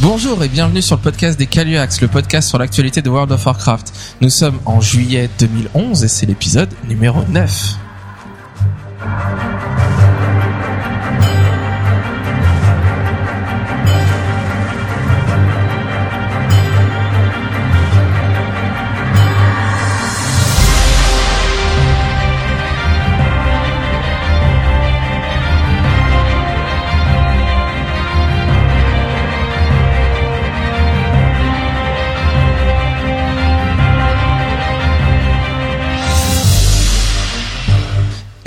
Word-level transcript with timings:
Bonjour 0.00 0.44
et 0.44 0.48
bienvenue 0.48 0.80
sur 0.80 0.94
le 0.94 1.02
podcast 1.02 1.36
des 1.36 1.46
Caluax, 1.46 2.00
le 2.00 2.06
podcast 2.06 2.48
sur 2.48 2.56
l'actualité 2.56 3.02
de 3.02 3.10
World 3.10 3.32
of 3.32 3.44
Warcraft. 3.44 3.92
Nous 4.20 4.30
sommes 4.30 4.60
en 4.64 4.80
juillet 4.80 5.28
2011 5.40 6.04
et 6.04 6.08
c'est 6.08 6.26
l'épisode 6.26 6.70
numéro 6.88 7.24
9. 7.28 7.87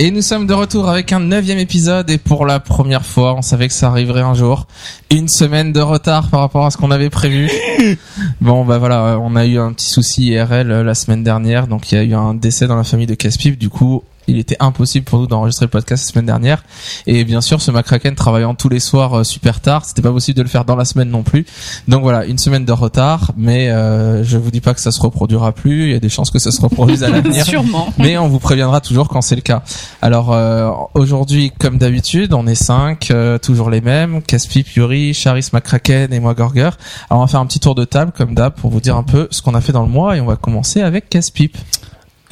Et 0.02 0.10
nous 0.10 0.20
sommes 0.20 0.48
de 0.48 0.52
retour 0.52 0.88
avec 0.88 1.12
un 1.12 1.20
neuvième 1.20 1.60
épisode 1.60 2.10
et 2.10 2.18
pour 2.18 2.44
la 2.44 2.58
première 2.58 3.06
fois, 3.06 3.36
on 3.36 3.42
savait 3.42 3.68
que 3.68 3.72
ça 3.72 3.86
arriverait 3.86 4.22
un 4.22 4.34
jour. 4.34 4.66
Une 5.12 5.28
semaine 5.28 5.72
de 5.72 5.78
retard 5.78 6.28
par 6.28 6.40
rapport 6.40 6.66
à 6.66 6.72
ce 6.72 6.76
qu'on 6.76 6.90
avait 6.90 7.08
prévu. 7.08 7.48
bon, 8.40 8.64
bah 8.64 8.78
voilà, 8.78 9.16
on 9.22 9.36
a 9.36 9.46
eu 9.46 9.60
un 9.60 9.72
petit 9.72 9.88
souci 9.88 10.30
IRL 10.30 10.72
euh, 10.72 10.82
la 10.82 10.96
semaine 10.96 11.22
dernière, 11.22 11.68
donc 11.68 11.92
il 11.92 11.94
y 11.94 11.98
a 11.98 12.02
eu 12.02 12.14
un 12.14 12.34
décès 12.34 12.66
dans 12.66 12.74
la 12.74 12.82
famille 12.82 13.06
de 13.06 13.14
Caspip. 13.14 13.56
Du 13.56 13.68
coup, 13.68 14.02
il 14.26 14.38
était 14.38 14.56
impossible 14.60 15.04
pour 15.04 15.18
nous 15.18 15.26
d'enregistrer 15.26 15.66
le 15.66 15.70
podcast 15.70 16.04
la 16.06 16.12
semaine 16.12 16.26
dernière. 16.26 16.64
Et 17.06 17.24
bien 17.24 17.40
sûr, 17.40 17.60
ce 17.60 17.70
McCracken 17.70 18.14
travaillant 18.14 18.54
tous 18.54 18.68
les 18.68 18.80
soirs 18.80 19.20
euh, 19.20 19.24
super 19.24 19.60
tard, 19.60 19.84
c'était 19.84 20.02
pas 20.02 20.12
possible 20.12 20.36
de 20.36 20.42
le 20.42 20.48
faire 20.48 20.64
dans 20.64 20.76
la 20.76 20.84
semaine 20.84 21.10
non 21.10 21.22
plus. 21.22 21.46
Donc 21.88 22.02
voilà, 22.02 22.24
une 22.24 22.38
semaine 22.38 22.64
de 22.64 22.72
retard, 22.72 23.32
mais 23.36 23.70
euh, 23.70 24.24
je 24.24 24.38
vous 24.38 24.50
dis 24.50 24.60
pas 24.60 24.74
que 24.74 24.80
ça 24.80 24.92
se 24.92 25.00
reproduira 25.00 25.52
plus. 25.52 25.84
Il 25.86 25.92
y 25.92 25.94
a 25.94 26.00
des 26.00 26.08
chances 26.08 26.30
que 26.30 26.38
ça 26.38 26.50
se 26.50 26.60
reproduise 26.60 27.02
à 27.02 27.08
l'avenir. 27.10 27.44
Sûrement. 27.44 27.92
Mais 27.98 28.18
on 28.18 28.28
vous 28.28 28.38
préviendra 28.38 28.80
toujours 28.80 29.08
quand 29.08 29.22
c'est 29.22 29.36
le 29.36 29.42
cas. 29.42 29.62
Alors 30.00 30.32
euh, 30.32 30.70
aujourd'hui, 30.94 31.52
comme 31.58 31.78
d'habitude, 31.78 32.34
on 32.34 32.46
est 32.46 32.54
cinq, 32.54 33.10
euh, 33.10 33.38
toujours 33.38 33.70
les 33.70 33.80
mêmes. 33.80 34.22
Caspip, 34.22 34.68
Yuri, 34.74 35.14
Charis, 35.14 35.48
McCracken 35.52 36.12
et 36.12 36.20
moi 36.20 36.34
Gorger. 36.34 36.70
Alors 37.10 37.20
on 37.22 37.24
va 37.24 37.26
faire 37.26 37.40
un 37.40 37.46
petit 37.46 37.60
tour 37.60 37.74
de 37.74 37.84
table 37.84 38.12
comme 38.16 38.34
d'hab 38.34 38.54
pour 38.54 38.70
vous 38.70 38.80
dire 38.80 38.96
un 38.96 39.02
peu 39.02 39.28
ce 39.30 39.42
qu'on 39.42 39.54
a 39.54 39.60
fait 39.60 39.72
dans 39.72 39.82
le 39.82 39.88
mois 39.88 40.16
et 40.16 40.20
on 40.20 40.26
va 40.26 40.36
commencer 40.36 40.80
avec 40.80 41.08
Caspip. 41.08 41.56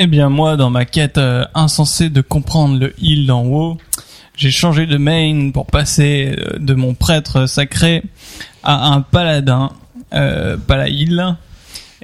Eh 0.02 0.06
bien 0.06 0.30
moi, 0.30 0.56
dans 0.56 0.70
ma 0.70 0.86
quête 0.86 1.18
euh, 1.18 1.44
insensée 1.54 2.08
de 2.08 2.22
comprendre 2.22 2.78
le 2.80 2.94
heal 3.02 3.26
d'en 3.26 3.44
haut, 3.44 3.76
j'ai 4.34 4.50
changé 4.50 4.86
de 4.86 4.96
main 4.96 5.50
pour 5.52 5.66
passer 5.66 6.34
euh, 6.38 6.58
de 6.58 6.72
mon 6.72 6.94
prêtre 6.94 7.44
sacré 7.44 8.02
à 8.62 8.94
un 8.94 9.02
paladin, 9.02 9.72
euh, 10.14 10.56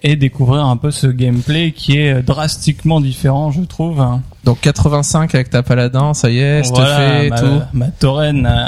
et 0.02 0.16
découvrir 0.16 0.66
un 0.66 0.76
peu 0.76 0.90
ce 0.90 1.06
gameplay 1.06 1.72
qui 1.72 1.96
est 1.96 2.22
drastiquement 2.22 3.00
différent, 3.00 3.50
je 3.50 3.62
trouve. 3.62 4.06
Donc 4.44 4.60
85 4.60 5.34
avec 5.34 5.48
ta 5.48 5.62
paladin, 5.62 6.12
ça 6.12 6.28
y 6.28 6.40
est, 6.40 6.68
Voilà, 6.68 6.96
stuffé, 6.96 7.30
ma, 7.30 7.40
tout. 7.40 7.62
ma 7.72 7.86
tauren, 7.88 8.46
euh, 8.46 8.66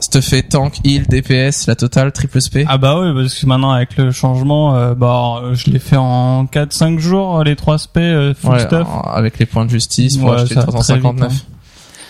Stuffé, 0.00 0.42
tank, 0.42 0.80
heal, 0.84 1.06
DPS, 1.06 1.66
la 1.66 1.76
totale, 1.76 2.12
triple 2.12 2.40
SP. 2.42 2.66
Ah 2.68 2.76
bah 2.78 3.00
oui, 3.00 3.14
parce 3.14 3.34
que 3.34 3.46
maintenant 3.46 3.70
avec 3.70 3.96
le 3.96 4.10
changement, 4.10 4.76
euh, 4.76 4.94
bah 4.94 5.40
je 5.52 5.70
l'ai 5.70 5.78
fait 5.78 5.96
en 5.96 6.44
4-5 6.44 6.98
jours, 6.98 7.42
les 7.42 7.56
3 7.56 7.78
SP 7.80 7.96
euh, 7.98 8.34
full 8.34 8.52
Ouais, 8.52 8.58
stuff. 8.60 8.86
avec 9.12 9.38
les 9.38 9.46
points 9.46 9.64
de 9.64 9.70
justice 9.70 10.16
pour 10.18 10.30
Ouais, 10.30 10.36
acheter 10.40 10.54
ça 10.54 10.60
va 10.60 10.66
très 10.66 10.72
359. 11.00 11.32
vite, 11.32 11.46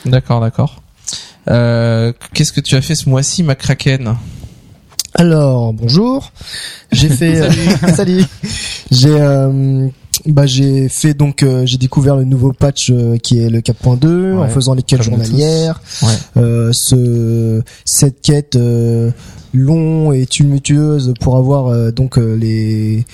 D'accord, 0.07 0.41
d'accord. 0.41 0.83
Euh, 1.51 2.13
Qu'est-ce 2.33 2.53
que 2.53 2.61
tu 2.61 2.75
as 2.75 2.83
fait 2.83 2.95
ce 2.95 3.09
mois-ci, 3.09 3.43
McCracken 3.43 4.17
Alors, 5.15 5.73
bonjour. 5.73 6.33
J'ai 6.93 7.09
fait 7.11 7.41
euh, 7.41 7.51
salut. 7.95 8.25
J'ai 8.91 9.11
euh, 9.21 9.89
bah 10.27 10.47
j'ai 10.47 10.89
fait 10.89 11.15
donc 11.15 11.43
euh, 11.43 11.67
j'ai 11.67 11.77
découvert 11.79 12.17
le 12.17 12.25
nouveau 12.25 12.53
patch 12.53 12.91
euh, 12.91 13.17
qui 13.19 13.39
est 13.41 13.49
le 13.51 13.61
4.2 13.61 14.39
en 14.39 14.49
faisant 14.49 14.75
les 14.75 14.83
quêtes 14.83 15.03
journalières. 15.03 15.81
Ouais. 16.03 16.09
Euh, 16.37 16.71
ce 16.73 17.63
cette 17.85 18.21
quête 18.23 18.57
euh, 18.57 19.11
long 19.53 20.13
et 20.13 20.27
tumultueuse 20.27 21.15
pour 21.21 21.37
avoir 21.37 21.69
euh, 21.69 21.91
donc 21.91 22.19
euh, 22.19 22.35
les 22.37 23.05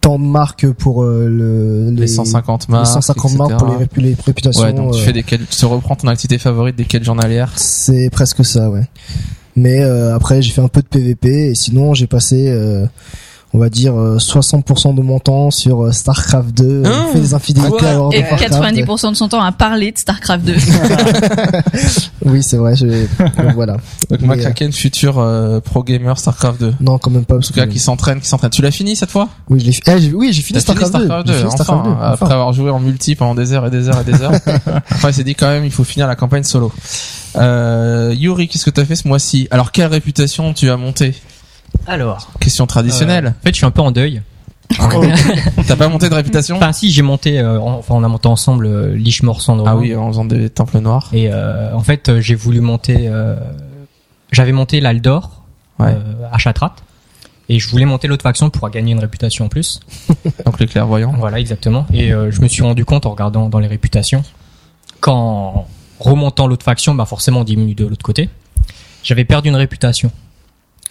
temps 0.00 0.18
de 0.18 0.24
marque 0.24 0.68
pour 0.72 1.04
euh, 1.04 1.28
le 1.28 1.90
Les 1.92 2.08
150 2.08 2.66
les 2.68 2.72
marques, 2.72 2.86
150 2.86 3.34
marques 3.36 3.56
pour 3.58 3.68
les, 3.68 3.84
répu- 3.84 4.00
les 4.00 4.16
réputations. 4.26 4.62
Ouais, 4.64 4.72
donc 4.72 4.92
tu 4.94 4.98
euh, 5.00 5.04
fais 5.04 5.12
des 5.12 5.22
quêtes, 5.22 5.48
tu 5.48 5.64
reprends 5.64 5.94
ton 5.94 6.08
activité 6.08 6.38
favorite 6.38 6.74
des 6.74 6.84
quêtes 6.86 7.04
journalières. 7.04 7.52
C'est 7.54 8.10
presque 8.10 8.44
ça, 8.44 8.68
ouais. 8.68 8.82
Mais 9.56 9.82
euh, 9.82 10.14
après, 10.14 10.42
j'ai 10.42 10.52
fait 10.52 10.60
un 10.60 10.68
peu 10.68 10.82
de 10.82 10.86
PVP 10.86 11.50
et 11.50 11.54
sinon, 11.54 11.94
j'ai 11.94 12.06
passé, 12.06 12.48
euh, 12.48 12.86
on 13.54 13.58
va 13.58 13.68
dire, 13.68 13.94
euh, 13.98 14.16
60% 14.18 14.94
de 14.94 15.02
mon 15.02 15.18
temps 15.18 15.50
sur 15.50 15.84
euh, 15.84 15.92
StarCraft 15.92 16.54
2, 16.56 16.64
euh, 16.64 16.82
Hein 16.86 17.06
fait 17.12 17.20
des 17.20 17.34
infidélités 17.34 17.84
à 17.86 17.92
Et 17.94 17.96
Warcraft. 18.22 18.42
90% 18.52 19.10
de 19.10 19.16
son 19.16 19.28
temps 19.28 19.42
à 19.42 19.52
parler 19.52 19.92
de 19.92 19.98
StarCraft 19.98 20.44
2. 20.44 20.54
Oui, 22.24 22.42
c'est 22.42 22.56
vrai. 22.56 22.76
je- 22.76 22.86
donc 22.86 23.54
voilà. 23.54 23.74
Donc 24.08 24.20
Mais, 24.20 24.28
McCracken, 24.36 24.72
futur 24.72 25.18
euh, 25.18 25.58
pro 25.60 25.82
gamer 25.82 26.16
StarCraft 26.18 26.60
2. 26.60 26.74
Non, 26.80 26.98
quand 26.98 27.10
même 27.10 27.24
pas. 27.24 27.34
En 27.34 27.38
Parce 27.38 27.48
tout 27.48 27.54
cas, 27.54 27.66
que- 27.66 27.72
qui 27.72 27.78
s'entraîne, 27.80 28.20
qui 28.20 28.28
s'entraîne. 28.28 28.50
Tu 28.50 28.62
l'as 28.62 28.70
fini 28.70 28.94
cette 28.94 29.10
fois? 29.10 29.28
Oui, 29.48 29.58
je 29.60 29.66
l'ai 29.66 29.72
eh, 29.88 30.00
j'ai- 30.00 30.12
oui, 30.12 30.32
j'ai 30.32 30.42
fini 30.42 30.60
T'as 30.62 30.72
fini 30.72 30.86
StarCraft 30.86 30.92
2. 31.02 31.04
StarCraft 31.06 31.26
J'ai 31.26 31.32
2, 31.32 31.38
fini 31.38 31.48
enfin, 31.52 31.64
StarCraft 31.64 31.84
2. 31.88 32.04
après 32.04 32.24
enfin. 32.26 32.34
avoir 32.34 32.52
joué 32.52 32.70
en 32.70 32.78
multi 32.80 33.16
pendant 33.16 33.34
des 33.34 33.52
heures 33.52 33.66
et 33.66 33.70
des 33.70 33.88
heures 33.88 34.00
et 34.00 34.04
des 34.04 34.22
heures. 34.22 34.32
après, 34.90 35.10
il 35.10 35.14
s'est 35.14 35.24
dit 35.24 35.34
quand 35.34 35.48
même, 35.48 35.64
il 35.64 35.72
faut 35.72 35.84
finir 35.84 36.06
la 36.06 36.14
campagne 36.14 36.44
solo. 36.44 36.72
Euh, 37.36 38.14
Yuri, 38.16 38.46
qu'est-ce 38.46 38.64
que 38.64 38.70
t'as 38.70 38.84
fait 38.84 38.96
ce 38.96 39.08
mois-ci? 39.08 39.48
Alors, 39.50 39.72
quelle 39.72 39.86
réputation 39.88 40.52
tu 40.54 40.70
as 40.70 40.76
monté 40.76 41.14
Alors, 41.86 42.30
Question 42.40 42.66
traditionnelle. 42.66 43.28
en 43.28 43.42
fait, 43.44 43.50
je 43.50 43.56
suis 43.56 43.66
un 43.66 43.70
peu 43.70 43.80
en 43.82 43.90
deuil. 43.90 44.22
T'as 45.66 45.76
pas 45.76 45.88
monté 45.88 46.08
de 46.08 46.14
réputation 46.14 46.56
Enfin, 46.56 46.72
si, 46.72 46.90
j'ai 46.92 47.02
monté, 47.02 47.38
euh, 47.38 47.60
en- 47.60 47.74
enfin, 47.78 47.94
on 47.94 48.04
a 48.04 48.08
monté 48.08 48.26
ensemble 48.28 48.66
euh, 48.66 48.94
Lichmore 48.96 49.42
Sandro. 49.42 49.66
Ah 49.68 49.76
oui, 49.76 49.94
en 49.94 50.08
faisant 50.08 50.24
des 50.24 50.48
temples 50.48 50.78
noirs. 50.78 51.10
Et 51.12 51.28
euh, 51.30 51.74
en 51.74 51.80
fait, 51.80 52.08
euh, 52.08 52.20
j'ai 52.20 52.34
voulu 52.34 52.60
monter. 52.60 53.08
euh, 53.08 53.36
J'avais 54.30 54.52
monté 54.52 54.80
l'Aldor 54.80 55.42
Ouais. 55.78 55.88
euh, 55.94 56.26
à 56.32 56.38
Chatrat. 56.38 56.74
Et 57.48 57.58
je 57.58 57.68
voulais 57.68 57.84
monter 57.84 58.08
l'autre 58.08 58.22
faction 58.22 58.48
pour 58.48 58.68
gagner 58.70 58.92
une 58.92 59.00
réputation 59.00 59.44
en 59.46 59.48
plus. 59.48 59.80
Donc 60.46 60.58
les 60.58 60.66
clairvoyants. 60.66 61.12
Voilà, 61.18 61.38
exactement. 61.38 61.86
Et 61.92 62.12
euh, 62.14 62.30
je 62.30 62.40
me 62.40 62.48
suis 62.48 62.62
rendu 62.62 62.84
compte 62.86 63.04
en 63.04 63.10
regardant 63.10 63.48
dans 63.50 63.58
les 63.58 63.66
réputations 63.68 64.22
qu'en 65.00 65.66
remontant 65.98 66.46
l'autre 66.46 66.64
faction, 66.64 66.94
bah 66.94 67.04
forcément, 67.04 67.40
on 67.40 67.44
diminue 67.44 67.74
de 67.74 67.84
l'autre 67.86 68.04
côté. 68.04 68.30
J'avais 69.02 69.24
perdu 69.24 69.48
une 69.50 69.56
réputation. 69.56 70.10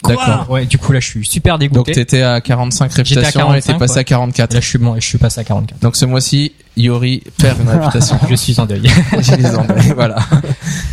D'accord. 0.08 0.50
Ouais, 0.50 0.66
du 0.66 0.78
coup 0.78 0.92
là, 0.92 1.00
je 1.00 1.06
suis 1.06 1.26
super 1.26 1.58
Donc 1.58 1.70
dégoûté. 1.70 1.92
t'étais 1.92 2.22
à 2.22 2.40
45 2.40 2.90
J'étais 2.90 3.00
à 3.00 3.02
réputations 3.24 3.54
et 3.54 3.60
t'es 3.60 3.66
45, 3.72 3.78
passé 3.78 3.94
ouais. 3.94 4.00
à 4.00 4.04
44. 4.04 4.50
Et 4.50 4.54
là, 4.54 4.60
je 4.60 4.66
suis 4.68 4.78
bon, 4.78 4.96
et 4.96 5.00
je 5.00 5.06
suis 5.06 5.18
passé 5.18 5.40
à 5.40 5.44
44. 5.44 5.80
Donc 5.80 5.96
ce 5.96 6.04
mois-ci, 6.04 6.52
Yori 6.76 7.22
perd 7.38 7.60
une 7.60 7.68
réputation. 7.78 8.18
Je 8.28 8.34
suis 8.34 8.58
en 8.60 8.66
deuil. 8.66 8.82
J'ai 9.20 9.36
les 9.36 9.54
Anglais, 9.54 9.92
voilà. 9.94 10.16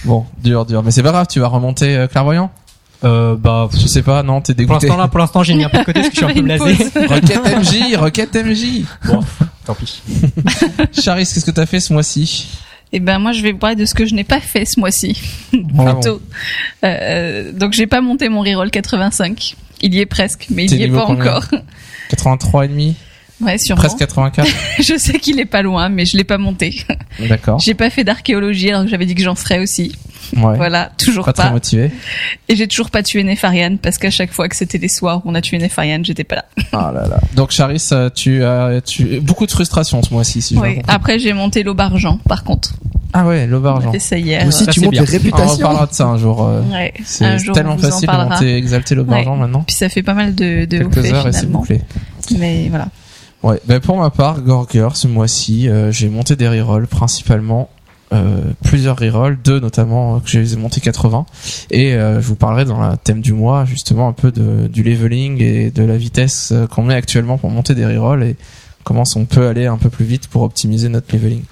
Bon, 0.05 0.25
dur, 0.43 0.65
dur. 0.65 0.83
Mais 0.83 0.91
c'est 0.91 1.03
pas 1.03 1.11
grave, 1.11 1.27
tu 1.29 1.39
vas 1.39 1.47
remonter 1.47 1.95
euh, 1.95 2.07
clairvoyant 2.07 2.51
Euh, 3.03 3.35
bah, 3.35 3.69
Je 3.73 3.87
sais 3.87 4.01
pas, 4.01 4.23
non, 4.23 4.41
t'es 4.41 4.53
pour 4.53 4.57
dégoûté. 4.59 4.87
l'instant 4.87 5.01
là, 5.01 5.07
pour 5.07 5.19
l'instant, 5.19 5.41
j'ai 5.43 5.53
mis 5.55 5.63
un 5.63 5.69
peu 5.69 5.79
de 5.79 5.83
côté 5.85 6.01
parce 6.01 6.09
que 6.09 6.15
je 6.15 6.17
suis 6.19 6.25
un 6.25 6.33
peu 6.33 6.41
blasé. 6.41 6.73
Requête 7.07 7.57
MJ, 7.57 7.95
requête 7.97 8.35
MJ. 8.35 8.83
Bon, 9.05 9.21
tant 9.65 9.73
pis. 9.75 10.01
Charis, 11.01 11.25
qu'est-ce 11.25 11.45
que 11.45 11.51
t'as 11.51 11.65
fait 11.65 11.79
ce 11.79 11.93
mois-ci? 11.93 12.47
Et 12.91 12.99
ben 12.99 13.19
moi 13.19 13.31
je 13.31 13.41
vais 13.41 13.53
parler 13.53 13.75
de 13.75 13.85
ce 13.85 13.93
que 13.93 14.05
je 14.05 14.15
n'ai 14.15 14.23
pas 14.23 14.39
fait 14.39 14.65
ce 14.65 14.79
mois-ci. 14.79 15.21
Ah. 15.77 15.93
Plutôt. 15.93 16.21
Euh, 16.83 17.51
donc 17.51 17.73
j'ai 17.73 17.87
pas 17.87 18.01
monté 18.01 18.29
mon 18.29 18.41
reroll 18.41 18.69
85. 18.69 19.55
Il 19.81 19.95
y 19.95 19.99
est 19.99 20.05
presque, 20.05 20.47
mais 20.49 20.65
il 20.65 20.75
y 20.75 20.83
est 20.83 20.89
pas 20.89 21.05
encore. 21.05 21.45
83 22.09 22.65
et 22.65 22.67
demi, 22.67 22.95
Ouais, 23.41 23.57
sûrement. 23.57 23.79
presque 23.81 23.97
84. 23.99 24.47
je 24.79 24.97
sais 24.97 25.17
qu'il 25.19 25.39
est 25.39 25.45
pas 25.45 25.61
loin, 25.61 25.87
mais 25.89 26.05
je 26.05 26.17
l'ai 26.17 26.23
pas 26.25 26.37
monté. 26.37 26.83
D'accord. 27.27 27.59
J'ai 27.59 27.73
pas 27.73 27.89
fait 27.89 28.03
d'archéologie 28.03 28.69
alors 28.69 28.83
que 28.83 28.89
j'avais 28.89 29.05
dit 29.05 29.15
que 29.15 29.23
j'en 29.23 29.35
ferais 29.35 29.59
aussi. 29.59 29.93
Ouais. 30.35 30.57
Voilà, 30.57 30.91
toujours 30.97 31.25
Pas 31.25 31.33
pas. 31.33 31.43
très 31.43 31.51
motivé. 31.53 31.91
Et 32.49 32.55
j'ai 32.55 32.67
toujours 32.67 32.91
pas 32.91 33.01
tué 33.01 33.23
Nefarian 33.23 33.77
parce 33.81 33.97
qu'à 33.97 34.11
chaque 34.11 34.31
fois 34.31 34.47
que 34.49 34.55
c'était 34.55 34.77
les 34.77 34.89
soirs 34.89 35.21
où 35.25 35.31
on 35.31 35.35
a 35.35 35.41
tué 35.41 35.57
Nefarian, 35.57 36.01
j'étais 36.03 36.23
pas 36.25 36.35
là. 36.35 36.45
Ah 36.73 36.91
là 36.93 37.07
là. 37.07 37.19
Donc 37.35 37.51
Charis, 37.51 37.83
euh, 37.93 38.09
tu 38.13 38.43
as 38.43 38.81
tu 38.85 39.19
beaucoup 39.21 39.45
de 39.47 39.51
frustration 39.51 40.03
ce 40.03 40.13
mois-ci, 40.13 40.41
si 40.41 40.55
je 40.55 40.59
Oui. 40.59 40.81
Après 40.87 41.17
j'ai 41.17 41.33
monté 41.33 41.63
l'aube 41.63 41.81
argent 41.81 42.19
par 42.27 42.43
contre. 42.43 42.75
Ah 43.13 43.25
ouais, 43.25 43.47
l'aube 43.47 43.65
On 43.65 43.69
argent. 43.69 43.91
ça 43.97 44.17
hier. 44.19 44.45
Aussi, 44.45 44.65
ça, 44.65 44.71
tu 44.71 44.81
montes 44.81 44.93
les 44.93 44.99
On 45.01 45.05
réputations. 45.05 45.55
reparlera 45.57 45.87
de 45.87 45.93
ça 45.93 46.05
un 46.05 46.17
jour. 46.19 46.45
euh, 46.47 46.61
Ouais. 46.71 46.93
C'est 47.05 47.37
tellement 47.53 47.73
on 47.73 47.77
facile 47.79 48.01
de 48.01 48.05
parlera. 48.05 48.35
monter, 48.35 48.55
exalter 48.55 48.93
l'aube 48.93 49.09
Ouais. 49.09 49.17
argent 49.19 49.35
maintenant. 49.35 49.63
Puis 49.65 49.75
ça 49.77 49.89
fait 49.89 50.03
pas 50.03 50.13
mal 50.13 50.35
de, 50.35 50.65
de 50.65 50.77
Quelques 50.79 51.11
heures 51.11 51.27
et 51.27 51.31
c'est 51.31 51.49
bouclé. 51.49 51.81
Mais 52.37 52.67
voilà. 52.69 52.89
Ouais, 53.41 53.61
ben 53.65 53.79
pour 53.79 53.97
ma 53.97 54.09
part, 54.09 54.41
Gorger, 54.41 54.89
ce 54.95 55.07
mois-ci, 55.07 55.69
euh, 55.69 55.91
j'ai 55.91 56.09
monté 56.09 56.35
des 56.35 56.49
rerolls 56.49 56.87
principalement. 56.87 57.69
Euh, 58.11 58.41
plusieurs 58.63 58.97
rerolls, 58.97 59.37
deux 59.43 59.59
notamment 59.59 60.15
euh, 60.15 60.19
que 60.19 60.27
j'ai 60.27 60.55
monté 60.55 60.81
80 60.81 61.27
et 61.69 61.93
euh, 61.93 62.19
je 62.19 62.25
vous 62.25 62.35
parlerai 62.35 62.65
dans 62.65 62.89
le 62.89 62.97
thème 62.97 63.21
du 63.21 63.33
mois 63.33 63.65
justement 63.65 64.07
un 64.07 64.13
peu 64.13 64.31
de, 64.31 64.65
du 64.67 64.81
leveling 64.81 65.39
et 65.43 65.69
de 65.69 65.83
la 65.83 65.95
vitesse 65.95 66.49
euh, 66.51 66.65
qu'on 66.65 66.81
met 66.81 66.95
actuellement 66.95 67.37
pour 67.37 67.51
monter 67.51 67.75
des 67.75 67.85
rerolls 67.85 68.23
et 68.23 68.35
comment 68.83 69.03
on 69.15 69.25
peut 69.25 69.45
aller 69.47 69.67
un 69.67 69.77
peu 69.77 69.91
plus 69.91 70.05
vite 70.05 70.27
pour 70.27 70.41
optimiser 70.41 70.89
notre 70.89 71.13
leveling. 71.13 71.43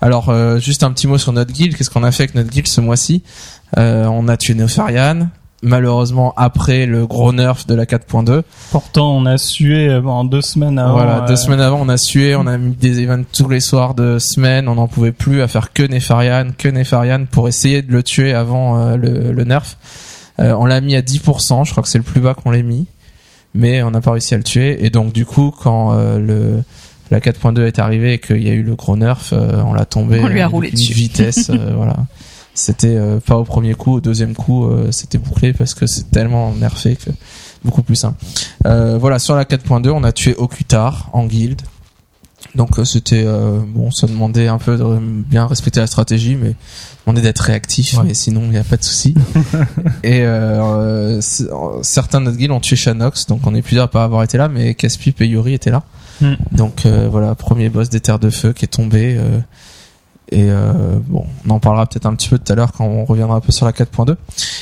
Alors 0.00 0.32
juste 0.60 0.84
un 0.84 0.92
petit 0.92 1.08
mot 1.08 1.18
sur 1.18 1.32
notre 1.32 1.52
guild, 1.52 1.74
qu'est-ce 1.74 1.90
qu'on 1.90 2.04
a 2.04 2.12
fait 2.12 2.22
avec 2.22 2.36
notre 2.36 2.50
guild 2.50 2.68
ce 2.68 2.80
mois-ci? 2.80 3.24
On 3.76 4.28
a 4.28 4.36
tué 4.36 4.54
Neofarian, 4.54 5.28
malheureusement 5.62 6.32
après 6.36 6.86
le 6.86 7.06
gros 7.06 7.32
nerf 7.32 7.64
de 7.66 7.74
la 7.74 7.84
4.2. 7.84 8.42
Pourtant, 8.70 9.16
on 9.16 9.26
a 9.26 9.38
sué 9.38 9.88
euh, 9.88 10.02
en 10.02 10.24
deux 10.24 10.42
semaines 10.42 10.78
avant. 10.78 10.92
voilà, 10.92 11.20
deux 11.22 11.32
euh, 11.32 11.36
semaines 11.36 11.60
avant, 11.60 11.80
on 11.80 11.88
a 11.88 11.96
sué, 11.96 12.34
on 12.36 12.46
a 12.46 12.56
mis 12.58 12.74
des 12.74 13.00
events 13.00 13.24
tous 13.32 13.48
les 13.48 13.60
soirs 13.60 13.94
de 13.94 14.18
semaine, 14.18 14.68
on 14.68 14.76
n'en 14.76 14.88
pouvait 14.88 15.12
plus 15.12 15.42
à 15.42 15.48
faire 15.48 15.72
que 15.72 15.82
Nefarian, 15.82 16.48
que 16.56 16.68
Nefarian 16.68 17.24
pour 17.30 17.48
essayer 17.48 17.82
de 17.82 17.92
le 17.92 18.02
tuer 18.02 18.34
avant 18.34 18.78
euh, 18.78 18.96
le, 18.96 19.32
le 19.32 19.44
nerf. 19.44 19.76
Euh, 20.40 20.52
on 20.52 20.66
l'a 20.66 20.80
mis 20.80 20.94
à 20.94 21.02
10%, 21.02 21.64
je 21.66 21.70
crois 21.72 21.82
que 21.82 21.88
c'est 21.88 21.98
le 21.98 22.04
plus 22.04 22.20
bas 22.20 22.34
qu'on 22.34 22.50
l'ait 22.52 22.62
mis, 22.62 22.86
mais 23.54 23.82
on 23.82 23.90
n'a 23.90 24.00
pas 24.00 24.12
réussi 24.12 24.34
à 24.34 24.36
le 24.36 24.44
tuer. 24.44 24.84
Et 24.84 24.90
donc 24.90 25.12
du 25.12 25.26
coup, 25.26 25.52
quand 25.56 25.92
euh, 25.92 26.18
le 26.18 26.62
la 27.10 27.20
4.2 27.20 27.66
est 27.66 27.78
arrivée 27.78 28.14
et 28.14 28.18
qu'il 28.18 28.42
y 28.42 28.50
a 28.50 28.52
eu 28.52 28.62
le 28.62 28.74
gros 28.74 28.96
nerf, 28.96 29.30
euh, 29.32 29.62
on 29.64 29.72
l'a 29.72 29.84
tombé 29.84 30.20
On 30.22 30.26
lui 30.28 30.40
a 30.40 30.44
euh, 30.44 30.48
roulé 30.48 30.70
dessus. 30.70 30.92
vitesse, 30.92 31.50
euh, 31.50 31.72
voilà. 31.76 31.96
C'était 32.58 32.96
euh, 32.96 33.20
pas 33.20 33.36
au 33.36 33.44
premier 33.44 33.74
coup, 33.74 33.94
au 33.94 34.00
deuxième 34.00 34.34
coup, 34.34 34.64
euh, 34.66 34.90
c'était 34.90 35.16
bouclé 35.18 35.52
parce 35.52 35.74
que 35.74 35.86
c'est 35.86 36.10
tellement 36.10 36.52
nerfé 36.52 36.96
que 36.96 37.10
beaucoup 37.64 37.82
plus 37.84 37.94
simple. 37.94 38.16
Euh, 38.66 38.98
voilà, 38.98 39.20
sur 39.20 39.36
la 39.36 39.44
4.2, 39.44 39.90
on 39.90 40.02
a 40.02 40.10
tué 40.10 40.34
Okutar 40.36 41.08
en 41.12 41.26
guild. 41.26 41.62
Donc 42.56 42.70
c'était 42.84 43.24
bon, 43.66 43.90
ça 43.92 44.06
demandait 44.08 44.48
un 44.48 44.58
peu 44.58 44.76
de 44.76 44.84
bien 45.00 45.46
respecter 45.46 45.78
la 45.80 45.86
stratégie, 45.86 46.34
mais 46.34 46.54
demandait 47.06 47.20
d'être 47.22 47.40
réactif, 47.40 47.96
Ouais. 47.98 48.04
mais 48.06 48.14
sinon 48.14 48.42
il 48.44 48.50
n'y 48.50 48.56
a 48.58 48.64
pas 48.64 48.76
de 48.76 48.82
souci. 48.84 49.14
et 50.02 50.24
certains 51.82 52.20
de 52.20 52.24
notre 52.26 52.38
guild 52.38 52.50
ont 52.52 52.60
tué 52.60 52.74
Shanox, 52.76 53.26
donc 53.26 53.40
on 53.44 53.54
est 53.54 53.62
plusieurs 53.62 53.84
à 53.84 53.88
pas 53.88 54.04
avoir 54.04 54.22
été 54.22 54.38
là, 54.38 54.48
mais 54.48 54.74
Caspip 54.74 55.20
et 55.20 55.26
Yuri 55.26 55.54
étaient 55.54 55.70
là. 55.70 55.82
Hmm. 56.20 56.34
Donc 56.52 56.86
voilà, 56.86 57.34
premier 57.34 57.68
boss 57.68 57.88
des 57.88 58.00
terres 58.00 58.18
de 58.20 58.30
feu 58.30 58.52
qui 58.52 58.64
est 58.64 58.68
tombé. 58.68 59.16
euh, 59.18 59.38
et 60.30 60.50
euh, 60.50 60.72
bon, 61.06 61.24
on 61.46 61.50
en 61.50 61.58
parlera 61.60 61.86
peut-être 61.86 62.06
un 62.06 62.14
petit 62.14 62.28
peu 62.28 62.38
tout 62.38 62.52
à 62.52 62.56
l'heure 62.56 62.72
quand 62.72 62.84
on 62.84 63.04
reviendra 63.04 63.36
un 63.36 63.40
peu 63.40 63.52
sur 63.52 63.64
la 63.66 63.72
4.2. 63.72 64.16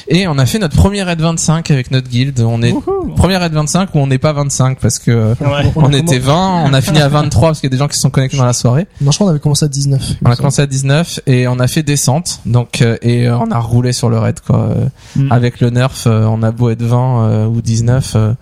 Et 0.08 0.28
on 0.28 0.38
a 0.38 0.46
fait 0.46 0.58
notre 0.58 0.76
premier 0.76 1.02
raid 1.02 1.20
25 1.20 1.70
avec 1.70 1.90
notre 1.90 2.08
guild. 2.08 2.40
On 2.40 2.62
est 2.62 2.72
wouhou. 2.72 3.14
premier 3.16 3.36
raid 3.36 3.52
25 3.52 3.94
où 3.94 3.98
on 3.98 4.06
n'est 4.06 4.18
pas 4.18 4.32
25 4.32 4.78
parce 4.80 4.98
que 4.98 5.32
Ouais. 5.40 5.72
on 5.76 5.92
était 5.92 6.18
20, 6.18 6.64
on 6.66 6.72
a 6.72 6.80
fini 6.80 7.00
à 7.00 7.08
23 7.08 7.48
parce 7.48 7.60
qu'il 7.60 7.68
y 7.68 7.72
a 7.72 7.76
des 7.76 7.78
gens 7.78 7.88
qui 7.88 7.96
se 7.96 8.00
sont 8.02 8.10
connectés 8.10 8.36
dans 8.36 8.44
la 8.44 8.52
soirée. 8.52 8.86
Non, 9.00 9.10
je 9.10 9.16
crois 9.16 9.26
qu'on 9.26 9.30
avait 9.32 9.40
commencé 9.40 9.64
à 9.64 9.68
19. 9.68 10.12
On 10.24 10.30
a 10.30 10.36
commencé 10.36 10.62
à 10.62 10.66
19 10.66 11.20
et 11.26 11.48
on 11.48 11.58
a 11.58 11.66
fait 11.68 11.82
descente. 11.82 12.40
Donc 12.46 12.82
euh, 12.82 12.96
et 13.02 13.26
euh, 13.28 13.36
on 13.38 13.50
a 13.50 13.58
roulé 13.58 13.92
sur 13.92 14.08
le 14.08 14.18
raid 14.18 14.40
quoi. 14.40 14.68
Euh, 14.70 14.86
Mm. 15.16 15.32
Avec 15.32 15.60
le 15.60 15.70
nerf, 15.70 16.06
on 16.06 16.42
a 16.42 16.50
beau 16.50 16.68
être 16.70 16.82
20 16.82 17.24
euh, 17.28 17.46
ou 17.46 17.62
19, 17.62 18.12
euh, 18.16 18.34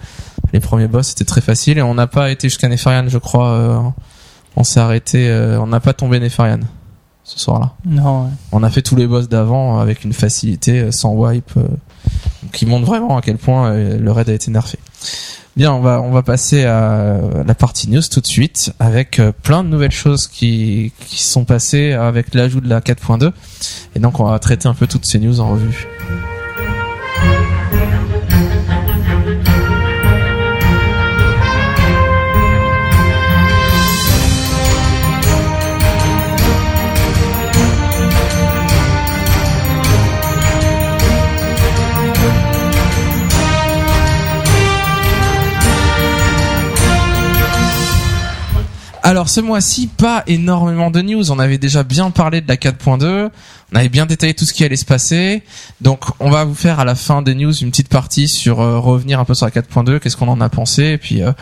les 0.53 0.61
premiers 0.61 0.89
boss 0.89 1.09
c'était 1.09 1.25
très 1.25 1.41
facile 1.41 1.79
et 1.79 1.83
on 1.83 1.95
n'a 1.95 2.07
pas 2.07 2.31
été 2.31 2.49
jusqu'à 2.49 2.69
Nefarian, 2.69 3.05
je 3.09 3.19
crois. 3.19 3.49
euh, 3.49 3.79
on 4.57 4.65
s'est 4.65 4.81
arrêté, 4.81 5.29
euh, 5.29 5.61
on 5.61 5.67
n'a 5.69 5.81
pas 5.81 5.93
tombé 5.93 6.19
Nefarian 6.21 6.61
ce 7.25 7.39
soir-là. 7.39 7.73
Non, 7.87 8.25
ouais. 8.25 8.31
On 8.53 8.63
a 8.63 8.71
fait 8.71 8.83
tous 8.83 8.97
les 8.97 9.07
boss 9.07 9.29
d'avant 9.29 9.79
avec 9.79 10.05
une 10.05 10.13
facilité 10.13 10.81
euh, 10.81 10.93
sans 10.93 11.15
wipe 11.15 11.53
euh, 11.57 11.67
qui 12.53 12.67
montre 12.67 12.87
vraiment 12.87 13.17
à 13.17 13.23
quel 13.23 13.39
point 13.39 13.73
euh, 13.73 13.99
le 13.99 14.13
raid 14.13 14.29
a 14.29 14.35
été 14.35 14.51
nerfé. 14.51 14.79
Bien, 15.57 15.73
on 15.73 15.81
va 15.81 16.03
on 16.03 16.11
va 16.11 16.23
passer 16.23 16.65
à 16.65 17.21
la 17.47 17.55
partie 17.55 17.89
news 17.89 18.03
tout 18.11 18.21
de 18.21 18.27
suite 18.27 18.73
avec 18.81 19.21
euh, 19.21 19.31
plein 19.31 19.63
de 19.63 19.69
nouvelles 19.69 19.93
choses 19.93 20.27
qui 20.27 20.93
qui 21.07 21.23
sont 21.23 21.45
passées 21.45 21.93
avec 21.93 22.35
l'ajout 22.35 22.61
de 22.61 22.69
la 22.69 22.81
4.2 22.81 23.31
et 23.95 24.01
donc 24.01 24.19
on 24.19 24.25
va 24.25 24.39
traiter 24.41 24.67
un 24.67 24.75
peu 24.75 24.89
toutes 24.89 25.07
ces 25.07 25.21
news 25.21 25.39
en 25.41 25.53
revue. 25.53 25.87
Alors 49.07 49.29
ce 49.29 49.43
mois-ci, 49.43 49.87
pas 49.87 50.23
énormément 50.27 50.91
de 50.91 51.03
news. 51.03 51.31
On 51.31 51.39
avait 51.39 51.59
déjà 51.59 51.83
bien 51.83 52.11
parlé 52.11 52.41
de 52.41 52.49
la 52.49 52.57
4.2. 52.57 53.29
On 53.75 53.79
avait 53.79 53.89
bien 53.89 54.07
détaillé 54.07 54.35
tout 54.35 54.45
ce 54.45 54.53
qui 54.53 54.63
allait 54.63 54.77
se 54.77 54.85
passer. 54.85 55.43
Donc 55.81 56.05
on 56.21 56.31
va 56.31 56.45
vous 56.45 56.55
faire 56.55 56.79
à 56.79 56.85
la 56.85 56.95
fin 56.95 57.23
des 57.23 57.35
news 57.35 57.53
une 57.53 57.71
petite 57.71 57.89
partie 57.89 58.29
sur 58.29 58.61
euh, 58.61 58.79
revenir 58.79 59.19
un 59.19 59.25
peu 59.25 59.35
sur 59.35 59.47
la 59.47 59.51
4.2, 59.51 59.99
qu'est-ce 59.99 60.17
qu'on 60.17 60.29
en 60.29 60.41
a 60.41 60.49
pensé, 60.49 60.85
et 60.85 60.99
puis 60.99 61.23
euh, 61.23 61.33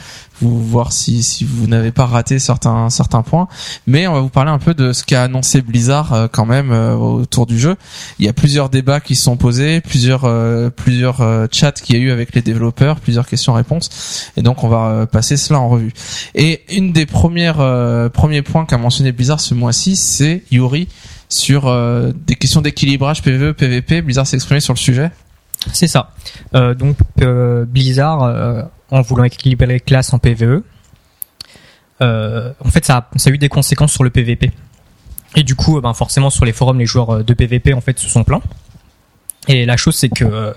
vous 0.40 0.62
voir 0.62 0.92
si, 0.92 1.22
si 1.22 1.44
vous 1.44 1.66
n'avez 1.66 1.92
pas 1.92 2.06
raté 2.06 2.38
certains 2.38 2.90
certains 2.90 3.22
points. 3.22 3.48
Mais 3.86 4.06
on 4.06 4.14
va 4.14 4.20
vous 4.20 4.28
parler 4.28 4.50
un 4.50 4.58
peu 4.58 4.74
de 4.74 4.92
ce 4.92 5.04
qu'a 5.04 5.24
annoncé 5.24 5.62
Blizzard 5.62 6.12
euh, 6.12 6.26
quand 6.30 6.46
même 6.46 6.72
euh, 6.72 6.94
autour 6.94 7.46
du 7.46 7.58
jeu. 7.58 7.76
Il 8.18 8.24
y 8.24 8.28
a 8.28 8.32
plusieurs 8.32 8.68
débats 8.68 9.00
qui 9.00 9.14
se 9.14 9.24
sont 9.24 9.36
posés, 9.36 9.80
plusieurs 9.80 10.24
euh, 10.24 10.70
plusieurs 10.70 11.20
euh, 11.20 11.46
chats 11.50 11.72
qu'il 11.72 11.96
y 11.96 11.98
a 11.98 12.02
eu 12.02 12.10
avec 12.10 12.34
les 12.34 12.42
développeurs, 12.42 13.00
plusieurs 13.00 13.26
questions-réponses. 13.26 14.30
Et 14.36 14.42
donc 14.42 14.64
on 14.64 14.68
va 14.68 15.06
passer 15.06 15.36
cela 15.36 15.60
en 15.60 15.68
revue. 15.68 15.92
Et 16.34 16.62
une 16.70 16.92
des 16.92 17.06
premières 17.06 18.10
premiers 18.12 18.42
points 18.42 18.64
qu'a 18.64 18.78
mentionné 18.78 19.12
Blizzard 19.12 19.40
ce 19.40 19.54
mois-ci, 19.54 19.96
c'est 19.96 20.42
Yuri 20.50 20.88
sur 21.32 21.66
euh, 21.66 22.12
des 22.14 22.34
questions 22.34 22.60
d'équilibrage 22.60 23.22
PvE 23.22 23.52
PvP. 23.52 24.02
Blizzard 24.02 24.26
s'est 24.26 24.36
exprimé 24.36 24.60
sur 24.60 24.74
le 24.74 24.78
sujet. 24.78 25.10
C'est 25.72 25.86
ça. 25.86 26.10
Euh, 26.54 26.74
donc 26.74 26.96
euh, 27.20 27.64
Blizzard, 27.64 28.68
en 28.90 29.00
voulant 29.00 29.24
équilibrer 29.24 29.66
les 29.66 29.80
classes 29.80 30.12
en 30.12 30.18
PVE, 30.18 30.62
en 32.00 32.70
fait 32.70 32.84
ça 32.84 33.08
a, 33.12 33.30
eu 33.30 33.38
des 33.38 33.48
conséquences 33.48 33.92
sur 33.92 34.04
le 34.04 34.10
PVP. 34.10 34.52
Et 35.34 35.44
du 35.44 35.54
coup, 35.54 35.80
ben 35.80 35.94
forcément 35.94 36.30
sur 36.30 36.44
les 36.44 36.52
forums, 36.52 36.78
les 36.78 36.86
joueurs 36.86 37.24
de 37.24 37.34
PVP 37.34 37.72
en 37.72 37.80
fait 37.80 37.98
se 37.98 38.08
sont 38.08 38.24
plaints. 38.24 38.42
Et 39.48 39.64
la 39.64 39.76
chose 39.76 39.96
c'est 39.96 40.08
que 40.08 40.52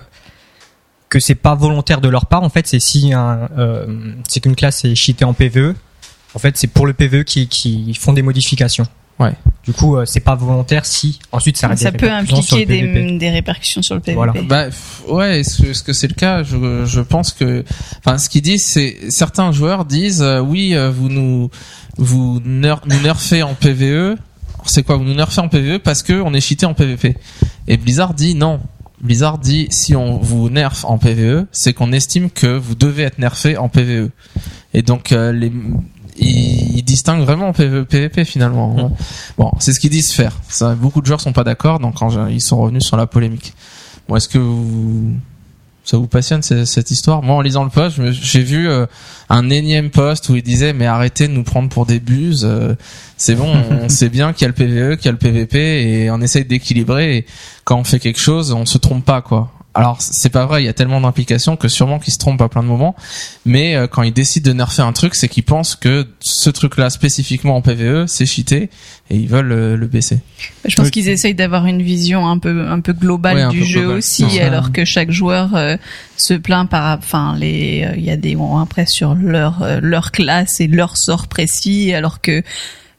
que 1.08 1.20
c'est 1.20 1.36
pas 1.36 1.54
volontaire 1.54 2.00
de 2.00 2.08
leur 2.08 2.26
part. 2.26 2.42
En 2.42 2.48
fait, 2.48 2.66
c'est 2.66 2.80
si 2.80 3.12
un, 3.14 3.48
c'est 4.28 4.40
qu'une 4.40 4.56
classe 4.56 4.84
est 4.84 4.96
cheatée 4.96 5.24
en 5.24 5.34
PVE. 5.34 5.74
En 6.34 6.38
fait, 6.40 6.56
c'est 6.56 6.66
pour 6.66 6.86
le 6.86 6.92
PVE 6.92 7.22
qui 7.22 7.46
qui 7.46 7.94
font 7.94 8.12
des 8.12 8.22
modifications. 8.22 8.86
Ouais. 9.18 9.32
Du 9.64 9.72
coup, 9.72 9.96
euh, 9.96 10.04
c'est 10.04 10.20
pas 10.20 10.34
volontaire 10.34 10.84
si 10.84 11.18
ensuite 11.32 11.56
ça 11.56 11.74
Ça 11.76 11.90
peut 11.90 12.10
impliquer 12.10 12.66
des, 12.66 13.18
des 13.18 13.30
répercussions 13.30 13.82
sur 13.82 13.94
le 13.94 14.00
PVP. 14.00 14.14
Voilà. 14.16 14.34
Bah 14.42 14.66
ouais, 15.08 15.40
est-ce 15.40 15.62
que 15.62 15.68
est-ce 15.68 15.82
que 15.82 15.92
c'est 15.92 16.08
le 16.08 16.14
cas? 16.14 16.42
Je, 16.42 16.84
je 16.84 17.00
pense 17.00 17.32
que, 17.32 17.64
enfin, 17.98 18.18
ce 18.18 18.28
qu'ils 18.28 18.42
disent, 18.42 18.64
c'est 18.64 19.10
certains 19.10 19.52
joueurs 19.52 19.84
disent 19.84 20.22
euh, 20.22 20.40
oui, 20.40 20.74
euh, 20.74 20.90
vous 20.90 21.08
nous 21.08 21.50
vous 21.96 22.40
ner 22.44 22.74
nous 22.86 23.00
nerfez 23.00 23.42
en 23.42 23.54
PVE. 23.54 24.16
C'est 24.66 24.82
quoi 24.82 24.96
Vous 24.96 25.04
nous 25.04 25.14
nerfez 25.14 25.40
en 25.40 25.48
PVE 25.48 25.78
parce 25.78 26.02
que 26.02 26.12
on 26.12 26.34
est 26.34 26.40
cheaté 26.40 26.66
en 26.66 26.74
PVP. 26.74 27.16
Et 27.68 27.76
Blizzard 27.76 28.14
dit 28.14 28.34
non. 28.34 28.60
Blizzard 29.00 29.38
dit 29.38 29.68
si 29.70 29.94
on 29.94 30.18
vous 30.18 30.48
nerf 30.50 30.84
en 30.84 30.98
PVE, 30.98 31.46
c'est 31.52 31.72
qu'on 31.72 31.92
estime 31.92 32.30
que 32.30 32.56
vous 32.56 32.74
devez 32.74 33.04
être 33.04 33.18
nerfé 33.18 33.56
en 33.56 33.68
PVE. 33.68 34.10
Et 34.74 34.82
donc 34.82 35.12
euh, 35.12 35.32
les 35.32 35.52
ils, 36.18 36.78
ils 36.78 36.82
distinguent 36.82 37.24
vraiment 37.24 37.52
PVP 37.52 38.24
finalement. 38.24 38.92
Bon, 39.38 39.50
c'est 39.58 39.72
ce 39.72 39.80
qu'ils 39.80 39.90
disent 39.90 40.12
faire. 40.12 40.32
Ça, 40.48 40.74
beaucoup 40.74 41.00
de 41.00 41.06
joueurs 41.06 41.20
sont 41.20 41.32
pas 41.32 41.44
d'accord, 41.44 41.78
donc 41.78 42.00
en- 42.02 42.26
ils 42.28 42.40
sont 42.40 42.58
revenus 42.58 42.84
sur 42.84 42.96
la 42.96 43.06
polémique. 43.06 43.54
Bon, 44.08 44.16
est-ce 44.16 44.28
que 44.28 44.38
vous, 44.38 45.12
ça 45.84 45.96
vous 45.96 46.06
passionne 46.06 46.42
ce- 46.42 46.64
cette, 46.64 46.90
histoire? 46.90 47.22
Moi, 47.22 47.34
en 47.36 47.40
lisant 47.40 47.64
le 47.64 47.70
post, 47.70 47.98
j'ai 48.12 48.42
vu 48.42 48.68
euh, 48.68 48.86
un 49.28 49.50
énième 49.50 49.90
post 49.90 50.28
où 50.28 50.36
il 50.36 50.42
disait 50.42 50.72
mais 50.72 50.86
arrêtez 50.86 51.28
de 51.28 51.32
nous 51.32 51.44
prendre 51.44 51.68
pour 51.68 51.86
des 51.86 52.00
buses. 52.00 52.44
euh, 52.48 52.74
c'est 53.16 53.34
bon, 53.34 53.52
on 53.82 53.88
sait 53.88 54.08
bien 54.08 54.32
qu'il 54.32 54.42
y 54.42 54.44
a 54.46 54.48
le 54.48 54.54
PVE, 54.54 54.96
qu'il 54.96 55.06
y 55.06 55.08
a 55.08 55.12
le 55.12 55.18
PVP 55.18 55.58
et 56.04 56.10
on 56.10 56.20
essaye 56.20 56.44
d'équilibrer. 56.44 57.18
Et 57.18 57.26
quand 57.64 57.76
on 57.78 57.84
fait 57.84 57.98
quelque 57.98 58.20
chose, 58.20 58.52
on 58.52 58.64
se 58.66 58.78
trompe 58.78 59.04
pas 59.04 59.22
quoi. 59.22 59.52
Alors 59.76 59.98
c'est 60.00 60.30
pas 60.30 60.46
vrai, 60.46 60.62
il 60.62 60.66
y 60.66 60.68
a 60.68 60.72
tellement 60.72 61.00
d'implications 61.00 61.56
que 61.56 61.68
sûrement 61.68 61.98
qu'ils 61.98 62.12
se 62.14 62.18
trompent 62.18 62.40
à 62.40 62.48
plein 62.48 62.62
de 62.62 62.68
moments. 62.68 62.96
Mais 63.44 63.76
euh, 63.76 63.86
quand 63.86 64.02
ils 64.02 64.12
décident 64.12 64.50
de 64.50 64.56
nerfer 64.56 64.80
un 64.82 64.92
truc, 64.92 65.14
c'est 65.14 65.28
qu'ils 65.28 65.42
pensent 65.44 65.76
que 65.76 66.06
ce 66.20 66.48
truc-là 66.48 66.88
spécifiquement 66.88 67.56
en 67.56 67.60
PVE, 67.60 68.06
c'est 68.06 68.24
cheaté 68.24 68.70
et 69.10 69.16
ils 69.16 69.28
veulent 69.28 69.52
euh, 69.52 69.76
le 69.76 69.86
baisser. 69.86 70.20
Je 70.64 70.74
pense 70.76 70.86
Oui. 70.86 70.90
qu'ils 70.90 71.08
essayent 71.08 71.34
d'avoir 71.34 71.66
une 71.66 71.82
vision 71.82 72.26
un 72.26 72.38
peu 72.38 72.66
un 72.66 72.80
peu 72.80 72.94
globale 72.94 73.36
Ouais, 73.36 73.42
un 73.42 73.50
du 73.50 73.60
peu 73.60 73.64
jeu 73.66 73.86
aussi, 73.86 74.40
alors 74.40 74.72
que 74.72 74.84
chaque 74.86 75.10
joueur 75.10 75.54
euh, 75.54 75.76
se 76.16 76.32
plaint 76.34 76.68
par, 76.68 76.96
enfin 76.98 77.36
les, 77.38 77.84
euh, 77.84 77.94
il 77.96 78.04
y 78.04 78.10
a 78.10 78.16
des 78.16 78.34
bon 78.34 78.58
après 78.58 78.86
sur 78.86 79.14
leur 79.14 79.62
euh, 79.62 79.80
leur 79.82 80.10
classe 80.10 80.58
et 80.60 80.68
leur 80.68 80.96
sort 80.96 81.28
précis, 81.28 81.92
alors 81.92 82.20
que 82.22 82.42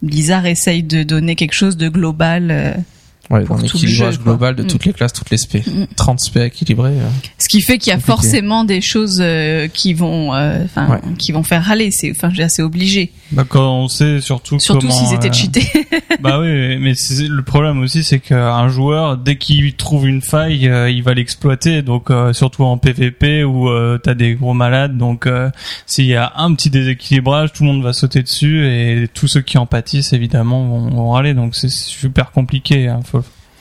Blizzard 0.03 0.45
essaye 0.45 0.83
de 0.83 1.01
donner 1.01 1.35
quelque 1.35 1.55
chose 1.55 1.75
de 1.75 1.89
global. 1.89 2.83
Ouais, 3.29 3.43
Pour 3.43 3.57
dans 3.57 3.61
l'équilibrage 3.61 4.19
global 4.19 4.55
de 4.55 4.63
Mm. 4.63 4.67
toutes 4.67 4.85
les 4.85 4.93
classes, 4.93 5.11
toutes 5.13 5.29
les 5.31 5.37
spé. 5.37 5.61
Mm. 5.67 5.85
30 5.97 6.19
spé 6.21 6.43
équilibrés. 6.45 6.91
euh. 6.97 7.09
Ce 7.39 7.49
qui 7.49 7.61
fait 7.61 7.77
qu'il 7.77 7.89
y 7.89 7.93
a 7.93 7.95
Compliqué. 7.95 8.11
forcément 8.13 8.63
des 8.63 8.79
choses 8.81 9.19
euh, 9.21 9.67
qui 9.67 9.93
vont, 9.93 10.33
euh, 10.33 10.63
enfin, 10.63 10.87
Ouais. 10.89 10.99
qui 11.17 11.31
vont 11.33 11.43
faire 11.43 11.63
râler. 11.63 11.91
C'est, 11.91 12.11
enfin, 12.11 12.29
c'est 12.47 12.61
obligé. 12.61 13.11
Bah, 13.33 13.43
quand 13.47 13.79
on 13.79 13.87
sait 13.89 14.21
surtout, 14.21 14.59
Surtout 14.59 14.87
comment, 14.87 14.93
s'ils 15.05 15.13
étaient 15.15 15.29
euh, 15.29 15.33
cheatés. 15.33 15.67
Bah 16.21 16.39
oui, 16.39 16.77
mais 16.79 16.93
le 17.27 17.41
problème 17.43 17.79
aussi, 17.81 18.03
c'est 18.03 18.19
qu'un 18.19 18.67
joueur, 18.69 19.17
dès 19.17 19.35
qu'il 19.37 19.73
trouve 19.75 20.07
une 20.07 20.21
faille, 20.21 20.67
euh, 20.67 20.89
il 20.89 21.03
va 21.03 21.13
l'exploiter. 21.13 21.81
Donc 21.81 22.09
euh, 22.09 22.33
surtout 22.33 22.63
en 22.63 22.77
PVP 22.77 23.43
où 23.43 23.69
euh, 23.69 23.99
t'as 24.01 24.13
des 24.15 24.33
gros 24.35 24.53
malades. 24.53 24.97
Donc 24.97 25.27
euh, 25.27 25.49
s'il 25.85 26.05
y 26.05 26.15
a 26.15 26.31
un 26.37 26.53
petit 26.55 26.69
déséquilibrage, 26.69 27.51
tout 27.53 27.63
le 27.63 27.69
monde 27.71 27.83
va 27.83 27.93
sauter 27.93 28.23
dessus 28.23 28.65
et 28.67 29.07
tous 29.13 29.27
ceux 29.27 29.41
qui 29.41 29.57
en 29.57 29.65
pâtissent 29.65 30.13
évidemment 30.13 30.65
vont, 30.65 30.89
vont 30.89 31.11
râler. 31.11 31.33
Donc 31.33 31.55
c'est 31.55 31.69
super 31.69 32.31
compliqué. 32.31 32.87
Hein, 32.87 33.01
faut- 33.03 33.16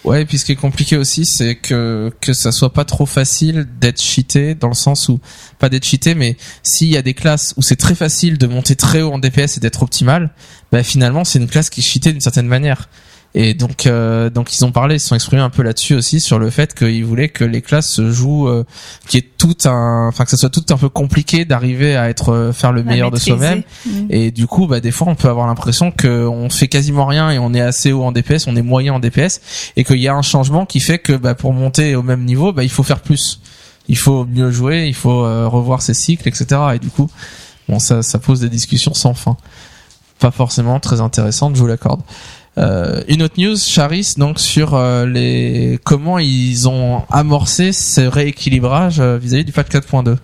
Ouais, 0.07 0.23
et 0.23 0.25
puis 0.25 0.39
ce 0.39 0.45
qui 0.45 0.53
est 0.53 0.57
compliqué 0.57 0.97
aussi, 0.97 1.27
c'est 1.27 1.57
que 1.57 2.13
que 2.21 2.33
ça 2.33 2.53
soit 2.53 2.73
pas 2.73 2.85
trop 2.85 3.07
facile 3.07 3.67
d'être 3.81 4.01
cheaté 4.01 4.55
dans 4.55 4.69
le 4.69 4.75
sens 4.75 5.09
où 5.09 5.19
pas 5.59 5.69
d'être 5.69 5.85
cheaté, 5.85 6.15
mais 6.15 6.37
s'il 6.63 6.87
y 6.89 6.97
a 6.97 7.03
des 7.03 7.13
classes 7.13 7.55
où 7.57 7.63
c'est 7.63 7.75
très 7.75 7.97
facile 7.97 8.39
de 8.39 8.47
monter 8.47 8.77
très 8.77 9.03
haut 9.03 9.13
en 9.13 9.19
DPS 9.19 9.57
et 9.57 9.61
d'être 9.61 9.83
optimal, 9.83 10.31
bah 10.71 10.85
finalement 10.85 11.25
c'est 11.25 11.41
une 11.41 11.49
classe 11.49 11.71
qui 11.71 11.81
est 11.81 11.85
cheatée 11.85 12.13
d'une 12.13 12.21
certaine 12.21 12.47
manière. 12.47 12.89
Et 13.39 13.53
donc, 13.53 13.87
euh, 13.87 14.31
donc 14.31 14.57
ils 14.57 14.65
ont 14.65 14.73
parlé, 14.73 14.95
ils 14.95 14.99
se 14.99 15.09
sont 15.09 15.15
exprimés 15.15 15.43
un 15.43 15.51
peu 15.51 15.63
là-dessus 15.63 15.95
aussi 15.95 16.21
sur 16.21 16.39
le 16.39 16.49
fait 16.49 16.75
qu'ils 16.75 17.05
voulaient 17.05 17.29
que 17.29 17.45
les 17.45 17.61
classes 17.61 17.91
se 17.91 18.11
jouent, 18.11 18.49
euh, 18.49 18.65
qui 19.09 19.19
est 19.19 19.37
tout 19.37 19.55
un, 19.67 20.09
enfin 20.09 20.25
que 20.25 20.31
ça 20.31 20.39
soit 20.39 20.49
tout 20.49 20.65
un 20.71 20.79
peu 20.79 20.89
compliqué 20.89 21.45
d'arriver 21.45 21.97
à 21.97 22.09
être 22.09 22.31
euh, 22.33 22.53
faire 22.55 22.73
le 22.73 22.81
À 22.81 22.85
meilleur 22.85 23.11
de 23.11 23.19
soi-même. 23.19 23.63
Mm. 23.85 24.07
Et 24.09 24.31
du 24.31 24.47
coup, 24.47 24.67
bah 24.67 24.81
des 24.81 24.91
fois, 24.91 25.09
on 25.09 25.17
peut 25.17 25.29
avoir 25.29 25.47
l'impression 25.47 25.91
qu'on 25.93 26.49
fait 26.49 26.69
quasiment 26.69 27.05
rien 27.05 27.31
et 27.31 27.39
on 27.39 27.53
est 27.53 27.61
assez 27.61 27.93
haut 27.93 28.05
en 28.05 28.13
DPS, 28.13 28.47
on 28.47 28.57
est 28.57 28.63
moyen 28.63 28.95
en 28.95 29.01
DPS, 29.01 29.43
et 29.77 29.85
qu'il 29.85 29.99
y 29.99 30.09
a 30.09 30.15
un 30.15 30.23
changement 30.23 30.65
qui 30.65 30.81
fait 30.81 30.99
que 30.99 31.13
bah, 31.13 31.35
pour 31.35 31.53
monter 31.53 31.95
au 31.95 32.03
même 32.03 32.25
niveau, 32.25 32.55
bah 32.55 32.65
il 32.65 32.71
faut 32.71 32.85
faire 32.85 33.01
plus, 33.01 33.43
il 33.87 33.99
faut 33.99 34.25
mieux 34.25 34.51
jouer, 34.51 34.87
il 34.87 34.95
faut 34.95 35.27
euh, 35.27 35.47
revoir 35.47 35.83
ses 35.83 35.93
cycles, 35.93 36.27
etc. 36.27 36.47
Et 36.77 36.79
du 36.79 36.89
coup, 36.89 37.11
bon, 37.69 37.81
ça, 37.81 38.01
ça 38.01 38.19
pose 38.19 38.41
des 38.41 38.49
discussions 38.49 38.95
sans 38.95 39.13
fin, 39.13 39.37
pas 40.21 40.31
forcément 40.31 40.81
très 40.81 41.03
intéressantes, 41.03 41.55
je 41.55 41.61
vous 41.61 41.67
l'accorde. 41.67 42.01
Euh, 42.59 43.03
une 43.09 43.23
autre 43.23 43.35
news, 43.39 43.57
Charis, 43.57 44.15
donc 44.17 44.41
sur 44.41 44.75
euh, 44.75 45.05
les 45.07 45.79
comment 45.85 46.19
ils 46.19 46.69
ont 46.69 47.03
amorcé 47.11 47.73
ce 47.73 48.01
rééquilibrage 48.01 48.99
euh, 48.99 49.19
vis-à-vis 49.19 49.45
du 49.45 49.53
patch 49.53 49.69
4.2. 49.69 50.17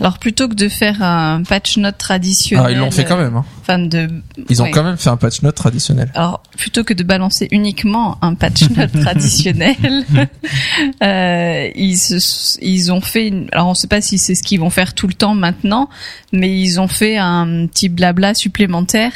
Alors 0.00 0.18
plutôt 0.18 0.48
que 0.48 0.54
de 0.54 0.68
faire 0.68 1.02
un 1.02 1.42
patch 1.42 1.76
note 1.76 1.98
traditionnel, 1.98 2.64
Ah, 2.68 2.70
ils 2.72 2.78
l'ont 2.78 2.90
fait 2.90 3.04
quand 3.04 3.16
même. 3.16 3.36
Hein. 3.36 3.44
enfin 3.62 3.78
de, 3.80 4.08
Ils 4.48 4.62
ont 4.62 4.70
quand 4.70 4.84
même 4.84 4.96
fait 4.96 5.10
un 5.10 5.16
patch 5.16 5.42
note 5.42 5.54
traditionnel. 5.56 6.10
alors 6.14 6.42
plutôt 6.56 6.84
que 6.84 6.94
de 6.94 7.02
balancer 7.02 7.48
uniquement 7.50 8.16
un 8.22 8.34
patch 8.34 8.68
note 8.76 8.92
traditionnel, 9.00 9.76
euh, 11.02 11.68
ils 11.74 11.96
se- 11.98 12.58
ils 12.60 12.92
ont 12.92 13.00
fait, 13.00 13.28
une, 13.28 13.48
alors 13.52 13.68
on 13.68 13.74
sait 13.74 13.88
pas 13.88 14.00
si 14.00 14.18
c'est 14.18 14.34
ce 14.34 14.42
qu'ils 14.42 14.60
vont 14.60 14.70
faire 14.70 14.94
tout 14.94 15.06
le 15.06 15.14
temps 15.14 15.34
maintenant, 15.34 15.88
mais 16.32 16.50
ils 16.60 16.80
ont 16.80 16.88
fait 16.88 17.16
un 17.18 17.66
petit 17.66 17.88
blabla 17.88 18.34
supplémentaire 18.34 19.12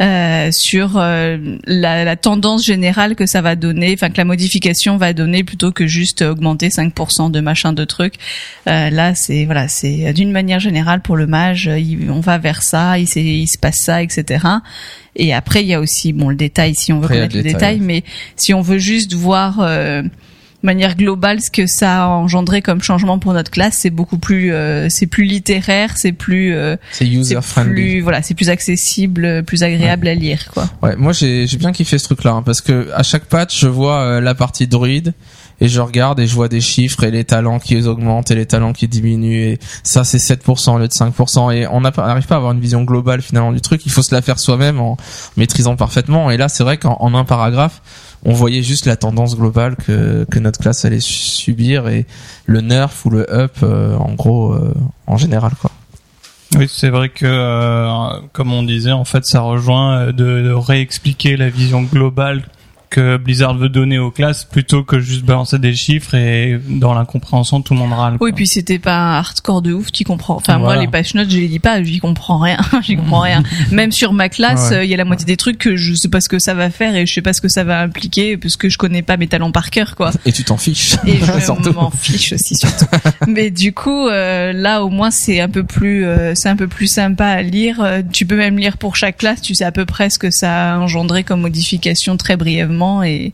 euh, 0.00 0.50
sur 0.52 0.96
euh, 0.98 1.38
la, 1.64 2.04
la 2.04 2.16
tendance 2.16 2.64
générale 2.64 3.14
que 3.14 3.24
ça 3.26 3.40
va 3.40 3.56
donner, 3.56 3.94
enfin 3.94 4.10
que 4.10 4.18
la 4.18 4.24
modification 4.26 4.96
va 4.98 5.12
donner 5.14 5.42
plutôt 5.42 5.72
que 5.72 5.86
juste 5.86 6.20
augmenter 6.22 6.68
5% 6.68 7.30
de 7.30 7.40
machin 7.40 7.72
de 7.72 7.84
trucs. 7.84 8.16
Euh, 8.68 8.90
là, 8.90 9.14
c'est 9.14 9.46
voilà, 9.46 9.68
c'est 9.68 10.04
d'une 10.16 10.32
manière 10.32 10.58
générale 10.60 11.00
pour 11.02 11.16
le 11.16 11.26
mage, 11.26 11.68
euh, 11.68 11.78
il- 11.78 12.10
on 12.10 12.20
va 12.20 12.38
vers 12.38 12.62
ça, 12.62 12.98
il, 12.98 13.06
se 13.06 13.58
passe 13.58 13.76
ça, 13.84 14.02
etc. 14.02 14.44
Et 15.14 15.32
après, 15.34 15.62
il 15.62 15.68
y 15.68 15.74
a 15.74 15.80
aussi 15.80 16.12
bon 16.12 16.28
le 16.30 16.36
détail 16.36 16.74
si 16.74 16.92
on 16.92 16.98
veut 16.98 17.04
Après, 17.04 17.16
connaître 17.16 17.36
le 17.36 17.42
détail. 17.42 17.76
détail, 17.76 17.80
mais 17.80 18.02
si 18.36 18.54
on 18.54 18.60
veut 18.62 18.78
juste 18.78 19.12
voir 19.14 19.60
euh, 19.60 20.02
de 20.02 20.08
manière 20.62 20.96
globale 20.96 21.40
ce 21.40 21.50
que 21.50 21.66
ça 21.66 22.04
a 22.04 22.08
engendré 22.08 22.60
comme 22.62 22.82
changement 22.82 23.18
pour 23.18 23.32
notre 23.34 23.50
classe, 23.50 23.76
c'est 23.80 23.90
beaucoup 23.90 24.18
plus, 24.18 24.52
euh, 24.52 24.88
c'est 24.90 25.06
plus 25.06 25.24
littéraire, 25.24 25.92
c'est 25.96 26.12
plus, 26.12 26.54
euh, 26.54 26.76
C'est 26.92 27.06
user 27.06 27.38
friendly. 27.42 28.00
voilà, 28.00 28.22
c'est 28.22 28.34
plus 28.34 28.48
accessible, 28.50 29.42
plus 29.44 29.62
agréable 29.62 30.08
à 30.08 30.14
lire, 30.14 30.48
quoi. 30.52 30.68
Ouais, 30.82 30.96
moi 30.96 31.12
j'ai 31.12 31.46
j'ai 31.46 31.56
bien 31.58 31.72
kiffé 31.72 31.98
ce 31.98 32.04
truc-là 32.04 32.32
hein, 32.32 32.42
parce 32.42 32.60
que 32.62 32.88
à 32.94 33.02
chaque 33.02 33.26
patch 33.26 33.60
je 33.60 33.68
vois 33.68 34.20
la 34.20 34.34
partie 34.34 34.66
druide 34.66 35.12
et 35.60 35.68
je 35.68 35.80
regarde 35.80 36.20
et 36.20 36.26
je 36.26 36.34
vois 36.34 36.48
des 36.48 36.60
chiffres 36.60 37.02
et 37.04 37.10
les 37.10 37.24
talents 37.24 37.58
qui 37.58 37.76
augmentent 37.86 38.30
et 38.30 38.34
les 38.34 38.46
talents 38.46 38.72
qui 38.72 38.88
diminuent 38.88 39.52
et 39.52 39.58
ça 39.82 40.04
c'est 40.04 40.18
7% 40.18 40.74
au 40.74 40.78
lieu 40.78 40.88
de 40.88 40.92
5% 40.92 41.52
et 41.54 41.66
on 41.66 41.80
n'arrive 41.80 42.26
pas 42.26 42.34
à 42.34 42.36
avoir 42.36 42.52
une 42.52 42.60
vision 42.60 42.82
globale 42.84 43.22
finalement 43.22 43.52
du 43.52 43.60
truc. 43.60 43.84
Il 43.86 43.92
faut 43.92 44.02
se 44.02 44.14
la 44.14 44.22
faire 44.22 44.38
soi-même 44.38 44.80
en 44.80 44.96
maîtrisant 45.36 45.76
parfaitement 45.76 46.30
et 46.30 46.36
là 46.36 46.48
c'est 46.48 46.62
vrai 46.64 46.76
qu'en 46.76 46.96
en 47.00 47.14
un 47.14 47.24
paragraphe 47.24 47.80
on 48.24 48.32
voyait 48.32 48.62
juste 48.62 48.86
la 48.86 48.96
tendance 48.96 49.36
globale 49.36 49.76
que 49.76 50.38
notre 50.38 50.58
classe 50.60 50.84
allait 50.84 51.00
su- 51.00 51.12
subir 51.14 51.88
et 51.88 52.06
le 52.46 52.60
nerf 52.60 52.90
ou 53.04 53.10
le 53.10 53.32
up 53.32 53.56
euh, 53.62 53.96
en 53.96 54.12
gros 54.14 54.52
euh, 54.52 54.74
en 55.06 55.16
général 55.16 55.52
quoi. 55.60 55.70
Oui, 56.56 56.68
c'est 56.72 56.90
vrai 56.90 57.08
que, 57.08 57.26
euh, 57.26 58.08
comme 58.32 58.52
on 58.52 58.62
disait, 58.62 58.92
en 58.92 59.04
fait, 59.04 59.26
ça 59.26 59.40
rejoint 59.40 60.12
de 60.12 60.52
réexpliquer 60.52 61.36
la 61.36 61.50
vision 61.50 61.82
globale 61.82 62.44
que 62.90 63.16
Blizzard 63.16 63.56
veut 63.56 63.68
donner 63.68 63.98
aux 63.98 64.10
classes 64.10 64.44
plutôt 64.44 64.82
que 64.84 64.98
juste 65.00 65.24
balancer 65.24 65.58
des 65.58 65.74
chiffres 65.74 66.14
et 66.14 66.58
dans 66.68 66.94
l'incompréhension 66.94 67.60
tout 67.62 67.74
le 67.74 67.80
monde 67.80 67.92
râle. 67.92 68.14
Oui, 68.20 68.30
quoi. 68.30 68.36
puis 68.36 68.46
c'était 68.46 68.78
pas 68.78 68.96
un 68.96 69.12
hardcore 69.18 69.62
de 69.62 69.72
ouf, 69.72 69.90
tu 69.92 70.04
comprends. 70.04 70.36
Enfin, 70.36 70.58
moi, 70.58 70.76
les 70.76 70.86
patch 70.88 71.14
notes, 71.14 71.30
je 71.30 71.36
les 71.38 71.48
lis 71.48 71.58
pas, 71.58 71.82
j'y 71.82 71.98
comprends 71.98 72.38
rien, 72.38 72.58
j'y 72.82 72.96
comprends 72.96 73.20
rien. 73.20 73.42
Même 73.72 73.92
sur 73.92 74.12
ma 74.12 74.28
classe, 74.28 74.70
Ouais. 74.70 74.76
euh, 74.76 74.84
il 74.84 74.90
y 74.90 74.94
a 74.94 74.96
la 74.96 75.04
moitié 75.04 75.26
des 75.26 75.36
trucs 75.36 75.58
que 75.58 75.76
je 75.76 75.94
sais 75.94 76.08
pas 76.08 76.20
ce 76.20 76.28
que 76.28 76.38
ça 76.38 76.54
va 76.54 76.70
faire 76.70 76.94
et 76.96 77.06
je 77.06 77.12
sais 77.12 77.22
pas 77.22 77.32
ce 77.32 77.40
que 77.40 77.48
ça 77.48 77.64
va 77.64 77.80
impliquer 77.82 78.36
parce 78.36 78.56
que 78.56 78.68
je 78.68 78.78
connais 78.78 79.02
pas 79.02 79.16
mes 79.16 79.26
talents 79.28 79.52
par 79.52 79.70
cœur, 79.70 79.94
quoi. 79.96 80.10
Et 80.24 80.32
tu 80.32 80.44
t'en 80.44 80.56
fiches. 80.56 80.94
Et 81.06 81.16
je 81.18 81.70
m'en 81.72 81.90
fiche 81.90 82.32
aussi 82.32 82.54
surtout. 82.56 82.86
Mais 83.26 83.50
du 83.50 83.72
coup, 83.72 84.06
euh, 84.08 84.52
là 84.52 84.82
au 84.84 84.88
moins 84.88 85.10
c'est 85.10 85.40
un 85.40 85.48
peu 85.48 85.64
plus, 85.64 86.04
euh, 86.06 86.34
c'est 86.34 86.48
un 86.48 86.56
peu 86.56 86.68
plus 86.68 86.86
sympa 86.86 87.26
à 87.26 87.42
lire. 87.42 87.80
Euh, 87.82 88.02
Tu 88.12 88.24
peux 88.26 88.36
même 88.36 88.58
lire 88.58 88.78
pour 88.78 88.96
chaque 88.96 89.18
classe. 89.18 89.42
Tu 89.42 89.54
sais 89.54 89.64
à 89.64 89.72
peu 89.72 89.84
près 89.84 90.10
ce 90.10 90.18
que 90.18 90.30
ça 90.30 90.74
a 90.74 90.78
engendré 90.78 91.24
comme 91.24 91.40
modification 91.40 92.16
très 92.16 92.36
brièvement 92.36 92.75
et 93.02 93.32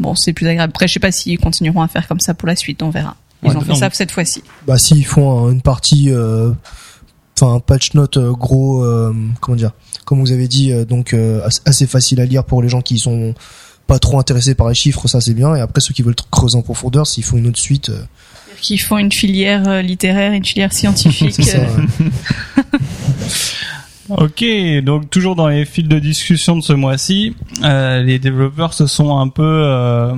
bon 0.00 0.14
c'est 0.14 0.32
plus 0.32 0.46
agréable. 0.46 0.72
Après 0.74 0.88
je 0.88 0.94
sais 0.94 1.00
pas 1.00 1.12
s'ils 1.12 1.38
continueront 1.38 1.82
à 1.82 1.88
faire 1.88 2.06
comme 2.08 2.20
ça 2.20 2.34
pour 2.34 2.48
la 2.48 2.56
suite, 2.56 2.82
on 2.82 2.90
verra. 2.90 3.16
Ils 3.42 3.50
Ouais, 3.50 3.56
ont 3.56 3.60
fait 3.62 3.74
ça 3.74 3.88
cette 3.92 4.10
fois-ci. 4.12 4.42
Bah 4.66 4.78
s'ils 4.78 5.04
font 5.06 5.46
un- 5.48 5.52
une 5.52 5.62
partie, 5.62 6.10
euh, 6.10 6.52
enfin 7.40 7.54
un 7.54 7.60
patch 7.60 7.94
note 7.94 8.16
euh, 8.16 8.32
gros, 8.32 8.84
euh, 8.84 9.12
comment 9.40 9.56
dire, 9.56 9.72
comme 10.04 10.20
vous 10.20 10.30
avez 10.32 10.46
dit, 10.48 10.72
euh, 10.72 10.84
donc 10.84 11.12
euh, 11.12 11.44
as- 11.44 11.60
assez 11.66 11.86
facile 11.86 12.20
à 12.20 12.24
lire 12.24 12.44
pour 12.44 12.62
les 12.62 12.68
gens 12.68 12.82
qui 12.82 12.98
sont 12.98 13.34
pas 13.88 13.98
trop 13.98 14.18
intéressés 14.20 14.54
par 14.54 14.68
les 14.68 14.74
chiffres, 14.76 15.08
ça 15.08 15.20
c'est 15.20 15.34
bien. 15.34 15.56
Et 15.56 15.60
après 15.60 15.80
ceux 15.80 15.92
qui 15.92 16.02
veulent 16.02 16.14
creuser 16.30 16.56
en 16.56 16.62
profondeur, 16.62 17.06
s'ils 17.06 17.24
font 17.24 17.36
une 17.36 17.48
autre 17.48 17.58
suite, 17.60 17.88
euh, 17.88 18.02
Qui 18.60 18.78
font 18.78 18.96
une 18.98 19.10
filière 19.10 19.66
euh, 19.68 19.82
littéraire, 19.82 20.32
une 20.34 20.44
filière 20.44 20.72
scientifique. 20.72 21.34
c'est 21.36 21.42
ça. 21.42 21.58
Ok, 24.08 24.44
donc 24.82 25.10
toujours 25.10 25.36
dans 25.36 25.48
les 25.48 25.64
fils 25.64 25.86
de 25.86 25.98
discussion 25.98 26.56
de 26.56 26.62
ce 26.62 26.72
mois-ci, 26.72 27.36
euh, 27.62 28.02
les 28.02 28.18
développeurs 28.18 28.74
se 28.74 28.86
sont 28.86 29.18
un 29.18 29.28
peu 29.28 29.42
euh, 29.44 30.12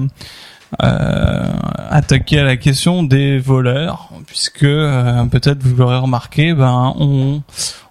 euh, 0.83 1.53
attaqués 1.91 2.39
à 2.41 2.45
la 2.45 2.57
question 2.57 3.03
des 3.03 3.39
voleurs, 3.39 4.11
puisque 4.27 4.65
euh, 4.65 5.25
peut-être 5.27 5.63
vous 5.63 5.77
l'aurez 5.77 5.99
remarqué, 5.99 6.55
ben 6.55 6.95
on 6.99 7.43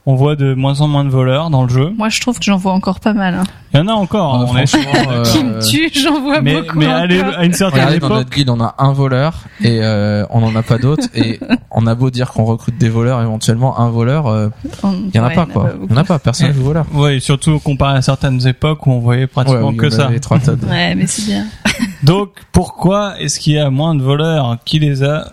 on 0.05 0.15
voit 0.15 0.35
de 0.35 0.53
moins 0.53 0.81
en 0.81 0.87
moins 0.87 1.05
de 1.05 1.09
voleurs 1.09 1.49
dans 1.49 1.63
le 1.63 1.69
jeu. 1.69 1.93
Moi 1.97 2.09
je 2.09 2.19
trouve 2.21 2.37
que 2.37 2.45
j'en 2.45 2.57
vois 2.57 2.73
encore 2.73 2.99
pas 2.99 3.13
mal. 3.13 3.35
Hein. 3.35 3.43
Il 3.73 3.77
y 3.77 3.79
en 3.81 3.87
a 3.87 3.93
encore. 3.93 4.41
Euh, 4.41 4.45
on 4.49 4.57
est- 4.57 4.75
euh, 4.75 5.23
Qui 5.23 5.43
me 5.43 5.59
tue, 5.67 5.89
j'en 5.99 6.21
vois 6.21 6.41
mais 6.41 6.61
beaucoup. 6.61 6.77
mais 6.77 6.85
encore. 6.87 7.39
à 7.39 7.45
une 7.45 7.53
certaine 7.53 7.79
Regardez, 7.79 7.99
dans 7.99 8.07
époque, 8.07 8.17
notre 8.19 8.29
guilde, 8.29 8.49
on 8.49 8.61
a 8.61 8.75
un 8.77 8.93
voleur 8.93 9.45
et 9.61 9.79
euh, 9.81 10.25
on 10.29 10.41
n'en 10.41 10.55
a 10.55 10.61
pas 10.61 10.77
d'autres. 10.77 11.07
Et 11.15 11.39
on 11.71 11.87
a 11.87 11.95
beau 11.95 12.09
dire 12.11 12.31
qu'on 12.31 12.43
recrute 12.43 12.77
des 12.77 12.89
voleurs, 12.89 13.19
éventuellement, 13.21 13.79
un 13.79 13.89
voleur, 13.89 14.27
euh, 14.27 14.49
il 14.83 15.15
y 15.15 15.19
en 15.19 15.23
a 15.23 15.29
Ouais, 15.29 15.35
pas 15.35 15.47
il 15.49 15.49
y 15.49 15.51
en 15.51 15.53
quoi. 15.53 15.63
pas 15.63 15.75
Il 15.83 15.89
y 15.91 15.93
en 15.93 15.97
a 15.97 16.03
pas, 16.03 16.19
personne 16.19 16.47
Ouais. 16.49 16.53
joue 16.53 16.63
voleur. 16.63 16.85
ouais, 16.93 17.19
surtout 17.19 17.57
comparé 17.59 17.97
à 17.97 18.01
certaines 18.03 18.45
époques 18.45 18.85
où 18.85 18.91
on 18.91 18.99
voyait 18.99 19.25
pratiquement 19.25 19.69
oui, 19.69 19.77
que 19.77 19.89
ça. 19.89 20.05
avait 20.07 20.19
trois. 20.19 20.37
Ouais, 20.69 20.93
mais 20.95 21.07
c'est 21.07 21.25
bien. 21.25 21.45
Donc 22.03 22.29
pourquoi 22.51 23.19
est-ce 23.19 23.39
qu'il 23.39 23.53
y 23.53 23.59
a 23.59 23.69
moins 23.71 23.95
de 23.95 24.03
voleurs? 24.03 24.57
Qui 24.65 24.77
les 24.79 25.01
a 25.03 25.31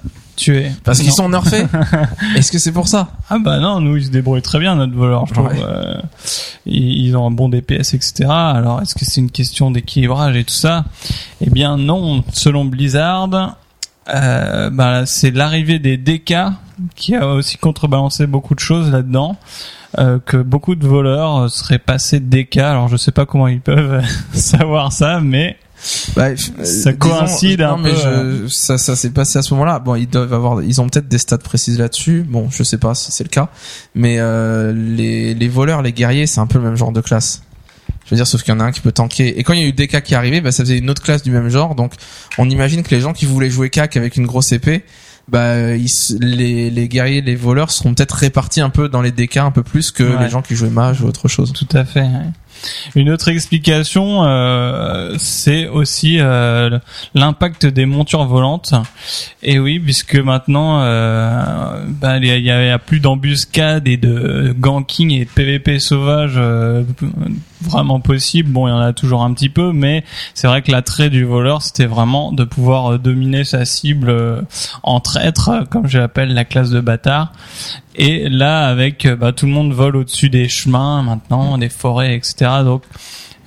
Parce 0.85 1.00
qu'ils 1.00 1.12
sont 1.12 1.28
nerfés. 1.28 1.66
Est-ce 2.37 2.50
que 2.52 2.59
c'est 2.59 2.73
pour 2.73 2.88
ça 2.88 3.09
Ah 3.28 3.38
bah 3.38 3.59
non, 3.59 3.80
nous 3.80 3.97
ils 3.97 4.06
se 4.06 4.11
débrouillent 4.11 4.42
très 4.42 4.59
bien 4.59 4.75
notre 4.76 4.94
voleur, 4.94 5.26
je 5.26 5.35
trouve. 5.35 5.47
Ouais. 5.47 5.62
Euh, 5.62 6.00
ils, 6.66 7.06
ils 7.06 7.16
ont 7.16 7.26
un 7.26 7.30
bon 7.30 7.49
DPS, 7.49 7.94
etc. 7.94 8.26
Alors 8.28 8.80
est-ce 8.82 8.94
que 8.94 9.04
c'est 9.04 9.20
une 9.20 9.30
question 9.30 9.70
d'équilibrage 9.70 10.37
et 10.37 10.44
tout 10.44 10.54
ça? 10.54 10.85
Eh 11.40 11.50
bien 11.50 11.76
non, 11.76 12.25
selon 12.32 12.64
Blizzard, 12.64 13.56
euh, 14.09 14.70
bah, 14.70 15.06
c'est 15.06 15.30
l'arrivée 15.30 15.78
des 15.78 15.97
DK 15.97 16.35
qui 16.97 17.14
a 17.14 17.26
aussi 17.26 17.59
contrebalancé 17.59 18.26
beaucoup 18.26 18.54
de 18.54 18.61
choses 18.61 18.90
là-dedans. 18.90 19.37
Euh, 19.99 20.20
que 20.25 20.37
beaucoup 20.37 20.76
de 20.76 20.87
voleurs 20.87 21.50
seraient 21.50 21.80
passés 21.80 22.20
de 22.20 22.26
DK. 22.26 22.59
Alors 22.59 22.87
je 22.87 22.97
sais 22.97 23.11
pas 23.11 23.26
comment 23.26 23.49
ils 23.49 23.61
peuvent 23.61 24.02
savoir 24.32 24.92
ça, 24.92 25.20
mais 25.20 25.56
Bah, 26.14 26.28
Ça 26.64 26.92
coïncide 26.92 27.62
un 27.62 27.76
non, 27.76 27.78
mais 27.78 27.90
peu, 27.92 28.46
je- 28.46 28.49
ça, 28.49 28.76
ça 28.78 28.96
s'est 28.96 29.10
passé 29.10 29.38
à 29.38 29.42
ce 29.42 29.54
moment-là. 29.54 29.78
Bon, 29.78 29.94
ils 29.94 30.08
doivent 30.08 30.32
avoir, 30.34 30.62
ils 30.62 30.80
ont 30.80 30.88
peut-être 30.88 31.08
des 31.08 31.18
stats 31.18 31.38
précises 31.38 31.78
là-dessus. 31.78 32.25
Bon, 32.28 32.49
je 32.50 32.62
sais 32.62 32.78
pas 32.78 32.94
si 32.94 33.12
c'est 33.12 33.25
le 33.25 33.30
cas, 33.30 33.49
mais 33.94 34.16
euh, 34.18 34.72
les, 34.75 35.34
les 35.34 35.49
voleurs, 35.49 35.82
les 35.82 35.92
guerriers, 35.92 36.26
c'est 36.26 36.40
un 36.40 36.46
peu 36.46 36.58
le 36.58 36.64
même 36.64 36.76
genre 36.76 36.92
de 36.92 37.00
classe. 37.00 37.42
Je 38.04 38.10
veux 38.10 38.16
dire, 38.16 38.26
sauf 38.26 38.42
qu'il 38.42 38.52
y 38.52 38.56
en 38.56 38.60
a 38.60 38.64
un 38.64 38.72
qui 38.72 38.80
peut 38.80 38.92
tanker. 38.92 39.38
Et 39.38 39.42
quand 39.44 39.52
il 39.52 39.60
y 39.60 39.64
a 39.64 39.66
eu 39.68 39.72
DK 39.72 40.02
qui 40.02 40.14
est 40.14 40.16
arrivé, 40.16 40.40
bah, 40.40 40.52
ça 40.52 40.64
faisait 40.64 40.78
une 40.78 40.90
autre 40.90 41.02
classe 41.02 41.22
du 41.22 41.30
même 41.30 41.49
genre. 41.49 41.75
Donc, 41.75 41.92
on 42.38 42.49
imagine 42.50 42.82
que 42.82 42.92
les 42.94 43.00
gens 43.00 43.12
qui 43.12 43.25
voulaient 43.25 43.50
jouer 43.50 43.70
CAC 43.70 43.96
avec 43.96 44.16
une 44.16 44.26
grosse 44.26 44.50
épée, 44.52 44.84
bah, 45.28 45.75
ils 45.76 45.87
les, 46.18 46.70
les 46.70 46.88
guerriers, 46.88 47.20
les 47.20 47.37
voleurs 47.37 47.70
seront 47.70 47.94
peut-être 47.94 48.12
répartis 48.16 48.60
un 48.62 48.70
peu 48.70 48.88
dans 48.88 49.00
les 49.00 49.12
DK 49.12 49.37
un 49.37 49.52
peu 49.52 49.62
plus 49.62 49.92
que 49.92 50.02
Ouais. 50.02 50.25
les 50.25 50.28
gens 50.28 50.42
qui 50.42 50.56
jouaient 50.56 50.70
mage 50.70 51.02
ou 51.02 51.06
autre 51.06 51.28
chose. 51.28 51.52
Tout 51.52 51.68
à 51.76 51.84
fait. 51.84 52.00
ouais. 52.00 52.08
Une 52.95 53.11
autre 53.11 53.28
explication, 53.28 54.25
euh, 54.25 55.14
c'est 55.19 55.66
aussi 55.69 56.16
euh, 56.21 56.78
l'impact 57.14 57.66
des 57.66 57.87
montures 57.87 58.25
volantes. 58.25 58.75
Et 59.42 59.59
oui, 59.59 59.78
puisque 59.78 60.16
maintenant, 60.16 60.80
euh, 60.83 61.85
bah, 61.88 62.19
il 62.19 62.30
a- 62.30 62.37
il 62.37 62.50
a 62.71 62.78
plus 62.78 63.00
d'embuscades 63.00 63.88
et 63.88 63.97
de 63.97 64.54
ganking 64.59 65.11
et 65.12 65.25
de 65.25 65.30
PVP 65.30 65.78
sauvage 65.78 66.35
euh, 66.37 66.83
vraiment 67.62 68.00
possible. 68.00 68.50
Bon, 68.50 68.66
il 68.66 68.71
y 68.71 68.75
en 68.75 68.78
a 68.80 68.92
toujours 68.92 69.23
un 69.23 69.33
petit 69.33 69.49
peu, 69.49 69.73
mais 69.73 70.04
c'est 70.35 70.47
vrai 70.47 70.62
que 70.62 70.71
l'attrait 70.71 71.11
du 71.11 71.25
voleur, 71.25 71.62
c'était 71.62 71.87
vraiment 71.87 72.33
de 72.33 72.45
pouvoir 72.45 72.92
euh, 72.95 72.99
dominer 72.99 73.45
sa 73.45 73.64
cible 73.64 74.11
euh, 74.11 74.42
en 74.83 75.00
traître, 75.00 75.50
comme 75.71 75.87
je 75.87 75.99
l'appelle 75.99 76.35
la 76.35 76.45
classe 76.45 76.71
de 76.71 76.80
bâtard. 76.80 77.33
Et 78.00 78.28
là, 78.28 78.66
avec 78.66 79.04
euh, 79.07 79.14
bah, 79.14 79.33
tout 79.33 79.47
le 79.47 79.52
monde 79.52 79.73
vole 79.73 79.97
au-dessus 79.97 80.30
des 80.30 80.49
chemins 80.49 81.02
maintenant, 81.02 81.59
des 81.59 81.69
forêts, 81.69 82.14
etc. 82.16 82.50
Donc 82.64 82.83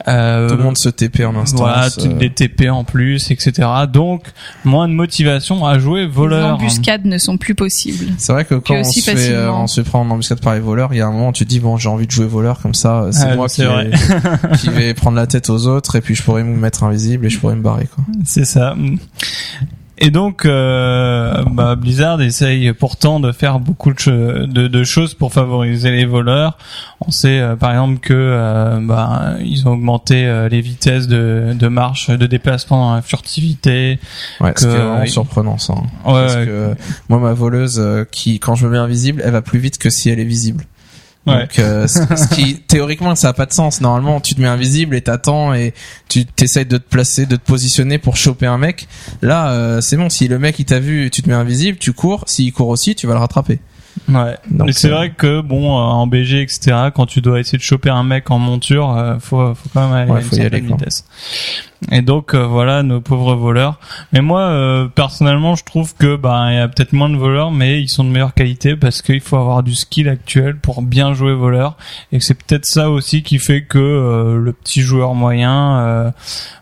euh, 0.08 0.50
Tout 0.50 0.58
le 0.58 0.64
monde 0.64 0.78
se 0.78 0.90
TP 0.90 1.22
en 1.26 1.36
instance. 1.36 1.60
voilà, 1.62 1.88
euh, 2.00 2.14
des 2.20 2.30
TP 2.30 2.70
en 2.70 2.84
plus, 2.84 3.32
etc. 3.32 3.68
Donc 3.92 4.26
moins 4.66 4.88
de 4.90 4.94
motivation 4.94 5.66
à 5.66 5.80
jouer 5.80 6.02
Les 6.02 6.08
voleur. 6.08 6.56
embuscades 6.56 7.06
ne 7.06 7.18
sont 7.18 7.38
plus 7.38 7.56
possibles. 7.56 8.08
C'est 8.18 8.34
vrai 8.34 8.44
que 8.44 8.56
quand 8.56 8.74
Que 8.76 8.80
on 8.82 8.84
se, 8.84 9.02
fait, 9.02 9.30
euh, 9.32 9.52
on 9.52 9.66
se 9.68 9.82
fait 9.82 9.90
prendre 9.90 10.12
en 10.12 10.16
embuscade 10.16 10.42
par 10.42 10.54
les 10.56 10.60
voleurs, 10.60 10.90
il 10.94 10.98
y 10.98 11.02
a 11.02 11.08
un 11.08 11.12
moment 11.12 11.30
où 11.30 11.34
tu 11.34 11.46
te 11.46 11.50
dis 11.50 11.60
bon 11.62 11.78
j'ai 11.78 11.90
envie 11.90 12.06
de 12.06 12.12
jouer 12.12 12.26
voleur 12.28 12.60
comme 12.60 12.74
ça, 12.74 13.08
c'est 13.12 13.30
Ah, 13.32 13.36
moi 13.36 13.48
c'est 13.50 13.66
qui 13.66 13.70
vais, 13.74 14.58
qui 14.58 14.70
vais 14.70 14.94
prendre 14.94 15.16
la 15.16 15.26
tête 15.28 15.50
aux 15.50 15.68
autres 15.68 15.96
et 15.96 16.02
puis 16.02 16.16
je 16.16 16.22
pourrais 16.24 16.44
me 16.44 16.56
mettre 16.58 16.84
invisible 16.84 17.26
et 17.26 17.30
je 17.30 17.40
pourrais 17.40 17.56
me 17.56 17.62
barrer 17.64 17.88
quoi. 17.88 18.04
C'est 18.26 18.46
ça. 18.46 18.76
Et 20.06 20.12
donc, 20.12 20.46
euh, 20.46 21.44
bah, 21.52 21.76
Blizzard 21.76 22.22
essaye 22.22 22.74
pourtant 22.74 23.20
de 23.20 23.32
faire 23.32 23.60
beaucoup 23.60 23.94
de, 23.94 24.00
cho- 24.00 24.12
de, 24.12 24.68
de 24.68 24.84
choses 24.84 25.14
pour 25.14 25.32
favoriser 25.32 25.92
les 25.92 26.06
voleurs. 26.06 26.58
On 27.06 27.12
sait, 27.12 27.40
euh, 27.40 27.56
par 27.56 27.72
exemple, 27.72 28.00
que 28.00 28.14
euh, 28.14 28.80
bah, 28.82 29.36
ils 29.44 29.68
ont 29.68 29.72
augmenté 29.72 30.26
euh, 30.26 30.50
les 30.50 30.62
vitesses 30.62 31.08
de, 31.08 31.54
de 31.58 31.68
marche, 31.68 32.10
de 32.10 32.26
déplacement 32.28 32.90
dans 32.90 32.96
la 32.96 33.02
furtivité. 33.02 34.00
Ouais, 34.42 34.54
Que- 34.54 34.60
c'est 34.62 34.68
vraiment 34.68 35.06
surprenant 35.06 35.58
ça. 35.58 35.74
hein. 35.74 35.84
Ouais, 36.06 36.22
Parce 36.22 36.36
que 36.36 36.76
moi 37.10 37.20
ma 37.20 37.34
voleuse 37.34 37.82
qui 38.12 38.40
quand 38.40 38.56
je 38.56 38.68
me 38.68 38.72
mets 38.74 38.78
invisible, 38.78 39.22
elle 39.24 39.32
va 39.32 39.42
plus 39.42 39.60
vite 39.60 39.78
que 39.78 39.90
si 39.90 40.10
elle 40.10 40.20
est 40.20 40.24
visible. 40.26 40.66
Ouais. 41.26 41.40
Donc, 41.40 41.60
euh, 41.60 41.88
ce, 41.88 42.00
ce 42.16 42.36
qui 42.36 42.56
théoriquement 42.68 43.16
ça 43.16 43.30
a 43.30 43.34
pas 43.34 43.46
de 43.46 43.54
sens. 43.54 43.80
Normalement, 43.80 44.20
tu 44.20 44.36
te 44.36 44.42
mets 44.42 44.48
invisible 44.48 44.96
et 44.96 45.02
t'attends 45.02 45.54
et 45.54 45.74
tu 46.10 46.26
t'essayes 46.26 46.66
de 46.66 46.78
te 46.78 46.88
placer, 46.88 47.26
de 47.26 47.38
te 47.38 47.46
positionner 47.46 47.98
pour 47.98 48.18
choper 48.18 48.46
un 48.46 48.58
mec. 48.58 48.88
Là, 49.22 49.52
euh, 49.52 49.82
c'est 49.82 49.96
bon. 49.96 50.10
Si 50.10 50.28
le 50.28 50.38
mec 50.40 50.60
il 50.60 50.66
t'a 50.66 50.80
vu, 50.80 51.06
et 51.06 51.10
tu 51.10 51.22
te 51.22 51.30
mets 51.30 51.36
invisible, 51.36 51.78
tu 51.78 51.94
cours. 51.94 52.24
S'il 52.28 52.52
court 52.52 52.68
aussi, 52.68 52.96
tu 52.96 53.08
vas 53.08 53.14
le 53.14 53.20
rattraper. 53.20 53.60
Ouais. 54.10 54.38
Donc, 54.50 54.72
c'est 54.74 54.90
euh, 54.90 54.96
vrai 54.96 55.12
que 55.12 55.42
bon, 55.42 55.78
euh, 55.78 55.82
en 55.82 56.08
BG, 56.08 56.42
etc. 56.42 56.90
Quand 56.94 57.06
tu 57.06 57.22
dois 57.22 57.40
essayer 57.40 57.58
de 57.58 57.64
choper 57.64 57.90
un 57.90 58.04
mec 58.04 58.32
en 58.32 58.40
monture, 58.40 58.96
euh, 58.96 59.20
faut, 59.20 59.54
faut 59.56 59.70
quand 59.74 59.88
même 59.88 59.96
aller 59.96 60.12
Ouais, 60.12 60.20
à 60.20 60.22
une 60.22 60.32
certaine 60.32 60.66
vitesse. 60.68 61.06
Et 61.92 62.02
donc 62.02 62.34
euh, 62.34 62.46
voilà 62.46 62.84
nos 62.84 63.02
pauvres 63.02 63.36
voleurs. 63.36 63.80
Mais 64.12 64.22
moi 64.22 64.42
euh, 64.42 64.88
personnellement, 64.88 65.56
je 65.56 65.64
trouve 65.64 65.96
que 65.96 66.16
bah 66.16 66.48
il 66.50 66.56
y 66.56 66.60
a 66.60 66.68
peut-être 66.68 66.94
moins 66.94 67.10
de 67.10 67.18
voleurs, 67.18 67.52
mais 67.52 67.82
ils 67.82 67.90
sont 67.90 68.04
de 68.04 68.10
meilleure 68.10 68.34
qualité 68.34 68.76
parce 68.76 69.02
qu'il 69.02 69.22
faut 69.22 69.38
avoir 69.38 69.64
du 69.64 69.76
skill 69.76 70.10
actuel 70.10 70.58
pour 70.58 70.82
bien 70.82 71.14
jouer 71.14 71.34
voleur. 71.34 71.78
Et 72.12 72.20
c'est 72.20 72.36
peut-être 72.36 72.66
ça 72.66 72.90
aussi 72.90 73.24
qui 73.24 73.40
fait 73.40 73.64
que 73.64 73.80
euh, 73.80 74.38
le 74.38 74.54
petit 74.54 74.82
joueur 74.82 75.14
moyen, 75.14 75.80
euh, 75.80 76.12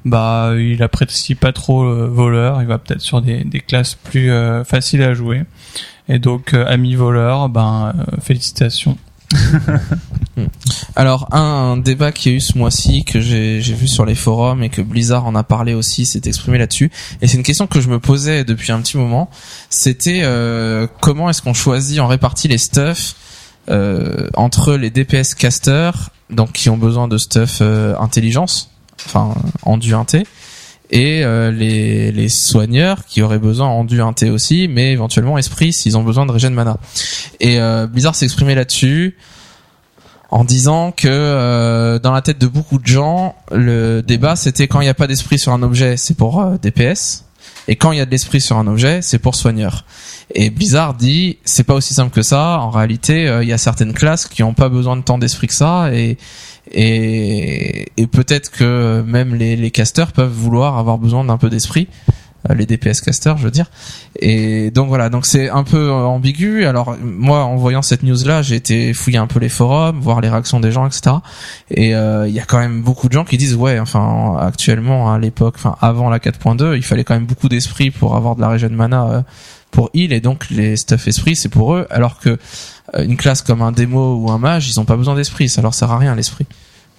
bah 0.05 0.53
il 0.57 0.81
apprécie 0.83 1.35
pas 1.35 1.53
trop 1.53 1.83
le 1.83 2.05
voleur. 2.05 2.61
Il 2.61 2.67
va 2.67 2.77
peut-être 2.77 3.01
sur 3.01 3.21
des, 3.21 3.43
des 3.43 3.59
classes 3.59 3.95
plus 3.95 4.31
euh, 4.31 4.63
faciles 4.63 5.03
à 5.03 5.13
jouer. 5.13 5.43
Et 6.09 6.19
donc, 6.19 6.53
euh, 6.53 6.65
amis 6.67 6.95
voleurs, 6.95 7.49
ben, 7.49 7.93
euh, 7.97 8.17
félicitations. 8.21 8.97
Alors 10.95 11.33
un, 11.33 11.77
débat 11.77 12.11
qui 12.11 12.29
a 12.29 12.31
eu 12.33 12.41
ce 12.41 12.57
mois-ci 12.57 13.03
que 13.05 13.19
j'ai 13.19 13.59
vu 13.59 13.87
sur 13.87 14.05
les 14.05 14.15
forums 14.15 14.63
et 14.63 14.69
que 14.69 14.81
Blizzard 14.81 15.25
en 15.25 15.35
a 15.35 15.43
parlé 15.43 15.73
aussi, 15.73 16.05
s'est 16.05 16.21
exprimé 16.25 16.57
là-dessus. 16.57 16.91
Et 17.21 17.27
c'est 17.27 17.37
une 17.37 17.43
question 17.43 17.67
que 17.67 17.79
je 17.79 17.89
me 17.89 17.99
posais 17.99 18.43
depuis 18.43 18.71
un 18.71 18.81
petit 18.81 18.97
moment. 18.97 19.29
C'était 19.69 20.21
euh, 20.23 20.87
comment 21.01 21.29
est-ce 21.29 21.41
qu'on 21.41 21.53
choisit, 21.53 21.99
on 21.99 22.07
répartit 22.07 22.47
les 22.47 22.57
stuff 22.57 23.15
euh, 23.69 24.27
entre 24.35 24.73
les 24.75 24.89
DPS 24.89 25.35
casters, 25.35 26.09
donc 26.29 26.51
qui 26.53 26.69
ont 26.69 26.77
besoin 26.77 27.07
de 27.07 27.17
stuff 27.17 27.59
euh, 27.61 27.95
intelligence, 27.97 28.71
enfin 29.05 29.33
endu 29.63 29.93
inté, 29.93 30.23
et 30.91 31.23
euh, 31.23 31.51
les, 31.51 32.11
les 32.11 32.29
soigneurs 32.29 33.05
qui 33.05 33.21
auraient 33.21 33.39
besoin 33.39 33.67
endu 33.67 34.01
inté 34.01 34.29
aussi, 34.29 34.67
mais 34.67 34.91
éventuellement 34.91 35.37
esprit 35.37 35.71
s'ils 35.73 35.97
ont 35.97 36.03
besoin 36.03 36.25
de 36.25 36.31
régène 36.31 36.53
mana. 36.53 36.77
Et 37.39 37.59
euh, 37.59 37.87
Blizzard 37.87 38.15
s'est 38.15 38.25
exprimé 38.25 38.55
là-dessus 38.55 39.15
en 40.31 40.45
disant 40.45 40.93
que 40.93 41.07
euh, 41.09 41.99
dans 41.99 42.13
la 42.13 42.21
tête 42.21 42.39
de 42.39 42.47
beaucoup 42.47 42.79
de 42.79 42.87
gens, 42.87 43.35
le 43.51 44.01
débat 44.01 44.35
c'était 44.35 44.67
quand 44.67 44.79
il 44.79 44.85
n'y 44.85 44.89
a 44.89 44.93
pas 44.93 45.07
d'esprit 45.07 45.37
sur 45.37 45.51
un 45.51 45.61
objet, 45.61 45.97
c'est 45.97 46.15
pour 46.15 46.41
euh, 46.41 46.57
DPS, 46.57 47.25
et 47.67 47.75
quand 47.75 47.91
il 47.91 47.97
y 47.97 48.01
a 48.01 48.05
de 48.05 48.11
l'esprit 48.11 48.39
sur 48.39 48.57
un 48.57 48.65
objet, 48.67 49.01
c'est 49.01 49.19
pour 49.19 49.35
soigneur. 49.35 49.85
Et 50.33 50.49
Blizzard 50.49 50.93
dit 50.93 51.37
c'est 51.43 51.65
pas 51.65 51.73
aussi 51.73 51.93
simple 51.93 52.15
que 52.15 52.21
ça. 52.21 52.59
En 52.59 52.69
réalité, 52.69 53.27
euh, 53.27 53.43
il 53.43 53.49
y 53.49 53.53
a 53.53 53.57
certaines 53.57 53.93
classes 53.93 54.25
qui 54.27 54.41
ont 54.41 54.53
pas 54.53 54.69
besoin 54.69 54.95
de 54.95 55.01
tant 55.01 55.17
d'esprit 55.17 55.47
que 55.47 55.53
ça, 55.53 55.93
et 55.93 56.17
et, 56.71 57.91
et 57.97 58.07
peut-être 58.07 58.49
que 58.51 59.03
même 59.05 59.35
les, 59.35 59.57
les 59.57 59.71
casters 59.71 60.13
peuvent 60.13 60.31
vouloir 60.31 60.77
avoir 60.77 60.97
besoin 60.97 61.25
d'un 61.25 61.37
peu 61.37 61.49
d'esprit. 61.49 61.89
Euh, 62.49 62.55
les 62.55 62.65
DPS 62.65 63.01
casters, 63.01 63.37
je 63.37 63.43
veux 63.43 63.51
dire. 63.51 63.69
Et 64.19 64.71
donc 64.71 64.87
voilà, 64.87 65.09
donc 65.09 65.25
c'est 65.25 65.49
un 65.49 65.63
peu 65.63 65.89
euh, 65.89 66.05
ambigu. 66.05 66.65
Alors 66.65 66.97
moi, 67.01 67.43
en 67.43 67.55
voyant 67.55 67.81
cette 67.81 68.03
news-là, 68.03 68.41
j'ai 68.41 68.55
été 68.55 68.93
fouiller 68.93 69.19
un 69.19 69.27
peu 69.27 69.39
les 69.39 69.49
forums, 69.49 69.99
voir 69.99 70.21
les 70.21 70.29
réactions 70.29 70.59
des 70.59 70.71
gens, 70.71 70.87
etc. 70.87 71.17
Et 71.69 71.95
euh, 71.95 72.27
il 72.27 72.33
y 72.33 72.39
a 72.39 72.45
quand 72.45 72.57
même 72.57 72.81
beaucoup 72.81 73.07
de 73.07 73.13
gens 73.13 73.25
qui 73.25 73.37
disent 73.37 73.55
ouais, 73.55 73.79
enfin 73.79 74.37
actuellement 74.39 75.13
à 75.13 75.19
l'époque, 75.19 75.55
enfin 75.57 75.75
avant 75.81 76.09
la 76.09 76.17
4.2, 76.17 76.75
il 76.75 76.83
fallait 76.83 77.03
quand 77.03 77.13
même 77.13 77.27
beaucoup 77.27 77.49
d'esprit 77.49 77.91
pour 77.91 78.15
avoir 78.15 78.35
de 78.35 78.41
la 78.41 78.49
régène 78.49 78.73
mana 78.73 79.07
euh, 79.07 79.21
pour 79.69 79.89
heal 79.93 80.11
et 80.11 80.19
donc 80.19 80.49
les 80.49 80.75
stuff 80.75 81.07
esprit 81.07 81.35
c'est 81.35 81.49
pour 81.49 81.75
eux, 81.75 81.87
alors 81.91 82.19
que 82.19 82.37
une 82.97 83.15
classe 83.15 83.41
comme 83.41 83.61
un 83.61 83.71
démo 83.71 84.17
ou 84.17 84.31
un 84.31 84.37
mage, 84.37 84.67
ils 84.67 84.79
ont 84.81 84.85
pas 84.85 84.97
besoin 84.97 85.15
d'esprit, 85.15 85.47
ça 85.47 85.61
leur 85.61 85.73
sert 85.73 85.91
à 85.91 85.97
rien 85.97 86.13
l'esprit. 86.13 86.45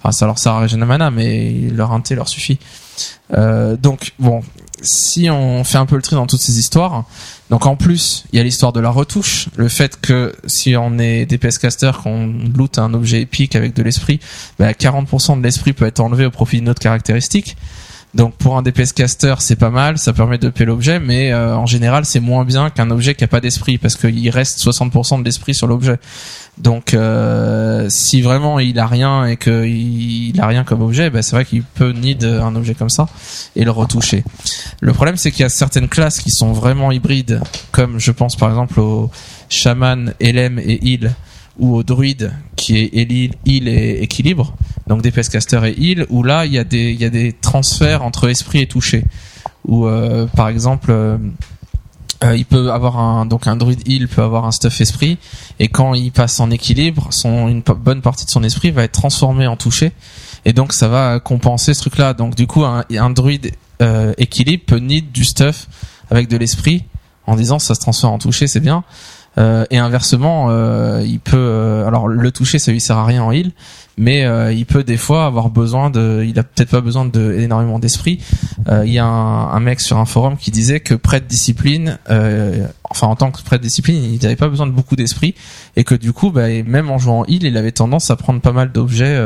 Enfin, 0.03 0.11
ça 0.11 0.25
leur 0.25 0.37
sert 0.37 0.51
à 0.51 0.59
régénérer 0.59 0.87
mana, 0.87 1.11
mais 1.11 1.69
leur 1.71 1.93
inté 1.93 2.15
leur 2.15 2.27
suffit. 2.27 2.59
Euh, 3.33 3.77
donc 3.77 4.11
bon, 4.19 4.41
si 4.81 5.29
on 5.29 5.63
fait 5.63 5.77
un 5.77 5.85
peu 5.85 5.95
le 5.95 6.01
tri 6.01 6.15
dans 6.15 6.27
toutes 6.27 6.41
ces 6.41 6.59
histoires, 6.59 7.05
donc 7.49 7.65
en 7.65 7.77
plus 7.77 8.25
il 8.31 8.37
y 8.37 8.39
a 8.39 8.43
l'histoire 8.43 8.73
de 8.73 8.81
la 8.81 8.89
retouche, 8.89 9.47
le 9.55 9.69
fait 9.69 9.99
que 9.99 10.35
si 10.45 10.75
on 10.75 10.99
est 10.99 11.25
DPS 11.25 11.57
caster, 11.57 11.91
qu'on 12.03 12.33
loot 12.53 12.77
un 12.77 12.93
objet 12.93 13.21
épique 13.21 13.55
avec 13.55 13.73
de 13.73 13.81
l'esprit, 13.81 14.19
bah, 14.59 14.73
40% 14.73 15.37
de 15.37 15.43
l'esprit 15.43 15.71
peut 15.71 15.85
être 15.85 16.01
enlevé 16.01 16.25
au 16.25 16.31
profit 16.31 16.57
d'une 16.57 16.69
autre 16.69 16.81
caractéristique. 16.81 17.55
Donc 18.13 18.35
pour 18.35 18.57
un 18.57 18.61
DPS 18.61 18.93
caster, 18.93 19.35
c'est 19.39 19.55
pas 19.55 19.71
mal, 19.71 19.97
ça 19.97 20.13
permet 20.13 20.37
de 20.37 20.49
payer 20.49 20.67
l'objet, 20.67 20.99
mais 20.99 21.31
euh, 21.31 21.55
en 21.55 21.65
général 21.65 22.05
c'est 22.05 22.19
moins 22.19 22.45
bien 22.45 22.69
qu'un 22.69 22.91
objet 22.91 23.15
qui 23.15 23.23
a 23.23 23.27
pas 23.27 23.41
d'esprit 23.41 23.79
parce 23.79 23.95
qu'il 23.95 24.29
reste 24.29 24.63
60% 24.63 25.19
de 25.19 25.25
l'esprit 25.25 25.55
sur 25.55 25.65
l'objet. 25.65 25.97
Donc 26.59 26.93
euh, 26.93 27.87
si 27.89 28.21
vraiment 28.21 28.59
il 28.59 28.77
a 28.77 28.85
rien 28.85 29.25
et 29.25 29.35
que 29.35 29.65
il 29.65 30.39
a 30.39 30.45
rien 30.45 30.63
comme 30.63 30.83
objet, 30.83 31.09
bah, 31.09 31.23
c'est 31.23 31.35
vrai 31.35 31.45
qu'il 31.45 31.63
peut 31.63 31.91
need 31.91 32.23
un 32.23 32.55
objet 32.55 32.75
comme 32.75 32.91
ça 32.91 33.07
et 33.55 33.63
le 33.63 33.71
retoucher. 33.71 34.23
Le 34.79 34.93
problème 34.93 35.17
c'est 35.17 35.31
qu'il 35.31 35.41
y 35.41 35.45
a 35.45 35.49
certaines 35.49 35.89
classes 35.89 36.19
qui 36.19 36.29
sont 36.29 36.51
vraiment 36.51 36.91
hybrides, 36.91 37.41
comme 37.71 37.99
je 37.99 38.11
pense 38.11 38.35
par 38.35 38.49
exemple 38.49 38.79
au 38.79 39.09
chaman, 39.49 40.13
LM 40.21 40.59
et 40.59 40.87
heal 40.87 41.15
ou 41.57 41.75
au 41.75 41.83
druide 41.83 42.33
qui 42.55 42.77
est 42.77 42.95
heal 43.45 43.67
et 43.67 44.03
équilibre, 44.03 44.55
donc 44.87 45.01
DPS 45.01 45.29
caster 45.29 45.61
et 45.65 45.81
heal, 45.81 46.05
où 46.09 46.23
là 46.23 46.45
il 46.45 46.53
y 46.53 46.57
a 46.57 46.63
des 46.63 46.91
il 46.91 46.99
y 46.99 47.05
a 47.05 47.09
des 47.09 47.33
transferts 47.33 48.03
entre 48.03 48.29
esprit 48.29 48.61
et 48.61 48.67
toucher. 48.67 49.05
Ou 49.65 49.85
euh, 49.85 50.27
par 50.27 50.49
exemple 50.49 50.91
euh, 50.91 51.17
euh, 52.23 52.35
il 52.35 52.45
peut 52.45 52.71
avoir 52.71 52.97
un 52.99 53.25
donc 53.25 53.47
un 53.47 53.55
druide 53.55 53.87
heal 53.87 54.07
peut 54.07 54.21
avoir 54.21 54.45
un 54.45 54.51
stuff 54.51 54.81
esprit 54.81 55.17
et 55.59 55.67
quand 55.67 55.93
il 55.93 56.11
passe 56.11 56.39
en 56.39 56.51
équilibre, 56.51 57.07
son 57.11 57.47
une 57.47 57.61
bonne 57.61 58.01
partie 58.01 58.25
de 58.25 58.29
son 58.29 58.43
esprit 58.43 58.71
va 58.71 58.83
être 58.83 58.91
transformée 58.91 59.47
en 59.47 59.55
toucher 59.55 59.91
et 60.45 60.53
donc 60.53 60.73
ça 60.73 60.87
va 60.87 61.19
compenser 61.19 61.73
ce 61.73 61.79
truc-là. 61.81 62.13
Donc 62.13 62.35
du 62.35 62.47
coup 62.47 62.63
un, 62.63 62.83
un 62.91 63.09
druide 63.09 63.51
euh, 63.81 64.13
équilibre 64.17 64.63
peut 64.65 64.77
need 64.77 65.11
du 65.11 65.23
stuff 65.23 65.67
avec 66.11 66.27
de 66.27 66.37
l'esprit 66.37 66.83
en 67.25 67.35
disant 67.35 67.59
ça 67.59 67.75
se 67.75 67.79
transforme 67.79 68.15
en 68.15 68.19
toucher, 68.19 68.47
c'est 68.47 68.59
bien. 68.59 68.83
Euh, 69.37 69.65
et 69.71 69.79
inversement, 69.79 70.47
euh, 70.49 71.03
il 71.05 71.19
peut 71.19 71.37
euh, 71.37 71.87
alors 71.87 72.07
le 72.07 72.31
toucher 72.31 72.59
ça 72.59 72.71
lui 72.71 72.79
sert 72.79 72.97
à 72.97 73.05
rien 73.05 73.23
en 73.23 73.31
heal, 73.31 73.51
mais 73.97 74.25
euh, 74.25 74.51
il 74.51 74.65
peut 74.65 74.83
des 74.83 74.97
fois 74.97 75.25
avoir 75.25 75.49
besoin 75.49 75.89
de 75.89 76.23
il 76.27 76.37
a 76.39 76.43
peut-être 76.43 76.69
pas 76.69 76.81
besoin 76.81 77.05
de 77.05 77.33
énormément 77.33 77.79
d'esprit. 77.79 78.19
Euh, 78.67 78.83
il 78.85 78.93
y 78.93 78.99
a 78.99 79.05
un, 79.05 79.51
un 79.51 79.59
mec 79.59 79.81
sur 79.81 79.97
un 79.97 80.05
forum 80.05 80.37
qui 80.37 80.51
disait 80.51 80.79
que 80.79 80.95
prêtre 80.95 81.27
discipline 81.27 81.99
euh, 82.09 82.67
enfin 82.89 83.07
en 83.07 83.15
tant 83.15 83.31
que 83.31 83.41
prêtre 83.41 83.63
discipline, 83.63 84.03
il 84.03 84.21
n'avait 84.21 84.35
pas 84.35 84.49
besoin 84.49 84.67
de 84.67 84.71
beaucoup 84.71 84.95
d'esprit 84.95 85.35
et 85.75 85.83
que 85.83 85.95
du 85.95 86.13
coup 86.13 86.31
bah, 86.31 86.47
même 86.63 86.89
en 86.89 86.97
jouant 86.97 87.25
heal, 87.25 87.43
il 87.43 87.57
avait 87.57 87.71
tendance 87.71 88.09
à 88.09 88.15
prendre 88.15 88.41
pas 88.41 88.51
mal 88.51 88.71
d'objets 88.71 89.21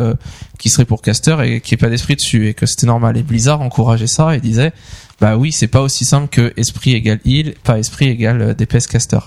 qui 0.60 0.70
seraient 0.70 0.86
pour 0.86 1.02
caster 1.02 1.38
et 1.44 1.62
qui 1.62 1.74
est 1.74 1.78
pas 1.78 1.90
d'esprit 1.90 2.16
dessus 2.16 2.48
et 2.48 2.54
que 2.54 2.66
c'était 2.66 2.88
normal 2.88 3.18
et 3.18 3.24
Blizzard 3.24 3.62
encourageait 3.62 4.08
ça 4.08 4.36
et 4.36 4.42
disait 4.42 4.74
bah 5.20 5.36
oui, 5.36 5.52
c'est 5.52 5.68
pas 5.68 5.82
aussi 5.82 6.06
simple 6.06 6.28
que 6.28 6.54
esprit 6.58 6.94
égale 6.94 7.20
heal, 7.26 7.56
pas 7.64 7.80
esprit 7.80 8.08
égale 8.08 8.54
DPS 8.54 8.86
caster. 8.86 9.20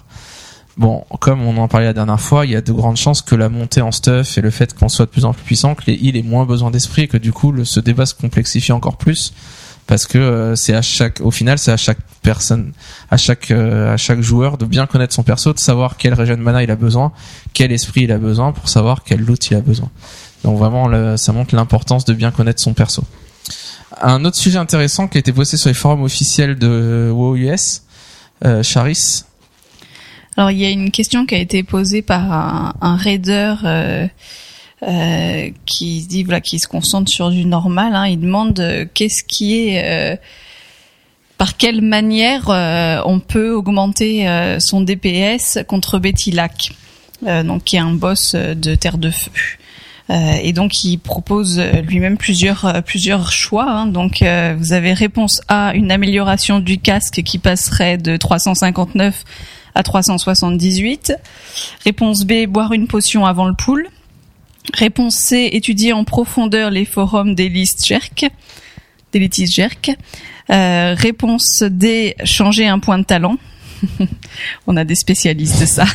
Bon, 0.76 1.04
comme 1.20 1.42
on 1.42 1.56
en 1.58 1.68
parlait 1.68 1.86
la 1.86 1.92
dernière 1.92 2.20
fois, 2.20 2.46
il 2.46 2.52
y 2.52 2.56
a 2.56 2.60
de 2.60 2.72
grandes 2.72 2.96
chances 2.96 3.22
que 3.22 3.34
la 3.34 3.48
montée 3.48 3.82
en 3.82 3.92
stuff 3.92 4.38
et 4.38 4.40
le 4.40 4.50
fait 4.50 4.72
qu'on 4.72 4.88
soit 4.88 5.06
de 5.06 5.10
plus 5.10 5.24
en 5.24 5.32
plus 5.32 5.42
puissant, 5.42 5.74
que 5.74 5.82
les 5.86 5.94
heals 5.94 6.16
aient 6.16 6.22
moins 6.22 6.46
besoin 6.46 6.70
d'esprit 6.70 7.02
et 7.02 7.08
que 7.08 7.16
du 7.16 7.32
coup 7.32 7.52
le, 7.52 7.64
ce 7.64 7.80
débat 7.80 8.06
se 8.06 8.14
complexifie 8.14 8.72
encore 8.72 8.96
plus 8.96 9.32
parce 9.86 10.06
que 10.06 10.18
euh, 10.18 10.54
c'est 10.54 10.74
à 10.74 10.82
chaque, 10.82 11.20
au 11.20 11.32
final, 11.32 11.58
c'est 11.58 11.72
à 11.72 11.76
chaque 11.76 11.98
personne, 12.22 12.72
à 13.10 13.16
chaque 13.16 13.50
euh, 13.50 13.92
à 13.92 13.96
chaque 13.96 14.20
joueur 14.20 14.56
de 14.56 14.64
bien 14.64 14.86
connaître 14.86 15.12
son 15.12 15.24
perso, 15.24 15.52
de 15.52 15.58
savoir 15.58 15.96
quel 15.96 16.14
regen 16.14 16.36
mana 16.36 16.62
il 16.62 16.70
a 16.70 16.76
besoin, 16.76 17.12
quel 17.54 17.72
esprit 17.72 18.02
il 18.02 18.12
a 18.12 18.18
besoin 18.18 18.52
pour 18.52 18.68
savoir 18.68 19.02
quel 19.02 19.20
loot 19.20 19.50
il 19.50 19.56
a 19.56 19.60
besoin. 19.60 19.90
Donc 20.44 20.58
vraiment, 20.58 21.16
ça 21.16 21.32
montre 21.32 21.54
l'importance 21.54 22.04
de 22.04 22.14
bien 22.14 22.30
connaître 22.30 22.60
son 22.60 22.72
perso. 22.72 23.02
Un 24.00 24.24
autre 24.24 24.36
sujet 24.36 24.58
intéressant 24.58 25.08
qui 25.08 25.18
a 25.18 25.20
été 25.20 25.32
posté 25.32 25.56
sur 25.56 25.68
les 25.68 25.74
forums 25.74 26.02
officiels 26.02 26.56
de 26.56 27.10
WoW 27.12 27.36
US, 27.36 27.82
euh, 28.44 28.62
Charis. 28.62 29.24
Alors 30.36 30.50
il 30.50 30.58
y 30.58 30.64
a 30.64 30.70
une 30.70 30.90
question 30.90 31.26
qui 31.26 31.34
a 31.34 31.38
été 31.38 31.62
posée 31.62 32.02
par 32.02 32.74
un, 32.80 32.96
raider 32.96 33.54
euh, 33.64 34.06
euh, 34.82 35.50
qui 35.66 36.06
dit 36.06 36.22
voilà 36.22 36.40
qui 36.40 36.58
se 36.58 36.68
concentre 36.68 37.10
sur 37.10 37.30
du 37.30 37.44
normal. 37.44 37.94
Hein. 37.94 38.06
Il 38.06 38.20
demande 38.20 38.58
euh, 38.60 38.86
qu'est-ce 38.94 39.24
qui 39.24 39.68
est 39.68 39.84
euh, 39.84 40.16
par 41.36 41.56
quelle 41.56 41.82
manière 41.82 42.48
euh, 42.48 43.00
on 43.06 43.18
peut 43.18 43.52
augmenter 43.52 44.26
son 44.60 44.82
DPS 44.82 45.58
contre 45.66 45.98
Betty 45.98 46.32
Lac, 46.32 46.70
donc 47.22 47.64
qui 47.64 47.76
est 47.76 47.80
un 47.80 47.92
boss 47.92 48.34
de 48.34 48.74
Terre 48.74 48.98
de 48.98 49.10
Feu. 49.10 49.30
Et 50.10 50.52
donc 50.52 50.84
il 50.84 50.98
propose 50.98 51.58
lui-même 51.86 52.18
plusieurs 52.18 52.82
plusieurs 52.84 53.32
choix. 53.32 53.70
hein. 53.70 53.86
Donc 53.86 54.22
vous 54.22 54.72
avez 54.74 54.92
réponse 54.92 55.40
A 55.48 55.72
une 55.74 55.90
amélioration 55.90 56.60
du 56.60 56.76
casque 56.76 57.22
qui 57.22 57.38
passerait 57.38 57.96
de 57.96 58.18
359 58.18 59.24
à 59.80 59.82
378. 59.82 61.14
Réponse 61.84 62.24
B 62.24 62.46
boire 62.46 62.72
une 62.72 62.86
potion 62.86 63.24
avant 63.24 63.46
le 63.46 63.54
pool. 63.54 63.88
Réponse 64.74 65.16
C 65.16 65.48
étudier 65.52 65.94
en 65.94 66.04
profondeur 66.04 66.70
les 66.70 66.84
forums 66.84 67.34
d'Elise 67.34 67.76
Jerk. 67.82 68.26
D'Elitis 69.12 69.46
Jerk. 69.46 69.90
Euh, 70.50 70.94
réponse 70.96 71.62
D 71.62 72.14
changer 72.24 72.68
un 72.68 72.78
point 72.78 72.98
de 72.98 73.04
talent. 73.04 73.36
On 74.66 74.76
a 74.76 74.84
des 74.84 74.94
spécialistes 74.94 75.60
de 75.60 75.66
ça. 75.66 75.86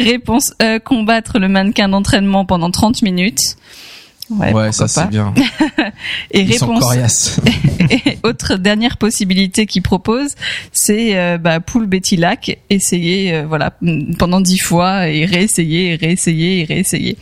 Réponse 0.00 0.52
E, 0.60 0.80
combattre 0.80 1.38
le 1.38 1.48
mannequin 1.48 1.88
d'entraînement 1.88 2.44
pendant 2.44 2.72
30 2.72 3.02
minutes. 3.02 3.56
Ouais, 4.30 4.72
ça 4.72 4.88
c'est 4.88 5.08
bien. 5.08 5.34
Et 6.30 6.42
Ils 6.42 6.54
sont 6.54 6.66
réponse 6.66 6.82
coriaces. 6.82 7.40
et 7.90 8.18
autre 8.22 8.56
dernière 8.56 8.96
possibilité 8.96 9.66
qu'il 9.66 9.82
propose, 9.82 10.34
c'est 10.72 11.18
euh, 11.18 11.38
bah, 11.38 11.60
pool 11.60 11.86
Betty 11.86 12.16
Lac, 12.16 12.58
essayer 12.70 13.34
euh, 13.34 13.46
voilà 13.46 13.72
pendant 14.18 14.40
dix 14.40 14.58
fois 14.58 15.08
et 15.08 15.24
réessayer, 15.24 15.92
et 15.92 15.96
réessayer, 15.96 16.60
et 16.60 16.64
réessayer. 16.64 17.16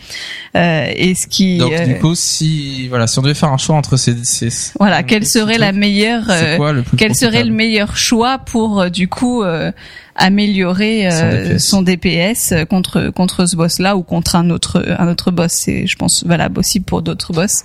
Euh, 0.57 0.93
et 0.95 1.15
ce 1.15 1.27
qui 1.27 1.59
Donc 1.59 1.73
euh, 1.73 1.87
du 1.87 1.99
coup, 1.99 2.15
si 2.15 2.89
voilà, 2.89 3.07
si 3.07 3.19
on 3.19 3.23
devait 3.23 3.35
faire 3.35 3.53
un 3.53 3.59
choix 3.59 3.77
entre 3.77 3.97
ces, 3.97 4.25
ces 4.25 4.49
voilà, 4.79 5.03
quelle 5.03 5.27
serait 5.27 5.59
la 5.59 5.73
meilleure 5.73 6.25
euh, 6.29 6.57
quoi 6.57 6.73
le 6.73 6.85
quel 6.97 7.15
serait 7.15 7.45
le 7.45 7.53
meilleur 7.53 7.97
choix 7.97 8.39
pour 8.39 8.81
euh, 8.81 8.89
du 8.89 9.09
coup 9.09 9.43
euh, 9.43 9.73
améliorer 10.19 11.07
euh, 11.07 11.59
Son 11.59 11.83
DPS. 11.83 12.49
son 12.49 12.53
DPS 12.53 12.53
euh, 12.53 12.65
contre 12.65 13.11
contre 13.11 13.47
ce 13.47 13.57
boss 13.57 13.79
là 13.79 13.97
ou 13.97 14.03
contre 14.03 14.37
un 14.37 14.51
autre 14.51 14.85
un 14.99 15.09
autre 15.09 15.31
boss 15.31 15.53
c'est 15.53 15.87
je 15.87 15.97
pense 15.97 16.25
valable 16.25 16.59
aussi 16.59 16.81
pour 16.81 17.03
d'autres 17.03 17.33
boss 17.33 17.65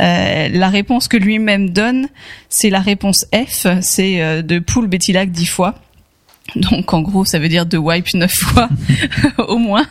Euh, 0.00 0.48
la 0.48 0.68
réponse 0.70 1.06
que 1.06 1.16
lui-même 1.16 1.70
donne 1.70 2.08
c'est 2.48 2.70
la 2.70 2.80
réponse 2.80 3.26
F 3.32 3.66
c'est 3.80 4.20
euh, 4.20 4.42
de 4.42 4.58
pull 4.58 4.88
Betty 4.88 5.12
Lac 5.12 5.30
10 5.30 5.46
fois 5.46 5.76
donc 6.56 6.92
en 6.92 7.02
gros, 7.02 7.24
ça 7.24 7.38
veut 7.38 7.48
dire 7.48 7.66
de 7.66 7.78
wipe 7.78 8.12
neuf 8.14 8.32
fois 8.32 8.68
au 9.48 9.56
moins. 9.56 9.86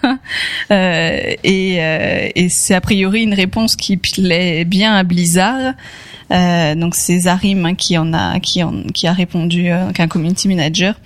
Euh, 0.72 1.34
et 1.44 1.78
euh, 1.80 2.30
et 2.36 2.50
c'est 2.50 2.76
a 2.76 2.82
priori 2.82 3.24
une 3.24 3.34
réponse 3.34 3.76
qui 3.76 3.98
plaît 3.98 4.64
bien 4.64 4.94
à 4.96 5.04
Blizzard. 5.04 5.74
Euh, 6.32 6.76
donc 6.76 6.96
c'est 6.96 7.20
Zarim 7.20 7.66
hein, 7.66 7.76
qui 7.76 7.98
en 7.98 8.14
a 8.14 8.40
qui 8.40 8.64
en 8.64 8.84
qui 8.94 9.08
a 9.08 9.14
répondu, 9.14 9.70
euh, 9.70 9.92
qu'un 9.92 10.08
community 10.08 10.48
manager, 10.48 11.00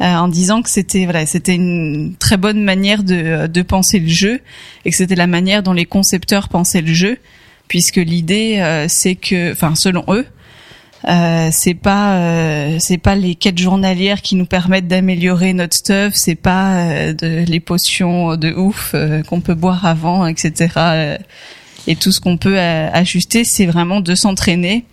euh, 0.00 0.04
en 0.04 0.28
disant 0.28 0.62
que 0.62 0.70
c'était 0.70 1.04
voilà 1.04 1.26
c'était 1.26 1.54
une 1.54 2.14
très 2.18 2.36
bonne 2.36 2.62
manière 2.62 3.02
de 3.02 3.46
de 3.46 3.62
penser 3.62 3.98
le 3.98 4.08
jeu 4.08 4.40
et 4.84 4.90
que 4.90 4.96
c'était 4.96 5.14
la 5.14 5.26
manière 5.26 5.62
dont 5.62 5.72
les 5.72 5.86
concepteurs 5.86 6.48
pensaient 6.48 6.82
le 6.82 6.92
jeu, 6.92 7.18
puisque 7.68 7.96
l'idée 7.96 8.58
euh, 8.58 8.86
c'est 8.88 9.14
que, 9.14 9.52
enfin 9.52 9.74
selon 9.74 10.04
eux, 10.08 10.26
euh, 11.08 11.50
c'est 11.52 11.74
pas 11.74 12.16
euh, 12.16 12.76
c'est 12.78 12.98
pas 12.98 13.14
les 13.14 13.34
quêtes 13.34 13.58
journalières 13.58 14.22
qui 14.22 14.36
nous 14.36 14.46
permettent 14.46 14.88
d'améliorer 14.88 15.52
notre 15.52 15.76
stuff, 15.76 16.14
c'est 16.14 16.34
pas 16.34 16.76
euh, 16.76 17.12
de, 17.12 17.44
les 17.46 17.60
potions 17.60 18.36
de 18.36 18.52
ouf 18.52 18.92
euh, 18.94 19.22
qu'on 19.22 19.40
peut 19.40 19.54
boire 19.54 19.84
avant, 19.84 20.26
etc. 20.26 21.18
et 21.86 21.96
tout 21.96 22.12
ce 22.12 22.20
qu'on 22.20 22.36
peut 22.36 22.58
euh, 22.58 22.90
ajuster, 22.92 23.44
c'est 23.44 23.66
vraiment 23.66 24.00
de 24.00 24.14
s'entraîner 24.14 24.84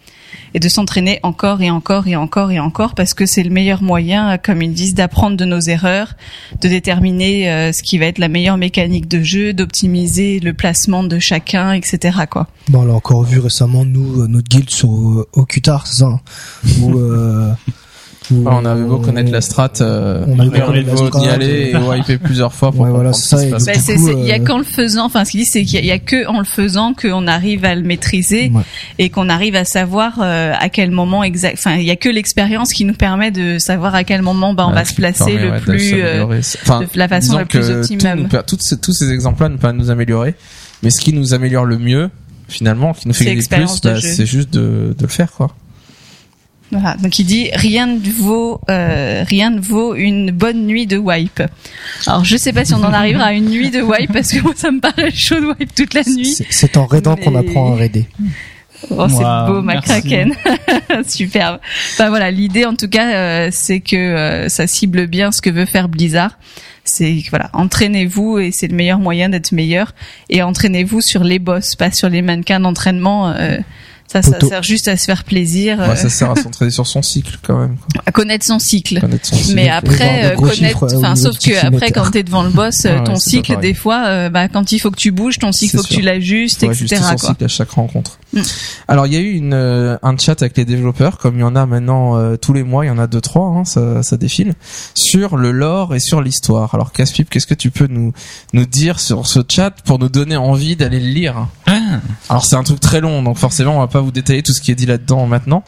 et 0.53 0.59
de 0.59 0.69
s'entraîner 0.69 1.19
encore 1.23 1.61
et 1.61 1.69
encore 1.69 2.07
et 2.07 2.15
encore 2.15 2.51
et 2.51 2.59
encore 2.59 2.95
parce 2.95 3.13
que 3.13 3.25
c'est 3.25 3.43
le 3.43 3.49
meilleur 3.49 3.81
moyen, 3.81 4.33
euh, 4.33 4.37
comme 4.37 4.61
ils 4.61 4.73
disent, 4.73 4.93
d'apprendre 4.93 5.37
de 5.37 5.45
nos 5.45 5.59
erreurs, 5.59 6.15
de 6.61 6.67
déterminer 6.67 7.51
euh, 7.51 7.71
ce 7.71 7.83
qui 7.83 7.97
va 7.97 8.05
être 8.05 8.17
la 8.17 8.27
meilleure 8.27 8.57
mécanique 8.57 9.07
de 9.07 9.21
jeu, 9.21 9.53
d'optimiser 9.53 10.39
le 10.39 10.53
placement 10.53 11.03
de 11.03 11.19
chacun, 11.19 11.73
etc. 11.73 12.19
Quoi. 12.29 12.47
Bon, 12.69 12.81
on 12.81 12.85
l'a 12.85 12.93
encore 12.93 13.23
vu 13.23 13.39
récemment, 13.39 13.85
nous, 13.85 14.27
notre 14.27 14.47
guild 14.47 14.69
sur 14.69 14.89
Okutar, 15.33 15.87
c'est 15.87 15.99
ça 15.99 16.05
hein, 16.05 16.19
où, 16.81 16.97
euh, 16.97 17.51
on 18.29 18.65
avait 18.65 18.83
beau 18.83 18.97
connaître 18.99 19.31
la 19.31 19.41
strat, 19.41 19.71
euh, 19.81 20.23
on 20.27 20.39
avait 20.39 20.83
beau 20.83 21.09
d'y 21.09 21.27
aller 21.27 21.71
et 21.73 21.75
wiper 21.75 22.17
plusieurs 22.17 22.53
fois 22.53 22.71
pour 22.71 22.81
Ouais, 22.81 22.89
voilà, 22.91 23.13
ce 23.13 23.29
ça, 23.29 23.37
Bah, 23.49 23.59
c'est- 23.59 23.95
il 23.95 24.25
y 24.25 24.31
a 24.31 24.35
euh, 24.35 24.43
qu'en 24.43 24.57
le 24.59 24.63
faisant, 24.63 25.05
enfin, 25.05 25.25
ce 25.25 25.31
qu'il 25.31 25.39
dit, 25.41 25.45
c'est 25.45 25.63
qu'il 25.63 25.83
y, 25.83 25.91
a- 25.91 25.95
y 25.95 25.99
que 25.99 26.27
en 26.27 26.37
le 26.39 26.45
faisant 26.45 26.93
qu'on 26.93 27.27
arrive 27.27 27.65
à 27.65 27.75
le 27.75 27.81
maîtriser 27.81 28.51
Ouais. 28.53 28.61
et 28.99 29.09
qu'on 29.09 29.27
arrive 29.27 29.55
à 29.55 29.65
savoir 29.65 30.19
euh, 30.21 30.53
à 30.57 30.69
quel 30.69 30.91
moment 30.91 31.23
exact. 31.23 31.55
Enfin, 31.57 31.75
il 31.77 31.85
y 31.85 31.91
a 31.91 31.95
que 31.95 32.09
l'expérience 32.09 32.71
qui 32.73 32.85
nous 32.85 32.93
permet 32.93 33.31
de 33.31 33.57
savoir 33.59 33.95
à 33.95 34.03
quel 34.03 34.21
moment 34.21 34.53
bah, 34.53 34.65
on 34.67 34.69
Ouais, 34.69 34.75
va 34.75 34.85
se 34.85 34.93
placer 34.93 35.25
permet, 35.25 35.41
le 35.41 35.51
ouais, 35.51 35.59
de 35.59 35.63
plus. 35.63 35.93
euh. 35.95 36.25
Enfin, 36.61 36.81
de 36.81 36.87
la 36.99 37.07
façon 37.07 37.37
la 37.37 37.45
plus 37.45 37.69
optimum. 37.69 38.27
tout 38.47 38.57
nous 38.61 38.77
tous 38.77 38.93
ces 38.93 39.11
exemples-là 39.11 39.49
ne 39.49 39.55
peuvent 39.55 39.61
pas 39.61 39.73
nous 39.73 39.89
améliorer, 39.89 40.35
mais 40.83 40.89
ce 40.89 41.01
qui 41.01 41.11
nous 41.13 41.33
améliore 41.33 41.65
le 41.65 41.77
mieux, 41.79 42.09
finalement, 42.47 42.93
qui 42.93 43.07
nous 43.07 43.13
fait 43.13 43.25
gagner 43.25 43.41
plus, 43.49 43.81
de 43.81 43.89
bah, 43.89 43.99
c'est 44.01 44.25
juste 44.25 44.51
de, 44.53 44.95
de 44.97 45.01
le 45.01 45.07
faire, 45.07 45.31
quoi. 45.31 45.55
Voilà. 46.71 46.95
Donc 46.97 47.19
il 47.19 47.25
dit 47.25 47.49
rien 47.53 47.85
ne 47.85 47.99
vaut 47.99 48.61
euh, 48.69 49.23
rien 49.27 49.49
ne 49.49 49.59
vaut 49.59 49.93
une 49.95 50.31
bonne 50.31 50.65
nuit 50.65 50.87
de 50.87 50.97
wipe. 50.97 51.41
Alors 52.07 52.23
je 52.23 52.37
sais 52.37 52.53
pas 52.53 52.63
si 52.65 52.73
on 52.73 52.77
en 52.83 52.93
arrivera 52.93 53.25
à 53.25 53.33
une 53.33 53.49
nuit 53.49 53.71
de 53.71 53.81
wipe 53.81 54.13
parce 54.13 54.31
que 54.31 54.39
moi 54.41 54.53
ça 54.55 54.71
me 54.71 54.79
paraît 54.79 55.11
chaud 55.11 55.39
de 55.41 55.47
wipe 55.47 55.75
toute 55.75 55.93
la 55.93 56.03
nuit. 56.03 56.25
c'est- 56.33 56.47
C'est 56.49 56.77
en 56.77 56.85
raidant 56.85 57.15
qu'on 57.17 57.35
apprend 57.35 57.73
à 57.73 57.75
raider. 57.75 58.07
Oh, 58.89 59.05
c'est 59.09 59.23
Wow, 59.23 59.45
beau. 59.47 59.61
McCracken. 59.61 60.33
Superbe. 61.07 61.59
Enfin 61.93 62.09
voilà, 62.09 62.31
l'idée 62.31 62.65
en 62.65 62.75
tout 62.75 62.87
cas, 62.87 63.13
euh, 63.13 63.49
c'est 63.51 63.79
que 63.79 63.95
euh, 63.95 64.49
ça 64.49 64.65
cible 64.65 65.07
bien 65.07 65.31
ce 65.31 65.41
que 65.41 65.49
veut 65.51 65.65
faire 65.65 65.87
Blizzard. 65.87 66.37
C'est 66.83 67.17
que, 67.21 67.29
voilà, 67.29 67.51
entraînez-vous 67.53 68.39
et 68.39 68.49
c'est 68.51 68.67
le 68.67 68.75
meilleur 68.75 68.97
moyen 68.97 69.29
d'être 69.29 69.51
meilleur. 69.51 69.93
Et 70.29 70.41
entraînez-vous 70.41 70.99
sur 71.01 71.23
les 71.23 71.37
boss, 71.37 71.75
pas 71.75 71.91
sur 71.91 72.09
les 72.09 72.23
mannequins 72.23 72.59
d'entraînement. 72.59 73.29
euh, 73.29 73.57
ça, 74.11 74.21
ça 74.21 74.39
sert 74.41 74.63
juste 74.63 74.89
à 74.89 74.97
se 74.97 75.05
faire 75.05 75.23
plaisir, 75.23 75.81
euh, 75.81 75.89
Ouais, 75.89 75.95
ça 75.95 76.09
sert 76.09 76.31
à 76.31 76.35
s'entraîner 76.41 76.71
sur 76.71 76.85
son 76.85 77.01
cycle, 77.01 77.37
quand 77.41 77.57
même. 77.57 77.77
Quoi. 77.77 78.03
à 78.05 78.11
connaître 78.11 78.45
son 78.45 78.59
cycle. 78.59 78.99
Connaître 78.99 79.25
son 79.25 79.37
cycle. 79.37 79.55
Mais 79.55 79.69
après, 79.69 80.33
euh, 80.33 80.35
connaître, 80.35 80.83
euh, 80.83 80.97
enfin, 80.97 81.15
sauf 81.15 81.37
que 81.39 81.65
après, 81.65 81.91
quand 81.91 82.11
t'es 82.11 82.23
devant 82.23 82.43
le 82.43 82.49
boss, 82.49 82.85
ton 83.05 83.15
cycle, 83.15 83.57
des 83.61 83.73
fois, 83.73 84.03
euh, 84.07 84.29
bah, 84.29 84.49
quand 84.49 84.73
il 84.73 84.79
faut 84.79 84.91
que 84.91 84.97
tu 84.97 85.11
bouges, 85.11 85.39
ton 85.39 85.53
cycle, 85.53 85.77
faut 85.77 85.83
que 85.83 85.93
tu 85.93 86.01
l'ajustes, 86.01 86.65
Faut 86.65 86.71
etc. 86.71 86.83
ajuster 86.83 86.95
son 86.97 87.15
quoi. 87.15 87.29
cycle 87.29 87.43
à 87.45 87.47
chaque 87.47 87.71
rencontre. 87.71 88.19
Mm. 88.33 88.41
Alors 88.87 89.07
il 89.07 89.13
y 89.13 89.17
a 89.17 89.19
eu 89.19 89.31
une 89.31 89.53
euh, 89.53 89.97
un 90.03 90.17
chat 90.17 90.41
avec 90.41 90.57
les 90.57 90.65
développeurs, 90.65 91.17
comme 91.17 91.35
il 91.35 91.41
y 91.41 91.43
en 91.43 91.55
a 91.55 91.65
maintenant 91.65 92.17
euh, 92.17 92.37
tous 92.37 92.53
les 92.53 92.63
mois, 92.63 92.85
il 92.85 92.87
y 92.87 92.91
en 92.91 92.97
a 92.97 93.07
deux 93.07 93.21
trois, 93.21 93.47
hein, 93.47 93.65
ça, 93.65 94.03
ça 94.03 94.17
défile, 94.17 94.53
sur 94.95 95.37
le 95.37 95.51
lore 95.51 95.95
et 95.95 95.99
sur 95.99 96.21
l'histoire. 96.21 96.73
Alors 96.75 96.91
Caspip, 96.91 97.29
qu'est-ce 97.29 97.47
que 97.47 97.53
tu 97.53 97.71
peux 97.71 97.87
nous 97.87 98.13
nous 98.53 98.65
dire 98.65 98.99
sur 98.99 99.27
ce 99.27 99.39
chat 99.47 99.71
pour 99.85 99.99
nous 99.99 100.09
donner 100.09 100.37
envie 100.37 100.75
d'aller 100.75 100.99
le 100.99 101.07
lire? 101.07 101.47
Ah. 101.67 101.99
Alors 102.29 102.45
c'est 102.45 102.55
un 102.55 102.63
truc 102.63 102.79
très 102.79 103.01
long, 103.01 103.21
donc 103.21 103.37
forcément 103.37 103.77
on 103.77 103.79
va 103.79 103.87
pas 103.87 104.00
vous 104.01 104.11
détailler 104.11 104.43
tout 104.43 104.53
ce 104.53 104.61
qui 104.61 104.71
est 104.71 104.75
dit 104.75 104.85
là-dedans 104.85 105.25
maintenant. 105.27 105.63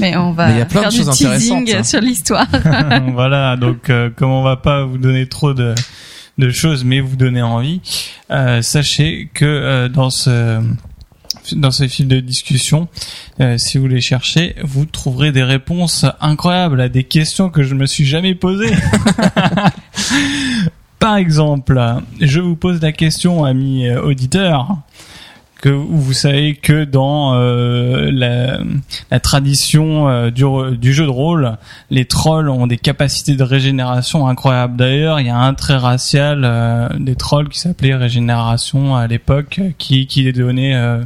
Mais 0.00 0.16
on 0.16 0.32
va 0.32 0.48
Mais 0.48 0.54
il 0.54 0.58
y 0.58 0.62
a 0.62 0.66
plein 0.66 0.82
de 0.82 0.90
faire 0.90 0.92
du 0.92 0.96
choses 0.98 1.16
teasing 1.16 1.62
intéressantes, 1.62 1.80
hein. 1.80 1.84
sur 1.84 2.00
l'histoire. 2.00 2.46
voilà, 3.12 3.56
donc 3.56 3.90
euh, 3.90 4.10
comme 4.14 4.30
on 4.30 4.42
va 4.42 4.56
pas 4.56 4.84
vous 4.84 4.98
donner 4.98 5.28
trop 5.28 5.54
de, 5.54 5.74
de 6.38 6.50
choses, 6.50 6.84
mais 6.84 7.00
vous 7.00 7.16
donner 7.16 7.42
envie, 7.42 7.80
euh, 8.30 8.62
sachez 8.62 9.28
que 9.34 9.44
euh, 9.44 9.88
dans 9.88 10.10
ce 10.10 10.62
dans 11.52 11.70
ce 11.70 11.88
fil 11.88 12.08
de 12.08 12.20
discussion, 12.20 12.88
euh, 13.40 13.58
si 13.58 13.78
vous 13.78 13.86
les 13.86 14.00
cherchez, 14.00 14.54
vous 14.62 14.84
trouverez 14.84 15.32
des 15.32 15.42
réponses 15.42 16.04
incroyables 16.20 16.80
à 16.80 16.88
des 16.88 17.04
questions 17.04 17.50
que 17.50 17.62
je 17.62 17.74
me 17.74 17.86
suis 17.86 18.04
jamais 18.04 18.34
posées. 18.34 18.74
Par 20.98 21.16
exemple, 21.16 21.80
je 22.20 22.40
vous 22.40 22.56
pose 22.56 22.82
la 22.82 22.92
question, 22.92 23.44
amis 23.44 23.86
euh, 23.86 24.02
auditeurs, 24.02 24.78
que 25.60 25.68
vous 25.68 26.12
savez 26.12 26.54
que 26.54 26.84
dans 26.84 27.34
euh, 27.34 28.10
la, 28.12 28.58
la 29.10 29.20
tradition 29.20 30.08
euh, 30.08 30.30
du, 30.30 30.44
du 30.76 30.92
jeu 30.92 31.04
de 31.04 31.10
rôle, 31.10 31.56
les 31.90 32.04
trolls 32.04 32.48
ont 32.48 32.66
des 32.66 32.78
capacités 32.78 33.34
de 33.34 33.42
régénération 33.42 34.26
incroyables. 34.28 34.76
D'ailleurs, 34.76 35.20
il 35.20 35.26
y 35.26 35.30
a 35.30 35.36
un 35.38 35.54
trait 35.54 35.76
racial 35.76 36.42
euh, 36.44 36.88
des 36.98 37.16
trolls 37.16 37.48
qui 37.48 37.58
s'appelait 37.58 37.94
régénération 37.94 38.96
à 38.96 39.06
l'époque, 39.06 39.60
qui, 39.78 40.06
qui 40.06 40.22
les 40.22 40.32
donnait 40.32 40.74
euh, 40.76 41.02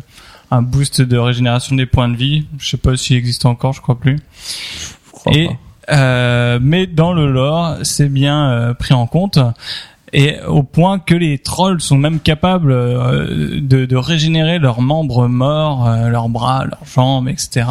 un 0.50 0.60
boost 0.62 1.00
de 1.00 1.16
régénération 1.16 1.74
des 1.74 1.86
points 1.86 2.08
de 2.10 2.16
vie. 2.16 2.46
Je 2.58 2.68
sais 2.70 2.76
pas 2.76 2.96
s'il 2.96 3.16
existe 3.16 3.46
encore, 3.46 3.72
je 3.72 3.80
crois 3.80 3.98
plus. 3.98 4.16
Je 4.16 5.12
crois 5.12 5.32
Et 5.34 5.46
pas. 5.46 5.54
euh, 5.96 6.58
mais 6.60 6.86
dans 6.86 7.14
le 7.14 7.30
lore, 7.30 7.76
c'est 7.82 8.08
bien 8.10 8.50
euh, 8.50 8.74
pris 8.74 8.92
en 8.92 9.06
compte. 9.06 9.38
Et 10.14 10.36
au 10.46 10.62
point 10.62 10.98
que 10.98 11.14
les 11.14 11.38
trolls 11.38 11.80
sont 11.80 11.96
même 11.96 12.20
capables 12.20 12.70
euh, 12.72 13.60
de, 13.60 13.86
de 13.86 13.96
régénérer 13.96 14.58
leurs 14.58 14.82
membres 14.82 15.26
morts, 15.26 15.88
euh, 15.88 16.08
leurs 16.08 16.28
bras, 16.28 16.64
leurs 16.66 16.84
jambes, 16.94 17.28
etc. 17.28 17.66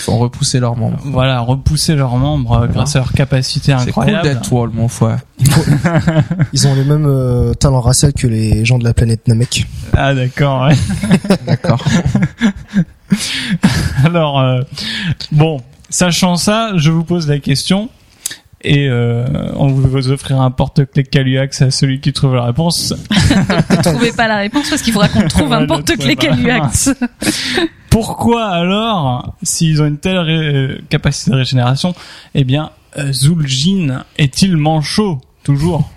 Faut 0.00 0.16
repousser 0.16 0.60
leurs 0.60 0.76
membres. 0.76 0.98
Voilà, 1.06 1.40
repousser 1.40 1.96
leurs 1.96 2.16
membres 2.18 2.52
euh, 2.62 2.66
grâce 2.68 2.94
à 2.94 3.00
leur 3.00 3.12
capacité 3.12 3.74
C'est 3.78 3.90
cool 3.90 4.02
incroyable. 4.04 4.22
d'être 4.28 4.42
troll, 4.42 4.70
mon 4.72 4.86
frère. 4.88 5.18
Ils 6.52 6.68
ont 6.68 6.74
les 6.74 6.84
mêmes 6.84 7.06
euh, 7.06 7.52
talents 7.54 7.80
racial 7.80 8.12
que 8.12 8.26
les 8.28 8.64
gens 8.64 8.78
de 8.78 8.84
la 8.84 8.94
planète 8.94 9.26
Namek. 9.26 9.66
ah 9.96 10.14
d'accord. 10.14 10.66
Ouais. 10.68 10.76
D'accord. 11.46 11.82
Alors 14.04 14.38
euh, 14.40 14.60
bon, 15.32 15.60
sachant 15.90 16.36
ça, 16.36 16.72
je 16.76 16.90
vous 16.90 17.04
pose 17.04 17.26
la 17.28 17.38
question. 17.38 17.88
Et 18.62 18.88
euh, 18.88 19.24
on 19.56 19.68
vous 19.68 20.10
offrira 20.10 20.44
un 20.44 20.50
porte-clés 20.50 21.04
Caluax 21.04 21.62
à 21.62 21.70
celui 21.70 22.00
qui 22.00 22.12
trouve 22.12 22.34
la 22.34 22.44
réponse. 22.44 22.92
Ne 23.30 23.82
trouvez 23.82 24.12
pas 24.12 24.26
la 24.26 24.38
réponse 24.38 24.68
parce 24.70 24.82
qu'il 24.82 24.92
faudra 24.92 25.08
qu'on 25.08 25.28
trouve 25.28 25.52
un 25.52 25.66
porte-clés 25.66 26.16
pas. 26.16 26.22
Caluax. 26.26 26.90
Pourquoi 27.90 28.46
alors, 28.48 29.34
s'ils 29.42 29.80
ont 29.82 29.86
une 29.86 29.98
telle 29.98 30.18
ré- 30.18 30.32
euh, 30.54 30.78
capacité 30.88 31.30
de 31.30 31.36
régénération, 31.36 31.94
eh 32.34 32.44
bien, 32.44 32.70
euh, 32.98 33.12
Zul'jin 33.12 34.04
est-il 34.18 34.56
manchot 34.56 35.20
toujours? 35.44 35.88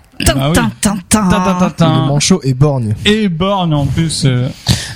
Manchot 2.06 2.40
est 2.44 2.54
borgne. 2.54 2.94
Et 3.04 3.28
borgne 3.28 3.74
en 3.74 3.86
plus. 3.86 4.22
euh, 4.24 4.48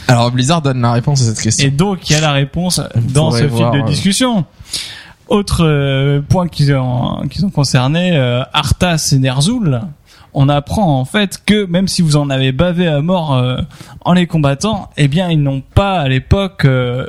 Alors 0.09 0.31
Blizzard 0.31 0.63
donne 0.63 0.81
la 0.83 0.93
réponse 0.93 1.23
à 1.23 1.25
cette 1.25 1.41
question. 1.41 1.67
Et 1.67 1.71
donc, 1.71 2.09
il 2.09 2.13
y 2.13 2.17
a 2.17 2.21
la 2.21 2.33
réponse 2.33 2.81
dans 2.95 3.31
ce 3.33 3.49
fil 3.49 3.71
de 3.73 3.79
euh, 3.81 3.83
discussion. 3.83 4.45
Autre 5.29 5.65
euh, 5.65 6.21
point 6.21 6.47
qu'ils 6.47 6.73
ont, 6.75 7.27
qu'ils 7.29 7.45
ont 7.45 7.51
concerné, 7.51 8.17
euh, 8.17 8.43
Arthas 8.53 9.11
et 9.13 9.19
Ner'zhul. 9.19 9.81
On 10.35 10.49
apprend 10.49 11.01
en 11.01 11.05
fait 11.05 11.41
que 11.45 11.65
même 11.65 11.89
si 11.89 12.03
vous 12.03 12.17
en 12.17 12.31
avez 12.31 12.53
bavé 12.53 12.87
à 12.87 13.01
mort 13.01 13.35
euh, 13.35 13.57
en 14.03 14.13
les 14.13 14.27
combattant, 14.27 14.91
eh 14.97 15.09
bien 15.09 15.31
ils 15.31 15.43
n'ont 15.43 15.63
pas 15.63 15.99
à 15.99 16.09
l'époque 16.09 16.65
euh, 16.65 17.07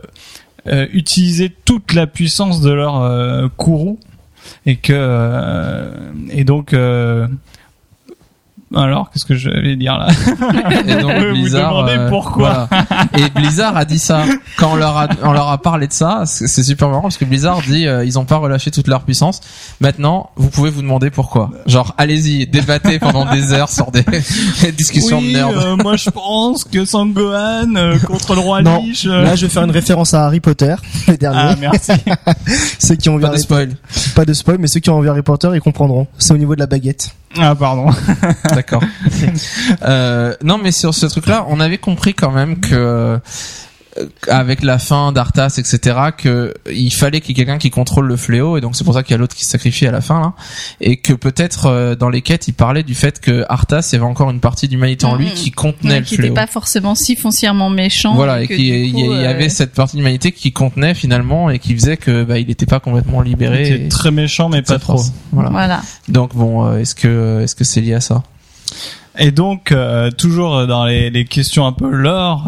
euh, 0.68 0.88
utilisé 0.94 1.54
toute 1.66 1.94
la 1.94 2.08
puissance 2.08 2.62
de 2.62 2.72
leur 2.72 3.02
euh, 3.02 3.50
courroux 3.56 4.00
et 4.66 4.78
que 4.78 5.92
et 6.32 6.46
donc 6.46 6.74
alors 8.76 9.10
qu'est-ce 9.12 9.26
que 9.26 9.36
je 9.36 9.50
vais 9.50 9.76
dire 9.76 9.98
là 9.98 10.08
Et 10.88 10.96
donc 11.02 11.12
Vous 11.14 11.32
Blizzard. 11.34 11.70
demandez 11.72 11.94
euh, 11.98 12.10
pourquoi. 12.10 12.68
voilà. 12.70 13.06
Et 13.18 13.30
Blizzard 13.30 13.78
a 13.78 13.86
dit 13.86 14.00
ça 14.00 14.24
quand 14.58 14.74
on 14.74 14.76
leur 14.76 14.98
a, 14.98 15.08
on 15.24 15.32
leur 15.32 15.48
a 15.50 15.58
parlé 15.60 15.88
de 15.88 15.94
ça. 15.94 16.24
C'est 16.26 16.64
super 16.64 16.90
marrant 16.90 17.04
parce 17.04 17.18
que 17.18 17.26
Blizzard 17.26 17.62
dit 17.62 17.88
euh, 17.88 18.04
ils 18.04 18.20
ont 18.20 18.26
pas 18.26 18.38
relâché 18.38 18.70
toute 18.72 18.88
leur 18.88 19.04
puissance. 19.04 19.40
Maintenant, 19.80 20.32
vous 20.36 20.50
pouvez 20.50 20.70
vous 20.70 20.82
demander 20.82 21.10
pourquoi. 21.10 21.50
Genre, 21.66 21.94
allez-y, 21.98 22.46
débattez 22.48 23.00
pendant 23.00 23.32
des 23.32 23.54
heures 23.54 23.70
sur 23.70 23.90
des, 23.92 24.04
des 24.62 24.72
discussions 24.74 25.20
oui, 25.20 25.30
de 25.34 25.38
nerd. 25.38 25.54
euh, 25.56 25.76
moi 25.78 25.96
je 25.96 26.10
pense 26.10 26.64
que 26.66 26.84
Sangohan 26.84 27.74
euh, 27.76 27.98
contre 28.00 28.34
le 28.36 28.42
roi 28.42 28.62
Non, 28.62 28.82
Lich. 28.82 29.06
euh, 29.06 29.24
Là, 29.24 29.36
je 29.36 29.46
vais 29.46 29.52
faire 29.52 29.64
une 29.64 29.72
référence 29.72 30.14
à 30.14 30.26
Harry 30.26 30.40
Potter, 30.42 30.76
les 31.08 31.18
derniers. 31.18 31.40
Ah 31.42 31.56
merci. 31.60 31.92
ceux 32.80 32.96
qui 32.96 33.10
ont 33.10 33.16
vu 33.16 33.22
Pas 33.22 33.28
de 33.30 33.34
Harry... 33.34 33.42
spoil. 33.44 33.70
pas 34.16 34.26
de 34.26 34.34
spoil, 34.34 34.58
mais 34.60 34.68
ceux 34.68 34.80
qui 34.82 34.90
ont 34.90 35.00
vu 35.00 35.10
Harry 35.10 35.22
Potter, 35.22 35.50
ils 35.54 35.62
comprendront. 35.62 36.08
C'est 36.18 36.34
au 36.34 36.38
niveau 36.38 36.56
de 36.56 36.60
la 36.60 36.68
baguette. 36.68 37.12
Ah 37.36 37.56
pardon. 37.56 37.90
D'accord. 38.54 38.84
euh, 39.84 40.36
non, 40.44 40.58
mais 40.58 40.72
sur 40.72 40.94
ce 40.94 41.06
truc-là, 41.06 41.46
on 41.50 41.60
avait 41.60 41.78
compris 41.78 42.14
quand 42.14 42.32
même 42.32 42.60
que 42.60 43.20
avec 44.30 44.64
la 44.64 44.80
fin 44.80 45.12
d'Arthas, 45.12 45.56
etc., 45.58 45.98
que 46.18 46.54
il 46.72 46.92
fallait 46.92 47.22
qu'il 47.22 47.38
y 47.38 47.42
ait 47.42 47.46
quelqu'un 47.46 47.58
qui 47.58 47.70
contrôle 47.70 48.08
le 48.08 48.16
fléau, 48.18 48.58
et 48.58 48.62
donc 48.62 48.76
c'est 48.76 48.84
pour 48.84 48.94
ça 48.94 49.04
qu'il 49.04 49.12
y 49.12 49.16
a 49.16 49.18
l'autre 49.18 49.36
qui 49.36 49.44
se 49.46 49.52
sacrifie 49.52 49.88
à 49.88 49.92
la 49.92 50.02
fin 50.02 50.20
là, 50.20 50.34
et 50.82 50.98
que 50.98 51.14
peut-être 51.14 51.66
euh, 51.68 51.96
dans 51.96 52.10
les 52.10 52.22
quêtes, 52.22 52.48
il 52.48 52.54
parlait 52.54 52.84
du 52.84 52.96
fait 52.96 53.20
que 53.20 53.46
Arthas, 53.50 53.90
il 53.92 53.96
y 53.96 53.98
avait 53.98 54.06
encore 54.06 54.30
une 54.32 54.40
partie 54.40 54.68
d'humanité 54.68 55.06
en 55.06 55.16
lui 55.16 55.26
Mhm. 55.28 55.32
qui 55.34 55.52
contenait 55.52 55.94
Ouais, 55.94 56.00
le 56.00 56.06
qui 56.06 56.12
n'était 56.14 56.22
fléau. 56.24 56.34
pas 56.36 56.48
forcément 56.48 56.96
si 56.96 57.16
foncièrement 57.16 57.70
méchant. 57.70 58.14
Voilà, 58.16 58.42
et 58.42 58.48
qu'il 58.48 58.60
y, 58.62 58.88
il 58.90 59.10
euh, 59.10 59.30
avait 59.30 59.50
cette 59.50 59.74
partie 59.74 59.98
d'humanité 59.98 60.32
qui 60.32 60.52
contenait 60.52 60.94
finalement 60.94 61.50
et 61.50 61.60
qui 61.60 61.74
faisait 61.76 61.98
que 61.98 62.24
bah, 62.24 62.40
il 62.40 62.48
n'était 62.48 62.66
pas 62.66 62.80
complètement 62.80 63.22
libéré. 63.22 63.66
C'est 63.66 63.82
et- 63.86 63.88
très 63.90 64.12
méchant 64.12 64.50
mais 64.50 64.62
pas 64.62 64.80
trop. 64.80 65.02
Voilà. 65.32 65.50
Voilà. 65.50 65.82
Donc 66.08 66.36
bon, 66.36 66.66
euh, 66.66 66.78
est-ce 66.80 66.96
que 66.96 67.42
est-ce 67.44 67.56
que 67.56 67.64
c'est 67.64 67.82
lié 67.82 67.94
à 67.96 68.02
ça? 68.02 68.24
Et 69.20 69.32
donc 69.32 69.72
euh, 69.72 70.12
toujours 70.12 70.68
dans 70.68 70.86
les, 70.86 71.10
les 71.10 71.26
questions 71.26 71.66
un 71.66 71.72
peu 71.74 71.90
lore. 71.90 72.48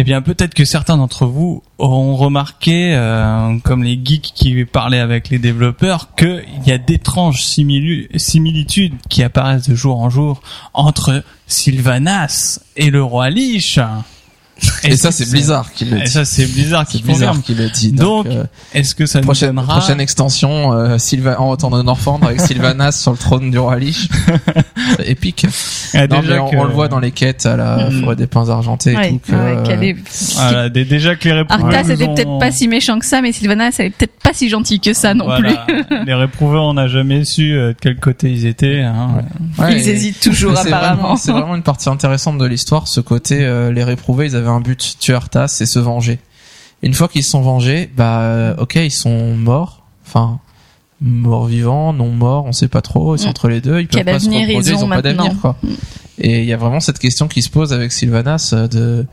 Eh 0.00 0.02
bien, 0.02 0.22
peut-être 0.22 0.54
que 0.54 0.64
certains 0.64 0.96
d'entre 0.96 1.26
vous 1.26 1.62
auront 1.76 2.16
remarqué, 2.16 2.94
euh, 2.94 3.58
comme 3.62 3.84
les 3.84 4.00
geeks 4.02 4.32
qui 4.34 4.64
parlaient 4.64 4.98
avec 4.98 5.28
les 5.28 5.38
développeurs, 5.38 6.14
qu'il 6.14 6.42
y 6.64 6.72
a 6.72 6.78
d'étranges 6.78 7.42
similitudes 7.42 8.94
qui 9.10 9.22
apparaissent 9.22 9.68
de 9.68 9.74
jour 9.74 10.00
en 10.00 10.08
jour 10.08 10.40
entre 10.72 11.22
Sylvanas 11.46 12.60
et 12.78 12.88
le 12.88 13.02
roi 13.02 13.28
Lich. 13.28 13.78
Et, 14.84 14.96
ça, 14.96 15.10
c'est 15.12 15.30
Blizzard 15.30 15.72
qui 15.72 15.84
le 15.84 15.98
Et 15.98 16.02
dit. 16.04 16.10
ça, 16.10 16.24
c'est 16.24 16.46
Blizzard 16.46 16.86
qui 16.86 17.02
Blizzard 17.02 17.34
confirme. 17.34 17.42
qui 17.42 17.54
le 17.54 17.68
dit. 17.70 17.92
Donc, 17.92 18.26
euh, 18.26 18.44
Est-ce 18.74 18.94
que 18.94 19.06
ça 19.06 19.18
nous 19.20 19.24
prochaine, 19.24 19.54
donnera 19.54 19.78
prochaine 19.78 20.00
extension, 20.00 20.72
euh, 20.72 20.98
Sylva, 20.98 21.40
en 21.40 21.48
retour 21.50 21.70
de 21.70 21.82
Norfand 21.82 22.18
avec 22.22 22.40
Sylvanas 22.40 22.92
sur 23.00 23.12
le 23.12 23.18
trône 23.18 23.50
du 23.50 23.58
roi 23.58 23.78
Lich. 23.78 24.08
C'est 24.96 25.08
épique. 25.08 25.46
Ah, 25.94 26.06
Non, 26.06 26.20
déjà 26.20 26.34
mais 26.34 26.38
on, 26.40 26.50
que- 26.50 26.56
on 26.56 26.64
le 26.64 26.72
voit 26.72 26.88
dans 26.88 26.98
les 27.00 27.10
quêtes 27.10 27.46
à 27.46 27.56
la 27.56 27.90
Mm. 27.90 28.00
forêt 28.02 28.16
des 28.16 28.26
pins 28.26 28.48
argentés 28.48 28.92
et 28.92 28.96
Ouais, 28.96 29.10
tout. 29.12 29.20
Que, 29.26 29.32
ouais, 29.32 29.38
euh, 29.56 29.62
qu'elle 29.64 29.84
est- 29.84 29.96
Voilà, 30.36 30.68
dé- 30.68 30.84
déjà 30.84 31.14
que 31.16 31.24
les 31.28 31.32
réprouvés 31.34 31.76
Arthas 31.76 31.82
nous 31.88 31.90
était 31.92 32.04
ont- 32.08 32.14
peut-être 32.14 32.38
pas 32.38 32.50
si 32.52 32.68
méchant 32.68 32.98
que 32.98 33.06
ça, 33.06 33.20
mais 33.22 33.32
Sylvanas, 33.32 33.72
elle 33.78 33.86
est 33.86 33.90
peut-être 33.90 34.18
pas 34.22 34.32
si 34.32 34.48
gentille 34.48 34.80
que 34.80 34.92
ça 34.92 35.14
non 35.14 35.24
Voilà. 35.24 35.66
les 36.06 36.14
réprouvés, 36.14 36.58
on 36.58 36.74
n'a 36.74 36.88
jamais 36.88 37.24
su 37.24 37.52
euh, 37.52 37.68
de 37.68 37.76
quel 37.80 37.96
côté 37.96 38.30
ils 38.30 38.46
étaient. 38.46 38.80
Hein. 38.82 39.22
plus. 39.56 39.62
ouais, 39.64 39.80
Ils 39.80 39.88
et- 39.88 39.92
hésitent 39.92 40.20
toujours 40.20 40.58
apparemment. 40.58 41.16
C'est 41.16 41.32
vraiment 41.32 41.56
une 41.56 41.62
partie 41.62 41.88
intéressante 41.88 42.38
de 42.38 42.44
l'histoire, 42.46 42.86
ce 42.88 43.00
côté, 43.00 43.38
euh, 43.44 43.72
les 43.72 43.84
réprouvés, 43.84 44.26
ils 44.26 44.36
avaient 44.36 44.48
un 44.50 44.60
but, 44.60 44.96
tuer 45.00 45.14
Arthas 45.14 45.58
et 45.60 45.66
se 45.66 45.78
venger. 45.78 46.18
Une 46.82 46.94
fois 46.94 47.08
qu'ils 47.08 47.24
se 47.24 47.30
sont 47.30 47.42
vengés, 47.42 47.90
bah, 47.96 48.20
euh, 48.22 48.54
ok, 48.58 48.76
ils 48.76 48.90
sont 48.90 49.34
morts. 49.36 49.84
Enfin, 50.06 50.38
morts 51.00 51.46
vivants, 51.46 51.92
non 51.92 52.08
morts, 52.10 52.44
on 52.46 52.52
sait 52.52 52.68
pas 52.68 52.82
trop, 52.82 53.16
ils 53.16 53.18
sont 53.20 53.28
entre 53.28 53.48
les 53.48 53.60
deux, 53.60 53.80
ils 53.80 53.86
Quel 53.88 54.04
peuvent 54.04 54.14
pas 54.14 54.20
se 54.20 54.26
ils 54.28 54.46
reproduire, 54.46 54.76
ils 54.78 54.84
ont 54.84 54.88
pas 54.88 55.02
d'avenir, 55.02 55.32
quoi. 55.40 55.56
Mm. 55.62 55.68
Et 56.18 56.38
il 56.40 56.44
y 56.46 56.52
a 56.52 56.56
vraiment 56.56 56.80
cette 56.80 56.98
question 56.98 57.28
qui 57.28 57.42
se 57.42 57.48
pose 57.50 57.72
avec 57.72 57.92
Sylvanas 57.92 58.50
euh, 58.52 58.66
de, 58.68 59.06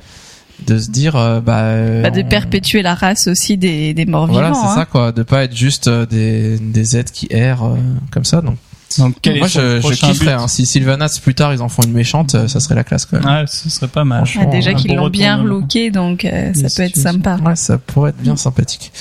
de 0.65 0.77
se 0.79 0.89
dire, 0.89 1.15
euh, 1.15 1.39
bah, 1.39 2.01
Bah, 2.03 2.09
de 2.09 2.21
on- 2.23 2.27
perpétuer 2.27 2.81
la 2.81 2.95
race 2.95 3.27
aussi 3.27 3.57
des, 3.57 3.93
des 3.93 4.05
morts 4.05 4.27
Voilà, 4.27 4.49
vivants. 4.49 4.61
c'est 4.63 4.67
hein. 4.71 4.75
ça, 4.75 4.85
quoi, 4.85 5.11
de 5.11 5.23
pas 5.23 5.43
être 5.43 5.55
juste 5.55 5.87
des, 5.89 6.57
des 6.59 6.97
êtres 6.97 7.11
qui 7.13 7.27
errent, 7.29 7.65
euh, 7.65 7.75
comme 8.11 8.25
ça, 8.25 8.41
donc. 8.41 8.57
Donc, 8.97 9.15
quel 9.21 9.37
Moi, 9.37 9.47
est 9.47 9.49
je, 9.49 9.81
je 9.81 9.93
kifferais, 9.93 10.33
hein. 10.33 10.47
si 10.47 10.65
Sylvanas 10.65 11.19
plus 11.21 11.35
tard 11.35 11.53
ils 11.53 11.61
en 11.61 11.69
font 11.69 11.83
une 11.83 11.93
méchante, 11.93 12.35
euh, 12.35 12.47
ça 12.47 12.59
serait 12.59 12.75
la 12.75 12.83
classe 12.83 13.05
quand 13.05 13.19
même. 13.19 13.25
Ouais, 13.41 13.45
ce 13.47 13.69
serait 13.69 13.87
pas 13.87 14.03
mal. 14.03 14.23
Ah, 14.39 14.45
déjà 14.45 14.73
qu'ils 14.73 14.95
l'ont 14.95 15.09
bien 15.09 15.37
relooké, 15.37 15.91
donc 15.91 16.25
euh, 16.25 16.53
ça 16.53 16.67
peut 16.75 16.83
être 16.83 16.97
sympa. 16.97 17.37
Ouais, 17.45 17.55
ça 17.55 17.77
pourrait 17.77 18.09
être 18.11 18.21
bien 18.21 18.35
sympathique. 18.35 18.91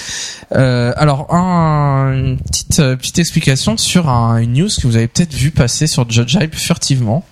Euh, 0.54 0.92
alors, 0.96 1.32
un, 1.34 2.12
une 2.14 2.38
petite 2.38 2.80
euh, 2.80 2.96
petite 2.96 3.18
explication 3.18 3.76
sur 3.76 4.08
un, 4.08 4.38
une 4.38 4.52
news 4.52 4.68
que 4.68 4.86
vous 4.86 4.96
avez 4.96 5.08
peut-être 5.08 5.34
vu 5.34 5.50
passer 5.50 5.86
sur 5.86 6.08
Judge 6.10 6.36
Hype 6.40 6.54
furtivement. 6.54 7.24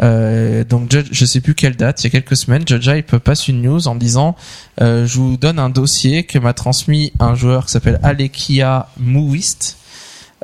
Euh, 0.00 0.62
donc, 0.62 0.92
Judge, 0.92 1.08
je 1.10 1.24
sais 1.24 1.40
plus 1.40 1.54
quelle 1.56 1.74
date, 1.74 2.02
il 2.02 2.04
y 2.04 2.06
a 2.06 2.10
quelques 2.10 2.36
semaines, 2.36 2.62
Judge 2.64 2.86
Hype 2.86 3.16
passe 3.18 3.48
une 3.48 3.62
news 3.62 3.88
en 3.88 3.96
disant 3.96 4.36
euh, 4.80 5.06
je 5.06 5.18
vous 5.18 5.36
donne 5.36 5.58
un 5.58 5.70
dossier 5.70 6.22
que 6.22 6.38
m'a 6.38 6.52
transmis 6.52 7.12
un 7.18 7.34
joueur 7.34 7.66
qui 7.66 7.72
s'appelle 7.72 7.98
Alekia 8.04 8.88
Mouist, 8.98 9.76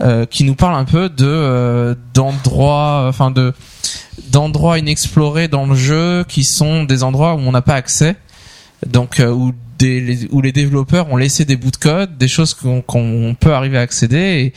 euh, 0.01 0.27
qui 0.27 0.45
nous 0.45 0.55
parle 0.55 0.75
un 0.77 0.85
peu 0.85 1.09
de 1.09 1.25
euh, 1.27 1.95
d'endroits, 2.15 3.07
enfin 3.09 3.31
de 3.31 3.53
d'endroits 4.31 4.79
inexplorés 4.79 5.49
dans 5.49 5.67
le 5.67 5.75
jeu 5.75 6.25
qui 6.29 6.45
sont 6.45 6.85
des 6.85 7.03
endroits 7.03 7.35
où 7.35 7.39
on 7.39 7.53
n'a 7.53 7.63
pas 7.63 7.75
accès 7.75 8.17
donc 8.87 9.21
euh, 9.21 9.31
où 9.31 9.53
des 9.79 10.01
les- 10.01 10.29
où 10.31 10.41
les 10.41 10.53
développeurs 10.53 11.11
ont 11.13 11.17
laissé 11.17 11.45
des 11.45 11.57
bouts 11.57 11.71
de 11.71 11.77
code, 11.77 12.17
des 12.19 12.29
choses 12.29 12.55
qu'on 12.55 12.81
qu'on 12.81 13.37
peut 13.39 13.53
arriver 13.55 13.79
à 13.79 13.81
accéder 13.81 14.17
et 14.19 14.53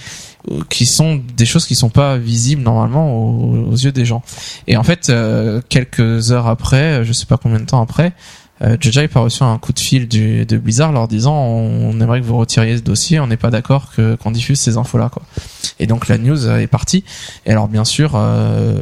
euh, 0.52 0.62
qui 0.70 0.86
sont 0.86 1.22
des 1.36 1.46
choses 1.46 1.66
qui 1.66 1.76
sont 1.76 1.90
pas 1.90 2.18
visibles 2.18 2.62
normalement 2.62 3.16
aux, 3.16 3.68
aux 3.72 3.76
yeux 3.76 3.92
des 3.92 4.06
gens. 4.06 4.22
Et 4.68 4.78
en 4.78 4.84
fait, 4.84 5.10
euh, 5.10 5.62
quelques 5.70 6.32
heures 6.32 6.48
après, 6.48 7.04
je 7.04 7.14
sais 7.14 7.26
pas 7.26 7.38
combien 7.38 7.60
de 7.60 7.66
temps 7.66 7.82
après, 7.82 8.12
euh, 8.62 8.78
Hype 8.84 9.16
a 9.16 9.20
reçu 9.20 9.44
un 9.44 9.58
coup 9.58 9.74
de 9.74 9.80
fil 9.80 10.08
du, 10.08 10.46
de 10.46 10.58
Blizzard 10.58 10.92
leur 10.92 11.08
disant 11.08 11.36
on, 11.36 11.90
on 11.90 12.02
aimerait 12.02 12.22
que 12.22 12.26
vous 12.26 12.38
retiriez 12.38 12.78
ce 12.78 12.82
dossier, 12.82 13.20
on 13.20 13.28
n'est 13.28 13.38
pas 13.38 13.52
d'accord 13.52 13.92
que 13.96 14.16
qu'on 14.16 14.32
diffuse 14.32 14.60
ces 14.60 14.78
infos 14.78 14.98
là 14.98 15.10
quoi. 15.10 15.24
Et 15.80 15.88
donc 15.88 16.08
la 16.08 16.18
news 16.18 16.48
est 16.48 16.68
partie. 16.68 17.04
Et 17.46 17.52
alors 17.52 17.68
bien 17.68 17.86
sûr. 17.86 18.14
Euh, 18.16 18.82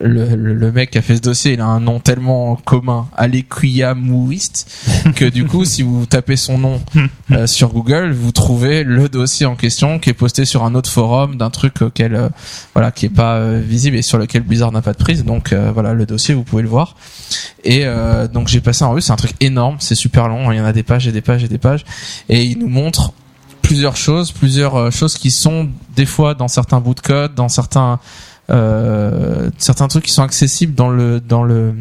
le, 0.00 0.34
le, 0.34 0.54
le 0.54 0.72
mec 0.72 0.90
qui 0.90 0.98
a 0.98 1.02
fait 1.02 1.16
ce 1.16 1.20
dossier, 1.20 1.54
il 1.54 1.60
a 1.60 1.66
un 1.66 1.80
nom 1.80 2.00
tellement 2.00 2.56
commun, 2.56 3.08
Alekuyamouiste, 3.16 4.70
que 5.14 5.24
du 5.24 5.44
coup, 5.44 5.64
si 5.64 5.82
vous 5.82 6.06
tapez 6.06 6.36
son 6.36 6.58
nom 6.58 6.80
euh, 7.30 7.46
sur 7.46 7.70
Google, 7.70 8.12
vous 8.12 8.32
trouvez 8.32 8.84
le 8.84 9.08
dossier 9.08 9.46
en 9.46 9.56
question 9.56 9.98
qui 9.98 10.10
est 10.10 10.14
posté 10.14 10.44
sur 10.44 10.64
un 10.64 10.74
autre 10.74 10.90
forum 10.90 11.36
d'un 11.36 11.50
truc 11.50 11.82
auquel, 11.82 12.14
euh, 12.14 12.28
voilà, 12.74 12.90
qui 12.90 13.06
est 13.06 13.10
pas 13.10 13.36
euh, 13.36 13.62
visible 13.64 13.96
et 13.96 14.02
sur 14.02 14.18
lequel 14.18 14.42
Blizzard 14.42 14.72
n'a 14.72 14.82
pas 14.82 14.92
de 14.92 14.98
prise. 14.98 15.24
Donc 15.24 15.52
euh, 15.52 15.70
voilà, 15.72 15.94
le 15.94 16.06
dossier, 16.06 16.34
vous 16.34 16.44
pouvez 16.44 16.62
le 16.62 16.68
voir. 16.68 16.96
Et 17.64 17.82
euh, 17.84 18.28
donc 18.28 18.48
j'ai 18.48 18.60
passé 18.60 18.84
en 18.84 18.90
revue, 18.90 19.02
c'est 19.02 19.12
un 19.12 19.16
truc 19.16 19.34
énorme, 19.40 19.76
c'est 19.80 19.94
super 19.94 20.28
long, 20.28 20.52
il 20.52 20.56
y 20.56 20.60
en 20.60 20.64
a 20.64 20.72
des 20.72 20.82
pages 20.82 21.06
et 21.08 21.12
des 21.12 21.20
pages 21.22 21.44
et 21.44 21.48
des 21.48 21.58
pages, 21.58 21.84
et 22.28 22.44
il 22.44 22.58
nous 22.58 22.68
montre 22.68 23.12
plusieurs 23.62 23.96
choses, 23.96 24.30
plusieurs 24.30 24.92
choses 24.92 25.18
qui 25.18 25.32
sont 25.32 25.68
des 25.96 26.06
fois 26.06 26.34
dans 26.34 26.46
certains 26.46 26.80
bouts 26.80 26.94
de 26.94 27.00
code, 27.00 27.34
dans 27.34 27.48
certains 27.48 27.98
certains 28.48 29.88
trucs 29.88 30.04
qui 30.04 30.12
sont 30.12 30.22
accessibles 30.22 30.74
dans 30.74 30.90
le 30.90 31.20
dans 31.20 31.42
le 31.42 31.74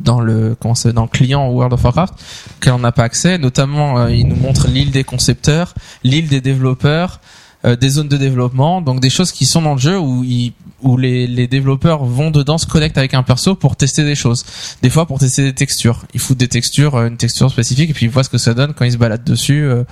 dans 0.00 0.20
le 0.20 0.56
comment 0.58 0.74
dans 0.94 1.02
le 1.02 1.08
client 1.08 1.48
World 1.48 1.72
of 1.72 1.84
Warcraft 1.84 2.14
auquel 2.56 2.72
on 2.72 2.78
n'a 2.78 2.92
pas 2.92 3.04
accès. 3.04 3.38
Notamment 3.38 3.98
euh, 3.98 4.10
il 4.10 4.26
nous 4.28 4.36
montre 4.36 4.68
l'île 4.68 4.90
des 4.90 5.04
concepteurs 5.04 5.74
l'île 6.04 6.28
des 6.28 6.40
développeurs 6.40 7.20
euh, 7.66 7.76
des 7.76 7.88
zones 7.88 8.08
de 8.08 8.16
développement 8.16 8.80
donc 8.80 9.00
des 9.00 9.10
choses 9.10 9.32
qui 9.32 9.44
sont 9.46 9.62
dans 9.62 9.74
le 9.74 9.80
jeu 9.80 9.98
où 9.98 10.22
ils 10.24 10.52
où 10.82 10.98
les, 10.98 11.26
les 11.26 11.46
développeurs 11.48 12.04
vont 12.04 12.30
dedans 12.30 12.58
se 12.58 12.66
connectent 12.66 12.98
avec 12.98 13.14
un 13.14 13.22
perso 13.22 13.54
pour 13.54 13.76
tester 13.76 14.04
des 14.04 14.14
choses. 14.14 14.44
Des 14.82 14.90
fois 14.90 15.06
pour 15.06 15.18
tester 15.18 15.42
des 15.42 15.54
textures. 15.54 16.04
Ils 16.12 16.20
foutent 16.20 16.36
des 16.36 16.48
textures 16.48 16.96
euh, 16.96 17.06
une 17.08 17.16
texture 17.16 17.50
spécifique 17.50 17.88
et 17.90 17.94
puis 17.94 18.06
ils 18.06 18.10
voient 18.12 18.22
ce 18.24 18.28
que 18.28 18.36
ça 18.38 18.52
donne 18.52 18.74
quand 18.74 18.84
ils 18.84 18.92
se 18.92 18.98
baladent 18.98 19.24
dessus 19.24 19.64
euh, 19.64 19.84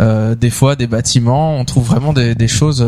euh, 0.00 0.34
des 0.34 0.48
fois 0.50 0.74
des 0.74 0.86
bâtiments. 0.86 1.56
On 1.58 1.64
trouve 1.66 1.86
vraiment 1.86 2.12
des, 2.14 2.34
des 2.34 2.48
choses 2.48 2.84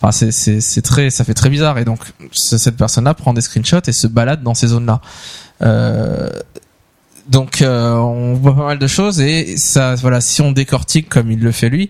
enfin 0.00 0.12
c'est 0.12 0.32
c'est 0.32 0.60
c'est 0.60 0.82
très 0.82 1.08
ça 1.10 1.24
fait 1.24 1.34
très 1.34 1.48
bizarre. 1.48 1.78
Et 1.78 1.84
donc 1.86 2.00
ce- 2.30 2.58
cette 2.58 2.76
personne 2.76 3.04
là 3.04 3.14
prend 3.14 3.32
des 3.32 3.40
screenshots 3.40 3.80
et 3.86 3.92
se 3.92 4.06
balade 4.06 4.42
dans 4.42 4.54
ces 4.54 4.68
zones 4.68 4.86
là 4.86 5.00
euh, 5.62 6.28
donc 7.28 7.62
euh, 7.62 7.94
on 7.94 8.34
voit 8.34 8.54
pas 8.56 8.64
mal 8.66 8.78
de 8.80 8.86
choses 8.88 9.20
et 9.20 9.56
ça 9.56 9.94
voilà 9.94 10.20
si 10.20 10.42
on 10.42 10.50
décortique 10.50 11.08
comme 11.08 11.30
il 11.30 11.38
le 11.38 11.52
fait 11.52 11.68
lui 11.68 11.88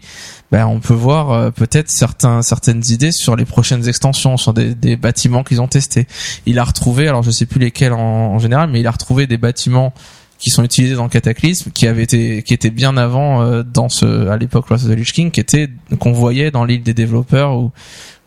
ben 0.53 0.67
on 0.67 0.81
peut 0.81 0.95
voir 0.95 1.33
euh, 1.33 1.51
peut-être 1.51 1.91
certains 1.91 2.43
certaines 2.43 2.83
idées 2.91 3.11
sur 3.11 3.35
les 3.35 3.47
prochaines 3.47 3.88
extensions 3.88 4.37
sur 4.37 4.53
des, 4.53 4.75
des 4.75 4.97
bâtiments 4.97 5.43
qu'ils 5.43 5.62
ont 5.62 5.67
testés. 5.67 6.07
Il 6.47 6.59
a 6.59 6.65
retrouvé 6.65 7.09
alors 7.09 7.23
je 7.23 7.31
sais 7.31 7.47
plus 7.47 7.59
lesquels 7.59 7.95
en, 7.95 8.35
en 8.35 8.38
général 8.38 8.69
mais 8.71 8.81
il 8.81 8.87
a 8.87 8.91
retrouvé 8.91 9.27
des 9.27 9.38
bâtiments 9.38 9.95
qui 10.38 10.51
sont 10.51 10.62
utilisés 10.62 10.95
dans 10.95 11.09
Cataclysme 11.09 11.71
qui 11.71 11.87
avaient 11.87 12.03
été 12.03 12.43
qui 12.43 12.53
étaient 12.53 12.71
bien 12.71 12.97
avant 12.99 13.43
euh, 13.43 13.62
dans 13.62 13.88
ce 13.88 14.29
à 14.29 14.37
l'époque 14.37 14.67
Wrath 14.67 14.83
of 14.83 14.91
the 14.91 14.95
Lich 14.95 15.12
King 15.12 15.31
qui 15.31 15.41
étaient 15.41 15.71
qu'on 15.99 16.12
voyait 16.12 16.51
dans 16.51 16.65
l'île 16.65 16.83
des 16.83 16.95
développeurs 16.95 17.57
ou 17.57 17.71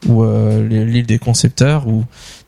ou 0.07 0.23
euh, 0.23 0.67
l'île 0.67 1.05
des 1.05 1.19
concepteurs 1.19 1.88
ou 1.88 2.05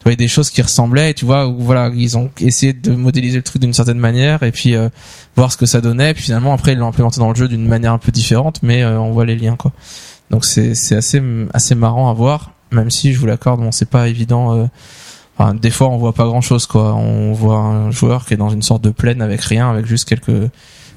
tu 0.08 0.12
voyais 0.12 0.16
des 0.16 0.30
choses 0.30 0.50
qui 0.52 0.62
ressemblaient 0.62 1.14
tu 1.14 1.26
vois 1.26 1.48
où 1.48 1.58
voilà 1.60 1.92
ils 1.94 2.18
ont 2.18 2.30
essayé 2.40 2.72
de 2.72 2.92
modéliser 2.92 3.36
le 3.36 3.44
truc 3.44 3.62
d'une 3.62 3.74
certaine 3.74 4.00
manière 4.00 4.42
et 4.42 4.54
puis 4.54 4.74
euh, 4.74 4.88
voir 5.36 5.52
ce 5.52 5.58
que 5.58 5.66
ça 5.66 5.82
donnait. 5.82 6.14
Puis 6.14 6.24
finalement 6.24 6.54
après 6.54 6.72
ils 6.72 6.78
l'ont 6.78 6.88
implémenté 6.88 7.20
dans 7.20 7.28
le 7.28 7.36
jeu 7.36 7.50
d'une 7.50 7.68
manière 7.68 7.92
un 7.92 7.98
peu 7.98 8.14
différente 8.14 8.64
mais 8.64 8.84
euh, 8.84 8.98
on 9.02 9.12
voit 9.12 9.26
les 9.26 9.36
liens 9.36 9.58
quoi. 9.58 9.74
Donc 10.32 10.46
c'est 10.46 10.76
c'est 10.76 10.96
assez 10.96 11.22
assez 11.54 11.76
marrant 11.76 12.10
à 12.10 12.14
voir 12.14 12.54
même 12.72 12.90
si 12.90 13.12
je 13.12 13.20
vous 13.20 13.26
l'accorde 13.26 13.60
bon 13.60 13.74
c'est 13.74 13.90
pas 13.90 14.08
évident 14.08 14.56
euh, 14.56 14.68
enfin, 15.38 15.54
des 15.54 15.72
fois 15.72 15.90
on 15.90 15.98
voit 15.98 16.14
pas 16.14 16.26
grand 16.26 16.40
chose 16.40 16.68
quoi. 16.68 16.96
On 16.96 17.34
voit 17.34 17.58
un 17.58 17.92
joueur 17.92 18.26
qui 18.26 18.34
est 18.34 18.38
dans 18.38 18.50
une 18.50 18.62
sorte 18.62 18.86
de 18.86 18.92
plaine 18.92 19.22
avec 19.22 19.42
rien 19.42 19.70
avec 19.70 19.88
juste 19.88 20.08
quelques 20.08 20.50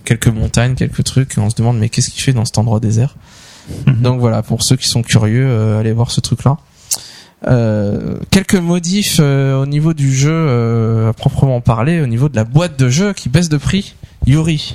quelques 0.05 0.29
montagnes 0.29 0.77
quelques 0.77 1.03
trucs 1.03 1.37
et 1.37 1.40
on 1.40 1.51
se 1.51 1.57
demande 1.57 1.81
mais 1.81 1.88
qu'est-ce 1.88 2.11
qu'il 2.11 2.23
fait 2.23 2.33
dans 2.33 2.44
cet 2.44 2.59
endroit 2.59 2.79
désert? 2.79 3.16
Donc 3.88 4.20
voilà 4.20 4.44
pour 4.44 4.62
ceux 4.62 4.77
qui 4.77 4.87
sont 4.87 5.03
curieux 5.03 5.49
euh, 5.49 5.81
allez 5.81 5.90
voir 5.90 6.12
ce 6.12 6.20
truc 6.20 6.44
là 6.44 6.59
euh, 7.46 8.16
quelques 8.31 8.55
modifs 8.55 9.18
euh, 9.20 9.61
au 9.61 9.66
niveau 9.66 9.94
du 9.94 10.14
jeu 10.14 10.33
euh, 10.33 11.11
à 11.11 11.12
proprement 11.12 11.61
parler, 11.61 12.00
au 12.00 12.07
niveau 12.07 12.29
de 12.29 12.37
la 12.37 12.44
boîte 12.44 12.79
de 12.79 12.88
jeu 12.88 13.12
qui 13.12 13.29
baisse 13.29 13.48
de 13.48 13.57
prix. 13.57 13.94
Yuri. 14.26 14.74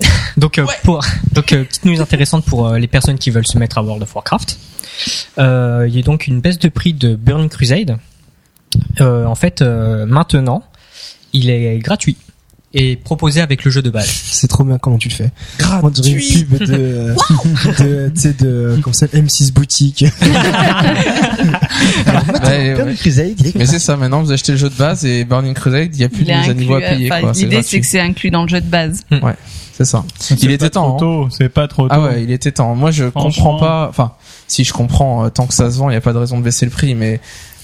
Donc, 0.36 0.58
euh, 0.58 0.66
pour, 0.84 1.04
donc 1.32 1.52
euh, 1.52 1.64
petite 1.64 1.84
news 1.84 2.00
intéressante 2.00 2.44
pour 2.44 2.68
euh, 2.68 2.78
les 2.78 2.86
personnes 2.86 3.18
qui 3.18 3.30
veulent 3.30 3.46
se 3.46 3.58
mettre 3.58 3.78
à 3.78 3.82
World 3.82 4.02
of 4.02 4.14
Warcraft. 4.14 4.58
Euh, 5.38 5.86
il 5.88 5.96
y 5.96 5.98
a 5.98 6.02
donc 6.02 6.26
une 6.26 6.40
baisse 6.40 6.58
de 6.58 6.68
prix 6.68 6.92
de 6.92 7.16
Burning 7.16 7.48
Crusade. 7.48 7.98
Euh, 9.00 9.26
en 9.26 9.34
fait, 9.34 9.62
euh, 9.62 10.06
maintenant, 10.06 10.62
il 11.32 11.50
est 11.50 11.78
gratuit 11.78 12.16
et 12.74 12.96
proposé 12.96 13.40
avec 13.40 13.64
le 13.64 13.70
jeu 13.70 13.82
de 13.82 13.90
base. 13.90 14.06
C'est 14.08 14.48
trop 14.48 14.64
bien 14.64 14.78
comment 14.78 14.98
tu 14.98 15.08
le 15.08 15.14
fais. 15.14 15.30
On 15.82 15.90
dirait 15.90 16.10
une 16.10 16.46
pub 16.46 16.58
de, 16.58 17.14
de, 17.78 18.08
tu 18.14 18.20
sais, 18.20 18.32
de, 18.32 18.78
comment 18.82 18.92
ça 18.94 19.00
s'appelle, 19.00 19.24
M6 19.24 19.52
boutique. 19.52 20.04
Alors, 22.06 22.24
maintenant, 22.26 22.48
Ouais, 22.48 22.74
Burning 22.74 22.86
ouais. 22.92 22.94
Crusade, 22.96 23.34
il 23.38 23.46
est 23.48 23.54
Mais 23.56 23.66
c'est 23.66 23.78
ça, 23.78 23.96
maintenant 23.96 24.22
vous 24.22 24.32
achetez 24.32 24.52
le 24.52 24.58
jeu 24.58 24.68
de 24.70 24.74
base 24.74 25.04
et 25.04 25.24
Burning 25.24 25.54
Crusade, 25.54 25.90
il 25.94 25.98
n'y 25.98 26.04
a 26.04 26.08
plus 26.08 26.22
Il 26.22 26.26
de 26.28 26.32
mise 26.32 26.48
à 26.50 26.54
niveau 26.54 26.74
à 26.74 26.78
inclus, 26.78 27.08
payer. 27.08 27.10
c'est 27.34 27.40
L'idée, 27.42 27.56
c'est 27.56 27.60
gratuit. 27.62 27.80
que 27.80 27.86
c'est 27.86 28.00
inclus 28.00 28.30
dans 28.30 28.42
le 28.42 28.48
jeu 28.48 28.60
de 28.60 28.66
base. 28.66 29.02
C'est 29.74 29.84
ça. 29.86 30.04
C'est 30.18 30.42
Il 30.42 30.50
était 30.50 30.66
pas 30.66 30.70
temps, 30.70 30.96
trop 30.96 31.24
tôt, 31.24 31.28
c'est 31.30 31.48
pas 31.48 31.66
trop 31.66 31.88
tôt. 31.88 31.94
Ah 31.94 32.00
ouais, 32.02 32.22
il 32.22 32.30
était 32.30 32.52
temps. 32.52 32.74
Moi, 32.74 32.90
je 32.90 33.04
comprends 33.06 33.58
pas. 33.58 33.86
Enfin, 33.88 34.12
si 34.46 34.64
je 34.64 34.72
comprends, 34.72 35.24
euh, 35.24 35.28
tant 35.30 35.46
que 35.46 35.54
ça 35.54 35.70
se 35.70 35.78
vend, 35.78 35.88
il 35.88 35.92
n'y 35.94 35.96
a 35.96 36.00
pas 36.02 36.12
de 36.12 36.18
raison 36.18 36.38
de 36.38 36.44
baisser 36.44 36.66
le 36.66 36.70
prix. 36.70 36.94
Mais 36.94 37.20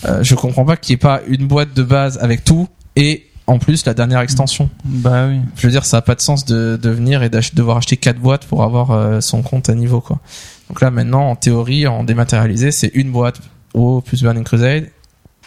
euh, 0.06 0.22
je 0.22 0.34
comprends 0.34 0.64
pas 0.64 0.76
qu'il 0.76 0.94
n'y 0.94 0.94
ait 0.94 0.98
pas 0.98 1.20
une 1.28 1.46
boîte 1.46 1.74
de 1.74 1.82
base 1.82 2.18
avec 2.22 2.44
tout 2.44 2.66
et 2.96 3.26
en 3.48 3.58
plus 3.58 3.84
la 3.86 3.94
dernière 3.94 4.20
extension. 4.20 4.70
Bah 4.84 5.26
oui. 5.28 5.40
Je 5.56 5.66
veux 5.66 5.72
dire, 5.72 5.84
ça 5.84 5.96
a 5.96 6.02
pas 6.02 6.14
de 6.14 6.20
sens 6.20 6.44
de, 6.44 6.78
de 6.80 6.90
venir 6.90 7.22
et 7.24 7.28
d'ach- 7.30 7.54
devoir 7.54 7.78
acheter 7.78 7.96
quatre 7.96 8.18
boîtes 8.20 8.44
pour 8.46 8.62
avoir 8.62 8.92
euh, 8.92 9.20
son 9.20 9.42
compte 9.42 9.68
à 9.68 9.74
niveau, 9.74 10.00
quoi. 10.00 10.20
Donc 10.68 10.80
là, 10.80 10.90
maintenant, 10.90 11.30
en 11.30 11.34
théorie, 11.36 11.86
en 11.86 12.04
dématérialisé, 12.04 12.70
c'est 12.70 12.90
une 12.94 13.10
boîte 13.10 13.40
WoW 13.74 14.02
plus 14.02 14.22
Burning 14.22 14.44
Crusade, 14.44 14.88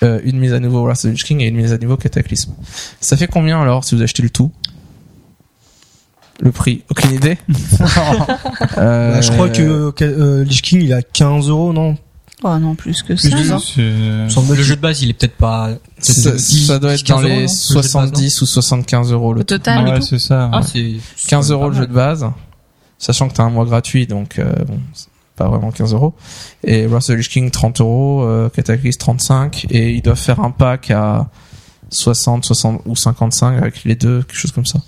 euh, 0.04 0.20
une 0.24 0.40
mise 0.40 0.52
à 0.54 0.60
niveau 0.60 0.84
Wrath 0.84 0.98
of 0.98 1.12
the 1.12 1.14
Lich 1.14 1.24
King 1.24 1.42
et 1.42 1.48
une 1.48 1.56
mise 1.56 1.72
à 1.74 1.78
niveau 1.78 1.96
Cataclysme. 1.96 2.54
Ça 3.00 3.16
fait 3.18 3.28
combien 3.28 3.62
alors 3.62 3.84
si 3.86 3.96
vous 3.96 4.02
achetez 4.02 4.24
le 4.24 4.30
tout? 4.32 4.52
Le 6.40 6.52
prix? 6.52 6.84
Aucune 6.90 7.12
idée? 7.14 7.38
Euh, 8.78 9.14
Bah, 9.16 9.22
je 9.22 9.32
crois 9.32 9.50
que 9.50 9.94
euh, 10.02 10.44
Lich 10.44 10.62
King, 10.64 10.82
il 10.82 10.94
a 10.94 11.02
15 11.04 11.50
euros, 11.50 11.72
non? 11.74 11.98
Oh 12.44 12.58
non, 12.58 12.74
plus 12.76 13.04
que 13.04 13.16
ça. 13.16 13.30
Plus 13.30 13.44
de 13.44 13.50
non 13.50 13.60
C'est- 13.60 14.56
Le 14.56 14.64
jeu 14.64 14.76
de 14.76 14.82
base, 14.82 15.02
il 15.04 15.10
est 15.10 15.14
peut-être 15.14 15.38
pas. 15.38 15.70
ça, 16.00 16.38
ça 16.40 16.80
doit 16.80 16.94
être 16.94 17.06
dans 17.08 17.22
15 17.22 17.24
euros, 17.24 17.30
non, 17.30 17.36
les 17.36 17.42
le 17.42 17.48
jeu 17.48 17.48
de 17.48 17.74
base, 17.74 17.74
non 17.76 17.82
70 17.82 18.42
ou 18.42 18.46
75 18.46 19.12
euros 19.12 19.34
le 19.34 19.42
Au 19.42 19.44
total, 19.44 19.88
Ouais, 19.88 20.02
c'est 20.02 20.20
ça. 20.20 20.50
Ah, 20.52 20.62
ouais. 20.62 21.00
c'est 21.16 21.28
15 21.30 21.52
euros 21.52 21.70
le 21.70 21.76
jeu 21.76 21.88
de 21.88 21.94
base, 21.94 22.26
sachant 22.98 23.28
que 23.30 23.34
t'as 23.34 23.44
un 23.44 23.50
mois 23.52 23.66
gratuit, 23.66 24.08
donc 24.08 24.40
euh, 24.40 24.52
bon, 24.68 24.80
c'est 24.94 25.08
pas 25.36 25.48
vraiment 25.50 25.72
15 25.72 25.94
euros. 25.94 26.14
Et 26.64 26.88
Wrath 26.88 27.04
of 27.10 27.16
the 27.16 27.18
Lich 27.20 27.30
King 27.30 27.52
30 27.52 27.80
euros, 27.82 28.24
euh, 28.24 28.50
Cataclysm 28.50 28.98
35, 28.98 29.68
et 29.70 29.92
ils 29.92 30.02
doivent 30.02 30.18
faire 30.20 30.40
un 30.40 30.52
pack 30.52 30.90
à 30.92 31.30
60, 31.90 32.46
60 32.46 32.82
ou 32.86 32.96
55 32.96 33.58
avec 33.58 33.84
les 33.84 33.96
deux, 33.96 34.24
quelque 34.24 34.38
chose 34.38 34.52
comme 34.52 34.66
ça. 34.66 34.80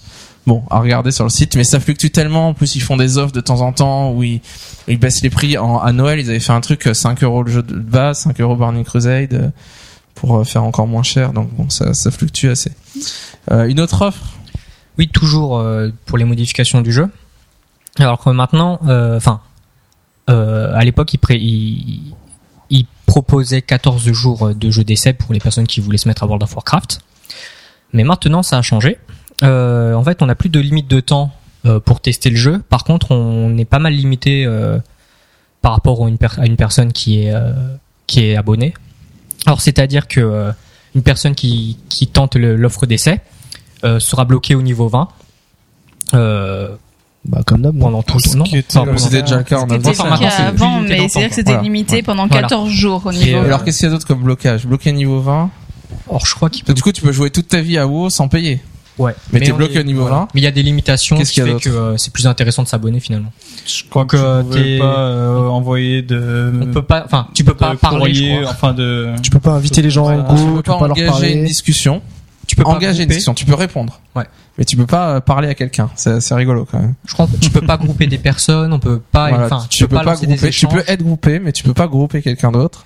Bon, 0.46 0.64
à 0.70 0.80
regarder 0.82 1.12
sur 1.12 1.24
le 1.24 1.30
site, 1.30 1.56
mais 1.56 1.64
ça 1.64 1.80
fluctue 1.80 2.08
tellement. 2.08 2.50
En 2.50 2.54
plus, 2.54 2.76
ils 2.76 2.82
font 2.82 2.98
des 2.98 3.18
offres 3.18 3.32
de 3.32 3.40
temps 3.40 3.62
en 3.62 3.72
temps 3.72 4.12
où 4.12 4.24
ils, 4.24 4.42
ils 4.90 4.98
baissent 5.00 5.22
les 5.22 5.30
prix. 5.30 5.58
En, 5.58 5.80
à 5.80 5.94
Noël, 5.94 6.20
ils 6.20 6.30
avaient 6.30 6.40
fait 6.42 6.52
un 6.52 6.60
truc 6.60 6.88
euh, 6.88 6.94
5 6.94 7.24
euros 7.24 7.44
le 7.44 7.52
jeu 7.52 7.64
de 7.64 7.76
base, 7.80 8.20
5 8.20 8.42
euros 8.42 8.56
Burning 8.58 8.84
Crusade 8.84 9.34
euh, 9.34 9.50
pour 10.16 10.36
euh, 10.38 10.44
faire 10.44 10.64
encore 10.66 10.86
moins 10.86 11.04
cher. 11.04 11.32
Donc 11.32 11.50
bon, 11.54 11.70
ça, 11.70 11.94
fluctue 12.12 12.48
assez. 12.48 12.72
Euh, 13.52 13.66
une 13.70 13.80
autre 13.80 14.02
offre? 14.02 14.20
Oui, 14.98 15.08
toujours 15.08 15.58
euh, 15.60 15.90
pour 16.06 16.18
les 16.18 16.26
modifications 16.26 16.82
du 16.82 16.92
jeu. 16.92 17.08
Alors 17.98 18.20
que 18.20 18.30
maintenant, 18.30 18.80
euh, 18.88 19.16
enfin, 19.16 19.40
euh, 20.30 20.74
à 20.76 20.84
l'époque, 20.84 21.14
il, 21.14 21.20
pré- 21.20 21.40
il, 21.40 22.14
il 22.70 22.86
proposait 23.06 23.62
14 23.62 24.12
jours 24.12 24.54
de 24.54 24.72
jeu 24.72 24.84
d'essai 24.84 25.14
pour 25.14 25.32
les 25.34 25.40
personnes 25.40 25.68
qui 25.68 25.80
voulaient 25.80 25.98
se 25.98 26.08
mettre 26.10 26.24
à 26.24 26.26
World 26.26 26.44
of 26.44 26.54
Warcraft. 26.54 27.00
Mais 27.94 28.04
maintenant, 28.04 28.44
ça 28.44 28.58
a 28.58 28.62
changé. 28.62 28.98
Euh, 29.42 29.94
en 29.94 30.04
fait, 30.04 30.22
on 30.22 30.28
n'a 30.28 30.36
plus 30.36 30.50
de 30.50 30.60
limite 30.60 30.88
de 30.88 31.00
temps 31.00 31.32
euh, 31.66 31.80
pour 31.80 32.00
tester 32.02 32.30
le 32.30 32.36
jeu. 32.36 32.62
Par 32.70 32.84
contre, 32.84 33.12
on 33.12 33.58
est 33.58 33.66
pas 33.66 33.80
mal 33.80 33.94
limité 33.94 34.46
euh, 34.46 34.78
par 35.62 35.72
rapport 35.74 36.06
à 36.06 36.10
une, 36.10 36.18
per- 36.18 36.38
à 36.40 36.46
une 36.46 36.56
personne 36.58 36.92
qui 36.94 37.24
est 37.24 37.34
euh, 37.34 37.52
qui 38.08 38.26
est 38.26 38.36
abonnée. 38.36 38.74
Alors, 39.46 39.62
c'est-à-dire 39.62 40.08
que 40.08 40.20
euh, 40.20 40.52
une 40.96 41.02
personne 41.04 41.36
qui, 41.36 41.78
qui 41.90 42.08
tente 42.08 42.36
l'offre 42.36 42.86
d'essai 42.86 43.22
euh, 43.84 44.00
sera 44.00 44.26
bloquée 44.26 44.56
au 44.56 44.62
niveau 44.62 44.88
20 44.88 45.08
euh, 46.14 46.76
Bah, 47.26 47.42
comme 47.46 47.62
d'hab, 47.62 47.74
moi. 47.76 47.88
pendant 47.88 48.04
tout 48.04 48.18
le 48.18 48.38
temps. 48.38 48.46
C'était 48.98 49.22
déjà 49.22 49.38
le 49.38 49.44
cas 49.44 49.58
en 49.60 49.68
c'est 49.68 50.44
avant, 50.44 50.78
limité 50.78 50.94
mais 50.96 51.02
le 51.04 51.10
c'est-à-dire 51.10 51.30
que 51.30 51.36
c'était 51.36 51.62
limité 51.62 52.04
pendant 52.04 52.28
Voilà. 52.28 52.44
14 52.48 52.70
jours 52.70 53.02
au 53.06 53.12
Et, 53.12 53.18
niveau. 53.18 53.38
euh, 53.40 53.46
Alors 53.46 53.64
qu'est-ce 53.64 53.80
qu'il 53.80 53.88
y 53.88 53.90
a 53.90 53.94
d'autre 53.94 54.06
comme 54.08 54.24
blocage? 54.24 54.66
Bloqué 54.68 54.92
niveau 54.92 55.20
20 55.22 55.50
Or, 56.10 56.26
je 56.26 56.36
crois 56.36 56.50
qu'il 56.50 56.64
peut. 56.66 56.74
Du 56.74 56.82
coup, 56.82 56.92
tu 56.92 57.02
peux 57.02 57.12
jouer 57.12 57.30
toute 57.30 57.48
ta 57.48 57.62
vie 57.62 57.78
à 57.78 57.88
WoW 57.88 58.10
sans 58.10 58.28
payer. 58.28 58.62
Ouais. 58.98 59.16
Mais 59.32 59.40
t'es 59.40 59.52
on 59.52 59.58
bloqué 59.58 59.80
au 59.80 59.84
niveau 59.84 60.02
voilà. 60.02 60.18
20. 60.18 60.28
Mais 60.36 60.42
il 60.42 60.44
y 60.44 60.48
a 60.48 60.52
des 60.52 60.64
limitations 60.64 61.18
Qu'est-ce 61.18 61.32
qui 61.32 61.42
fait 61.42 61.60
que 61.60 61.70
euh, 61.70 61.98
c'est 61.98 62.14
plus 62.14 62.28
intéressant 62.28 62.64
de 62.64 62.68
s'abonner 62.68 63.00
finalement. 63.00 63.32
Je 63.66 63.84
crois 63.90 64.06
que, 64.06 64.18
que 64.18 64.54
tu 64.54 64.62
t'es- 64.62 64.80
pas 64.80 64.98
euh, 65.00 65.48
envoyer 65.48 66.02
de. 66.02 66.54
On 66.62 66.68
peut 66.72 66.84
pas, 66.84 67.04
enfin, 67.06 67.28
tu 67.34 67.44
peux 67.44 67.56
pas 67.56 67.76
parler, 67.76 67.98
courrier, 67.98 68.36
je 68.36 68.42
crois. 68.42 68.52
enfin 68.52 68.74
de. 68.74 69.14
Tu 69.24 69.32
peux 69.32 69.40
pas 69.40 69.52
inviter 69.52 69.82
les 69.82 69.90
gens 69.90 70.08
Ouais, 70.08 70.16
en 70.16 70.36
Tu 70.36 70.44
peux 70.44 70.48
tu 70.48 70.54
peux 70.56 70.64
pas 70.64 70.78
pas 70.80 70.86
engager 70.86 71.34
une 71.34 71.46
discussion. 71.46 72.02
Tu 72.46 72.56
peux 72.56 72.64
pas 72.64 72.72
Engager 72.72 73.04
une 73.04 73.10
discussion. 73.10 73.34
Tu 73.34 73.46
peux 73.46 73.56
répondre. 73.56 74.00
Ouais. 74.16 74.26
Mais 74.58 74.66
tu 74.66 74.76
peux 74.76 74.86
pas 74.86 75.16
euh, 75.16 75.20
parler 75.22 75.48
à 75.48 75.56
quelqu'un. 75.56 75.90
C'est 75.96 76.20
rigolo 76.36 76.68
quand 76.70 76.80
même. 76.80 76.94
Je 77.06 77.14
crois 77.14 77.26
que 77.26 77.38
tu 77.38 77.50
peux 77.50 77.62
pas 77.62 77.78
grouper 77.84 78.06
des 78.06 78.18
personnes, 78.20 78.74
on 78.74 78.80
peut 78.80 79.00
pas, 79.12 79.30
Voilà, 79.30 79.46
enfin, 79.46 79.66
tu 79.70 79.88
peux 79.88 79.96
pas 79.96 80.04
lancer 80.04 80.28
des 80.28 80.36
grouper. 80.36 80.52
Tu 80.52 80.68
peux 80.68 80.84
être 80.86 81.02
groupé, 81.02 81.40
mais 81.40 81.52
tu 81.52 81.64
peux 81.64 81.74
pas 81.74 81.88
grouper 81.88 82.22
quelqu'un 82.22 82.52
d'autre. 82.52 82.86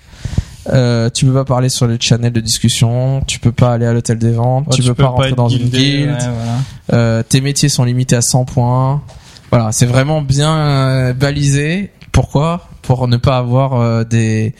Euh, 0.68 1.10
tu 1.10 1.24
peux 1.26 1.32
pas 1.32 1.44
parler 1.44 1.68
sur 1.68 1.86
les 1.86 1.96
channels 2.00 2.32
de 2.32 2.40
discussion, 2.40 3.22
tu 3.26 3.38
peux 3.38 3.52
pas 3.52 3.72
aller 3.72 3.86
à 3.86 3.92
l'hôtel 3.92 4.18
des 4.18 4.32
ventes, 4.32 4.66
Ouais, 4.68 4.76
tu, 4.76 4.82
peux 4.82 4.94
pas 4.94 5.08
rentrer 5.08 5.32
dans 5.32 5.48
une 5.48 5.68
guilde, 5.68 6.10
ouais, 6.10 6.16
voilà. 6.18 6.58
euh, 6.92 7.22
tes 7.26 7.40
métiers 7.40 7.68
sont 7.68 7.84
limités 7.84 8.16
à 8.16 8.22
100 8.22 8.44
points. 8.44 9.02
Voilà, 9.50 9.72
c'est 9.72 9.86
vraiment 9.86 10.20
bien 10.20 10.54
euh, 10.56 11.12
balisé. 11.14 11.90
Pourquoi? 12.12 12.68
Pour 12.82 13.08
ne 13.08 13.16
pas 13.16 13.38
avoir 13.38 13.74
euh, 13.74 14.04
des 14.04 14.54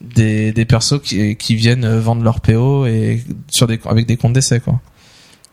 des 0.00 0.52
des 0.52 0.64
persos 0.64 1.00
qui 1.02 1.36
qui 1.36 1.54
viennent 1.54 1.84
euh, 1.84 2.00
vendre 2.00 2.22
leur 2.24 2.40
PO 2.40 2.86
et 2.86 3.22
sur 3.48 3.66
des 3.68 3.78
avec 3.84 4.06
des 4.06 4.16
comptes 4.16 4.32
d'essai 4.32 4.58
quoi. 4.60 4.80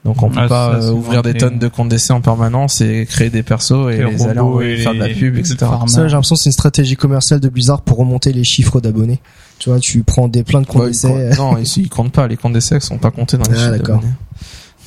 Donc 0.05 0.23
on 0.23 0.29
peut 0.29 0.39
Ah, 0.39 0.47
pas 0.47 0.81
ça, 0.81 0.87
euh, 0.87 0.91
ouvrir 0.91 1.21
des 1.21 1.33
tonnes 1.33 1.59
de 1.59 1.67
comptes 1.67 1.89
d'essai 1.89 2.13
en 2.13 2.21
permanence 2.21 2.79
et 2.81 3.05
créer 3.05 3.29
des 3.29 3.43
persos 3.43 3.91
et 3.91 3.97
Les 3.97 4.05
les, 4.05 4.23
aller 4.23 4.73
et 4.73 4.77
faire 4.77 4.93
de 4.93 4.99
la 4.99 5.09
pub 5.09 5.37
etc. 5.37 5.57
Ça, 5.87 6.07
j'ai 6.07 6.13
l'impression 6.13 6.35
que 6.35 6.41
c'est 6.41 6.49
une 6.49 6.53
stratégie 6.53 6.95
commerciale 6.95 7.41
de 7.41 7.49
Blizzard 7.49 7.81
pour 7.81 7.97
remonter 7.97 8.31
les 8.31 8.45
chiffres 8.45 8.79
d'abonnés. 8.79 9.19
Tu 9.59 9.69
vois, 9.69 9.79
tu 9.79 10.03
prends 10.03 10.27
des 10.27 10.43
plein 10.43 10.61
de 10.61 10.65
comptes 10.67 10.81
Ouais, 10.83 10.87
d'essai. 10.87 11.31
non, 11.37 11.57
ils, 11.57 11.67
ils 11.77 11.89
comptent 11.89 12.13
pas. 12.13 12.27
Les 12.27 12.37
comptes 12.37 12.53
d'essai 12.53 12.79
sont 12.79 12.97
pas 12.97 13.11
comptés 13.11 13.37
dans 13.37 13.51
les 13.51 13.59
Ah, 13.59 13.69
d'accord. 13.71 14.01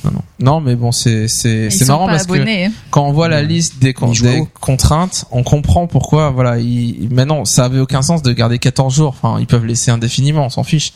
Non, 0.03 0.11
non. 0.11 0.21
Non, 0.39 0.59
mais 0.59 0.75
bon, 0.75 0.91
c'est 0.91 1.27
c'est 1.29 1.69
c'est 1.69 1.85
marrant 1.87 2.07
parce 2.07 2.25
que 2.25 2.33
abonnés. 2.33 2.65
hein. 2.65 2.71
quand 2.89 3.05
on 3.07 3.13
voit 3.13 3.29
la 3.29 3.41
liste 3.41 3.79
des, 3.79 3.93
des 3.93 4.43
contraintes, 4.59 5.25
on 5.31 5.43
comprend 5.43 5.87
pourquoi. 5.87 6.31
Voilà, 6.31 6.57
ils, 6.59 7.07
maintenant, 7.09 7.45
ça 7.45 7.65
avait 7.65 7.79
aucun 7.79 8.01
sens 8.01 8.21
de 8.21 8.33
garder 8.33 8.59
14 8.59 8.93
jours. 8.93 9.15
Enfin, 9.21 9.39
ils 9.39 9.47
peuvent 9.47 9.65
laisser 9.65 9.91
indéfiniment, 9.91 10.45
on 10.45 10.49
s'en 10.49 10.63
fiche. 10.63 10.91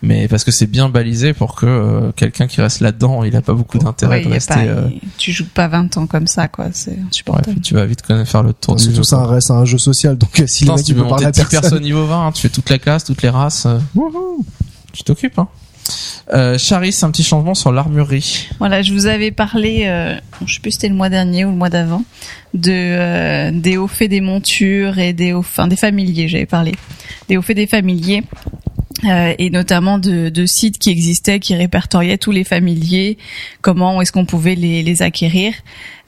Mais 0.00 0.28
parce 0.28 0.44
que 0.44 0.52
c'est 0.52 0.68
bien 0.68 0.88
balisé 0.88 1.32
pour 1.32 1.56
que 1.56 1.66
euh, 1.66 2.12
quelqu'un 2.12 2.46
qui 2.46 2.60
reste 2.60 2.80
là-dedans, 2.80 3.24
il 3.24 3.34
a 3.34 3.42
pas 3.42 3.52
beaucoup 3.54 3.78
d'intérêt 3.78 4.18
Ouais, 4.18 4.24
de 4.26 4.30
rester. 4.30 4.54
pas- 4.54 4.60
euh, 4.60 4.88
Tu 5.18 5.32
joues 5.32 5.46
pas 5.52 5.66
20 5.66 5.96
ans 5.96 6.06
comme 6.06 6.28
ça, 6.28 6.46
quoi. 6.46 6.66
C'est 6.72 6.92
ouais, 6.92 6.98
insupportable. 7.08 7.50
puis 7.52 7.60
tu 7.60 7.74
vas 7.74 7.84
vite 7.84 8.02
connaître 8.02 8.30
faire 8.30 8.44
le 8.44 8.52
tour 8.52 8.76
du 8.76 8.82
Surtout 8.84 8.98
jeu. 8.98 9.02
ça 9.02 9.16
quoi. 9.16 9.26
reste 9.26 9.50
un 9.50 9.64
jeu 9.64 9.78
social, 9.78 10.16
donc 10.16 10.38
euh, 10.38 10.46
si 10.46 10.66
tu 10.84 10.94
peut 10.94 11.04
parler 11.08 11.26
à 11.26 11.30
10 11.32 11.40
persos 11.40 11.60
personne. 11.62 11.82
niveau 11.82 12.06
20, 12.06 12.28
hein, 12.28 12.32
tu 12.32 12.42
fais 12.42 12.48
toute 12.48 12.70
la 12.70 12.78
classe, 12.78 13.02
toutes 13.04 13.22
les 13.22 13.28
races. 13.28 13.66
euh, 13.66 13.78
wouhou, 13.96 14.46
tu 14.92 15.02
t'occupes. 15.02 15.36
Hein. 15.38 15.48
Euh, 16.32 16.58
Charis, 16.58 16.94
un 17.02 17.10
petit 17.10 17.24
changement 17.24 17.54
sur 17.54 17.72
l'armurerie. 17.72 18.48
Voilà, 18.60 18.82
je 18.82 18.92
vous 18.92 19.06
avais 19.06 19.30
parlé, 19.32 19.84
euh, 19.86 20.14
je 20.46 20.54
sais 20.54 20.60
plus 20.60 20.70
si 20.70 20.76
c'était 20.76 20.90
le 20.90 20.94
mois 20.94 21.08
dernier 21.08 21.44
ou 21.44 21.50
le 21.50 21.56
mois 21.56 21.70
d'avant, 21.70 22.04
de 22.54 22.70
euh, 22.70 23.50
des 23.52 23.78
hauts 23.78 23.88
faits 23.88 24.10
des 24.10 24.20
montures 24.20 24.98
et 24.98 25.12
des 25.12 25.32
hauts, 25.32 25.38
enfin 25.38 25.66
des 25.66 25.76
familiers, 25.76 26.28
j'avais 26.28 26.46
parlé, 26.46 26.74
des 27.28 27.36
hauts 27.36 27.42
faits 27.42 27.56
des 27.56 27.66
familiers. 27.66 28.22
Euh, 29.04 29.34
et 29.38 29.50
notamment 29.50 29.98
de, 29.98 30.28
de 30.28 30.46
sites 30.46 30.78
qui 30.78 30.90
existaient, 30.90 31.38
qui 31.38 31.54
répertoriaient 31.54 32.18
tous 32.18 32.32
les 32.32 32.44
familiers, 32.44 33.16
comment 33.60 34.00
est-ce 34.00 34.10
qu'on 34.10 34.24
pouvait 34.24 34.54
les, 34.56 34.82
les 34.82 35.02
acquérir. 35.02 35.54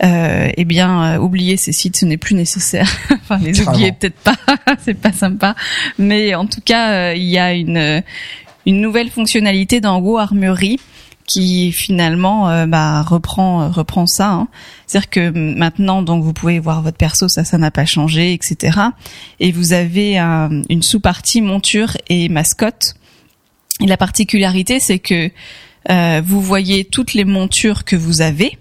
Euh, 0.02 0.48
eh 0.56 0.64
bien, 0.64 1.14
euh, 1.14 1.18
oubliez 1.18 1.56
ces 1.56 1.72
sites, 1.72 1.96
ce 1.96 2.04
n'est 2.04 2.16
plus 2.16 2.34
nécessaire. 2.34 2.90
enfin, 3.10 3.38
les 3.38 3.60
oublier 3.60 3.92
peut-être 3.92 4.18
pas, 4.18 4.36
c'est 4.84 4.94
pas 4.94 5.12
sympa. 5.12 5.54
Mais 5.98 6.34
en 6.34 6.46
tout 6.46 6.62
cas, 6.62 6.92
euh, 6.92 7.14
il 7.14 7.28
y 7.28 7.38
a 7.38 7.52
une 7.52 8.02
une 8.66 8.80
nouvelle 8.80 9.08
fonctionnalité 9.08 9.80
dans 9.80 10.04
Armurerie 10.16 10.78
qui 11.30 11.70
finalement 11.72 12.48
euh, 12.48 12.66
bah, 12.66 13.02
reprend 13.02 13.62
euh, 13.62 13.68
reprend 13.68 14.06
ça. 14.06 14.30
Hein. 14.30 14.48
C'est-à-dire 14.86 15.10
que 15.10 15.30
maintenant, 15.58 16.02
donc 16.02 16.24
vous 16.24 16.32
pouvez 16.32 16.58
voir 16.58 16.82
votre 16.82 16.96
perso, 16.96 17.28
ça, 17.28 17.44
ça 17.44 17.58
n'a 17.58 17.70
pas 17.70 17.84
changé, 17.86 18.32
etc. 18.32 18.78
Et 19.38 19.52
vous 19.52 19.72
avez 19.72 20.18
un- 20.18 20.62
une 20.68 20.82
sous-partie 20.82 21.40
monture 21.40 21.96
et 22.08 22.28
mascotte. 22.28 22.94
Et 23.80 23.86
la 23.86 23.96
particularité, 23.96 24.80
c'est 24.80 24.98
que 24.98 25.30
euh, 25.90 26.22
vous 26.24 26.40
voyez 26.40 26.84
toutes 26.84 27.14
les 27.14 27.24
montures 27.24 27.84
que 27.84 27.96
vous 27.96 28.20
avez. 28.20 28.58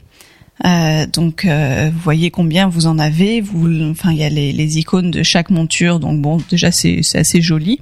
Euh, 0.66 1.06
donc, 1.08 1.46
euh, 1.46 1.90
vous 1.94 2.00
voyez 2.00 2.32
combien 2.32 2.68
vous 2.68 2.86
en 2.86 3.00
avez. 3.00 3.42
Vous, 3.42 3.68
enfin, 3.92 4.12
il 4.12 4.18
y 4.18 4.24
a 4.24 4.30
les, 4.30 4.52
les 4.52 4.78
icônes 4.78 5.10
de 5.12 5.24
chaque 5.24 5.50
monture. 5.50 6.00
Donc, 6.00 6.22
bon, 6.22 6.38
déjà, 6.50 6.72
c'est 6.72 7.00
c'est 7.02 7.18
assez 7.20 7.42
joli 7.42 7.80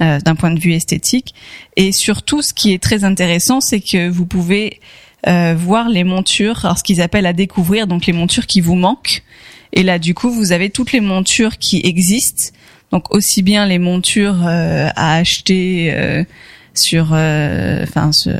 euh, 0.00 0.18
d'un 0.20 0.34
point 0.34 0.50
de 0.50 0.60
vue 0.60 0.72
esthétique. 0.72 1.34
Et 1.76 1.92
surtout, 1.92 2.42
ce 2.42 2.52
qui 2.52 2.72
est 2.72 2.82
très 2.82 3.04
intéressant, 3.04 3.60
c'est 3.60 3.80
que 3.80 4.08
vous 4.08 4.26
pouvez 4.26 4.80
euh, 5.26 5.54
voir 5.56 5.88
les 5.88 6.04
montures, 6.04 6.64
alors 6.64 6.78
ce 6.78 6.82
qu'ils 6.82 7.02
appellent 7.02 7.26
à 7.26 7.32
découvrir, 7.32 7.86
donc 7.86 8.06
les 8.06 8.12
montures 8.12 8.46
qui 8.46 8.60
vous 8.60 8.76
manquent. 8.76 9.22
Et 9.72 9.82
là, 9.82 9.98
du 9.98 10.14
coup, 10.14 10.30
vous 10.30 10.52
avez 10.52 10.70
toutes 10.70 10.92
les 10.92 11.00
montures 11.00 11.58
qui 11.58 11.80
existent. 11.84 12.52
Donc 12.90 13.14
aussi 13.14 13.42
bien 13.42 13.66
les 13.66 13.78
montures 13.78 14.46
euh, 14.46 14.88
à 14.96 15.16
acheter 15.16 15.92
euh, 15.92 16.24
sur, 16.74 17.10
euh, 17.12 17.84
enfin, 17.84 18.10
sur, 18.12 18.32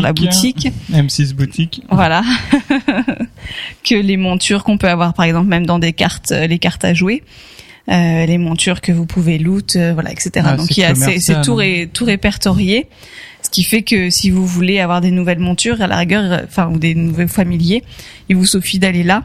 la 0.00 0.12
boutique, 0.12 0.68
M6 0.92 1.34
boutique. 1.34 1.82
voilà, 1.90 2.22
que 3.84 3.94
les 3.94 4.16
montures 4.16 4.64
qu'on 4.64 4.78
peut 4.78 4.88
avoir, 4.88 5.14
par 5.14 5.26
exemple, 5.26 5.48
même 5.48 5.66
dans 5.66 5.78
des 5.78 5.92
cartes, 5.92 6.30
les 6.30 6.58
cartes 6.58 6.84
à 6.84 6.94
jouer. 6.94 7.22
Euh, 7.88 8.26
les 8.26 8.38
montures 8.38 8.80
que 8.80 8.92
vous 8.92 9.06
pouvez 9.06 9.38
loot, 9.38 9.74
euh, 9.74 9.92
voilà, 9.92 10.12
etc. 10.12 10.30
Ah, 10.44 10.56
Donc 10.56 10.68
c'est 10.68 10.74
il 10.76 10.80
y 10.80 10.84
a, 10.84 10.94
c'est, 10.94 11.40
tout, 11.42 11.54
hein. 11.54 11.56
ré- 11.56 11.90
tout 11.92 12.04
répertorié, 12.04 12.86
ce 13.42 13.50
qui 13.50 13.64
fait 13.64 13.82
que 13.82 14.08
si 14.08 14.30
vous 14.30 14.46
voulez 14.46 14.78
avoir 14.78 15.00
des 15.00 15.10
nouvelles 15.10 15.40
montures, 15.40 15.82
à 15.82 15.88
la 15.88 15.96
rigueur, 15.98 16.22
euh, 16.32 16.38
enfin 16.46 16.68
ou 16.72 16.78
des 16.78 16.94
nouveaux 16.94 17.26
familiers, 17.26 17.82
il 18.28 18.36
vous 18.36 18.46
suffit 18.46 18.78
d'aller 18.78 19.02
là, 19.02 19.24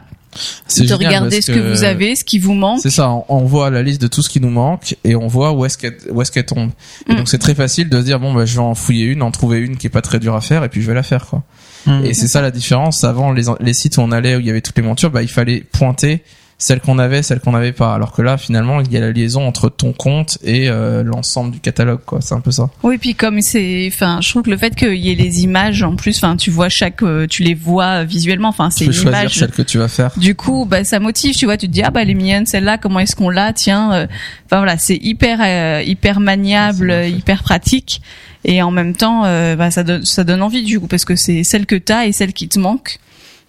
C'est 0.66 0.82
de 0.82 0.88
génial 0.88 1.06
regarder 1.06 1.40
ce 1.40 1.52
que 1.52 1.60
vous 1.60 1.84
avez, 1.84 2.16
ce 2.16 2.24
qui 2.24 2.40
vous 2.40 2.54
manque. 2.54 2.80
C'est 2.82 2.90
ça, 2.90 3.10
on, 3.10 3.24
on 3.28 3.44
voit 3.44 3.70
la 3.70 3.80
liste 3.84 4.02
de 4.02 4.08
tout 4.08 4.22
ce 4.22 4.28
qui 4.28 4.40
nous 4.40 4.50
manque 4.50 4.96
et 5.04 5.14
on 5.14 5.28
voit 5.28 5.52
où 5.52 5.64
est-ce 5.64 5.78
qu'elle 5.78 5.96
où 6.10 6.20
est-ce 6.20 6.32
qu'elle 6.32 6.44
tombe. 6.46 6.70
Et 7.08 7.12
Mm. 7.12 7.16
donc 7.16 7.28
c'est 7.28 7.38
très 7.38 7.54
facile 7.54 7.88
de 7.88 8.00
se 8.00 8.04
dire 8.04 8.18
bon 8.18 8.34
bah 8.34 8.44
je 8.44 8.54
vais 8.54 8.58
en 8.60 8.74
fouiller 8.74 9.04
une, 9.04 9.22
en 9.22 9.30
trouver 9.30 9.58
une 9.58 9.76
qui 9.76 9.86
est 9.86 9.90
pas 9.90 10.02
très 10.02 10.18
dure 10.18 10.34
à 10.34 10.40
faire 10.40 10.64
et 10.64 10.68
puis 10.68 10.82
je 10.82 10.88
vais 10.88 10.94
la 10.94 11.04
faire 11.04 11.26
quoi. 11.26 11.44
Hmm. 11.86 12.04
Et 12.04 12.12
c'est 12.12 12.26
ça 12.26 12.42
la 12.42 12.50
différence. 12.50 13.04
Avant 13.04 13.30
les 13.30 13.44
les 13.60 13.72
sites 13.72 13.98
où 13.98 14.00
on 14.00 14.10
allait 14.10 14.34
où 14.34 14.40
il 14.40 14.46
y 14.46 14.50
avait 14.50 14.62
toutes 14.62 14.76
les 14.76 14.82
montures, 14.82 15.12
bah 15.12 15.22
il 15.22 15.28
fallait 15.28 15.60
pointer 15.60 16.24
celles 16.60 16.80
qu'on 16.80 16.98
avait, 16.98 17.22
celles 17.22 17.38
qu'on 17.38 17.52
n'avait 17.52 17.72
pas. 17.72 17.94
Alors 17.94 18.10
que 18.12 18.20
là 18.20 18.36
finalement 18.36 18.80
il 18.80 18.92
y 18.92 18.96
a 18.96 19.00
la 19.00 19.12
liaison 19.12 19.46
entre 19.46 19.68
ton 19.68 19.92
compte 19.92 20.38
et 20.42 20.68
euh, 20.68 21.04
l'ensemble 21.04 21.52
du 21.52 21.60
catalogue 21.60 22.00
quoi. 22.04 22.20
C'est 22.20 22.34
un 22.34 22.40
peu 22.40 22.50
ça. 22.50 22.68
Oui, 22.82 22.98
puis 22.98 23.14
comme 23.14 23.40
c'est, 23.40 23.88
enfin, 23.92 24.18
je 24.20 24.28
trouve 24.30 24.42
que 24.42 24.50
le 24.50 24.56
fait 24.56 24.74
qu'il 24.74 24.94
y 24.96 25.10
ait 25.12 25.14
les 25.14 25.44
images 25.44 25.82
en 25.84 25.94
plus, 25.94 26.16
enfin, 26.16 26.36
tu 26.36 26.50
vois 26.50 26.68
chaque, 26.68 27.02
euh, 27.04 27.26
tu 27.28 27.44
les 27.44 27.54
vois 27.54 28.02
visuellement, 28.04 28.48
enfin, 28.48 28.70
c'est 28.70 28.84
Tu 28.86 28.90
peux 28.90 28.96
une 28.96 29.02
choisir 29.02 29.20
image. 29.20 29.34
celle 29.34 29.50
que 29.52 29.62
tu 29.62 29.78
vas 29.78 29.86
faire. 29.88 30.10
Du 30.16 30.34
coup, 30.34 30.66
bah, 30.68 30.82
ça 30.82 30.98
motive, 30.98 31.34
tu 31.36 31.44
vois, 31.44 31.56
tu 31.56 31.68
te 31.68 31.72
dis 31.72 31.82
ah 31.82 31.90
bah 31.90 32.02
elle 32.02 32.10
est 32.10 32.14
mignonne 32.14 32.44
celle-là, 32.46 32.76
comment 32.76 32.98
est-ce 32.98 33.14
qu'on 33.14 33.30
l'a, 33.30 33.52
tiens. 33.52 33.92
euh, 33.92 34.06
Enfin 34.46 34.56
voilà, 34.58 34.78
c'est 34.78 34.96
hyper 34.96 35.38
euh, 35.40 35.82
hyper 35.86 36.18
maniable, 36.20 36.90
fait. 36.90 37.10
hyper 37.12 37.42
pratique, 37.44 38.02
et 38.44 38.62
en 38.62 38.70
même 38.72 38.94
temps, 38.96 39.22
euh, 39.26 39.54
bah, 39.56 39.70
ça 39.70 39.84
donne 39.84 40.04
ça 40.04 40.24
donne 40.24 40.42
envie 40.42 40.62
du 40.64 40.80
coup 40.80 40.86
parce 40.88 41.04
que 41.04 41.14
c'est 41.14 41.44
celle 41.44 41.66
que 41.66 41.76
t'as 41.76 42.06
et 42.06 42.12
celle 42.12 42.32
qui 42.32 42.48
te 42.48 42.58
manque. 42.58 42.98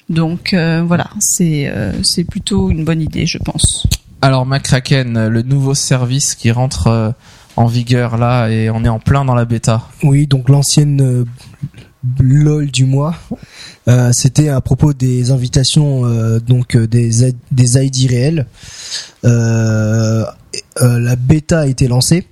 Donc 0.10 0.53
euh, 0.53 0.84
voilà, 0.86 1.10
c'est 1.20 1.68
euh, 1.68 1.93
c'est 2.03 2.24
plutôt 2.24 2.70
une 2.70 2.84
bonne 2.84 3.01
idée, 3.01 3.26
je 3.26 3.38
pense. 3.38 3.88
Alors 4.22 4.45
McCracken, 4.45 5.28
le 5.28 5.41
nouveau 5.43 5.76
service 5.76 6.36
qui 6.36 6.51
rentre 6.51 6.88
euh, 6.88 7.12
en 7.55 7.68
vigueur 7.68 8.18
là 8.18 8.47
et 8.49 8.70
on 8.70 8.84
est 8.84 8.89
en 8.89 8.99
plein 8.99 9.24
dans 9.24 9.36
la 9.36 9.45
bêta. 9.45 9.88
Oui, 10.03 10.28
donc 10.28 10.49
l'ancienne 10.49 11.01
euh, 11.01 11.26
LOL 12.20 12.72
du 12.72 12.86
mois, 12.86 13.16
euh, 13.88 14.12
c'était 14.14 14.49
à 14.49 14.62
propos 14.62 14.93
des 14.93 15.32
invitations, 15.32 16.05
euh, 16.05 16.39
donc 16.39 16.76
euh, 16.76 16.88
des 16.88 17.34
des 17.51 17.86
ID 17.86 18.10
réels. 18.10 18.45
Euh, 19.26 20.26
euh, 20.82 20.99
la 20.99 21.16
bêta 21.16 21.62
a 21.62 21.66
été 21.68 21.88
lancée 21.88 22.26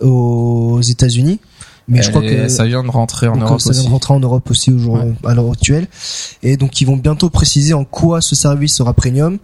aux 0.00 0.80
États-Unis, 0.82 1.40
mais 1.88 2.02
je 2.02 2.10
crois 2.10 2.22
que 2.22 2.48
ça 2.48 2.64
vient 2.64 2.82
de 2.82 2.90
rentrer 2.90 3.28
en 3.28 3.34
donc, 3.36 3.42
Europe 3.48 3.60
ça 3.60 3.70
vient 3.70 3.80
aussi. 3.80 3.88
de 3.88 3.92
rentrer 3.92 4.14
en 4.14 4.20
Europe 4.20 4.50
aussi 4.50 4.70
au 4.72 4.78
jour, 4.78 4.94
Ouais. 4.94 5.12
à 5.24 5.34
l'heure 5.34 5.50
actuelle. 5.50 5.86
Et 6.42 6.56
donc 6.56 6.80
ils 6.80 6.86
vont 6.86 6.96
bientôt 6.96 7.30
préciser 7.30 7.74
en 7.74 7.84
quoi 7.84 8.20
ce 8.20 8.34
service 8.34 8.74
sera 8.76 8.92
premium. 8.94 9.38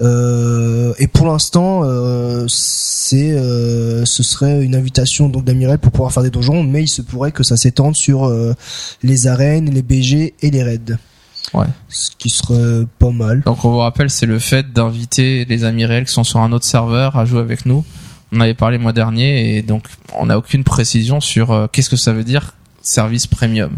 Euh, 0.00 0.92
et 0.98 1.06
pour 1.06 1.26
l'instant, 1.26 1.80
euh, 1.84 2.44
c'est, 2.48 3.32
euh, 3.32 4.04
ce 4.04 4.22
serait 4.22 4.62
une 4.62 4.74
invitation 4.74 5.28
donc 5.28 5.44
d'Amiral 5.44 5.78
pour 5.78 5.90
pouvoir 5.92 6.12
faire 6.12 6.22
des 6.22 6.30
donjons, 6.30 6.62
mais 6.62 6.82
il 6.82 6.88
se 6.88 7.00
pourrait 7.02 7.32
que 7.32 7.42
ça 7.42 7.56
s'étende 7.56 7.96
sur 7.96 8.26
euh, 8.26 8.52
les 9.02 9.26
arènes, 9.26 9.70
les 9.70 9.82
BG 9.82 10.34
et 10.42 10.50
les 10.50 10.62
raids. 10.62 10.96
Ouais. 11.54 11.66
Ce 11.88 12.10
qui 12.18 12.28
serait 12.28 12.84
pas 12.98 13.10
mal. 13.10 13.42
Donc 13.46 13.64
on 13.64 13.70
vous 13.70 13.78
rappelle, 13.78 14.10
c'est 14.10 14.26
le 14.26 14.38
fait 14.38 14.72
d'inviter 14.72 15.44
les 15.46 15.64
amis 15.64 15.86
réels 15.86 16.04
qui 16.04 16.12
sont 16.12 16.24
sur 16.24 16.40
un 16.40 16.52
autre 16.52 16.66
serveur 16.66 17.16
à 17.16 17.24
jouer 17.24 17.40
avec 17.40 17.64
nous. 17.66 17.84
On 18.32 18.40
avait 18.40 18.54
parlé 18.54 18.76
le 18.76 18.82
mois 18.82 18.92
dernier 18.92 19.56
et 19.56 19.62
donc 19.62 19.84
on 20.14 20.26
n'a 20.26 20.38
aucune 20.38 20.64
précision 20.64 21.20
sur 21.20 21.52
euh, 21.52 21.66
qu'est-ce 21.70 21.90
que 21.90 21.96
ça 21.96 22.12
veut 22.12 22.24
dire 22.24 22.54
service 22.82 23.26
premium. 23.26 23.76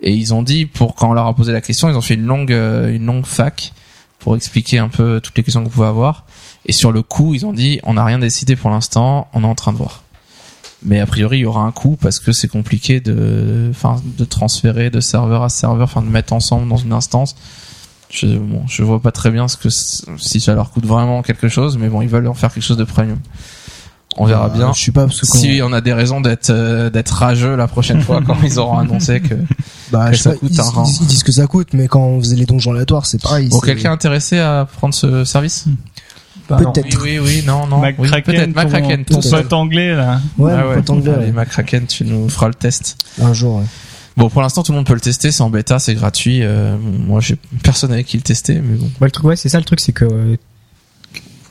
Et 0.00 0.12
ils 0.12 0.34
ont 0.34 0.42
dit 0.42 0.66
pour 0.66 0.94
quand 0.94 1.10
on 1.10 1.12
leur 1.12 1.26
a 1.26 1.34
posé 1.34 1.52
la 1.52 1.60
question, 1.60 1.88
ils 1.88 1.96
ont 1.96 2.00
fait 2.00 2.14
une 2.14 2.26
longue 2.26 2.52
euh, 2.52 2.94
une 2.94 3.06
longue 3.06 3.26
fac 3.26 3.72
pour 4.18 4.36
expliquer 4.36 4.78
un 4.78 4.88
peu 4.88 5.20
toutes 5.20 5.36
les 5.36 5.42
questions 5.42 5.60
que 5.60 5.68
vous 5.68 5.74
pouvez 5.74 5.86
avoir. 5.86 6.24
Et 6.66 6.72
sur 6.72 6.92
le 6.92 7.02
coût, 7.02 7.34
ils 7.34 7.46
ont 7.46 7.52
dit 7.52 7.80
on 7.84 7.94
n'a 7.94 8.04
rien 8.04 8.18
décidé 8.18 8.56
pour 8.56 8.70
l'instant, 8.70 9.28
on 9.32 9.42
est 9.42 9.46
en 9.46 9.54
train 9.54 9.72
de 9.72 9.78
voir. 9.78 10.02
Mais 10.82 11.00
a 11.00 11.06
priori, 11.06 11.38
il 11.38 11.40
y 11.40 11.46
aura 11.46 11.62
un 11.62 11.72
coût 11.72 11.96
parce 12.00 12.20
que 12.20 12.32
c'est 12.32 12.48
compliqué 12.48 13.00
de, 13.00 13.68
enfin, 13.70 14.00
de 14.04 14.24
transférer 14.24 14.90
de 14.90 15.00
serveur 15.00 15.42
à 15.42 15.48
serveur, 15.48 15.88
enfin, 15.88 16.02
de 16.02 16.08
mettre 16.08 16.32
ensemble 16.32 16.68
dans 16.68 16.76
une 16.76 16.92
instance. 16.92 17.34
Je, 18.10 18.26
bon, 18.26 18.66
je 18.68 18.82
vois 18.84 19.02
pas 19.02 19.10
très 19.10 19.30
bien 19.30 19.48
ce 19.48 19.56
que 19.56 19.68
si 19.70 20.40
ça 20.40 20.54
leur 20.54 20.70
coûte 20.70 20.86
vraiment 20.86 21.22
quelque 21.22 21.48
chose, 21.48 21.76
mais 21.78 21.88
bon, 21.88 22.00
ils 22.00 22.08
veulent 22.08 22.28
en 22.28 22.34
faire 22.34 22.54
quelque 22.54 22.62
chose 22.62 22.76
de 22.76 22.84
premium. 22.84 23.18
On 24.16 24.24
verra 24.24 24.46
Euh, 24.46 24.48
bien. 24.56 24.72
Je 24.72 24.80
suis 24.80 24.90
pas 24.92 25.04
parce 25.06 25.20
que 25.20 25.26
Si 25.26 25.60
on 25.62 25.72
a 25.72 25.80
des 25.80 25.92
raisons 25.92 26.20
d'être 26.20 26.50
euh, 26.50 26.90
d'être 26.90 27.10
rageux 27.10 27.54
la 27.56 27.68
prochaine 27.68 28.00
fois 28.00 28.20
quand 28.26 28.36
ils 28.42 28.58
auront 28.58 28.78
annoncé 28.78 29.20
que 29.20 29.34
bah, 29.92 30.06
que 30.10 30.16
je 30.16 30.16
sais 30.16 30.22
ça 30.24 30.30
pas, 30.30 30.36
coûte 30.36 30.50
ils, 30.52 30.60
un 30.60 30.64
rein. 30.70 30.84
ils- 31.00 31.06
disent 31.06 31.22
que 31.22 31.32
ça 31.32 31.46
coûte, 31.46 31.68
mais 31.74 31.86
quand 31.88 32.00
on 32.00 32.20
faisait 32.20 32.36
les 32.36 32.46
donjons 32.46 32.72
aléatoires, 32.72 33.06
c'est 33.06 33.20
pareil. 33.22 33.48
bon 33.48 33.60
quelqu'un 33.60 33.92
intéressé 33.92 34.38
à 34.38 34.66
prendre 34.78 34.94
ce 34.94 35.24
service 35.24 35.66
Bah, 36.48 36.56
Peut-être. 36.56 36.98
Oui, 37.02 37.18
oui, 37.18 37.20
oui, 37.22 37.42
non, 37.46 37.66
non. 37.66 37.80
Oui, 37.82 37.92
peut-être 38.22 38.54
McCracken. 38.56 39.04
ton, 39.04 39.20
pote 39.20 39.52
anglais 39.52 39.94
là. 39.94 40.20
Ouais, 40.38 40.52
Ah 40.56 40.66
ouais. 40.68 40.74
pote 40.76 40.90
anglais, 40.90 41.12
Allez, 41.12 41.26
ouais. 41.26 41.32
McCracken, 41.32 41.86
tu 41.86 42.04
nous 42.04 42.28
feras 42.30 42.48
le 42.48 42.54
test. 42.54 42.96
un 43.22 43.32
jour. 43.34 43.56
ouais. 43.56 43.64
Bon, 44.16 44.28
pour 44.30 44.42
l'instant, 44.42 44.64
tout 44.64 44.72
le 44.72 44.76
monde 44.78 44.86
peut 44.86 44.94
le 44.94 45.00
tester, 45.00 45.30
c'est 45.30 45.42
en 45.42 45.50
bêta, 45.50 45.78
c'est 45.78 45.94
gratuit. 45.94 46.40
Euh, 46.42 46.76
moi, 47.06 47.20
j'ai 47.20 47.36
personne 47.62 47.92
avec 47.92 48.06
qui 48.06 48.16
le 48.16 48.22
tester, 48.24 48.54
mais 48.54 48.76
bon. 48.76 48.90
Bah, 48.98 49.06
le 49.06 49.10
truc, 49.12 49.24
ouais, 49.26 49.36
c'est 49.36 49.48
ça 49.48 49.58
le 49.58 49.64
truc, 49.64 49.78
c'est 49.78 49.92
que, 49.92 50.06
euh, 50.06 50.36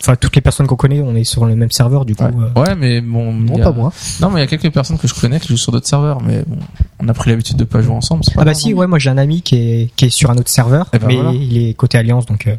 enfin, 0.01 0.15
toutes 0.15 0.35
les 0.35 0.41
personnes 0.41 0.67
qu'on 0.67 0.75
connaît, 0.75 1.01
on 1.01 1.15
est 1.15 1.23
sur 1.23 1.45
le 1.45 1.55
même 1.55 1.71
serveur, 1.71 2.05
du 2.05 2.15
coup. 2.15 2.23
Ouais, 2.23 2.31
euh, 2.55 2.61
Ouais, 2.61 2.75
mais 2.75 3.01
bon. 3.01 3.33
Non, 3.33 3.57
a- 3.59 3.63
pas 3.63 3.71
moi. 3.71 3.91
Non, 4.21 4.29
mais 4.29 4.39
il 4.39 4.43
y 4.43 4.47
a 4.47 4.47
quelques 4.47 4.71
personnes 4.73 4.97
que 4.97 5.07
je 5.07 5.13
connais 5.13 5.39
qui 5.39 5.49
jouent 5.49 5.57
sur 5.57 5.71
d'autres 5.71 5.87
serveurs, 5.87 6.21
mais 6.21 6.43
bon, 6.47 6.57
on 6.99 7.07
a 7.07 7.13
pris 7.13 7.29
l'habitude 7.29 7.57
de 7.57 7.63
pas 7.63 7.81
jouer 7.81 7.93
ensemble. 7.95 8.23
pas 8.33 8.41
Ah 8.41 8.45
bah 8.45 8.53
si, 8.53 8.73
ouais, 8.73 8.87
moi 8.87 8.99
j'ai 8.99 9.09
un 9.09 9.17
ami 9.17 9.41
qui 9.41 9.55
est 9.55 9.91
qui 9.95 10.05
est 10.05 10.09
sur 10.09 10.29
un 10.31 10.37
autre 10.37 10.49
serveur, 10.51 10.87
Eh 10.93 10.99
ben 10.99 11.07
mais 11.07 11.15
voilà. 11.15 11.31
il 11.33 11.57
est 11.69 11.73
côté 11.73 11.97
Alliance, 11.97 12.25
donc 12.25 12.47
euh, 12.47 12.55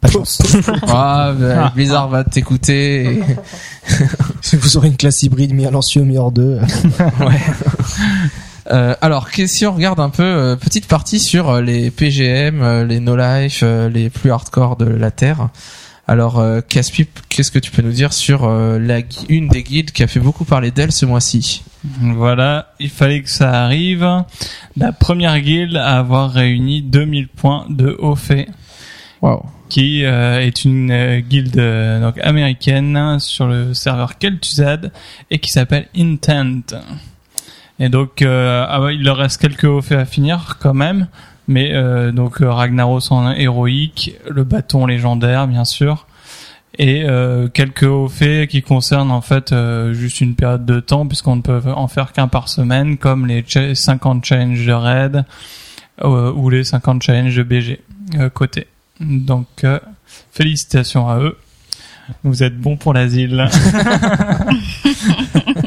pas 0.00 0.08
de 0.08 0.12
chance. 0.14 0.40
Ah, 0.88 1.32
bah, 1.38 1.72
Blizzard 1.74 2.08
va 2.08 2.24
t'écouter. 2.24 3.20
et- 4.52 4.56
Vous 4.56 4.76
aurez 4.76 4.88
une 4.88 4.96
classe 4.96 5.22
hybride 5.22 5.52
mi 5.54 5.66
à 5.66 5.70
l'ancien, 5.70 6.02
mi 6.02 6.16
hors 6.18 6.32
deux. 6.32 6.58
Euh, 8.70 8.94
alors, 9.00 9.28
si 9.46 9.66
on 9.66 9.72
regarde 9.74 9.98
un 9.98 10.10
peu, 10.10 10.22
euh, 10.22 10.54
petite 10.54 10.86
partie 10.86 11.18
sur 11.18 11.48
euh, 11.48 11.60
les 11.60 11.90
PGM, 11.90 12.62
euh, 12.62 12.84
les 12.84 13.00
No 13.00 13.16
Life, 13.16 13.60
euh, 13.64 13.88
les 13.88 14.10
plus 14.10 14.30
hardcore 14.30 14.76
de 14.76 14.84
la 14.84 15.10
Terre. 15.10 15.48
Alors, 16.08 16.40
euh, 16.40 16.60
Caspi, 16.60 17.06
qu'est-ce 17.28 17.52
que 17.52 17.58
tu 17.58 17.70
peux 17.70 17.82
nous 17.82 17.92
dire 17.92 18.12
sur 18.12 18.44
euh, 18.44 18.78
la, 18.78 19.00
une 19.28 19.48
des 19.48 19.62
guildes 19.62 19.92
qui 19.92 20.02
a 20.02 20.06
fait 20.08 20.18
beaucoup 20.20 20.44
parler 20.44 20.70
d'elle 20.70 20.90
ce 20.92 21.06
mois-ci? 21.06 21.62
Voilà, 22.00 22.74
il 22.80 22.90
fallait 22.90 23.22
que 23.22 23.30
ça 23.30 23.62
arrive. 23.64 24.06
La 24.76 24.92
première 24.92 25.38
guilde 25.40 25.76
à 25.76 25.98
avoir 25.98 26.30
réuni 26.32 26.82
2000 26.82 27.28
points 27.28 27.64
de 27.70 27.96
haut 28.00 28.16
fait, 28.16 28.48
Waouh. 29.22 29.42
qui 29.68 30.04
euh, 30.04 30.40
est 30.40 30.64
une 30.64 30.90
euh, 30.90 31.20
guilde 31.20 31.58
euh, 31.58 32.00
donc 32.00 32.18
américaine 32.18 33.18
sur 33.20 33.46
le 33.46 33.72
serveur 33.72 34.18
Kel'Thuzad 34.18 34.92
et 35.30 35.38
qui 35.38 35.50
s'appelle 35.50 35.86
Intent. 35.96 36.74
Et 37.78 37.88
donc, 37.88 38.20
euh, 38.20 38.66
ah 38.68 38.82
ouais, 38.82 38.94
il 38.96 39.02
leur 39.04 39.16
reste 39.16 39.40
quelques 39.40 39.64
hauts 39.64 39.80
faits 39.80 39.98
à 39.98 40.04
finir 40.04 40.58
quand 40.60 40.74
même. 40.74 41.06
Mais 41.50 41.72
euh, 41.72 42.12
donc 42.12 42.40
euh, 42.42 42.48
Ragnaros 42.52 43.12
en 43.12 43.32
héroïque, 43.32 44.14
le 44.30 44.44
bâton 44.44 44.86
légendaire 44.86 45.48
bien 45.48 45.64
sûr, 45.64 46.06
et 46.78 47.02
euh, 47.08 47.48
quelques 47.48 47.82
hauts 47.82 48.08
faits 48.08 48.48
qui 48.48 48.62
concernent 48.62 49.10
en 49.10 49.20
fait 49.20 49.50
euh, 49.50 49.92
juste 49.92 50.20
une 50.20 50.36
période 50.36 50.64
de 50.64 50.78
temps 50.78 51.08
puisqu'on 51.08 51.34
ne 51.34 51.42
peut 51.42 51.60
en 51.74 51.88
faire 51.88 52.12
qu'un 52.12 52.28
par 52.28 52.48
semaine, 52.48 52.98
comme 52.98 53.26
les 53.26 53.44
cha- 53.44 53.74
50 53.74 54.24
challenges 54.24 54.64
de 54.64 54.72
raid 54.72 55.24
euh, 56.04 56.32
ou 56.32 56.50
les 56.50 56.62
50 56.62 57.02
challenges 57.02 57.34
de 57.34 57.42
BG 57.42 57.80
euh, 58.14 58.30
côté. 58.30 58.68
Donc 59.00 59.48
euh, 59.64 59.80
félicitations 60.32 61.08
à 61.08 61.18
eux. 61.18 61.36
Vous 62.22 62.44
êtes 62.44 62.56
bons 62.56 62.76
pour 62.76 62.94
l'asile. 62.94 63.48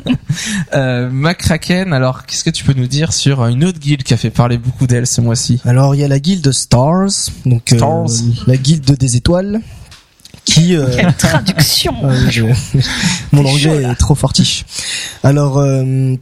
Euh, 0.74 1.10
McCracken, 1.12 1.94
alors 1.94 2.26
qu'est-ce 2.26 2.44
que 2.44 2.50
tu 2.50 2.64
peux 2.64 2.74
nous 2.74 2.88
dire 2.88 3.14
sur 3.14 3.46
une 3.46 3.64
autre 3.64 3.80
guilde 3.80 4.04
qui 4.04 4.14
a 4.14 4.18
fait 4.18 4.30
parler 4.30 4.58
beaucoup 4.58 4.88
d'elle 4.88 5.08
ce 5.08 5.22
mois-ci? 5.22 5.60
Alors 5.66 5.96
il 5.96 6.02
y 6.02 6.04
a 6.04 6.08
la 6.08 6.20
guilde 6.20 6.52
Stars, 6.52 7.10
donc 7.46 7.72
euh, 7.74 7.78
Stars. 7.78 8.08
la 8.48 8.58
guilde 8.58 8.98
des 8.98 9.16
étoiles, 9.16 9.62
qui 10.46 10.76
euh, 10.76 10.88
Quelle 10.96 11.14
traduction 11.16 11.94
ah 12.04 12.30
je- 12.30 12.44
mon 13.32 13.46
anglais 13.46 13.84
est 13.84 13.96
trop 13.96 14.16
fortiche. 14.16 14.66
Alors 15.24 15.58
euh, 15.60 16.16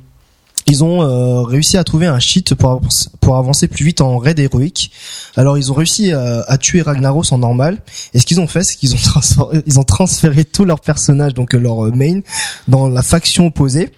ils 0.68 0.84
ont 0.84 1.02
euh, 1.02 1.42
réussi 1.42 1.76
à 1.78 1.84
trouver 1.84 2.06
un 2.06 2.20
cheat 2.20 2.54
pour 2.54 2.70
avancer, 2.72 3.10
pour 3.20 3.36
avancer 3.38 3.68
plus 3.68 3.84
vite 3.84 4.00
en 4.00 4.20
raid 4.20 4.40
héroïque. 4.40 4.92
Alors 5.36 5.58
ils 5.58 5.72
ont 5.72 5.74
réussi 5.76 6.12
à, 6.12 6.42
à 6.48 6.58
tuer 6.60 6.84
Ragnaros 6.84 7.34
en 7.34 7.40
normal. 7.40 7.80
Et 8.14 8.20
ce 8.20 8.26
qu'ils 8.28 8.40
ont 8.40 8.48
fait, 8.48 8.64
c'est 8.64 8.76
qu'ils 8.76 8.94
ont 8.94 8.98
transféré, 9.04 9.64
ils 9.66 9.80
ont 9.80 9.84
transféré 9.84 10.46
tous 10.46 10.64
leurs 10.66 10.80
personnages, 10.82 11.34
donc 11.34 11.56
euh, 11.56 11.60
leur 11.60 11.86
euh, 11.88 11.92
main, 11.92 12.20
dans 12.68 12.88
la 12.88 13.02
faction 13.02 13.48
opposée. 13.48 13.90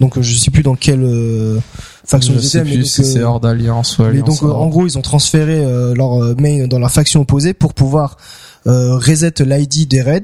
Donc 0.00 0.18
euh, 0.18 0.22
je 0.22 0.34
sais 0.36 0.50
plus 0.50 0.62
dans 0.62 0.74
quelle 0.74 1.02
euh, 1.02 1.58
faction 2.04 2.34
ils 2.36 2.46
étaient, 2.46 2.64
mais 2.64 2.74
plus 2.74 2.86
si 2.86 3.04
c'est 3.04 3.20
euh, 3.20 3.26
hors 3.26 3.40
d'alliance 3.40 3.98
ou 3.98 4.02
mais 4.02 4.08
alliance. 4.08 4.40
donc 4.40 4.50
euh, 4.50 4.52
en 4.52 4.68
gros 4.68 4.86
ils 4.86 4.98
ont 4.98 5.02
transféré 5.02 5.64
euh, 5.64 5.94
leur 5.94 6.18
main 6.40 6.66
dans 6.66 6.78
la 6.78 6.88
faction 6.88 7.20
opposée 7.20 7.54
pour 7.54 7.74
pouvoir 7.74 8.16
euh, 8.66 8.96
reset 8.96 9.34
l'ID 9.40 9.88
des 9.88 10.02
raids 10.02 10.22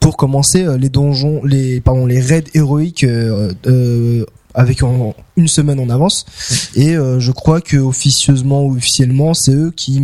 pour 0.00 0.16
commencer 0.16 0.64
les 0.78 0.88
donjons, 0.88 1.42
les 1.44 1.80
pardon 1.80 2.06
les 2.06 2.20
raids 2.20 2.44
héroïques 2.54 3.04
euh, 3.04 3.52
euh, 3.66 4.24
avec 4.58 4.82
en- 4.82 5.14
une 5.36 5.48
semaine 5.48 5.78
en 5.80 5.88
avance. 5.88 6.26
Et 6.74 6.96
euh, 6.96 7.20
je 7.20 7.30
crois 7.32 7.60
que 7.60 7.76
officieusement 7.76 8.64
ou 8.64 8.76
officiellement 8.76 9.32
c'est 9.32 9.52
eux 9.52 9.72
qui 9.74 10.02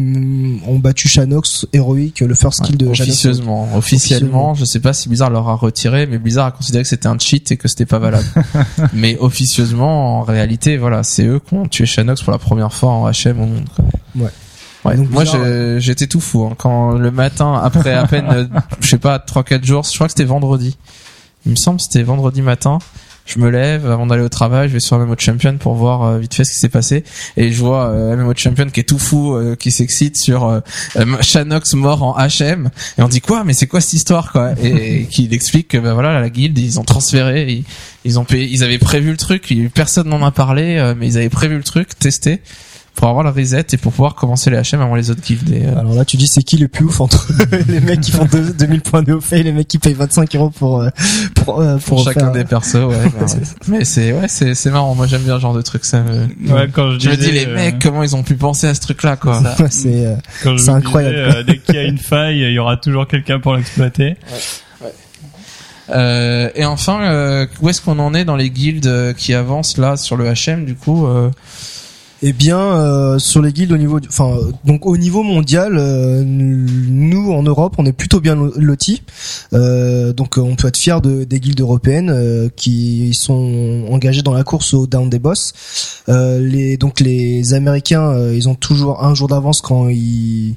ont 0.66 0.78
battu 0.78 1.09
Shanox 1.09 1.66
héroïque 1.72 2.20
le 2.20 2.34
first 2.34 2.62
kill 2.62 2.76
de 2.76 2.86
Shanox. 2.86 3.00
officieusement, 3.00 3.68
officiellement, 3.76 4.55
je 4.55 4.64
sais 4.64 4.80
pas 4.80 4.92
si 4.92 5.09
Blizzard 5.09 5.30
leur 5.30 5.48
a 5.48 5.55
retiré, 5.57 6.07
mais 6.07 6.18
Blizzard 6.18 6.46
a 6.46 6.50
considéré 6.52 6.82
que 6.84 6.88
c'était 6.88 7.09
un 7.09 7.18
cheat 7.18 7.50
et 7.52 7.57
que 7.57 7.66
c'était 7.68 7.86
pas 7.86 7.98
valable. 7.98 8.26
mais 8.94 9.18
officieusement, 9.18 10.20
en 10.20 10.22
réalité, 10.22 10.76
voilà, 10.76 11.02
c'est 11.02 11.24
eux 11.26 11.40
qui 11.46 11.55
ont 11.55 11.66
tué 11.66 11.84
Shanox 11.86 12.22
pour 12.22 12.32
la 12.32 12.38
première 12.38 12.72
fois 12.72 12.90
en 12.92 13.11
HM 13.11 13.40
au 13.40 13.46
monde. 13.46 13.68
Quoi. 13.74 13.84
Ouais. 14.16 14.30
Ouais, 14.84 14.96
Donc, 14.96 15.11
moi 15.11 15.24
je- 15.24 15.78
j'étais 15.80 16.07
tout 16.07 16.20
fou 16.20 16.44
hein, 16.44 16.55
quand 16.59 16.92
le 16.92 17.11
matin 17.11 17.59
après 17.64 17.94
à 17.94 18.07
peine 18.07 18.26
euh, 18.30 18.44
je 18.80 18.88
sais 18.88 18.98
pas 18.98 19.18
3 19.18 19.42
4 19.42 19.64
jours, 19.64 19.82
je 19.82 19.94
crois 19.94 20.07
que 20.09 20.12
c'était 20.12 20.24
vendredi. 20.24 20.76
Il 21.46 21.50
me 21.52 21.57
semble 21.57 21.78
que 21.78 21.84
c'était 21.84 22.02
vendredi 22.02 22.42
matin. 22.42 22.78
Je 23.27 23.39
me 23.39 23.49
lève 23.49 23.91
avant 23.91 24.07
d'aller 24.07 24.22
au 24.22 24.29
travail, 24.29 24.68
je 24.68 24.75
vais 24.75 24.81
sur 24.81 24.99
MMO 24.99 25.14
Champion 25.18 25.57
pour 25.57 25.75
voir 25.75 26.03
euh, 26.03 26.18
vite 26.18 26.35
fait 26.35 26.45
ce 26.45 26.53
qui 26.53 26.59
s'est 26.59 26.68
passé. 26.68 27.05
Et 27.39 27.53
je 27.53 27.59
vois 27.59 27.87
euh, 27.87 28.16
MMO 28.16 28.35
Champion 28.37 28.66
qui 28.66 28.81
est 28.81 28.85
tout 28.85 28.99
fou 28.99 29.35
euh, 29.35 29.57
qui 29.57 29.70
s'excite 29.72 30.18
sur 30.18 30.62
Shanox 31.20 31.72
mort 31.75 32.03
en 32.03 32.16
HM 32.18 32.68
et 32.99 33.03
on 33.03 33.09
dit 33.09 33.22
quoi? 33.22 33.43
Mais 33.45 33.55
c'est 33.55 33.66
quoi 33.66 33.81
cette 33.81 33.95
histoire 33.95 34.31
quoi? 34.31 34.53
Et, 34.62 35.07
qu'il 35.11 35.33
explique 35.33 35.68
que 35.68 35.79
bah 35.79 35.95
voilà 35.95 36.20
la 36.20 36.29
guilde 36.29 36.59
ils 36.59 36.79
ont 36.79 36.85
transféré 36.85 37.51
ils, 37.51 37.64
ils 38.05 38.18
ont 38.18 38.25
payé, 38.25 38.47
ils 38.51 38.62
avaient 38.62 38.79
prévu 38.79 39.11
le 39.11 39.16
truc 39.16 39.55
personne 39.72 40.09
n'en 40.09 40.22
a 40.25 40.31
parlé 40.31 40.95
mais 40.99 41.07
ils 41.07 41.16
avaient 41.16 41.31
prévu 41.31 41.57
le 41.57 41.62
truc 41.62 41.99
testé 41.99 42.41
pour 42.95 43.09
avoir 43.09 43.24
le 43.24 43.30
reset 43.30 43.66
et 43.72 43.76
pour 43.76 43.92
pouvoir 43.92 44.14
commencer 44.14 44.51
les 44.51 44.57
HM 44.59 44.80
avant 44.80 44.95
les 44.95 45.11
autres 45.11 45.20
guildes 45.20 45.51
et, 45.53 45.66
euh, 45.66 45.78
Alors 45.78 45.95
là, 45.95 46.05
tu 46.05 46.16
dis 46.16 46.28
c'est 46.28 46.42
qui 46.42 46.57
le 46.59 46.68
plus 46.68 46.84
ouf 46.84 47.01
entre 47.01 47.28
les 47.68 47.80
mecs 47.80 48.01
qui 48.01 48.12
font 48.12 48.24
deux- 48.24 48.53
2000 48.53 48.80
points 48.82 49.03
de 49.03 49.12
haut 49.14 49.20
fait 49.20 49.40
et 49.40 49.42
les 49.42 49.53
mecs 49.53 49.66
qui 49.68 49.78
payent 49.78 49.95
25 49.95 50.34
euros 50.36 50.51
pour 50.51 50.80
euh, 50.80 50.88
pour, 51.34 51.61
euh, 51.61 51.76
pour, 51.78 51.97
pour 51.97 52.05
chacun 52.05 52.20
faire- 52.20 52.32
des 52.32 52.45
persos 52.45 52.74
ouais, 52.76 52.97
ouais. 52.97 53.42
mais 53.68 53.84
c'est 53.84 54.12
ouais 54.12 54.28
c'est 54.28 54.55
c'est 54.55 54.70
marrant 54.70 54.95
moi 54.95 55.07
j'aime 55.07 55.22
bien 55.22 55.36
ce 55.36 55.40
genre 55.42 55.55
de 55.55 55.62
truc 55.62 55.84
ça 55.84 56.03
me... 56.03 56.26
Ouais, 56.53 56.68
quand 56.72 56.92
je, 56.92 56.99
je 57.01 57.11
me 57.11 57.16
dis 57.16 57.30
les 57.32 57.47
euh, 57.47 57.55
mecs 57.55 57.78
comment 57.82 58.03
ils 58.03 58.14
ont 58.16 58.22
pu 58.22 58.36
penser 58.36 58.66
à 58.68 58.74
ce 58.74 58.80
truc 58.80 59.03
là 59.03 59.16
quoi 59.16 59.42
ça. 59.42 59.57
Ouais, 59.62 59.68
c'est 59.70 60.07
euh, 60.07 60.16
incroyable, 60.68 61.16
disais, 61.16 61.36
euh, 61.38 61.42
dès 61.42 61.59
qu'il 61.59 61.74
y 61.74 61.78
a 61.78 61.82
une 61.84 61.99
faille, 61.99 62.38
il 62.40 62.53
y 62.53 62.59
aura 62.59 62.76
toujours 62.76 63.07
quelqu'un 63.09 63.40
pour 63.40 63.55
l'exploiter. 63.57 64.16
Euh, 65.90 66.49
et 66.55 66.64
enfin, 66.64 67.03
euh, 67.03 67.47
où 67.61 67.68
est-ce 67.68 67.82
qu'on 67.82 67.99
en 67.99 68.14
est 68.14 68.24
dans 68.24 68.36
les 68.36 68.49
guildes 68.51 68.86
euh, 68.86 69.12
qui 69.12 69.34
avancent 69.34 69.76
là 69.76 69.97
sur 69.99 70.16
le 70.16 70.24
HM 70.32 70.64
du 70.64 70.74
coup 70.74 71.07
euh, 71.07 71.30
Eh 72.27 72.33
bien, 72.33 72.59
euh, 72.59 73.18
sur 73.18 73.43
les 73.43 73.53
guildes 73.53 73.72
au 73.72 73.77
niveau, 73.77 74.01
enfin, 74.09 74.39
donc 74.64 74.87
au 74.87 74.97
niveau 74.97 75.22
mondial, 75.22 75.77
euh, 75.77 76.22
nous 76.25 77.31
en 77.33 77.43
Europe, 77.43 77.75
on 77.77 77.85
est 77.85 77.93
plutôt 77.93 78.18
bien 78.18 78.35
lo- 78.35 78.55
lotis. 78.57 79.03
Euh, 79.53 80.14
donc, 80.14 80.39
euh, 80.39 80.41
on 80.41 80.57
peut 80.57 80.68
être 80.68 80.79
fier 80.79 81.03
de, 81.03 81.25
des 81.25 81.39
guildes 81.39 81.61
européennes 81.61 82.09
euh, 82.09 82.49
qui 82.57 83.12
sont 83.12 83.85
engagées 83.91 84.22
dans 84.22 84.33
la 84.33 84.43
course 84.43 84.72
au 84.72 84.87
down 84.87 85.11
des 85.11 85.18
boss. 85.18 85.53
Euh, 86.09 86.41
les, 86.41 86.79
donc, 86.79 87.01
les 87.01 87.53
Américains, 87.53 88.16
ils 88.33 88.49
ont 88.49 88.55
toujours 88.55 89.05
un 89.05 89.14
jour 89.14 89.29
d'avance 89.29 89.61
quand 89.61 89.89
ils 89.91 90.55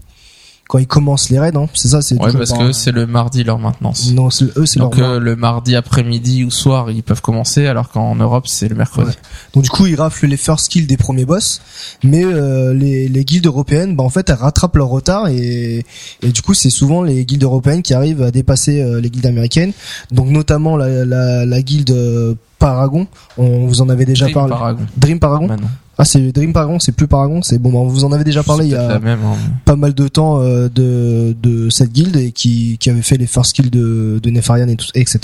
quand 0.68 0.78
ils 0.80 0.88
commencent 0.88 1.30
les 1.30 1.40
raids. 1.40 1.56
Hein. 1.56 1.68
C'est 1.74 1.88
ça, 1.88 2.02
c'est 2.02 2.16
Ouais, 2.22 2.32
parce 2.34 2.52
par- 2.52 2.60
que 2.60 2.72
c'est 2.72 2.92
le 2.92 3.06
mardi 3.08 3.44
leur 3.44 3.58
maintenance. 3.60 4.12
non, 4.12 4.28
eux, 4.28 4.66
c'est 4.66 4.80
leur 4.80 4.90
Donc 4.90 5.00
euh, 5.00 5.20
le 5.20 5.36
mardi 5.36 5.76
après-midi 5.76 6.44
ou 6.44 6.52
soir, 6.52 6.92
ils 6.92 7.04
peuvent 7.04 7.22
commencer, 7.22 7.68
alors 7.68 7.90
qu'en 7.90 8.16
Europe, 8.16 8.48
c'est 8.48 8.68
le 8.68 8.76
mercredi. 8.76 9.10
Ouais. 9.10 9.16
Donc 9.54 9.64
du 9.64 9.70
coup, 9.70 9.86
ils 9.86 9.96
raflent 9.96 10.28
les 10.28 10.38
first 10.38 10.68
kills 10.70 10.88
des 10.88 10.98
premiers 10.98 11.26
boss, 11.26 11.62
mais 12.04 12.24
euh, 12.26 12.74
les, 12.74 13.08
les 13.08 13.24
guildes 13.26 13.46
européennes, 13.48 13.96
bah 13.96 14.04
en 14.04 14.10
fait, 14.10 14.30
elles 14.30 14.36
rattrapent 14.36 14.76
leur 14.76 14.88
retard 14.90 15.28
et, 15.30 15.86
et 16.22 16.32
du 16.32 16.42
coup, 16.42 16.54
c'est 16.54 16.70
souvent 16.70 17.02
les 17.04 17.26
guildes 17.26 17.44
européennes 17.44 17.82
qui 17.82 17.94
arrivent 17.94 18.22
à 18.24 18.32
dépasser 18.32 18.82
euh, 18.82 19.00
les 19.00 19.10
guildes 19.10 19.26
américaines. 19.28 19.72
Donc 20.12 20.28
notamment 20.30 20.76
la, 20.78 21.06
la, 21.06 21.46
la 21.46 21.62
guilde 21.62 21.92
euh, 21.92 22.34
Paragon, 22.60 23.06
on 23.38 23.68
vous 23.68 23.82
en 23.82 23.90
avait 23.90 24.06
déjà 24.06 24.26
Dream 24.26 24.34
parlé. 24.34 24.50
Paragon. 24.52 24.86
Dream 24.98 25.20
Paragon. 25.20 25.48
Bah 25.48 25.56
Ah, 26.00 26.06
c'est 26.06 26.32
Dream 26.32 26.54
Paragon, 26.54 26.80
c'est 26.80 26.92
plus 26.92 27.08
Paragon, 27.08 27.42
c'est 27.42 27.58
bon. 27.58 27.72
bah, 27.72 27.80
on 27.80 27.88
vous 27.88 28.04
en 28.04 28.12
avait 28.12 28.24
déjà 28.24 28.44
parlé 28.44 28.66
il 28.66 28.72
y 28.72 28.76
a 28.76 29.00
même. 29.00 29.20
hein. 29.26 29.36
pas 29.66 29.76
mal 29.76 29.94
de 29.96 30.08
temps 30.08 30.40
euh, 30.42 30.70
de 30.70 31.36
de 31.42 31.70
cette 31.72 31.92
guilde 31.92 32.16
et 32.18 32.32
qui 32.32 32.78
qui 32.80 32.90
avait 32.92 33.02
fait 33.02 33.18
les 33.18 33.26
first 33.28 33.54
kills 33.54 33.72
de 33.72 34.20
de 34.22 34.30
Nefarian 34.30 34.68
et 34.68 34.76
tout, 34.76 34.86
etc. 34.94 35.20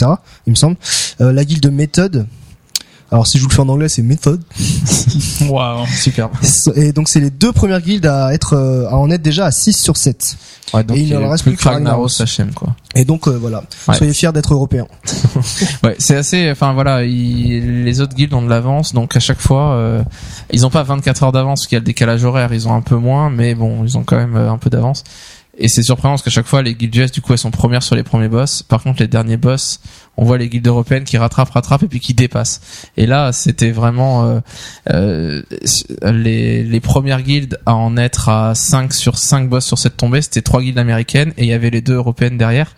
Il 0.47 0.51
me 0.51 0.55
semble. 0.55 0.75
Euh, 1.21 1.31
la 1.31 1.45
guilde 1.45 1.71
Method. 1.71 2.25
Alors 3.11 3.27
si 3.27 3.37
je 3.37 3.43
vous 3.43 3.49
le 3.49 3.53
fais 3.53 3.61
en 3.61 3.69
anglais, 3.69 3.89
c'est 3.89 4.01
Method. 4.01 4.41
Waouh. 5.49 5.85
Super. 5.87 6.29
Et 6.75 6.91
donc 6.93 7.09
c'est 7.09 7.19
les 7.19 7.29
deux 7.29 7.51
premières 7.51 7.81
guildes 7.81 8.07
à 8.07 8.33
être 8.33 8.53
euh, 8.53 8.87
à 8.89 8.95
en 8.97 9.11
être 9.11 9.21
déjà 9.21 9.45
à 9.45 9.51
6 9.51 9.73
sur 9.73 9.97
7. 9.97 10.35
Ouais, 10.73 10.83
donc 10.83 10.97
Et 10.97 11.01
il 11.01 11.09
ne 11.13 11.17
reste 11.17 11.43
plus 11.43 11.55
que 11.55 11.63
Ragnaros. 11.63 12.07
HM 12.09 12.51
quoi. 12.55 12.75
Et 12.95 13.05
donc 13.05 13.27
euh, 13.27 13.37
voilà, 13.39 13.63
Ouais. 13.87 13.95
soyez 13.95 14.13
fiers 14.13 14.31
d'être 14.31 14.53
européens. 14.53 14.87
Ouais, 15.83 15.95
c'est 15.99 16.15
assez. 16.15 16.49
Enfin 16.51 16.73
voilà, 16.73 17.03
ils- 17.03 17.83
les 17.83 18.01
autres 18.01 18.15
guildes 18.15 18.33
ont 18.33 18.41
de 18.41 18.49
l'avance, 18.49 18.93
donc 18.93 19.15
à 19.15 19.19
chaque 19.19 19.39
fois, 19.41 19.73
euh, 19.73 20.03
ils 20.51 20.65
ont 20.65 20.69
pas 20.69 20.83
24 20.83 21.23
heures 21.23 21.31
d'avance, 21.31 21.61
parce 21.61 21.67
qu'il 21.67 21.75
y 21.75 21.77
a 21.77 21.79
le 21.79 21.85
décalage 21.85 22.23
horaire, 22.23 22.53
ils 22.53 22.67
ont 22.67 22.73
un 22.73 22.81
peu 22.81 22.95
moins, 22.95 23.29
mais 23.29 23.55
bon, 23.55 23.83
ils 23.83 23.97
ont 23.97 24.03
quand 24.03 24.17
même 24.17 24.35
euh, 24.35 24.51
un 24.51 24.57
peu 24.57 24.69
d'avance. 24.69 25.03
Et 25.57 25.67
c'est 25.67 25.83
surprenant 25.83 26.13
parce 26.13 26.23
qu'à 26.23 26.31
chaque 26.31 26.47
fois, 26.47 26.61
les 26.63 26.73
guildes 26.73 27.11
du 27.11 27.21
coup, 27.21 27.31
elles 27.33 27.37
sont 27.37 27.51
premières 27.51 27.83
sur 27.83 27.95
les 27.95 28.01
premiers 28.03 28.27
boss. 28.27 28.63
Par 28.63 28.81
contre, 28.81 29.01
les 29.01 29.07
derniers 29.07 29.37
boss, 29.37 29.79
on 30.17 30.25
voit 30.25 30.37
les 30.37 30.49
guildes 30.49 30.67
européennes 30.67 31.03
qui 31.03 31.17
rattrapent, 31.17 31.51
rattrapent 31.51 31.83
et 31.83 31.87
puis 31.87 31.99
qui 31.99 32.13
dépassent. 32.13 32.61
Et 32.97 33.05
là, 33.05 33.31
c'était 33.31 33.71
vraiment 33.71 34.25
euh, 34.25 34.39
euh, 34.91 35.41
les, 36.03 36.63
les 36.63 36.79
premières 36.79 37.21
guildes 37.21 37.59
à 37.65 37.75
en 37.75 37.97
être 37.97 38.29
à 38.29 38.55
5 38.55 38.93
sur 38.93 39.17
5 39.17 39.49
boss 39.49 39.65
sur 39.65 39.79
cette 39.79 39.97
tombée. 39.97 40.21
C'était 40.21 40.41
trois 40.41 40.61
guildes 40.61 40.77
américaines 40.77 41.33
et 41.37 41.43
il 41.43 41.49
y 41.49 41.53
avait 41.53 41.71
les 41.71 41.81
deux 41.81 41.95
européennes 41.95 42.37
derrière. 42.37 42.75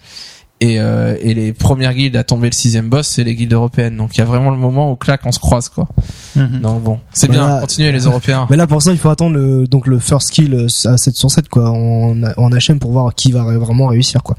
Et, 0.61 0.79
euh, 0.79 1.17
et 1.19 1.33
les 1.33 1.51
premières 1.51 1.93
guildes 1.93 2.15
à 2.15 2.23
tomber 2.23 2.47
le 2.47 2.53
sixième 2.53 2.87
boss, 2.87 3.07
c'est 3.07 3.25
les 3.25 3.35
guildes 3.35 3.51
européennes. 3.51 3.97
Donc 3.97 4.15
il 4.15 4.19
y 4.19 4.21
a 4.21 4.25
vraiment 4.25 4.51
le 4.51 4.57
moment 4.57 4.89
où 4.89 4.95
clac, 4.95 5.21
on 5.25 5.33
se 5.33 5.39
croise 5.39 5.67
quoi. 5.67 5.89
Mhm. 6.37 6.61
Donc 6.61 6.81
bon, 6.81 6.99
c'est 7.11 7.29
bien. 7.29 7.59
Continuez 7.59 7.91
les 7.91 8.05
Européens. 8.05 8.47
Mais 8.49 8.55
là, 8.55 8.65
pour 8.65 8.81
ça, 8.81 8.93
il 8.93 8.97
faut 8.97 9.09
attendre 9.09 9.35
le, 9.35 9.67
donc 9.67 9.85
le 9.85 9.99
first 9.99 10.31
kill 10.31 10.53
euh, 10.53 10.67
à 10.85 10.97
7 10.97 11.13
sur 11.13 11.29
7, 11.29 11.49
quoi, 11.49 11.69
en, 11.69 12.15
en 12.37 12.49
HM 12.49 12.79
pour 12.79 12.91
voir 12.91 13.13
qui 13.13 13.33
va 13.33 13.43
vraiment 13.43 13.87
réussir, 13.87 14.23
quoi. 14.23 14.37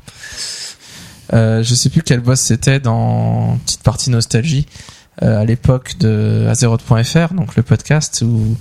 Euh, 1.33 1.63
je 1.63 1.75
sais 1.75 1.91
plus 1.91 2.03
quel 2.03 2.21
boss 2.21 2.41
c'était 2.41 2.81
dans 2.81 3.59
petite 3.65 3.83
partie 3.83 4.11
nostalgie 4.11 4.67
euh, 5.23 5.41
à 5.41 5.45
l'époque 5.45 5.99
de 5.99 6.47
Azeroth.fr, 6.49 7.35
donc 7.35 7.57
le 7.57 7.63
podcast 7.63 8.23
où 8.25 8.57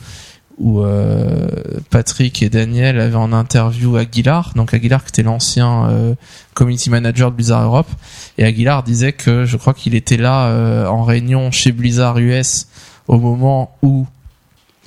où 0.58 0.82
euh, 0.82 1.48
Patrick 1.90 2.42
et 2.42 2.50
Daniel 2.50 3.00
avaient 3.00 3.16
en 3.16 3.34
interview 3.34 3.98
Aguilar, 3.98 4.54
donc 4.56 4.74
Aguilar 4.74 5.04
qui 5.04 5.10
était 5.10 5.24
l'ancien 5.24 5.90
euh, 5.90 6.16
community 6.54 6.90
manager 6.90 7.32
de 7.32 7.36
Blizzard 7.36 7.64
Europe, 7.64 7.90
et 8.38 8.46
Aguilar 8.46 8.84
disait 8.84 9.14
que 9.14 9.46
je 9.46 9.58
crois 9.58 9.74
qu'il 9.74 9.96
était 9.96 10.18
là 10.18 10.48
euh, 10.48 10.88
en 10.88 11.04
réunion 11.04 11.52
chez 11.52 11.72
Blizzard 11.72 12.20
US 12.20 12.68
au 13.08 13.18
moment 13.18 13.76
où 13.82 14.08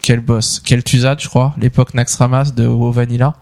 quel 0.01 0.21
boss, 0.21 0.61
Kel'Thuzad 0.61 1.21
je 1.21 1.29
crois, 1.29 1.55
l'époque 1.59 1.93
Naxxramas 1.95 2.53
de 2.55 2.67
WoW 2.67 2.93
Vanilla. 2.93 3.35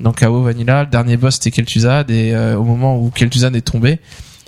Donc 0.00 0.22
à 0.22 0.30
WoW 0.30 0.42
Vanilla, 0.42 0.84
le 0.84 0.90
dernier 0.90 1.16
boss 1.16 1.34
c'était 1.34 1.50
Kel'Thuzad 1.50 2.10
et 2.10 2.32
euh, 2.32 2.56
au 2.56 2.64
moment 2.64 2.98
où 2.98 3.10
Kel'Thuzad 3.10 3.54
est 3.54 3.60
tombé, 3.60 4.00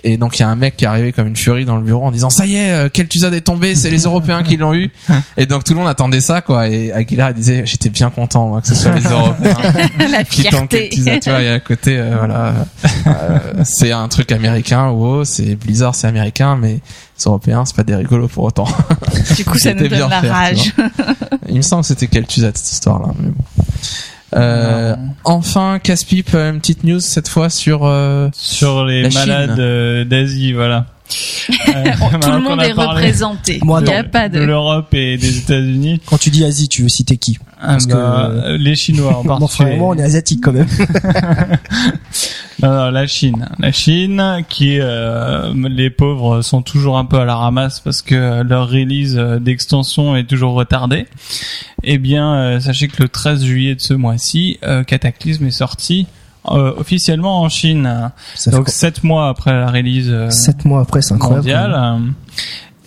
et 0.03 0.17
donc 0.17 0.37
il 0.37 0.41
y 0.41 0.45
a 0.45 0.49
un 0.49 0.55
mec 0.55 0.77
qui 0.77 0.85
est 0.85 0.87
arrivé 0.87 1.11
comme 1.11 1.27
une 1.27 1.35
furie 1.35 1.65
dans 1.65 1.75
le 1.75 1.81
bureau 1.81 2.05
en 2.05 2.11
disant 2.11 2.29
ça 2.29 2.45
y 2.45 2.55
est, 2.55 2.71
euh, 2.71 2.89
Kel'Thuzad 2.89 3.33
est 3.33 3.41
tombé, 3.41 3.75
c'est 3.75 3.89
les 3.89 4.03
Européens 4.03 4.43
qui 4.43 4.55
l'ont 4.55 4.73
eu. 4.73 4.91
Et 5.37 5.45
donc 5.47 5.63
tout 5.63 5.73
le 5.73 5.79
monde 5.79 5.87
attendait 5.87 6.21
ça 6.21 6.41
quoi. 6.41 6.69
Et 6.69 6.91
Aguilar 6.91 7.31
il 7.31 7.35
disait 7.35 7.63
j'étais 7.65 7.89
bien 7.89 8.09
content 8.09 8.47
moi, 8.47 8.61
que 8.61 8.67
ce 8.67 8.75
soit 8.75 8.93
les 8.93 9.01
Européens 9.11 9.55
La 10.09 10.23
qui 10.23 10.43
tombent 10.43 10.69
fierté. 10.69 10.89
Kel'Thuzad. 10.89 11.21
Tu 11.21 11.29
vois, 11.29 11.41
et 11.41 11.49
à 11.49 11.59
côté 11.59 11.97
euh, 11.97 12.15
voilà, 12.17 12.53
euh, 13.07 13.63
c'est 13.63 13.91
un 13.91 14.07
truc 14.07 14.31
américain. 14.31 14.89
WoW 14.91 15.25
c'est 15.25 15.55
Blizzard 15.55 15.95
c'est 15.95 16.07
américain, 16.07 16.55
mais 16.55 16.73
les 16.73 17.23
Européens 17.25 17.65
c'est 17.65 17.75
pas 17.75 17.83
des 17.83 17.95
rigolos 17.95 18.27
pour 18.27 18.43
autant. 18.43 18.67
Du 19.35 19.45
coup, 19.45 19.57
ça 19.57 19.73
nous 19.73 19.87
donne 19.87 20.09
la 20.09 20.21
rage. 20.21 20.73
Il 21.49 21.57
me 21.57 21.61
semble 21.61 21.81
que 21.81 21.87
c'était 21.87 22.07
Kel'Thuzad 22.07 22.55
cette 22.55 22.71
histoire 22.71 22.99
là. 23.01 23.13
Mais 23.19 23.29
bon. 23.29 23.43
Euh, 24.35 24.95
enfin, 25.23 25.79
Caspipe, 25.81 26.31
euh, 26.33 26.51
une 26.51 26.59
petite 26.59 26.83
news 26.83 26.99
cette 26.99 27.29
fois 27.29 27.49
sur 27.49 27.85
euh, 27.85 28.29
Sur 28.33 28.85
les 28.85 29.03
La 29.03 29.09
malades 29.09 29.59
euh, 29.59 30.03
d'Asie, 30.05 30.53
voilà. 30.53 30.85
Euh, 31.69 31.83
Tout 32.21 32.31
le 32.31 32.39
monde 32.41 32.61
est 32.61 32.73
représenté. 32.73 33.59
Bon, 33.61 33.79
Il 33.79 33.85
n'y 33.85 33.93
a 33.93 34.03
pas 34.03 34.27
de 34.27 34.39
de. 34.39 34.43
l'Europe 34.43 34.93
et 34.93 35.17
des 35.17 35.37
États-Unis. 35.37 36.01
Quand 36.05 36.17
tu 36.17 36.29
dis 36.29 36.43
Asie, 36.43 36.67
tu 36.67 36.81
veux 36.83 36.89
citer 36.89 37.15
qui? 37.15 37.37
Parce 37.59 37.85
que- 37.87 37.93
bah, 37.93 38.29
euh, 38.31 38.57
les 38.57 38.75
Chinois 38.75 39.17
en 39.17 39.23
particulier. 39.39 39.77
on 39.81 39.95
est 39.97 40.03
asiatique 40.03 40.41
quand 40.43 40.53
même. 40.53 40.67
Non, 42.63 42.69
non, 42.73 42.89
la 42.89 43.05
Chine. 43.05 43.47
La 43.59 43.71
Chine, 43.71 44.43
qui 44.49 44.79
euh, 44.79 45.53
les 45.69 45.91
pauvres 45.91 46.41
sont 46.41 46.63
toujours 46.63 46.97
un 46.97 47.05
peu 47.05 47.19
à 47.19 47.25
la 47.25 47.35
ramasse 47.35 47.79
parce 47.81 48.01
que 48.01 48.41
leur 48.41 48.67
release 48.69 49.15
euh, 49.15 49.37
d'extension 49.37 50.15
est 50.15 50.23
toujours 50.23 50.53
retardée. 50.53 51.05
Eh 51.83 51.99
bien, 51.99 52.33
euh, 52.33 52.59
sachez 52.59 52.87
que 52.87 53.03
le 53.03 53.09
13 53.09 53.43
juillet 53.43 53.75
de 53.75 53.81
ce 53.81 53.93
mois-ci, 53.93 54.57
euh, 54.63 54.83
Cataclysme 54.83 55.45
est 55.45 55.51
sorti 55.51 56.07
euh, 56.49 56.73
officiellement 56.77 57.41
en 57.41 57.49
Chine. 57.49 58.09
Ça 58.33 58.49
Donc 58.49 58.69
sept 58.69 59.03
mois 59.03 59.29
après 59.29 59.53
la 59.53 59.69
release 59.69 60.09
euh, 60.09 60.31
7 60.31 60.65
mois 60.65 60.81
après, 60.81 61.03
c'est 61.03 61.13
incroyable. 61.13 61.45
mondiale. 61.45 62.01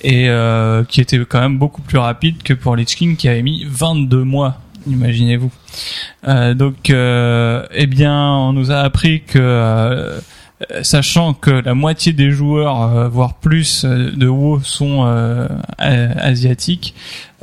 Et 0.02 0.28
euh, 0.28 0.84
qui 0.84 1.00
était 1.00 1.18
quand 1.28 1.40
même 1.40 1.58
beaucoup 1.58 1.82
plus 1.82 1.98
rapide 1.98 2.42
que 2.42 2.54
pour 2.54 2.74
Lich 2.74 2.96
King 2.96 3.16
qui 3.16 3.28
avait 3.28 3.42
mis 3.42 3.66
22 3.68 4.24
mois, 4.24 4.60
imaginez-vous. 4.86 5.50
Euh, 6.26 6.54
donc, 6.54 6.90
euh, 6.90 7.66
eh 7.72 7.86
bien, 7.86 8.14
on 8.14 8.52
nous 8.52 8.70
a 8.70 8.78
appris 8.78 9.22
que, 9.22 9.38
euh, 9.38 10.20
sachant 10.82 11.34
que 11.34 11.50
la 11.50 11.74
moitié 11.74 12.12
des 12.12 12.30
joueurs, 12.30 12.82
euh, 12.82 13.08
voire 13.08 13.34
plus, 13.34 13.84
de 13.84 14.26
WoW 14.26 14.60
sont 14.62 15.04
euh, 15.06 15.48
asiatiques, 15.78 16.94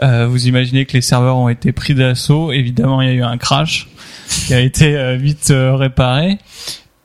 euh, 0.03 0.27
vous 0.27 0.47
imaginez 0.47 0.85
que 0.85 0.93
les 0.93 1.01
serveurs 1.01 1.37
ont 1.37 1.49
été 1.49 1.71
pris 1.71 1.95
d'assaut. 1.95 2.51
Évidemment, 2.51 3.01
il 3.01 3.07
y 3.07 3.11
a 3.11 3.15
eu 3.15 3.23
un 3.23 3.37
crash 3.37 3.87
qui 4.47 4.53
a 4.53 4.59
été 4.59 5.17
vite 5.17 5.51
réparé. 5.51 6.37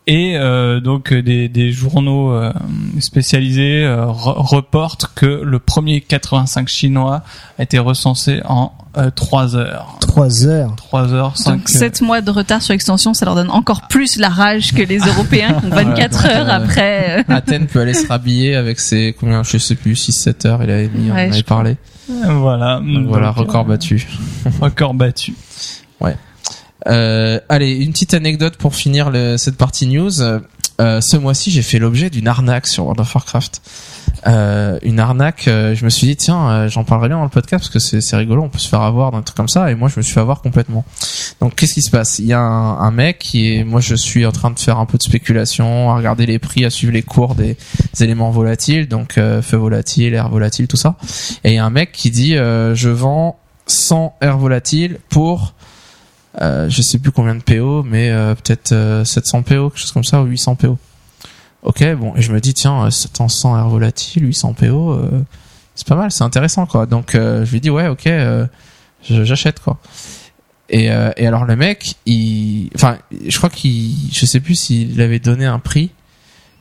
Et 0.09 0.37
euh, 0.37 0.81
donc 0.81 1.13
euh, 1.13 1.23
des, 1.23 1.49
des 1.49 1.71
journaux 1.71 2.33
euh, 2.33 2.53
spécialisés 2.99 3.85
euh, 3.85 4.07
re- 4.07 4.35
reportent 4.37 5.07
que 5.15 5.27
le 5.27 5.59
premier 5.61 6.01
85 6.01 6.67
chinois 6.69 7.23
a 7.59 7.63
été 7.63 7.79
recensé 7.79 8.41
en 8.45 8.73
euh, 8.97 9.11
3 9.15 9.55
heures. 9.57 9.97
3 10.01 10.47
heures. 10.47 10.75
3 10.77 11.13
heures, 11.15 11.37
5 11.39 11.53
Donc 11.59 11.69
7 11.69 12.01
mois 12.03 12.21
de 12.21 12.31
retard 12.33 12.63
sur 12.63 12.73
l'extension, 12.73 13.15
ça 13.15 13.25
leur 13.27 13.37
donne 13.37 13.51
encore 13.51 13.87
plus 13.89 14.19
la 14.19 14.29
rage 14.29 14.73
que 14.75 14.83
les 14.83 14.99
Européens 14.99 15.55
qui 15.61 15.67
ont 15.67 15.71
24 15.71 16.25
Ouais, 16.25 16.31
heures 16.35 16.49
euh, 16.49 16.65
après. 16.65 17.21
euh, 17.21 17.23
Athènes 17.35 17.67
peut 17.69 17.81
aller 17.81 17.95
se 17.95 18.07
rhabiller 18.09 18.57
avec 18.57 18.81
ses 18.81 19.15
combien 19.19 19.43
je 19.45 19.57
sais 19.57 19.77
plus 19.77 19.95
6 19.95 20.13
7 20.13 20.47
heures 20.47 20.63
il 20.65 20.71
avait 20.71 20.89
mis 20.89 21.11
on 21.11 21.13
en 21.13 21.17
Ouais, 21.17 21.23
avait 21.29 21.33
je 21.39 21.45
parlé 21.45 21.77
Voilà. 22.09 22.81
donc 22.81 23.07
voilà 23.07 23.31
record 23.31 23.65
euh, 23.67 23.69
battu 23.69 24.07
Record 24.61 24.95
battu. 24.95 25.35
Euh, 26.87 27.39
allez 27.49 27.73
une 27.73 27.93
petite 27.93 28.15
anecdote 28.15 28.57
pour 28.57 28.75
finir 28.75 29.11
le- 29.11 29.37
cette 29.37 29.57
partie 29.57 29.87
news. 29.87 30.23
Euh, 30.81 31.01
ce 31.01 31.17
mois-ci 31.17 31.51
j'ai 31.51 31.63
fait 31.63 31.79
l'objet 31.79 32.09
d'une 32.11 32.27
arnaque 32.27 32.67
sur 32.67 32.85
World 32.85 33.01
of 33.01 33.15
Warcraft. 33.15 33.61
Euh, 34.27 34.79
une 34.83 35.01
arnaque 35.01 35.47
euh, 35.49 35.75
je 35.75 35.85
me 35.85 35.91
suis 35.91 36.07
dit 36.07 36.17
tiens 36.17 36.49
euh, 36.49 36.69
j'en 36.69 36.85
parlerai 36.85 37.09
bien 37.09 37.17
dans 37.19 37.25
le 37.25 37.29
podcast 37.29 37.65
parce 37.73 37.89
que 37.89 38.01
c'est 38.01 38.17
rigolo 38.17 38.43
on 38.43 38.49
peut 38.49 38.59
se 38.59 38.69
faire 38.69 38.83
avoir 38.83 39.11
d'un 39.11 39.23
truc 39.23 39.37
comme 39.37 39.49
ça 39.49 39.71
et 39.71 39.75
moi 39.75 39.89
je 39.89 39.99
me 39.99 40.03
suis 40.03 40.15
fait 40.15 40.21
avoir 40.21 40.41
complètement. 40.43 40.85
Donc 41.41 41.55
qu'est-ce 41.57 41.75
qui 41.75 41.83
se 41.83 41.91
passe? 41.91 42.19
Il 42.19 42.27
y 42.27 42.33
a 42.33 42.41
un, 42.41 42.79
un 42.79 42.91
mec 42.91 43.19
qui 43.19 43.55
est 43.55 43.65
moi 43.65 43.81
je 43.81 43.95
suis 43.95 44.25
en 44.25 44.33
train 44.33 44.51
de 44.51 44.59
faire 44.59 44.79
un 44.79 44.87
peu 44.87 44.97
de 44.97 45.03
spéculation 45.03 45.91
à 45.91 45.97
regarder 45.97 46.27
les 46.27 46.39
prix 46.39 46.65
à 46.65 46.71
suivre 46.71 46.93
les 46.93 47.03
cours 47.03 47.35
des, 47.35 47.57
éléments 48.01 48.31
volatiles 48.31 48.89
donc 48.89 49.19
euh, 49.19 49.43
feu 49.43 49.57
volatile 49.59 50.15
air 50.15 50.29
volatile 50.31 50.69
tout 50.69 50.77
ça. 50.79 50.97
Et 51.45 51.51
il 51.51 51.55
y 51.55 51.59
a 51.59 51.65
un 51.65 51.71
mec 51.71 51.93
qui 51.93 52.11
dit 52.11 52.35
je 52.35 52.89
vends 52.89 53.39
100 53.67 54.15
air 54.21 54.39
volatiles 54.39 54.99
pour 55.11 55.55
euh, 56.41 56.69
je 56.71 56.81
sais 56.83 56.99
plus 56.99 57.13
combien 57.13 57.35
de 57.35 57.43
PO 57.43 57.83
mais 57.83 58.11
euh, 58.11 58.35
peut-être 58.35 58.73
euh, 58.73 59.05
700 59.05 59.43
PO 59.43 59.71
quelque 59.71 59.81
chose 59.81 59.93
comme 59.93 60.05
ça 60.05 60.23
ou 60.23 60.27
800 60.27 60.55
PO 60.57 60.79
ok 61.63 61.95
bon 61.95 62.15
et 62.17 62.23
je 62.23 62.33
me 62.33 62.41
dis 62.41 62.55
tiens 62.55 62.87
euh, 62.87 62.91
700 62.91 63.59
air 63.59 63.69
volatiles 63.69 64.25
800 64.25 64.55
PO 64.55 64.93
euh, 64.93 65.23
c'est 65.75 65.87
pas 65.87 65.97
mal 65.97 66.11
c'est 66.11 66.25
intéressant 66.25 66.67
quoi. 66.67 66.87
Donc 66.87 67.15
euh, 67.15 67.45
je 67.45 67.53
lui 67.53 67.61
dis 67.61 67.71
ouais 67.71 67.89
ok 67.89 68.07
euh, 68.07 68.47
j'achète 69.09 69.61
quoi. 69.61 69.79
Et, 70.69 70.91
euh, 70.91 71.11
et 71.17 71.27
alors 71.27 71.45
le 71.45 71.57
mec 71.57 71.97
il 72.07 72.71
enfin 72.75 72.99
je 73.27 73.37
crois 73.37 73.51
qu'il 73.51 73.95
je 74.13 74.27
sais 74.27 74.41
plus 74.41 74.55
s'il 74.55 75.01
avait 75.01 75.19
donné 75.19 75.47
un 75.47 75.59
prix. 75.59 75.91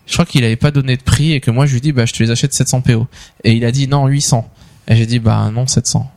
Je 0.08 0.14
crois 0.14 0.26
qu'il 0.26 0.44
avait 0.44 0.56
pas 0.56 0.72
donné 0.72 0.98
de 0.98 1.04
prix 1.04 1.34
et 1.34 1.40
que 1.40 1.52
moi 1.52 1.66
je 1.66 1.74
lui 1.74 1.82
dis 1.82 1.92
bah 1.92 2.06
je 2.06 2.14
te 2.14 2.24
les 2.24 2.32
achète 2.32 2.54
700 2.54 2.82
PO 2.82 3.08
et 3.44 3.54
il 3.54 3.66
a 3.66 3.72
dit 3.72 3.88
non 3.88 4.08
800 4.08 4.50
et 4.88 4.96
j'ai 4.96 5.06
dit 5.06 5.20
bah 5.20 5.50
non 5.54 5.68
700 5.68 6.12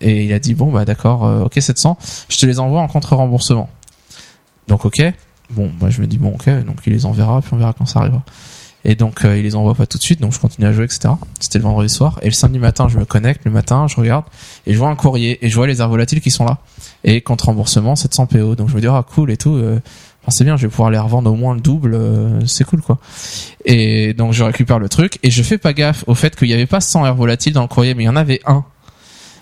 et 0.00 0.24
il 0.24 0.32
a 0.32 0.38
dit 0.38 0.54
bon 0.54 0.72
bah 0.72 0.84
d'accord 0.84 1.24
euh, 1.24 1.44
ok 1.44 1.54
700 1.60 1.96
je 2.28 2.36
te 2.38 2.46
les 2.46 2.58
envoie 2.58 2.80
en 2.80 2.88
contre 2.88 3.14
remboursement 3.14 3.68
donc 4.68 4.84
ok. 4.84 5.02
Bon 5.50 5.70
moi 5.80 5.90
je 5.90 6.00
me 6.00 6.06
dis 6.06 6.18
bon 6.18 6.30
ok 6.30 6.48
donc 6.64 6.78
il 6.86 6.92
les 6.92 7.06
enverra 7.06 7.40
puis 7.42 7.50
on 7.52 7.56
verra 7.56 7.72
quand 7.72 7.86
ça 7.86 8.00
arrivera. 8.00 8.22
Et 8.84 8.96
donc 8.96 9.24
euh, 9.24 9.36
il 9.36 9.44
les 9.44 9.54
envoie 9.54 9.74
pas 9.74 9.86
tout 9.86 9.98
de 9.98 10.02
suite 10.02 10.20
donc 10.20 10.32
je 10.32 10.40
continue 10.40 10.66
à 10.66 10.72
jouer 10.72 10.84
etc 10.84 11.14
c'était 11.40 11.58
le 11.58 11.64
vendredi 11.64 11.88
soir. 11.92 12.18
Et 12.22 12.26
le 12.26 12.32
samedi 12.32 12.58
matin 12.58 12.88
je 12.88 12.98
me 12.98 13.04
connecte 13.04 13.44
le 13.44 13.50
matin 13.50 13.86
je 13.86 13.96
regarde 13.96 14.24
et 14.66 14.72
je 14.72 14.78
vois 14.78 14.88
un 14.88 14.96
courrier 14.96 15.44
et 15.44 15.48
je 15.48 15.54
vois 15.54 15.66
les 15.66 15.80
airs 15.80 15.88
volatiles 15.88 16.20
qui 16.20 16.30
sont 16.30 16.44
là. 16.44 16.58
Et 17.04 17.20
contre 17.20 17.46
remboursement 17.46 17.96
700 17.96 18.26
PO 18.26 18.54
donc 18.54 18.68
je 18.68 18.76
me 18.76 18.80
dis 18.80 18.86
ah 18.86 19.04
cool 19.14 19.30
et 19.30 19.36
tout 19.36 19.54
euh, 19.54 19.80
c'est 20.28 20.44
bien 20.44 20.56
je 20.56 20.62
vais 20.62 20.70
pouvoir 20.70 20.90
les 20.90 20.98
revendre 20.98 21.30
au 21.30 21.34
moins 21.34 21.54
le 21.54 21.60
double 21.60 21.94
euh, 21.94 22.46
c'est 22.46 22.64
cool 22.64 22.80
quoi. 22.80 22.98
Et 23.64 24.14
donc 24.14 24.32
je 24.32 24.44
récupère 24.44 24.78
le 24.78 24.88
truc 24.88 25.18
et 25.22 25.30
je 25.30 25.42
fais 25.42 25.58
pas 25.58 25.72
gaffe 25.72 26.04
au 26.06 26.14
fait 26.14 26.34
qu'il 26.34 26.48
y 26.48 26.54
avait 26.54 26.66
pas 26.66 26.80
100 26.80 27.04
airs 27.04 27.14
volatiles 27.14 27.52
dans 27.52 27.62
le 27.62 27.68
courrier 27.68 27.94
mais 27.94 28.04
il 28.04 28.06
y 28.06 28.10
en 28.10 28.16
avait 28.16 28.40
un 28.46 28.64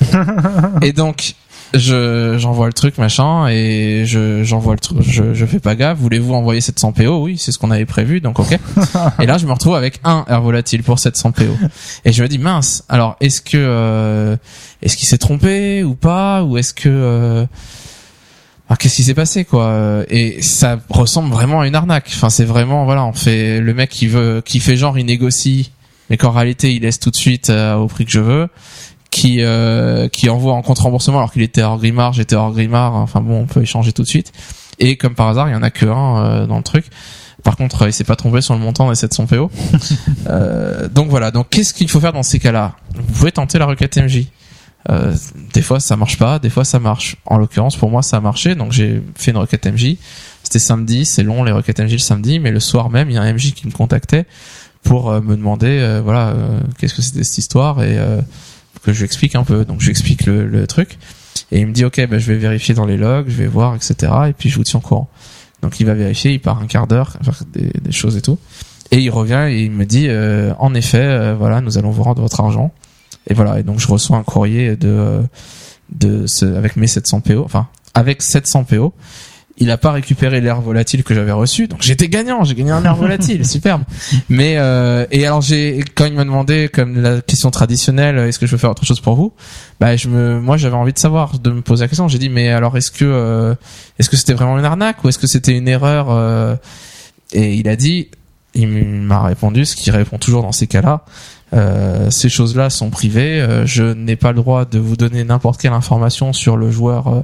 et 0.83 0.93
donc 0.93 1.35
je 1.75 2.37
j'envoie 2.39 2.67
le 2.67 2.73
truc 2.73 2.99
machin 2.99 3.47
et 3.49 4.05
je 4.05 4.43
j'envoie 4.43 4.75
le 4.75 4.81
truc 4.81 4.99
je 5.03 5.35
je 5.35 5.47
fais 5.47 5.61
pas 5.61 5.77
gaffe. 5.77 5.99
Voulez-vous 5.99 6.35
envoyer 6.35 6.61
700 6.61 6.93
PO 6.93 7.23
oui 7.23 7.39
c'est 7.39 7.53
ce 7.53 7.59
qu'on 7.59 7.71
avait 7.71 7.87
prévu 7.87 8.21
donc 8.21 8.41
ok. 8.41 8.59
Et 9.21 9.27
là 9.27 9.39
je 9.39 9.47
me 9.47 9.53
retrouve 9.53 9.77
avec 9.77 10.01
un 10.05 10.25
air 10.29 10.41
volatile 10.43 10.83
pour 10.83 10.99
700 10.99 11.33
PO 11.33 11.45
et 12.05 12.13
je 12.13 12.23
me 12.23 12.29
dis 12.29 12.39
mince 12.39 12.85
alors 12.89 13.17
est-ce 13.21 13.41
que 13.41 13.57
euh, 13.57 14.37
est-ce 14.83 14.97
qu'il 14.97 15.07
s'est 15.07 15.19
trompé 15.19 15.85
ou 15.85 15.95
pas? 15.95 16.43
Ou 16.43 16.59
est-ce 16.59 16.75
que 16.75 16.89
euh, 16.89 17.47
alors, 18.69 18.79
qu'est-ce 18.79 18.97
qui 18.97 19.03
s'est 19.03 19.15
passé 19.15 19.45
quoi? 19.45 20.05
Et 20.09 20.43
ça 20.43 20.79
ressemble 20.91 21.33
vraiment 21.33 21.61
à 21.61 21.67
une 21.67 21.75
arnaque. 21.75 22.11
Enfin 22.15 22.31
c'est 22.31 22.45
vraiment 22.45 22.85
voilà 22.85 23.05
on 23.05 23.13
fait 23.13 23.61
le 23.61 23.75
mec 23.75 23.91
qui 23.91 24.07
veut 24.09 24.43
qui 24.45 24.61
fait 24.61 24.77
genre 24.77 24.99
il 24.99 25.07
négocie 25.07 25.73
mais 26.09 26.17
qu'en 26.17 26.31
réalité 26.33 26.73
il 26.73 26.83
laisse 26.83 26.99
tout 26.99 27.11
de 27.11 27.17
suite 27.17 27.51
euh, 27.51 27.77
au 27.77 27.87
prix 27.87 28.05
que 28.05 28.11
je 28.11 28.21
veux 28.21 28.49
qui 29.11 29.43
euh, 29.43 30.09
qui 30.09 30.29
envoie 30.29 30.55
en 30.55 30.63
contre 30.63 30.83
remboursement 30.83 31.19
alors 31.19 31.33
qu'il 31.33 31.43
était 31.43 31.63
hors 31.63 31.79
Grimard 31.79 32.13
j'étais 32.13 32.37
hors 32.37 32.53
Grimard 32.53 32.95
enfin 32.95 33.21
bon 33.21 33.41
on 33.41 33.47
peut 33.47 33.63
échanger 33.63 33.93
tout 33.93 34.03
de 34.03 34.09
suite 34.09 34.33
Et 34.81 34.97
comme 34.97 35.15
par 35.15 35.29
hasard, 35.29 35.49
il 35.49 35.53
y 35.53 35.55
en 35.55 35.63
a 35.63 35.71
que 35.71 35.87
un 35.87 36.25
euh, 36.25 36.47
dans 36.47 36.57
le 36.57 36.63
truc. 36.63 36.87
Par 37.45 37.57
contre, 37.57 37.87
il 37.87 37.93
s'est 37.93 38.05
pas 38.05 38.17
trompé 38.17 38.41
sur 38.41 38.55
le 38.55 38.61
montant 38.61 38.89
des 38.89 38.95
700 38.97 39.27
PO. 39.27 39.51
Euh, 40.27 40.89
donc 40.89 41.09
voilà. 41.09 41.31
Donc 41.31 41.49
qu'est-ce 41.51 41.73
qu'il 41.73 41.89
faut 41.89 42.01
faire 42.01 42.13
dans 42.13 42.23
ces 42.23 42.39
cas-là? 42.39 42.77
Vous 42.95 43.15
pouvez 43.15 43.33
tenter 43.33 43.59
la 43.59 43.67
requête 43.67 43.97
MJ. 43.97 44.27
Euh, 44.89 45.15
des 45.53 45.63
fois 45.63 45.81
ça 45.81 45.97
marche 45.97 46.19
pas, 46.19 46.39
des 46.39 46.51
fois 46.51 46.65
ça 46.65 46.79
marche. 46.79 47.17
En 47.27 47.39
l'occurrence, 47.39 47.77
pour 47.77 47.91
moi, 47.91 48.03
ça 48.03 48.19
a 48.19 48.21
marché, 48.21 48.55
donc 48.55 48.73
j'ai 48.73 49.03
fait 49.17 49.31
une 49.33 49.39
requête 49.39 49.67
MJ. 49.67 49.97
C'était 50.43 50.59
samedi, 50.59 51.05
c'est 51.05 51.23
long 51.23 51.43
les 51.43 51.53
requêtes 51.53 51.81
MJ 51.81 51.93
le 51.93 51.99
samedi, 51.99 52.39
mais 52.39 52.51
le 52.51 52.61
soir 52.61 52.91
même, 52.91 53.11
il 53.11 53.15
y 53.15 53.19
a 53.19 53.23
un 53.23 53.33
MJ 53.33 53.53
qui 53.53 53.67
me 53.67 53.73
contactait 53.73 54.27
pour 54.83 55.11
euh, 55.11 55.21
me 55.21 55.37
demander, 55.37 55.79
euh, 55.81 56.01
voilà, 56.03 56.29
euh, 56.29 56.61
qu'est-ce 56.79 56.95
que 56.95 57.03
c'était 57.03 57.25
cette 57.25 57.39
histoire 57.39 57.83
et 57.83 57.99
euh, 57.99 58.21
que 58.83 58.93
je 58.93 58.99
lui 58.99 59.05
explique 59.05 59.35
un 59.35 59.45
peu. 59.45 59.65
Donc 59.65 59.81
je 59.81 59.87
lui 59.87 59.91
explique 59.91 60.27
le, 60.27 60.47
le 60.47 60.67
truc 60.67 60.99
et 61.53 61.61
il 61.61 61.67
me 61.67 61.73
dit, 61.73 61.85
ok, 61.85 62.07
ben 62.09 62.19
je 62.19 62.33
vais 62.33 62.39
vérifier 62.39 62.75
dans 62.75 62.87
les 62.87 62.97
logs, 62.97 63.29
je 63.29 63.37
vais 63.37 63.47
voir, 63.47 63.75
etc. 63.75 64.13
Et 64.29 64.33
puis 64.33 64.49
je 64.49 64.57
vous 64.57 64.65
tiens 64.65 64.79
au 64.79 64.83
courant. 64.83 65.09
Donc 65.63 65.81
il 65.81 65.87
va 65.87 65.95
vérifier, 65.95 66.33
il 66.33 66.41
part 66.41 66.61
un 66.61 66.67
quart 66.67 66.87
d'heure, 66.87 67.17
faire 67.23 67.43
des, 67.53 67.71
des 67.81 67.93
choses 67.93 68.17
et 68.17 68.23
tout. 68.23 68.39
Et 68.91 68.99
il 68.99 69.11
revient 69.11 69.47
et 69.49 69.65
il 69.65 69.71
me 69.71 69.85
dit, 69.85 70.07
euh, 70.09 70.53
en 70.59 70.75
effet, 70.75 70.99
euh, 70.99 71.35
voilà, 71.35 71.61
nous 71.61 71.79
allons 71.79 71.91
vous 71.91 72.03
rendre 72.03 72.23
votre 72.23 72.41
argent. 72.41 72.73
Et 73.27 73.35
voilà, 73.35 73.61
et 73.61 73.63
donc 73.63 73.79
je 73.79 73.87
reçois 73.87 74.17
un 74.17 74.23
courrier 74.23 74.77
de 74.77 75.23
de 75.91 76.27
ce, 76.27 76.47
avec 76.47 76.77
mes 76.77 76.87
700 76.87 77.21
PO, 77.21 77.45
enfin 77.45 77.69
avec 77.95 78.23
700 78.23 78.65
PO. 78.65 78.95
Il 79.61 79.71
a 79.71 79.77
pas 79.79 79.93
récupéré 79.93 80.41
l'air 80.41 80.61
volatile 80.61 81.05
que 81.05 81.15
j'avais 81.15 81.33
reçu, 81.33 81.69
donc 81.69 81.83
j'étais 81.83 82.09
gagnant, 82.09 82.45
j'ai 82.45 82.55
gagné 82.55 82.71
un 82.71 82.83
air 82.85 82.97
volatile, 82.97 83.47
superbe. 83.47 83.83
Mais 84.29 84.57
euh, 84.57 85.07
et 85.11 85.27
alors 85.27 85.43
j'ai 85.43 85.85
quand 85.95 86.07
il 86.07 86.15
m'a 86.15 86.25
demandé 86.25 86.69
comme 86.73 87.01
la 87.01 87.21
question 87.21 87.51
traditionnelle, 87.51 88.19
est-ce 88.19 88.39
que 88.39 88.47
je 88.47 88.53
peux 88.53 88.59
faire 88.59 88.71
autre 88.71 88.85
chose 88.85 89.01
pour 89.01 89.15
vous? 89.15 89.33
Bah 89.79 89.97
je 89.97 90.09
me, 90.09 90.41
moi 90.41 90.57
j'avais 90.57 90.77
envie 90.77 90.93
de 90.93 90.99
savoir, 90.99 91.39
de 91.39 91.51
me 91.51 91.61
poser 91.61 91.85
la 91.85 91.89
question. 91.89 92.09
J'ai 92.09 92.19
dit 92.19 92.31
mais 92.31 92.49
alors 92.49 92.77
est-ce 92.77 92.91
que 92.91 93.05
euh, 93.05 93.55
est-ce 93.99 94.09
que 94.11 94.17
c'était 94.17 94.35
vraiment 94.35 94.59
une 94.59 94.65
arnaque 94.65 95.05
ou 95.05 95.09
est-ce 95.09 95.19
que 95.19 95.27
c'était 95.27 95.57
une 95.57 95.69
erreur 95.69 96.07
euh? 96.11 96.57
Et 97.33 97.55
il 97.55 97.69
a 97.69 97.77
dit, 97.77 98.09
il 98.55 98.69
m'a 98.69 99.23
répondu 99.23 99.65
ce 99.65 99.77
qu'il 99.77 99.93
répond 99.93 100.19
toujours 100.19 100.43
dans 100.43 100.53
ces 100.53 100.67
cas-là. 100.67 101.05
Euh, 101.53 102.11
ces 102.11 102.29
choses-là 102.29 102.71
sont 102.71 102.91
privées. 102.91 103.41
euh, 103.41 103.67
je 103.67 103.83
n'ai 103.83 104.17
pas 104.17 104.31
le 104.31 104.37
droit 104.37 104.65
de 104.65 104.79
vous 104.79 104.97
donner 104.97 105.25
n'importe 105.25 105.61
quelle 105.61 105.73
information 105.73 106.33
sur 106.33 106.57
le 106.57 106.71
joueur 106.71 107.09
euh, 107.09 107.23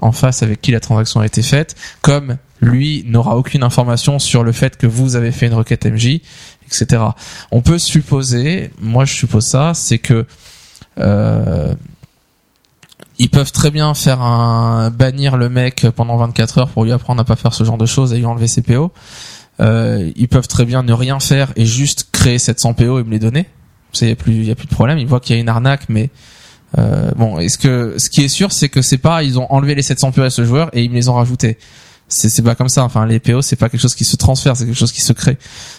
en 0.00 0.12
face 0.12 0.42
avec 0.42 0.60
qui 0.60 0.72
la 0.72 0.80
transaction 0.80 1.20
a 1.20 1.26
été 1.26 1.42
faite, 1.42 1.76
comme 2.02 2.36
lui 2.60 3.04
n'aura 3.06 3.36
aucune 3.36 3.62
information 3.62 4.18
sur 4.18 4.42
le 4.42 4.52
fait 4.52 4.76
que 4.76 4.86
vous 4.86 5.16
avez 5.16 5.32
fait 5.32 5.46
une 5.46 5.54
requête 5.54 5.86
MJ, 5.86 6.20
etc. 6.66 7.02
On 7.50 7.62
peut 7.62 7.78
supposer, 7.78 8.70
moi 8.80 9.04
je 9.04 9.14
suppose 9.14 9.46
ça, 9.46 9.72
c'est 9.74 9.98
que 9.98 10.26
euh, 10.98 11.74
ils 13.18 13.30
peuvent 13.30 13.52
très 13.52 13.70
bien 13.70 13.92
faire 13.94 14.22
un 14.22 14.90
bannir 14.90 15.36
le 15.36 15.48
mec 15.48 15.86
pendant 15.94 16.16
24 16.16 16.58
heures 16.58 16.68
pour 16.68 16.84
lui 16.84 16.92
apprendre 16.92 17.20
à 17.20 17.24
pas 17.24 17.36
faire 17.36 17.52
ce 17.52 17.64
genre 17.64 17.78
de 17.78 17.86
choses 17.86 18.12
et 18.12 18.18
lui 18.18 18.26
enlever 18.26 18.48
ses 18.48 18.62
PO. 18.62 18.92
Euh, 19.60 20.10
ils 20.16 20.28
peuvent 20.28 20.48
très 20.48 20.64
bien 20.64 20.82
ne 20.82 20.92
rien 20.92 21.20
faire 21.20 21.52
et 21.56 21.66
juste 21.66 22.08
créer 22.12 22.38
700 22.38 22.74
PO 22.74 22.98
et 22.98 23.04
me 23.04 23.10
les 23.10 23.18
donner. 23.18 23.46
Il 24.00 24.08
y 24.08 24.12
a 24.12 24.16
plus, 24.16 24.32
il 24.32 24.44
y 24.44 24.50
a 24.50 24.54
plus 24.54 24.66
de 24.66 24.74
problème. 24.74 24.98
Ils 24.98 25.06
voient 25.06 25.20
qu'il 25.20 25.36
y 25.36 25.38
a 25.38 25.42
une 25.42 25.48
arnaque, 25.48 25.88
mais 25.88 26.08
euh, 26.78 27.10
bon, 27.16 27.38
est-ce 27.38 27.58
que 27.58 27.94
ce 27.98 28.08
qui 28.10 28.22
est 28.22 28.28
sûr, 28.28 28.52
c'est 28.52 28.68
que 28.68 28.82
c'est 28.82 28.98
pas 28.98 29.22
ils 29.22 29.38
ont 29.38 29.50
enlevé 29.52 29.74
les 29.74 29.82
700 29.82 30.12
PO 30.12 30.22
à 30.22 30.30
ce 30.30 30.44
joueur 30.44 30.70
et 30.72 30.82
ils 30.82 30.90
me 30.90 30.94
les 30.94 31.08
ont 31.08 31.14
rajoutés. 31.14 31.58
C'est 32.08 32.28
c'est 32.28 32.42
pas 32.42 32.54
comme 32.54 32.68
ça. 32.68 32.84
Enfin, 32.84 33.06
les 33.06 33.20
PO, 33.20 33.42
c'est 33.42 33.56
pas 33.56 33.68
quelque 33.68 33.80
chose 33.80 33.94
qui 33.94 34.04
se 34.04 34.16
transfère, 34.16 34.56
c'est 34.56 34.66
quelque 34.66 34.78
chose 34.78 34.92
qui 34.92 35.00
se 35.00 35.12
crée. 35.12 35.38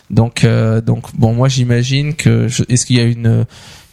Donc 0.09 0.43
euh, 0.43 0.81
donc 0.81 1.05
bon, 1.15 1.33
moi 1.33 1.49
j'imagine 1.49 2.15
que 2.15 2.47
est-ce 2.69 2.85
qu'il 2.85 2.97
y 2.97 2.99
a 2.99 3.03
une 3.03 3.45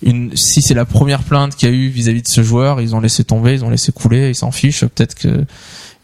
une 0.03 0.37
si 0.37 0.63
c'est 0.63 0.75
la 0.75 0.85
première 0.85 1.23
plainte 1.23 1.57
qu'il 1.57 1.69
y 1.69 1.73
a 1.73 1.75
eu 1.75 1.89
vis-à-vis 1.89 2.23
de 2.23 2.29
ce 2.29 2.43
joueur, 2.43 2.81
ils 2.81 2.95
ont 2.95 3.01
laissé 3.01 3.25
tomber, 3.25 3.55
ils 3.55 3.65
ont 3.65 3.71
laissé 3.71 3.91
couler, 3.91 4.29
ils 4.29 4.37
s'en 4.37 4.53
fichent. 4.53 4.85
Peut-être 4.85 5.15
que 5.15 5.45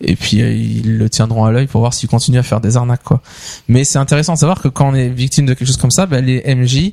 et 0.01 0.17
puis 0.17 0.43
euh, 0.43 0.53
ils 0.53 0.99
le 0.99 1.09
tiendront 1.09 1.45
à 1.45 1.53
l'œil 1.53 1.67
pour 1.67 1.81
voir 1.81 1.95
s'il 1.95 2.09
continue 2.09 2.39
à 2.39 2.43
faire 2.43 2.61
des 2.61 2.77
arnaques 2.77 3.05
quoi. 3.05 3.23
Mais 3.69 3.85
c'est 3.85 3.99
intéressant 3.99 4.35
de 4.35 4.39
savoir 4.39 4.61
que 4.61 4.69
quand 4.69 4.91
on 4.91 4.95
est 4.95 5.09
victime 5.09 5.47
de 5.47 5.55
quelque 5.55 5.67
chose 5.67 5.77
comme 5.77 5.93
ça, 5.93 6.07
bah, 6.07 6.21
les 6.21 6.43
MJ 6.55 6.93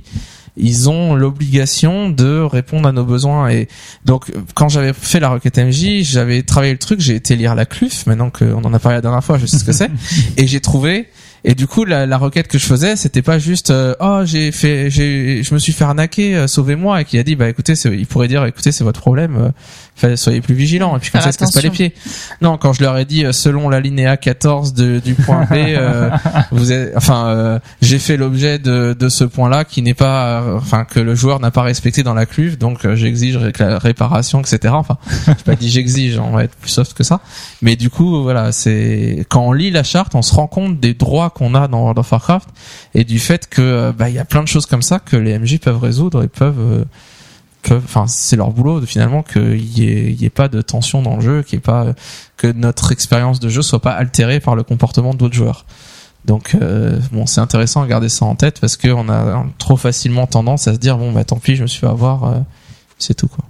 ils 0.57 0.89
ont 0.89 1.15
l'obligation 1.15 2.09
de 2.09 2.39
répondre 2.41 2.87
à 2.87 2.91
nos 2.91 3.05
besoins. 3.05 3.49
Et 3.49 3.67
donc 4.05 4.31
quand 4.53 4.69
j'avais 4.69 4.93
fait 4.93 5.19
la 5.19 5.29
requête 5.29 5.57
MJ, 5.57 6.01
j'avais 6.03 6.43
travaillé 6.43 6.73
le 6.73 6.79
truc, 6.79 6.99
j'ai 6.99 7.15
été 7.15 7.35
lire 7.35 7.55
la 7.55 7.65
CLUF, 7.65 8.05
maintenant 8.05 8.29
qu'on 8.29 8.63
en 8.63 8.73
a 8.73 8.79
parlé 8.79 8.97
la 8.97 9.01
dernière 9.01 9.23
fois, 9.23 9.37
je 9.37 9.45
sais 9.45 9.57
ce 9.57 9.63
que 9.63 9.71
c'est, 9.71 9.89
et 10.37 10.47
j'ai 10.47 10.59
trouvé 10.59 11.07
et 11.43 11.55
du 11.55 11.65
coup 11.65 11.85
la, 11.85 12.05
la 12.05 12.17
requête 12.19 12.47
que 12.47 12.59
je 12.59 12.65
faisais, 12.67 12.95
c'était 12.95 13.23
pas 13.23 13.39
juste 13.39 13.71
euh, 13.71 13.95
oh 13.99 14.21
j'ai 14.25 14.51
fait 14.51 14.91
j'ai 14.91 15.41
je 15.41 15.53
me 15.55 15.59
suis 15.59 15.73
fait 15.73 15.83
arnaquer, 15.85 16.35
euh, 16.35 16.45
sauvez-moi 16.47 17.01
et 17.01 17.05
qui 17.05 17.17
a 17.17 17.23
dit 17.23 17.35
bah 17.35 17.49
écoutez 17.49 17.75
c'est- 17.75 17.89
il 17.97 18.05
pourrait 18.05 18.27
dire 18.27 18.45
écoutez 18.45 18.71
c'est 18.71 18.83
votre 18.83 18.99
problème, 19.01 19.35
euh, 19.37 19.49
soyez 20.15 20.41
plus 20.41 20.55
vigilants 20.55 20.95
et 20.95 20.99
puis 20.99 21.11
comme 21.11 21.21
ça 21.21 21.31
se 21.31 21.37
casse 21.37 21.51
pas 21.51 21.61
les 21.61 21.69
pieds. 21.69 21.93
Non 22.41 22.57
quand 22.57 22.73
je 22.73 22.81
leur 22.81 22.97
ai 22.97 23.05
dit 23.05 23.25
euh, 23.25 23.31
selon 23.31 23.69
la 23.69 23.79
linéa 23.79 24.17
14 24.17 24.73
de, 24.73 24.99
du 24.99 25.15
point 25.15 25.45
B, 25.45 25.53
euh, 25.53 26.09
vous 26.51 26.71
êtes 26.71 26.93
enfin 26.95 27.27
euh, 27.27 27.59
j'ai 27.81 27.99
fait 27.99 28.17
l'objet 28.17 28.59
de, 28.59 28.95
de 28.97 29.09
ce 29.09 29.23
point-là 29.23 29.65
qui 29.65 29.81
n'est 29.81 29.93
pas 29.93 30.41
euh, 30.41 30.57
enfin 30.57 30.85
que 30.85 30.99
le 30.99 31.15
joueur 31.15 31.39
n'a 31.39 31.51
pas 31.51 31.63
respecté 31.63 32.03
dans 32.03 32.13
la 32.13 32.25
cuve 32.25 32.57
donc 32.57 32.85
euh, 32.85 32.95
j'exige 32.95 33.37
la 33.59 33.79
réparation 33.79 34.41
etc. 34.41 34.73
Enfin 34.75 34.97
j'ai 35.27 35.33
pas 35.45 35.55
dit 35.55 35.69
j'exige 35.69 36.17
on 36.17 36.31
va 36.31 36.43
être 36.43 36.55
plus 36.55 36.69
soft 36.69 36.93
que 36.93 37.03
ça 37.03 37.21
mais 37.61 37.75
du 37.75 37.89
coup 37.89 38.23
voilà 38.23 38.51
c'est 38.51 39.25
quand 39.29 39.41
on 39.41 39.53
lit 39.53 39.71
la 39.71 39.83
charte 39.83 40.15
on 40.15 40.21
se 40.21 40.33
rend 40.33 40.47
compte 40.47 40.79
des 40.79 40.93
droits 40.93 41.29
qu'on 41.29 41.55
a 41.55 41.67
dans 41.67 41.79
World 41.81 41.99
of 41.99 42.11
Warcraft 42.11 42.49
et 42.93 43.03
du 43.03 43.19
fait 43.19 43.47
que 43.49 43.91
bah 43.91 44.09
il 44.09 44.15
y 44.15 44.19
a 44.19 44.25
plein 44.25 44.43
de 44.43 44.47
choses 44.47 44.65
comme 44.65 44.81
ça 44.81 44.99
que 44.99 45.15
les 45.15 45.37
MJ 45.37 45.59
peuvent 45.59 45.79
résoudre 45.79 46.23
et 46.23 46.27
peuvent 46.27 46.59
euh, 46.59 46.85
peuvent 47.61 47.83
enfin 47.83 48.05
c'est 48.07 48.35
leur 48.35 48.51
boulot 48.51 48.79
de, 48.79 48.85
finalement 48.85 49.23
qu'il 49.23 49.77
y 49.77 49.87
ait, 49.87 50.11
y 50.11 50.25
ait 50.25 50.29
pas 50.29 50.47
de 50.47 50.61
tension 50.61 51.01
dans 51.01 51.15
le 51.15 51.21
jeu 51.21 51.43
qu'il 51.43 51.61
pas 51.61 51.93
que 52.37 52.47
notre 52.47 52.91
expérience 52.91 53.39
de 53.39 53.49
jeu 53.49 53.61
soit 53.61 53.81
pas 53.81 53.91
altérée 53.91 54.39
par 54.39 54.55
le 54.55 54.63
comportement 54.63 55.13
d'autres 55.13 55.35
joueurs. 55.35 55.65
Donc 56.25 56.55
euh, 56.55 56.99
bon 57.11 57.25
c'est 57.25 57.41
intéressant 57.41 57.81
à 57.81 57.87
garder 57.87 58.09
ça 58.09 58.25
en 58.25 58.35
tête 58.35 58.59
parce 58.59 58.77
que 58.77 58.89
on 58.89 59.09
a 59.09 59.45
trop 59.57 59.77
facilement 59.77 60.27
tendance 60.27 60.67
à 60.67 60.73
se 60.73 60.79
dire 60.79 60.97
bon 60.97 61.11
bah 61.11 61.23
tant 61.23 61.37
pis 61.37 61.55
je 61.55 61.63
me 61.63 61.67
suis 61.67 61.79
fait 61.79 61.87
avoir 61.87 62.23
euh, 62.25 62.39
c'est 62.97 63.15
tout 63.15 63.27
quoi. 63.27 63.45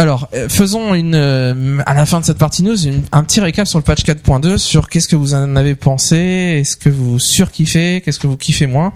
Alors, 0.00 0.30
euh, 0.32 0.48
faisons 0.48 0.94
une 0.94 1.14
euh, 1.14 1.82
à 1.84 1.92
la 1.92 2.06
fin 2.06 2.20
de 2.20 2.24
cette 2.24 2.38
partie 2.38 2.62
news 2.62 2.74
un 3.12 3.22
petit 3.22 3.38
récap 3.38 3.66
sur 3.66 3.78
le 3.78 3.84
patch 3.84 4.02
4.2 4.02 4.56
sur 4.56 4.88
qu'est-ce 4.88 5.06
que 5.06 5.14
vous 5.14 5.34
en 5.34 5.56
avez 5.56 5.74
pensé, 5.74 6.16
est-ce 6.16 6.78
que 6.78 6.88
vous 6.88 7.18
surkiffez, 7.18 8.00
qu'est-ce 8.00 8.18
que 8.18 8.26
vous 8.26 8.38
kiffez 8.38 8.66
moins. 8.66 8.94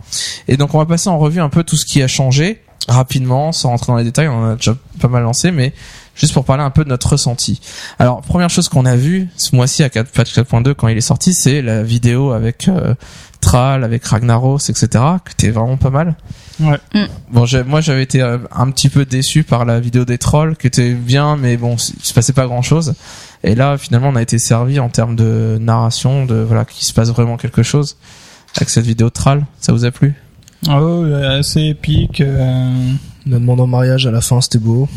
Et 0.49 0.57
donc 0.57 0.75
on 0.75 0.79
va 0.79 0.87
passer 0.87 1.11
en 1.11 1.19
revue 1.19 1.43
un 1.43 1.51
peu 1.51 1.63
tout 1.63 1.77
ce 1.77 1.85
qui 1.85 2.03
a 2.03 2.09
changé 2.09 2.63
rapidement, 2.89 3.53
sans 3.53 3.71
rentrer 3.71 3.93
dans 3.93 3.97
les 3.99 4.05
détails, 4.05 4.29
on 4.29 4.43
en 4.43 4.51
a 4.53 4.55
déjà 4.57 4.75
pas 5.01 5.09
mal 5.09 5.23
lancé, 5.23 5.51
mais 5.51 5.73
juste 6.15 6.33
pour 6.35 6.45
parler 6.45 6.63
un 6.63 6.71
peu 6.71 6.85
de 6.85 6.89
notre 6.91 7.11
ressenti. 7.13 7.61
Alors 7.99 8.21
première 8.23 8.51
chose 8.51 8.69
qu'on 8.69 8.85
a 8.87 8.95
vu 8.97 9.29
ce 9.37 9.57
mois-ci 9.57 9.83
à 9.83 9.89
4, 9.91 10.11
patch 10.11 10.35
4.2 10.37 10.75
quand 10.75 10.89
il 10.89 10.97
est 10.97 11.01
sorti, 11.01 11.33
c'est 11.35 11.63
la 11.63 11.83
vidéo 11.83 12.33
avec 12.33 12.69
euh, 12.69 12.95
Thrall, 13.41 13.85
avec 13.85 14.05
Ragnaros, 14.05 14.59
etc. 14.59 14.87
qui 15.27 15.33
était 15.33 15.51
vraiment 15.51 15.77
pas 15.77 15.91
mal. 15.91 16.15
Ouais. 16.61 16.79
Mm. 16.95 17.05
Bon, 17.31 17.47
j'ai- 17.47 17.65
moi 17.65 17.81
j'avais 17.81 18.03
été 18.03 18.21
euh, 18.23 18.39
un 18.55 18.71
petit 18.71 18.89
peu 18.89 19.05
déçu 19.05 19.43
par 19.45 19.65
la 19.65 19.81
vidéo 19.81 20.05
des 20.05 20.19
trolls, 20.19 20.57
qui 20.57 20.67
était 20.67 20.93
bien, 20.93 21.37
mais 21.37 21.57
bon, 21.57 21.77
il 21.77 22.05
se 22.05 22.13
passait 22.15 22.33
pas 22.33 22.47
grand 22.47 22.63
chose. 22.63 22.95
Et 23.43 23.55
là, 23.55 23.77
finalement, 23.77 24.09
on 24.09 24.17
a 24.17 24.23
été 24.23 24.39
servi 24.39 24.79
en 24.79 24.89
termes 24.89 25.17
de 25.17 25.59
narration, 25.61 26.25
de 26.27 26.37
voilà, 26.37 26.65
qu'il 26.65 26.87
se 26.87 26.93
passe 26.95 27.09
vraiment 27.11 27.37
quelque 27.37 27.63
chose 27.63 27.97
avec 28.57 28.71
cette 28.71 28.87
vidéo 28.87 29.09
de 29.09 29.13
Thrall. 29.13 29.45
Ça 29.61 29.73
vous 29.73 29.85
a 29.85 29.91
plu? 29.91 30.15
Oh, 30.71 31.05
assez 31.39 31.61
épique. 31.63 32.21
euh, 32.21 32.71
La 33.27 33.39
demande 33.39 33.61
en 33.61 33.67
mariage 33.67 34.07
à 34.07 34.11
la 34.11 34.21
fin, 34.21 34.41
c'était 34.41 34.59
beau. 34.59 34.89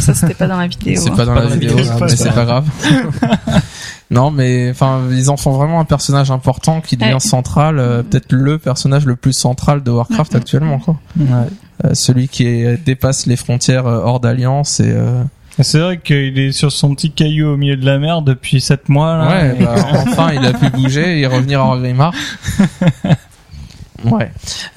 Ça, 0.00 0.14
c'était 0.14 0.34
pas 0.34 0.46
dans 0.46 0.58
la 0.58 0.66
vidéo. 0.66 0.94
C'est 1.00 1.10
hein. 1.10 1.14
pas 1.16 1.24
dans 1.24 1.34
pas 1.34 1.40
la 1.44 1.46
dans 1.48 1.54
vidéo, 1.54 1.76
vidéo, 1.76 1.92
mais 2.00 2.08
c'est 2.08 2.32
pas 2.32 2.44
grave. 2.44 2.66
non, 4.10 4.30
mais 4.30 4.70
enfin, 4.70 5.00
ils 5.10 5.30
en 5.30 5.36
font 5.36 5.52
vraiment 5.52 5.80
un 5.80 5.84
personnage 5.84 6.30
important 6.30 6.80
qui 6.80 6.96
devient 6.96 7.14
Ouais. 7.14 7.20
central, 7.20 7.78
euh, 7.78 8.02
peut-être 8.02 8.32
le 8.32 8.58
personnage 8.58 9.06
le 9.06 9.16
plus 9.16 9.32
central 9.32 9.82
de 9.82 9.90
Warcraft 9.90 10.34
actuellement, 10.34 10.78
quoi. 10.78 10.96
ouais. 11.18 11.26
Euh, 11.84 11.90
celui 11.94 12.28
qui 12.28 12.46
est- 12.46 12.76
dépasse 12.84 13.26
les 13.26 13.34
frontières 13.36 13.86
euh, 13.88 14.00
hors 14.04 14.20
d'alliance 14.20 14.78
et 14.78 14.92
euh, 14.94 15.22
C'est 15.60 15.80
vrai 15.80 15.98
qu'il 15.98 16.38
est 16.38 16.52
sur 16.52 16.70
son 16.70 16.94
petit 16.94 17.10
caillou 17.10 17.48
au 17.48 17.56
milieu 17.56 17.76
de 17.76 17.84
la 17.84 17.98
mer 17.98 18.22
depuis 18.22 18.60
7 18.60 18.88
mois. 18.88 19.16
Là, 19.16 19.28
Ouais, 19.28 19.56
et- 19.58 19.64
bah, 19.64 19.74
enfin, 20.06 20.32
il 20.32 20.44
a 20.46 20.52
pu 20.52 20.70
bouger 20.70 21.18
et 21.20 21.26
revenir 21.26 21.64
en 21.64 21.76
Grimard. 21.78 22.12
Ouais. 24.10 24.30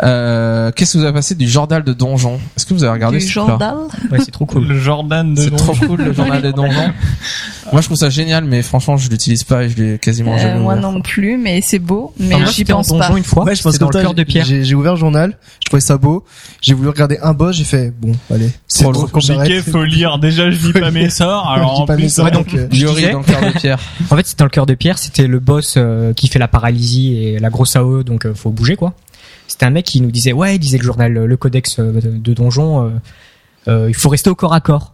Euh, 0.03 0.71
Qu'est-ce 0.75 0.93
que 0.93 0.97
vous 0.99 1.03
avez 1.03 1.13
passé 1.13 1.35
du 1.35 1.47
journal 1.47 1.83
de 1.83 1.93
donjon? 1.93 2.39
Est-ce 2.55 2.65
que 2.65 2.73
vous 2.73 2.83
avez 2.83 2.93
regardé 2.93 3.17
Du 3.19 3.27
Jordal. 3.27 3.75
Ouais, 4.11 4.19
c'est 4.23 4.31
trop 4.31 4.45
cool. 4.45 4.67
Le 4.67 4.79
Jordan 4.79 5.33
de 5.33 5.41
C'est 5.41 5.49
Don- 5.49 5.55
trop 5.57 5.73
cool 5.75 6.01
le 6.01 6.13
journal 6.13 6.41
des 6.41 6.53
donjons. 6.53 6.91
Moi, 7.73 7.81
je 7.81 7.87
trouve 7.87 7.97
ça 7.97 8.09
génial, 8.09 8.45
mais 8.45 8.61
franchement, 8.61 8.95
je 8.95 9.09
l'utilise 9.09 9.43
pas 9.43 9.63
et 9.63 9.69
je 9.69 9.75
l'ai 9.75 9.99
quasiment 9.99 10.35
Euh, 10.35 10.37
jamais 10.37 10.59
moi 10.61 10.75
ouvert. 10.77 10.89
non 10.89 11.01
plus, 11.01 11.35
mais 11.37 11.59
c'est 11.61 11.79
beau, 11.79 12.13
mais 12.17 12.35
Enfin, 12.35 12.43
moi, 12.45 12.51
j'y 12.53 12.63
en 12.63 12.75
pense 12.77 12.87
donjon 12.87 12.99
pas. 13.11 13.17
une 13.17 13.23
fois. 13.25 13.43
Ouais, 13.43 13.55
je 13.55 13.61
pense 13.61 13.77
dans 13.77 13.89
le 13.89 14.01
cœur 14.01 14.13
de 14.13 14.23
pierre. 14.23 14.45
J'ai 14.45 14.63
j'ai 14.63 14.73
ouvert 14.73 14.93
le 14.93 14.99
journal, 14.99 15.37
je 15.59 15.65
trouvais 15.65 15.81
ça 15.81 15.97
beau. 15.97 16.23
J'ai 16.61 16.73
voulu 16.73 16.87
regarder 16.87 17.17
un 17.21 17.33
boss, 17.33 17.57
j'ai 17.57 17.65
fait 17.65 17.91
bon, 17.99 18.13
allez. 18.33 18.49
C'est 18.69 18.83
Trop 18.83 18.93
trop 18.93 19.07
compliqué, 19.07 19.61
faut 19.61 19.83
lire. 19.83 20.17
Déjà, 20.17 20.49
je 20.49 20.65
lis 20.67 20.71
pas 20.79 20.91
mes 20.91 21.09
sorts. 21.09 21.45
Alors 21.49 21.81
en 21.81 21.85
pas 21.85 21.97
mes 21.97 22.03
plus, 22.03 22.13
sorts, 22.13 22.23
ouais, 22.25 22.31
donc, 22.31 22.53
euh, 22.53 22.67
dans 23.11 23.19
le 23.19 23.23
cœur 23.25 23.41
de 23.41 23.57
pierre. 23.59 23.79
En 24.09 24.15
fait, 24.15 24.25
c'était 24.27 24.39
dans 24.39 24.45
le 24.45 24.49
cœur 24.49 24.65
de 24.65 24.73
pierre. 24.73 24.97
C'était 24.97 25.27
le 25.27 25.39
boss 25.39 25.73
euh, 25.75 26.13
qui 26.13 26.29
fait 26.29 26.39
la 26.39 26.47
paralysie 26.47 27.17
et 27.17 27.37
la 27.39 27.49
grosse 27.49 27.75
AO, 27.75 28.03
donc 28.03 28.25
euh, 28.25 28.33
faut 28.33 28.49
bouger 28.49 28.77
quoi. 28.77 28.93
C'était 29.47 29.65
un 29.65 29.69
mec 29.69 29.85
qui 29.85 30.01
nous 30.01 30.11
disait 30.11 30.33
ouais, 30.33 30.55
il 30.55 30.59
disait 30.59 30.77
le 30.77 30.83
journal, 30.83 31.13
le 31.13 31.37
codex 31.37 31.79
euh, 31.79 31.99
de 32.01 32.33
donjon, 32.33 32.85
euh, 32.85 32.89
euh, 33.67 33.89
il 33.89 33.95
faut 33.95 34.09
rester 34.09 34.29
au 34.29 34.35
corps 34.35 34.53
à 34.53 34.61
corps. 34.61 34.93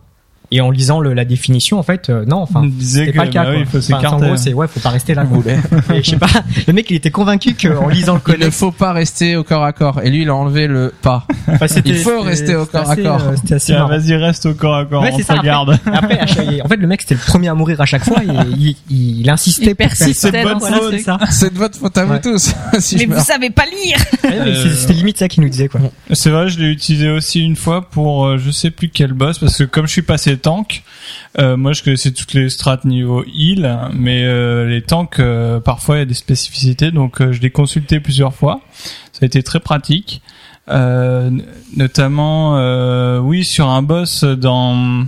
Et 0.52 0.62
en 0.62 0.70
lisant 0.70 1.00
le, 1.00 1.14
la 1.14 1.26
définition, 1.26 1.80
en 1.80 1.84
fait, 1.84 2.10
euh, 2.12 2.26
non, 2.26 2.38
enfin, 2.38 2.62
c'est 2.80 3.12
pas 3.12 3.26
le 3.26 3.32
cas. 3.32 3.44
bah 3.44 3.50
oui, 3.52 3.64
quoi. 3.64 3.80
il 3.80 3.82
faut 3.82 3.94
Enfin, 3.96 4.08
en 4.10 4.20
gros, 4.20 4.38
c'est 4.38 4.54
ouais, 4.54 4.68
faut 4.68 4.80
pas 4.80 4.90
rester 4.90 5.16
là. 5.16 5.26
Et 5.96 6.04
je 6.04 6.10
sais 6.12 6.18
pas, 6.18 6.28
le 6.68 6.74
mec, 6.74 6.86
il 6.92 6.96
était 6.96 7.10
convaincu 7.10 7.56
qu'en 7.56 7.88
lisant 7.88 8.20
le 8.26 8.34
Il 8.40 8.46
ne 8.46 8.50
faut 8.52 8.72
pas 8.72 8.94
rester 8.94 9.36
au 9.36 9.44
corps 9.44 9.64
à 9.64 9.74
corps. 9.74 10.02
Et 10.04 10.12
lui, 10.12 10.22
il 10.24 10.30
a 10.30 10.36
enlevé 10.36 10.68
le 10.68 10.94
pas. 11.02 11.26
enfin, 11.48 11.66
il 11.86 11.96
faut 11.96 12.22
rester 12.22 12.56
au 12.56 12.66
corps 12.68 12.90
à 12.90 12.96
corps. 12.96 13.22
euh, 13.30 13.36
C'était 13.36 13.56
assez 13.56 13.74
vas-y, 13.74 14.16
reste 14.16 14.46
au 14.46 14.54
corps 14.54 14.76
à 14.76 14.86
corps, 14.86 15.02
Ouais, 15.02 15.10
on 15.14 15.18
ça, 15.20 15.24
après. 15.34 15.40
regarde. 15.40 15.80
Après, 15.86 16.20
en 16.64 16.68
fait, 16.68 16.76
le 16.78 16.88
mec, 16.88 17.02
c'était 17.02 17.16
le 17.16 17.22
premier 17.26 17.48
à 17.48 17.56
mourir 17.56 17.82
à 17.82 17.86
chaque 17.86 18.04
fois 18.06 18.22
et 18.24 18.28
il, 18.58 18.76
il, 18.92 19.22
il 19.22 19.30
insistait 19.32 19.72
Il 19.72 19.76
persistait 19.76 20.44
Voilà, 20.44 20.60
c'est 20.82 20.88
truc. 20.90 21.00
ça. 21.02 21.18
C'est 21.32 21.52
de 21.54 21.58
votre 21.58 21.78
faute 21.80 21.98
à 21.98 22.06
vous 22.06 22.14
Ouais. 22.14 22.22
tous. 22.22 22.54
si 22.80 22.98
Mais 22.98 23.06
vous 23.06 23.14
meurs. 23.14 23.22
savez 23.22 23.50
pas 23.50 23.66
lire 23.66 23.98
Euh, 24.26 24.72
C'était 24.76 24.94
limite 24.94 25.18
ça 25.18 25.28
qu'il 25.28 25.42
nous 25.44 25.50
disait, 25.50 25.68
quoi. 25.68 25.82
C'est 26.12 26.30
vrai, 26.30 26.50
je 26.50 26.60
l'ai 26.60 26.68
utilisé 26.70 27.10
aussi 27.10 27.40
une 27.42 27.56
fois 27.56 27.90
pour 27.90 28.38
je 28.38 28.52
sais 28.52 28.70
plus 28.70 28.90
quel 28.90 29.14
boss 29.14 29.40
parce 29.40 29.58
que 29.58 29.64
comme 29.64 29.88
je 29.88 29.92
suis 29.92 30.02
passé 30.04 30.33
tank, 30.38 30.84
euh, 31.40 31.58
moi 31.58 31.74
je 31.74 31.84
connaissais 31.84 32.12
toutes 32.12 32.34
les 32.34 32.50
strats 32.50 32.80
niveau 32.86 33.24
heal, 33.24 33.90
mais 33.94 34.24
euh, 34.24 34.68
les 34.68 34.82
tanks 34.82 35.20
euh, 35.20 35.60
parfois 35.60 35.98
il 35.98 36.00
y 36.00 36.02
a 36.02 36.06
des 36.06 36.14
spécificités 36.14 36.92
donc 36.92 37.22
je 37.32 37.42
l'ai 37.42 37.50
consulté 37.50 38.00
plusieurs 38.00 38.34
fois. 38.34 38.62
Ça 39.12 39.20
a 39.24 39.26
été 39.26 39.44
très 39.44 39.60
pratique, 39.60 40.22
notamment 40.68 42.58
oui 43.20 43.46
sur 43.46 43.70
un 43.70 43.82
boss 43.82 44.24
dans 44.24 45.06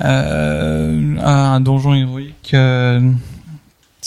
un 0.00 1.60
donjon 1.60 1.94
héroïque. 1.94 2.54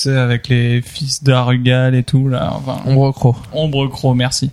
Avec 0.07 0.49
les 0.49 0.81
fils 0.81 1.23
d'Arugal 1.23 1.93
et 1.93 2.03
tout 2.03 2.27
là 2.27 2.53
enfin 2.55 2.81
Ombre 2.87 3.11
Croc. 3.11 3.35
Ombre 3.53 3.87
Croc, 3.87 4.15
merci. 4.15 4.49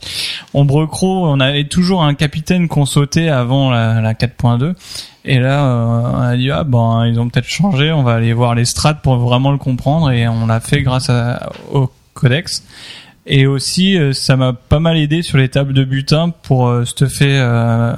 Ombre 0.53 0.86
Croc, 0.86 1.26
on 1.26 1.40
avait 1.40 1.64
toujours 1.64 2.03
un 2.03 2.14
capitaine 2.14 2.68
qu'on 2.68 2.86
sautait 2.86 3.28
avant 3.28 3.70
la, 3.70 4.01
la 4.01 4.14
4.2. 4.14 4.74
Et 5.24 5.38
là, 5.38 5.64
euh, 5.64 6.12
on 6.14 6.20
a 6.20 6.36
dit, 6.36 6.51
ah 6.51 6.64
ben, 6.64 7.07
ils 7.07 7.20
ont 7.20 7.28
peut-être 7.28 7.48
changé, 7.48 7.92
on 7.92 8.03
va 8.03 8.14
aller 8.14 8.32
voir 8.32 8.55
les 8.55 8.64
strats 8.64 8.94
pour 8.94 9.16
vraiment 9.16 9.53
le 9.53 9.59
comprendre. 9.59 10.11
Et 10.11 10.26
on 10.28 10.46
l'a 10.46 10.61
fait 10.61 10.82
grâce 10.82 11.11
à, 11.11 11.51
au 11.72 11.90
codex. 12.14 12.64
Et 13.26 13.46
aussi, 13.46 13.96
euh, 13.96 14.12
ça 14.12 14.36
m'a 14.36 14.53
pas 14.55 14.80
mal 14.80 14.96
aidé 14.96 15.22
sur 15.22 15.38
les 15.38 15.48
tables 15.48 15.74
de 15.74 15.84
butin 15.84 16.32
pour 16.42 16.68
euh, 16.68 16.84
stuffer 16.84 17.38
euh, 17.38 17.94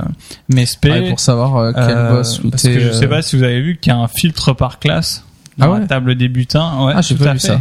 mes 0.49 0.67
spés. 0.67 0.91
Ouais, 0.91 1.09
pour 1.09 1.21
savoir 1.21 1.57
euh, 1.57 1.73
quel 1.75 2.09
boss 2.11 2.41
parce 2.51 2.65
que 2.65 2.81
je 2.81 2.93
sais 2.93 3.09
pas 3.09 3.23
si 3.23 3.37
vous 3.37 3.43
avez 3.43 3.63
vu 3.63 3.79
qu'il 3.81 3.93
y 3.93 3.97
a 3.97 3.99
un 3.99 4.09
filtre 4.09 4.53
par 4.53 4.79
classe 4.79 5.25
dans 5.59 5.67
Ah 5.67 5.71
ouais 5.73 5.81
la 5.81 5.87
table 5.87 6.15
des 6.15 6.29
butins. 6.29 6.85
Ouais, 6.85 6.93
Ah, 6.97 7.03
j'ai 7.03 7.15
tout 7.17 7.25
pas 7.25 7.31
à 7.31 7.33
vu 7.35 7.41
fait. 7.41 7.49
ça. 7.49 7.61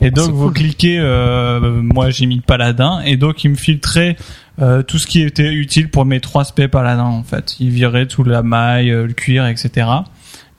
Et 0.00 0.10
donc 0.10 0.30
vous 0.30 0.44
cool. 0.46 0.54
cliquez, 0.54 0.98
euh, 1.00 1.60
moi 1.82 2.10
j'ai 2.10 2.26
mis 2.26 2.40
paladin, 2.40 3.00
et 3.04 3.16
donc 3.16 3.42
il 3.44 3.50
me 3.50 3.56
filtrait 3.56 4.16
euh, 4.60 4.82
tout 4.82 4.98
ce 4.98 5.06
qui 5.06 5.22
était 5.22 5.52
utile 5.52 5.88
pour 5.88 6.04
mes 6.04 6.20
trois 6.20 6.44
spé 6.44 6.68
paladins 6.68 7.04
en 7.04 7.22
fait. 7.22 7.56
Il 7.58 7.70
virait 7.70 8.06
tout 8.06 8.22
la 8.24 8.42
maille, 8.42 8.90
euh, 8.90 9.06
le 9.06 9.12
cuir, 9.12 9.46
etc. 9.46 9.86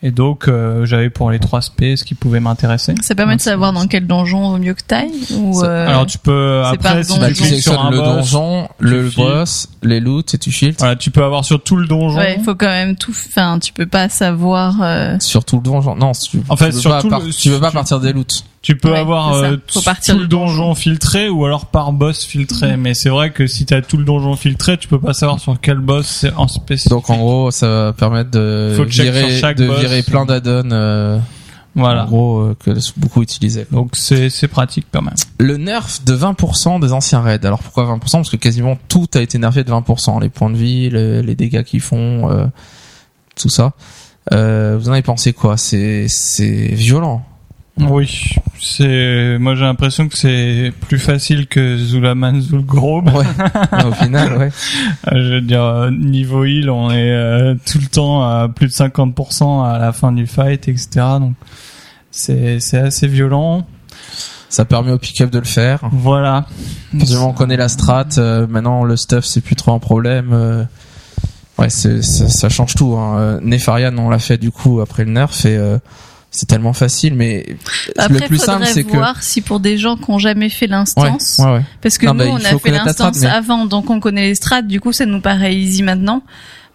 Et 0.05 0.11
donc 0.11 0.49
euh, 0.49 0.85
j'avais 0.85 1.09
pour 1.09 1.31
les 1.31 1.39
trois 1.39 1.61
spé 1.61 1.95
ce 1.95 2.03
qui 2.03 2.13
pouvait 2.13 2.41
m'intéresser. 2.41 2.93
Ça 3.01 3.15
permet 3.15 3.37
de 3.37 3.41
savoir 3.41 3.71
dans 3.71 3.87
quel 3.87 4.05
donjon 4.05 4.49
vaut 4.49 4.57
mieux 4.57 4.73
que 4.73 4.83
t'ailles 4.85 5.09
ou 5.33 5.63
euh, 5.63 5.87
Alors 5.87 6.05
tu 6.05 6.17
peux 6.17 6.61
après 6.65 7.03
si 7.05 7.17
Bah, 7.17 7.27
tu 7.29 7.35
cliques 7.35 7.61
sur 7.61 7.71
sélectionnes 7.71 7.77
un 7.79 7.89
le 7.89 7.97
boss, 7.97 8.31
donjon, 8.31 8.67
le 8.79 9.09
boss, 9.15 9.69
les 9.81 10.01
loots 10.01 10.33
et 10.33 10.37
tu 10.37 10.51
filtres. 10.51 10.79
voilà, 10.79 10.97
tu 10.97 11.09
peux 11.09 11.23
avoir 11.23 11.45
sur 11.45 11.63
tout 11.63 11.77
le 11.77 11.87
donjon. 11.87 12.17
Ouais, 12.19 12.35
il 12.37 12.43
faut 12.43 12.53
quand 12.55 12.67
même 12.67 12.97
tout. 12.97 13.11
Enfin, 13.11 13.59
tu 13.59 13.71
peux 13.71 13.85
pas 13.85 14.09
savoir. 14.09 14.75
euh, 14.81 15.15
Sur 15.21 15.45
tout 15.45 15.55
le 15.55 15.63
donjon. 15.63 15.95
Non, 15.95 16.11
tu, 16.11 16.41
En 16.49 16.57
fait, 16.57 16.65
tu 16.69 16.71
veux 16.75 16.79
sur 16.81 16.91
pas 16.91 17.01
tout 17.01 17.09
par- 17.09 17.21
le- 17.21 17.29
tu 17.31 17.49
veux 17.49 17.59
pas 17.61 17.71
partir 17.71 17.99
des 18.01 18.11
loots. 18.11 18.43
Tu 18.63 18.77
peux 18.77 18.91
Ouais, 18.91 18.97
avoir 18.97 19.33
euh, 19.33 19.57
tout 19.67 19.81
partir 19.81 20.17
le 20.17 20.25
donjon 20.25 20.73
filtré 20.73 21.27
ou 21.29 21.43
alors 21.45 21.65
par 21.65 21.91
boss 21.91 22.23
filtré. 22.25 22.77
Mais 22.77 22.93
c'est 22.93 23.09
vrai 23.09 23.31
que 23.31 23.45
si 23.45 23.65
t'as 23.65 23.81
tout 23.81 23.97
le 23.97 24.05
donjon 24.05 24.35
filtré, 24.37 24.77
tu 24.77 24.87
peux 24.87 24.99
pas 25.01 25.13
savoir 25.13 25.39
sur 25.39 25.59
quel 25.61 25.77
boss 25.79 26.07
c'est 26.07 26.33
en 26.33 26.47
spécifique. 26.47 26.89
Donc 26.89 27.09
en 27.09 27.17
gros, 27.17 27.51
ça 27.51 27.67
va 27.67 27.93
permettre 27.93 28.31
de 28.31 28.73
Faut 28.77 28.85
virer, 28.85 29.53
de 29.53 29.67
boss. 29.67 29.79
virer 29.81 30.01
plein 30.01 30.25
d'add-ons. 30.25 30.71
euh, 30.71 31.19
voilà. 31.75 32.03
En 32.03 32.07
gros, 32.07 32.39
euh, 32.39 32.55
que 32.63 32.71
beaucoup 32.97 33.21
utilisaient. 33.21 33.67
Donc 33.71 33.91
c'est 33.97 34.29
c'est 34.29 34.47
pratique 34.47 34.87
quand 34.93 35.01
même. 35.01 35.15
Le 35.39 35.57
nerf 35.57 35.87
de 36.05 36.15
20% 36.15 36.79
des 36.79 36.93
anciens 36.93 37.19
raids. 37.19 37.45
Alors 37.45 37.59
pourquoi 37.59 37.83
20% 37.83 37.99
Parce 38.11 38.29
que 38.29 38.37
quasiment 38.37 38.77
tout 38.87 39.07
a 39.15 39.19
été 39.19 39.37
nerfé 39.39 39.65
de 39.65 39.71
20%. 39.71 40.21
Les 40.21 40.29
points 40.29 40.49
de 40.51 40.55
vie, 40.55 40.89
le- 40.89 41.19
les 41.21 41.35
dégâts 41.35 41.63
qu'ils 41.63 41.81
font, 41.81 42.29
euh, 42.31 42.45
tout 43.35 43.49
ça. 43.49 43.73
Euh, 44.31 44.77
vous 44.79 44.87
en 44.87 44.93
avez 44.93 45.01
pensé 45.01 45.33
quoi? 45.33 45.57
C'est 45.57 46.05
c'est 46.07 46.67
violent. 46.67 47.25
Oui, 47.79 48.35
c'est 48.61 49.37
moi 49.39 49.55
j'ai 49.55 49.63
l'impression 49.63 50.07
que 50.07 50.15
c'est 50.15 50.71
plus 50.81 50.99
facile 50.99 51.47
que 51.47 51.75
Zulaman 51.77 52.39
Zulgrob. 52.39 53.09
Ouais. 53.13 53.25
Au 53.85 53.91
final, 53.91 54.37
ouais. 54.37 54.51
Euh, 55.11 55.11
Je 55.15 55.33
veux 55.35 55.41
dire 55.41 55.63
euh, 55.63 55.89
niveau 55.89 56.45
heal, 56.45 56.69
on 56.69 56.91
est 56.91 57.11
euh, 57.11 57.55
tout 57.65 57.79
le 57.79 57.87
temps 57.87 58.21
à 58.23 58.47
plus 58.47 58.67
de 58.67 58.71
50% 58.73 59.65
à 59.65 59.79
la 59.79 59.91
fin 59.91 60.11
du 60.11 60.27
fight, 60.27 60.67
etc. 60.67 60.87
Donc 61.19 61.33
c'est 62.11 62.59
c'est 62.59 62.77
assez 62.77 63.07
violent. 63.07 63.65
Ça 64.49 64.65
permet 64.65 64.91
au 64.91 64.99
pick-up 64.99 65.31
de 65.31 65.39
le 65.39 65.45
faire. 65.45 65.79
Voilà. 65.91 66.45
Forcément, 66.95 67.29
on 67.29 67.33
connaît 67.33 67.57
la 67.57 67.69
strat. 67.69 68.05
euh, 68.19 68.45
maintenant, 68.45 68.83
le 68.83 68.95
stuff, 68.97 69.25
c'est 69.25 69.41
plus 69.41 69.55
trop 69.55 69.71
un 69.73 69.79
problème. 69.79 70.29
euh, 70.31 70.63
ouais, 71.57 71.71
c'est, 71.71 72.03
ça, 72.03 72.29
ça 72.29 72.49
change 72.49 72.75
tout. 72.75 72.95
Hein. 72.95 73.17
Euh, 73.17 73.39
Nefarian, 73.41 73.97
on 73.97 74.11
l'a 74.11 74.19
fait 74.19 74.37
du 74.37 74.51
coup 74.51 74.79
après 74.79 75.05
le 75.05 75.11
nerf 75.11 75.31
et 75.45 75.57
euh, 75.57 75.79
c'est 76.33 76.47
tellement 76.47 76.73
facile. 76.73 77.13
Mais 77.13 77.45
Après, 77.97 78.19
le 78.19 78.27
plus 78.27 78.39
simple, 78.39 78.65
c'est 78.65 78.83
que 78.83 78.97
voir 78.97 79.23
si 79.23 79.39
pour 79.41 79.59
des 79.59 79.77
gens 79.77 79.95
qui 79.95 80.09
ont 80.09 80.19
jamais 80.19 80.49
fait 80.49 80.67
l'instance, 80.67 81.37
ouais, 81.39 81.45
ouais. 81.53 81.61
parce 81.81 81.97
que 81.97 82.07
Non, 82.07 82.13
nous 82.13 82.19
bah, 82.19 82.25
on 82.31 82.35
a 82.37 82.59
fait 82.59 82.71
l'instance 82.71 83.19
mais- 83.21 83.27
avant, 83.27 83.65
donc 83.65 83.89
on 83.89 83.99
connaît 83.99 84.27
les 84.27 84.35
strats. 84.35 84.61
Du 84.63 84.81
coup, 84.81 84.91
ça 84.91 85.05
nous 85.05 85.21
paraît 85.21 85.55
easy 85.55 85.83
maintenant. 85.83 86.23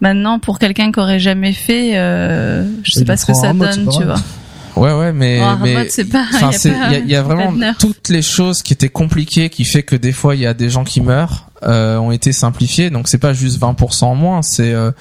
Maintenant, 0.01 0.39
pour 0.39 0.59
quelqu'un 0.59 0.91
qui 0.93 0.99
aurait 0.99 1.19
jamais 1.19 1.51
fait, 1.51 1.97
euh, 1.97 2.65
je 2.83 2.91
sais 2.91 3.05
pas 3.05 3.17
ce 3.17 3.25
que 3.25 3.33
ça 3.33 3.51
mode, 3.53 3.75
donne, 3.75 3.89
tu 3.89 4.03
vois. 4.05 4.15
Ouais, 4.77 4.93
ouais, 4.93 5.11
mais, 5.11 5.41
En 5.41 5.47
hard 5.47 5.59
mais 5.61 5.73
mode, 5.73 5.87
c'est 5.89 6.05
pas. 6.05 6.25
Enfin, 6.33 6.51
il 6.91 7.05
y 7.07 7.11
y 7.11 7.15
a 7.15 7.21
vraiment 7.21 7.53
toutes 7.77 8.07
les 8.07 8.21
choses 8.21 8.61
qui 8.61 8.71
étaient 8.71 8.87
compliquées, 8.87 9.49
qui 9.49 9.65
fait 9.65 9.83
que 9.83 9.97
des 9.97 10.13
fois 10.13 10.35
il 10.35 10.41
y 10.41 10.45
a 10.45 10.53
des 10.53 10.69
gens 10.69 10.85
qui 10.85 11.01
meurent, 11.01 11.49
euh, 11.63 11.97
ont 11.97 12.11
été 12.11 12.31
simplifiées. 12.31 12.89
Donc 12.89 13.09
c'est 13.09 13.17
pas 13.17 13.33
juste 13.33 13.59
20% 13.59 14.05
en 14.05 14.15
moins, 14.15 14.41
c'est 14.41 14.71
euh, 14.71 14.91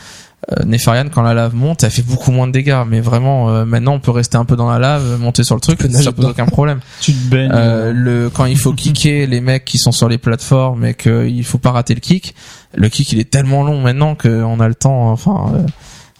Nefarian 0.64 1.08
quand 1.12 1.20
la 1.22 1.34
lave 1.34 1.54
monte, 1.54 1.82
elle 1.84 1.90
fait 1.90 2.02
beaucoup 2.02 2.30
moins 2.30 2.46
de 2.46 2.52
dégâts. 2.52 2.82
Mais 2.88 3.00
vraiment, 3.00 3.50
euh, 3.50 3.64
maintenant 3.64 3.94
on 3.94 4.00
peut 4.00 4.12
rester 4.12 4.36
un 4.38 4.44
peu 4.44 4.56
dans 4.56 4.70
la 4.70 4.78
lave, 4.78 5.18
monter 5.20 5.44
sur 5.44 5.54
le 5.54 5.60
truc, 5.60 5.80
ça 5.92 6.12
pose 6.12 6.24
aucun 6.26 6.46
problème. 6.46 6.80
Tu 7.00 7.12
te 7.12 7.28
baignes. 7.28 7.50
Euh, 7.52 7.92
le 7.92 8.30
quand 8.30 8.46
il 8.46 8.56
faut 8.56 8.72
kicker 8.72 9.26
les 9.26 9.40
mecs 9.40 9.64
qui 9.64 9.78
sont 9.78 9.92
sur 9.92 10.08
les 10.08 10.16
plateformes 10.16 10.84
et 10.86 10.94
qu'il 10.94 11.44
faut 11.44 11.58
pas 11.58 11.72
rater 11.72 11.94
le 11.94 12.00
kick, 12.00 12.34
le 12.74 12.88
kick 12.88 13.12
il 13.12 13.18
est 13.20 13.30
tellement 13.30 13.62
long 13.62 13.80
maintenant 13.80 14.14
qu'on 14.14 14.60
a 14.60 14.68
le 14.68 14.74
temps. 14.74 15.10
Enfin, 15.10 15.52
euh, 15.54 15.66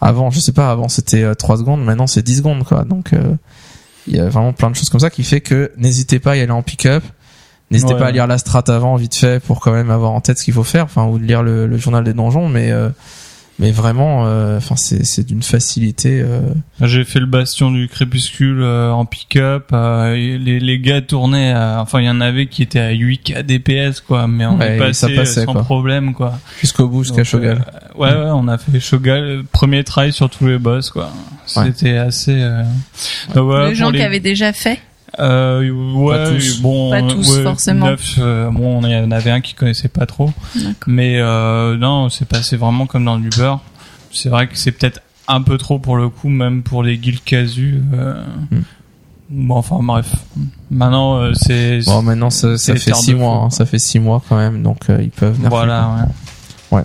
avant 0.01 0.31
je 0.31 0.41
sais 0.41 0.53
pas, 0.53 0.71
avant 0.71 0.89
c'était 0.89 1.23
euh, 1.23 1.35
3 1.35 1.59
secondes, 1.59 1.83
maintenant 1.85 2.07
c'est 2.07 2.23
10 2.23 2.39
secondes 2.39 2.64
quoi. 2.64 2.85
Donc 2.85 3.12
euh, 3.14 3.35
il 4.07 4.16
y 4.16 4.21
a 4.21 4.29
vraiment 4.29 4.53
plein 4.53 4.71
de 4.71 4.77
choses 4.77 4.91
comme 4.91 5.01
ça 5.01 5.11
qui 5.11 5.23
fait 5.23 5.41
que 5.41 5.71
n'hésitez 5.79 6.19
pas 6.19 6.33
à 6.33 6.37
y 6.37 6.41
aller 6.41 6.51
en 6.53 6.62
pick-up. 6.62 7.03
N'hésitez 7.71 7.95
Ouais. 7.95 7.99
pas 8.01 8.07
à 8.07 8.11
lire 8.11 8.27
la 8.27 8.39
strat 8.39 8.64
avant 8.69 8.97
vite 8.97 9.14
fait 9.14 9.43
pour 9.43 9.61
quand 9.61 9.73
même 9.73 9.91
avoir 9.91 10.12
en 10.12 10.21
tête 10.23 10.39
ce 10.39 10.45
qu'il 10.45 10.55
faut 10.55 10.64
faire, 10.64 10.85
enfin 10.85 11.07
ou 11.07 11.19
de 11.19 11.25
lire 11.25 11.43
le, 11.43 11.66
le 11.66 11.77
journal 11.79 12.03
des 12.03 12.14
donjons, 12.14 12.49
mais 12.49 12.71
euh, 12.73 12.89
mais 13.59 13.70
vraiment, 13.72 14.26
euh, 14.26 14.59
enfin 14.59 14.76
c'est 14.76 15.04
c'est 15.04 15.24
d'une 15.26 15.42
facilité. 15.42 16.20
euh, 16.22 16.40
J'ai 16.80 17.04
fait 17.04 17.18
le 17.20 17.26
bastion 17.26 17.70
du 17.70 17.88
crépuscule 17.88 18.61
euh, 18.62 18.90
en 18.92 19.04
pick-up. 19.04 19.70
euh, 19.72 20.14
les, 20.14 20.61
les 20.61 20.78
gars 20.78 21.00
tournaient. 21.02 21.52
à- 21.52 21.78
enfin, 21.80 22.00
il 22.00 22.06
y 22.06 22.11
en 22.11 22.20
avait 22.20 22.46
qui 22.46 22.62
étaient 22.62 22.78
à 22.80 22.92
8K 22.92 23.42
DPS, 23.42 24.00
quoi. 24.00 24.26
Mais 24.28 24.46
on 24.46 24.59
Ouais, 24.59 24.76
est 24.76 24.78
passé 24.78 24.92
ça 24.94 25.09
passait, 25.09 25.40
euh, 25.40 25.44
sans 25.44 25.52
quoi. 25.52 25.62
problème, 25.64 26.14
quoi. 26.14 26.38
jusqu'au 26.61 26.88
bout, 26.88 27.02
jusqu'à 27.04 27.24
Shogal. 27.24 27.64
euh, 27.96 27.98
ouais, 28.00 28.11
ouais, 28.11 28.30
on 28.32 28.46
a 28.48 28.59
fait 28.59 28.78
Shogal. 28.80 29.42
Premier 29.52 29.82
try 29.84 30.12
sur 30.12 30.30
tous 30.30 30.46
les 30.46 30.59
boss, 30.59 30.90
quoi. 30.90 31.11
C'était 31.46 31.96
assez. 31.96 32.34
Euh... 32.40 32.62
Donc, 33.34 33.46
voilà, 33.46 33.68
les 33.70 33.74
gens 33.74 33.90
qui 33.90 34.02
avaient 34.02 34.20
déjà 34.20 34.52
fait. 34.52 34.78
Euh, 35.18 35.70
ouais, 35.70 36.16
Pas 36.16 36.30
tous. 36.30 36.61
bon, 36.61 36.90
Pas 36.90 37.02
tous, 37.02 37.36
ouais, 37.36 37.42
forcément. 37.42 37.86
neuf, 37.86 38.16
euh, 38.18 38.50
bon, 38.50 38.82
il 38.82 38.90
y 38.90 38.96
en 38.96 39.11
avait 39.11 39.30
un 39.30 39.40
qui 39.40 39.54
connaissait 39.54 39.88
pas 39.88 40.06
trop. 40.06 40.32
D'accord. 40.54 40.74
Mais 40.86 41.18
euh, 41.18 41.76
non, 41.76 42.09
c'est 42.11 42.28
passé 42.28 42.56
vraiment 42.56 42.86
comme 42.86 43.04
dans 43.04 43.18
du 43.18 43.28
beurre. 43.30 43.61
C'est 44.12 44.28
vrai 44.28 44.48
que 44.48 44.56
c'est 44.56 44.72
peut-être 44.72 45.00
un 45.26 45.42
peu 45.42 45.59
trop 45.59 45.78
pour 45.78 45.96
le 45.96 46.09
coup, 46.09 46.28
même 46.28 46.62
pour 46.62 46.82
les 46.82 46.98
guilds 46.98 47.22
casus. 47.24 47.82
Euh... 47.94 48.22
Hmm. 48.50 48.62
Bon, 49.30 49.56
enfin 49.56 49.80
bref. 49.82 50.14
Maintenant, 50.70 51.18
euh, 51.18 51.32
c'est 51.34 51.80
Bon, 51.84 52.02
maintenant 52.02 52.30
ça, 52.30 52.56
fait 52.56 52.94
6 52.94 53.14
mois, 53.14 53.42
hein, 53.44 53.50
ça 53.50 53.66
fait 53.66 53.78
6 53.78 53.98
mois 53.98 54.22
quand 54.26 54.36
même, 54.36 54.62
donc 54.62 54.88
euh, 54.88 54.98
ils 55.02 55.11
peuvent. 55.11 55.36
voilà. 55.44 56.06
Ouais. 56.70 56.82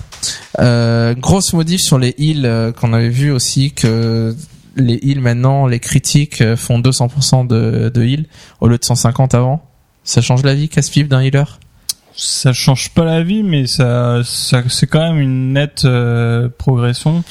Euh, 0.59 1.13
grosse 1.13 1.53
modif 1.53 1.81
sur 1.81 1.97
les 1.97 2.15
euh, 2.19 2.71
qu'on 2.71 2.93
avait 2.93 3.09
vu 3.09 3.31
aussi 3.31 3.71
que 3.71 4.35
les 4.75 4.99
heals 5.03 5.21
maintenant, 5.21 5.67
les 5.67 5.79
critiques 5.79 6.41
euh, 6.41 6.55
font 6.55 6.79
200% 6.79 7.47
de, 7.47 7.89
de 7.89 8.03
heal 8.03 8.25
au 8.59 8.67
lieu 8.67 8.77
de 8.77 8.83
150 8.83 9.33
avant. 9.35 9.63
Ça 10.03 10.21
change 10.21 10.43
la 10.43 10.53
vie, 10.53 10.69
casse-pipe 10.69 11.07
d'un 11.07 11.21
healer? 11.21 11.59
Ça 12.15 12.53
change 12.53 12.89
pas 12.91 13.05
la 13.05 13.23
vie, 13.23 13.43
mais 13.43 13.65
ça, 13.65 14.21
ça 14.23 14.61
c'est 14.69 14.87
quand 14.87 15.01
même 15.01 15.19
une 15.19 15.53
nette 15.53 15.85
euh, 15.85 16.49
progression. 16.57 17.23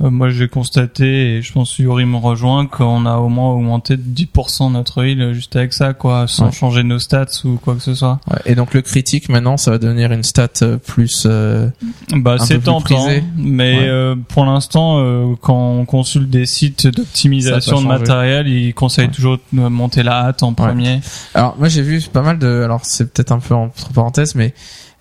Euh, 0.00 0.10
moi, 0.10 0.28
j'ai 0.30 0.46
constaté, 0.46 1.36
et 1.38 1.42
je 1.42 1.52
pense 1.52 1.76
que 1.76 1.82
Yuri 1.82 2.04
me 2.04 2.16
rejoint, 2.18 2.66
qu'on 2.66 3.04
a 3.04 3.16
au 3.16 3.28
moins 3.28 3.50
augmenté 3.52 3.96
de 3.96 4.02
10% 4.02 4.70
notre 4.70 5.04
heal 5.04 5.32
juste 5.32 5.56
avec 5.56 5.72
ça, 5.72 5.92
quoi, 5.92 6.26
sans 6.28 6.46
Ouais. 6.46 6.52
changer 6.52 6.82
nos 6.84 7.00
stats 7.00 7.26
ou 7.44 7.56
quoi 7.56 7.74
que 7.74 7.80
ce 7.82 7.94
soit. 7.94 8.20
Ouais, 8.30 8.38
Et 8.46 8.54
donc 8.54 8.74
le 8.74 8.82
critique 8.82 9.28
maintenant, 9.28 9.56
ça 9.56 9.72
va 9.72 9.78
devenir 9.78 10.12
une 10.12 10.22
stat 10.22 10.48
euh, 10.62 10.76
plus. 10.76 11.24
euh, 11.26 11.68
Bah, 12.12 12.36
c'est 12.38 12.60
tentant, 12.60 12.80
prisé. 12.80 13.24
mais 13.36 13.76
Ouais. 13.78 13.88
euh, 13.88 14.14
pour 14.28 14.44
l'instant, 14.44 14.98
euh, 15.00 15.34
quand 15.40 15.58
on 15.72 15.84
consulte 15.84 16.30
des 16.30 16.46
sites 16.46 16.86
d'optimisation 16.86 17.82
de 17.82 17.86
matériel, 17.86 18.46
ils 18.46 18.74
conseillent 18.74 19.08
toujours 19.10 19.38
de 19.52 19.60
monter 19.68 20.02
la 20.04 20.26
hâte 20.26 20.42
en 20.44 20.52
premier. 20.52 21.00
Alors 21.34 21.56
moi 21.58 21.68
j'ai 21.68 21.82
vu 21.82 22.00
pas 22.12 22.22
mal 22.22 22.38
de. 22.38 22.62
Alors 22.62 22.80
c'est 22.84 23.12
peut-être 23.12 23.32
un 23.32 23.40
peu 23.40 23.54
entre 23.54 23.88
parenthèses, 23.92 24.34
mais 24.36 24.54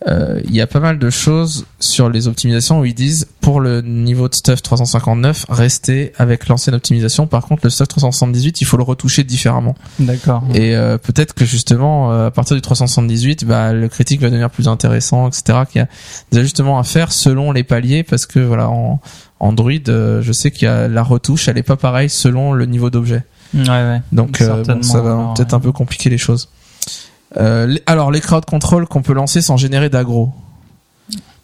il 0.06 0.56
y 0.56 0.62
a 0.62 0.68
pas 0.68 0.80
mal 0.80 1.00
de 1.00 1.10
choses 1.10 1.66
sur 1.80 2.10
les 2.10 2.28
optimisations 2.28 2.80
où 2.80 2.86
ils 2.86 2.94
disent 2.94 3.28
pour 3.48 3.62
le 3.62 3.82
niveau 3.82 4.28
de 4.28 4.36
stuff 4.36 4.62
359 4.62 5.46
restez 5.48 6.12
avec 6.18 6.50
l'ancienne 6.50 6.76
optimisation. 6.76 7.28
Par 7.28 7.46
contre 7.46 7.62
le 7.64 7.70
stuff 7.70 7.88
378 7.88 8.60
il 8.60 8.66
faut 8.66 8.76
le 8.76 8.84
retoucher 8.84 9.24
différemment. 9.24 9.74
D'accord. 10.00 10.44
Et 10.54 10.76
euh, 10.76 10.98
peut-être 10.98 11.34
que 11.34 11.46
justement 11.46 12.12
euh, 12.12 12.28
à 12.28 12.32
partir 12.32 12.56
du 12.58 12.62
378 12.62 13.46
bah 13.46 13.72
le 13.72 13.88
critique 13.88 14.20
va 14.20 14.30
devenir 14.30 14.50
plus 14.50 14.68
intéressant 14.68 15.30
etc. 15.30 15.60
Qu'il 15.70 15.80
y 15.80 15.84
a 15.84 15.88
des 16.32 16.40
ajustements 16.40 16.78
à 16.78 16.84
faire 16.84 17.14
selon 17.14 17.54
les 17.54 17.64
paliers 17.64 18.04
parce 18.04 18.26
que 18.26 18.40
voilà 18.40 18.70
en 18.70 19.00
Android 19.40 19.72
euh, 19.88 20.22
je 20.22 20.32
sais 20.34 20.52
qu'il 20.52 20.66
y 20.66 20.70
a 20.70 20.90
la 20.90 21.04
retouche 21.04 21.48
elle 21.48 21.58
est 21.58 21.64
pas 21.64 21.78
pareille 21.78 22.10
selon 22.10 22.52
le 22.52 22.66
niveau 22.66 22.90
d'objet. 22.90 23.24
Ouais, 23.54 23.68
ouais. 23.68 24.02
Donc 24.12 24.42
euh, 24.42 24.64
bon, 24.64 24.84
ça 24.84 25.02
va 25.02 25.34
peut-être 25.36 25.54
ouais. 25.54 25.56
un 25.56 25.60
peu 25.60 25.72
compliquer 25.72 26.10
les 26.10 26.18
choses. 26.18 26.50
Euh, 27.40 27.76
alors 27.86 28.12
les 28.12 28.22
crowd 28.22 28.46
control 28.46 28.88
qu'on 28.88 29.02
peut 29.02 29.14
lancer 29.14 29.42
sans 29.42 29.58
générer 29.58 29.90
d'aggro. 29.90 30.32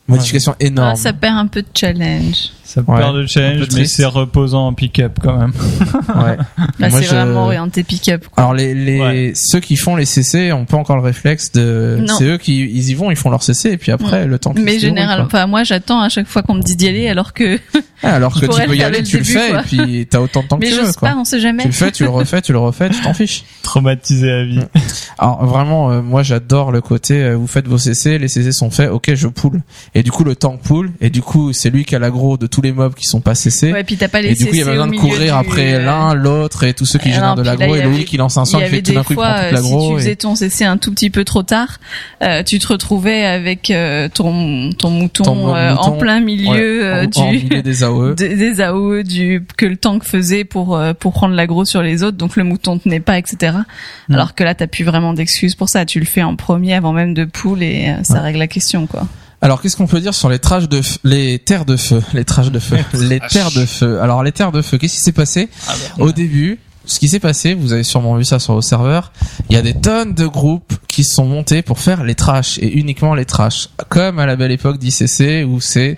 Modification 0.08 0.54
énorme. 0.60 0.90
Ah, 0.94 0.96
ça 0.96 1.14
perd 1.14 1.38
un 1.38 1.48
peu 1.48 1.62
de 1.62 1.68
challenge. 1.74 2.50
Ça 2.66 2.82
Ouais, 2.82 2.98
perd 2.98 3.16
de 3.16 3.26
challenge, 3.26 3.68
mais 3.74 3.86
c'est 3.86 4.04
reposant 4.06 4.68
en 4.68 4.74
pick-up 4.74 5.18
quand 5.22 5.38
même. 5.38 5.54
Ouais. 6.16 6.36
Là, 6.80 6.90
Moi, 6.90 7.00
c'est 7.00 7.04
je- 7.04 7.10
vraiment 7.16 7.44
orienté 7.46 7.84
pick-up. 7.84 8.26
Alors 8.36 8.54
les, 8.54 8.74
les 8.74 9.00
Ouais. 9.00 9.32
ceux 9.36 9.60
qui 9.62 9.76
font 9.78 9.96
les 9.96 10.06
CC 10.06 10.52
ont 10.52 10.66
pas 10.66 10.76
encore 10.78 10.96
le 10.98 11.02
réflexe 11.04 11.52
de 11.54 12.00
Non. 12.02 12.16
c'est 12.18 12.26
eux 12.26 12.38
qui 12.38 12.62
ils 12.62 12.90
y 12.90 12.94
vont 12.96 13.12
ils 13.12 13.16
font 13.18 13.30
leur 13.30 13.44
CC 13.44 13.72
et 13.72 13.78
puis 13.78 13.92
après 13.92 14.26
le 14.26 14.40
temps 14.40 14.54
qu'ils 14.54 14.64
Mais 14.64 14.80
généralement, 14.80 15.26
enfin, 15.26 15.46
moi, 15.48 15.64
j'attends 15.64 16.02
à 16.02 16.10
chaque 16.10 16.28
fois 16.28 16.42
qu'on 16.42 16.56
me 16.56 16.62
dit 16.62 16.76
d'y 16.76 16.88
aller, 16.90 17.08
alors 17.08 17.32
que, 17.34 17.54
Ouais, 17.56 17.60
alors 18.02 18.34
que 18.40 18.46
tu 18.46 18.62
peux 18.68 18.76
y 18.76 18.84
aller 18.84 19.00
le 19.00 19.06
tu 19.06 19.20
le 19.20 19.24
fais 19.24 19.52
quoi. 19.52 19.60
et 19.60 19.64
puis 19.64 20.08
t'as 20.10 20.20
autant 20.20 20.42
de 20.44 20.48
temps 20.48 20.58
que 20.58 20.66
mais 20.66 20.72
tu 20.72 20.76
veux 20.78 20.86
j'ose 20.86 20.96
quoi. 20.98 21.10
pas, 21.10 21.16
on 21.18 21.24
sait 21.26 21.40
jamais. 21.40 21.62
Tu 21.64 21.68
le 21.70 21.74
fais, 21.74 21.92
tu 21.92 22.04
le 22.04 22.10
refais, 22.10 22.42
tu 22.42 22.52
le 22.52 22.60
refais, 22.60 22.90
tu 22.90 23.00
t'en 23.02 23.14
fiches. 23.14 23.44
Traumatisé 23.64 24.30
à 24.32 24.44
vie. 24.44 24.60
Alors 25.18 25.46
vraiment, 25.46 25.92
euh, 25.92 26.02
moi 26.02 26.24
j'adore 26.24 26.72
le 26.72 26.82
côté 26.82 27.24
euh, 27.24 27.36
vous 27.36 27.48
faites 27.48 27.68
vos 27.68 27.78
CC, 27.78 28.18
les 28.18 28.28
CC 28.28 28.52
sont 28.52 28.70
faits, 28.72 28.90
ok 28.90 29.14
je 29.16 29.28
pool. 29.28 29.62
Et 29.96 30.03
du 30.04 30.12
coup 30.12 30.24
le 30.24 30.36
tank 30.36 30.62
pool, 30.62 30.92
et 31.02 31.10
du 31.10 31.22
coup 31.22 31.54
c'est 31.54 31.70
lui 31.70 31.86
qui 31.86 31.96
a 31.96 32.00
l'aggro 32.00 32.38
de 32.38 32.48
tous 32.48 32.62
les 32.62 32.72
mobs 32.72 32.94
qui 32.94 33.06
sont 33.06 33.22
pas 33.22 33.36
CC. 33.36 33.72
Ouais, 33.74 33.84
puis 33.84 33.98
t'as 33.98 34.08
pas 34.08 34.22
les 34.22 34.30
et 34.32 34.34
du 34.36 34.46
coup 34.46 34.52
il 34.54 34.58
y 34.58 34.62
a 34.62 34.66
CC 34.66 34.72
besoin 34.72 34.88
de 34.88 34.96
courir 34.96 35.20
du- 35.22 35.30
après 35.30 35.74
euh, 35.76 35.86
l'un, 35.86 36.14
l'autre 36.14 36.64
et 36.64 36.74
tous 36.74 36.86
ceux 36.86 37.00
qui 37.00 37.10
Ah 37.10 37.14
génèrent 37.16 37.36
de 37.36 37.44
il 37.44 37.48
Et 37.48 37.82
avait- 37.82 38.04
qui 38.04 38.18
lance 38.18 38.38
un 38.38 38.44
Il 38.44 38.48
y 38.48 38.52
qui 38.52 38.58
fait 38.60 38.66
avait 38.66 38.82
tout 38.82 38.94
d'un 38.94 39.04
coup 39.04 39.14
il 39.14 39.16
prend 39.16 39.26
toute 39.26 39.36
euh, 39.36 39.48
si 39.50 39.54
l'aggro. 39.56 39.88
tu 39.90 39.94
et- 39.94 39.98
faisais 40.00 40.16
ton 40.16 40.36
CC 40.36 40.66
un 40.66 40.78
tout 40.78 40.92
petit 40.92 41.10
peu 41.10 41.24
trop 41.24 41.44
tard, 41.44 41.80
euh, 42.22 42.44
tu 42.44 42.60
te 42.60 42.68
retrouvais 42.68 43.26
avec 43.26 43.72
euh, 43.72 44.10
ton 44.14 44.72
ton 44.78 44.90
mouton, 44.92 45.24
Ton 45.24 45.56
euh, 45.56 45.76
en 45.76 45.92
plein 45.94 46.20
milieu 46.20 46.50
Ouais, 46.50 46.60
euh, 46.86 47.08
en- 47.16 47.32
du 47.32 47.38
milieu 47.38 47.62
des 47.62 47.84
AOE. 47.84 48.14
des, 48.18 48.36
des 48.36 48.62
AOE 48.62 49.04
du 49.04 49.46
que 49.58 49.66
le 49.66 49.78
tank 49.78 50.04
faisait 50.04 50.44
pour 50.44 50.80
pour 51.00 51.14
prendre 51.14 51.36
l'aggro 51.36 51.66
sur 51.66 51.82
les 51.82 52.04
autres, 52.04 52.18
donc 52.18 52.36
le 52.36 52.44
mouton 52.44 52.78
tenait 52.78 53.00
pas, 53.00 53.18
etc. 53.18 53.58
Mm. 54.10 54.14
Alors 54.16 54.36
que 54.36 54.44
là, 54.44 54.54
t'as 54.56 54.68
plus 54.68 54.84
vraiment 54.84 55.14
d'excuses 55.14 55.56
pour 55.56 55.70
ça. 55.70 55.86
Tu 55.86 56.00
le 56.00 56.06
fais 56.06 56.24
en 56.24 56.36
premier 56.36 56.74
avant 56.74 56.94
même 56.94 57.14
de 57.14 57.26
pool 57.26 57.64
et 57.64 57.94
ça 58.04 58.16
Ouais. 58.16 58.20
règle 58.22 58.40
la 58.40 58.48
question, 58.48 58.88
quoi. 58.88 59.08
Alors 59.44 59.62
qu'est-ce 59.62 59.76
qu'on 59.78 59.88
peut 59.88 60.00
dire 60.00 60.14
sur 60.14 60.30
les 60.30 60.40
trages 60.40 60.70
de 60.70 60.82
f- 60.82 60.98
les 61.04 61.38
terres 61.38 61.66
de 61.66 61.76
feu, 61.78 62.02
les 62.14 62.26
trages 62.26 62.52
de 62.52 62.60
feu, 62.60 62.78
les 62.94 63.20
terres 63.20 63.52
de 63.52 63.66
feu? 63.66 64.00
Alors 64.02 64.24
les 64.24 64.32
terres 64.32 64.52
de 64.52 64.62
feu, 64.62 64.78
qu'est-ce 64.78 64.96
qui 64.96 65.02
s'est 65.02 65.12
passé? 65.12 65.50
Au 66.00 66.12
début, 66.12 66.60
ce 66.86 67.00
qui 67.00 67.08
s'est 67.08 67.20
passé, 67.20 67.54
vous 67.54 67.72
avez 67.74 67.84
sûrement 67.84 68.16
vu 68.16 68.24
ça 68.26 68.40
sur 68.40 68.54
vos 68.56 68.62
serveurs, 68.62 69.12
il 69.50 69.56
y 69.56 69.60
a 69.60 69.62
des 69.62 69.74
tonnes 69.74 70.14
de 70.14 70.26
groupes 70.28 70.74
qui 70.88 71.04
se 71.04 71.14
sont 71.16 71.26
montés 71.26 71.62
pour 71.62 71.80
faire 71.80 72.04
les 72.04 72.16
trash 72.16 72.58
et 72.60 72.68
uniquement 72.78 73.16
les 73.16 73.26
trash, 73.26 73.70
comme 73.90 74.20
à 74.20 74.26
la 74.26 74.36
belle 74.36 74.52
époque 74.52 74.78
d'ICC 74.80 75.46
où 75.48 75.60
c'est 75.62 75.98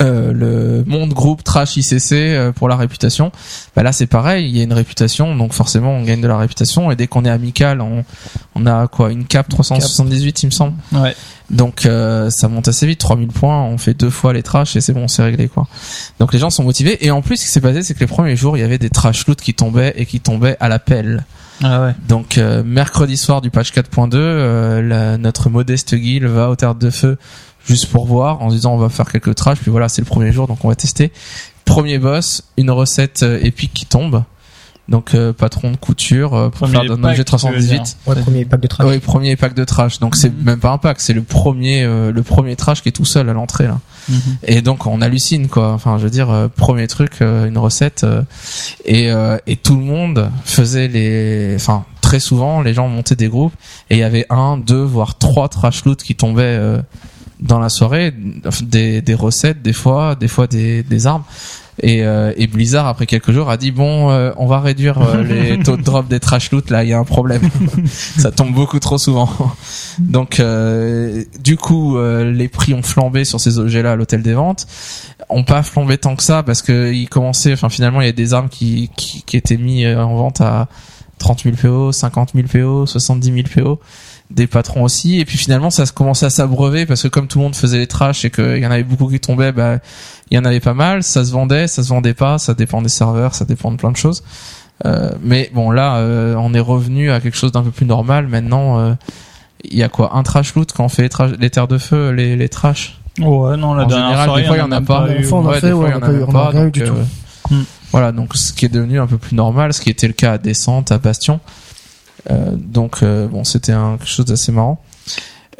euh, 0.00 0.32
le 0.32 0.84
monde 0.86 1.12
groupe 1.12 1.44
trash 1.44 1.76
ICC 1.76 2.12
euh, 2.12 2.52
pour 2.52 2.68
la 2.68 2.76
réputation. 2.76 3.32
Bah 3.76 3.82
là 3.82 3.92
c'est 3.92 4.06
pareil, 4.06 4.48
il 4.48 4.56
y 4.56 4.60
a 4.60 4.62
une 4.62 4.72
réputation, 4.72 5.36
donc 5.36 5.52
forcément 5.52 5.92
on 5.92 6.02
gagne 6.02 6.20
de 6.20 6.28
la 6.28 6.38
réputation 6.38 6.90
et 6.90 6.96
dès 6.96 7.06
qu'on 7.06 7.24
est 7.24 7.30
amical, 7.30 7.80
on, 7.80 8.04
on 8.54 8.66
a 8.66 8.88
quoi 8.88 9.12
une 9.12 9.26
cap 9.26 9.48
378 9.48 10.42
il 10.42 10.46
me 10.46 10.50
semble. 10.50 10.74
Ouais. 10.92 11.14
Donc 11.50 11.84
euh, 11.84 12.30
ça 12.30 12.48
monte 12.48 12.68
assez 12.68 12.86
vite, 12.86 13.00
3000 13.00 13.28
points, 13.28 13.62
on 13.62 13.76
fait 13.76 13.94
deux 13.94 14.10
fois 14.10 14.32
les 14.32 14.42
trash 14.42 14.76
et 14.76 14.80
c'est 14.80 14.92
bon, 14.92 15.08
c'est 15.08 15.22
réglé 15.22 15.48
quoi. 15.48 15.66
Donc 16.18 16.32
les 16.32 16.38
gens 16.38 16.50
sont 16.50 16.62
motivés 16.62 17.04
et 17.04 17.10
en 17.10 17.22
plus 17.22 17.36
ce 17.36 17.44
qui 17.44 17.50
s'est 17.50 17.60
passé 17.60 17.82
c'est 17.82 17.94
que 17.94 18.00
les 18.00 18.06
premiers 18.06 18.36
jours 18.36 18.56
il 18.56 18.60
y 18.60 18.64
avait 18.64 18.78
des 18.78 18.90
trash 18.90 19.26
loot 19.26 19.40
qui 19.40 19.54
tombaient 19.54 19.92
et 19.96 20.06
qui 20.06 20.20
tombaient 20.20 20.56
à 20.60 20.68
la 20.68 20.78
pelle. 20.78 21.24
Ah 21.62 21.82
ouais. 21.82 21.94
Donc 22.08 22.38
euh, 22.38 22.62
mercredi 22.64 23.16
soir 23.16 23.40
du 23.40 23.50
patch 23.50 23.72
4.2, 23.72 24.10
euh, 24.14 25.16
notre 25.18 25.50
modeste 25.50 25.94
guild 25.94 26.24
va 26.24 26.48
au 26.48 26.56
terre 26.56 26.74
de 26.74 26.88
feu 26.88 27.18
juste 27.70 27.86
pour 27.86 28.04
voir 28.06 28.42
en 28.42 28.50
se 28.50 28.56
disant 28.56 28.74
on 28.74 28.78
va 28.78 28.88
faire 28.88 29.10
quelques 29.10 29.34
trash 29.36 29.58
puis 29.60 29.70
voilà 29.70 29.88
c'est 29.88 30.02
le 30.02 30.06
premier 30.06 30.32
jour 30.32 30.46
donc 30.48 30.64
on 30.64 30.68
va 30.68 30.74
tester. 30.74 31.12
Premier 31.64 31.98
boss, 31.98 32.42
une 32.56 32.70
recette 32.72 33.22
euh, 33.22 33.38
épique 33.42 33.72
qui 33.72 33.86
tombe. 33.86 34.24
Donc 34.88 35.14
euh, 35.14 35.32
patron 35.32 35.70
de 35.70 35.76
couture 35.76 36.34
euh, 36.34 36.48
pour 36.48 36.66
Premier 36.66 36.72
faire 36.72 36.96
d'un 36.96 37.04
objet 37.04 37.12
tu 37.12 37.18
veux 37.18 37.24
318. 37.24 37.68
dire. 37.68 37.82
Ouais, 38.06 38.16
premier 38.22 38.44
pack 38.44 38.60
de 38.60 38.66
trash. 38.66 38.86
Oui, 38.88 38.98
premier 38.98 39.36
pack 39.36 39.54
de 39.54 39.62
trash. 39.64 40.00
Donc 40.00 40.16
c'est 40.16 40.30
Mhm. 40.30 40.42
même 40.42 40.58
pas 40.58 40.70
un 40.72 40.78
pack, 40.78 41.00
c'est 41.00 41.12
le 41.12 41.22
premier 41.22 41.84
euh, 41.84 42.10
le 42.10 42.22
premier 42.24 42.56
trash 42.56 42.82
qui 42.82 42.88
est 42.88 42.92
tout 42.92 43.04
seul 43.04 43.28
à 43.28 43.32
l'entrée 43.32 43.68
là. 43.68 43.78
Mhm. 44.08 44.18
Et 44.42 44.62
donc 44.62 44.86
on 44.86 45.00
hallucine 45.00 45.46
quoi. 45.46 45.70
Enfin, 45.72 45.96
je 45.98 46.02
veux 46.04 46.10
dire 46.10 46.48
premier 46.56 46.88
truc 46.88 47.20
une 47.20 47.56
recette 47.58 48.04
et 48.84 49.10
et 49.46 49.56
tout 49.56 49.76
le 49.76 49.82
monde 49.84 50.28
faisait 50.44 50.88
les 50.88 51.52
enfin 51.54 51.84
très 52.00 52.18
souvent 52.18 52.60
les 52.60 52.74
gens 52.74 52.88
montaient 52.88 53.14
des 53.14 53.28
groupes 53.28 53.52
et 53.90 53.94
il 53.96 54.00
y 54.00 54.02
avait 54.02 54.26
un, 54.30 54.56
deux 54.56 54.82
voire 54.82 55.18
trois 55.18 55.48
trash 55.48 55.84
loot 55.84 56.02
qui 56.02 56.16
tombaient 56.16 56.58
dans 57.40 57.58
la 57.58 57.68
soirée 57.68 58.12
des 58.62 59.02
des 59.02 59.14
recettes 59.14 59.62
des 59.62 59.72
fois, 59.72 60.14
des 60.14 60.28
fois 60.28 60.46
des 60.46 60.82
des 60.82 61.06
armes. 61.06 61.24
Et, 61.82 62.04
euh, 62.04 62.32
et 62.36 62.46
Blizzard 62.46 62.86
après 62.86 63.06
quelques 63.06 63.32
jours 63.32 63.48
a 63.48 63.56
dit 63.56 63.70
bon 63.70 64.10
euh, 64.10 64.32
on 64.36 64.46
va 64.46 64.60
réduire 64.60 65.00
euh, 65.00 65.22
les 65.58 65.58
taux 65.62 65.76
de 65.76 65.82
drop 65.82 66.08
des 66.08 66.20
trash 66.20 66.50
loot 66.50 66.68
là 66.68 66.84
il 66.84 66.90
y 66.90 66.92
a 66.92 66.98
un 66.98 67.04
problème. 67.04 67.42
Ça 67.86 68.30
tombe 68.30 68.52
beaucoup 68.52 68.78
trop 68.80 68.98
souvent. 68.98 69.30
Donc 69.98 70.40
euh, 70.40 71.24
du 71.42 71.56
coup 71.56 71.96
euh, 71.96 72.30
les 72.30 72.48
prix 72.48 72.74
ont 72.74 72.82
flambé 72.82 73.24
sur 73.24 73.40
ces 73.40 73.58
objets 73.58 73.82
là 73.82 73.92
à 73.92 73.96
l'hôtel 73.96 74.22
des 74.22 74.34
ventes. 74.34 74.66
Ont 75.30 75.44
pas 75.44 75.62
flambé 75.62 75.96
tant 75.96 76.16
que 76.16 76.22
ça 76.22 76.42
parce 76.42 76.60
que 76.60 76.92
ils 76.92 77.08
commençaient 77.08 77.54
enfin 77.54 77.70
finalement 77.70 78.02
il 78.02 78.06
y 78.06 78.10
a 78.10 78.12
des 78.12 78.34
armes 78.34 78.48
qui, 78.48 78.90
qui, 78.96 79.22
qui 79.22 79.36
étaient 79.36 79.56
mis 79.56 79.86
en 79.86 80.16
vente 80.16 80.40
à 80.42 80.68
30 81.18 81.44
000 81.44 81.56
PO 81.56 81.92
50 81.92 82.32
000 82.34 82.48
PO 82.48 82.86
70 82.86 83.32
000 83.32 83.48
PO 83.54 83.80
des 84.30 84.46
patrons 84.46 84.82
aussi. 84.84 85.18
Et 85.20 85.24
puis 85.24 85.36
finalement 85.38 85.70
ça 85.70 85.86
se 85.86 85.92
commençait 85.92 86.26
à 86.26 86.30
s'abreuver 86.30 86.86
parce 86.86 87.02
que 87.02 87.08
comme 87.08 87.26
tout 87.26 87.38
le 87.38 87.44
monde 87.44 87.56
faisait 87.56 87.78
les 87.78 87.86
trash 87.86 88.24
et 88.24 88.30
qu'il 88.30 88.58
y 88.58 88.66
en 88.66 88.70
avait 88.70 88.84
beaucoup 88.84 89.08
qui 89.08 89.18
tombaient 89.20 89.52
bah 89.52 89.78
il 90.30 90.36
y 90.36 90.38
en 90.38 90.44
avait 90.44 90.60
pas 90.60 90.74
mal. 90.74 91.02
Ça 91.02 91.24
se 91.24 91.32
vendait 91.32 91.66
ça 91.66 91.82
se 91.82 91.88
vendait 91.88 92.14
pas. 92.14 92.38
Ça 92.38 92.54
dépend 92.54 92.80
des 92.82 92.88
serveurs 92.88 93.34
ça 93.34 93.44
dépend 93.44 93.70
de 93.72 93.76
plein 93.76 93.90
de 93.90 93.96
choses. 93.96 94.22
Euh, 94.86 95.10
mais 95.22 95.50
bon 95.52 95.70
là 95.70 95.96
euh, 95.96 96.34
on 96.38 96.54
est 96.54 96.60
revenu 96.60 97.10
à 97.10 97.20
quelque 97.20 97.36
chose 97.36 97.52
d'un 97.52 97.62
peu 97.62 97.70
plus 97.70 97.86
normal. 97.86 98.28
Maintenant 98.28 98.78
euh, 98.78 98.94
il 99.64 99.76
y 99.76 99.82
a 99.82 99.88
quoi? 99.88 100.16
Un 100.16 100.22
trash 100.22 100.54
loot 100.54 100.72
quand 100.72 100.84
on 100.84 100.88
fait 100.88 101.02
les, 101.02 101.08
trash- 101.10 101.36
les 101.38 101.50
terres 101.50 101.68
de 101.68 101.78
feu 101.78 102.10
les, 102.12 102.36
les 102.36 102.48
trash? 102.48 102.98
Ouais, 103.18 103.56
non, 103.56 103.74
la 103.74 103.84
en 103.84 103.86
dernière 103.86 104.06
général 104.06 104.24
soirée, 104.26 104.42
des 104.42 104.46
fois 104.46 104.56
il 104.56 104.60
y 104.60 104.62
en 104.62 104.72
a 104.72 104.80
pas, 104.80 105.06
eu. 105.08 105.10
Ouais, 105.10 105.16
des 105.16 105.22
fois, 105.24 105.42
il 105.52 105.70
y 105.70 105.74
on 105.74 105.90
en 105.90 106.28
a 106.28 106.32
pas. 106.32 106.52
donc, 106.52 106.78
euh, 106.78 106.90
Hmm. 107.50 107.62
voilà. 107.90 108.12
Donc 108.12 108.36
ce 108.36 108.52
qui 108.52 108.64
est 108.66 108.68
devenu 108.68 109.00
un 109.00 109.06
peu 109.08 109.18
plus 109.18 109.34
normal 109.34 109.72
ce 109.74 109.80
qui 109.80 109.90
était 109.90 110.06
le 110.06 110.12
cas 110.12 110.34
à 110.34 110.38
Descente 110.38 110.92
à 110.92 110.98
Bastion 110.98 111.40
Euh, 111.44 111.69
donc 112.28 113.02
euh, 113.02 113.26
bon 113.28 113.44
c'était 113.44 113.72
quelque 113.72 114.06
chose 114.06 114.26
d'assez 114.26 114.52
marrant. 114.52 114.82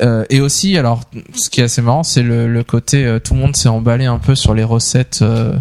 Euh, 0.01 0.25
et 0.31 0.41
aussi 0.41 0.79
alors 0.79 1.03
ce 1.35 1.51
qui 1.51 1.61
est 1.61 1.65
assez 1.65 1.83
marrant 1.83 2.03
c'est 2.03 2.23
le, 2.23 2.51
le 2.51 2.65
côté 2.65 3.05
euh, 3.05 3.19
tout 3.19 3.35
le 3.35 3.41
monde 3.41 3.55
s'est 3.55 3.69
emballé 3.69 4.07
un 4.07 4.19
peu 4.19 4.35
sur 4.35 4.55
les 4.55 4.65
recettes 4.65 5.19
euh, 5.21 5.59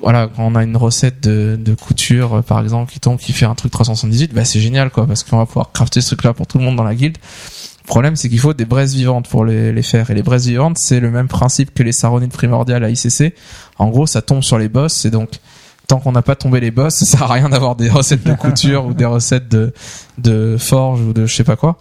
voilà 0.00 0.28
quand 0.28 0.44
on 0.44 0.54
a 0.56 0.62
une 0.62 0.76
recette 0.76 1.22
de, 1.22 1.58
de 1.58 1.74
couture 1.74 2.34
euh, 2.34 2.42
par 2.42 2.60
exemple 2.60 2.92
qui 2.92 3.00
tombe 3.00 3.16
qui 3.16 3.32
fait 3.32 3.46
un 3.46 3.54
truc 3.54 3.72
378 3.72 4.34
bah 4.34 4.44
c'est 4.44 4.60
génial 4.60 4.90
quoi 4.90 5.06
parce 5.06 5.24
qu'on 5.24 5.38
va 5.38 5.46
pouvoir 5.46 5.72
crafter 5.72 6.02
ce 6.02 6.08
truc 6.08 6.24
là 6.24 6.34
pour 6.34 6.46
tout 6.46 6.58
le 6.58 6.64
monde 6.64 6.76
dans 6.76 6.84
la 6.84 6.94
guilde. 6.94 7.16
Le 7.16 7.86
problème 7.86 8.14
c'est 8.14 8.28
qu'il 8.28 8.40
faut 8.40 8.52
des 8.52 8.66
braises 8.66 8.94
vivantes 8.94 9.26
pour 9.26 9.46
les, 9.46 9.72
les 9.72 9.82
faire. 9.82 10.10
Et 10.10 10.14
les 10.14 10.22
braises 10.22 10.46
vivantes 10.46 10.76
c'est 10.76 11.00
le 11.00 11.10
même 11.10 11.28
principe 11.28 11.72
que 11.72 11.82
les 11.82 11.92
saronites 11.92 12.32
primordiales 12.32 12.84
à 12.84 12.90
ICC 12.90 13.34
en 13.78 13.88
gros 13.88 14.06
ça 14.06 14.20
tombe 14.20 14.42
sur 14.42 14.58
les 14.58 14.68
boss 14.68 15.06
et 15.06 15.10
donc 15.10 15.30
tant 15.88 15.98
qu'on 15.98 16.12
n'a 16.12 16.22
pas 16.22 16.36
tombé 16.36 16.60
les 16.60 16.70
boss 16.70 16.94
ça 16.94 17.04
sert 17.04 17.22
à 17.22 17.32
rien 17.32 17.48
d'avoir 17.48 17.74
des 17.74 17.88
recettes 17.88 18.22
de 18.22 18.34
couture 18.34 18.86
ou 18.86 18.94
des 18.94 19.06
recettes 19.06 19.48
de 19.48 19.72
de 20.18 20.56
forge 20.58 21.00
ou 21.00 21.12
de 21.12 21.26
je 21.26 21.34
sais 21.34 21.44
pas 21.44 21.56
quoi 21.56 21.78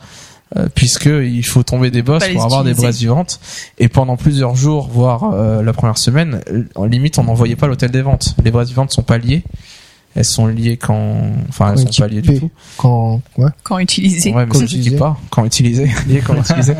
euh, 0.55 0.69
puisque 0.73 1.05
il 1.05 1.45
faut 1.45 1.61
tomber 1.61 1.91
des 1.91 2.01
boss 2.01 2.23
pour 2.27 2.43
avoir 2.43 2.63
des 2.63 2.73
braises 2.73 2.99
vivantes 2.99 3.39
et 3.77 3.89
pendant 3.89 4.15
plusieurs 4.15 4.55
jours 4.55 4.87
voire 4.87 5.33
euh, 5.33 5.61
la 5.61 5.73
première 5.73 5.97
semaine 5.97 6.41
euh, 6.49 6.63
en 6.75 6.85
limite 6.85 7.19
on 7.19 7.25
n'envoyait 7.25 7.57
pas 7.57 7.67
l'hôtel 7.67 7.91
des 7.91 8.01
ventes 8.01 8.35
les 8.43 8.49
braises 8.49 8.69
vivantes 8.69 8.91
sont 8.91 9.03
pas 9.03 9.17
liées 9.17 9.43
elles 10.15 10.25
sont 10.25 10.47
liées 10.47 10.77
quand, 10.77 11.31
enfin 11.47 11.73
elles 11.73 11.83
Quand 11.83 11.91
sont 11.91 12.01
pas 12.01 12.07
liées 12.07 12.21
du 12.23 12.39
tout. 12.39 12.49
Quand, 12.77 13.21
ouais. 13.37 13.51
Quand 13.61 13.77
utilisé. 13.77 14.33
Ouais, 14.33 14.47
mais 14.47 14.51
Quand 14.51 14.59
ça 14.59 14.65
se 14.65 14.71
dit 14.71 14.79
utilisé. 14.79 14.97
pas 14.97 15.17
quand 15.29 15.45
utilisé, 15.45 15.91
liées 16.07 16.23
quand 16.25 16.33
utilisé. 16.33 16.73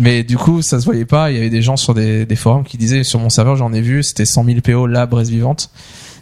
Mais 0.00 0.24
du 0.24 0.36
coup, 0.36 0.60
ça 0.60 0.80
se 0.80 0.84
voyait 0.84 1.04
pas. 1.04 1.30
Il 1.30 1.36
y 1.36 1.38
avait 1.38 1.48
des 1.48 1.62
gens 1.62 1.76
sur 1.76 1.94
des, 1.94 2.26
des 2.26 2.34
forums 2.34 2.64
qui 2.64 2.76
disaient 2.76 3.04
sur 3.04 3.20
mon 3.20 3.30
serveur, 3.30 3.54
j'en 3.54 3.72
ai 3.72 3.80
vu, 3.80 4.02
c'était 4.02 4.24
100 4.24 4.44
000 4.44 4.60
PO 4.62 4.88
la 4.88 5.06
braise 5.06 5.30
vivante. 5.30 5.70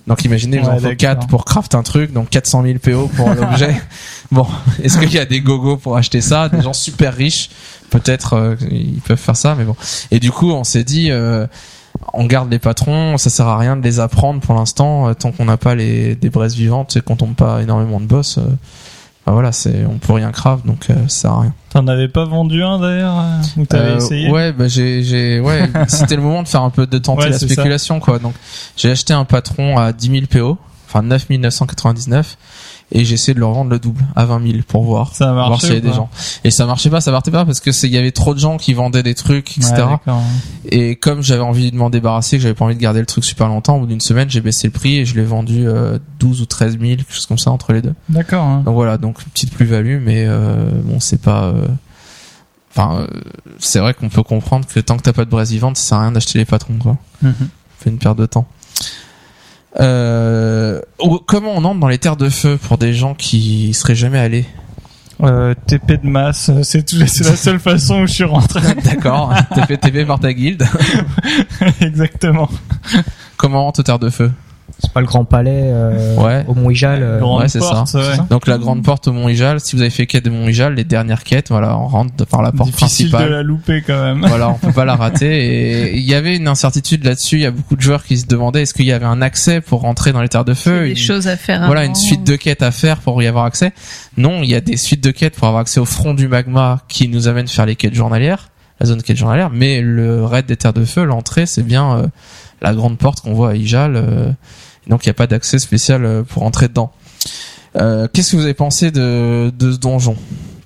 Donc 0.08 0.24
imaginez, 0.24 0.58
vous 0.58 0.68
en 0.68 0.76
faut 0.76 0.82
d'accord. 0.82 0.96
4 0.96 1.26
pour 1.28 1.44
craft 1.44 1.74
un 1.74 1.82
truc, 1.82 2.12
donc 2.12 2.30
400 2.30 2.62
000 2.64 2.78
PO 2.78 3.08
pour 3.08 3.28
l'objet. 3.30 3.80
bon, 4.32 4.46
est-ce 4.82 4.98
qu'il 4.98 5.12
y 5.12 5.18
a 5.18 5.24
des 5.26 5.40
gogos 5.40 5.76
pour 5.76 5.96
acheter 5.96 6.20
ça 6.20 6.48
Des 6.48 6.62
gens 6.62 6.72
super 6.72 7.14
riches, 7.14 7.50
peut-être 7.90 8.34
euh, 8.34 8.56
ils 8.70 9.00
peuvent 9.00 9.18
faire 9.18 9.36
ça, 9.36 9.54
mais 9.56 9.64
bon. 9.64 9.76
Et 10.10 10.18
du 10.18 10.30
coup, 10.30 10.50
on 10.50 10.64
s'est 10.64 10.84
dit, 10.84 11.10
euh, 11.10 11.46
on 12.12 12.26
garde 12.26 12.50
les 12.50 12.58
patrons, 12.58 13.18
ça 13.18 13.30
sert 13.30 13.46
à 13.46 13.58
rien 13.58 13.76
de 13.76 13.82
les 13.82 14.00
apprendre 14.00 14.40
pour 14.40 14.54
l'instant, 14.54 15.08
euh, 15.08 15.14
tant 15.14 15.32
qu'on 15.32 15.44
n'a 15.44 15.56
pas 15.56 15.74
les 15.74 16.14
des 16.14 16.30
braises 16.30 16.54
vivantes 16.54 16.96
et 16.96 17.00
qu'on 17.00 17.16
tombe 17.16 17.34
pas 17.34 17.62
énormément 17.62 18.00
de 18.00 18.06
boss. 18.06 18.38
euh, 18.38 18.42
bah 19.28 19.34
voilà, 19.34 19.52
c'est 19.52 19.84
on 19.84 19.98
peut 19.98 20.14
rien 20.14 20.32
craft, 20.32 20.64
donc 20.64 20.88
euh, 20.88 20.94
ça 21.06 21.08
sert 21.08 21.30
à 21.32 21.40
rien. 21.42 21.54
T'en 21.68 21.86
avais 21.86 22.08
pas 22.08 22.24
vendu 22.24 22.62
un 22.62 22.78
d'ailleurs 22.78 23.18
euh, 23.18 23.60
Ou 23.60 23.66
t'avais 23.66 23.90
Euh, 23.90 23.96
essayé 23.98 24.30
Ouais, 24.30 24.52
bah 24.52 24.68
j'ai, 24.68 25.02
j'ai, 25.02 25.38
ouais, 25.38 25.70
c'était 25.88 26.16
le 26.16 26.22
moment 26.22 26.42
de 26.42 26.48
faire 26.48 26.62
un 26.62 26.70
peu 26.70 26.86
de 26.86 26.96
tenter 26.96 27.24
Ouais, 27.24 27.30
la 27.30 27.38
ça. 27.38 27.46
spéculation, 27.46 28.00
quoi. 28.00 28.18
Donc, 28.18 28.32
j'ai 28.78 28.90
acheté 28.90 29.12
un 29.12 29.26
patron 29.26 29.76
à 29.76 29.92
10 29.92 30.10
000 30.10 30.26
PO, 30.30 30.56
enfin 30.88 31.02
9 31.02 31.28
999, 31.28 32.38
et 32.90 33.04
j'ai 33.04 33.14
essayé 33.14 33.34
de 33.34 33.38
le 33.40 33.44
revendre 33.46 33.70
le 33.70 33.78
double 33.78 34.02
à 34.16 34.24
20 34.24 34.42
000 34.50 34.58
pour 34.66 34.82
voir, 34.84 35.14
Ça 35.14 35.30
a 35.30 35.32
marché 35.34 35.48
voir 35.48 35.60
s'il 35.60 35.68
y 35.68 35.72
avait 35.72 35.80
des 35.82 35.92
gens. 35.92 36.08
Et 36.44 36.50
ça 36.50 36.64
marchait 36.66 36.88
pas, 36.90 37.00
ça 37.02 37.10
partait 37.12 37.30
pas 37.30 37.44
parce 37.44 37.60
que 37.60 37.70
c'est, 37.70 37.86
il 37.86 37.92
y 37.92 37.98
avait 37.98 38.12
trop 38.12 38.32
de 38.34 38.38
gens 38.38 38.56
qui 38.56 38.72
vendaient 38.72 39.02
des 39.02 39.14
trucs, 39.14 39.58
etc. 39.58 39.74
Ouais, 39.76 40.12
et 40.70 40.96
comme 40.96 41.22
j'avais 41.22 41.42
envie 41.42 41.70
de 41.70 41.76
m'en 41.76 41.90
débarrasser, 41.90 42.36
que 42.38 42.42
j'avais 42.42 42.54
pas 42.54 42.64
envie 42.64 42.76
de 42.76 42.80
garder 42.80 43.00
le 43.00 43.06
truc 43.06 43.24
super 43.24 43.48
longtemps, 43.48 43.76
au 43.76 43.80
bout 43.80 43.86
d'une 43.86 44.00
semaine, 44.00 44.30
j'ai 44.30 44.40
baissé 44.40 44.68
le 44.68 44.72
prix 44.72 44.96
et 44.98 45.04
je 45.04 45.14
l'ai 45.16 45.24
vendu 45.24 45.66
euh, 45.68 45.98
12 46.18 46.40
ou 46.40 46.46
13 46.46 46.78
000, 46.80 46.96
quelque 46.96 47.12
chose 47.12 47.26
comme 47.26 47.38
ça 47.38 47.50
entre 47.50 47.72
les 47.72 47.82
deux. 47.82 47.94
D'accord. 48.08 48.44
hein. 48.44 48.62
Donc 48.64 48.74
voilà, 48.74 48.96
donc 48.96 49.22
petite 49.32 49.52
plus-value, 49.52 50.00
mais 50.02 50.24
euh, 50.26 50.70
bon, 50.84 51.00
c'est 51.00 51.20
pas. 51.20 51.44
euh, 51.44 51.66
Enfin, 52.76 52.98
euh, 53.00 53.06
c'est 53.58 53.80
vrai 53.80 53.92
qu'on 53.94 54.08
peut 54.08 54.22
comprendre 54.22 54.66
que 54.66 54.78
tant 54.78 54.96
que 54.96 55.02
t'as 55.02 55.12
pas 55.12 55.24
de 55.24 55.30
braise 55.30 55.50
vivante, 55.50 55.76
ça 55.76 55.82
sert 55.88 55.98
à 55.98 56.02
rien 56.02 56.12
d'acheter 56.12 56.38
les 56.38 56.44
patrons, 56.44 56.76
quoi. 56.78 56.96
Mhm. 57.22 57.34
fait 57.80 57.90
une 57.90 57.98
perte 57.98 58.18
de 58.18 58.26
temps. 58.26 58.46
Euh, 59.80 60.80
comment 61.26 61.52
on 61.54 61.64
entre 61.64 61.80
dans 61.80 61.88
les 61.88 61.98
terres 61.98 62.16
de 62.16 62.28
feu 62.28 62.56
pour 62.56 62.78
des 62.78 62.94
gens 62.94 63.14
qui 63.14 63.74
seraient 63.74 63.94
jamais 63.94 64.18
allés 64.18 64.46
Euh, 65.22 65.54
TP 65.66 66.00
de 66.02 66.06
masse, 66.08 66.48
euh, 66.48 66.62
c'est 66.62 66.84
tout- 66.86 66.96
c'est 67.06 67.24
la 67.24 67.36
seule 67.36 67.58
façon 67.58 68.02
où 68.02 68.06
je 68.06 68.12
suis 68.12 68.24
rentré. 68.24 68.60
D'accord, 68.84 69.32
fait 69.66 69.76
TP 69.76 70.04
par 70.06 70.20
ta 70.20 70.32
guilde. 70.32 70.64
Exactement. 71.80 72.48
Comment 73.36 73.62
on 73.62 73.64
rentre 73.64 73.80
aux 73.80 73.82
terres 73.82 73.98
de 73.98 74.10
feu 74.10 74.30
C'est 74.80 74.92
pas 74.92 75.00
le 75.00 75.06
Grand 75.06 75.24
Palais 75.24 75.50
euh, 75.72 76.14
Ouais. 76.16 76.44
au 76.46 76.54
Mont 76.54 76.70
Ijal. 76.70 77.02
euh, 77.02 77.20
ouais, 77.20 77.48
c'est 77.48 77.58
porte, 77.58 77.88
ça. 77.88 77.98
ouais. 77.98 78.16
Donc 78.30 78.46
la 78.46 78.58
grande 78.58 78.84
porte 78.84 79.08
au 79.08 79.12
Mont 79.12 79.28
Ijal. 79.28 79.58
Si 79.58 79.74
vous 79.74 79.82
avez 79.82 79.90
fait 79.90 80.06
quête 80.06 80.24
de 80.24 80.30
Mont 80.30 80.46
Ijal, 80.48 80.74
les 80.74 80.84
dernières 80.84 81.24
quêtes, 81.24 81.48
voilà, 81.48 81.76
on 81.76 81.88
rentre 81.88 82.24
par 82.26 82.42
la 82.42 82.52
porte 82.52 82.70
Difficile 82.70 83.08
principale. 83.10 83.28
de 83.28 83.34
la 83.34 83.42
louper 83.42 83.82
quand 83.84 84.00
même. 84.00 84.24
voilà, 84.26 84.50
on 84.50 84.54
peut 84.54 84.70
pas 84.72 84.84
la 84.84 84.94
rater. 84.94 85.88
Et 85.90 85.96
il 85.96 86.04
y 86.04 86.14
avait 86.14 86.36
une 86.36 86.46
incertitude 86.46 87.04
là-dessus. 87.04 87.36
Il 87.36 87.42
y 87.42 87.46
a 87.46 87.50
beaucoup 87.50 87.74
de 87.74 87.80
joueurs 87.80 88.04
qui 88.04 88.18
se 88.18 88.26
demandaient 88.26 88.62
est-ce 88.62 88.72
qu'il 88.74 88.86
y 88.86 88.92
avait 88.92 89.04
un 89.06 89.20
accès 89.20 89.60
pour 89.60 89.80
rentrer 89.80 90.12
dans 90.12 90.22
les 90.22 90.28
terres 90.28 90.44
de 90.44 90.52
Il 90.52 90.56
y 90.56 90.58
a 90.58 90.62
feu. 90.62 90.84
des 90.84 90.90
Une- 90.90 90.96
choses 90.96 91.26
à 91.26 91.36
faire. 91.36 91.66
voilà, 91.66 91.80
avant. 91.80 91.90
une 91.90 91.96
suite 91.96 92.24
de 92.24 92.36
quêtes 92.36 92.62
à 92.62 92.70
faire 92.70 92.98
pour 92.98 93.20
y 93.20 93.26
avoir 93.26 93.46
accès. 93.46 93.72
Non, 94.16 94.42
il 94.44 94.48
y 94.48 94.54
a 94.54 94.60
des 94.60 94.76
suites 94.76 95.02
de 95.02 95.10
quêtes 95.10 95.34
pour 95.34 95.48
avoir 95.48 95.62
accès 95.62 95.80
au 95.80 95.84
front 95.86 96.14
du 96.14 96.28
magma 96.28 96.82
qui 96.88 97.08
nous 97.08 97.26
amène 97.26 97.48
faire 97.48 97.66
les 97.66 97.74
quêtes 97.74 97.94
journalières, 97.94 98.50
la 98.78 98.86
zone 98.86 99.02
quête 99.02 99.16
journalière. 99.16 99.50
Mais 99.52 99.80
le 99.80 100.24
raid 100.24 100.46
des 100.46 100.56
terres 100.56 100.72
de 100.72 100.84
feu, 100.84 101.02
l'entrée, 101.02 101.46
c'est 101.46 101.64
bien 101.64 101.96
euh, 101.98 102.06
la 102.62 102.74
grande 102.74 102.96
porte 102.96 103.20
qu'on 103.22 103.32
voit 103.34 103.50
à 103.50 103.54
Ijal. 103.54 103.96
Donc 104.88 105.04
il 105.04 105.08
n'y 105.08 105.12
a 105.12 105.14
pas 105.14 105.26
d'accès 105.26 105.58
spécial 105.58 106.04
euh, 106.04 106.22
pour 106.22 106.42
entrer 106.42 106.68
dedans. 106.68 106.90
Euh, 107.76 108.08
Qu'est-ce 108.12 108.32
que 108.32 108.36
vous 108.36 108.44
avez 108.44 108.54
pensé 108.54 108.90
de, 108.90 109.50
de 109.56 109.72
ce 109.72 109.78
donjon? 109.78 110.16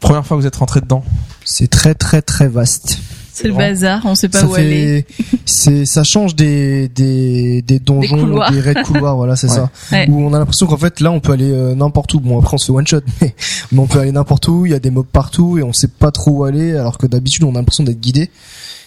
Première 0.01 0.25
fois 0.27 0.37
que 0.37 0.43
vous 0.43 0.47
êtes 0.47 0.57
rentré 0.57 0.81
dedans? 0.81 1.05
C'est 1.45 1.69
très 1.69 1.95
très 1.95 2.23
très 2.23 2.49
vaste. 2.49 2.99
C'est 3.35 3.49
le 3.49 3.55
bazar, 3.55 4.03
on 4.05 4.15
sait 4.15 4.29
pas 4.29 4.41
ça 4.41 4.47
où 4.47 4.55
aller. 4.55 5.07
c'est, 5.47 5.87
ça 5.87 6.05
change 6.05 6.37
des, 6.37 6.89
des, 6.89 7.63
des 7.63 7.79
donjons, 7.79 8.19
couloirs. 8.19 8.53
des 8.53 8.61
raids 8.61 8.83
couloirs, 8.85 9.17
voilà, 9.17 9.37
c'est 9.37 9.47
Ouais. 9.51 9.55
ça. 9.57 9.71
Ouais. 9.91 10.07
Où 10.11 10.21
on 10.23 10.35
a 10.35 10.39
l'impression 10.39 10.67
qu'en 10.67 10.77
fait, 10.77 11.01
là, 11.01 11.11
on 11.11 11.19
peut 11.19 11.33
aller 11.33 11.51
euh, 11.51 11.75
n'importe 11.75 12.13
où. 12.13 12.21
Bon, 12.21 12.39
après, 12.39 12.55
on 12.55 12.59
se 12.59 12.67
fait 12.67 12.73
one 12.73 12.87
shot, 12.87 13.01
mais, 13.23 13.35
mais 13.73 13.79
on 13.79 13.87
peut 13.87 14.01
aller 14.01 14.13
n'importe 14.13 14.47
où. 14.49 14.67
Il 14.67 14.73
y 14.73 14.75
a 14.75 14.79
des 14.79 14.91
mobs 14.91 15.07
partout 15.11 15.57
et 15.57 15.63
on 15.63 15.73
sait 15.73 15.89
pas 15.89 16.11
trop 16.11 16.31
où 16.31 16.45
aller, 16.45 16.77
alors 16.77 16.99
que 16.99 17.07
d'habitude, 17.07 17.45
on 17.45 17.53
a 17.53 17.59
l'impression 17.59 17.85
d'être 17.85 18.01
guidé. 18.01 18.31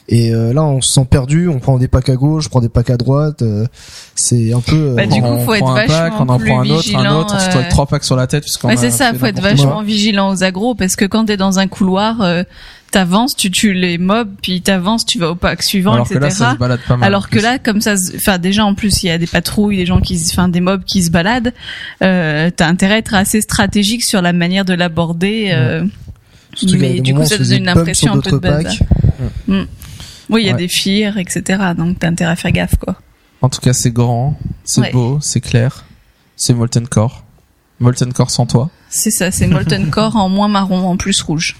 Et 0.07 0.33
euh, 0.35 0.53
là, 0.53 0.63
on 0.63 0.81
se 0.81 0.93
sent 0.93 1.07
perdu. 1.09 1.47
On 1.49 1.57
prend 1.59 1.79
des 1.79 1.87
packs 1.87 2.09
à 2.09 2.15
gauche, 2.15 2.45
on 2.45 2.49
prend 2.49 2.61
des 2.61 2.69
packs 2.69 2.91
à 2.91 2.97
droite. 2.97 3.41
euh, 3.41 3.65
c'est 4.13 4.53
un 4.53 4.59
peu. 4.61 4.75
euh, 4.75 4.93
Bah, 4.95 5.07
du 5.07 5.19
coup, 5.19 5.27
on 5.27 5.43
faut 5.45 5.53
être 5.55 5.61
prend 5.63 5.75
un 5.75 5.87
pack, 5.87 6.13
on 6.19 6.29
en 6.29 6.37
prend 6.39 6.59
un 6.61 6.69
autre, 6.69 6.73
un 6.73 6.81
vigilant, 6.81 7.19
autre, 7.21 7.33
on 7.35 7.39
se 7.39 7.49
euh, 7.49 7.59
avec 7.59 7.69
trois 7.69 7.85
packs 7.87 8.03
sur 8.03 8.15
la 8.15 8.27
tête 8.27 8.43
puisqu'on 8.43 8.67
Ouais, 8.67 8.75
a 8.75 8.77
c'est 8.77 8.91
ça, 8.91 9.13
faut 9.15 9.25
être 9.25 9.41
vachement 9.41 9.81
vigilant 9.81 10.29
aux 10.31 10.43
agros 10.43 10.75
parce 10.75 10.95
que 10.95 11.05
quand 11.05 11.25
t'es 11.25 11.37
dans 11.37 11.57
un 11.57 11.67
couloir, 11.67 12.21
euh, 12.21 12.43
t'avances, 12.91 13.35
tu 13.35 13.49
tues 13.49 13.73
les 13.73 13.97
mobs, 13.97 14.29
puis 14.43 14.61
t'avances, 14.61 15.05
tu 15.07 15.17
vas 15.17 15.31
au 15.31 15.35
pack 15.35 15.63
suivant, 15.63 15.93
Alors 15.93 16.07
que 16.07 16.13
etc. 16.13 16.23
là, 16.23 16.29
ça 16.29 16.53
se 16.53 16.57
balade 16.59 16.79
pas 16.87 16.97
mal. 16.97 17.07
Alors 17.07 17.29
que 17.29 17.39
là, 17.39 17.57
comme 17.57 17.81
ça, 17.81 17.97
se- 17.97 18.15
enfin 18.15 18.37
déjà 18.37 18.63
en 18.63 18.75
plus 18.75 19.01
il 19.01 19.07
y 19.07 19.09
a 19.09 19.17
des 19.17 19.25
patrouilles, 19.27 19.77
des 19.77 19.85
gens 19.87 20.01
qui, 20.01 20.19
se- 20.19 20.31
enfin 20.31 20.49
des 20.49 20.61
mobs 20.61 20.83
qui 20.85 21.01
se 21.01 21.09
baladent. 21.09 21.51
Euh, 22.03 22.51
T'as 22.55 22.67
intérêt 22.67 22.93
à 22.93 22.97
être 22.99 23.15
assez 23.15 23.41
stratégique 23.41 24.03
sur 24.03 24.21
la 24.21 24.33
manière 24.33 24.65
de 24.65 24.75
l'aborder. 24.75 25.47
Euh, 25.51 25.83
mais 26.79 27.01
du 27.01 27.13
coup, 27.15 27.25
ça 27.25 27.37
donne 27.37 27.57
une 27.57 27.67
impression 27.69 28.13
un 28.13 28.19
peu 28.19 28.31
de 28.31 28.37
bazar. 28.37 28.71
packs. 29.47 29.67
Oui, 30.29 30.41
il 30.43 30.47
y 30.47 30.49
a 30.49 30.53
Ouais. 30.53 30.57
des 30.59 30.67
fires, 30.67 31.17
etc. 31.17 31.43
Donc 31.77 31.99
t'as 31.99 32.07
intérêt 32.07 32.31
à 32.31 32.35
faire 32.35 32.51
gaffe, 32.51 32.75
quoi. 32.77 32.95
En 33.41 33.49
tout 33.49 33.61
cas, 33.61 33.73
c'est 33.73 33.91
grand, 33.91 34.37
c'est 34.63 34.81
Ouais. 34.81 34.91
beau, 34.91 35.19
c'est 35.21 35.41
clair, 35.41 35.85
c'est 36.35 36.53
Molten 36.53 36.87
Core. 36.87 37.23
Molten 37.79 38.11
Core 38.13 38.31
sans 38.31 38.45
toi. 38.45 38.69
C'est 38.89 39.11
ça, 39.11 39.29
c'est 39.31 39.47
Molten 39.47 39.89
Core 39.91 40.15
en 40.15 40.29
moins 40.29 40.47
marron, 40.47 40.87
en 40.87 40.97
plus 40.97 41.21
rouge. 41.21 41.57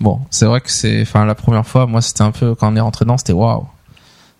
Bon, 0.00 0.20
c'est 0.30 0.46
vrai 0.46 0.60
que 0.60 0.70
c'est, 0.70 1.02
enfin, 1.02 1.24
la 1.24 1.36
première 1.36 1.64
fois, 1.66 1.86
moi, 1.86 2.00
c'était 2.02 2.22
un 2.22 2.32
peu 2.32 2.56
quand 2.56 2.72
on 2.72 2.76
est 2.76 2.80
rentré 2.80 3.04
dedans, 3.04 3.18
c'était 3.18 3.32
waouh. 3.34 3.66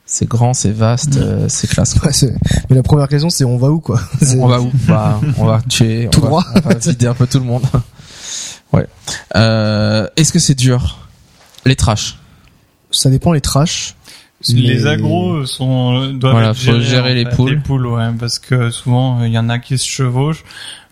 C'est 0.04 0.26
grand, 0.28 0.52
c'est 0.54 0.72
vaste, 0.72 1.16
euh, 1.18 1.46
c'est 1.48 1.68
classe. 1.70 1.94
quoi. 1.94 2.10
Ouais, 2.10 2.32
mais 2.68 2.76
la 2.76 2.82
première 2.82 3.06
question, 3.06 3.30
c'est 3.30 3.44
on 3.44 3.56
va 3.58 3.68
où, 3.70 3.78
quoi? 3.78 4.00
On 4.36 4.48
va 4.48 4.60
où? 4.60 4.70
Bah, 4.88 5.20
On 5.38 5.44
va 5.44 5.60
tuer, 5.62 6.08
Tout 6.10 6.18
on 6.18 6.22
va, 6.22 6.28
droit. 6.28 6.44
on 6.56 6.60
va 6.60 6.74
vider 6.74 7.06
un 7.06 7.14
peu 7.14 7.28
tout 7.28 7.38
le 7.38 7.44
monde. 7.44 7.62
ouais. 8.72 8.86
Euh, 9.36 10.08
Est-ce 10.16 10.32
que 10.32 10.40
c'est 10.40 10.56
dur? 10.56 11.08
Les 11.64 11.76
trash. 11.76 12.18
Ça 12.92 13.10
dépend 13.10 13.32
les 13.32 13.40
trash. 13.40 13.94
Les 14.48 14.86
agros 14.86 15.44
sont 15.46 15.94
euh, 16.02 16.12
doivent 16.12 16.32
Voilà, 16.32 16.50
être 16.50 16.56
faut 16.56 16.80
gérer 16.80 17.14
les 17.14 17.24
fait, 17.24 17.36
poules. 17.36 17.50
Les 17.50 17.56
poules, 17.58 17.86
ouais, 17.86 18.08
parce 18.18 18.38
que 18.38 18.70
souvent 18.70 19.20
euh, 19.20 19.26
il 19.28 19.32
y 19.32 19.38
en 19.38 19.48
a 19.48 19.58
qui 19.58 19.78
se 19.78 19.86
chevauchent. 19.88 20.44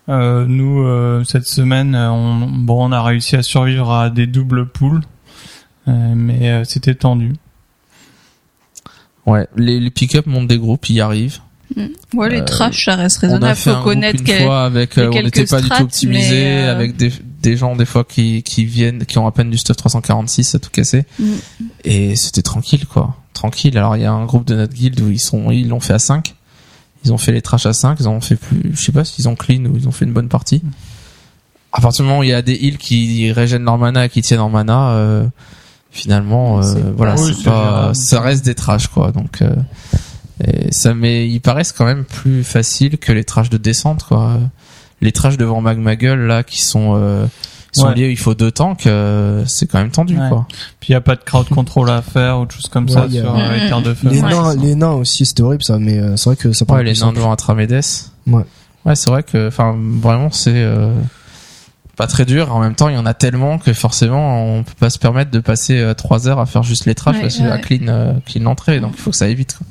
Euh, 0.09 0.45
nous, 0.49 0.83
euh, 0.85 1.23
cette 1.25 1.47
semaine, 1.47 1.95
euh, 1.95 2.11
on, 2.11 2.47
bon, 2.49 2.89
on 2.89 2.93
a 2.93 3.03
réussi 3.03 3.37
à 3.37 3.43
survivre 3.43 3.93
à 3.93 4.09
des 4.11 4.27
doubles 4.27 4.67
poules, 4.67 5.03
euh, 5.89 6.13
mais 6.17 6.51
euh, 6.51 6.65
c'était 6.65 6.95
tendu. 6.95 7.33
Ouais. 9.27 9.47
Les, 9.57 9.79
les 9.81 9.91
pick-up 9.91 10.27
montent 10.27 10.49
des 10.49 10.59
groupes, 10.59 10.89
ils 10.89 10.97
y 10.97 11.01
arrivent. 11.01 11.39
Ouais, 12.15 12.29
les 12.31 12.41
Euh, 12.41 12.45
trash, 12.45 12.85
ça 12.87 12.97
reste 12.97 13.21
on 13.23 13.27
a 13.27 13.31
raisonnable. 13.31 13.57
fait 13.57 13.71
Faut 13.71 13.77
un 13.77 13.83
connaître 13.83 14.17
groupe 14.17 14.29
une 14.29 14.35
quel- 14.35 14.45
fois 14.45 14.65
avec, 14.65 14.99
euh, 14.99 15.09
on 15.09 15.11
quelques 15.11 15.25
n'était 15.37 15.45
pas 15.45 15.61
du 15.61 15.69
tout 15.69 15.83
optimisé, 15.83 16.47
euh, 16.65 16.73
avec 16.75 16.97
des, 16.97 17.13
des 17.43 17.57
gens 17.57 17.77
des 17.77 17.85
fois 17.85 18.05
qui, 18.05 18.43
qui 18.43 18.65
viennent, 18.65 19.05
qui 19.07 19.19
ont 19.19 19.27
à 19.27 19.33
peine 19.33 19.51
du 19.51 19.59
stuff 19.59 19.77
346 19.77 20.55
à 20.55 20.59
tout 20.59 20.71
casser. 20.71 21.05
Mm. 21.19 21.25
Et 21.85 22.17
c'était 22.17 22.43
tranquille, 22.43 22.87
quoi. 22.87 23.17
Tranquille. 23.33 23.77
Alors, 23.79 23.97
il 23.97 24.03
y 24.03 24.07
a 24.07 24.13
un 24.13 24.25
groupe 24.27 24.47
de 24.47 24.55
notre 24.55 24.75
guild 24.75 25.01
où 25.01 25.11
ils 25.11 25.21
sont, 25.21 25.51
ils 25.51 25.69
l'ont 25.69 25.81
fait 25.81 25.95
à 25.95 25.99
5. 25.99 26.35
Ils 27.05 27.13
ont 27.13 27.19
fait 27.19 27.33
les 27.33 27.43
trash 27.43 27.67
à 27.67 27.73
5. 27.73 27.99
Ils 28.01 28.09
ont 28.09 28.21
fait 28.21 28.37
plus, 28.37 28.73
je 28.75 28.81
sais 28.81 28.93
pas 28.93 29.05
s'ils 29.05 29.29
ont 29.29 29.37
clean 29.37 29.65
ou 29.65 29.77
ils 29.77 29.89
ont 29.89 29.93
fait 29.93 30.05
une 30.05 30.13
bonne 30.13 30.29
partie. 30.29 30.63
À 31.73 31.81
partir 31.81 32.05
du 32.05 32.09
moment 32.09 32.21
où 32.21 32.25
il 32.25 32.31
y 32.31 32.35
a 32.35 32.43
des 32.43 32.55
heals 32.55 32.79
qui 32.79 33.31
régènent 33.33 33.65
leur 33.65 33.79
mana 33.79 34.07
et 34.07 34.09
qui 34.09 34.23
tiennent 34.23 34.41
en 34.41 34.51
mana, 34.51 34.91
euh, 34.91 35.25
finalement, 35.91 36.61
euh, 36.61 36.93
voilà, 36.97 37.15
Oui, 37.15 37.35
c'est 37.37 37.45
pas, 37.45 37.93
ça 37.95 38.21
reste 38.21 38.45
des 38.45 38.55
trash, 38.55 38.89
quoi. 38.89 39.13
Donc, 39.13 39.41
euh, 39.41 39.55
et 40.45 40.73
ça, 40.73 40.95
mais 40.95 41.29
ils 41.29 41.41
paraissent 41.41 41.73
quand 41.73 41.85
même 41.85 42.05
plus 42.05 42.45
faciles 42.45 42.99
que 42.99 43.13
les 43.13 43.25
trash 43.25 43.51
de 43.51 43.57
descente, 43.57 44.03
quoi. 44.05 44.41
Les 45.01 45.13
trash 45.13 45.37
devant 45.37 45.61
Magma 45.61 45.97
Gueule, 45.97 46.27
là, 46.27 46.43
qui 46.43 46.61
sont, 46.61 46.95
euh, 46.97 47.27
sont 47.73 47.87
Ouais. 47.89 47.95
liés, 47.95 48.11
il 48.11 48.19
faut 48.19 48.35
deux 48.35 48.51
tanks, 48.51 48.87
euh, 48.87 49.45
c'est 49.47 49.67
quand 49.67 49.79
même 49.79 49.91
tendu, 49.91 50.19
Ouais. 50.19 50.29
quoi. 50.29 50.47
Puis 50.81 50.91
il 50.91 50.93
y 50.93 50.97
a 50.97 51.01
pas 51.01 51.17
de 51.17 51.23
crowd 51.25 51.49
control 51.49 51.89
à 51.91 52.03
faire 52.03 52.41
ou 52.41 52.47
de 52.47 52.51
choses 52.53 52.69
comme 52.69 52.85
Ouais, 52.87 52.93
ça 52.93 53.03
a- 53.05 53.09
sur 53.11 53.35
euh, 53.35 53.55
les 53.57 53.69
terres 53.69 53.81
de 53.83 53.95
feu. 53.95 54.09
Les 54.11 54.21
Ouais. 54.21 54.29
nains, 54.31 54.55
les 54.57 54.75
nains 54.75 54.91
aussi, 54.93 55.25
c'était 55.25 55.43
horrible 55.43 55.63
ça, 55.63 55.79
mais 55.79 55.99
euh, 55.99 56.17
c'est 56.17 56.31
vrai 56.31 56.37
que 56.37 56.53
ça 56.53 56.65
Ouais, 56.65 56.67
paraît 56.67 56.83
les 56.85 56.95
nains 57.01 57.13
devant 57.13 57.33
Atramedes. 57.33 57.81
Ouais. 58.27 58.45
Ouais, 58.85 58.95
c'est 58.97 59.09
vrai 59.11 59.23
que, 59.23 59.49
enfin, 59.49 59.77
vraiment, 59.79 60.31
c'est 60.31 60.53
euh, 60.55 60.93
pas 61.97 62.07
très 62.07 62.25
dur. 62.25 62.55
En 62.55 62.61
même 62.61 62.75
temps, 62.75 62.89
il 62.89 62.95
y 62.95 62.99
en 62.99 63.05
a 63.07 63.13
tellement 63.15 63.59
que 63.59 63.73
forcément, 63.75 64.57
on 64.57 64.63
peut 64.65 64.73
pas 64.79 64.91
se 64.91 64.99
permettre 64.99 65.31
de 65.31 65.39
passer 65.41 65.93
trois 65.97 66.29
heures 66.29 66.41
à 66.41 66.47
faire 66.47 66.63
juste 66.63 66.87
les 66.87 66.95
trash 66.95 67.17
Ouais, 67.17 67.23
parce 67.23 67.41
à 67.41 67.55
ouais. 67.57 67.61
clean, 67.61 68.21
clean 68.27 68.43
l'entrée. 68.45 68.81
Donc, 68.81 68.93
il 68.97 69.01
faut 69.01 69.11
que 69.11 69.17
ça 69.17 69.27
aille 69.27 69.35
vite. 69.35 69.57
quoi. 69.59 69.67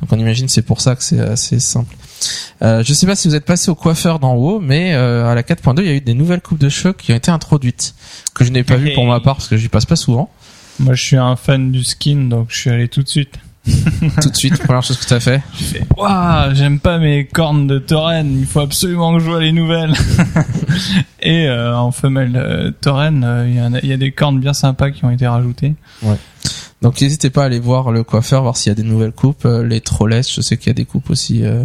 Donc, 0.00 0.12
on 0.12 0.18
imagine 0.18 0.48
c'est 0.48 0.62
pour 0.62 0.80
ça 0.82 0.94
que 0.96 1.02
c'est 1.02 1.20
assez 1.20 1.60
simple. 1.60 1.94
Euh, 2.62 2.82
je 2.84 2.92
sais 2.92 3.06
pas 3.06 3.16
si 3.16 3.28
vous 3.28 3.34
êtes 3.34 3.44
passé 3.44 3.70
au 3.70 3.74
coiffeur 3.74 4.18
d'en 4.18 4.34
haut, 4.34 4.60
mais 4.60 4.94
euh, 4.94 5.26
à 5.26 5.34
la 5.34 5.42
4.2, 5.42 5.80
il 5.80 5.86
y 5.86 5.90
a 5.90 5.94
eu 5.94 6.00
des 6.00 6.14
nouvelles 6.14 6.40
coupes 6.40 6.60
de 6.60 6.68
cheveux 6.68 6.92
qui 6.92 7.12
ont 7.12 7.16
été 7.16 7.30
introduites 7.30 7.94
que 8.34 8.44
je 8.44 8.50
n'ai 8.50 8.64
pas 8.64 8.76
vu 8.76 8.92
pour 8.92 9.06
ma 9.06 9.20
part 9.20 9.36
parce 9.36 9.48
que 9.48 9.56
j'y 9.56 9.68
passe 9.68 9.86
pas 9.86 9.96
souvent. 9.96 10.30
Moi, 10.78 10.94
je 10.94 11.02
suis 11.02 11.16
un 11.16 11.36
fan 11.36 11.70
du 11.70 11.84
skin, 11.84 12.28
donc 12.28 12.46
je 12.50 12.60
suis 12.60 12.70
allé 12.70 12.88
tout 12.88 13.02
de 13.02 13.08
suite. 13.08 13.38
Tout 14.20 14.30
de 14.30 14.36
suite, 14.36 14.58
première 14.58 14.82
chose 14.82 14.98
que 14.98 15.06
tu 15.06 15.14
as 15.14 15.20
fait. 15.20 15.40
Waouh, 15.96 16.52
j'aime 16.52 16.80
pas 16.80 16.98
mes 16.98 17.26
cornes 17.26 17.68
de 17.68 17.78
tauren. 17.78 18.36
Il 18.40 18.46
faut 18.46 18.58
absolument 18.58 19.14
que 19.14 19.20
je 19.20 19.30
vois 19.30 19.40
les 19.40 19.52
nouvelles. 19.52 19.94
Et 21.22 21.46
euh, 21.46 21.76
en 21.76 21.92
femelle 21.92 22.32
euh, 22.34 22.72
tauren, 22.80 23.22
euh, 23.22 23.46
il 23.48 23.84
y, 23.84 23.88
y 23.88 23.92
a 23.92 23.96
des 23.96 24.10
cornes 24.10 24.40
bien 24.40 24.52
sympas 24.52 24.90
qui 24.90 25.04
ont 25.04 25.10
été 25.10 25.28
rajoutées. 25.28 25.74
Donc 26.82 27.00
n'hésitez 27.00 27.30
pas 27.30 27.42
à 27.42 27.46
aller 27.46 27.60
voir 27.60 27.92
le 27.92 28.02
coiffeur, 28.02 28.42
voir 28.42 28.56
s'il 28.56 28.70
y 28.70 28.72
a 28.72 28.74
des 28.74 28.82
nouvelles 28.82 29.12
coupes, 29.12 29.44
euh, 29.44 29.64
les 29.64 29.80
trollets, 29.80 30.22
je 30.24 30.40
sais 30.40 30.56
qu'il 30.56 30.66
y 30.66 30.70
a 30.70 30.74
des 30.74 30.84
coupes 30.84 31.10
aussi. 31.10 31.44
euh, 31.44 31.62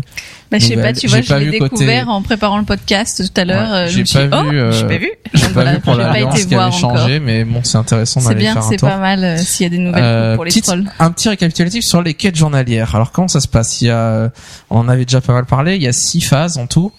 Bah, 0.52 0.60
je 0.60 0.66
sais 0.68 0.76
pas, 0.76 0.94
tu 0.94 1.08
vois, 1.08 1.22
je 1.22 1.28
pas 1.28 1.40
l'ai 1.40 1.58
côté- 1.58 1.74
découvert 1.78 2.10
en 2.10 2.22
préparant 2.22 2.60
le 2.60 2.66
podcast 2.66 3.24
tout 3.26 3.42
à 3.42 3.44
l'heure. 3.44 3.72
Ouais, 3.72 3.78
euh, 3.78 3.88
je 3.88 4.04
j'ai 4.06 4.28
pas 4.30 4.44
oh, 4.46 4.50
vu, 4.52 4.60
euh, 4.60 4.72
j'ai 4.72 4.86
pas 4.88 4.98
vu. 5.00 5.10
J'ai 5.34 5.50
pas 5.50 5.66
vu 5.74 5.80
pour 5.80 5.98
pas 5.98 6.04
l'alliance 6.14 6.38
été 6.40 6.50
qui 6.50 6.56
avait 6.56 6.72
changé, 6.72 7.20
mais 7.20 7.44
bon, 7.46 7.62
c'est 7.64 7.80
intéressant 7.80 8.20
C'est 8.20 8.28
d'aller 8.28 8.42
bien, 8.42 8.54
faire 8.54 8.64
un 8.66 8.70
c'est 8.70 8.78
tour. 8.78 8.90
pas 8.90 8.98
mal 9.00 9.24
euh, 9.24 9.38
s'il 9.38 9.64
y 9.64 9.68
a 9.68 9.70
des 9.72 9.80
nouvelles 9.80 10.04
Euh, 10.04 10.30
coupes 10.34 10.36
pour 10.36 10.46
les 10.46 10.50
petite- 10.50 10.66
trolls. 10.66 10.86
un 11.00 11.12
petit 11.12 11.30
récapitulatif 11.30 11.84
sur 11.84 12.04
les 12.04 12.14
quêtes 12.14 12.36
journalières. 12.36 12.94
Alors 12.94 13.12
comment 13.12 13.28
ça 13.28 13.40
se 13.40 13.48
passe? 13.48 13.82
Il 13.82 13.88
y 13.88 13.90
a, 13.90 14.32
on 14.70 14.78
en 14.82 14.88
avait 14.88 15.06
déjà 15.06 15.20
pas 15.22 15.34
mal 15.34 15.46
parlé. 15.46 15.78
Il 15.78 15.82
y 15.82 15.88
a 15.88 15.94
six 15.94 16.22
phases 16.22 16.60
en 16.60 16.68
tout. 16.68 16.92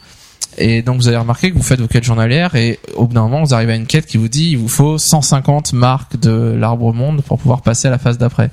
Et 0.59 0.83
donc 0.83 0.97
vous 0.97 1.09
avez 1.09 1.17
remarqué 1.17 1.51
que 1.51 1.57
vous 1.57 1.63
faites 1.63 1.81
vos 1.81 1.87
quêtes 1.87 2.05
journalières 2.05 2.55
et 2.57 2.81
au 2.97 3.07
bout 3.07 3.15
d'un 3.15 3.23
moment 3.23 3.45
vous 3.45 3.55
arrivez 3.55 3.73
à 3.73 3.77
une 3.77 3.87
quête 3.87 4.07
qui 4.07 4.17
vous 4.17 4.29
dit 4.29 4.51
il 4.51 4.59
vous 4.59 4.69
faut 4.69 4.99
150 4.99 5.73
marques 5.73 6.19
de 6.19 6.57
l'arbre 6.59 6.93
monde 6.93 7.23
pour 7.23 7.39
pouvoir 7.39 7.63
passer 7.63 7.89
à 7.89 7.91
la 7.93 7.99
phase 7.99 8.19
d'après. 8.19 8.51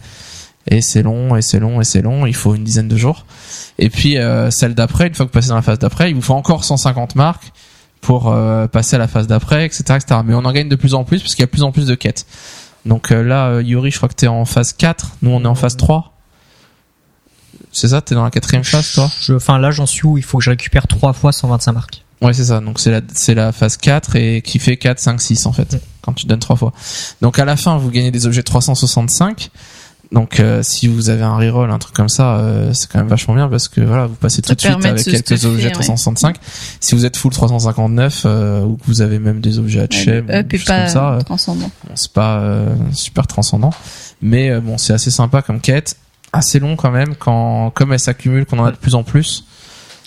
Et 0.67 0.81
c'est 0.81 1.03
long 1.03 1.35
et 1.35 1.41
c'est 1.41 1.59
long 1.59 1.81
et 1.81 1.83
c'est 1.83 2.01
long. 2.01 2.25
Il 2.25 2.35
faut 2.35 2.55
une 2.55 2.63
dizaine 2.63 2.87
de 2.87 2.97
jours. 2.97 3.25
Et 3.79 3.89
puis 3.89 4.17
euh, 4.17 4.51
celle 4.51 4.75
d'après, 4.75 5.07
une 5.07 5.15
fois 5.15 5.25
que 5.25 5.31
vous 5.31 5.33
passez 5.33 5.49
dans 5.49 5.55
la 5.55 5.61
phase 5.61 5.79
d'après, 5.79 6.09
il 6.09 6.15
vous 6.15 6.21
faut 6.21 6.33
encore 6.33 6.63
150 6.63 7.15
marques 7.15 7.51
pour 8.01 8.31
euh, 8.31 8.67
passer 8.67 8.95
à 8.95 8.99
la 8.99 9.07
phase 9.07 9.25
d'après, 9.25 9.65
etc., 9.65 9.83
etc. 9.95 10.21
Mais 10.23 10.35
on 10.35 10.45
en 10.45 10.51
gagne 10.51 10.69
de 10.69 10.75
plus 10.75 10.93
en 10.93 11.03
plus 11.03 11.21
parce 11.21 11.33
qu'il 11.33 11.41
y 11.41 11.43
a 11.43 11.47
de 11.47 11.51
plus 11.51 11.63
en 11.63 11.71
plus 11.71 11.87
de 11.87 11.95
quêtes. 11.95 12.27
Donc 12.85 13.11
euh, 13.11 13.23
là, 13.23 13.47
euh, 13.47 13.63
Yuri, 13.63 13.89
je 13.89 13.97
crois 13.97 14.09
que 14.09 14.13
t'es 14.13 14.27
en 14.27 14.45
phase 14.45 14.73
4. 14.73 15.17
Nous, 15.21 15.31
on 15.31 15.43
est 15.43 15.47
en 15.47 15.55
phase 15.55 15.75
3. 15.75 16.14
C'est 17.75 17.89
ça 17.89 18.01
T'es 18.01 18.15
dans 18.15 18.23
la 18.23 18.31
quatrième 18.31 18.63
phase, 18.63 18.93
toi? 18.93 19.11
Je- 19.21 19.33
Enfin, 19.33 19.57
là, 19.59 19.69
j'en 19.71 19.85
suis 19.85 20.05
où? 20.07 20.17
Il 20.17 20.23
faut 20.23 20.37
que 20.37 20.43
je 20.43 20.49
récupère 20.49 20.87
trois 20.87 21.13
fois 21.13 21.31
125 21.31 21.73
marques. 21.73 22.03
Ouais, 22.21 22.31
c'est 22.33 22.45
ça. 22.45 22.61
Donc 22.61 22.79
c'est 22.79 22.91
la, 22.91 23.01
c'est 23.13 23.35
la 23.35 23.51
phase 23.51 23.75
4 23.77 24.15
et 24.15 24.41
qui 24.41 24.57
fait 24.59 24.77
4, 24.77 24.99
5, 24.99 25.19
6 25.19 25.45
en 25.45 25.51
fait, 25.51 25.81
quand 26.01 26.13
tu 26.13 26.25
donnes 26.25 26.39
trois 26.39 26.55
fois. 26.55 26.71
Donc 27.21 27.37
à 27.39 27.45
la 27.45 27.57
fin, 27.57 27.77
vous 27.77 27.91
gagnez 27.91 28.09
des 28.11 28.25
objets 28.25 28.41
365. 28.41 29.49
Donc 30.11 30.39
euh, 30.39 30.63
si 30.63 30.87
vous 30.87 31.09
avez 31.09 31.23
un 31.23 31.35
reroll, 31.35 31.69
un 31.71 31.77
truc 31.79 31.93
comme 31.93 32.07
ça, 32.09 32.37
euh, 32.37 32.71
c'est 32.73 32.89
quand 32.89 32.99
même 32.99 33.07
vachement 33.09 33.33
bien 33.35 33.49
parce 33.49 33.67
que 33.67 33.81
voilà, 33.81 34.05
vous 34.05 34.15
passez 34.15 34.41
tout 34.41 34.49
Ça 34.49 34.55
de 34.55 34.61
suite 34.61 34.85
avec 34.85 35.03
quelques 35.03 35.25
stuffer, 35.37 35.47
objets 35.47 35.65
ouais. 35.65 35.71
365. 35.73 36.37
Si 36.79 36.95
vous 36.95 37.05
êtes 37.05 37.17
full 37.17 37.33
359 37.33 38.21
euh, 38.25 38.61
ou 38.63 38.77
que 38.77 38.83
vous 38.85 39.01
avez 39.01 39.19
même 39.19 39.41
des 39.41 39.59
objets 39.59 39.79
à 39.81 39.83
Ouais, 39.83 40.19
ou 40.45 40.65
comme 40.65 40.87
ça, 40.87 41.17
transcendant. 41.25 41.69
Bon, 41.83 41.91
c'est 41.95 42.13
pas 42.13 42.37
euh, 42.37 42.73
super 42.93 43.27
transcendant, 43.27 43.71
mais 44.21 44.51
euh, 44.51 44.61
bon, 44.61 44.77
c'est 44.77 44.93
assez 44.93 45.11
sympa 45.11 45.41
comme 45.41 45.59
quête, 45.59 45.97
assez 46.35 46.59
long 46.59 46.75
quand 46.75 46.91
même 46.91 47.15
quand 47.15 47.71
comme 47.71 47.93
elle 47.93 47.99
s'accumule, 47.99 48.45
qu'on 48.45 48.59
en 48.59 48.65
a 48.65 48.71
de 48.71 48.77
plus 48.77 48.95
en 48.95 49.03
plus, 49.03 49.45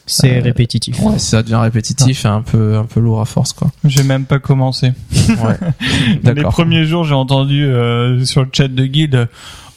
C'est 0.06 0.38
Euh, 0.38 0.42
répétitif. 0.42 0.98
ouais, 1.02 1.18
ça 1.18 1.42
devient 1.42 1.56
répétitif 1.60 2.24
et 2.24 2.28
un 2.28 2.40
peu 2.42 2.76
un 2.78 2.84
peu 2.84 2.98
lourd 3.00 3.20
à 3.20 3.24
force 3.26 3.52
quoi. 3.52 3.70
J'ai 3.84 4.02
même 4.02 4.24
pas 4.24 4.38
commencé. 4.38 4.92
Ouais. 5.28 5.58
Les 6.34 6.42
premiers 6.42 6.84
jours, 6.86 7.04
j'ai 7.04 7.14
entendu 7.14 7.64
euh, 7.66 8.24
sur 8.24 8.42
le 8.42 8.48
chat 8.52 8.68
de 8.68 8.86
guide. 8.86 9.28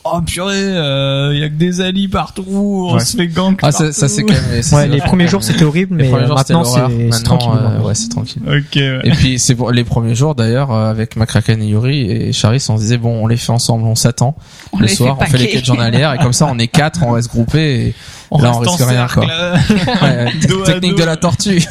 Oh 0.03 0.19
purée, 0.25 0.57
il 0.59 1.39
y 1.39 1.43
a 1.43 1.49
que 1.49 1.53
des 1.53 1.79
alliés 1.81 2.07
partout, 2.07 2.43
on 2.49 2.95
Ouais. 2.95 2.99
se 3.01 3.15
fait 3.15 3.27
gank 3.27 3.59
Ah 3.61 3.71
ça, 3.71 3.91
ça 3.93 4.07
c'est 4.07 4.23
quand 4.23 4.33
même 4.33 4.61
ça, 4.63 4.77
Ouais, 4.77 4.87
les 4.87 4.97
premiers 4.99 5.27
jours 5.27 5.43
c'était 5.43 5.63
horrible, 5.63 5.97
les 5.97 6.03
mais 6.05 6.09
premiers 6.09 6.23
euh, 6.23 6.27
jours, 6.27 6.35
maintenant 6.37 6.63
c'est 6.63 7.23
tranquille. 7.23 7.49
euh, 7.55 7.79
ouais, 7.81 7.93
c'est 7.95 8.09
tranquille. 8.09 8.41
Ok, 8.47 8.75
ouais. 8.75 8.99
Et 9.03 9.11
puis 9.11 9.37
c'est 9.39 9.53
pour 9.55 9.71
les 9.71 9.83
premiers 9.83 10.15
jours 10.15 10.33
d'ailleurs 10.33 10.71
euh, 10.71 10.89
avec 10.89 11.15
Macraken 11.15 11.61
et 11.61 11.67
Yuri 11.67 12.01
et 12.09 12.33
Charis 12.33 12.65
on 12.69 12.77
se 12.77 12.81
disait 12.81 12.97
bon 12.97 13.23
on 13.23 13.27
les 13.27 13.37
fait 13.37 13.51
ensemble 13.51 13.85
on 13.85 13.95
s'attend 13.95 14.35
le 14.79 14.87
soir 14.87 15.17
fait 15.19 15.25
on 15.25 15.27
fait 15.29 15.37
les 15.37 15.49
quêtes 15.49 15.65
journalières 15.65 16.13
et 16.13 16.17
comme 16.17 16.33
ça 16.33 16.47
on 16.49 16.57
est 16.57 16.67
quatre 16.67 17.01
on 17.03 17.11
va 17.11 17.21
se 17.21 17.27
grouper 17.29 17.93
et 18.39 18.41
Là, 18.41 18.51
on 18.55 18.59
risque 18.59 18.81
en 18.81 18.87
rien, 18.87 19.07
quoi. 19.07 19.25
Ouais, 20.01 20.31
technique 20.65 20.95
de 20.95 21.03
la 21.03 21.17
tortue. 21.17 21.61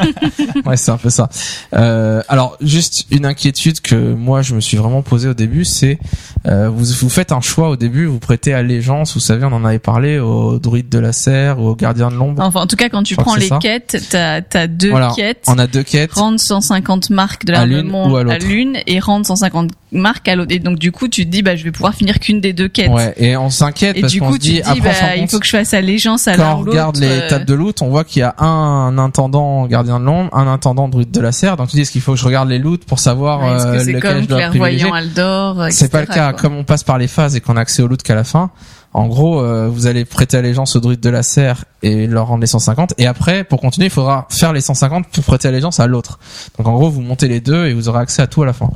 ouais, 0.66 0.76
c'est 0.76 0.90
un 0.90 0.96
peu 0.96 1.10
ça. 1.10 1.28
Euh, 1.74 2.22
alors, 2.28 2.56
juste 2.60 3.06
une 3.10 3.24
inquiétude 3.24 3.80
que 3.80 4.14
moi 4.14 4.42
je 4.42 4.54
me 4.54 4.60
suis 4.60 4.76
vraiment 4.76 5.02
posée 5.02 5.28
au 5.28 5.34
début, 5.34 5.64
c'est 5.64 5.98
euh, 6.46 6.68
vous 6.68 6.84
vous 6.84 7.08
faites 7.08 7.32
un 7.32 7.40
choix 7.40 7.68
au 7.68 7.76
début, 7.76 8.06
vous 8.06 8.18
prêtez 8.18 8.52
allégeance, 8.52 9.14
vous 9.14 9.20
savez, 9.20 9.44
on 9.44 9.52
en 9.52 9.64
avait 9.64 9.78
parlé 9.78 10.18
au 10.18 10.58
druide 10.58 10.88
de 10.88 10.98
la 10.98 11.12
serre 11.12 11.60
ou 11.60 11.68
au 11.68 11.76
gardien 11.76 12.10
de 12.10 12.16
l'ombre. 12.16 12.42
Enfin, 12.42 12.60
en 12.60 12.66
tout 12.66 12.76
cas, 12.76 12.88
quand 12.88 13.02
tu 13.02 13.16
prends 13.16 13.36
les 13.36 13.48
ça. 13.48 13.58
quêtes, 13.60 14.06
t'as 14.10 14.40
as 14.54 14.66
deux 14.66 14.90
Voilà, 14.90 15.12
quêtes. 15.14 15.44
On 15.46 15.58
a 15.58 15.66
deux 15.66 15.82
quêtes. 15.82 16.12
Rendre 16.12 16.40
150 16.40 17.10
marques 17.10 17.44
de 17.44 17.52
ou 17.52 18.16
à 18.16 18.22
l'autre. 18.24 18.46
l'une 18.46 18.78
et 18.86 18.98
rendre 18.98 19.26
150 19.26 19.70
marques 19.92 20.28
à 20.28 20.36
l'autre. 20.36 20.52
Et 20.54 20.58
donc, 20.58 20.78
du 20.78 20.92
coup, 20.92 21.08
tu 21.08 21.24
te 21.24 21.30
dis, 21.30 21.42
bah, 21.42 21.56
je 21.56 21.64
vais 21.64 21.72
pouvoir 21.72 21.94
finir 21.94 22.18
qu'une 22.18 22.40
des 22.40 22.52
deux 22.52 22.68
quêtes. 22.68 22.90
Ouais, 22.90 23.14
et 23.16 23.36
on 23.36 23.50
s'inquiète 23.50 23.96
Et 23.96 24.00
parce 24.00 24.12
du 24.12 24.20
qu'on 24.20 24.28
coup, 24.28 24.34
se 24.34 24.40
tu 24.40 24.48
dit 24.48 24.60
te 24.60 24.64
dis, 24.64 24.80
après 24.80 25.00
bah, 25.00 25.16
il 25.16 25.28
faut 25.28 25.38
que 25.38 25.46
je 25.46 25.50
fasse 25.50 25.74
allégeance 25.92 26.28
à 26.28 26.36
quand 26.36 26.54
on 26.54 26.58
regarde 26.58 26.96
les 26.96 27.06
euh, 27.06 27.28
tables 27.28 27.44
de 27.44 27.54
loot, 27.54 27.82
on 27.82 27.88
voit 27.88 28.04
qu'il 28.04 28.20
y 28.20 28.22
a 28.22 28.34
un 28.38 28.98
intendant 28.98 29.66
gardien 29.66 30.00
de 30.00 30.04
l'ombre, 30.04 30.30
un 30.36 30.46
intendant 30.46 30.88
druide 30.88 31.10
de 31.10 31.20
la 31.20 31.32
serre. 31.32 31.56
Donc 31.56 31.68
tu 31.68 31.76
dis 31.76 31.82
est-ce 31.82 31.92
qu'il 31.92 32.00
faut 32.00 32.12
que 32.12 32.18
je 32.18 32.24
regarde 32.24 32.48
les 32.48 32.58
loots 32.58 32.84
pour 32.86 32.98
savoir 32.98 33.40
ouais, 33.40 33.56
Est-ce 33.56 33.66
euh, 33.66 33.92
lequel 33.92 34.00
comme 34.00 34.22
je 34.22 34.28
dois 34.28 34.40
privilégier? 34.48 34.88
Clairvoyant 34.88 34.94
Aldor 34.94 35.66
C'est 35.70 35.90
pas 35.90 36.00
le 36.00 36.06
cas. 36.06 36.32
quoi. 36.32 36.42
Comme 36.42 36.56
on 36.56 36.64
passe 36.64 36.84
par 36.84 36.98
les 36.98 37.08
phases 37.08 37.36
et 37.36 37.40
qu'on 37.40 37.56
a 37.56 37.60
accès 37.60 37.82
au 37.82 37.88
loot 37.88 38.02
qu'à 38.02 38.14
la 38.14 38.24
fin, 38.24 38.50
en 38.94 39.06
gros, 39.06 39.40
euh, 39.40 39.68
vous 39.68 39.86
allez 39.86 40.04
prêter 40.04 40.36
allégeance 40.36 40.76
au 40.76 40.80
druide 40.80 41.00
de 41.00 41.08
la 41.08 41.22
serre 41.22 41.64
et 41.82 42.06
leur 42.06 42.26
rendre 42.26 42.42
les 42.42 42.46
150. 42.46 42.94
Et 42.98 43.06
après, 43.06 43.42
pour 43.42 43.60
continuer, 43.60 43.86
il 43.86 43.90
faudra 43.90 44.26
faire 44.28 44.52
les 44.52 44.60
150 44.60 45.06
pour 45.08 45.24
prêter 45.24 45.48
allégeance 45.48 45.80
à 45.80 45.86
l'autre. 45.86 46.18
Donc 46.58 46.66
en 46.66 46.74
gros, 46.74 46.90
vous 46.90 47.00
montez 47.00 47.28
les 47.28 47.40
deux 47.40 47.66
et 47.66 47.74
vous 47.74 47.88
aurez 47.88 48.00
accès 48.00 48.20
à 48.20 48.26
tout 48.26 48.42
à 48.42 48.46
la 48.46 48.52
fin. 48.52 48.70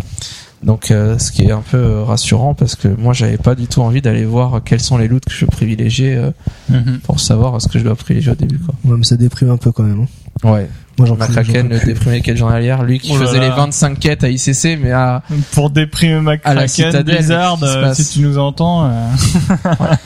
Donc 0.67 0.91
euh, 0.91 1.17
ce 1.19 1.31
qui 1.33 1.45
est 1.45 1.53
un 1.53 1.63
peu 1.63 1.77
euh, 1.79 2.03
rassurant 2.03 2.53
parce 2.55 2.75
que 2.75 2.89
moi 2.89 3.13
j'avais 3.15 3.39
pas 3.39 3.55
du 3.55 3.69
tout 3.69 3.81
envie 3.83 4.03
d'aller 4.03 4.25
voir 4.25 4.61
quels 4.65 4.81
sont 4.81 4.99
les 4.99 5.07
loots 5.09 5.25
que 5.25 5.33
je 5.33 5.47
privilégiais 5.47 6.17
euh, 6.17 6.31
Mhm. 6.69 6.99
pour 7.05 7.21
savoir 7.21 7.63
ce 7.63 7.69
que 7.69 7.79
je 7.79 7.85
dois 7.85 7.95
privilégier 7.95 8.33
au 8.33 8.35
début 8.35 8.59
quoi. 8.59 8.75
Ouais, 8.85 8.97
mais 8.99 9.05
ça 9.05 9.17
déprime 9.17 9.51
un 9.51 9.57
peu 9.59 9.71
quand 9.71 9.85
même. 9.85 10.03
hein. 10.45 10.51
Ouais. 10.53 10.69
Moi, 10.99 11.07
j'en 11.07 11.15
peux- 11.17 11.27
peux 11.27 11.53
le 11.63 11.79
déprimé 11.85 12.21
quête 12.23 12.37
journalière, 12.39 12.83
lui 12.83 12.99
qui 12.99 13.13
Oh 13.15 13.19
là 13.19 13.27
faisait 13.27 13.39
là. 13.39 13.49
les 13.51 13.55
25 13.55 13.99
quêtes 13.99 14.25
à 14.25 14.31
ICC 14.31 14.77
mais 14.83 14.93
à 14.93 15.23
Pour 15.53 15.69
déprimer 15.71 16.21
ma 16.21 16.33
À 16.43 16.55
la 16.55 16.67
Kraken, 16.67 16.69
citadelle, 16.69 17.17
Blizzard, 17.19 17.59
euh, 17.63 17.95
si 17.95 18.05
tu 18.15 18.21
nous 18.21 18.39
entends. 18.39 18.87
euh, 18.87 18.91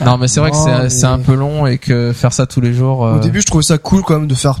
Non 0.05 0.17
mais 0.17 0.27
c'est 0.27 0.39
vrai 0.41 0.51
que 0.51 0.57
c'est 0.57 0.77
mais- 0.83 0.89
c'est 0.89 1.05
un 1.05 1.19
peu 1.19 1.33
long 1.33 1.65
et 1.65 1.77
que 1.77 2.11
faire 2.13 2.33
ça 2.33 2.45
tous 2.45 2.61
les 2.61 2.73
jours 2.73 3.05
euh, 3.05 3.15
Au 3.15 3.19
début, 3.19 3.41
je 3.41 3.45
trouvais 3.47 3.63
ça 3.63 3.77
cool 3.77 4.01
quand 4.03 4.19
même 4.19 4.27
de 4.27 4.35
faire 4.35 4.59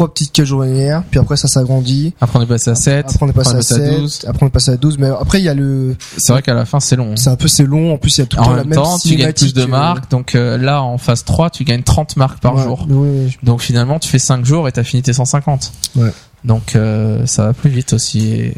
trois 0.00 0.14
petites 0.14 0.32
quêtes 0.32 0.46
journalières, 0.46 1.02
puis 1.10 1.20
après 1.20 1.36
ça 1.36 1.46
s'agrandit. 1.46 2.14
après 2.22 2.38
on 2.38 2.42
est 2.42 2.46
passé 2.46 2.70
à 2.70 2.74
7, 2.74 3.04
Après 3.06 3.26
on 3.26 3.28
est 3.28 3.32
passé 3.34 3.54
à 3.56 3.60
7, 3.60 4.00
12. 4.00 4.24
après 4.28 4.44
on 4.44 4.46
est 4.46 4.50
passé 4.50 4.70
à 4.70 4.76
12, 4.78 4.96
mais 4.98 5.08
après 5.08 5.40
il 5.40 5.44
y 5.44 5.48
a 5.50 5.54
le, 5.54 5.94
C'est 6.16 6.32
vrai 6.32 6.40
qu'à 6.40 6.54
la 6.54 6.64
fin 6.64 6.80
c'est 6.80 6.96
long. 6.96 7.16
c'est 7.16 7.28
un 7.28 7.36
peu 7.36 7.48
c'est 7.48 7.64
long, 7.66 7.92
en 7.92 7.98
plus 7.98 8.16
il 8.16 8.20
y 8.22 8.24
a 8.24 8.26
tout 8.26 8.36
le 8.38 8.42
En 8.42 8.44
temps 8.46 8.50
la 8.54 8.64
même 8.64 8.72
temps, 8.74 8.98
tu 8.98 9.14
gagnes 9.16 9.32
plus 9.34 9.52
de 9.52 9.62
euh, 9.62 9.66
marques. 9.66 10.10
Donc 10.10 10.34
euh, 10.34 10.56
là, 10.56 10.82
en 10.82 10.96
phase 10.96 11.24
3, 11.24 11.50
tu 11.50 11.64
gagnes 11.64 11.82
30 11.82 12.16
marques 12.16 12.40
par 12.40 12.54
ouais, 12.56 12.62
jour. 12.62 12.86
oui, 12.88 13.36
Donc 13.42 13.60
finalement, 13.60 13.98
tu 13.98 14.08
fais 14.08 14.18
5 14.18 14.42
jours 14.44 14.68
et 14.68 14.72
t'as 14.72 14.84
fini 14.84 15.02
tes 15.02 15.12
150. 15.12 15.70
Ouais. 15.96 16.10
Donc 16.44 16.74
euh, 16.76 17.26
ça 17.26 17.44
va 17.44 17.52
plus 17.52 17.68
vite 17.68 17.92
aussi. 17.92 18.32
Et- 18.32 18.54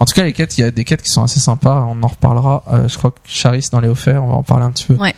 En 0.00 0.06
tout 0.06 0.14
cas, 0.14 0.24
les 0.24 0.32
quêtes, 0.32 0.56
il 0.56 0.62
y 0.62 0.64
a 0.64 0.70
des 0.70 0.84
quêtes 0.84 1.02
qui 1.02 1.10
sont 1.10 1.22
assez 1.22 1.38
sympas. 1.38 1.86
On 1.90 2.02
en 2.02 2.08
reparlera. 2.08 2.64
Euh, 2.72 2.88
je 2.88 2.96
crois 2.96 3.10
que 3.10 3.18
Charis 3.26 3.68
dans 3.70 3.80
les 3.80 3.88
offerts, 3.88 4.24
on 4.24 4.28
va 4.28 4.34
en 4.36 4.42
parler 4.42 4.64
un 4.64 4.70
petit 4.70 4.86
peu. 4.86 4.94
Ouais. 4.94 5.14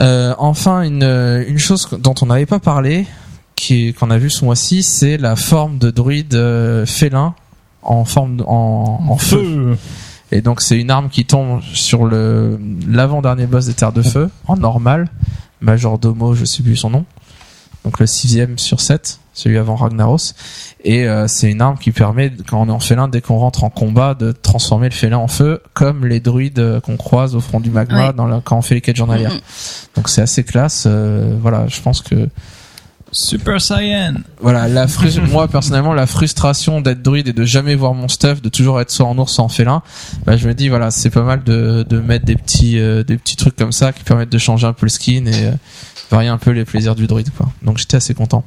Euh, 0.00 0.34
enfin, 0.38 0.82
une, 0.82 1.02
une 1.02 1.58
chose 1.58 1.88
dont 1.98 2.14
on 2.22 2.26
n'avait 2.26 2.46
pas 2.46 2.60
parlé, 2.60 3.06
qui 3.60 3.92
qu'on 3.94 4.10
a 4.10 4.18
vu 4.18 4.30
ce 4.30 4.44
mois-ci, 4.44 4.82
c'est 4.82 5.16
la 5.18 5.36
forme 5.36 5.78
de 5.78 5.90
druide 5.90 6.34
euh, 6.34 6.86
félin 6.86 7.34
en 7.82 8.04
forme 8.04 8.36
de- 8.38 8.44
en, 8.44 9.00
en 9.08 9.16
feu. 9.18 9.76
Et 10.32 10.40
donc 10.40 10.60
c'est 10.60 10.78
une 10.78 10.90
arme 10.90 11.08
qui 11.08 11.24
tombe 11.24 11.60
sur 11.74 12.04
le 12.04 12.58
l'avant-dernier 12.88 13.46
boss 13.46 13.66
des 13.66 13.74
Terres 13.74 13.92
de 13.92 14.02
Feu, 14.02 14.30
en 14.46 14.56
normal, 14.56 15.08
Majordomo, 15.60 16.34
je 16.34 16.44
sais 16.44 16.62
plus 16.62 16.76
son 16.76 16.90
nom, 16.90 17.04
donc 17.84 17.98
le 17.98 18.06
sixième 18.06 18.58
sur 18.58 18.80
7, 18.80 19.18
celui 19.34 19.58
avant 19.58 19.74
Ragnaros, 19.76 20.34
et 20.84 21.08
euh, 21.08 21.26
c'est 21.28 21.50
une 21.50 21.60
arme 21.60 21.76
qui 21.78 21.90
permet, 21.90 22.32
quand 22.48 22.60
on 22.62 22.68
est 22.68 22.72
en 22.72 22.78
félin, 22.80 23.08
dès 23.08 23.20
qu'on 23.20 23.38
rentre 23.38 23.64
en 23.64 23.70
combat, 23.70 24.14
de 24.14 24.30
transformer 24.32 24.88
le 24.88 24.94
félin 24.94 25.18
en 25.18 25.28
feu, 25.28 25.62
comme 25.74 26.06
les 26.06 26.20
druides 26.20 26.58
euh, 26.60 26.80
qu'on 26.80 26.96
croise 26.96 27.34
au 27.34 27.40
front 27.40 27.58
du 27.60 27.70
magma 27.70 28.08
Ouais. 28.08 28.12
dans 28.12 28.26
la- 28.26 28.40
quand 28.44 28.56
on 28.56 28.62
fait 28.62 28.74
les 28.76 28.80
quêtes 28.80 28.96
journalières. 28.96 29.34
Mhm. 29.34 29.40
Donc 29.96 30.08
c'est 30.08 30.22
assez 30.22 30.44
classe, 30.44 30.84
euh, 30.86 31.36
voilà, 31.42 31.66
je 31.68 31.80
pense 31.80 32.00
que 32.02 32.28
Super 33.12 33.60
Saiyan. 33.60 34.14
voilà, 34.40 34.68
la 34.68 34.86
moi 35.30 35.48
personnellement, 35.48 35.92
la 35.92 36.06
frustration 36.06 36.80
d'être 36.80 37.02
druide 37.02 37.28
et 37.28 37.32
de 37.32 37.44
jamais 37.44 37.74
voir 37.74 37.94
mon 37.94 38.08
stuff, 38.08 38.40
de 38.40 38.48
toujours 38.48 38.80
être 38.80 38.90
soit 38.90 39.06
en 39.06 39.18
ours, 39.18 39.32
soit 39.32 39.44
en 39.44 39.48
félin, 39.48 39.82
bah, 40.24 40.36
je 40.36 40.46
me 40.46 40.54
dis 40.54 40.68
voilà, 40.68 40.90
c'est 40.90 41.10
pas 41.10 41.22
mal 41.22 41.42
de, 41.42 41.84
de 41.88 42.00
mettre 42.00 42.24
des 42.24 42.36
petits 42.36 42.78
euh, 42.78 43.02
des 43.02 43.16
petits 43.16 43.36
trucs 43.36 43.56
comme 43.56 43.72
ça 43.72 43.92
qui 43.92 44.04
permettent 44.04 44.32
de 44.32 44.38
changer 44.38 44.66
un 44.66 44.72
peu 44.72 44.86
le 44.86 44.90
skin 44.90 45.26
et 45.26 45.46
euh, 45.46 45.52
varier 46.10 46.28
un 46.28 46.38
peu 46.38 46.50
les 46.50 46.64
plaisirs 46.64 46.94
du 46.94 47.06
druide 47.06 47.30
quoi. 47.36 47.48
Donc 47.62 47.78
j'étais 47.78 47.96
assez 47.96 48.14
content. 48.14 48.44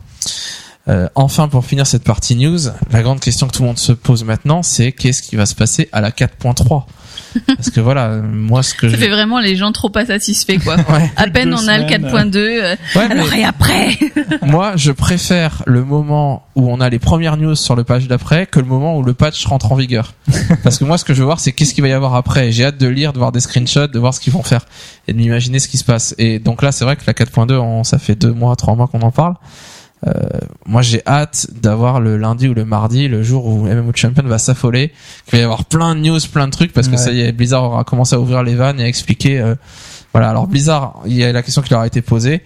Euh, 0.90 1.08
enfin, 1.16 1.48
pour 1.48 1.66
finir 1.66 1.88
cette 1.88 2.04
partie 2.04 2.36
news, 2.36 2.60
la 2.92 3.02
grande 3.02 3.22
question 3.22 3.48
que 3.48 3.54
tout 3.54 3.62
le 3.62 3.68
monde 3.70 3.80
se 3.80 3.94
pose 3.94 4.24
maintenant, 4.24 4.64
c'est 4.64 4.92
qu'est-ce 4.92 5.22
qui 5.22 5.38
va 5.38 5.46
se 5.46 5.56
passer 5.56 5.88
à 5.94 6.02
la 6.02 6.12
4.3 6.12 6.84
Parce 7.48 7.70
que 7.70 7.80
voilà, 7.80 8.10
moi 8.22 8.62
ce 8.64 8.74
que 8.74 8.88
Ça 8.90 8.96
je... 8.96 9.02
fait 9.02 9.10
vraiment 9.10 9.40
les 9.40 9.56
gens 9.56 9.72
trop 9.72 9.90
pas 9.90 10.06
satisfaits, 10.06 10.58
quoi. 10.64 10.76
Ouais. 10.90 11.12
À 11.16 11.28
peine 11.28 11.50
deux 11.50 11.56
on 11.56 11.68
a 11.68 11.78
le 11.80 11.88
semaines. 11.88 12.32
4.2. 12.32 12.38
euh, 12.38 12.76
Ouais, 12.96 13.08
mais 13.08 13.14
alors 13.16 13.34
et 13.34 13.44
après 13.44 13.98
moi 14.42 14.74
je 14.76 14.92
préfère 14.92 15.64
le 15.66 15.84
moment 15.84 16.44
où 16.56 16.70
on 16.72 16.80
a 16.82 16.90
les 16.90 17.00
premières 17.00 17.38
news 17.38 17.56
sur 17.56 17.76
le 17.76 17.84
patch 17.84 18.06
d'après 18.06 18.46
que 18.46 18.60
le 18.60 18.66
moment 18.66 18.98
où 18.98 19.04
le 19.04 19.14
patch 19.14 19.46
rentre 19.46 19.72
en 19.72 19.76
vigueur. 19.76 20.14
Parce 20.64 20.78
que 20.78 20.84
moi 20.86 20.98
ce 20.98 21.06
que 21.06 21.14
je 21.14 21.20
veux 21.20 21.26
voir 21.26 21.40
c'est 21.40 21.52
qu'est-ce 21.52 21.74
qu'il 21.74 21.82
va 21.84 21.88
y 21.90 21.94
avoir 21.94 22.16
après. 22.16 22.52
J'ai 22.52 22.66
hâte 22.66 22.78
de 22.78 22.88
lire, 22.88 23.14
de 23.14 23.18
voir 23.18 23.32
des 23.32 23.40
screenshots, 23.40 23.88
de 23.88 24.00
voir 24.00 24.14
ce 24.14 24.20
qu'ils 24.20 24.34
vont 24.34 24.44
faire 24.44 24.66
et 25.08 25.14
de 25.14 25.18
m'imaginer 25.18 25.60
ce 25.60 25.68
qui 25.68 25.78
se 25.78 25.84
passe. 25.84 26.14
Et 26.18 26.40
donc 26.40 26.62
là 26.62 26.72
c'est 26.72 26.86
vrai 26.86 26.96
que 26.96 27.04
la 27.08 27.14
4.2, 27.14 27.54
on- 27.58 27.84
ça 27.84 27.98
fait 27.98 28.16
deux 28.16 28.34
mois, 28.34 28.56
trois 28.56 28.76
mois 28.76 28.88
qu'on 28.88 29.02
en 29.02 29.12
parle. 29.12 29.36
Euh, 30.06 30.12
moi 30.66 30.82
j'ai 30.82 31.02
hâte 31.08 31.48
d'avoir 31.62 32.02
le 32.02 32.18
lundi 32.18 32.48
ou 32.50 32.54
le 32.54 32.66
mardi, 32.66 33.08
le 33.08 33.24
jour 33.24 33.46
où 33.46 33.64
MMO 33.66 33.92
Champion 33.96 34.24
va 34.26 34.38
s'affoler, 34.38 34.92
qu'il 35.26 35.38
va 35.38 35.38
y 35.40 35.44
avoir 35.44 35.64
plein 35.66 35.96
de 35.96 36.02
news, 36.02 36.20
plein 36.32 36.48
de 36.48 36.52
trucs, 36.52 36.74
parce 36.74 36.88
que 36.88 36.94
Ouais. 36.94 36.98
ça 36.98 37.12
y 37.12 37.22
est, 37.22 37.32
Blizzard 37.32 37.64
aura 37.64 37.84
commencé 37.86 38.16
à 38.16 38.20
ouvrir 38.20 38.44
les 38.44 38.56
vannes 38.56 38.80
et 38.80 38.84
à 38.84 38.88
expliquer. 38.88 39.40
euh, 39.40 39.56
voilà, 40.14 40.30
alors 40.30 40.48
Blizzard, 40.48 41.02
il 41.06 41.14
y 41.14 41.24
a 41.24 41.32
la 41.32 41.42
question 41.42 41.62
qui 41.62 41.70
leur 41.72 41.80
a 41.82 41.88
été 41.88 42.02
posée. 42.02 42.42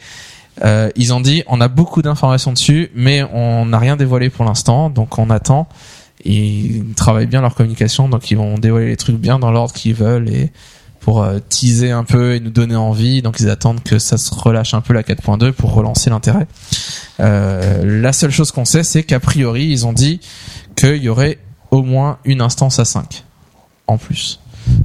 Euh, 0.63 0.89
ils 0.95 1.13
ont 1.13 1.19
dit, 1.19 1.43
on 1.47 1.59
a 1.61 1.67
beaucoup 1.67 2.01
d'informations 2.01 2.51
dessus, 2.53 2.89
mais 2.95 3.23
on 3.34 3.65
n'a 3.65 3.77
rien 3.79 3.95
dévoilé 3.95 4.29
pour 4.29 4.45
l'instant, 4.45 4.89
donc 4.89 5.17
on 5.19 5.29
attend. 5.29 5.67
Ils 6.25 6.84
travaillent 6.95 7.27
bien 7.27 7.41
leur 7.41 7.55
communication, 7.55 8.07
donc 8.09 8.31
ils 8.31 8.38
vont 8.38 8.57
dévoiler 8.57 8.88
les 8.88 8.97
trucs 8.97 9.17
bien 9.17 9.38
dans 9.39 9.51
l'ordre 9.51 9.73
qu'ils 9.73 9.93
veulent 9.93 10.29
et 10.29 10.51
pour 11.07 11.23
euh, 11.23 11.39
teaser 11.47 11.91
un 11.91 12.03
peu 12.03 12.34
et 12.35 12.41
nous 12.41 12.49
donner 12.49 12.75
envie. 12.75 13.21
Donc 13.21 13.39
ils 13.39 13.49
attendent 13.49 13.81
que 13.81 13.97
ça 13.97 14.17
se 14.17 14.29
relâche 14.34 14.73
un 14.73 14.81
peu 14.81 14.93
la 14.93 15.03
4.2 15.03 15.53
pour 15.53 15.73
relancer 15.73 16.09
l'intérêt. 16.09 16.47
Euh, 17.21 18.01
la 18.01 18.11
seule 18.11 18.29
chose 18.31 18.51
qu'on 18.51 18.65
sait, 18.65 18.84
c'est 18.84 19.03
qu'a 19.03 19.21
priori, 19.21 19.67
ils 19.67 19.85
ont 19.85 19.93
dit 19.93 20.19
qu'il 20.75 20.97
y 20.97 21.07
aurait 21.07 21.38
au 21.71 21.81
moins 21.81 22.17
une 22.25 22.41
instance 22.41 22.79
à 22.79 22.84
5 22.84 23.23
en 23.88 23.97
plus. 23.97 24.41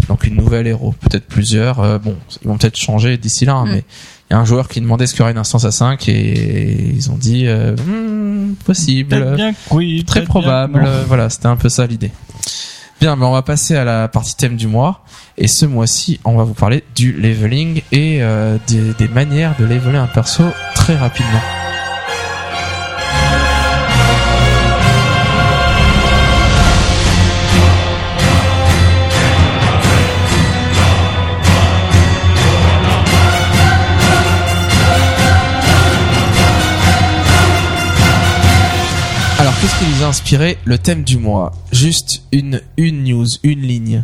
Donc 0.08 0.24
une 0.24 0.36
nouvelle 0.36 0.68
héros, 0.68 0.94
peut-être 1.00 1.26
plusieurs. 1.26 1.80
Euh, 1.80 1.98
bon, 1.98 2.14
ils 2.40 2.46
vont 2.46 2.56
peut-être 2.56 2.76
changer 2.78 3.16
d'ici 3.18 3.44
là, 3.44 3.54
hein, 3.54 3.66
Mm. 3.66 3.70
mais 3.72 3.84
il 4.30 4.34
y 4.34 4.36
a 4.36 4.38
un 4.38 4.44
joueur 4.44 4.68
qui 4.68 4.80
demandait 4.80 5.08
ce 5.08 5.14
qu'il 5.14 5.20
y 5.20 5.22
aurait 5.22 5.32
une 5.32 5.38
instance 5.38 5.64
à 5.64 5.72
5 5.72 6.08
et 6.08 6.92
ils 6.94 7.10
ont 7.10 7.16
dit 7.18 7.48
euh, 7.48 7.74
Hmm, 7.74 8.54
possible, 8.64 9.34
bien 9.34 9.54
oui. 9.72 10.04
très 10.06 10.20
bien 10.20 10.28
probable. 10.28 10.88
Voilà, 11.08 11.28
c'était 11.30 11.48
un 11.48 11.56
peu 11.56 11.68
ça 11.68 11.84
l'idée. 11.84 12.12
Bien, 13.02 13.16
mais 13.16 13.26
on 13.26 13.32
va 13.32 13.42
passer 13.42 13.74
à 13.74 13.82
la 13.84 14.06
partie 14.06 14.36
thème 14.36 14.54
du 14.54 14.68
mois. 14.68 15.00
Et 15.36 15.48
ce 15.48 15.66
mois-ci, 15.66 16.20
on 16.24 16.36
va 16.36 16.44
vous 16.44 16.54
parler 16.54 16.84
du 16.94 17.10
leveling 17.12 17.82
et 17.90 18.22
euh, 18.22 18.58
des, 18.68 18.94
des 18.94 19.08
manières 19.08 19.56
de 19.58 19.64
leveler 19.64 19.98
un 19.98 20.06
perso 20.06 20.44
très 20.76 20.94
rapidement. 20.94 21.61
Qu'est-ce 39.62 39.78
qui 39.78 39.96
nous 39.96 40.02
a 40.02 40.08
inspiré 40.08 40.58
le 40.64 40.76
thème 40.76 41.04
du 41.04 41.18
mois? 41.18 41.52
Juste 41.70 42.22
une, 42.32 42.60
une 42.76 43.04
news, 43.04 43.26
une 43.44 43.60
ligne. 43.60 44.02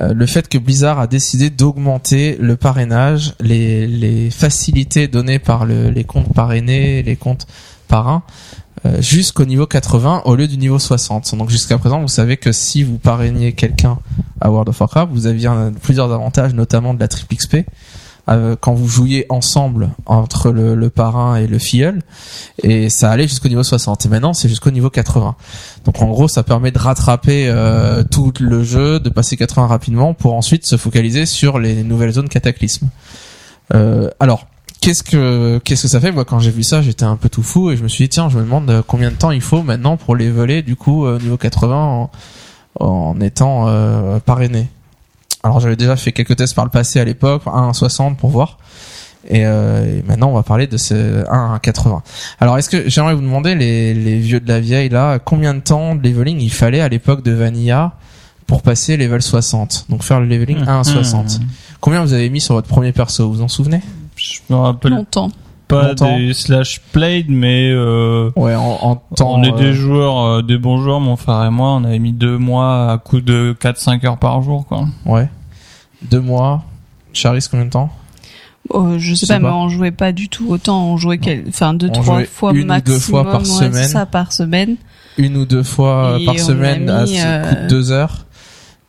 Euh, 0.00 0.14
le 0.14 0.24
fait 0.26 0.48
que 0.48 0.56
Blizzard 0.56 0.98
a 0.98 1.06
décidé 1.06 1.50
d'augmenter 1.50 2.38
le 2.40 2.56
parrainage, 2.56 3.34
les, 3.40 4.30
facilités 4.30 5.06
données 5.06 5.38
par 5.38 5.66
le- 5.66 5.90
les 5.90 6.04
comptes 6.04 6.32
parrainés, 6.32 7.02
les 7.02 7.16
comptes 7.16 7.46
parrains, 7.88 8.22
euh, 8.86 9.02
jusqu'au 9.02 9.44
niveau 9.44 9.66
80 9.66 10.22
au 10.24 10.34
lieu 10.34 10.48
du 10.48 10.56
niveau 10.56 10.78
60. 10.78 11.34
Donc 11.36 11.50
jusqu'à 11.50 11.76
présent, 11.76 12.00
vous 12.00 12.08
savez 12.08 12.38
que 12.38 12.52
si 12.52 12.82
vous 12.82 12.96
parrainiez 12.96 13.52
quelqu'un 13.52 13.98
à 14.40 14.50
World 14.50 14.70
of 14.70 14.80
Warcraft, 14.80 15.12
vous 15.12 15.26
aviez 15.26 15.50
plusieurs 15.82 16.10
avantages, 16.10 16.54
notamment 16.54 16.94
de 16.94 17.00
la 17.00 17.08
triple 17.08 17.34
XP. 17.36 17.56
Euh, 18.28 18.56
quand 18.60 18.74
vous 18.74 18.88
jouiez 18.88 19.26
ensemble 19.28 19.90
entre 20.06 20.50
le, 20.50 20.74
le 20.74 20.90
parrain 20.90 21.36
et 21.36 21.46
le 21.46 21.58
filleul, 21.58 22.02
et 22.62 22.90
ça 22.90 23.10
allait 23.10 23.28
jusqu'au 23.28 23.48
niveau 23.48 23.62
60. 23.62 24.06
Et 24.06 24.08
maintenant, 24.08 24.32
c'est 24.32 24.48
jusqu'au 24.48 24.70
niveau 24.70 24.90
80. 24.90 25.36
Donc 25.84 26.02
en 26.02 26.08
gros, 26.08 26.28
ça 26.28 26.42
permet 26.42 26.70
de 26.70 26.78
rattraper 26.78 27.48
euh, 27.48 28.02
tout 28.02 28.32
le 28.40 28.64
jeu, 28.64 29.00
de 29.00 29.08
passer 29.08 29.36
80 29.36 29.66
rapidement 29.66 30.14
pour 30.14 30.34
ensuite 30.34 30.66
se 30.66 30.76
focaliser 30.76 31.26
sur 31.26 31.58
les 31.58 31.82
nouvelles 31.82 32.12
zones 32.12 32.28
cataclysmes. 32.28 32.88
Euh, 33.74 34.10
alors, 34.20 34.46
qu'est-ce 34.80 35.02
que 35.02 35.58
qu'est-ce 35.64 35.82
que 35.82 35.88
ça 35.88 36.00
fait? 36.00 36.12
Moi, 36.12 36.24
quand 36.24 36.38
j'ai 36.38 36.50
vu 36.50 36.62
ça, 36.62 36.82
j'étais 36.82 37.04
un 37.04 37.16
peu 37.16 37.28
tout 37.28 37.42
fou 37.42 37.70
et 37.70 37.76
je 37.76 37.82
me 37.82 37.88
suis 37.88 38.04
dit 38.04 38.08
tiens, 38.08 38.28
je 38.28 38.38
me 38.38 38.44
demande 38.44 38.70
euh, 38.70 38.82
combien 38.86 39.10
de 39.10 39.16
temps 39.16 39.30
il 39.30 39.40
faut 39.40 39.62
maintenant 39.62 39.96
pour 39.96 40.16
les 40.16 40.30
voler 40.30 40.62
du 40.62 40.76
coup 40.76 41.06
euh, 41.06 41.16
au 41.16 41.20
niveau 41.20 41.36
80 41.36 41.76
en, 41.76 42.10
en 42.80 43.20
étant 43.20 43.68
euh, 43.68 44.18
parrainé. 44.20 44.68
Alors 45.46 45.60
j'avais 45.60 45.76
déjà 45.76 45.94
fait 45.94 46.10
quelques 46.10 46.34
tests 46.34 46.56
par 46.56 46.64
le 46.64 46.72
passé 46.72 46.98
à 46.98 47.04
l'époque, 47.04 47.42
1 47.46 47.68
à 47.68 47.72
60 47.72 48.18
pour 48.18 48.30
voir. 48.30 48.58
Et, 49.28 49.46
euh, 49.46 49.98
et 49.98 50.02
maintenant, 50.02 50.30
on 50.30 50.34
va 50.34 50.42
parler 50.42 50.66
de 50.66 50.76
ce 50.76 51.24
1 51.30 51.54
à 51.54 51.58
80. 51.60 52.02
Alors, 52.40 52.58
est-ce 52.58 52.68
que 52.68 52.88
j'aimerais 52.88 53.14
vous 53.14 53.20
demander, 53.20 53.54
les, 53.54 53.94
les 53.94 54.18
vieux 54.18 54.40
de 54.40 54.48
la 54.48 54.58
vieille, 54.58 54.88
là, 54.88 55.20
combien 55.20 55.54
de 55.54 55.60
temps 55.60 55.94
de 55.94 56.02
leveling 56.02 56.40
il 56.40 56.50
fallait 56.50 56.80
à 56.80 56.88
l'époque 56.88 57.22
de 57.22 57.30
Vanilla 57.30 57.92
pour 58.48 58.62
passer 58.62 58.96
level 58.96 59.22
60 59.22 59.86
Donc 59.88 60.02
faire 60.02 60.18
le 60.18 60.26
leveling 60.26 60.66
1 60.66 60.80
à 60.80 60.82
60. 60.82 61.38
Mhm. 61.38 61.46
Combien 61.80 62.02
vous 62.02 62.12
avez 62.12 62.28
mis 62.28 62.40
sur 62.40 62.56
votre 62.56 62.68
premier 62.68 62.90
perso? 62.90 63.28
Vous 63.28 63.34
vous 63.34 63.42
en 63.42 63.48
souvenez? 63.48 63.82
Je 64.16 64.40
me 64.50 64.56
rappelle 64.56 64.94
longtemps. 64.94 65.30
Pas 65.68 65.88
Longtemps. 65.88 66.16
des 66.16 66.32
slash 66.34 66.80
played, 66.92 67.26
mais 67.28 67.70
euh, 67.72 68.30
Ouais, 68.36 68.54
en, 68.54 68.78
en 68.82 68.96
temps... 68.96 69.32
on 69.34 69.42
est 69.42 69.52
euh, 69.52 69.56
des 69.56 69.72
joueurs, 69.74 70.18
euh, 70.24 70.42
des 70.42 70.58
bons 70.58 70.78
joueurs, 70.82 71.00
mon 71.00 71.16
frère 71.16 71.44
et 71.44 71.50
moi, 71.50 71.70
on 71.74 71.84
avait 71.84 71.98
mis 71.98 72.12
deux 72.12 72.38
mois 72.38 72.92
à 72.92 72.98
coup 72.98 73.20
de 73.20 73.54
4-5 73.60 74.06
heures 74.06 74.18
par 74.18 74.40
jour, 74.42 74.64
quoi. 74.66 74.86
Ouais. 75.04 75.28
Deux 76.10 76.20
mois. 76.20 76.62
Charis, 77.12 77.44
combien 77.50 77.66
de 77.66 77.70
temps? 77.70 77.90
Oh, 78.70 78.98
je 78.98 79.14
sais 79.14 79.26
pas, 79.26 79.38
mais 79.38 79.48
on 79.48 79.68
jouait 79.68 79.90
pas 79.92 80.12
du 80.12 80.28
tout 80.28 80.46
autant. 80.48 80.86
On 80.90 80.96
jouait 80.96 81.18
quel... 81.18 81.44
enfin 81.48 81.72
deux, 81.72 81.88
On 81.88 81.92
trois 82.02 82.24
fois 82.24 82.50
une 82.52 82.58
ou 82.58 82.60
deux 82.62 82.66
maximum. 82.66 83.00
fois 83.00 83.24
par 83.24 83.40
ouais, 83.40 83.46
semaine. 83.46 83.88
ça 83.88 84.06
par 84.06 84.32
semaine. 84.32 84.76
Une 85.18 85.36
ou 85.36 85.46
deux 85.46 85.62
fois 85.62 86.16
Et 86.20 86.24
par 86.26 86.34
on 86.34 86.38
a 86.38 86.40
semaine 86.40 86.90
à 86.90 87.02
euh, 87.04 87.48
coup 87.48 87.62
de 87.62 87.68
deux 87.68 87.92
heures. 87.92 88.26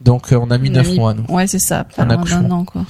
Donc 0.01 0.31
euh, 0.33 0.39
on 0.41 0.49
a 0.51 0.57
mis 0.57 0.69
On 0.69 0.73
a 0.73 0.77
neuf 0.77 0.89
mis- 0.91 0.97
mois, 0.99 1.13
nous. 1.13 1.25
Ouais, 1.29 1.47
c'est 1.47 1.59
ça. 1.59 1.83
Pas 1.83 2.01
Un 2.03 2.05
loin 2.05 2.15
d'un 2.15 2.21
accouchement. 2.21 2.55
an, 2.59 2.65
quoi. 2.65 2.81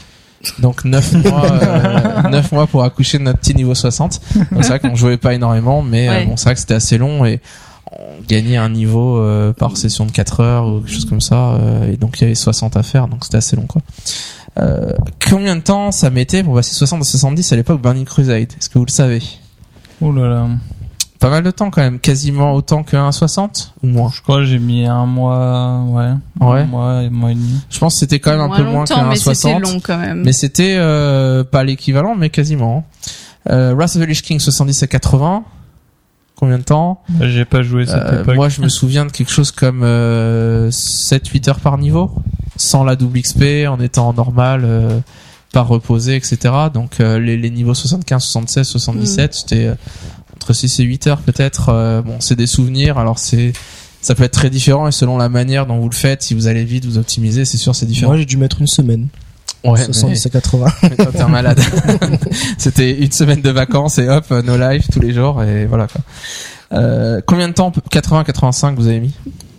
Donc 0.59 0.85
9 0.85 1.13
mois, 1.25 1.51
euh, 1.51 2.29
9 2.29 2.51
mois 2.51 2.67
pour 2.67 2.83
accoucher 2.83 3.17
de 3.17 3.23
notre 3.23 3.39
petit 3.39 3.55
niveau 3.55 3.73
60. 3.75 4.21
Donc 4.51 4.63
c'est 4.63 4.67
vrai 4.69 4.79
qu'on 4.79 4.95
jouait 4.95 5.17
pas 5.17 5.33
énormément, 5.33 5.81
mais 5.81 6.07
euh, 6.07 6.11
Ouais. 6.11 6.25
bon, 6.25 6.37
c'est 6.37 6.45
vrai 6.45 6.53
que 6.53 6.59
c'était 6.59 6.75
assez 6.75 6.97
long 6.97 7.25
et 7.25 7.41
on 7.91 8.21
gagnait 8.27 8.57
un 8.57 8.69
niveau 8.69 9.17
euh, 9.17 9.53
par 9.53 9.77
session 9.77 10.05
de 10.05 10.11
4 10.11 10.39
heures 10.41 10.67
ou 10.67 10.79
quelque 10.81 10.91
chose 10.93 11.05
comme 11.05 11.21
ça. 11.21 11.53
euh, 11.55 11.91
et 11.91 11.97
donc 11.97 12.19
il 12.19 12.23
y 12.23 12.25
avait 12.25 12.35
60 12.35 12.77
à 12.77 12.83
faire, 12.83 13.07
donc 13.07 13.23
c'était 13.23 13.37
assez 13.37 13.55
long 13.55 13.65
quoi. 13.65 13.81
Euh, 14.59 14.91
combien 15.29 15.55
de 15.55 15.61
temps 15.61 15.91
ça 15.91 16.09
mettait? 16.09 16.43
Pour 16.43 16.55
passer 16.55 16.73
60 16.73 17.01
à 17.01 17.03
70 17.03 17.51
à 17.51 17.55
l'époque 17.55 17.81
Burning 17.81 18.05
Crusade 18.05 18.51
Est-ce 18.57 18.69
que 18.69 18.79
vous 18.79 18.85
le 18.85 18.91
savez? 18.91 19.21
Oh 20.01 20.11
là 20.11 20.27
là. 20.27 20.47
Pas 21.19 21.29
mal 21.29 21.43
de 21.43 21.49
temps 21.51 21.71
quand 21.71 21.81
même, 21.81 21.99
quasiment 21.99 22.53
autant 22.53 22.83
qu'un 22.83 23.11
60 23.11 23.73
ou 23.83 23.87
moins 23.87 24.11
Je 24.15 24.21
crois 24.21 24.37
que 24.37 24.45
j'ai 24.45 24.59
mis 24.59 24.85
un 24.85 25.05
mois, 25.07 25.83
ouais. 25.87 26.11
Ouais. 26.39 26.59
Un 26.61 26.65
mois, 26.65 26.89
un 26.91 27.09
mois 27.09 27.31
et 27.31 27.35
demi. 27.35 27.59
Je 27.69 27.79
pense 27.79 27.95
que 27.95 27.99
c'était 28.01 28.19
quand 28.19 28.31
même 28.31 28.39
un 28.41 28.55
peu 28.55 28.63
moins 28.63 28.81
longtemps, 28.81 28.95
qu'un 28.95 29.09
mais 29.09 29.15
c'était 29.15 29.33
60. 29.35 29.61
long 29.61 29.79
quand 29.79 29.97
même. 29.97 30.21
Mais 30.23 30.31
c'était 30.33 30.75
euh, 30.77 31.43
pas 31.43 31.63
l'équivalent, 31.63 32.15
mais 32.15 32.29
quasiment. 32.29 32.83
Euh, 33.49 33.73
Wrath 33.73 33.95
of 33.95 34.01
the 34.03 34.07
Lich 34.07 34.21
King 34.21 34.39
70 34.39 34.83
à 34.83 34.87
80. 34.87 35.43
Combien 36.35 36.59
de 36.59 36.63
temps? 36.63 37.01
J'ai 37.21 37.45
pas 37.45 37.63
joué 37.63 37.87
cette 37.87 37.95
Euh, 37.95 38.21
époque. 38.21 38.35
Moi, 38.35 38.49
je 38.49 38.61
me 38.61 38.69
souviens 38.69 39.05
de 39.07 39.11
quelque 39.11 39.31
chose 39.31 39.49
comme 39.51 39.81
euh, 39.83 40.69
7-8 40.69 41.49
heures 41.49 41.59
par 41.59 41.79
niveau, 41.79 42.11
sans 42.57 42.83
la 42.83 42.95
double 42.95 43.19
XP, 43.21 43.67
en 43.67 43.79
étant 43.79 44.09
en 44.09 44.13
normal, 44.13 44.61
euh, 44.63 44.99
pas 45.51 45.61
reposé, 45.61 46.15
etc. 46.15 46.37
Donc 46.71 46.99
euh, 46.99 47.17
les, 47.17 47.37
les 47.37 47.49
niveaux 47.49 47.73
75, 47.73 48.21
76, 48.21 48.67
77, 48.67 49.33
c'était 49.33 49.65
euh, 49.65 49.75
entre 50.37 50.53
6 50.53 50.79
et 50.79 50.83
8 50.83 51.07
heures 51.07 51.21
peut-être. 51.21 51.69
Euh, 51.69 52.01
bon, 52.01 52.17
c'est 52.19 52.35
des 52.35 52.47
souvenirs, 52.47 52.97
alors 52.97 53.19
c'est 53.19 53.53
ça 54.01 54.15
peut 54.15 54.23
être 54.23 54.33
très 54.33 54.49
différent 54.49 54.87
et 54.87 54.91
selon 54.91 55.17
la 55.17 55.27
manière 55.27 55.65
dont 55.65 55.79
vous 55.79 55.89
le 55.89 55.95
faites, 55.95 56.21
si 56.21 56.33
vous 56.33 56.47
allez 56.47 56.63
vite, 56.63 56.85
vous 56.85 56.97
optimisez, 56.97 57.43
c'est 57.45 57.57
sûr, 57.57 57.75
c'est 57.75 57.87
différent. 57.87 58.11
Moi, 58.11 58.19
j'ai 58.19 58.25
dû 58.25 58.37
mettre 58.37 58.61
une 58.61 58.67
semaine. 58.67 59.07
Ouais, 59.63 59.83
70 59.83 60.25
à 60.25 60.29
80. 60.29 60.67
mais 60.83 60.95
toi, 60.95 61.05
t'es 61.07 61.21
un 61.21 61.27
malade. 61.27 61.59
C'était 62.57 62.91
une 62.91 63.11
semaine 63.11 63.41
de 63.41 63.49
vacances 63.49 63.97
et 63.97 64.07
hop, 64.07 64.29
no 64.29 64.55
life 64.55 64.85
tous 64.91 64.99
les 64.99 65.13
jours 65.13 65.43
et 65.43 65.65
voilà 65.65 65.87
quoi. 65.87 66.01
Euh, 66.73 67.21
combien 67.25 67.47
de 67.47 67.53
temps 67.53 67.71
80 67.71 68.23
85 68.25 68.77
vous 68.77 68.87
avez 68.87 68.99
mis? 68.99 69.13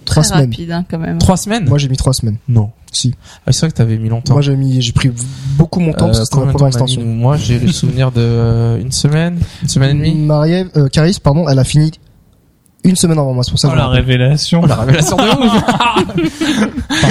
Trois 0.09 0.23
Très 0.23 0.33
semaines. 0.35 0.51
rapide, 0.51 0.71
hein, 0.73 0.85
quand 0.91 0.99
même. 0.99 1.19
Trois 1.19 1.37
semaines 1.37 1.69
Moi, 1.69 1.79
j'ai 1.79 1.89
mis 1.89 1.97
trois 1.97 2.13
semaines. 2.13 2.37
Non. 2.49 2.71
Si. 2.93 3.15
Ah, 3.47 3.53
c'est 3.53 3.61
vrai 3.61 3.71
que 3.71 3.77
t'avais 3.77 3.99
mis 3.99 4.09
longtemps. 4.09 4.33
Moi, 4.33 4.43
j'ai 4.43 4.57
mis, 4.57 4.81
j'ai 4.81 4.93
pris 4.93 5.11
beaucoup 5.57 5.81
mon 5.81 5.93
temps 5.93 6.07
Euh, 6.07 6.09
parce 6.09 6.21
que 6.21 6.25
c'était 6.25 6.37
ma 6.37 6.53
combien 6.53 6.69
de 6.69 6.73
première 6.73 6.73
temps 6.79 6.81
on 6.81 6.85
a 6.85 6.87
mis, 6.87 6.93
extension. 6.95 7.03
nous 7.15 7.21
Moi, 7.21 7.37
j'ai 7.37 7.59
le 7.59 7.73
souvenir 7.73 8.11
de 8.11 8.21
euh, 8.21 8.81
une 8.81 8.93
semaine, 8.93 9.39
une 9.63 9.69
semaine 9.69 9.91
et 10.03 10.11
demie. 10.11 10.15
Marie-Ève, 10.27 10.71
euh, 10.77 10.89
Caris, 10.89 11.19
pardon, 11.23 11.47
elle 11.49 11.59
a 11.59 11.65
fini 11.65 11.91
une 12.85 12.97
semaine 12.97 13.19
avant 13.19 13.35
moi. 13.35 13.45
C'est 13.45 13.51
pour 13.51 13.59
ça 13.61 13.69
Oh 13.69 13.73
que 13.73 13.77
je 13.77 13.81
la 13.83 13.89
me 13.89 13.91
rappelle. 13.91 14.05
révélation. 14.07 14.61
Oh, 14.65 14.67
la 14.67 14.77
révélation 14.77 15.17
de 15.17 15.23
ouf. 15.23 16.35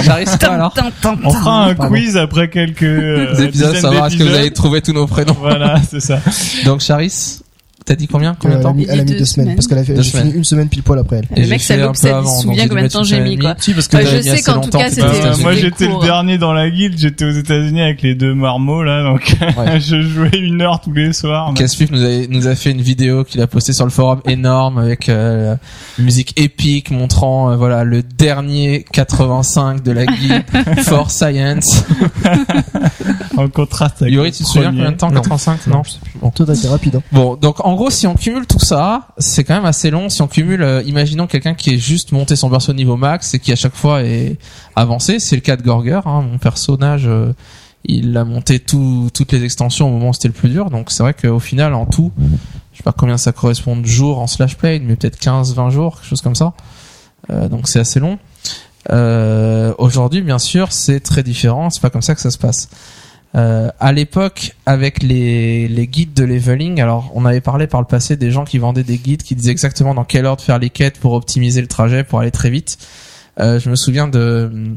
J'arrive 0.04 0.38
pas 0.40 0.48
alors. 0.48 0.74
Tin, 0.74 0.90
tin, 1.02 1.16
tin, 1.16 1.22
On 1.24 1.30
fera 1.32 1.66
un 1.66 1.76
Pardon. 1.76 1.94
quiz 1.94 2.18
après 2.18 2.50
quelques 2.50 2.84
euh, 2.84 3.36
Des 3.36 3.44
épisodes, 3.44 3.68
dizaines 3.70 3.82
savoir 3.82 4.08
est-ce 4.08 4.16
que 4.16 4.20
vous 4.24 4.30
d'épisodes. 4.30 4.42
avez 4.46 4.52
trouvé 4.54 4.82
tous 4.82 4.94
nos 4.94 5.06
prénoms. 5.08 5.36
Voilà, 5.40 5.80
c'est 5.90 6.00
ça. 6.00 6.20
Donc 6.66 6.80
Charis, 6.82 7.40
T'as 7.88 7.96
dit 7.96 8.08
combien 8.08 8.36
Combien 8.38 8.58
de 8.58 8.60
elle, 8.62 8.66
a 8.68 8.70
temps 8.70 8.74
mis, 8.76 8.86
elle 8.90 9.00
a 9.00 9.04
mis 9.06 9.12
Deux 9.18 9.24
semaines, 9.24 9.56
parce 9.56 9.66
qu'elle 9.66 9.78
a 9.78 9.84
fini 9.84 10.32
une 10.34 10.44
semaine 10.44 10.68
pile 10.68 10.84
poil 10.84 11.00
après 11.00 11.22
elle. 11.32 11.44
Le 11.44 11.48
mec, 11.48 11.62
ça 11.62 11.78
loupe, 11.78 11.96
ça 11.96 12.22
se 12.22 12.42
souvient 12.42 12.68
combien 12.68 12.84
de 12.84 12.90
temps 12.90 13.04
j'ai 13.04 13.22
mis, 13.22 13.38
quoi. 13.38 13.56
Je 13.66 13.80
sais 13.82 14.42
qu'en 14.44 14.60
tout 14.60 14.70
cas, 14.78 14.90
c'était- 14.90 15.42
moi 15.42 15.54
j'étais 15.56 15.88
le 15.88 16.02
dernier 16.04 16.38
dans 16.38 16.52
la 16.52 16.70
guilde, 16.70 16.96
j'étais 16.98 17.24
aux 17.24 17.32
États-Unis 17.32 17.82
avec 17.82 18.02
les 18.02 18.14
deux 18.14 18.34
marmots 18.34 18.84
là, 18.84 19.04
donc 19.04 19.36
je 19.80 20.02
jouais 20.02 20.38
une 20.38 20.62
heure 20.62 20.82
tous 20.82 20.92
les 20.92 21.14
soirs. 21.14 21.54
Caspif 21.54 21.90
nous 21.90 22.04
a, 22.04 22.28
nous 22.28 22.48
a 22.48 22.56
fait 22.56 22.72
une 22.72 22.82
vidéo 22.82 23.24
qu'il 23.24 23.40
a 23.42 23.48
postée 23.48 23.72
sur 23.72 23.86
le 23.86 23.92
forum 23.92 24.20
énorme 24.26 24.78
avec 24.80 25.08
euh, 25.08 25.56
une 25.98 26.06
musique 26.06 26.34
épique 26.38 26.92
montrant 26.92 27.52
euh, 27.52 27.56
voilà 27.56 27.86
le 27.86 28.04
dernier 28.04 28.86
85 28.92 29.82
de 29.82 29.92
la 29.92 30.06
guide 30.06 30.44
for 30.84 31.10
science. 31.10 31.86
en 33.38 33.48
contraste 33.50 34.02
avec 34.02 34.14
Yuri, 34.14 34.32
tu 34.32 34.44
te 34.44 34.48
souviens 34.50 34.72
combien 34.72 34.92
de 34.92 34.98
temps 34.98 35.10
Non. 35.10 35.22
85 35.22 35.68
Non, 35.68 35.84
je 35.84 35.92
sais 35.92 36.00
plus. 36.02 36.12
Bon. 36.20 36.30
Toi, 36.32 36.46
t'as 36.46 36.56
été 36.56 36.68
rapide, 36.68 36.96
hein. 36.98 37.02
Bon, 37.12 37.36
donc 37.36 37.64
en 37.66 37.76
gros, 37.78 37.90
si 37.90 38.08
on 38.08 38.16
cumule 38.16 38.46
tout 38.46 38.60
ça, 38.60 39.08
c'est 39.18 39.44
quand 39.44 39.56
même 39.56 39.66
assez 39.66 39.90
long. 39.90 40.10
Si 40.10 40.22
on 40.22 40.28
cumule, 40.28 40.62
euh, 40.62 40.84
imaginons 40.86 41.28
quelqu'un 41.28 41.54
qui 41.54 41.74
est 41.74 41.78
juste 41.78 42.12
monté 42.12 42.36
son 42.36 42.50
perso 42.50 42.72
au 42.72 42.76
niveau 42.76 42.98
max 42.98 43.34
et 43.34 43.40
qui 43.40 43.54
à 43.54 43.56
chaque 43.56 43.76
fois 43.76 44.04
est 44.04 44.38
avancé. 44.76 45.20
C'est 45.20 45.36
le 45.36 45.42
cas 45.42 45.56
de 45.56 45.62
Gorger, 45.62 46.02
hein, 46.06 46.22
mon 46.22 46.38
personnage. 46.38 47.08
euh, 47.08 47.34
il 47.90 48.18
a 48.18 48.26
monté 48.26 48.60
tout, 48.60 49.10
toutes 49.14 49.32
les 49.32 49.46
extensions 49.46 49.88
au 49.88 49.92
moment 49.92 50.10
où 50.10 50.14
c'était 50.14 50.28
le 50.28 50.34
plus 50.34 50.50
dur. 50.50 50.70
Donc 50.70 50.92
c'est 50.92 51.04
vrai 51.04 51.14
qu'au 51.14 51.40
final, 51.40 51.74
en 51.74 51.86
tout, 51.86 52.12
je 52.74 52.78
sais 52.78 52.84
pas 52.84 52.92
combien 52.92 53.18
ça 53.18 53.32
correspond 53.32 53.78
de 53.78 53.86
jours 53.86 54.20
en 54.20 54.28
slash 54.28 54.58
play, 54.58 54.80
mais 54.80 54.98
peut-être 54.98 55.18
15-20 55.20 55.70
jours, 55.70 55.96
quelque 55.96 56.10
chose 56.10 56.22
comme 56.22 56.36
ça. 56.36 56.54
Euh, 57.30 57.48
donc 57.48 57.70
c'est 57.70 57.80
assez 57.80 58.02
long. 58.02 58.20
Aujourd'hui, 59.78 60.22
bien 60.22 60.40
sûr, 60.40 60.74
c'est 60.74 61.00
très 61.00 61.24
différent. 61.24 61.70
C'est 61.70 61.82
pas 61.82 61.90
comme 61.90 62.02
ça 62.02 62.14
que 62.14 62.22
ça 62.22 62.32
se 62.32 62.38
passe. 62.38 62.68
Euh, 63.36 63.70
à 63.80 63.92
l'époque, 63.92 64.56
avec 64.66 65.04
les, 65.04 65.68
les 65.68 65.88
guides 65.88 66.14
de 66.14 66.24
leveling, 66.24 66.82
alors 66.82 67.12
on 67.14 67.26
avait 67.26 67.42
parlé 67.42 67.68
par 67.68 67.82
le 67.82 67.88
passé 67.88 68.16
des 68.16 68.32
gens 68.32 68.46
qui 68.46 68.58
vendaient 68.58 68.84
des 68.84 68.98
guides 68.98 69.22
qui 69.22 69.36
disaient 69.36 69.52
exactement 69.52 69.94
dans 69.94 70.06
quelle 70.06 70.26
ordre 70.26 70.42
faire 70.42 70.60
les 70.60 70.70
quêtes 70.70 71.00
pour 71.00 71.14
optimiser 71.14 71.62
le 71.62 71.68
trajet, 71.68 72.04
pour 72.04 72.20
aller 72.20 72.32
très 72.32 72.50
vite. 72.50 72.78
Euh, 73.40 73.60
je 73.60 73.70
me 73.70 73.76
souviens 73.76 74.08
de 74.08 74.76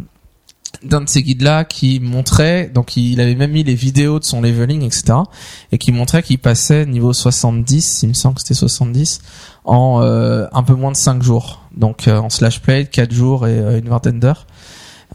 d'un 0.82 1.02
de 1.02 1.08
ces 1.08 1.22
guides 1.22 1.42
là 1.42 1.64
qui 1.64 2.00
montrait 2.00 2.70
donc 2.72 2.96
il 2.96 3.20
avait 3.20 3.34
même 3.34 3.50
mis 3.50 3.64
les 3.64 3.74
vidéos 3.74 4.18
de 4.18 4.24
son 4.24 4.40
leveling 4.40 4.82
etc 4.82 5.18
et 5.72 5.78
qui 5.78 5.92
montrait 5.92 6.22
qu'il 6.22 6.38
passait 6.38 6.86
niveau 6.86 7.12
70 7.12 8.02
il 8.02 8.08
me 8.08 8.14
semble 8.14 8.36
que 8.36 8.40
c'était 8.42 8.54
70 8.54 9.20
en 9.64 10.00
euh, 10.02 10.46
un 10.52 10.62
peu 10.62 10.74
moins 10.74 10.92
de 10.92 10.96
5 10.96 11.22
jours 11.22 11.62
donc 11.76 12.08
euh, 12.08 12.18
en 12.18 12.30
slash 12.30 12.62
play 12.62 12.86
4 12.86 13.12
jours 13.12 13.46
et 13.46 13.58
euh, 13.58 13.78
une 13.78 13.88
vingtaine 13.88 14.20
d'heures 14.20 14.46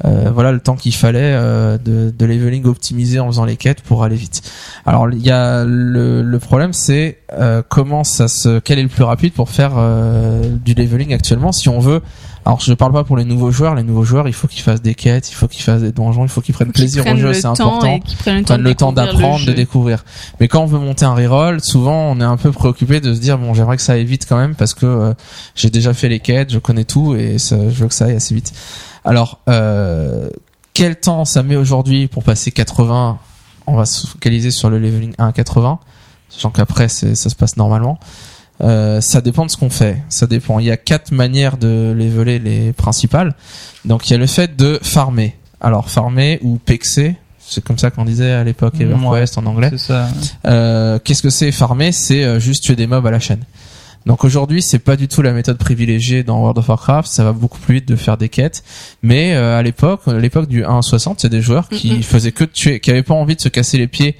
euh, 0.03 0.29
voilà 0.33 0.51
le 0.51 0.59
temps 0.59 0.75
qu'il 0.75 0.93
fallait 0.93 1.19
euh, 1.21 1.77
de, 1.77 2.25
leveling 2.25 2.65
optimisé 2.65 3.19
en 3.19 3.27
faisant 3.27 3.45
les 3.45 3.55
quêtes 3.55 3.81
pour 3.81 4.03
aller 4.03 4.17
vite. 4.17 4.41
Alors 4.85 5.09
il 5.09 5.25
y 5.25 5.31
a 5.31 5.63
le, 5.63 6.21
le 6.21 6.39
problème 6.39 6.73
c'est 6.73 7.19
euh, 7.33 7.61
comment 7.67 8.03
ça 8.03 8.27
se 8.27 8.59
quel 8.59 8.79
est 8.79 8.83
le 8.83 8.89
plus 8.89 9.03
rapide 9.03 9.33
pour 9.33 9.49
faire 9.49 9.73
euh, 9.77 10.49
du 10.49 10.73
leveling 10.73 11.13
actuellement 11.13 11.51
si 11.51 11.69
on 11.69 11.79
veut 11.79 12.01
alors 12.45 12.59
je 12.61 12.73
parle 12.73 12.93
pas 12.93 13.03
pour 13.03 13.17
les 13.17 13.25
nouveaux 13.25 13.49
joueurs, 13.49 13.73
les 13.73 13.81
nouveaux 13.81 14.03
joueurs 14.03 14.27
il 14.27 14.33
faut 14.33 14.47
qu'ils 14.47 14.61
fassent 14.61 14.81
des 14.81 14.93
quêtes, 14.93 15.31
il 15.31 15.33
faut 15.33 15.47
qu'ils 15.47 15.63
fassent 15.63 15.81
des 15.81 15.91
donjons, 15.91 16.23
il 16.23 16.29
faut 16.29 16.41
qu'ils 16.41 16.53
prennent 16.53 16.71
plaisir 16.71 17.01
au 17.01 17.05
prennent 17.05 17.17
jeu, 17.17 17.29
le 17.29 17.33
c'est 17.33 17.47
important 17.47 17.99
qu'ils 17.99 18.17
prennent 18.17 18.45
le 18.61 18.75
temps 18.75 18.93
prennent 18.93 19.07
d'apprendre, 19.07 19.39
de 19.39 19.45
jeu. 19.45 19.53
découvrir. 19.55 20.05
Mais 20.39 20.47
quand 20.47 20.61
on 20.61 20.67
veut 20.67 20.77
monter 20.77 21.05
un 21.05 21.15
reroll, 21.15 21.59
souvent 21.61 22.11
on 22.11 22.19
est 22.21 22.25
un 22.25 22.37
peu 22.37 22.51
préoccupé 22.51 23.01
de 23.01 23.15
se 23.15 23.19
dire 23.19 23.39
bon 23.39 23.55
j'aimerais 23.55 23.77
que 23.77 23.81
ça 23.81 23.93
aille 23.93 24.05
vite 24.05 24.27
quand 24.29 24.37
même 24.37 24.53
parce 24.53 24.75
que 24.75 24.85
euh, 24.85 25.13
j'ai 25.55 25.71
déjà 25.71 25.95
fait 25.95 26.07
les 26.07 26.19
quêtes, 26.19 26.53
je 26.53 26.59
connais 26.59 26.85
tout 26.85 27.15
et 27.15 27.39
ça, 27.39 27.57
je 27.57 27.81
veux 27.81 27.87
que 27.87 27.95
ça 27.95 28.05
aille 28.05 28.15
assez 28.15 28.35
vite. 28.35 28.53
Alors 29.03 29.39
euh, 29.49 30.29
quel 30.73 30.99
temps 30.99 31.25
ça 31.25 31.41
met 31.41 31.55
aujourd'hui 31.55 32.07
pour 32.07 32.23
passer 32.23 32.51
80 32.51 33.17
On 33.65 33.75
va 33.75 33.85
se 33.85 34.05
focaliser 34.05 34.51
sur 34.51 34.69
le 34.69 34.77
leveling 34.77 35.15
1 35.17 35.27
à 35.29 35.31
80, 35.31 35.79
sachant 36.29 36.51
qu'après 36.51 36.89
ça 36.89 37.15
se 37.15 37.35
passe 37.35 37.57
normalement. 37.57 37.97
Euh, 38.61 39.01
ça 39.01 39.21
dépend 39.21 39.45
de 39.45 39.51
ce 39.51 39.57
qu'on 39.57 39.69
fait. 39.69 39.97
Ça 40.09 40.27
dépend. 40.27 40.59
Il 40.59 40.65
y 40.65 40.71
a 40.71 40.77
quatre 40.77 41.11
manières 41.11 41.57
de 41.57 41.93
leveler 41.97 42.39
les 42.39 42.71
principales. 42.73 43.35
Donc 43.83 44.09
il 44.09 44.13
y 44.13 44.15
a 44.15 44.17
le 44.19 44.27
fait 44.27 44.55
de 44.55 44.79
farmer. 44.81 45.35
Alors 45.61 45.89
farmer 45.89 46.39
ou 46.41 46.57
pexer, 46.57 47.15
c'est 47.39 47.63
comme 47.63 47.77
ça 47.77 47.91
qu'on 47.91 48.05
disait 48.05 48.31
à 48.31 48.43
l'époque. 48.43 48.75
EverQuest 48.79 49.37
en 49.37 49.45
anglais. 49.45 49.69
C'est 49.71 49.77
ça. 49.77 50.07
Euh, 50.47 50.99
Qu'est-ce 51.03 51.21
que 51.23 51.29
c'est 51.29 51.51
farmer? 51.51 51.91
C'est 51.91 52.23
euh, 52.23 52.39
juste 52.39 52.63
tuer 52.63 52.75
des 52.75 52.87
mobs 52.87 53.05
à 53.05 53.11
la 53.11 53.19
chaîne. 53.19 53.41
Donc 54.05 54.23
aujourd'hui, 54.23 54.61
c'est 54.61 54.77
pas 54.79 54.95
du 54.95 55.07
tout 55.07 55.23
la 55.23 55.31
méthode 55.33 55.57
privilégiée 55.57 56.23
dans 56.23 56.37
World 56.39 56.59
of 56.59 56.69
Warcraft. 56.69 57.09
Ça 57.09 57.23
va 57.23 57.33
beaucoup 57.33 57.57
plus 57.59 57.75
vite 57.75 57.87
de 57.87 57.95
faire 57.95 58.17
des 58.17 58.29
quêtes. 58.29 58.63
Mais 59.01 59.33
euh, 59.33 59.57
à 59.57 59.63
l'époque, 59.63 60.01
l'époque 60.07 60.47
du 60.47 60.63
1 60.63 60.77
à 60.77 60.81
60, 60.83 61.23
il 61.23 61.25
y 61.25 61.27
a 61.27 61.29
des 61.29 61.41
joueurs 61.41 61.67
qui 61.69 61.91
Mhm. 61.91 62.03
faisaient 62.03 62.31
que 62.31 62.43
de 62.43 62.51
tuer, 62.51 62.79
qui 62.79 62.91
avaient 62.91 63.01
pas 63.03 63.15
envie 63.15 63.35
de 63.35 63.41
se 63.41 63.49
casser 63.49 63.77
les 63.79 63.87
pieds 63.87 64.15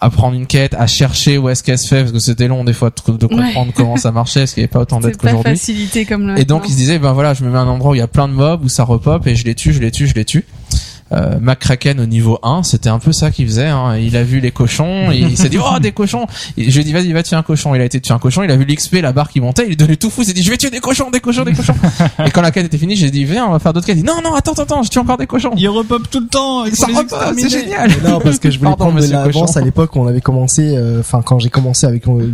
à 0.00 0.10
prendre 0.10 0.34
une 0.34 0.46
quête, 0.46 0.74
à 0.74 0.86
chercher 0.86 1.38
où 1.38 1.48
est-ce 1.48 1.62
qu'elle 1.62 1.78
se 1.78 1.86
fait, 1.86 2.00
parce 2.00 2.12
que 2.12 2.18
c'était 2.18 2.48
long 2.48 2.64
des 2.64 2.72
fois 2.72 2.90
de, 2.90 3.26
comprendre 3.26 3.72
comment 3.74 3.96
ça 3.96 4.12
marchait, 4.12 4.40
parce 4.40 4.54
qu'il 4.54 4.62
n'y 4.62 4.64
avait 4.64 4.72
pas 4.72 4.80
autant 4.80 5.00
d'aide 5.00 5.12
C'est 5.12 5.22
pas 5.22 5.28
qu'aujourd'hui. 5.28 5.52
facilité 5.52 6.04
comme 6.04 6.26
là. 6.26 6.38
Et 6.38 6.44
donc 6.44 6.64
il 6.66 6.72
se 6.72 6.76
disait 6.76 6.98
ben 6.98 7.12
voilà, 7.12 7.34
je 7.34 7.44
me 7.44 7.50
mets 7.50 7.58
à 7.58 7.60
un 7.60 7.68
endroit 7.68 7.92
où 7.92 7.94
il 7.94 7.98
y 7.98 8.02
a 8.02 8.08
plein 8.08 8.28
de 8.28 8.32
mobs 8.32 8.64
où 8.64 8.68
ça 8.68 8.84
repop 8.84 9.26
et 9.26 9.36
je 9.36 9.44
les 9.44 9.54
tue, 9.54 9.72
je 9.72 9.80
les 9.80 9.90
tue, 9.90 10.06
je 10.06 10.14
les 10.14 10.24
tue. 10.24 10.44
Euh, 11.12 11.38
McCracken 11.38 12.00
au 12.00 12.06
niveau 12.06 12.38
1, 12.42 12.62
c'était 12.62 12.88
un 12.88 12.98
peu 12.98 13.12
ça 13.12 13.30
qu'il 13.30 13.46
faisait. 13.46 13.66
Hein. 13.66 13.98
Il 13.98 14.16
a 14.16 14.24
vu 14.24 14.40
les 14.40 14.50
cochons, 14.50 15.12
et 15.12 15.18
il 15.18 15.36
s'est 15.36 15.50
dit 15.50 15.58
oh 15.58 15.78
des 15.78 15.92
cochons. 15.92 16.26
Et 16.56 16.70
je 16.70 16.74
lui 16.74 16.80
ai 16.80 16.84
dit 16.84 16.92
vas-y 16.92 17.12
va 17.12 17.22
tuer 17.22 17.36
un 17.36 17.42
cochon. 17.42 17.74
Il 17.74 17.80
a 17.80 17.84
été 17.84 18.00
tuer 18.00 18.14
un 18.14 18.18
cochon. 18.18 18.42
Il 18.42 18.50
a 18.50 18.56
vu 18.56 18.64
l'XP, 18.64 18.94
la 19.02 19.12
barre 19.12 19.28
qui 19.28 19.40
montait. 19.40 19.64
Il 19.66 19.72
est 19.72 19.76
devenu 19.76 19.98
tout 19.98 20.08
fou. 20.08 20.22
Il 20.22 20.26
s'est 20.26 20.32
dit 20.32 20.42
je 20.42 20.50
vais 20.50 20.56
tuer 20.56 20.70
des 20.70 20.80
cochons, 20.80 21.10
des 21.10 21.20
cochons, 21.20 21.44
des 21.44 21.52
cochons. 21.52 21.74
et 22.26 22.30
quand 22.30 22.40
la 22.40 22.50
quête 22.50 22.66
était 22.66 22.78
finie, 22.78 22.96
j'ai 22.96 23.10
dit 23.10 23.24
viens 23.24 23.46
on 23.46 23.52
va 23.52 23.58
faire 23.58 23.74
d'autres 23.74 23.86
quêtes. 23.86 23.98
Il 23.98 24.02
dit 24.02 24.06
non 24.06 24.20
non 24.24 24.34
attends 24.34 24.54
attends 24.54 24.82
je 24.82 24.88
tue 24.88 24.98
encore 24.98 25.18
des 25.18 25.26
cochons. 25.26 25.52
Il 25.56 25.68
repop 25.68 26.08
tout 26.10 26.20
le 26.20 26.26
temps. 26.26 26.64
il 26.64 26.74
Ça 26.74 26.86
repop, 26.86 27.34
c'est 27.36 27.50
génial. 27.50 27.90
Non, 28.02 28.18
parce 28.18 28.38
que 28.38 28.50
je 28.50 28.58
voulais 28.58 28.70
Pardon, 28.70 28.92
prendre 28.92 29.06
de 29.06 29.12
l'avance 29.12 29.56
à 29.56 29.60
l'époque 29.60 29.94
où 29.96 30.00
on 30.00 30.06
avait 30.06 30.22
commencé, 30.22 30.74
euh, 30.74 31.00
enfin 31.00 31.20
quand 31.22 31.38
j'ai 31.38 31.50
commencé 31.50 31.86
avec 31.86 32.08
euh, 32.08 32.32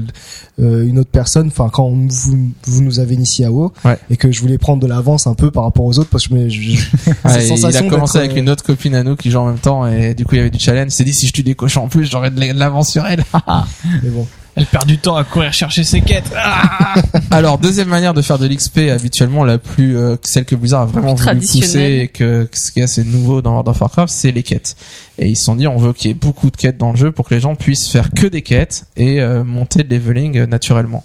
euh, 0.61 0.87
une 0.87 0.99
autre 0.99 1.11
personne, 1.11 1.47
enfin 1.49 1.69
quand 1.73 1.89
vous, 1.91 2.51
vous 2.65 2.83
nous 2.83 2.99
avez 3.01 3.15
initié 3.15 3.45
à 3.47 3.51
WoW, 3.53 3.73
Ouais. 3.85 3.99
et 4.11 4.17
que 4.17 4.31
je 4.31 4.41
voulais 4.41 4.59
prendre 4.59 4.83
de 4.83 4.87
l'avance 4.87 5.27
un 5.27 5.35
peu 5.35 5.51
par 5.51 5.65
rapport 5.65 5.85
aux 5.85 5.99
autres 5.99 6.11
parce 6.11 6.29
que 6.29 6.35
je, 6.35 6.43
me- 6.45 6.49
je- 6.49 6.79
Ouais, 7.25 7.49
il 7.49 7.77
a 7.77 7.83
commencé 7.89 8.19
avec 8.19 8.33
euh, 8.33 8.37
une 8.37 8.51
autre 8.51 8.63
copine 8.65 8.95
à 8.95 9.03
nous 9.03 9.17
qui 9.17 9.31
joue 9.31 9.39
en 9.39 9.47
même 9.47 9.59
temps 9.59 9.87
et 9.87 10.15
du 10.15 10.25
coup 10.25 10.35
il 10.35 10.39
y 10.39 10.41
avait 10.41 10.51
du 10.51 10.59
challenge. 10.59 10.89
Il 10.89 10.93
s'est 10.93 11.05
dit 11.05 11.15
si 11.15 11.27
je 11.27 11.33
tue 11.33 11.43
des 11.43 11.55
cochons 11.55 11.85
en 11.85 11.89
plus 11.89 12.11
j'aurais 12.11 12.31
de 12.31 12.41
l'avance 12.59 12.91
sur 12.91 13.07
elle. 13.07 13.25
mais 14.03 14.11
bon. 14.11 14.27
Elle 14.57 14.67
perd 14.67 14.87
du 14.87 14.99
temps 14.99 15.17
à 15.17 15.25
courir 15.25 15.53
chercher 15.53 15.85
ses 15.85 16.01
quêtes. 16.01 16.31
Ah 16.37 16.95
Alors 17.31 17.59
deuxième 17.59 17.89
manière 17.89 18.15
de 18.15 18.23
faire 18.23 18.39
de 18.39 18.47
l'XP 18.47 18.79
habituellement 18.91 19.45
la 19.45 19.59
plus 19.59 19.97
euh, 19.97 20.17
celle 20.23 20.45
que 20.45 20.57
Blizzard 20.57 20.83
a 20.83 20.87
vraiment 20.87 21.15
voulu 21.15 21.39
pousser 21.39 22.01
et 22.03 22.09
que, 22.09 22.45
que 22.45 22.59
ce 22.59 22.73
qui 22.73 22.81
est 22.81 22.85
assez 22.85 23.05
nouveau 23.05 23.43
dans 23.43 23.53
World 23.53 23.69
of 23.69 23.81
Warcraft 23.81 24.13
c'est 24.13 24.33
les 24.33 24.43
quêtes. 24.43 24.77
Et 25.19 25.29
ils 25.29 25.37
se 25.37 25.45
sont 25.45 25.55
dit 25.55 25.67
on 25.67 25.77
veut 25.77 25.93
qu'il 25.93 26.09
y 26.09 26.11
ait 26.11 26.15
beaucoup 26.15 26.51
de 26.51 26.57
quêtes 26.57 26.79
dans 26.79 26.91
le 26.91 26.97
jeu 26.97 27.13
pour 27.13 27.29
que 27.29 27.35
les 27.35 27.41
gens 27.41 27.55
puissent 27.55 27.89
faire 27.89 28.11
que 28.11 28.27
des 28.27 28.43
quêtes 28.43 28.87
et 28.97 29.21
euh, 29.21 29.45
monter 29.45 29.83
le 29.83 29.97
leveling 29.97 30.39
euh, 30.39 30.47
naturellement. 30.47 31.05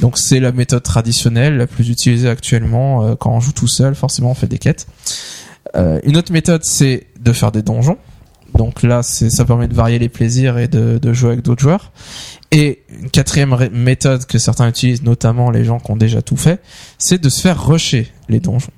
Donc 0.00 0.18
c'est 0.18 0.40
la 0.40 0.52
méthode 0.52 0.82
traditionnelle 0.82 1.56
la 1.56 1.66
plus 1.66 1.88
utilisée 1.88 2.28
actuellement 2.28 3.04
euh, 3.04 3.14
quand 3.14 3.30
on 3.30 3.40
joue 3.40 3.52
tout 3.52 3.68
seul 3.68 3.94
forcément 3.94 4.30
on 4.30 4.34
fait 4.34 4.48
des 4.48 4.58
quêtes. 4.58 4.86
Euh, 5.76 6.00
une 6.04 6.16
autre 6.16 6.32
méthode 6.32 6.64
c'est 6.64 7.06
de 7.20 7.32
faire 7.32 7.52
des 7.52 7.62
donjons. 7.62 7.98
Donc 8.54 8.82
là, 8.82 9.02
c'est, 9.02 9.30
ça 9.30 9.44
permet 9.44 9.66
de 9.66 9.74
varier 9.74 9.98
les 9.98 10.10
plaisirs 10.10 10.58
et 10.58 10.68
de, 10.68 10.98
de 10.98 11.12
jouer 11.12 11.30
avec 11.32 11.42
d'autres 11.42 11.62
joueurs. 11.62 11.90
Et 12.52 12.82
une 13.02 13.08
quatrième 13.08 13.56
méthode 13.72 14.26
que 14.26 14.38
certains 14.38 14.68
utilisent, 14.68 15.02
notamment 15.02 15.50
les 15.50 15.64
gens 15.64 15.80
qui 15.80 15.90
ont 15.90 15.96
déjà 15.96 16.20
tout 16.20 16.36
fait, 16.36 16.60
c'est 16.98 17.20
de 17.20 17.30
se 17.30 17.40
faire 17.40 17.66
rusher 17.66 18.12
les 18.28 18.40
donjons. 18.40 18.72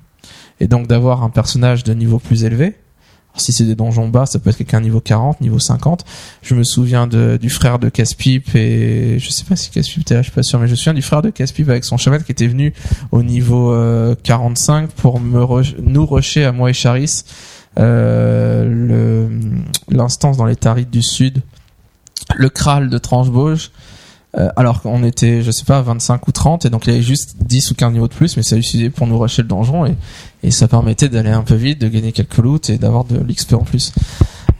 Et 0.61 0.67
donc 0.67 0.87
d'avoir 0.87 1.23
un 1.23 1.29
personnage 1.29 1.83
de 1.83 1.93
niveau 1.93 2.17
plus 2.17 2.45
élevé. 2.45 2.65
Alors, 2.65 3.41
si 3.41 3.51
c'est 3.51 3.65
des 3.65 3.75
donjons 3.75 4.07
bas, 4.07 4.25
ça 4.25 4.39
peut 4.39 4.49
être 4.49 4.55
quelqu'un 4.55 4.79
niveau 4.79 5.01
40, 5.01 5.41
niveau 5.41 5.59
50. 5.59 6.05
Je 6.41 6.55
me 6.55 6.63
souviens 6.63 7.05
de, 7.05 7.37
du 7.39 7.49
frère 7.49 7.77
de 7.77 7.89
Caspipe 7.89 8.55
et 8.55 9.19
je 9.19 9.29
sais 9.29 9.43
pas 9.43 9.57
si 9.57 9.69
Caspipe 9.69 10.03
était 10.03 10.13
là, 10.13 10.21
je 10.21 10.27
suis 10.27 10.35
pas 10.35 10.43
sûr, 10.43 10.57
mais 10.57 10.67
je 10.67 10.71
me 10.71 10.77
souviens 10.77 10.93
du 10.93 11.01
frère 11.01 11.21
de 11.21 11.29
Caspipe 11.29 11.67
avec 11.67 11.83
son 11.83 11.97
chaman 11.97 12.23
qui 12.23 12.31
était 12.31 12.47
venu 12.47 12.73
au 13.11 13.23
niveau 13.23 13.73
euh, 13.73 14.15
45 14.23 14.89
pour 14.91 15.19
me 15.19 15.81
nous 15.81 16.05
rusher 16.05 16.45
à 16.45 16.53
moi 16.53 16.69
et 16.69 16.73
Charis 16.73 17.25
euh, 17.77 19.27
l'instance 19.89 20.37
dans 20.37 20.45
les 20.45 20.55
Tarites 20.55 20.89
du 20.89 21.03
Sud, 21.03 21.41
le 22.35 22.49
Kral 22.49 22.89
de 22.89 22.97
Tranchebauge, 22.97 23.71
euh, 24.37 24.49
alors 24.55 24.81
qu'on 24.81 25.03
était, 25.03 25.41
je 25.41 25.51
sais 25.51 25.63
pas, 25.63 25.81
25 25.81 26.27
ou 26.27 26.31
30, 26.31 26.65
et 26.65 26.69
donc 26.69 26.87
il 26.87 26.91
y 26.91 26.95
avait 26.95 27.03
juste 27.03 27.35
10 27.41 27.71
ou 27.71 27.75
15 27.75 27.93
niveaux 27.93 28.07
de 28.07 28.13
plus, 28.13 28.35
mais 28.35 28.43
ça 28.43 28.55
suffisait 28.57 28.89
pour 28.89 29.07
nous 29.07 29.17
rusher 29.17 29.41
le 29.43 29.47
donjon, 29.47 29.85
et, 29.85 29.95
et 30.43 30.51
ça 30.51 30.67
permettait 30.67 31.09
d'aller 31.09 31.31
un 31.31 31.43
peu 31.43 31.55
vite, 31.55 31.79
de 31.79 31.87
gagner 31.87 32.11
quelques 32.11 32.37
loots 32.37 32.69
et 32.69 32.77
d'avoir 32.77 33.05
de 33.05 33.17
l'XP 33.17 33.53
en 33.53 33.63
plus. 33.63 33.93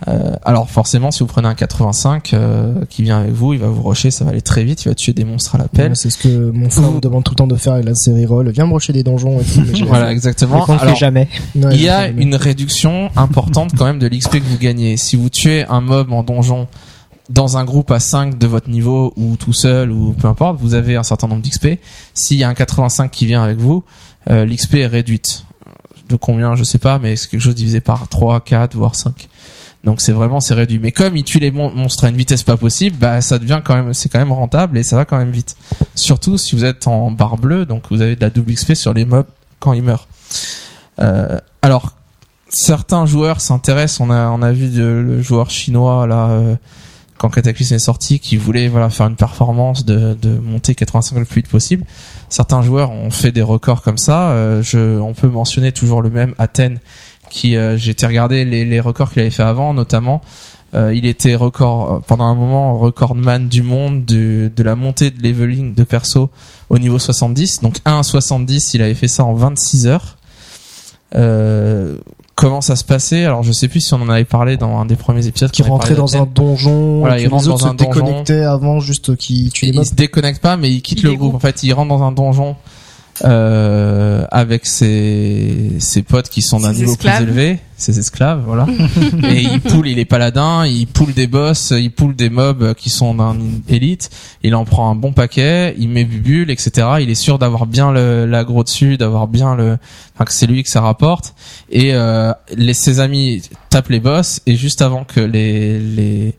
Euh, 0.08 0.34
alors 0.44 0.70
forcément, 0.70 1.10
si 1.10 1.20
vous 1.20 1.26
prenez 1.26 1.48
un 1.48 1.56
85 1.56 2.34
euh, 2.34 2.86
qui 2.90 3.02
vient 3.02 3.20
avec 3.20 3.32
vous, 3.32 3.54
il 3.54 3.60
va 3.60 3.68
vous 3.68 3.82
rusher, 3.82 4.12
ça 4.12 4.24
va 4.24 4.32
aller 4.32 4.42
très 4.42 4.64
vite, 4.64 4.84
il 4.86 4.90
va 4.90 4.96
tuer 4.96 5.14
des 5.14 5.24
monstres 5.24 5.56
à 5.56 5.58
la 5.58 5.68
pelle. 5.68 5.90
Ouais, 5.90 5.96
c'est 5.96 6.10
ce 6.10 6.18
que 6.18 6.52
mon 6.52 6.70
frère 6.70 6.92
me 6.92 7.00
demande 7.00 7.24
tout 7.24 7.32
le 7.32 7.38
temps 7.38 7.48
de 7.48 7.56
faire 7.56 7.74
avec 7.74 7.86
la 7.86 7.96
série 7.96 8.26
roll. 8.26 8.50
Viens 8.50 8.68
me 8.68 8.72
rocher 8.72 8.94
des 8.94 9.04
donjons 9.04 9.40
et 9.40 9.44
tout. 9.44 9.62
mais 9.66 9.80
Voilà, 9.86 10.12
exactement. 10.12 10.66
Alors, 10.66 10.96
jamais. 10.96 11.28
Il 11.56 11.82
y 11.82 11.90
a 11.90 12.08
une 12.08 12.36
réduction 12.36 13.10
importante 13.16 13.72
quand 13.78 13.86
même 13.86 14.00
de 14.00 14.08
l'XP 14.08 14.40
que 14.40 14.44
vous 14.44 14.58
gagnez. 14.58 14.98
Si 14.98 15.16
vous 15.16 15.30
tuez 15.30 15.66
un 15.66 15.82
mob 15.82 16.12
en 16.12 16.24
donjon 16.24 16.68
dans 17.30 17.58
un 17.58 17.66
groupe 17.66 17.92
à 17.92 18.00
5 18.00 18.38
de 18.38 18.48
votre 18.48 18.70
niveau 18.70 19.14
ou 19.16 19.36
tout 19.36 19.54
seul 19.54 19.92
ou 19.92 20.14
peu 20.14 20.28
importe, 20.28 20.60
vous 20.60 20.74
avez 20.76 20.96
un 20.96 21.04
certain 21.04 21.28
nombre 21.28 21.42
d'XP. 21.42 21.80
S'il 22.14 22.38
y 22.38 22.44
a 22.44 22.50
un 22.50 22.54
85 22.54 23.10
qui 23.12 23.26
vient 23.26 23.44
avec 23.44 23.58
vous, 23.58 23.84
euh, 24.30 24.46
l'XP 24.46 24.76
est 24.76 24.88
réduite. 24.88 25.46
De 26.10 26.16
combien, 26.16 26.56
je 26.56 26.64
sais 26.64 26.78
pas, 26.78 27.00
mais 27.00 27.16
c'est 27.16 27.30
quelque 27.30 27.42
chose 27.42 27.56
divisé 27.56 27.82
par 27.82 28.08
3, 28.08 28.42
4, 28.42 28.76
voire 28.76 28.94
5. 28.96 29.28
Donc 29.84 30.02
c'est 30.02 30.12
vraiment 30.12 30.40
c'est 30.40 30.54
réduit. 30.54 30.80
Mais 30.80 30.92
comme 30.92 31.16
il 31.18 31.24
tue 31.24 31.40
les 31.40 31.52
mon- 31.52 31.72
monstres 31.72 32.06
à 32.06 32.10
une 32.10 32.16
vitesse 32.16 32.44
pas 32.44 32.58
possible, 32.58 32.96
bah 32.98 33.22
ça 33.22 33.38
devient 33.40 33.62
quand 33.64 33.76
même 33.76 33.94
c'est 33.94 34.10
quand 34.10 34.18
même 34.20 34.32
rentable 34.32 34.78
et 34.78 34.84
ça 34.84 34.96
va 34.96 35.06
quand 35.06 35.18
même 35.18 35.32
vite. 35.32 35.56
Surtout 35.94 36.38
si 36.40 36.56
vous 36.56 36.66
êtes 36.66 36.88
en 36.88 37.12
barre 37.12 37.38
bleue, 37.38 37.66
donc 37.68 37.84
vous 37.92 38.02
avez 38.02 38.16
de 38.16 38.22
la 38.22 38.30
double 38.32 38.54
XP 38.54 38.74
sur 38.74 38.94
les 38.94 39.06
mobs 39.06 39.28
quand 39.60 39.74
ils 39.74 39.84
meurent. 39.84 40.08
Euh, 41.00 41.40
alors 41.62 41.92
certains 42.50 43.06
joueurs 43.06 43.42
s'intéressent. 43.42 44.00
On 44.00 44.10
a 44.12 44.30
on 44.30 44.42
a 44.42 44.52
vu 44.52 44.70
le 44.70 45.22
joueur 45.22 45.50
chinois 45.52 46.08
là 46.08 46.30
euh, 46.30 46.56
quand 47.18 47.30
Cataclysm 47.30 47.76
est 47.76 47.80
sorti 47.80 48.20
qui 48.20 48.36
voulait 48.38 48.68
voilà 48.68 48.90
faire 48.90 49.08
une 49.08 49.16
performance 49.16 49.86
de, 49.86 50.18
de 50.22 50.38
monter 50.38 50.76
85 50.76 51.20
le 51.20 51.26
plus 51.26 51.42
vite 51.42 51.50
possible. 51.50 51.86
Certains 52.30 52.62
joueurs 52.62 52.92
ont 52.92 53.12
fait 53.12 53.32
des 53.32 53.42
records 53.42 53.82
comme 53.82 53.98
ça. 53.98 54.32
Euh, 54.32 54.62
je, 54.62 55.00
on 55.00 55.14
peut 55.14 55.28
mentionner 55.30 55.72
toujours 55.72 56.02
le 56.02 56.10
même 56.10 56.36
Athènes 56.38 56.80
qui 57.30 57.56
euh, 57.56 57.78
j'ai 57.78 57.92
été 57.92 58.06
regarder 58.06 58.46
les, 58.46 58.66
les 58.66 58.80
records 58.80 59.12
qu'il 59.12 59.22
avait 59.22 59.32
fait 59.32 59.44
avant, 59.44 59.74
notamment. 59.74 60.22
euh, 60.74 60.94
il 60.94 61.06
était 61.06 61.36
record 61.36 62.02
pendant 62.06 62.26
un 62.26 62.36
moment 62.36 62.78
recordman 62.78 63.48
du 63.48 63.64
monde 63.64 64.04
de 64.06 64.52
la 64.64 64.76
montée 64.76 65.10
de 65.10 65.22
leveling 65.24 65.74
de 65.74 65.84
perso 65.84 66.30
au 66.70 66.80
niveau 66.80 67.00
70. 67.00 67.62
Donc 67.62 67.78
1 67.86 68.00
à 68.00 68.04
70, 68.04 68.74
il 68.74 68.82
avait 68.82 68.94
fait 68.94 69.08
ça 69.08 69.24
en 69.24 69.34
26 69.34 69.88
heures. 69.88 70.18
Comment 72.36 72.62
ça 72.62 72.76
se 72.76 72.84
passait 72.84 73.26
Alors 73.26 73.44
je 73.44 73.52
sais 73.52 73.68
plus 73.68 73.80
si 73.82 73.94
on 73.94 74.02
en 74.02 74.10
avait 74.10 74.26
parlé 74.26 74.58
dans 74.58 74.78
un 74.78 74.86
des 74.86 74.96
premiers 74.96 75.26
épisodes. 75.26 75.52
Qui 75.52 75.64
rentrait 75.64 75.96
dans 75.96 76.18
un 76.18 76.26
donjon, 76.26 77.00
Voilà, 77.00 77.20
et 77.20 77.24
il 77.24 77.28
rentre 77.28 77.48
dans 77.48 77.58
se 77.58 77.66
un 77.66 77.74
donjon. 77.74 77.92
déconnectaient 77.92 78.44
avant 78.44 78.80
juste 78.80 79.16
qu'ils 79.16 79.52
tuent 79.52 79.68
les 79.68 79.78
il 79.78 79.86
se 79.86 79.96
déconnecte 79.96 80.42
pas, 80.42 80.58
mais 80.58 80.70
il 80.72 80.82
quitte 80.82 81.00
Il 81.00 81.06
le 81.10 81.16
groupe. 81.16 81.36
En 81.36 81.40
fait, 81.40 81.64
il 81.64 81.74
rentre 81.74 81.90
dans 81.90 82.04
un 82.04 82.12
donjon 82.12 82.56
euh, 83.24 84.26
avec 84.32 84.66
ses 84.66 85.72
ses 85.80 86.04
potes 86.04 86.30
qui 86.30 86.42
sont 86.42 86.60
d'un 86.60 86.74
niveau 86.74 86.92
esclaves. 86.92 87.24
plus 87.24 87.24
élevé, 87.24 87.60
ses 87.78 87.98
esclaves, 87.98 88.44
voilà. 88.46 88.68
et 89.30 89.42
il 89.42 89.62
poule, 89.62 89.88
il 89.88 90.00
est 90.00 90.06
paladin, 90.06 90.66
il 90.66 90.86
poule 90.88 91.14
des 91.14 91.28
boss, 91.28 91.72
il 91.72 91.92
poule 91.92 92.16
des 92.16 92.30
mobs 92.30 92.74
qui 92.74 92.90
sont 92.90 93.16
d'un 93.16 93.38
élite. 93.70 94.10
Il 94.44 94.54
en 94.54 94.66
prend 94.66 94.92
un 94.92 94.96
bon 94.96 95.14
paquet, 95.14 95.76
il 95.78 95.90
met 95.90 96.04
bubule, 96.04 96.52
etc. 96.52 96.88
Il 97.00 97.10
est 97.10 97.16
sûr 97.16 97.40
d'avoir 97.40 97.68
bien 97.68 97.92
le 97.92 98.26
l'aggro 98.26 98.64
dessus, 98.64 98.98
d'avoir 98.98 99.28
bien 99.28 99.56
le, 99.56 99.78
enfin 100.14 100.26
que 100.26 100.34
c'est 100.34 100.48
lui 100.48 100.64
que 100.64 100.70
ça 100.70 100.82
rapporte. 100.82 101.36
Et 101.70 101.94
euh, 101.94 102.34
les 102.56 102.74
ses 102.74 103.00
amis 103.00 103.44
tapent 103.70 103.90
les 103.90 104.02
boss 104.02 104.42
et 104.46 104.56
juste 104.56 104.82
avant 104.82 105.06
que 105.06 105.22
les 105.22 105.80
les 105.80 106.36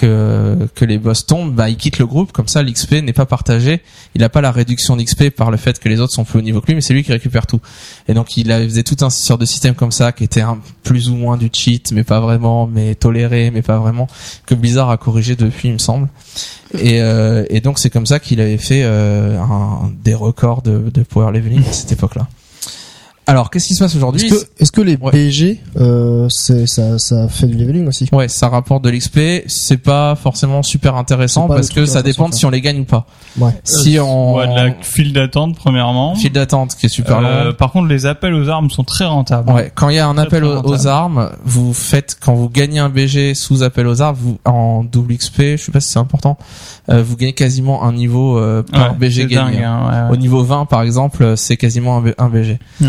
que 0.00 0.56
que 0.74 0.84
les 0.84 0.98
boss 0.98 1.26
tombent, 1.26 1.54
bah 1.54 1.68
il 1.68 1.76
quitte 1.76 1.98
le 1.98 2.06
groupe 2.06 2.32
comme 2.32 2.48
ça 2.48 2.62
l'XP 2.62 2.92
n'est 3.02 3.12
pas 3.12 3.26
partagé. 3.26 3.80
Il 4.14 4.20
n'a 4.22 4.28
pas 4.28 4.40
la 4.40 4.50
réduction 4.52 4.96
d'XP 4.96 5.30
par 5.30 5.50
le 5.50 5.56
fait 5.56 5.78
que 5.78 5.88
les 5.88 6.00
autres 6.00 6.12
sont 6.12 6.24
plus 6.24 6.38
haut 6.38 6.42
niveau 6.42 6.60
que 6.60 6.66
lui, 6.68 6.74
mais 6.74 6.80
c'est 6.80 6.94
lui 6.94 7.04
qui 7.04 7.12
récupère 7.12 7.46
tout. 7.46 7.60
Et 8.08 8.14
donc 8.14 8.36
il 8.36 8.50
a- 8.52 8.62
faisait 8.62 8.82
tout 8.82 8.96
un 9.04 9.10
sorte 9.10 9.40
de 9.40 9.46
système 9.46 9.74
comme 9.74 9.92
ça 9.92 10.12
qui 10.12 10.24
était 10.24 10.40
un, 10.40 10.58
plus 10.82 11.10
ou 11.10 11.14
moins 11.16 11.36
du 11.36 11.50
cheat, 11.52 11.92
mais 11.92 12.02
pas 12.04 12.20
vraiment, 12.20 12.66
mais 12.66 12.94
toléré, 12.94 13.50
mais 13.50 13.62
pas 13.62 13.78
vraiment, 13.78 14.06
que 14.46 14.54
Blizzard 14.54 14.90
a 14.90 14.96
corrigé 14.96 15.36
depuis, 15.36 15.68
il 15.68 15.74
me 15.74 15.78
semble. 15.78 16.08
Et, 16.78 17.00
euh, 17.00 17.44
et 17.50 17.60
donc 17.60 17.78
c'est 17.78 17.90
comme 17.90 18.06
ça 18.06 18.18
qu'il 18.20 18.40
avait 18.40 18.56
fait 18.58 18.82
euh, 18.84 19.38
un, 19.40 19.90
des 20.04 20.14
records 20.14 20.62
de, 20.62 20.90
de 20.92 21.02
power 21.02 21.32
leveling 21.32 21.60
à 21.68 21.72
cette 21.72 21.92
époque-là. 21.92 22.28
Alors 23.26 23.48
qu'est-ce 23.50 23.68
qui 23.68 23.74
se 23.74 23.84
passe 23.84 23.94
aujourd'hui 23.94 24.26
Est-ce 24.58 24.72
que, 24.72 24.80
que 24.80 24.84
les 24.86 24.96
Ouais. 24.96 25.12
BG, 25.12 25.60
euh, 25.78 26.26
c'est, 26.30 26.66
ça, 26.66 26.98
ça 26.98 27.28
fait 27.28 27.46
du 27.46 27.56
leveling 27.56 27.86
aussi 27.86 28.08
Ouais, 28.10 28.26
ça 28.26 28.48
rapporte 28.48 28.82
de 28.82 28.90
l'XP. 28.90 29.44
C'est 29.46 29.76
pas 29.76 30.16
forcément 30.16 30.62
super 30.64 30.96
intéressant 30.96 31.46
parce 31.46 31.68
que 31.68 31.86
ça 31.86 32.02
dépend 32.02 32.28
de 32.28 32.34
si 32.34 32.44
on 32.44 32.50
les 32.50 32.60
gagne 32.60 32.80
ou 32.80 32.84
pas. 32.84 33.06
Ouais. 33.38 33.52
Si 33.62 33.98
on 34.00 34.34
Ouais, 34.36 34.48
de 34.48 34.54
la 34.54 34.74
file 34.80 35.12
d'attente 35.12 35.54
premièrement. 35.54 36.16
file 36.16 36.32
d'attente 36.32 36.74
qui 36.74 36.86
est 36.86 36.88
super 36.88 37.18
Euh, 37.18 37.44
long. 37.50 37.52
par 37.52 37.70
contre, 37.70 37.86
les 37.88 38.04
appels 38.06 38.34
aux 38.34 38.48
armes 38.48 38.68
sont 38.70 38.82
très 38.84 39.04
rentables. 39.06 39.52
Ouais, 39.52 39.70
quand 39.74 39.90
il 39.90 39.96
y 39.96 39.98
a 40.00 40.08
un 40.08 40.14
Très, 40.14 40.22
appel 40.26 40.42
très 40.42 40.50
aux, 40.50 40.62
aux 40.66 40.86
armes, 40.88 41.30
vous 41.44 41.72
faites 41.72 42.16
quand 42.20 42.34
vous 42.34 42.48
gagnez 42.48 42.80
un 42.80 42.88
BG 42.88 43.34
sous 43.34 43.62
appel 43.62 43.86
aux 43.86 44.02
armes, 44.02 44.16
vous 44.18 44.38
en 44.44 44.82
double 44.82 45.16
XP, 45.16 45.56
je 45.56 45.56
sais 45.56 45.72
pas 45.72 45.80
si 45.80 45.90
c'est 45.92 45.98
important, 46.00 46.36
euh, 46.36 46.79
vous 47.02 47.16
gagnez 47.16 47.32
quasiment 47.32 47.84
un 47.84 47.92
niveau 47.92 48.38
euh, 48.38 48.62
par 48.62 48.92
Ouais, 48.92 48.98
BG 48.98 49.26
gagné. 49.26 49.34
dingue, 49.56 49.62
hein, 49.64 50.06
ouais, 50.08 50.14
Au 50.14 50.16
niveau 50.16 50.42
20 50.42 50.66
par 50.66 50.82
exemple, 50.82 51.22
euh, 51.22 51.36
c'est 51.36 51.56
quasiment 51.56 51.98
un, 51.98 52.02
B- 52.02 52.14
un 52.18 52.28
BG. 52.28 52.58
ouais. 52.80 52.88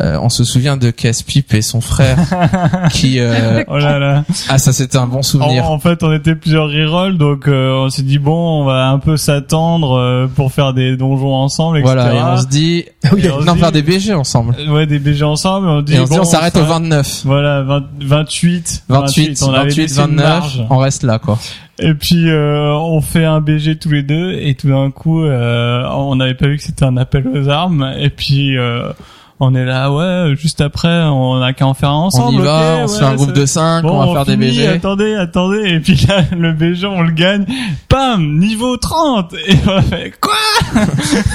Euh, 0.00 0.16
on 0.22 0.28
se 0.28 0.44
souvient 0.44 0.76
de 0.76 0.92
Casse-Pipe 0.92 1.52
et 1.52 1.62
son 1.62 1.80
frère 1.80 2.16
qui 2.92 3.18
euh, 3.18 3.64
Oh 3.66 3.76
là 3.76 3.98
là. 3.98 4.24
ah 4.48 4.56
ça 4.56 4.72
c'était 4.72 4.98
un 4.98 5.08
bon 5.08 5.18
En, 5.18 5.22
souvenir. 5.22 5.68
en 5.68 5.80
fait, 5.80 6.04
on 6.04 6.12
était 6.12 6.36
plusieurs 6.36 6.68
rerolls, 6.68 7.18
donc 7.18 7.48
euh, 7.48 7.72
on 7.74 7.90
s'est 7.90 8.04
dit 8.04 8.20
bon, 8.20 8.60
on 8.62 8.64
va 8.64 8.88
un 8.88 9.00
peu 9.00 9.16
s'attendre 9.16 9.98
euh, 9.98 10.26
pour 10.28 10.52
faire 10.52 10.74
des 10.74 10.96
donjons 10.96 11.34
ensemble, 11.34 11.78
etc. 11.78 11.92
Voilà, 11.92 12.14
et 12.14 12.22
on 12.22 12.40
se 12.40 12.46
dit 12.46 12.84
oui, 13.12 13.24
on 13.36 13.42
non 13.42 13.54
dit- 13.54 13.58
faire 13.58 13.72
des 13.72 13.82
BG 13.82 14.14
ensemble. 14.14 14.54
Euh, 14.60 14.70
Ouais, 14.72 14.86
des 14.86 15.00
BG 15.00 15.24
ensemble. 15.24 15.66
Et 15.66 15.70
on, 15.70 15.82
dit, 15.82 15.94
Et 15.94 15.98
on 15.98 16.06
se 16.06 16.10
dit 16.12 16.16
bon, 16.18 16.22
on 16.22 16.24
s'arrête 16.24 16.54
au 16.56 16.60
s'arrête- 16.60 16.82
29. 16.84 17.22
Voilà, 17.24 17.62
20 17.64 17.82
28, 18.00 18.84
28, 18.88 19.42
on 19.42 19.48
avait 19.54 19.64
28, 19.70 19.82
laissé 19.82 19.94
une 20.00 20.06
29, 20.06 20.28
marge. 20.28 20.66
on 20.70 20.78
reste 20.78 21.02
là 21.02 21.18
quoi. 21.18 21.36
Et 21.82 21.94
puis 21.94 22.28
euh, 22.28 22.72
on 22.74 23.00
fait 23.00 23.24
un 23.24 23.40
BG 23.40 23.76
tous 23.78 23.90
les 23.90 24.02
deux 24.02 24.32
et 24.32 24.54
tout 24.54 24.68
d'un 24.68 24.90
coup 24.90 25.24
euh, 25.24 25.88
on 25.90 26.16
n'avait 26.16 26.34
pas 26.34 26.46
vu 26.46 26.56
que 26.56 26.62
c'était 26.62 26.84
un 26.84 26.96
appel 26.96 27.26
aux 27.26 27.48
armes 27.48 27.94
et 27.98 28.10
puis 28.10 28.58
euh, 28.58 28.92
on 29.40 29.54
est 29.54 29.64
là 29.64 29.92
ouais 29.92 30.34
juste 30.36 30.60
après 30.60 31.04
on 31.04 31.40
a 31.40 31.52
qu'à 31.52 31.66
en 31.66 31.74
faire 31.74 31.90
un 31.90 31.94
ensemble. 31.94 32.36
on 32.36 32.40
y 32.40 32.44
va, 32.44 32.80
on 32.82 32.88
se 32.88 32.98
fait 32.98 33.04
un 33.04 33.14
groupe 33.14 33.32
de 33.32 33.46
5, 33.46 33.82
Bon, 33.82 34.00
on 34.00 34.12
va 34.12 34.24
faire 34.24 34.36
des 34.36 34.36
BG. 34.36 34.66
Attendez, 34.66 35.14
attendez 35.14 35.62
et 35.66 35.80
puis 35.80 36.06
là 36.06 36.22
le 36.36 36.52
BG 36.52 36.86
on 36.86 37.02
le 37.02 37.12
gagne. 37.12 37.46
Pam, 37.88 38.38
niveau 38.38 38.76
30 38.76 39.34
et 39.48 39.56
on 39.66 39.82
fait 39.82 40.12
quoi? 40.20 40.32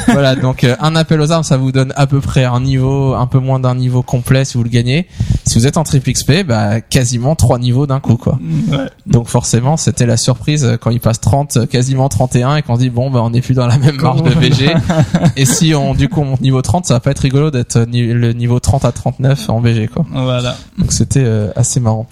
Voilà, 0.07 0.36
donc 0.36 0.64
euh, 0.64 0.76
un 0.80 0.95
appel 0.95 1.19
aux 1.19 1.32
armes, 1.32 1.44
ça 1.44 1.57
vous 1.57 1.72
donne 1.72 1.91
à 1.95 2.07
peu 2.07 2.22
près 2.22 2.45
un 2.45 2.60
niveau, 2.60 3.14
un 3.15 3.27
peu 3.27 3.40
moins 3.40 3.60
d'un 3.60 3.76
niveau 3.76 4.02
complet 4.02 4.45
si 4.45 4.57
vous 4.57 4.64
le 4.64 4.69
gagnez. 4.69 5.07
Si 5.45 5.57
vous 5.60 5.68
êtes 5.68 5.77
en 5.77 5.84
triple 5.84 6.11
XP, 6.11 6.45
bah 6.45 6.82
quasiment 6.82 7.36
trois 7.36 7.60
niveaux 7.60 7.88
d'un 7.88 7.99
coup 7.99 8.15
quoi. 8.15 8.40
Ouais. 8.72 8.90
Donc 9.06 9.27
forcément, 9.27 9.77
c'était 9.77 10.06
la 10.06 10.18
surprise 10.18 10.64
euh, 10.64 10.77
quand 10.77 10.91
il 10.91 10.99
passe 10.99 11.19
30, 11.19 11.57
euh, 11.57 11.65
quasiment 11.65 12.07
31 12.10 12.57
et 12.57 12.61
qu'on 12.61 12.77
dit 12.77 12.90
bon 12.90 13.10
bah 13.10 13.22
on 13.23 13.32
n'est 13.32 13.41
plus 13.41 13.56
dans 13.56 13.68
la 13.68 13.77
même 13.77 13.99
marge 14.02 14.23
de 14.23 14.34
BG. 14.34 14.73
et 15.36 15.45
si 15.45 15.73
on 15.76 15.94
du 15.94 16.10
coup 16.10 16.22
on 16.22 16.26
monte 16.26 16.41
niveau 16.41 16.61
30, 16.61 16.86
ça 16.86 16.95
va 16.95 16.99
pas 16.99 17.11
être 17.11 17.19
rigolo 17.19 17.52
d'être 17.52 17.80
le 18.02 18.34
niveau 18.34 18.60
30 18.60 18.86
à 18.86 18.92
39 18.92 19.50
en 19.50 19.62
BG 19.62 19.88
quoi. 19.88 20.06
Voilà. 20.12 20.56
Donc 20.78 20.92
c'était 20.92 21.24
euh, 21.24 21.52
assez 21.56 21.80
marrant. 21.80 22.08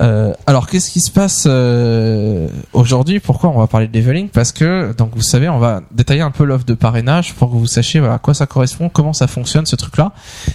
Euh, 0.00 0.32
alors 0.46 0.68
qu'est-ce 0.68 0.90
qui 0.90 1.00
se 1.00 1.10
passe 1.10 1.44
euh, 1.48 2.48
aujourd'hui? 2.72 3.18
Pourquoi 3.18 3.50
on 3.50 3.58
va 3.58 3.66
parler 3.66 3.88
de 3.88 3.98
leveling? 3.98 4.28
Parce 4.28 4.52
que 4.52 4.92
donc 4.96 5.10
vous 5.14 5.22
savez, 5.22 5.48
on 5.48 5.58
va 5.58 5.82
détailler 5.90 6.20
un 6.20 6.30
peu 6.30 6.44
l'offre 6.44 6.64
de 6.64 6.74
parrainage 6.74 7.34
pour 7.34 7.50
que 7.50 7.56
vous 7.56 7.66
sachiez 7.66 7.98
voilà, 7.98 8.14
à 8.14 8.18
quoi 8.18 8.34
ça 8.34 8.46
correspond, 8.46 8.88
comment 8.88 9.12
ça 9.12 9.26
fonctionne 9.26 9.66
ce 9.66 9.76
truc-là. 9.76 10.12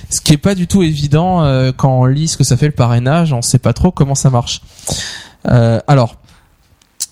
Ce 0.09 0.21
qui 0.21 0.33
est 0.33 0.37
pas 0.37 0.55
du 0.55 0.67
tout 0.67 0.83
évident 0.83 1.43
euh, 1.43 1.71
quand 1.75 1.99
on 1.99 2.05
lit 2.05 2.27
ce 2.27 2.37
que 2.37 2.43
ça 2.43 2.55
fait 2.55 2.67
le 2.67 2.71
parrainage, 2.71 3.33
on 3.33 3.41
sait 3.41 3.59
pas 3.59 3.73
trop 3.73 3.91
comment 3.91 4.15
ça 4.15 4.29
marche. 4.29 4.61
Alors, 5.47 6.15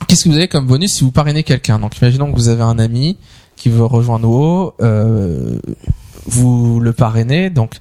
qu'est-ce 0.07 0.23
que 0.23 0.29
vous 0.29 0.37
avez 0.37 0.47
comme 0.47 0.65
bonus 0.65 0.93
si 0.93 1.03
vous 1.03 1.11
parrainez 1.11 1.43
quelqu'un? 1.43 1.77
Donc 1.77 1.99
imaginons 1.99 2.31
que 2.31 2.35
vous 2.35 2.47
avez 2.47 2.63
un 2.63 2.79
ami 2.79 3.17
qui 3.55 3.69
veut 3.69 3.85
rejoindre 3.85 4.27
WoW, 4.27 4.73
euh, 4.81 5.59
vous 6.25 6.79
le 6.79 6.93
parrainez, 6.93 7.49
donc 7.49 7.75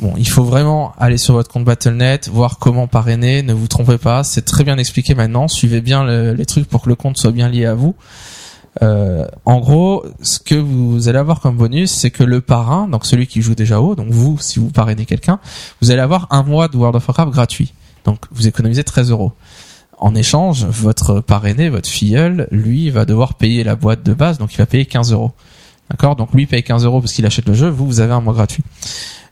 Bon, 0.00 0.14
il 0.16 0.28
faut 0.28 0.42
vraiment 0.42 0.94
aller 0.98 1.16
sur 1.16 1.34
votre 1.34 1.48
compte 1.48 1.64
Battle.net, 1.64 2.28
voir 2.28 2.58
comment 2.58 2.88
parrainer, 2.88 3.42
ne 3.42 3.52
vous 3.52 3.68
trompez 3.68 3.98
pas, 3.98 4.24
c'est 4.24 4.42
très 4.42 4.64
bien 4.64 4.76
expliqué 4.76 5.14
maintenant, 5.14 5.46
suivez 5.46 5.80
bien 5.80 6.02
le- 6.02 6.32
les 6.34 6.44
trucs 6.44 6.66
pour 6.68 6.82
que 6.82 6.88
le 6.88 6.96
compte 6.96 7.18
soit 7.18 7.30
bien 7.30 7.48
lié 7.48 7.66
à 7.66 7.74
vous. 7.74 7.94
Euh, 8.82 9.26
en 9.44 9.60
gros, 9.60 10.04
ce 10.22 10.40
que 10.40 10.56
vous 10.56 11.08
allez 11.08 11.18
avoir 11.18 11.38
comme 11.40 11.56
bonus, 11.56 11.92
c'est 11.92 12.10
que 12.10 12.24
le 12.24 12.40
parrain, 12.40 12.88
donc 12.88 13.06
celui 13.06 13.28
qui 13.28 13.42
joue 13.42 13.54
déjà 13.54 13.80
haut, 13.80 13.94
donc 13.94 14.08
vous, 14.10 14.38
si 14.40 14.58
vous 14.58 14.70
parrainez 14.70 15.04
quelqu'un, 15.04 15.38
vous 15.80 15.92
allez 15.92 16.00
avoir 16.00 16.26
un 16.30 16.42
mois 16.42 16.66
de 16.66 16.76
World 16.76 16.96
of 16.96 17.06
Warcraft 17.06 17.30
gratuit. 17.30 17.72
Donc 18.04 18.24
vous 18.32 18.48
économisez 18.48 18.82
13 18.82 19.10
euros. 19.10 19.32
En 19.98 20.16
échange, 20.16 20.64
votre 20.64 21.20
parrainé, 21.20 21.68
votre 21.68 21.88
filleul, 21.88 22.48
lui, 22.50 22.90
va 22.90 23.04
devoir 23.04 23.34
payer 23.34 23.62
la 23.62 23.76
boîte 23.76 24.02
de 24.02 24.14
base, 24.14 24.38
donc 24.38 24.52
il 24.52 24.56
va 24.56 24.66
payer 24.66 24.86
15 24.86 25.12
euros. 25.12 25.30
D'accord 25.92 26.16
Donc 26.16 26.32
lui 26.32 26.46
paye 26.46 26.62
15 26.62 26.86
euros 26.86 27.00
parce 27.00 27.12
qu'il 27.12 27.26
achète 27.26 27.46
le 27.46 27.52
jeu, 27.54 27.68
vous, 27.68 27.86
vous 27.86 28.00
avez 28.00 28.14
un 28.14 28.22
mois 28.22 28.32
gratuit. 28.32 28.64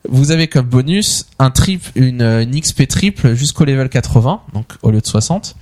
Vous 0.09 0.31
avez 0.31 0.47
comme 0.47 0.67
bonus 0.67 1.27
un 1.39 1.51
triple, 1.51 1.91
une, 1.95 2.23
une 2.23 2.61
XP 2.61 2.87
triple 2.87 3.35
jusqu'au 3.35 3.65
level 3.65 3.89
80, 3.89 4.43
donc 4.53 4.67
au 4.83 4.91
lieu 4.91 5.01
de 5.01 5.07
60. 5.07 5.57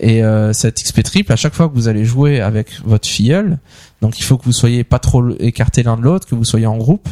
Et 0.00 0.24
euh, 0.24 0.52
cette 0.54 0.82
XP 0.82 1.02
triple, 1.02 1.32
à 1.32 1.36
chaque 1.36 1.54
fois 1.54 1.68
que 1.68 1.74
vous 1.74 1.88
allez 1.88 2.06
jouer 2.06 2.40
avec 2.40 2.80
votre 2.84 3.06
filleul, 3.06 3.58
donc 4.00 4.18
il 4.18 4.22
faut 4.24 4.38
que 4.38 4.44
vous 4.44 4.52
soyez 4.52 4.82
pas 4.82 4.98
trop 4.98 5.28
écartés 5.38 5.82
l'un 5.82 5.96
de 5.98 6.02
l'autre, 6.02 6.26
que 6.26 6.34
vous 6.34 6.44
soyez 6.44 6.66
en 6.66 6.78
groupe. 6.78 7.08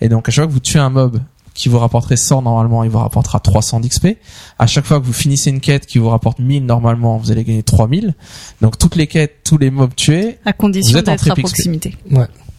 Et 0.00 0.08
donc 0.08 0.26
à 0.28 0.32
chaque 0.32 0.44
fois 0.44 0.48
que 0.48 0.52
vous 0.54 0.60
tuez 0.60 0.80
un 0.80 0.90
mob 0.90 1.20
qui 1.52 1.68
vous 1.68 1.78
rapporterait 1.78 2.16
100 2.16 2.42
normalement, 2.42 2.82
il 2.82 2.90
vous 2.90 2.98
rapportera 2.98 3.40
300 3.40 3.80
d'XP. 3.80 4.16
À 4.58 4.66
chaque 4.66 4.86
fois 4.86 5.00
que 5.00 5.04
vous 5.04 5.12
finissez 5.12 5.50
une 5.50 5.60
quête 5.60 5.86
qui 5.86 5.98
vous 5.98 6.08
rapporte 6.08 6.38
1000 6.38 6.64
normalement, 6.64 7.18
vous 7.18 7.30
allez 7.30 7.44
gagner 7.44 7.62
3000. 7.62 8.14
Donc 8.62 8.78
toutes 8.78 8.96
les 8.96 9.06
quêtes, 9.06 9.42
tous 9.44 9.58
les 9.58 9.70
mobs 9.70 9.94
tués, 9.94 10.38
À 10.46 10.52
condition 10.52 10.98
d'être 10.98 11.08
à 11.08 11.16
triple 11.16 11.42
XP. 11.42 11.96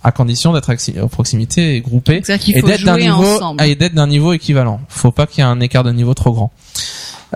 À 0.05 0.11
condition 0.11 0.53
d'être 0.53 0.69
à 0.69 1.07
proximité 1.09 1.75
et 1.75 1.81
qu'il 2.37 2.55
et 2.57 2.61
d'être 2.61 2.83
d'un 2.85 2.97
niveau 2.97 3.23
ensemble. 3.35 3.63
et 3.63 3.75
d'être 3.75 3.93
d'un 3.95 4.07
niveau 4.07 4.33
équivalent. 4.33 4.79
Faut 4.87 5.11
pas 5.11 5.25
qu'il 5.27 5.39
y 5.43 5.47
ait 5.47 5.49
un 5.49 5.59
écart 5.59 5.83
de 5.83 5.91
niveau 5.91 6.13
trop 6.13 6.31
grand. 6.31 6.51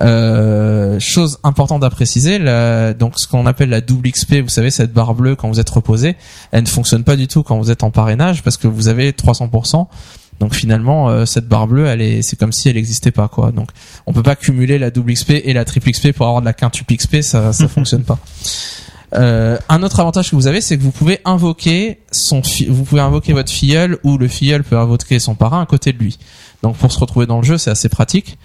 Euh, 0.02 0.98
chose 1.00 1.40
importante 1.44 1.84
à 1.84 1.90
préciser, 1.90 2.38
la- 2.40 2.94
donc 2.94 3.14
ce 3.18 3.28
qu'on 3.28 3.46
appelle 3.46 3.70
la 3.70 3.82
double 3.82 4.10
XP, 4.12 4.36
vous 4.42 4.48
savez 4.50 4.72
cette 4.72 4.94
barre 4.94 5.14
bleue 5.14 5.36
quand 5.36 5.50
vous 5.50 5.60
êtes 5.60 5.70
reposé, 5.70 6.16
elle 6.52 6.64
ne 6.64 6.68
fonctionne 6.70 7.04
pas 7.04 7.16
du 7.16 7.28
tout 7.28 7.44
quand 7.44 7.58
vous 7.58 7.72
êtes 7.72 7.84
en 7.84 7.92
parrainage 7.92 8.44
parce 8.44 8.56
que 8.58 8.68
vous 8.68 8.88
avez 8.88 9.12
300% 9.12 9.88
Donc 10.40 10.54
finalement, 10.54 11.10
euh, 11.10 11.26
cette 11.26 11.48
barre 11.50 11.68
bleue, 11.68 11.86
elle 11.88 12.02
est, 12.02 12.22
c'est 12.22 12.38
comme 12.38 12.54
si 12.54 12.70
elle 12.70 12.76
n'existait 12.76 13.12
pas, 13.12 13.28
quoi. 13.28 13.52
Donc 13.52 13.70
on 14.06 14.14
peut 14.14 14.24
pas 14.24 14.36
cumuler 14.38 14.78
la 14.80 14.90
double 14.90 15.12
XP 15.14 15.32
et 15.44 15.52
la 15.54 15.66
triple 15.66 15.92
XP 15.92 16.14
pour 16.14 16.28
avoir 16.28 16.42
de 16.42 16.46
la 16.46 16.54
quintuple 16.54 16.96
XP, 16.96 17.22
ça, 17.22 17.52
ça 17.52 17.68
fonctionne 17.76 18.04
pas. 18.04 18.20
Euh, 19.16 19.58
un 19.70 19.82
autre 19.84 20.00
avantage 20.00 20.30
que 20.30 20.36
vous 20.36 20.48
avez, 20.48 20.62
c'est 20.62 20.78
que 20.78 20.84
vous 20.84 20.92
pouvez 20.92 21.20
invoquer 21.26 22.00
son, 22.12 22.42
vous 22.68 22.84
pouvez 22.84 23.02
invoquer 23.02 23.34
votre 23.34 23.52
filleul 23.52 23.98
ou 24.04 24.18
le 24.18 24.28
filleul 24.28 24.64
peut 24.64 24.78
invoquer 24.78 25.20
son 25.20 25.36
parrain 25.36 25.62
à 25.62 25.66
côté 25.66 25.94
de 25.94 25.98
lui. 25.98 26.20
Donc 26.62 26.78
pour 26.78 26.92
se 26.92 27.00
retrouver 27.00 27.26
dans 27.26 27.38
le 27.38 27.44
jeu, 27.44 27.58
c'est 27.58 27.72
assez 27.72 27.90
pratique. 27.90 28.38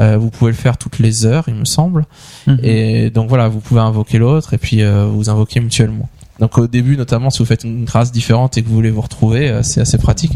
Euh, 0.00 0.16
vous 0.16 0.30
pouvez 0.30 0.52
le 0.52 0.56
faire 0.56 0.78
toutes 0.78 0.98
les 0.98 1.26
heures, 1.26 1.44
il 1.48 1.54
me 1.54 1.64
semble. 1.64 2.06
Mhm. 2.46 2.58
Et 2.62 3.10
donc 3.10 3.28
voilà, 3.28 3.48
vous 3.48 3.60
pouvez 3.60 3.80
invoquer 3.80 4.18
l'autre 4.18 4.54
et 4.54 4.58
puis 4.58 4.82
euh, 4.82 5.06
vous 5.06 5.28
invoquez 5.30 5.60
mutuellement. 5.60 6.08
Donc 6.38 6.58
au 6.58 6.66
début, 6.66 6.96
notamment 6.96 7.30
si 7.30 7.40
vous 7.40 7.46
faites 7.46 7.64
une 7.64 7.88
race 7.88 8.12
différente 8.12 8.56
et 8.56 8.62
que 8.62 8.68
vous 8.68 8.74
voulez 8.74 8.90
vous 8.90 9.00
retrouver, 9.00 9.48
euh, 9.48 9.62
c'est 9.62 9.80
assez 9.80 9.98
pratique. 9.98 10.32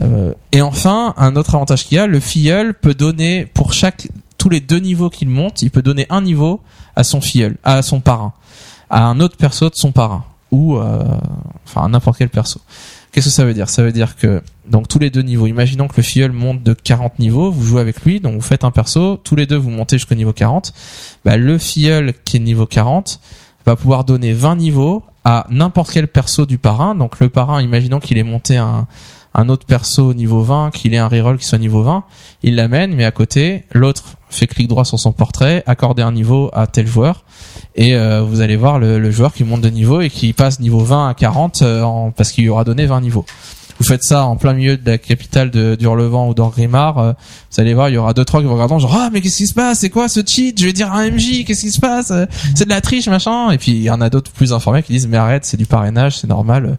Euh, 0.00 0.32
et 0.52 0.62
enfin, 0.62 1.14
un 1.16 1.36
autre 1.36 1.54
avantage 1.54 1.84
qu'il 1.84 1.96
y 1.96 1.98
a, 1.98 2.06
le 2.06 2.20
filleul 2.20 2.74
peut 2.74 2.94
donner 2.94 3.46
pour 3.46 3.72
chaque 3.72 4.08
tous 4.38 4.48
les 4.48 4.60
deux 4.60 4.78
niveaux 4.78 5.10
qu'il 5.10 5.28
monte, 5.28 5.62
il 5.62 5.70
peut 5.70 5.82
donner 5.82 6.06
un 6.08 6.20
niveau 6.20 6.60
à 6.96 7.04
son 7.04 7.20
filleul, 7.20 7.56
à 7.62 7.82
son 7.82 8.00
parrain, 8.00 8.32
à 8.92 9.06
un 9.06 9.18
autre 9.18 9.36
perso 9.36 9.68
de 9.68 9.74
son 9.74 9.90
parrain 9.90 10.24
ou 10.52 10.76
euh, 10.76 11.02
enfin 11.66 11.82
à 11.84 11.88
n'importe 11.88 12.18
quel 12.18 12.28
perso. 12.28 12.60
Qu'est-ce 13.10 13.26
que 13.26 13.32
ça 13.32 13.44
veut 13.44 13.54
dire? 13.54 13.68
Ça 13.68 13.82
veut 13.82 13.90
dire 13.90 14.16
que 14.16 14.42
donc 14.68 14.86
tous 14.86 14.98
les 14.98 15.10
deux 15.10 15.22
niveaux, 15.22 15.46
imaginons 15.46 15.88
que 15.88 15.94
le 15.96 16.02
filleul 16.02 16.32
monte 16.32 16.62
de 16.62 16.74
40 16.74 17.18
niveaux, 17.18 17.50
vous 17.50 17.64
jouez 17.64 17.80
avec 17.80 18.02
lui, 18.04 18.20
donc 18.20 18.34
vous 18.34 18.42
faites 18.42 18.64
un 18.64 18.70
perso, 18.70 19.16
tous 19.16 19.34
les 19.34 19.46
deux 19.46 19.56
vous 19.56 19.70
montez 19.70 19.96
jusqu'au 19.96 20.14
niveau 20.14 20.32
40. 20.32 20.72
Bah, 21.24 21.36
le 21.36 21.58
filleul 21.58 22.12
qui 22.24 22.36
est 22.36 22.40
niveau 22.40 22.66
40 22.66 23.20
va 23.66 23.76
pouvoir 23.76 24.04
donner 24.04 24.34
20 24.34 24.56
niveaux 24.56 25.02
à 25.24 25.46
n'importe 25.48 25.90
quel 25.90 26.06
perso 26.06 26.44
du 26.44 26.58
parrain. 26.58 26.94
Donc 26.94 27.18
le 27.18 27.30
parrain, 27.30 27.62
imaginons 27.62 27.98
qu'il 27.98 28.18
ait 28.18 28.22
monté 28.22 28.58
un, 28.58 28.86
un 29.34 29.48
autre 29.48 29.66
perso 29.66 30.10
au 30.10 30.14
niveau 30.14 30.42
20, 30.42 30.70
qu'il 30.70 30.92
ait 30.92 30.98
un 30.98 31.08
reroll 31.08 31.38
qui 31.38 31.46
soit 31.46 31.58
niveau 31.58 31.82
20, 31.82 32.04
il 32.42 32.56
l'amène, 32.56 32.94
mais 32.94 33.04
à 33.04 33.10
côté, 33.10 33.64
l'autre 33.72 34.16
fait 34.32 34.46
clic 34.46 34.68
droit 34.68 34.84
sur 34.84 34.98
son 34.98 35.12
portrait, 35.12 35.62
accorder 35.66 36.02
un 36.02 36.12
niveau 36.12 36.50
à 36.52 36.66
tel 36.66 36.86
joueur, 36.86 37.24
et 37.74 37.94
euh, 37.94 38.22
vous 38.22 38.40
allez 38.40 38.56
voir 38.56 38.78
le, 38.78 38.98
le 38.98 39.10
joueur 39.10 39.32
qui 39.32 39.44
monte 39.44 39.60
de 39.60 39.70
niveau 39.70 40.00
et 40.00 40.10
qui 40.10 40.32
passe 40.32 40.60
niveau 40.60 40.80
20 40.80 41.08
à 41.08 41.14
40 41.14 41.62
euh, 41.62 41.82
en, 41.82 42.10
parce 42.10 42.32
qu'il 42.32 42.44
lui 42.44 42.50
aura 42.50 42.64
donné 42.64 42.86
20 42.86 43.00
niveaux. 43.00 43.24
Vous 43.78 43.88
faites 43.88 44.04
ça 44.04 44.26
en 44.26 44.36
plein 44.36 44.52
milieu 44.52 44.76
de 44.76 44.88
la 44.88 44.98
capitale 44.98 45.50
de 45.50 45.74
d'Hurlevent 45.74 46.28
ou 46.28 46.34
d'Orgrimmar, 46.34 46.98
euh, 46.98 47.12
vous 47.50 47.60
allez 47.60 47.74
voir, 47.74 47.88
il 47.88 47.94
y 47.94 47.98
aura 47.98 48.12
deux 48.12 48.24
trois 48.24 48.40
qui 48.40 48.46
vont 48.46 48.54
regarder 48.54 48.78
genre 48.78 48.96
ah 48.96 49.10
mais 49.12 49.20
qu'est-ce 49.20 49.38
qui 49.38 49.46
se 49.46 49.54
passe, 49.54 49.80
c'est 49.80 49.90
quoi 49.90 50.08
ce 50.08 50.20
cheat? 50.24 50.60
Je 50.60 50.66
vais 50.66 50.72
dire 50.72 50.92
un 50.92 51.10
MJ, 51.10 51.44
qu'est-ce 51.44 51.62
qui 51.62 51.70
se 51.72 51.80
passe? 51.80 52.10
Euh, 52.10 52.26
C'est 52.54 52.64
de 52.64 52.70
la 52.70 52.80
triche 52.80 53.08
machin. 53.08 53.50
Et 53.50 53.58
puis 53.58 53.72
il 53.72 53.82
y 53.82 53.90
en 53.90 54.00
a 54.00 54.10
d'autres 54.10 54.30
plus 54.30 54.52
informés 54.52 54.82
qui 54.82 54.92
disent 54.92 55.08
mais 55.08 55.16
arrête, 55.16 55.44
c'est 55.44 55.56
du 55.56 55.66
parrainage, 55.66 56.18
c'est 56.18 56.28
normal. 56.28 56.76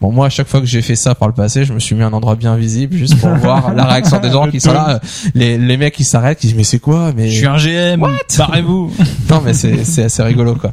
Bon 0.00 0.12
moi 0.12 0.26
à 0.26 0.28
chaque 0.30 0.46
fois 0.46 0.60
que 0.60 0.66
j'ai 0.66 0.80
fait 0.80 0.94
ça 0.94 1.14
par 1.16 1.26
le 1.26 1.34
passé, 1.34 1.64
je 1.64 1.72
me 1.72 1.80
suis 1.80 1.96
mis 1.96 2.02
à 2.02 2.06
un 2.06 2.12
endroit 2.12 2.36
bien 2.36 2.54
visible 2.56 2.96
juste 2.96 3.18
pour 3.18 3.30
voir 3.34 3.74
la 3.74 3.84
réaction 3.84 4.20
des 4.20 4.30
gens 4.30 4.48
qui 4.48 4.60
sont 4.60 4.72
là, 4.72 5.00
les 5.34 5.58
les 5.58 5.76
mecs 5.76 5.94
qui 5.94 6.04
s'arrêtent, 6.04 6.38
qui 6.38 6.46
disent 6.48 6.56
mais 6.56 6.64
c'est 6.64 6.78
quoi 6.78 7.12
Mais 7.16 7.28
Je 7.28 7.38
suis 7.38 7.46
un 7.46 7.56
GM. 7.56 8.06
Barrez-vous. 8.36 8.92
non 9.30 9.40
mais 9.44 9.54
c'est 9.54 9.84
c'est 9.84 10.04
assez 10.04 10.22
rigolo 10.22 10.54
quoi. 10.54 10.72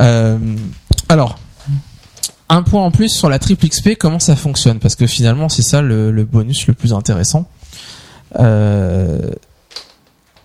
Euh, 0.00 0.38
alors 1.08 1.38
un 2.48 2.62
point 2.62 2.84
en 2.84 2.90
plus 2.92 3.08
sur 3.08 3.28
la 3.28 3.38
triple 3.40 3.66
XP, 3.68 3.96
comment 3.98 4.20
ça 4.20 4.36
fonctionne? 4.36 4.78
Parce 4.78 4.94
que 4.94 5.06
finalement 5.06 5.48
c'est 5.48 5.62
ça 5.62 5.82
le, 5.82 6.12
le 6.12 6.24
bonus 6.24 6.66
le 6.68 6.74
plus 6.74 6.92
intéressant. 6.92 7.48
Euh, 8.38 9.30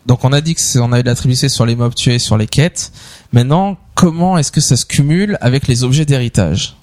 donc 0.05 0.25
on 0.25 0.33
a 0.33 0.41
dit 0.41 0.55
que 0.55 0.79
on 0.79 0.91
avait 0.91 1.03
de 1.03 1.07
la 1.07 1.15
triple 1.15 1.35
XP 1.35 1.47
sur 1.47 1.65
les 1.65 1.75
mobs 1.75 1.95
tués, 1.95 2.19
sur 2.19 2.37
les 2.37 2.47
quêtes. 2.47 2.91
Maintenant, 3.31 3.77
comment 3.95 4.37
est-ce 4.37 4.51
que 4.51 4.61
ça 4.61 4.75
se 4.75 4.85
cumule 4.85 5.37
avec 5.39 5.67
les 5.67 5.83
objets 5.83 6.05
d'héritage? 6.05 6.75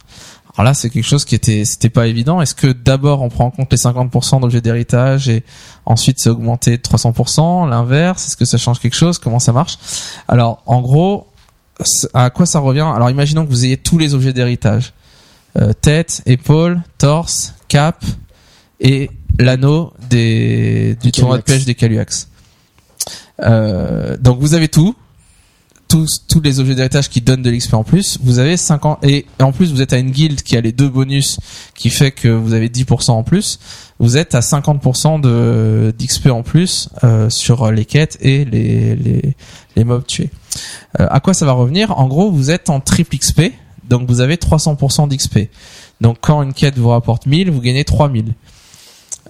Alors 0.61 0.73
là, 0.73 0.75
c'est 0.75 0.91
quelque 0.91 1.07
chose 1.07 1.25
qui 1.25 1.35
était, 1.35 1.65
c'était 1.65 1.89
pas 1.89 2.07
évident. 2.07 2.43
Est-ce 2.43 2.55
que 2.55 2.67
d'abord 2.67 3.23
on 3.23 3.31
prend 3.31 3.47
en 3.47 3.51
compte 3.51 3.73
les 3.73 3.79
50% 3.79 4.43
d'objets 4.43 4.61
d'héritage 4.61 5.27
et 5.31 5.43
ensuite 5.87 6.19
c'est 6.21 6.29
augmenté 6.29 6.77
de 6.77 6.83
300%, 6.83 7.67
l'inverse? 7.71 8.27
Est-ce 8.27 8.37
que 8.37 8.45
ça 8.45 8.59
change 8.59 8.79
quelque 8.79 8.95
chose? 8.95 9.19
Comment 9.19 9.39
ça 9.39 9.55
marche? 9.55 9.79
Alors, 10.29 10.63
en 10.67 10.83
gros, 10.83 11.29
à 12.13 12.29
quoi 12.29 12.45
ça 12.45 12.59
revient? 12.59 12.87
Alors, 12.95 13.09
imaginons 13.09 13.47
que 13.47 13.51
vous 13.51 13.65
ayez 13.65 13.79
tous 13.79 13.97
les 13.97 14.13
objets 14.13 14.35
d'héritage 14.35 14.93
Euh, 15.59 15.73
tête, 15.73 16.21
épaule, 16.27 16.83
torse, 16.99 17.55
cap 17.67 18.05
et 18.81 19.11
l'anneau 19.39 19.95
des 20.11 20.95
du 21.03 21.11
tournoi 21.11 21.39
de 21.39 21.43
pêche 21.43 21.65
des 21.65 21.75
Caluax. 21.75 22.29
Euh, 23.41 24.19
donc 24.19 24.39
vous 24.41 24.53
avez 24.53 24.69
tout, 24.69 24.95
tous 25.91 26.25
tous 26.29 26.41
les 26.41 26.61
objets 26.61 26.77
d'héritage 26.77 27.09
qui 27.09 27.21
donnent 27.21 27.43
de 27.43 27.51
l'XP 27.51 27.75
en 27.75 27.83
plus. 27.83 28.19
Vous 28.23 28.39
avez 28.39 28.57
50 28.57 29.05
et 29.05 29.27
en 29.41 29.51
plus 29.51 29.73
vous 29.73 29.83
êtes 29.83 29.93
à 29.93 29.99
une 29.99 30.13
guilde 30.13 30.41
qui 30.43 30.57
a 30.57 30.61
les 30.61 30.71
deux 30.71 30.89
bonus 30.89 31.41
qui 31.75 31.91
fait 31.91 32.13
que 32.13 32.29
vous 32.29 32.55
avez 32.55 32.69
10% 32.69 33.11
en 33.11 33.25
plus. 33.25 33.59
Vous 33.99 34.17
êtes 34.17 34.37
à 34.37 34.41
50% 34.41 35.21
de 35.21 35.93
d'XP 35.99 36.29
en 36.29 36.43
plus 36.43 36.89
euh, 37.03 37.29
sur 37.29 37.73
les 37.73 37.85
quêtes 37.85 38.17
et 38.21 38.45
les 38.45 38.95
les, 38.95 39.37
les 39.75 39.85
mobs 39.85 40.07
tués. 40.07 40.31
Euh, 41.01 41.07
à 41.11 41.19
quoi 41.19 41.35
ça 41.35 41.45
va 41.45 41.53
revenir? 41.53 41.99
En 41.99 42.07
gros, 42.07 42.31
vous 42.31 42.51
êtes 42.53 42.71
en 42.71 42.79
triple 42.79 43.17
XP, 43.17 43.53
donc 43.89 44.09
vous 44.09 44.21
avez 44.21 44.37
300% 44.37 45.09
d'XP. 45.09 45.51
Donc 46.01 46.19
quand 46.21 46.43
une 46.43 46.53
quête 46.53 46.79
vous 46.79 46.89
rapporte 46.89 47.27
1000, 47.27 47.51
vous 47.51 47.61
gagnez 47.61 47.85
3000. 47.85 48.35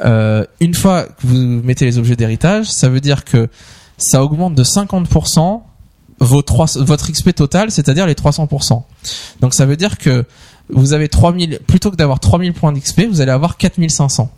Euh, 0.05 0.45
une 0.61 0.75
fois 0.75 1.05
que 1.05 1.27
vous 1.27 1.37
mettez 1.37 1.87
les 1.87 1.97
objets 1.97 2.17
d'héritage, 2.17 2.71
ça 2.71 2.91
veut 2.91 3.01
dire 3.01 3.25
que 3.25 3.49
ça 3.97 4.23
augmente 4.23 4.55
de 4.55 4.65
50% 4.65 5.63
vos 6.21 6.43
votre 6.77 7.11
XP 7.11 7.35
total, 7.35 7.71
c'est-à-dire 7.71 8.07
les 8.07 8.15
300%. 8.15 8.83
Donc 9.41 9.55
ça 9.55 9.67
veut 9.67 9.77
dire 9.77 9.99
que 9.99 10.25
vous 10.69 10.93
avez 10.93 11.09
3000, 11.09 11.61
plutôt 11.67 11.91
que 11.91 11.97
d'avoir 11.97 12.21
3000 12.21 12.53
points 12.53 12.73
d'XP, 12.73 13.07
vous 13.11 13.21
allez 13.21 13.33
avoir 13.33 13.57
4500. 13.57 14.31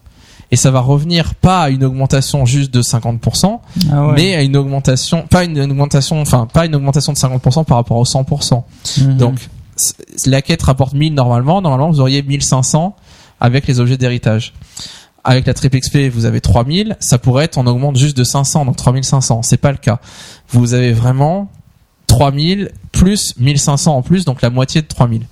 Et 0.51 0.57
ça 0.57 0.71
va 0.71 0.81
revenir 0.81 1.35
pas 1.35 1.63
à 1.63 1.71
une 1.71 1.83
augmentation 1.83 2.45
juste 2.45 2.73
de 2.73 2.83
50%, 2.83 3.61
Ah 3.91 4.07
ouais. 4.07 4.13
mais 4.15 4.35
à 4.35 4.43
une 4.43 4.57
augmentation, 4.57 5.23
pas 5.23 5.45
une 5.45 5.59
augmentation, 5.59 6.21
enfin 6.21 6.47
pas 6.53 6.67
une 6.67 6.75
augmentation 6.75 7.13
de 7.13 7.19
50% 7.19 7.65
par 7.65 7.79
rapport 7.79 7.97
au 7.97 8.05
100%. 8.05 8.63
Mhm. 9.01 9.17
Donc 9.17 9.49
la 10.27 10.43
quête 10.43 10.63
rapporte 10.63 10.93
1000 10.93 11.15
normalement, 11.15 11.63
normalement 11.63 11.91
vous 11.91 12.01
auriez 12.01 12.23
1500 12.23 12.95
avec 13.41 13.67
les 13.67 13.81
objets 13.81 13.97
d'héritage. 13.97 14.53
Avec 15.25 15.47
la 15.47 15.55
triple 15.55 15.79
XP, 15.79 16.09
vous 16.13 16.27
avez 16.27 16.41
3000, 16.41 16.97
ça 17.01 17.17
pourrait 17.17 17.45
être 17.45 17.57
on 17.57 17.67
augmente 17.67 17.97
juste 17.97 18.17
de 18.17 18.25
500, 18.25 18.67
donc 18.67 18.77
3500, 18.77 19.43
c'est 19.43 19.57
pas 19.57 19.71
le 19.71 19.79
cas. 19.79 20.01
Vous 20.51 20.75
avez 20.75 20.93
vraiment 20.93 21.49
3000 22.17 22.71
plus 22.93 23.35
1500 23.39 23.97
en 23.97 24.03
plus, 24.03 24.25
donc 24.25 24.43
la 24.43 24.51
moitié 24.51 24.83
de 24.83 24.87
3000. 24.87 25.27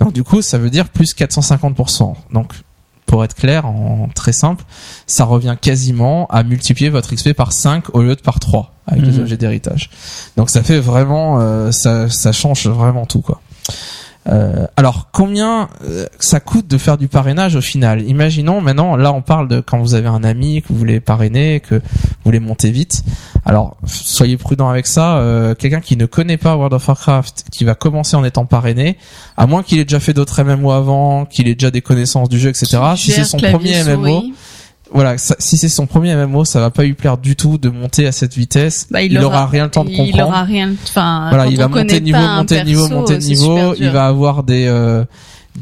Donc 0.00 0.12
du 0.12 0.22
coup, 0.22 0.42
ça 0.42 0.58
veut 0.58 0.70
dire 0.70 0.88
plus 0.88 1.14
450%. 1.14 2.14
Donc 2.32 2.52
pour 3.06 3.24
être 3.24 3.34
clair, 3.34 3.66
en 3.66 4.08
très 4.14 4.32
simple, 4.32 4.64
ça 5.06 5.24
revient 5.24 5.56
quasiment 5.60 6.26
à 6.26 6.42
multiplier 6.42 6.90
votre 6.90 7.14
XP 7.14 7.32
par 7.32 7.52
5 7.52 7.94
au 7.94 8.02
lieu 8.02 8.16
de 8.16 8.20
par 8.20 8.38
3 8.40 8.74
avec 8.86 9.04
les 9.06 9.12
Mhm. 9.12 9.20
objets 9.20 9.36
d'héritage. 9.36 9.90
Donc 10.36 10.50
ça 10.50 10.62
fait 10.62 10.78
vraiment, 10.80 11.40
euh, 11.40 11.70
ça, 11.72 12.08
ça 12.10 12.32
change 12.32 12.66
vraiment 12.68 13.06
tout 13.06 13.22
quoi. 13.22 13.40
Euh, 14.28 14.66
alors 14.76 15.08
combien 15.12 15.68
euh, 15.84 16.06
ça 16.18 16.40
coûte 16.40 16.66
de 16.66 16.78
faire 16.78 16.98
du 16.98 17.08
parrainage 17.08 17.54
au 17.56 17.60
final? 17.60 18.02
Imaginons 18.02 18.60
maintenant, 18.60 18.96
là 18.96 19.12
on 19.12 19.22
parle 19.22 19.48
de 19.48 19.60
quand 19.60 19.78
vous 19.78 19.94
avez 19.94 20.08
un 20.08 20.24
ami 20.24 20.62
que 20.62 20.68
vous 20.68 20.78
voulez 20.78 21.00
parrainer, 21.00 21.60
que 21.60 21.76
vous 21.76 21.82
voulez 22.24 22.40
monter 22.40 22.70
vite. 22.70 23.04
Alors 23.44 23.76
soyez 23.86 24.36
prudent 24.36 24.68
avec 24.68 24.86
ça. 24.86 25.18
Euh, 25.18 25.54
Quelqu'un 25.54 25.80
qui 25.80 25.96
ne 25.96 26.06
connaît 26.06 26.36
pas 26.38 26.56
World 26.56 26.74
of 26.74 26.88
Warcraft, 26.88 27.46
qui 27.52 27.64
va 27.64 27.74
commencer 27.74 28.16
en 28.16 28.24
étant 28.24 28.46
parrainé, 28.46 28.98
à 29.36 29.46
moins 29.46 29.62
qu'il 29.62 29.78
ait 29.78 29.84
déjà 29.84 30.00
fait 30.00 30.12
d'autres 30.12 30.42
MMO 30.42 30.72
avant, 30.72 31.24
qu'il 31.26 31.48
ait 31.48 31.54
déjà 31.54 31.70
des 31.70 31.82
connaissances 31.82 32.28
du 32.28 32.38
jeu, 32.38 32.50
etc. 32.50 32.78
Si 32.96 33.12
c'est 33.12 33.24
son 33.24 33.38
premier 33.38 33.82
MMO. 33.84 34.24
Voilà, 34.92 35.18
ça- 35.18 35.36
si 35.38 35.56
c'est 35.56 35.68
son 35.68 35.86
premier 35.86 36.14
MMO, 36.14 36.44
ça 36.44 36.60
va 36.60 36.70
pas 36.70 36.84
lui 36.84 36.94
plaire 36.94 37.18
du 37.18 37.36
tout 37.36 37.58
de 37.58 37.68
monter 37.68 38.06
à 38.06 38.12
cette 38.12 38.34
vitesse. 38.34 38.86
Bah, 38.90 39.02
il, 39.02 39.18
aura, 39.18 39.46
rien 39.46 39.64
le 39.64 39.70
temps 39.70 39.84
de 39.84 39.90
comprendre. 39.90 40.10
Il 40.14 40.22
aura 40.22 40.42
rien. 40.44 40.72
Enfin, 40.84 41.26
voilà, 41.28 41.46
il 41.46 41.56
va 41.56 41.68
monter 41.68 42.00
de 42.00 42.04
niveau, 42.04 42.18
monter 42.18 42.60
de 42.60 42.64
niveau, 42.64 42.82
perso, 42.82 42.94
monter 42.94 43.16
de 43.16 43.20
c'est 43.20 43.28
niveau. 43.28 43.74
Il 43.74 43.90
va 43.90 44.06
avoir 44.06 44.42
des 44.42 44.66
euh, 44.68 45.04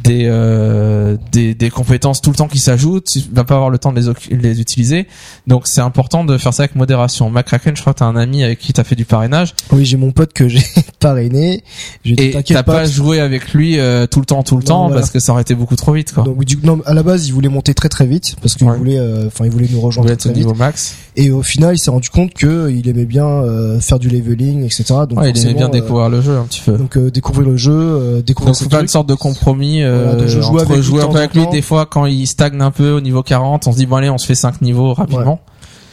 des, 0.03 0.25
euh, 0.27 1.17
des 1.33 1.55
des 1.55 1.71
compétences 1.71 2.21
tout 2.21 2.31
le 2.31 2.37
temps 2.37 2.49
qui 2.49 2.59
s'ajoutent. 2.59 3.15
Il 3.17 3.25
va 3.33 3.45
pas 3.45 3.55
avoir 3.55 3.71
le 3.71 3.79
temps 3.79 3.93
de 3.93 4.01
les, 4.01 4.37
les 4.37 4.61
utiliser. 4.61 5.07
Donc 5.47 5.67
c'est 5.67 5.81
important 5.81 6.25
de 6.25 6.37
faire 6.39 6.53
ça 6.55 6.65
avec 6.65 6.75
modération. 6.75 7.31
Macraken, 7.31 7.77
je 7.77 7.81
crois 7.81 7.93
que 7.95 8.01
t'as 8.01 8.07
un 8.07 8.17
ami 8.17 8.43
avec 8.45 8.59
qui 8.59 8.73
t'as 8.73 8.85
fait 8.85 8.97
du 8.97 9.05
parrainage 9.05 9.55
Oui, 9.73 9.85
j'ai 9.85 9.97
mon 9.97 10.11
pote 10.13 10.33
que 10.33 10.49
j'ai 10.55 10.65
parrainé. 11.01 11.63
Dit, 12.05 12.15
et 12.19 12.43
t'as 12.43 12.63
pas 12.63 12.85
joué 12.87 13.21
avec 13.21 13.53
lui 13.53 13.79
euh, 13.79 14.07
tout 14.07 14.21
le 14.21 14.27
temps, 14.27 14.43
tout 14.43 14.57
le 14.57 14.63
Non, 14.63 14.67
temps 14.67 14.87
voilà. 14.87 15.01
parce 15.01 15.11
que 15.11 15.19
ça 15.21 15.33
aurait 15.33 15.43
été 15.43 15.55
beaucoup 15.55 15.77
trop 15.77 15.93
vite 15.93 16.13
quoi. 16.13 16.25
Donc, 16.25 16.45
du, 16.45 16.57
non, 16.63 16.81
à 16.87 16.95
la 16.95 17.03
base, 17.03 17.27
il 17.27 17.33
voulait 17.33 17.49
monter 17.49 17.75
très 17.75 17.89
très 17.89 18.07
vite 18.07 18.37
parce 18.41 18.55
qu'il 18.55 18.67
Ouais. 18.69 18.77
voulait, 18.77 18.99
euh, 18.99 19.27
enfin, 19.27 19.45
il 19.45 19.51
voulait 19.51 19.69
nous 19.71 19.81
rejoindre 19.81 20.09
voulait 20.09 20.17
très, 20.17 20.33
vite. 20.33 20.57
max. 20.57 20.97
Et 21.17 21.31
au 21.31 21.43
final, 21.43 21.75
il 21.75 21.79
s'est 21.79 21.91
rendu 21.91 22.09
compte 22.09 22.33
que 22.35 22.71
il 22.71 22.89
aimait 22.89 23.05
bien 23.05 23.27
euh, 23.27 23.79
faire 23.81 23.99
du 23.99 24.09
leveling, 24.09 24.65
etc. 24.65 24.85
Donc, 25.09 25.21
Ouais, 25.21 25.31
il 25.31 25.39
aimait 25.43 25.55
bien 25.55 25.67
euh, 25.69 25.71
découvrir 25.71 26.09
le 26.09 26.21
jeu 26.23 26.37
un 26.39 26.45
petit 26.45 26.63
peu. 26.65 26.73
donc 26.77 26.97
euh, 26.97 27.11
découvrir 27.11 27.47
le 27.49 27.57
jeu, 27.57 27.73
euh, 27.73 28.23
découvrir 28.23 28.53
Donc 28.55 28.63
faut 28.63 28.69
pas 28.69 28.81
une 28.81 28.89
sorte 28.89 29.09
de 29.09 29.15
compromis 29.15 29.83
euh, 29.83 29.84
Voilà, 29.89 30.15
de 30.17 30.43
entre 30.43 30.71
avec 30.73 30.83
jouer 30.83 31.03
un 31.03 31.09
peu 31.09 31.19
avec 31.19 31.35
lui 31.35 31.47
des 31.51 31.63
fois 31.63 31.87
quand 31.87 32.07
il 32.07 32.27
stagne 32.27 32.61
un 32.61 32.71
peu 32.71 32.91
au 32.93 33.01
niveau 33.01 33.23
40 33.23 33.67
on 33.67 33.73
se 33.73 33.77
dit 33.77 33.87
bon 33.87 33.97
allez 33.97 34.11
on 34.11 34.19
se 34.19 34.27
fait 34.27 34.35
5 34.35 34.61
niveaux 34.63 34.95
rapidement 34.95 35.41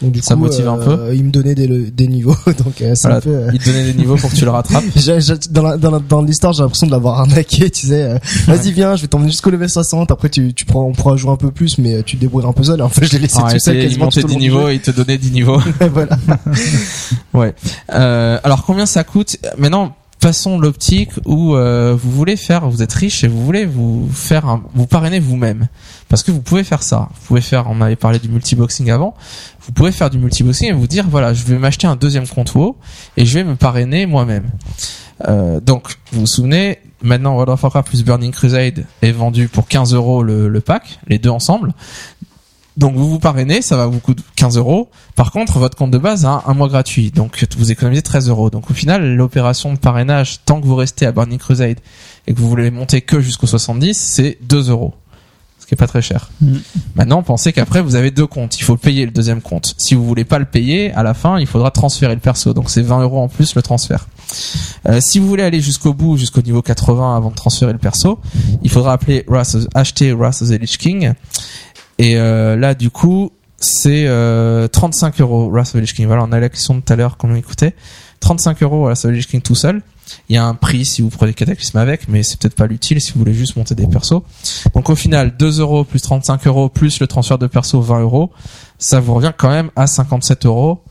Donc 0.02 0.12
du 0.14 0.22
Ça 0.22 0.34
coup, 0.34 0.42
motive 0.42 0.68
un 0.68 0.80
euh, 0.80 1.14
il 1.14 1.24
me 1.26 1.30
donnait 1.32 1.54
des, 1.54 2.08
niveaux, 2.08 2.36
donc 2.48 2.82
euh, 2.82 2.94
c'est 2.96 3.02
Voilà, 3.04 3.18
un 3.18 3.22
peu. 3.22 3.30
euh, 3.30 3.52
il 3.54 3.60
te 3.60 3.66
donnait 3.70 3.84
des 3.84 3.94
niveaux 3.94 4.16
pour 4.16 4.32
que 4.32 4.36
tu 4.36 4.46
le 4.46 4.50
rattrapes. 4.58 4.84
dans 5.52 5.62
la- 5.62 5.78
dans 5.78 5.92
la- 5.92 6.00
dans 6.00 6.22
l'histoire, 6.24 6.54
j'ai 6.54 6.64
l'impression 6.64 6.88
de 6.88 6.92
l'avoir 6.92 7.20
arnaqué, 7.20 7.70
tu 7.70 7.86
sais. 7.86 8.02
euh, 8.02 8.18
Vas-y, 8.48 8.72
viens, 8.72 8.96
je 8.96 9.04
vais 9.04 9.08
t'emmener 9.08 9.30
jusqu'au 9.30 9.52
level 9.52 9.70
60. 9.70 10.10
Après, 10.10 10.30
tu, 10.30 10.56
tu 10.56 10.66
prends, 10.66 10.86
on 10.86 10.94
pourra 10.94 11.18
jouer 11.18 11.30
un 11.32 11.36
peu 11.36 11.52
plus, 11.52 11.78
mais 11.78 11.94
euh, 11.98 12.02
tu 12.04 12.16
te 12.16 12.22
débrouilles 12.22 12.46
un 12.48 12.52
peu 12.52 12.64
seul. 12.64 12.82
En 12.82 12.90
fait, 12.90 13.06
je 13.06 13.12
l'ai 13.14 13.20
laissé 13.20 13.38
En 13.38 13.48
tout 13.48 13.60
seul 13.60 13.78
il 13.78 14.00
montait 14.00 14.22
tout 14.22 14.28
10 14.28 14.34
le 14.34 14.34
long 14.34 14.40
du 14.40 14.44
niveaux 14.46 14.68
et 14.70 14.74
il 14.74 14.82
te 14.82 14.90
donnait 14.90 15.20
10 15.20 15.32
niveaux. 15.34 15.62
voilà. 15.94 16.18
Ouais. 17.36 17.54
Euh, 17.94 18.40
alors 18.44 18.66
combien 18.66 18.86
ça 18.88 19.04
coûte? 19.04 19.38
Maintenant, 19.58 19.96
passons 20.22 20.60
l'optique 20.60 21.10
où 21.26 21.56
euh, 21.56 21.98
vous 22.00 22.12
voulez 22.12 22.38
faire, 22.38 22.70
vous 22.70 22.82
êtes 22.82 22.94
riche 22.94 23.24
et 23.24 23.28
vous 23.28 23.44
voulez 23.44 23.66
vous 23.66 24.08
faire, 24.14 24.46
un, 24.48 24.64
vous 24.74 24.86
parrainer 24.86 25.20
vous-même, 25.20 25.68
parce 26.08 26.24
que 26.24 26.32
vous 26.32 26.42
pouvez 26.42 26.64
faire 26.64 26.84
ça. 26.84 27.10
Vous 27.14 27.28
pouvez 27.28 27.42
faire, 27.42 27.66
on 27.68 27.82
avait 27.82 27.96
parlé 27.96 28.20
du 28.20 28.30
multiboxing 28.30 28.92
avant. 28.92 29.16
Vous 29.62 29.72
pouvez 29.74 29.92
faire 29.92 30.10
du 30.10 30.20
multiboxing 30.20 30.70
et 30.70 30.74
vous 30.74 30.88
dire 30.88 31.08
voilà, 31.10 31.34
je 31.34 31.44
vais 31.44 31.58
m'acheter 31.58 31.88
un 31.88 31.96
deuxième 31.96 32.28
compte 32.28 32.54
WoW 32.54 32.78
et 33.18 33.26
je 33.26 33.34
vais 33.34 33.44
me 33.44 33.56
parrainer 33.56 34.06
moi-même. 34.06 34.46
Euh, 35.28 35.60
donc, 35.60 35.98
vous 36.12 36.22
vous 36.22 36.28
souvenez, 36.28 36.80
maintenant 37.02 37.34
World 37.34 37.50
of 37.50 37.64
Warcraft 37.64 37.88
plus 37.88 38.04
Burning 38.04 38.32
Crusade 38.32 38.86
est 39.02 39.12
vendu 39.12 39.48
pour 39.48 39.68
15 39.68 39.94
euros 39.94 40.24
le, 40.24 40.48
le 40.48 40.62
pack, 40.62 41.00
les 41.08 41.18
deux 41.18 41.30
ensemble. 41.30 41.74
Donc 42.78 42.96
vous 42.96 43.10
vous 43.10 43.20
parrainez, 43.20 43.62
ça 43.62 43.76
va 43.76 43.86
vous 43.86 44.00
coûter 44.00 44.24
15 44.36 44.58
euros. 44.58 44.90
Par 45.16 45.32
contre, 45.32 45.60
votre 45.60 45.78
compte 45.78 45.92
de 45.92 45.98
base 45.98 46.26
a 46.26 46.44
un 46.46 46.54
mois 46.54 46.70
gratuit, 46.70 47.12
donc 47.12 47.46
vous 47.58 47.72
économisez 47.72 48.02
13 48.02 48.30
euros. 48.30 48.50
Donc 48.50 48.72
au 48.72 48.74
final, 48.74 49.16
l'opération 49.16 49.74
de 49.74 49.78
parrainage, 49.78 50.40
tant 50.46 50.62
que 50.62 50.66
vous 50.66 50.76
restez 50.76 51.06
à 51.06 51.12
Burning 51.12 51.38
Crusade 51.38 51.80
et 52.28 52.34
que 52.34 52.40
vous 52.40 52.50
voulez 52.50 52.72
monter 52.72 53.02
que 53.02 53.20
jusqu'au 53.20 53.48
70, 53.48 53.98
c'est 53.98 54.38
2 54.44 54.70
euros, 54.70 54.94
ce 55.60 55.66
qui 55.66 55.74
est 55.74 55.78
pas 55.78 55.88
très 55.88 56.02
cher. 56.02 56.30
Mm. 56.40 56.56
Maintenant, 56.96 57.24
pensez 57.24 57.52
qu'après 57.52 57.82
vous 57.82 57.96
avez 57.96 58.10
deux 58.10 58.28
comptes, 58.28 58.58
il 58.58 58.64
faut 58.64 58.78
payer 58.78 59.06
le 59.06 59.12
deuxième 59.12 59.42
compte. 59.42 59.76
Si 59.78 59.94
vous 59.94 60.06
voulez 60.06 60.24
pas 60.24 60.40
le 60.40 60.46
payer, 60.46 60.94
à 60.94 61.04
la 61.04 61.14
fin, 61.14 61.40
il 61.40 61.48
faudra 61.48 61.72
transférer 61.72 62.14
le 62.14 62.22
perso, 62.22 62.54
donc 62.54 62.70
c'est 62.70 62.82
20 62.82 63.02
euros 63.02 63.20
en 63.20 63.28
plus 63.28 63.54
le 63.56 63.62
transfert. 63.62 64.08
Euh, 64.88 65.00
si 65.02 65.20
vous 65.20 65.28
voulez 65.28 65.44
aller 65.44 65.60
jusqu'au 65.60 65.94
bout, 65.94 66.16
jusqu'au 66.18 66.42
niveau 66.42 66.62
80 66.62 67.18
avant 67.18 67.32
de 67.32 67.36
transférer 67.36 67.74
le 67.74 67.80
perso, 67.80 68.20
il 68.64 68.70
faudra 68.70 68.94
appeler 68.94 69.26
Wrath 69.28 69.58
acheter 69.74 70.14
Wrath 70.14 70.42
of 70.42 70.50
the 70.50 70.60
Lich 70.60 70.78
King. 70.78 71.14
Et 72.02 72.18
euh, 72.18 72.56
là, 72.56 72.74
du 72.74 72.90
coup, 72.90 73.32
c'est 73.58 74.08
euh, 74.08 74.68
35 74.68 75.22
euros 75.22 75.52
Wrath 75.52 75.76
of 75.76 75.94
King. 75.94 76.08
Voilà, 76.08 76.24
on 76.24 76.32
a 76.32 76.40
la 76.40 76.50
question 76.50 76.74
de 76.74 76.80
tout 76.80 76.92
à 76.92 76.96
l'heure, 76.96 77.16
combien 77.18 77.38
il 77.38 77.44
coûtait. 77.44 77.76
35 78.20 78.64
euros 78.64 78.86
Wrath 78.86 79.06
of 79.06 79.28
King 79.28 79.42
tout 79.42 79.54
seul. 79.54 79.84
Il 80.30 80.36
y 80.36 80.40
a 80.40 80.44
un 80.44 80.56
prix 80.56 80.84
si 80.84 81.04
vous 81.04 81.10
prenez 81.10 81.34
Cataclysme 81.34 81.78
avec, 81.78 82.10
mais 82.10 82.24
c'est 82.24 82.40
peut-être 82.40 82.56
pas 82.56 82.66
l'utile 82.66 83.00
si 83.00 83.14
vous 83.14 83.20
voulez 83.20 83.36
juste 83.36 83.56
monter 83.56 83.76
des 83.76 83.86
persos. 83.86 84.24
Donc 84.74 84.90
au 84.90 84.96
final, 84.96 85.38
2 85.38 85.60
euros 85.60 85.84
plus 85.84 86.02
35 86.02 86.48
euros 86.48 86.70
plus 86.70 87.00
le 87.00 87.06
transfert 87.06 87.38
de 87.38 87.46
perso 87.46 87.80
20 87.80 88.02
euros, 88.02 88.32
ça 88.80 89.00
vous 89.00 89.14
revient 89.14 89.32
quand 89.38 89.50
même 89.50 89.70
à 89.76 89.86
57 89.86 90.48
euros 90.48 90.84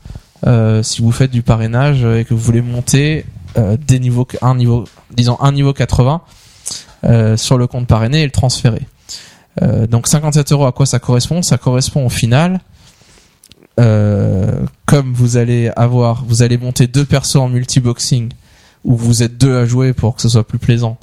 euh, 0.47 0.81
si 0.81 1.01
vous 1.01 1.11
faites 1.11 1.29
du 1.29 1.43
parrainage 1.43 2.03
et 2.05 2.25
que 2.25 2.33
vous 2.33 2.39
voulez 2.39 2.61
monter 2.61 3.25
euh, 3.57 3.77
des 3.77 3.99
niveaux, 3.99 4.27
un 4.41 4.55
niveau, 4.55 4.85
disons 5.11 5.37
un 5.41 5.51
niveau 5.51 5.73
80 5.73 6.21
euh, 7.03 7.37
sur 7.37 7.57
le 7.57 7.67
compte 7.67 7.85
parrainé 7.85 8.21
et 8.21 8.25
le 8.25 8.31
transférer. 8.31 8.81
Euh, 9.61 9.87
donc 9.87 10.07
57 10.07 10.51
euros, 10.51 10.65
à 10.65 10.71
quoi 10.71 10.85
ça 10.85 10.99
correspond? 10.99 11.41
Ça 11.41 11.57
correspond 11.57 12.05
au 12.05 12.09
final, 12.09 12.59
euh, 13.79 14.65
comme 14.85 15.13
vous 15.13 15.37
allez 15.37 15.71
avoir, 15.75 16.23
vous 16.25 16.41
allez 16.43 16.57
monter 16.57 16.87
deux 16.87 17.05
persos 17.05 17.37
en 17.37 17.49
multiboxing 17.49 18.29
où 18.83 18.95
vous 18.95 19.23
êtes 19.23 19.37
deux 19.37 19.57
à 19.57 19.65
jouer 19.65 19.93
pour 19.93 20.15
que 20.15 20.21
ce 20.21 20.29
soit 20.29 20.45
plus 20.45 20.59
plaisant. 20.59 20.97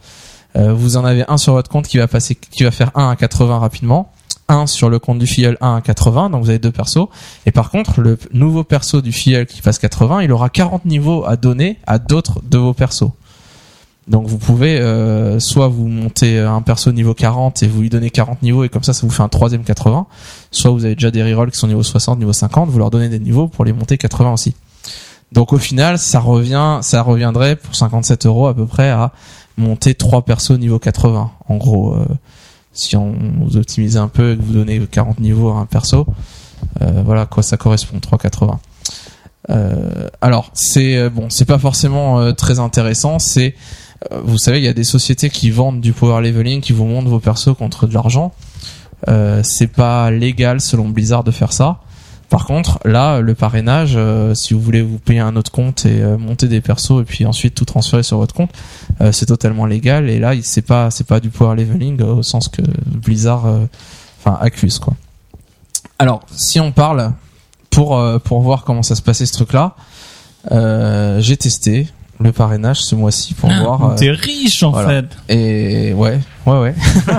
Euh, 0.57 0.73
vous 0.73 0.97
en 0.97 1.05
avez 1.05 1.25
un 1.29 1.37
sur 1.37 1.53
votre 1.53 1.71
compte 1.71 1.87
qui 1.87 1.99
va 1.99 2.09
passer, 2.09 2.35
qui 2.35 2.65
va 2.65 2.71
faire 2.71 2.91
1 2.95 3.11
à 3.11 3.17
80 3.17 3.59
rapidement, 3.59 4.13
un 4.49 4.67
sur 4.67 4.89
le 4.89 4.99
compte 4.99 5.19
du 5.19 5.27
filleul 5.27 5.57
1 5.61 5.77
à 5.77 5.81
80, 5.81 6.31
donc 6.31 6.43
vous 6.43 6.51
avez 6.51 6.59
deux 6.59 6.73
persos. 6.73 7.09
Et 7.47 7.53
par 7.53 7.71
contre, 7.71 8.01
le 8.01 8.19
nouveau 8.33 8.65
perso 8.65 9.01
du 9.01 9.13
filleul 9.13 9.47
qui 9.47 9.63
passe 9.63 9.79
80, 9.79 10.23
il 10.23 10.33
aura 10.33 10.49
40 10.49 10.85
niveaux 10.87 11.25
à 11.27 11.37
donner 11.37 11.79
à 11.87 11.99
d'autres 11.99 12.41
de 12.43 12.59
vos 12.59 12.75
persos. 12.75 13.13
Donc 14.09 14.27
vous 14.27 14.39
pouvez 14.39 14.81
euh, 14.81 15.39
soit 15.39 15.69
vous 15.69 15.87
montez 15.87 16.39
un 16.39 16.63
perso 16.63 16.93
niveau 16.93 17.15
40 17.15 17.63
et 17.63 17.67
vous 17.67 17.83
lui 17.83 17.91
donnez 17.91 18.11
40 18.11 18.43
niveaux 18.43 18.65
et 18.65 18.69
comme 18.69 18.83
ça 18.83 18.93
ça 18.93 19.07
vous 19.07 19.13
fait 19.13 19.23
un 19.23 19.29
troisième 19.29 19.65
80, 19.65 20.07
soit 20.51 20.71
vous 20.71 20.85
avez 20.85 20.95
déjà 20.95 21.11
des 21.11 21.23
rerolls 21.23 21.51
qui 21.51 21.59
sont 21.59 21.67
niveau 21.67 21.83
60, 21.83 22.19
niveau 22.19 22.33
50, 22.33 22.71
vous 22.71 22.79
leur 22.79 22.91
donnez 22.91 23.09
des 23.09 23.19
niveaux 23.19 23.49
pour 23.49 23.65
les 23.65 23.73
monter 23.73 23.99
80 23.99 24.33
aussi. 24.33 24.55
Donc 25.33 25.53
au 25.53 25.59
final 25.59 25.99
ça 25.99 26.21
revient, 26.21 26.79
ça 26.81 27.03
reviendrait 27.03 27.57
pour 27.57 27.75
57 27.75 28.25
euros 28.27 28.47
à 28.47 28.55
peu 28.55 28.67
près 28.67 28.89
à 28.89 29.13
monter 29.59 29.95
trois 29.95 30.23
persos 30.23 30.59
niveau 30.59 30.79
80. 30.79 31.31
En 31.49 31.57
gros, 31.57 31.95
euh, 31.95 32.07
si 32.73 32.97
on 32.97 33.15
vous 33.41 33.57
optimisez 33.57 33.99
un 33.99 34.09
peu 34.09 34.33
et 34.33 34.37
que 34.37 34.43
vous 34.43 34.53
donnez 34.53 34.81
40 34.81 35.21
niveaux 35.21 35.51
à 35.51 35.57
un 35.57 35.67
perso, 35.67 36.07
euh, 36.83 37.03
voilà 37.05 37.27
quoi 37.27 37.43
ça 37.43 37.57
correspond 37.57 37.99
3,80. 37.99 38.59
Euh, 39.51 40.09
alors 40.21 40.51
c'est 40.53 40.97
euh, 40.97 41.11
bon, 41.11 41.31
c'est 41.31 41.45
pas 41.45 41.59
forcément 41.59 42.33
très 42.35 42.61
intéressant. 42.61 43.19
C'est 43.19 43.55
vous 44.25 44.39
savez, 44.39 44.59
il 44.59 44.65
y 44.65 44.69
a 44.69 44.73
des 44.73 44.85
sociétés 44.85 45.31
qui 45.31 45.51
vendent 45.51 45.81
du 45.81 45.93
power 45.93 46.23
leveling, 46.23 46.61
qui 46.61 46.73
vous 46.73 46.85
montrent 46.85 47.09
vos 47.09 47.21
persos 47.21 47.55
contre 47.57 47.87
de 47.87 47.95
l'argent. 47.95 48.33
Euh, 49.09 49.43
c'est 49.45 49.69
pas 49.69 50.11
légal 50.11 50.61
selon 50.61 50.89
Blizzard 50.89 51.25
de 51.25 51.31
faire 51.31 51.53
ça. 51.53 51.81
Par 52.29 52.45
contre, 52.45 52.79
là, 52.85 53.21
le 53.21 53.35
parrainage, 53.35 53.95
euh, 53.97 54.35
si 54.35 54.53
vous 54.53 54.61
voulez 54.61 54.83
vous 54.83 54.99
payer 54.99 55.21
un 55.21 55.35
autre 55.37 55.51
compte 55.51 55.87
et 55.87 56.03
euh, 56.03 56.19
monter 56.19 56.47
des 56.47 56.61
persos 56.61 57.01
et 57.01 57.05
puis 57.05 57.25
ensuite 57.25 57.55
tout 57.55 57.65
transférer 57.65 58.03
sur 58.03 58.19
votre 58.19 58.35
compte, 58.35 58.51
euh, 59.01 59.13
c'est 59.13 59.27
totalement 59.27 59.65
légal. 59.65 60.11
Et 60.11 60.19
là, 60.19 60.35
c'est 60.43 60.63
pas 60.63 60.91
c'est 60.91 61.07
pas 61.07 61.21
du 61.21 61.31
power 61.31 61.57
leveling 61.57 62.03
euh, 62.03 62.17
au 62.17 62.23
sens 62.23 62.49
que 62.49 62.61
Blizzard, 62.87 63.47
euh, 63.47 63.65
enfin 64.21 64.37
accuse 64.43 64.79
quoi. 64.79 64.95
Alors, 65.99 66.21
si 66.37 66.61
on 66.61 66.71
parle 66.71 67.13
pour 67.71 67.97
euh, 67.97 68.19
pour 68.19 68.43
voir 68.43 68.65
comment 68.65 68.83
ça 68.83 68.95
se 68.95 69.03
passait 69.03 69.25
ce 69.25 69.33
truc-là, 69.33 69.75
euh, 70.53 71.21
j'ai 71.21 71.37
testé 71.39 71.89
le 72.21 72.33
parrainage 72.33 72.83
ce 72.83 72.95
mois-ci 72.95 73.35
pour 73.35 73.49
voir. 73.51 73.93
euh, 73.93 73.95
T'es 73.97 74.11
riche 74.11 74.63
en 74.63 74.71
voilà. 74.71 75.03
fait. 75.03 75.07
et 75.35 75.93
ouais, 75.93 76.19
ouais, 76.47 76.59
ouais. 76.61 76.75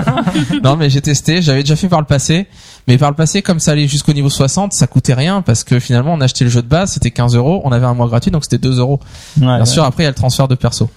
non, 0.62 0.76
mais 0.76 0.90
j'ai 0.90 1.00
testé. 1.00 1.40
J'avais 1.42 1.62
déjà 1.62 1.76
fait 1.76 1.88
par 1.88 2.00
le 2.00 2.06
passé. 2.06 2.46
Mais 2.88 2.98
par 2.98 3.10
le 3.10 3.16
passé, 3.16 3.40
comme 3.42 3.60
ça 3.60 3.72
allait 3.72 3.86
jusqu'au 3.88 4.12
niveau 4.12 4.30
60, 4.30 4.72
ça 4.72 4.86
coûtait 4.86 5.14
rien 5.14 5.42
parce 5.42 5.64
que 5.64 5.78
finalement, 5.78 6.12
on 6.14 6.20
achetait 6.20 6.44
le 6.44 6.50
jeu 6.50 6.62
de 6.62 6.66
base, 6.68 6.92
c'était 6.92 7.10
15 7.10 7.36
euros. 7.36 7.60
On 7.64 7.72
avait 7.72 7.86
un 7.86 7.94
mois 7.94 8.08
gratuit, 8.08 8.30
donc 8.30 8.44
c'était 8.44 8.58
2 8.58 8.78
euros. 8.78 9.00
Ouais, 9.38 9.46
Bien 9.46 9.58
ouais. 9.60 9.66
sûr, 9.66 9.84
après, 9.84 10.02
il 10.02 10.04
y 10.04 10.08
a 10.08 10.10
le 10.10 10.16
transfert 10.16 10.48
de 10.48 10.54
perso. 10.54 10.88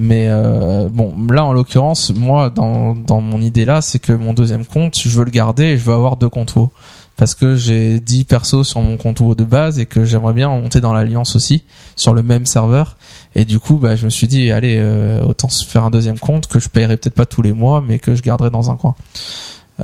Mais 0.00 0.26
euh, 0.28 0.88
bon, 0.90 1.12
là, 1.30 1.44
en 1.44 1.52
l'occurrence, 1.52 2.12
moi, 2.14 2.50
dans, 2.50 2.94
dans 2.94 3.20
mon 3.20 3.40
idée 3.40 3.64
là, 3.64 3.80
c'est 3.80 3.98
que 3.98 4.12
mon 4.12 4.32
deuxième 4.32 4.64
compte, 4.64 4.94
je 4.98 5.08
veux 5.08 5.24
le 5.24 5.30
garder 5.30 5.64
et 5.64 5.78
je 5.78 5.82
veux 5.84 5.92
avoir 5.94 6.16
deux 6.16 6.28
comptes 6.28 6.54
WoW. 6.54 6.70
Parce 7.18 7.34
que 7.34 7.56
j'ai 7.56 7.98
10 8.00 8.24
persos 8.24 8.62
sur 8.66 8.80
mon 8.80 8.96
compte 8.96 9.20
de 9.36 9.44
base 9.44 9.78
et 9.80 9.86
que 9.86 10.04
j'aimerais 10.04 10.32
bien 10.32 10.48
en 10.48 10.60
monter 10.60 10.80
dans 10.80 10.92
l'alliance 10.94 11.34
aussi, 11.36 11.64
sur 11.96 12.14
le 12.14 12.22
même 12.22 12.46
serveur. 12.46 12.96
Et 13.34 13.44
du 13.44 13.58
coup, 13.58 13.76
bah, 13.76 13.96
je 13.96 14.04
me 14.04 14.10
suis 14.10 14.28
dit, 14.28 14.50
allez, 14.52 14.76
euh, 14.78 15.20
autant 15.24 15.48
se 15.48 15.64
faire 15.66 15.82
un 15.84 15.90
deuxième 15.90 16.18
compte 16.18 16.46
que 16.46 16.60
je 16.60 16.68
payerai 16.68 16.96
peut-être 16.96 17.14
pas 17.16 17.26
tous 17.26 17.42
les 17.42 17.52
mois, 17.52 17.82
mais 17.86 17.98
que 17.98 18.14
je 18.14 18.22
garderai 18.22 18.50
dans 18.50 18.70
un 18.70 18.76
coin. 18.76 18.94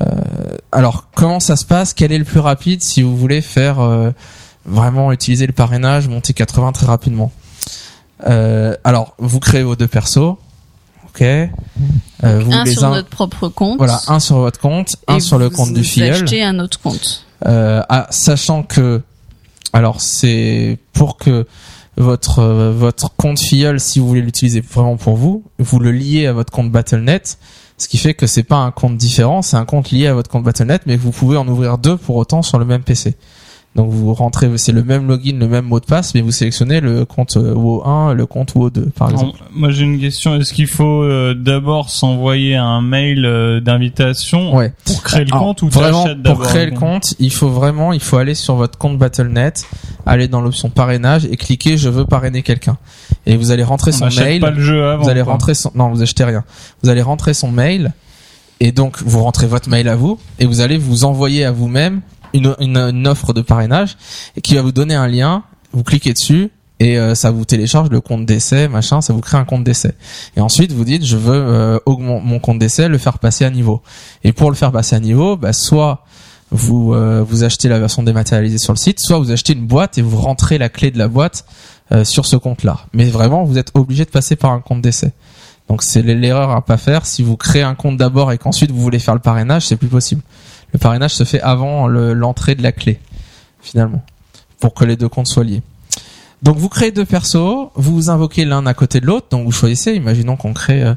Euh, 0.01 0.07
alors, 0.73 1.09
comment 1.15 1.41
ça 1.41 1.57
se 1.57 1.65
passe? 1.65 1.93
Quel 1.93 2.13
est 2.13 2.19
le 2.19 2.25
plus 2.25 2.41
rapide 2.41 2.83
si 2.83 3.03
vous 3.03 3.17
voulez 3.17 3.41
faire 3.41 3.81
euh, 3.81 4.11
vraiment 4.65 5.11
utiliser 5.13 5.47
le 5.47 5.53
parrainage, 5.53 6.09
monter 6.09 6.33
80 6.35 6.71
très 6.73 6.87
rapidement? 6.87 7.33
Euh, 8.29 8.75
Alors, 8.85 9.15
vous 9.19 9.41
créez 9.41 9.63
vos 9.63 9.77
deux 9.77 9.89
persos, 9.89 10.37
ok? 11.09 11.21
Euh, 11.23 11.49
vous 12.23 12.53
un 12.53 12.65
les 12.65 12.73
sur 12.73 12.85
un- 12.85 12.91
notre 12.97 13.09
propre 13.09 13.49
compte. 13.49 13.77
voilà, 13.79 14.01
un 14.09 14.21
sur 14.21 14.37
votre 14.39 14.59
compte, 14.61 14.97
un 15.09 15.21
sur 15.21 15.39
le 15.39 15.47
vous 15.49 15.57
compte 15.57 15.73
du 15.75 15.85
filleul. 15.85 16.13
achetez 16.25 16.43
un 16.43 16.59
autre 16.59 16.81
compte. 16.81 17.24
Euh, 17.47 17.83
ah, 17.89 18.07
sachant 18.11 18.63
que, 18.63 19.03
alors 19.73 20.01
c'est 20.01 20.79
pour 20.93 21.17
que 21.17 21.47
votre 21.97 22.41
euh, 22.41 22.73
votre 22.73 23.15
compte 23.17 23.39
filleul, 23.39 23.81
si 23.81 23.99
vous 23.99 24.09
voulez 24.09 24.23
l'utiliser 24.23 24.61
vraiment 24.61 24.97
pour 24.97 25.17
vous, 25.17 25.45
vous 25.59 25.79
le 25.79 25.93
liez 25.93 26.27
à 26.27 26.33
votre 26.33 26.53
compte 26.53 26.71
Battle.net, 26.71 27.39
ce 27.77 27.89
qui 27.89 27.99
fait 27.99 28.15
que 28.15 28.27
c'est 28.27 28.43
pas 28.43 28.57
un 28.57 28.71
compte 28.71 28.97
différent, 28.97 29.43
c'est 29.43 29.57
un 29.57 29.65
compte 29.65 29.91
lié 29.91 30.07
à 30.07 30.15
votre 30.15 30.31
compte 30.31 30.45
Battle.net, 30.45 30.83
mais 30.87 30.97
vous 30.97 31.11
pouvez 31.11 31.37
en 31.37 31.47
ouvrir 31.47 31.79
deux 31.79 31.97
pour 31.97 32.17
autant 32.17 32.43
sur 32.43 32.59
le 32.59 32.65
même 32.65 32.83
PC. 32.83 33.17
Donc 33.77 33.91
vous 33.91 34.15
rentrez, 34.15 34.49
c'est 34.57 34.71
le 34.71 34.85
même 34.85 35.09
login, 35.09 35.37
le 35.37 35.49
même 35.49 35.65
mot 35.65 35.81
de 35.81 35.85
passe, 35.85 36.15
mais 36.15 36.21
vous 36.21 36.31
sélectionnez 36.31 36.81
le 36.81 37.05
compte 37.05 37.37
euh, 37.37 37.55
WoW1, 37.55 38.13
le 38.13 38.25
compte 38.25 38.55
WoW2, 38.55 38.91
par 38.91 39.11
exemple. 39.11 39.37
Alors, 39.41 39.51
moi 39.53 39.71
j'ai 39.71 39.83
une 39.83 39.99
question. 39.99 40.37
Est-ce 40.37 40.53
qu'il 40.53 40.69
faut 40.69 41.03
euh, 41.03 41.35
d'abord 41.35 41.91
s'envoyer 41.91 42.55
un 42.55 42.81
mail 42.81 43.25
euh, 43.27 43.59
d'invitation 43.61 44.55
Ouais. 44.55 44.73
pour 44.85 45.03
créer 45.03 45.25
le 45.25 45.33
Alors, 45.33 45.43
compte 45.47 45.63
ou 45.63 45.69
vraiment 45.69 46.07
pour 46.25 46.39
créer 46.43 46.67
le 46.67 46.77
compte, 46.77 47.15
il 47.19 47.33
faut 47.33 47.49
vraiment, 47.49 47.93
il 47.93 47.99
faut 47.99 48.17
aller 48.17 48.37
sur 48.37 48.55
votre 48.55 48.79
compte 48.79 48.97
Battle.net, 48.97 49.67
aller 50.07 50.29
dans 50.29 50.41
l'option 50.41 50.71
parrainage 50.71 51.25
et 51.25 51.37
cliquer 51.37 51.77
je 51.77 51.89
veux 51.89 52.05
parrainer 52.05 52.43
quelqu'un. 52.43 52.79
Et 53.27 53.37
vous 53.37 53.51
allez 53.51 53.65
rentrer 53.65 53.91
On 53.95 54.09
son 54.09 54.21
mail. 54.23 54.41
pas 54.41 54.51
le 54.51 54.63
jeu 54.63 54.85
avant. 54.85 55.03
vous 55.03 55.09
allez 55.11 55.23
quoi. 55.23 55.33
rentrer 55.33 55.55
son 55.55 55.73
non, 55.75 55.89
vous 55.89 56.01
achetez 56.01 56.23
rien. 56.23 56.45
Vous 56.85 56.91
allez 56.91 57.03
rentrer 57.03 57.35
son 57.35 57.51
mail 57.51 57.93
et 58.61 58.71
donc 58.71 59.03
vous 59.03 59.21
rentrez 59.21 59.49
votre 59.49 59.69
mail 59.69 59.89
à 59.89 59.97
vous 59.97 60.21
et 60.39 60.47
vous 60.47 60.61
allez 60.61 60.77
vous 60.77 61.05
envoyer 61.05 61.45
à 61.45 61.51
vous-même 61.51 62.03
une, 62.35 62.55
une, 62.61 62.77
une 62.77 63.09
offre 63.09 63.33
de 63.33 63.41
parrainage 63.41 63.97
et 64.37 64.43
qui 64.43 64.57
va 64.57 64.63
vous 64.63 64.73
donner 64.73 64.95
un 64.95 65.09
lien. 65.09 65.45
Vous 65.73 65.83
cliquez 65.83 66.13
dessus 66.13 66.51
et 66.81 66.99
euh, 66.99 67.15
ça 67.15 67.31
vous 67.31 67.45
télécharge 67.45 67.89
le 67.89 68.01
compte 68.01 68.27
d'essai, 68.27 68.69
machin, 68.69 69.01
ça 69.01 69.13
vous 69.13 69.21
crée 69.21 69.39
un 69.39 69.45
compte 69.45 69.65
d'essai. 69.65 69.95
Et 70.37 70.41
ensuite 70.41 70.73
vous 70.73 70.85
dites 70.85 71.05
je 71.05 71.17
veux 71.17 71.35
euh, 71.35 71.79
augmenter 71.87 72.27
mon 72.27 72.39
compte 72.41 72.59
d'essai, 72.59 72.89
le 72.89 72.99
faire 72.99 73.19
passer 73.19 73.45
à 73.45 73.51
niveau. 73.51 73.81
Et 74.25 74.33
pour 74.33 74.51
le 74.51 74.57
faire 74.57 74.73
passer 74.73 74.97
à 74.97 75.01
niveau, 75.01 75.37
bah, 75.37 75.53
soit 75.53 76.05
vous 76.51 76.93
euh, 76.93 77.25
vous 77.27 77.43
achetez 77.45 77.69
la 77.69 77.79
version 77.79 78.03
dématérialisée 78.03 78.59
sur 78.59 78.73
le 78.73 78.79
site, 78.79 79.01
soit 79.01 79.19
vous 79.19 79.31
achetez 79.31 79.55
une 79.55 79.67
boîte 79.67 79.99
et 79.99 80.03
vous 80.03 80.17
rentrez 80.17 80.59
la 80.59 80.69
clé 80.69 80.91
de 80.91 80.99
la 80.99 81.09
boîte 81.09 81.47
euh, 81.93 82.05
sur 82.05 82.27
ce 82.27 82.37
compte-là. 82.37 82.81
Mais 82.93 83.05
vraiment, 83.05 83.45
vous 83.45 83.59
êtes 83.59 83.71
obligé 83.75 84.05
de 84.05 84.11
passer 84.11 84.37
par 84.37 84.53
un 84.53 84.61
compte 84.61 84.83
d'essai. 84.83 85.13
Donc 85.69 85.83
c'est 85.83 86.03
l'erreur 86.03 86.51
à 86.51 86.65
pas 86.65 86.77
faire. 86.77 87.07
Si 87.07 87.23
vous 87.23 87.37
créez 87.37 87.63
un 87.63 87.75
compte 87.75 87.97
d'abord 87.97 88.33
et 88.33 88.39
qu'ensuite 88.39 88.71
vous 88.71 88.81
voulez 88.81 88.99
faire 88.99 89.15
le 89.15 89.21
parrainage, 89.21 89.67
c'est 89.67 89.77
plus 89.77 89.89
possible. 89.89 90.23
Le 90.75 90.79
parrainage 90.79 91.15
se 91.15 91.25
fait 91.25 91.41
avant 91.41 91.87
le- 91.87 92.13
l'entrée 92.13 92.55
de 92.55 92.63
la 92.63 92.73
clé, 92.73 93.01
finalement, 93.63 94.03
pour 94.61 94.75
que 94.75 94.85
les 94.85 94.97
deux 94.97 95.09
comptes 95.09 95.29
soient 95.29 95.45
liés. 95.45 95.63
Donc 96.43 96.59
vous 96.59 96.69
créez 96.69 96.91
deux 96.93 97.07
persos, 97.07 97.71
vous 97.75 97.95
vous 97.95 98.11
invoquez 98.11 98.45
l'un 98.45 98.67
à 98.67 98.75
côté 98.75 99.01
de 99.01 99.07
l'autre, 99.07 99.29
donc 99.31 99.47
vous 99.47 99.53
choisissez. 99.53 99.93
Imaginons 99.95 100.37
qu'on 100.37 100.53
crée, 100.53 100.83
euh, 100.83 100.95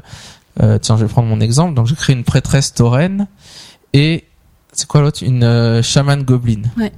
euh, 0.62 0.78
tiens, 0.78 0.98
je 0.98 1.04
vais 1.04 1.08
prendre 1.08 1.28
mon 1.28 1.40
exemple. 1.40 1.72
Donc 1.74 1.86
je 1.86 1.94
crée 1.94 2.12
une 2.12 2.24
prêtresse 2.24 2.74
tauren 2.74 3.26
et 3.94 4.24
c'est 4.72 4.86
quoi 4.86 5.00
l'autre? 5.00 5.22
Une 5.22 5.42
euh, 5.44 5.82
chamane 5.82 6.22
goblin. 6.22 6.62
Ouais. 6.76 6.92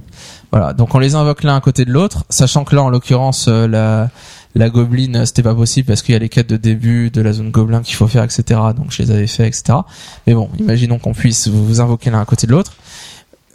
Voilà. 0.51 0.73
Donc 0.73 0.93
on 0.95 0.99
les 0.99 1.15
invoque 1.15 1.43
l'un 1.43 1.55
à 1.55 1.61
côté 1.61 1.85
de 1.85 1.91
l'autre, 1.91 2.25
sachant 2.29 2.65
que 2.65 2.75
là, 2.75 2.83
en 2.83 2.89
l'occurrence, 2.89 3.45
euh, 3.47 3.67
la 3.67 4.09
la 4.55 4.69
gobeline, 4.69 5.25
c'était 5.25 5.43
pas 5.43 5.55
possible 5.55 5.87
parce 5.87 6.01
qu'il 6.01 6.13
y 6.13 6.15
a 6.15 6.19
les 6.19 6.29
quêtes 6.29 6.49
de 6.49 6.57
début 6.57 7.09
de 7.09 7.21
la 7.21 7.33
zone 7.33 7.51
gobelin 7.51 7.81
qu'il 7.81 7.95
faut 7.95 8.07
faire, 8.07 8.23
etc. 8.23 8.59
Donc 8.75 8.91
je 8.91 9.01
les 9.01 9.11
avais 9.11 9.27
fait, 9.27 9.47
etc. 9.47 9.79
Mais 10.27 10.33
bon, 10.33 10.49
imaginons 10.59 10.99
qu'on 10.99 11.13
puisse 11.13 11.47
vous 11.47 11.79
invoquer 11.81 12.09
l'un 12.09 12.21
à 12.21 12.25
côté 12.25 12.47
de 12.47 12.51
l'autre. 12.51 12.73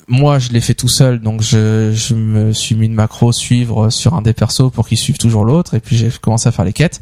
Moi, 0.08 0.38
je 0.38 0.50
l'ai 0.50 0.60
fait 0.60 0.74
tout 0.74 0.88
seul, 0.88 1.20
donc 1.20 1.42
je, 1.42 1.92
je 1.92 2.14
me 2.14 2.52
suis 2.52 2.76
mis 2.76 2.86
une 2.86 2.94
macro 2.94 3.32
suivre 3.32 3.90
sur 3.90 4.14
un 4.14 4.22
des 4.22 4.32
persos 4.32 4.70
pour 4.72 4.86
qu'ils 4.86 4.98
suivent 4.98 5.18
toujours 5.18 5.44
l'autre, 5.44 5.74
et 5.74 5.80
puis 5.80 5.96
j'ai 5.96 6.10
commencé 6.20 6.48
à 6.48 6.52
faire 6.52 6.64
les 6.64 6.72
quêtes. 6.72 7.00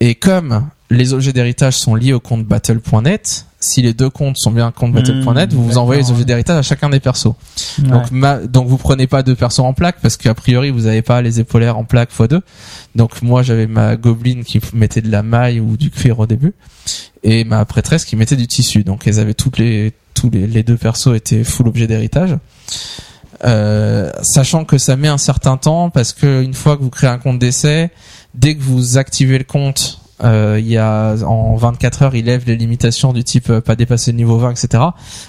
Et 0.00 0.14
comme 0.14 0.68
les 0.90 1.12
objets 1.12 1.32
d'héritage 1.32 1.74
sont 1.74 1.94
liés 1.94 2.12
au 2.12 2.20
compte 2.20 2.44
battle.net, 2.44 3.46
si 3.60 3.82
les 3.82 3.92
deux 3.92 4.08
comptes 4.08 4.38
sont 4.38 4.50
bien 4.50 4.70
compte 4.70 4.92
battle.net, 4.92 5.52
Mmh, 5.52 5.56
vous 5.56 5.64
vous 5.64 5.78
envoyez 5.78 6.02
les 6.02 6.10
objets 6.10 6.24
d'héritage 6.24 6.58
à 6.58 6.62
chacun 6.62 6.88
des 6.88 7.00
persos. 7.00 7.26
Ouais. 7.26 7.88
Donc, 7.88 8.10
ma, 8.10 8.36
donc 8.38 8.68
vous 8.68 8.78
prenez 8.78 9.06
pas 9.06 9.22
deux 9.22 9.34
persos 9.34 9.60
en 9.60 9.74
plaque 9.74 9.96
parce 10.00 10.16
qu'a 10.16 10.34
priori 10.34 10.70
vous 10.70 10.86
avez 10.86 11.02
pas 11.02 11.20
les 11.20 11.40
épaulières 11.40 11.76
en 11.76 11.84
plaque 11.84 12.10
x2. 12.12 12.40
Donc 12.94 13.20
moi 13.22 13.42
j'avais 13.42 13.66
ma 13.66 13.96
gobeline 13.96 14.44
qui 14.44 14.60
mettait 14.72 15.02
de 15.02 15.10
la 15.10 15.22
maille 15.22 15.60
ou 15.60 15.76
du 15.76 15.90
cuir 15.90 16.20
au 16.20 16.26
début 16.26 16.54
et 17.22 17.44
ma 17.44 17.64
prêtresse 17.64 18.04
qui 18.04 18.16
mettait 18.16 18.36
du 18.36 18.46
tissu. 18.46 18.84
Donc 18.84 19.06
elles 19.06 19.18
avaient 19.18 19.34
toutes 19.34 19.58
les 19.58 19.92
tous 20.14 20.30
les, 20.30 20.46
les 20.46 20.62
deux 20.62 20.76
persos 20.76 21.14
étaient 21.14 21.44
full 21.44 21.68
objet 21.68 21.86
d'héritage. 21.86 22.36
Euh, 23.44 24.10
sachant 24.22 24.64
que 24.64 24.78
ça 24.78 24.96
met 24.96 25.08
un 25.08 25.18
certain 25.18 25.56
temps 25.56 25.90
parce 25.90 26.12
que 26.12 26.42
une 26.42 26.54
fois 26.54 26.76
que 26.76 26.82
vous 26.82 26.90
créez 26.90 27.10
un 27.10 27.18
compte 27.18 27.38
d'essai, 27.38 27.90
dès 28.34 28.56
que 28.56 28.62
vous 28.62 28.98
activez 28.98 29.38
le 29.38 29.44
compte, 29.44 30.00
euh, 30.24 30.56
il 30.58 30.66
y 30.66 30.76
a 30.76 31.14
en 31.24 31.56
24 31.56 32.02
heures, 32.02 32.14
il 32.14 32.24
lève 32.24 32.44
les 32.46 32.56
limitations 32.56 33.12
du 33.12 33.22
type 33.22 33.50
euh, 33.50 33.60
pas 33.60 33.76
dépasser 33.76 34.10
le 34.10 34.16
niveau 34.16 34.36
20, 34.36 34.50
etc. 34.50 34.82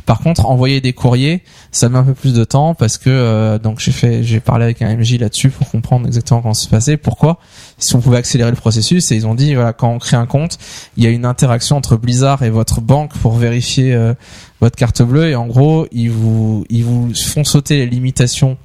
Par 0.06 0.20
contre, 0.20 0.48
envoyer 0.48 0.82
des 0.82 0.94
courriers, 0.94 1.44
ça 1.72 1.90
met 1.90 1.98
un 1.98 2.04
peu 2.04 2.14
plus 2.14 2.34
de 2.34 2.44
temps 2.44 2.74
parce 2.74 2.98
que 2.98 3.10
euh, 3.10 3.60
donc 3.60 3.80
j'ai 3.80 3.92
fait, 3.92 4.24
j'ai 4.24 4.40
parlé 4.40 4.64
avec 4.66 4.82
un 4.82 4.96
MJ 4.96 5.20
là-dessus 5.20 5.50
pour 5.50 5.70
comprendre 5.70 6.08
exactement 6.08 6.42
comment 6.42 6.54
ça 6.54 6.64
se 6.64 6.70
passait, 6.70 6.98
pourquoi, 6.98 7.40
si 7.78 7.96
on 7.96 8.02
pouvait 8.02 8.18
accélérer 8.18 8.50
le 8.50 8.56
processus 8.56 9.12
et 9.12 9.16
ils 9.16 9.28
ont 9.28 9.36
dit 9.36 9.54
voilà 9.54 9.74
quand 9.74 9.92
on 9.92 10.00
crée 10.00 10.18
un 10.18 10.26
compte, 10.26 10.58
il 10.98 11.04
y 11.04 11.08
a 11.08 11.12
une 11.12 11.26
interaction 11.26 11.78
entre 11.78 11.96
Blizzard 11.96 12.42
et 12.44 12.50
votre 12.50 12.82
banque 12.82 13.14
pour 13.14 13.34
vérifier 13.34 13.94
euh, 13.94 14.14
votre 14.60 14.76
carte 14.76 15.02
bleue 15.04 15.30
et 15.30 15.36
en 15.36 15.46
gros 15.46 15.88
ils 15.92 16.12
vous 16.12 16.66
ils 16.70 16.84
vous 16.84 17.14
font 17.14 17.44
sauter 17.44 17.78
les 17.78 17.86
limitations 17.86 18.58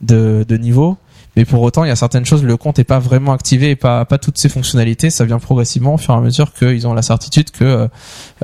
de, 0.00 0.44
de 0.48 0.56
niveau. 0.56 0.96
Mais 1.36 1.44
pour 1.44 1.62
autant, 1.62 1.84
il 1.84 1.88
y 1.88 1.92
a 1.92 1.96
certaines 1.96 2.24
choses, 2.24 2.42
le 2.42 2.56
compte 2.56 2.78
est 2.78 2.84
pas 2.84 2.98
vraiment 2.98 3.32
activé 3.32 3.70
et 3.70 3.76
pas, 3.76 4.04
pas 4.04 4.18
toutes 4.18 4.38
ses 4.38 4.48
fonctionnalités. 4.48 5.10
Ça 5.10 5.24
vient 5.24 5.38
progressivement 5.38 5.94
au 5.94 5.98
fur 5.98 6.14
et 6.14 6.16
à 6.16 6.20
mesure 6.20 6.52
qu'ils 6.52 6.86
ont 6.88 6.94
la 6.94 7.02
certitude 7.02 7.50
que 7.50 7.64
euh, 7.64 7.88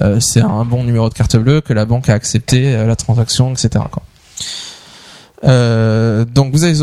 euh, 0.03 0.21
c'est 0.21 0.41
un 0.41 0.65
bon 0.65 0.85
numéro 0.85 1.09
de 1.09 1.15
carte 1.15 1.37
bleue, 1.37 1.61
que 1.61 1.73
la 1.73 1.85
banque 1.85 2.09
a 2.09 2.15
accepté 2.15 2.75
euh, 2.75 2.87
la 2.87 2.97
transaction, 2.97 3.53
etc. 3.53 3.85
Donc 5.43 6.53
vous 6.53 6.65
avez 6.65 6.75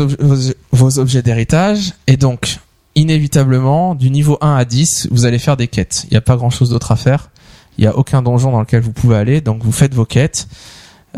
vos, 0.72 0.98
objets 0.98 1.22
d'héritage 1.22 1.92
et 2.06 2.16
donc 2.16 2.58
inévitablement 2.94 3.94
du 3.94 4.10
niveau 4.10 4.38
1 4.40 4.54
à 4.54 4.64
10 4.64 5.08
vous 5.10 5.26
allez 5.26 5.38
faire 5.38 5.56
des 5.56 5.68
quêtes. 5.68 6.04
Il 6.04 6.14
n'y 6.14 6.16
a 6.16 6.22
pas 6.22 6.36
grand 6.36 6.50
chose 6.50 6.70
d'autre 6.70 6.92
à 6.92 6.96
faire. 6.96 7.30
Il 7.76 7.82
n'y 7.82 7.88
a 7.88 7.96
aucun 7.96 8.22
donjon 8.22 8.52
dans 8.52 8.60
lequel 8.60 8.80
vous 8.80 8.92
pouvez 8.92 9.16
aller 9.16 9.40
donc 9.40 9.62
vous 9.62 9.72
faites 9.72 9.92
vos 9.92 10.06
quêtes 10.06 10.48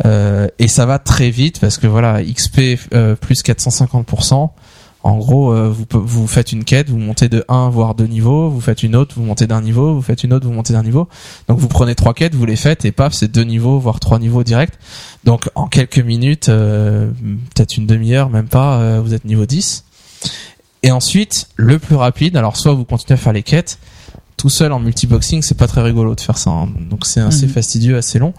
et 0.05 0.69
ça 0.69 0.87
va 0.87 0.99
très 0.99 1.31
vite 1.31 1.61
parce 1.61 1.79
que 1.79 1.87
voilà 1.87 2.23
XP 2.23 2.79
plus 3.21 3.43
450%. 3.45 4.51
En 5.07 5.19
gros, 5.19 5.53
euh, 5.53 5.73
vous, 5.93 6.27
faites 6.27 6.51
une 6.51 6.65
quête, 6.65 6.91
vous 6.91 6.99
montez 6.99 7.29
de 7.29 7.45
1 7.47 7.69
voire 7.69 7.95
2 7.95 8.07
niveaux, 8.07 8.49
vous 8.51 8.61
faites 8.61 8.83
une 8.83 8.97
autre, 8.97 9.15
vous 9.17 9.23
montez 9.23 9.47
d'un 9.47 9.61
niveau, 9.61 9.95
vous 9.95 10.03
faites 10.03 10.25
une 10.25 10.33
autre, 10.33 10.45
vous 10.49 10.53
montez 10.53 10.73
d'un 10.73 10.83
niveau. 10.83 11.07
Donc 11.47 11.61
vous 11.61 11.69
prenez 11.69 11.95
trois 11.95 12.13
quêtes, 12.13 12.35
vous 12.35 12.45
les 12.45 12.57
faites 12.57 12.85
et 12.85 12.91
paf, 12.91 13.13
c'est 13.15 13.29
deux 13.31 13.45
niveaux 13.45 13.79
voire 13.79 14.01
trois 14.01 14.19
niveaux 14.19 14.43
direct. 14.43 14.75
Donc 15.23 15.49
en 15.55 15.69
quelques 15.69 16.01
minutes, 16.01 16.49
euh, 16.49 17.09
peut-être 17.55 17.77
une 17.77 17.87
demi-heure, 17.87 18.31
même 18.31 18.49
pas, 18.49 18.79
euh, 18.81 19.01
vous 19.01 19.15
êtes 19.15 19.25
niveau 19.25 19.47
10. 19.47 19.85
Et 20.83 20.91
ensuite, 20.91 21.49
le 21.55 21.79
plus 21.79 21.95
rapide, 21.95 22.37
alors 22.37 22.57
soit 22.57 22.75
vous 22.75 22.85
continuez 22.85 23.15
à 23.15 23.17
faire 23.17 23.33
les 23.33 23.45
quêtes, 23.45 23.79
tout 24.37 24.49
seul 24.51 24.73
en 24.73 24.81
multiboxing, 24.81 25.41
c'est 25.43 25.57
pas 25.57 25.69
très 25.69 25.83
rigolo 25.83 26.17
de 26.17 26.21
faire 26.21 26.37
ça. 26.37 26.51
hein. 26.51 26.69
Donc 26.91 27.07
c'est 27.07 27.21
assez 27.21 27.47
Mhm. 27.47 27.53
fastidieux, 27.53 27.97
assez 27.97 28.19
long. 28.19 28.35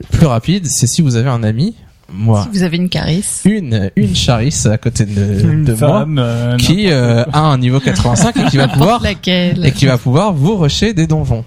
Le 0.00 0.06
plus 0.16 0.26
rapide, 0.26 0.66
c'est 0.66 0.86
si 0.86 1.02
vous 1.02 1.16
avez 1.16 1.28
un 1.28 1.42
ami, 1.42 1.74
moi, 2.12 2.44
Si 2.44 2.58
vous 2.58 2.62
avez 2.62 2.76
une 2.76 2.88
carisse. 2.88 3.42
une 3.44 3.90
une 3.96 4.14
charisse 4.14 4.66
à 4.66 4.78
côté 4.78 5.04
de, 5.04 5.40
Une 5.40 5.64
de 5.64 5.74
moi 5.74 6.06
euh, 6.08 6.56
qui 6.56 6.90
euh, 6.90 7.24
a 7.32 7.40
un 7.40 7.58
niveau 7.58 7.80
85 7.80 8.36
et 8.36 8.44
qui 8.44 8.56
va 8.56 8.68
pouvoir 8.68 9.02
laquelle 9.02 9.66
et 9.66 9.72
qui 9.72 9.86
va 9.86 9.98
pouvoir 9.98 10.32
vous 10.32 10.56
rusher 10.56 10.94
des 10.94 11.06
donjons. 11.06 11.44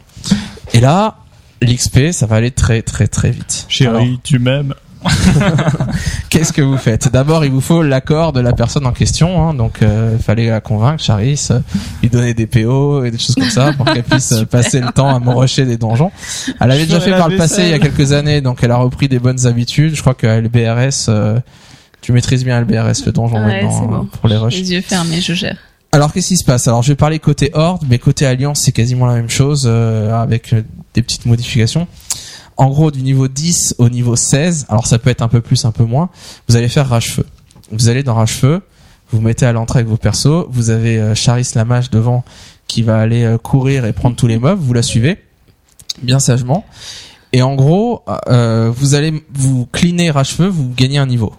Et 0.73 0.79
là, 0.79 1.17
l'XP, 1.61 2.11
ça 2.11 2.25
va 2.25 2.37
aller 2.37 2.51
très 2.51 2.81
très 2.81 3.07
très 3.07 3.31
vite. 3.31 3.65
Chérie, 3.69 3.89
Alors, 3.89 4.17
tu 4.23 4.39
m'aimes. 4.39 4.73
Qu'est-ce 6.29 6.53
que 6.53 6.61
vous 6.61 6.77
faites 6.77 7.11
D'abord, 7.11 7.45
il 7.45 7.51
vous 7.51 7.61
faut 7.61 7.81
l'accord 7.83 8.33
de 8.33 8.39
la 8.39 8.53
personne 8.53 8.85
en 8.85 8.91
question. 8.91 9.41
Hein, 9.49 9.53
donc, 9.53 9.81
euh, 9.81 10.15
il 10.17 10.21
fallait 10.23 10.49
la 10.49 10.61
convaincre, 10.61 11.01
Charis, 11.03 11.47
euh, 11.51 11.59
lui 12.01 12.09
donner 12.09 12.33
des 12.33 12.47
PO 12.47 13.03
et 13.05 13.11
des 13.11 13.17
choses 13.17 13.35
comme 13.35 13.49
ça 13.49 13.73
pour 13.73 13.85
qu'elle 13.85 14.03
puisse 14.03 14.31
euh, 14.33 14.45
passer 14.45 14.81
le 14.81 14.91
temps 14.91 15.13
à 15.15 15.19
me 15.19 15.33
rusher 15.33 15.65
des 15.65 15.77
donjons. 15.77 16.11
Elle 16.59 16.71
avait 16.71 16.81
Je 16.81 16.85
déjà 16.87 16.99
fait 16.99 17.11
par 17.11 17.29
le 17.29 17.37
passé 17.37 17.63
il 17.63 17.69
y 17.69 17.73
a 17.73 17.79
quelques 17.79 18.11
années, 18.11 18.41
donc 18.41 18.59
elle 18.63 18.71
a 18.71 18.77
repris 18.77 19.07
des 19.07 19.19
bonnes 19.19 19.45
habitudes. 19.47 19.95
Je 19.95 20.01
crois 20.01 20.13
que 20.13 20.27
LBRS, 20.27 21.05
euh, 21.09 21.39
tu 22.01 22.11
maîtrises 22.11 22.43
bien 22.43 22.59
LBRS, 22.61 23.05
le 23.05 23.11
donjon 23.11 23.35
Ouais, 23.37 23.45
maintenant 23.61 23.71
c'est 23.71 23.83
hein, 23.83 23.87
bon. 23.89 24.05
pour 24.05 24.29
les 24.29 24.37
rushs. 24.37 24.55
Les 24.55 24.73
yeux 24.73 24.81
fermés, 24.81 25.21
je 25.21 25.33
gère. 25.33 25.57
Alors 25.91 26.13
qu'est-ce 26.13 26.27
qui 26.27 26.37
se 26.37 26.45
passe 26.45 26.67
Alors 26.67 26.83
je 26.83 26.89
vais 26.89 26.95
parler 26.95 27.17
côté 27.17 27.49
Horde, 27.53 27.83
mais 27.89 27.97
côté 27.97 28.27
Alliance 28.27 28.61
c'est 28.61 28.71
quasiment 28.71 29.07
la 29.07 29.15
même 29.15 29.29
chose 29.29 29.63
euh, 29.65 30.13
avec 30.13 30.53
des 30.93 31.01
petites 31.01 31.25
modifications. 31.25 31.87
En 32.59 32.67
gros 32.67 32.91
du 32.91 33.01
niveau 33.03 33.29
10 33.29 33.75
au 33.77 33.87
niveau 33.87 34.17
16, 34.17 34.65
alors 34.67 34.85
ça 34.85 34.99
peut 34.99 35.09
être 35.09 35.21
un 35.21 35.29
peu 35.29 35.39
plus, 35.39 35.63
un 35.63 35.71
peu 35.71 35.85
moins, 35.85 36.09
vous 36.49 36.57
allez 36.57 36.67
faire 36.67 36.89
Rage-Feu. 36.89 37.25
Vous 37.71 37.87
allez 37.87 38.03
dans 38.03 38.15
Rage-Feu, 38.15 38.61
vous 39.11 39.21
mettez 39.21 39.45
à 39.45 39.53
l'entrée 39.53 39.79
avec 39.79 39.87
vos 39.87 39.95
persos, 39.95 40.45
vous 40.49 40.69
avez 40.69 40.97
euh, 40.97 41.15
Charis 41.15 41.47
la 41.55 41.63
mage 41.63 41.89
devant 41.89 42.25
qui 42.67 42.83
va 42.83 42.99
aller 42.99 43.23
euh, 43.23 43.37
courir 43.37 43.85
et 43.85 43.93
prendre 43.93 44.17
tous 44.17 44.27
les 44.27 44.37
mobs, 44.37 44.59
vous 44.59 44.73
la 44.73 44.81
suivez 44.81 45.23
bien 46.01 46.19
sagement. 46.19 46.65
Et 47.31 47.41
en 47.41 47.55
gros, 47.55 48.03
euh, 48.27 48.69
vous 48.75 48.93
allez 48.93 49.23
vous 49.33 49.65
cleaner 49.71 50.11
Rage-Feu, 50.11 50.47
vous 50.47 50.69
gagnez 50.75 50.97
un 50.97 51.05
niveau. 51.05 51.31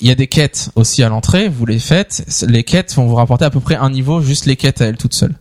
Il 0.00 0.08
y 0.08 0.10
a 0.10 0.14
des 0.14 0.26
quêtes 0.26 0.70
aussi 0.74 1.02
à 1.02 1.08
l'entrée, 1.08 1.48
vous 1.48 1.64
les 1.64 1.78
faites. 1.78 2.44
Les 2.46 2.64
quêtes 2.64 2.94
vont 2.94 3.06
vous 3.06 3.14
rapporter 3.14 3.46
à 3.46 3.50
peu 3.50 3.60
près 3.60 3.76
un 3.76 3.88
niveau, 3.88 4.20
juste 4.20 4.44
les 4.44 4.56
quêtes 4.56 4.82
à 4.82 4.86
elles 4.86 4.98
toutes 4.98 5.14
seules. 5.14 5.36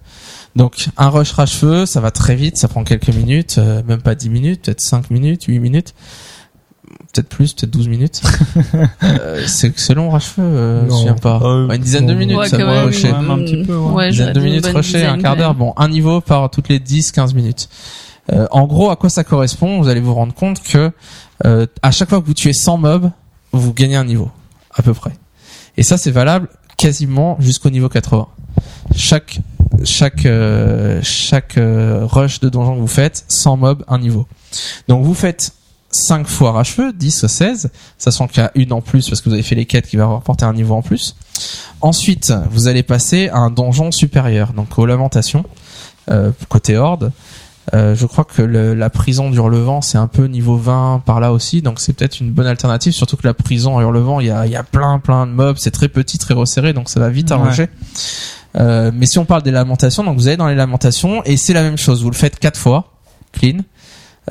Donc 0.57 0.89
un 0.97 1.09
rush 1.09 1.31
rage 1.34 1.53
feu, 1.55 1.85
ça 1.85 2.01
va 2.01 2.11
très 2.11 2.35
vite, 2.35 2.57
ça 2.57 2.67
prend 2.67 2.84
quelques 2.84 3.09
minutes, 3.09 3.55
euh, 3.59 3.84
même 3.88 4.01
pas 4.01 4.15
10 4.15 4.29
minutes, 4.29 4.63
peut-être 4.65 4.81
5 4.81 5.11
minutes, 5.11 5.43
8 5.43 5.59
minutes, 5.59 5.93
peut-être 7.13 7.29
plus, 7.29 7.53
peut-être 7.53 7.69
12 7.71 7.88
minutes. 7.88 8.21
euh, 9.03 9.43
c'est 9.45 9.77
c'est 9.79 9.93
long 9.93 10.09
rush 10.09 10.25
feu, 10.25 10.41
euh, 10.41 10.81
je 10.81 10.85
me 10.85 10.89
souviens 10.91 11.13
pas. 11.15 11.39
Euh, 11.43 11.67
Ouais, 11.67 11.75
une 11.75 11.81
dizaine 11.84 12.07
de 12.07 12.13
minutes, 12.15 12.38
Ouais, 12.38 12.49
ça 12.49 12.57
doit 12.57 12.84
rusher. 12.84 13.11
ouais. 13.11 13.15
un 13.15 13.38
petit 13.38 13.63
peu, 13.63 13.75
ouais. 13.75 13.91
Ouais, 13.93 14.05
Une 14.05 14.11
dizaine 14.11 14.34
de 14.34 14.39
minutes 14.39 14.65
rusher, 14.65 15.05
un 15.05 15.19
quart 15.19 15.35
d'heure, 15.35 15.53
bon, 15.53 15.73
un 15.77 15.89
niveau 15.89 16.21
par 16.21 16.49
toutes 16.49 16.69
les 16.69 16.79
10, 16.79 17.11
15 17.11 17.34
minutes. 17.35 17.69
Euh, 18.34 18.47
en 18.51 18.65
gros, 18.67 18.89
à 18.89 18.95
quoi 18.95 19.09
ça 19.09 19.23
correspond? 19.23 19.79
Vous 19.81 19.88
allez 19.88 20.01
vous 20.01 20.13
rendre 20.13 20.34
compte 20.34 20.61
que 20.61 20.91
euh, 21.45 21.65
à 21.81 21.91
chaque 21.91 22.09
fois 22.09 22.19
que 22.19 22.25
vous 22.25 22.34
tuez 22.34 22.51
100 22.51 22.77
mobs, 22.77 23.11
vous 23.53 23.73
gagnez 23.73 23.95
un 23.95 24.03
niveau, 24.05 24.31
à 24.73 24.81
peu 24.81 24.93
près. 24.93 25.11
Et 25.77 25.84
ça, 25.84 25.97
c'est 25.97 26.11
valable 26.11 26.49
quasiment 26.77 27.38
jusqu'au 27.39 27.69
niveau 27.69 27.88
80. 27.89 28.27
Chaque 28.95 29.39
chaque 29.83 30.25
euh, 30.25 30.99
chaque 31.03 31.57
euh, 31.57 32.01
rush 32.05 32.39
de 32.39 32.49
donjon 32.49 32.75
que 32.75 32.79
vous 32.81 32.87
faites, 32.87 33.23
100 33.27 33.57
mobs, 33.57 33.83
un 33.87 33.99
niveau. 33.99 34.27
Donc 34.87 35.03
vous 35.05 35.13
faites 35.13 35.51
5 35.91 36.27
fois 36.27 36.51
rage-feu, 36.51 36.91
10 36.93 37.23
ou 37.23 37.27
16, 37.27 37.69
sachant 37.97 38.27
qu'il 38.27 38.43
y 38.43 38.45
a 38.45 38.51
une 38.55 38.73
en 38.73 38.81
plus 38.81 39.07
parce 39.09 39.21
que 39.21 39.29
vous 39.29 39.33
avez 39.33 39.43
fait 39.43 39.55
les 39.55 39.65
quêtes 39.65 39.87
qui 39.87 39.95
va 39.97 40.05
rapporter 40.07 40.45
un 40.45 40.53
niveau 40.53 40.75
en 40.75 40.81
plus. 40.81 41.15
Ensuite, 41.81 42.33
vous 42.51 42.67
allez 42.67 42.83
passer 42.83 43.29
à 43.29 43.37
un 43.37 43.49
donjon 43.51 43.91
supérieur, 43.91 44.53
donc 44.53 44.77
aux 44.77 44.85
lamentations, 44.85 45.45
euh, 46.11 46.31
côté 46.49 46.75
horde. 46.77 47.11
Euh, 47.73 47.95
je 47.95 48.05
crois 48.05 48.23
que 48.23 48.41
le- 48.41 48.73
la 48.75 48.89
prison 48.89 49.29
d'Hurlevent 49.29 49.81
c'est 49.81 49.97
un 49.97 50.07
peu 50.07 50.27
niveau 50.27 50.55
20 50.55 51.01
par 51.05 51.19
là 51.19 51.33
aussi, 51.33 51.61
donc 51.61 51.81
c'est 51.81 51.91
peut-être 51.91 52.21
une 52.21 52.31
bonne 52.31 52.47
alternative. 52.47 52.93
Surtout 52.93 53.17
que 53.17 53.27
la 53.27 53.33
prison 53.33 53.77
à 53.77 53.81
Hurlevent, 53.81 54.21
il 54.21 54.27
y 54.27 54.31
a, 54.31 54.45
il 54.45 54.51
y 54.53 54.55
a 54.55 54.63
plein 54.63 54.99
plein 54.99 55.27
de 55.27 55.33
mobs, 55.33 55.57
c'est 55.59 55.71
très 55.71 55.89
petit, 55.89 56.17
très 56.17 56.33
resserré, 56.33 56.71
donc 56.71 56.87
ça 56.89 57.01
va 57.01 57.09
vite 57.09 57.29
Ouais. 57.49 57.55
Euh, 58.59 58.91
mais 58.93 59.05
si 59.05 59.19
on 59.19 59.25
parle 59.25 59.43
des 59.43 59.51
lamentations, 59.51 60.03
donc 60.03 60.17
vous 60.17 60.27
allez 60.27 60.38
dans 60.38 60.47
les 60.47 60.55
lamentations 60.55 61.23
et 61.25 61.38
c'est 61.38 61.53
la 61.53 61.61
même 61.61 61.77
chose. 61.77 62.03
Vous 62.03 62.09
le 62.09 62.15
faites 62.15 62.39
quatre 62.39 62.59
fois, 62.59 62.93
clean. 63.31 63.59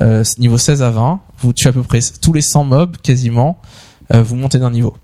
euh, 0.01 0.23
niveau 0.37 0.57
16 0.57 0.83
à 0.83 0.91
20, 0.91 1.19
vous 1.39 1.53
tuez 1.53 1.69
à 1.69 1.73
peu 1.73 1.83
près 1.83 1.99
tous 2.21 2.33
les 2.33 2.41
100 2.41 2.65
mobs 2.65 2.97
quasiment, 2.97 3.59
euh, 4.13 4.21
vous 4.21 4.35
montez 4.35 4.59
d'un 4.59 4.71
niveau. 4.71 4.95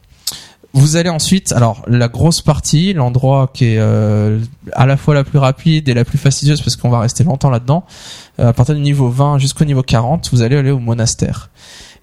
Vous 0.76 0.96
allez 0.96 1.10
ensuite, 1.10 1.52
alors 1.52 1.84
la 1.88 2.08
grosse 2.08 2.42
partie, 2.42 2.94
l'endroit 2.94 3.52
qui 3.54 3.66
est 3.66 3.78
euh, 3.78 4.40
à 4.72 4.88
la 4.88 4.98
fois 4.98 5.14
la 5.14 5.24
plus 5.24 5.38
rapide 5.38 5.88
et 5.88 5.94
la 5.94 6.04
plus 6.04 6.18
fastidieuse 6.18 6.62
parce 6.62 6.76
qu'on 6.76 6.90
va 6.90 7.00
rester 7.00 7.24
longtemps 7.24 7.52
là-dedans, 7.52 7.86
euh, 8.40 8.50
à 8.50 8.54
partir 8.54 8.74
du 8.74 8.82
niveau 8.82 9.08
20 9.10 9.38
jusqu'au 9.38 9.66
niveau 9.66 9.84
40, 9.84 10.32
vous 10.34 10.42
allez 10.42 10.58
aller 10.58 10.72
au 10.72 10.80
monastère. 10.80 11.52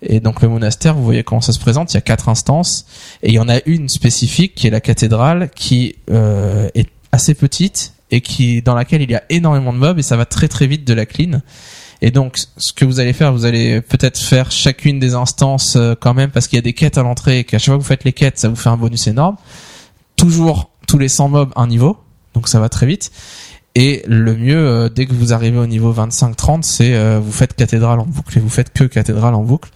Et 0.03 0.21
donc 0.21 0.41
le 0.41 0.49
monastère, 0.49 0.95
vous 0.95 1.03
voyez 1.03 1.25
comment 1.25 1.41
ça 1.41 1.53
se 1.53 1.59
présente, 1.59 1.93
il 1.93 1.97
y 1.97 1.99
a 1.99 2.01
quatre 2.01 2.29
instances 2.29 2.87
et 3.25 3.31
il 3.31 3.35
y 3.35 3.41
en 3.41 3.49
a 3.49 3.59
une 3.67 3.89
spécifique 3.89 4.55
qui 4.55 4.69
est 4.69 4.71
la 4.71 4.81
cathédrale 4.81 5.51
qui 5.51 5.97
euh, 6.09 6.69
est 6.77 6.89
assez 7.13 7.35
petite 7.35 7.93
et 8.11 8.21
qui 8.21 8.63
dans 8.63 8.75
laquelle 8.75 9.03
il 9.03 9.11
y 9.11 9.15
a 9.15 9.23
énormément 9.31 9.73
de 9.73 9.79
mobs 9.79 9.99
et 9.99 10.03
ça 10.03 10.17
va 10.17 10.25
très 10.27 10.49
très 10.49 10.67
vite 10.67 10.87
de 10.87 10.95
la 10.95 11.07
clean. 11.07 11.41
Et 12.03 12.11
donc, 12.11 12.39
ce 12.57 12.73
que 12.73 12.85
vous 12.87 12.99
allez 12.99 13.13
faire, 13.13 13.31
vous 13.33 13.45
allez 13.45 13.83
peut-être 13.83 14.19
faire 14.19 14.51
chacune 14.51 14.99
des 14.99 15.15
instances 15.15 15.77
euh, 15.77 15.95
quand 16.01 16.15
même, 16.15 16.31
parce 16.31 16.49
qu'il 16.49 16.57
y 16.57 16.59
a 16.59 16.63
des 16.63 16.73
quêtes 16.73 16.97
à 16.97 17.03
l'entrée, 17.03 17.41
et 17.41 17.45
qu'à 17.45 17.59
chaque 17.59 17.67
fois 17.67 17.77
que 17.77 17.83
vous 17.83 17.87
faites 17.89 18.05
les 18.05 18.15
quêtes, 18.15 18.39
ça 18.39 18.49
vous 18.49 18.57
fait 18.57 18.71
un 18.71 18.79
bonus 18.79 19.07
énorme. 19.07 19.37
Toujours 20.17 20.71
tous 20.87 20.99
les 20.99 21.09
100 21.09 21.29
mobs 21.29 21.53
un 21.57 21.67
niveau, 21.67 21.99
donc 22.35 22.49
ça 22.49 22.59
va 22.59 22.69
très 22.71 22.87
vite. 22.87 23.11
Et 23.75 24.03
le 24.07 24.35
mieux, 24.35 24.57
euh, 24.57 24.89
dès 24.89 25.05
que 25.07 25.13
vous 25.13 25.33
arrivez 25.35 25.59
au 25.59 25.67
niveau 25.67 25.93
25-30, 25.93 26.63
c'est 26.63 26.95
euh, 26.95 27.21
vous 27.23 27.33
faites 27.33 27.55
cathédrale 27.55 28.01
en 28.01 28.07
boucle 28.07 28.37
et 28.39 28.41
vous 28.41 28.49
faites 28.49 28.73
que 28.73 28.85
cathédrale 28.85 29.35
en 29.35 29.43
boucle. 29.43 29.71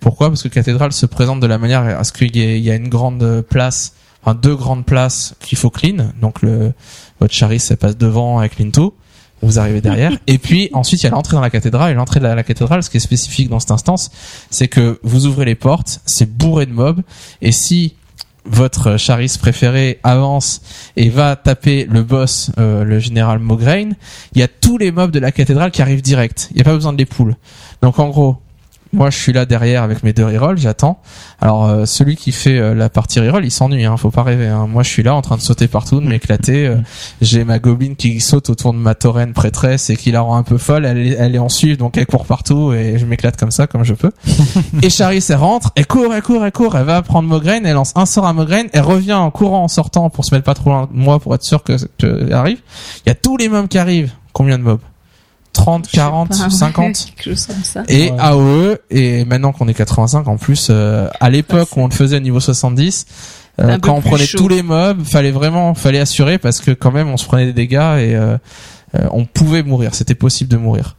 Pourquoi? 0.00 0.28
Parce 0.28 0.42
que 0.42 0.48
cathédrale 0.48 0.92
se 0.92 1.06
présente 1.06 1.40
de 1.40 1.46
la 1.46 1.56
manière 1.58 1.82
à 1.98 2.04
ce 2.04 2.12
qu'il 2.12 2.34
y, 2.36 2.40
ait- 2.70 2.76
une 2.76 2.88
grande 2.88 3.42
place, 3.48 3.94
enfin 4.22 4.34
deux 4.34 4.54
grandes 4.54 4.84
places 4.84 5.34
qu'il 5.40 5.58
faut 5.58 5.70
clean. 5.70 6.12
Donc 6.20 6.42
le 6.42 6.72
votre 7.20 7.34
charis, 7.34 7.60
ça 7.60 7.76
passe 7.76 7.96
devant 7.96 8.38
avec 8.38 8.56
tout. 8.72 8.94
Vous 9.42 9.58
arrivez 9.58 9.80
derrière. 9.80 10.12
et 10.26 10.38
puis 10.38 10.68
ensuite, 10.72 11.02
il 11.02 11.04
y 11.04 11.06
a 11.06 11.10
l'entrée 11.10 11.34
dans 11.34 11.40
la 11.40 11.50
cathédrale. 11.50 11.92
Et 11.92 11.94
l'entrée 11.94 12.20
de 12.20 12.24
la, 12.24 12.34
la 12.34 12.42
cathédrale, 12.42 12.82
ce 12.82 12.90
qui 12.90 12.98
est 12.98 13.00
spécifique 13.00 13.48
dans 13.48 13.60
cette 13.60 13.70
instance, 13.70 14.10
c'est 14.50 14.68
que 14.68 15.00
vous 15.02 15.26
ouvrez 15.26 15.44
les 15.44 15.54
portes, 15.54 16.00
c'est 16.04 16.30
bourré 16.30 16.66
de 16.66 16.72
mobs. 16.72 17.02
Et 17.40 17.52
si 17.52 17.94
votre 18.44 18.96
charis 18.96 19.36
préféré 19.38 20.00
avance 20.02 20.62
et 20.96 21.08
va 21.08 21.36
taper 21.36 21.86
le 21.88 22.02
boss, 22.02 22.50
euh, 22.58 22.84
le 22.84 22.98
général 22.98 23.38
Mograine, 23.38 23.96
il 24.34 24.40
y 24.40 24.42
a 24.42 24.48
tous 24.48 24.78
les 24.78 24.92
mobs 24.92 25.10
de 25.10 25.18
la 25.18 25.32
cathédrale 25.32 25.70
qui 25.70 25.82
arrivent 25.82 26.02
direct. 26.02 26.48
Il 26.50 26.56
n'y 26.56 26.62
a 26.62 26.64
pas 26.64 26.74
besoin 26.74 26.92
de 26.92 26.98
les 26.98 27.06
poules. 27.06 27.36
Donc 27.82 27.98
en 27.98 28.08
gros, 28.08 28.36
moi 28.92 29.10
je 29.10 29.16
suis 29.18 29.32
là 29.32 29.46
derrière 29.46 29.82
avec 29.82 30.02
mes 30.02 30.12
deux 30.12 30.24
rerolls, 30.24 30.58
j'attends. 30.58 31.00
Alors 31.40 31.66
euh, 31.66 31.84
celui 31.86 32.16
qui 32.16 32.32
fait 32.32 32.58
euh, 32.58 32.74
la 32.74 32.88
partie 32.88 33.20
reroll, 33.20 33.44
il 33.44 33.50
s'ennuie, 33.50 33.84
hein, 33.84 33.96
faut 33.96 34.10
pas 34.10 34.22
rêver. 34.22 34.48
Hein. 34.48 34.66
Moi 34.68 34.82
je 34.82 34.88
suis 34.88 35.02
là 35.02 35.14
en 35.14 35.22
train 35.22 35.36
de 35.36 35.40
sauter 35.42 35.68
partout, 35.68 36.00
de 36.00 36.06
m'éclater. 36.06 36.66
euh, 36.66 36.76
J'ai 37.20 37.44
ma 37.44 37.58
gobeline 37.58 37.96
qui 37.96 38.20
saute 38.20 38.50
autour 38.50 38.72
de 38.72 38.78
ma 38.78 38.94
taureine 38.94 39.32
prêtresse 39.32 39.90
et 39.90 39.96
qui 39.96 40.10
la 40.10 40.20
rend 40.22 40.36
un 40.36 40.42
peu 40.42 40.58
folle. 40.58 40.84
Elle 40.86 40.98
est, 40.98 41.10
elle 41.18 41.34
est 41.34 41.38
en 41.38 41.48
suivre, 41.48 41.78
donc 41.78 41.96
elle 41.96 42.06
court 42.06 42.26
partout 42.26 42.72
et 42.72 42.98
je 42.98 43.06
m'éclate 43.06 43.36
comme 43.36 43.50
ça, 43.52 43.66
comme 43.66 43.84
je 43.84 43.94
peux. 43.94 44.10
et 44.82 44.90
Charis, 44.90 45.24
elle 45.28 45.36
rentre, 45.36 45.70
elle 45.76 45.86
court, 45.86 46.12
elle 46.12 46.22
court, 46.22 46.44
elle 46.44 46.52
court, 46.52 46.76
elle 46.76 46.84
va 46.84 47.02
prendre 47.02 47.28
Mograine, 47.28 47.66
elle 47.66 47.74
lance 47.74 47.92
un 47.94 48.06
sort 48.06 48.26
à 48.26 48.32
Mograine, 48.32 48.68
elle 48.72 48.82
revient 48.82 49.12
en 49.14 49.30
courant, 49.30 49.64
en 49.64 49.68
sortant 49.68 50.10
pour 50.10 50.24
se 50.24 50.34
mettre 50.34 50.44
pas 50.44 50.54
trop 50.54 50.70
loin 50.70 50.88
de 50.92 50.98
moi 50.98 51.20
pour 51.20 51.34
être 51.34 51.44
sûr 51.44 51.62
que, 51.62 51.76
que 51.98 52.24
elle 52.26 52.32
arrive. 52.32 52.58
Il 53.06 53.08
y 53.08 53.12
a 53.12 53.14
tous 53.14 53.36
les 53.36 53.48
mobs 53.48 53.68
qui 53.68 53.78
arrivent. 53.78 54.12
Combien 54.32 54.58
de 54.58 54.62
mobs 54.62 54.80
30, 55.52 55.88
40, 55.88 56.28
Je 56.32 56.36
sais 56.36 56.42
pas, 56.44 56.50
50 56.50 56.94
quelque 57.16 57.24
chose 57.24 57.46
comme 57.46 57.64
ça. 57.64 57.82
et 57.88 58.10
Ouais. 58.10 58.16
AOE 58.18 58.76
et 58.90 59.24
maintenant 59.24 59.52
qu'on 59.52 59.68
est 59.68 59.74
85 59.74 60.26
en 60.28 60.36
plus 60.36 60.68
euh, 60.70 61.08
à 61.20 61.28
l'époque 61.30 61.76
où 61.76 61.80
on 61.80 61.86
le 61.88 61.92
faisait 61.94 62.16
au 62.16 62.20
niveau 62.20 62.40
70 62.40 63.06
euh, 63.60 63.78
quand 63.82 63.94
on 63.94 64.00
prenait 64.00 64.24
chaud. 64.26 64.38
tous 64.38 64.48
les 64.48 64.62
mobs 64.62 65.02
fallait 65.04 65.32
vraiment 65.32 65.74
fallait 65.74 65.98
assurer 66.00 66.38
parce 66.38 66.60
que 66.60 66.70
quand 66.70 66.92
même 66.92 67.08
on 67.08 67.16
se 67.16 67.26
prenait 67.26 67.46
des 67.46 67.52
dégâts 67.52 67.74
et 67.98 68.14
euh, 68.16 68.36
euh, 68.94 69.06
on 69.10 69.24
pouvait 69.24 69.62
mourir. 69.62 69.94
C'était 69.94 70.14
possible 70.14 70.50
de 70.50 70.56
mourir. 70.56 70.96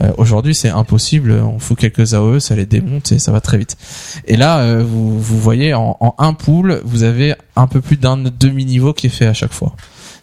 Euh, 0.00 0.12
aujourd'hui 0.16 0.54
c'est 0.54 0.68
impossible. 0.70 1.32
On 1.32 1.58
fout 1.58 1.76
quelques 1.76 2.14
AOE 2.14 2.38
ça 2.40 2.54
les 2.54 2.66
démonte 2.66 3.10
et 3.12 3.18
ça 3.18 3.32
va 3.32 3.40
très 3.40 3.58
vite. 3.58 3.76
Et 4.26 4.36
là 4.36 4.58
euh, 4.60 4.84
vous, 4.86 5.20
vous 5.20 5.38
voyez 5.40 5.74
en, 5.74 5.96
en 6.00 6.14
un 6.18 6.32
pool 6.34 6.80
vous 6.84 7.02
avez 7.02 7.34
un 7.56 7.66
peu 7.66 7.80
plus 7.80 7.96
d'un 7.96 8.16
demi 8.16 8.64
niveau 8.64 8.92
qui 8.92 9.08
est 9.08 9.10
fait 9.10 9.26
à 9.26 9.34
chaque 9.34 9.52
fois. 9.52 9.74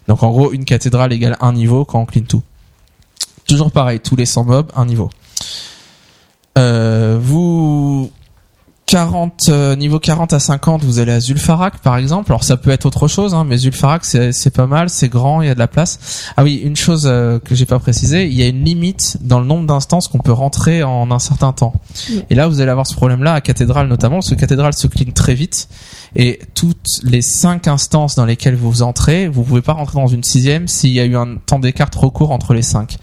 Donc 0.08 0.22
en 0.22 0.30
gros 0.30 0.52
une 0.52 0.64
cathédrale 0.64 1.12
égale 1.12 1.36
un 1.40 1.52
niveau 1.52 1.84
quand 1.84 2.00
on 2.00 2.06
clean 2.06 2.22
tout 2.26 2.42
toujours 3.46 3.70
pareil 3.70 4.00
tous 4.00 4.16
les 4.16 4.26
100 4.26 4.44
mobs 4.44 4.72
un 4.74 4.86
niveau. 4.86 5.10
Euh, 6.58 7.18
vous 7.20 8.10
40 8.86 9.48
euh, 9.48 9.74
niveau 9.74 9.98
40 9.98 10.32
à 10.32 10.38
50 10.38 10.84
vous 10.84 11.00
allez 11.00 11.12
à 11.12 11.20
Zulfarak 11.20 11.78
par 11.78 11.96
exemple. 11.96 12.30
Alors 12.30 12.44
ça 12.44 12.56
peut 12.56 12.70
être 12.70 12.86
autre 12.86 13.08
chose 13.08 13.34
hein, 13.34 13.44
mais 13.44 13.58
Zulfarak 13.58 14.04
c'est 14.04 14.50
pas 14.54 14.66
mal 14.66 14.88
c'est 14.88 15.08
grand 15.08 15.42
il 15.42 15.48
y 15.48 15.50
a 15.50 15.54
de 15.54 15.58
la 15.58 15.66
place. 15.66 16.30
Ah 16.36 16.44
oui 16.44 16.62
une 16.64 16.76
chose 16.76 17.06
euh, 17.06 17.40
que 17.40 17.56
j'ai 17.56 17.66
pas 17.66 17.80
précisé 17.80 18.26
il 18.26 18.32
y 18.32 18.42
a 18.42 18.46
une 18.46 18.64
limite 18.64 19.18
dans 19.20 19.40
le 19.40 19.46
nombre 19.46 19.66
d'instances 19.66 20.06
qu'on 20.06 20.20
peut 20.20 20.32
rentrer 20.32 20.84
en 20.84 21.10
un 21.10 21.18
certain 21.18 21.52
temps. 21.52 21.74
Oui. 22.08 22.22
et 22.30 22.36
là 22.36 22.46
vous 22.46 22.60
allez 22.60 22.70
avoir 22.70 22.86
ce 22.86 22.94
problème 22.94 23.24
là 23.24 23.34
à 23.34 23.40
cathédrale 23.40 23.88
notamment 23.88 24.16
parce 24.16 24.30
que 24.30 24.36
cathédrale 24.36 24.72
se 24.72 24.86
clean 24.86 25.10
très 25.12 25.34
vite 25.34 25.68
et 26.18 26.40
toutes 26.54 26.88
les 27.02 27.20
cinq 27.22 27.68
instances 27.68 28.14
dans 28.16 28.24
lesquelles 28.24 28.56
vous 28.56 28.82
entrez 28.82 29.28
vous 29.28 29.42
pouvez 29.42 29.60
pas 29.62 29.74
rentrer 29.74 29.98
dans 30.00 30.06
une 30.06 30.22
sixième 30.24 30.66
s'il 30.66 30.90
y 30.92 31.00
a 31.00 31.04
eu 31.04 31.14
un 31.16 31.36
temps 31.36 31.58
d'écart 31.58 31.90
trop 31.90 32.10
court 32.10 32.32
entre 32.32 32.54
les 32.54 32.62
cinq 32.62 32.96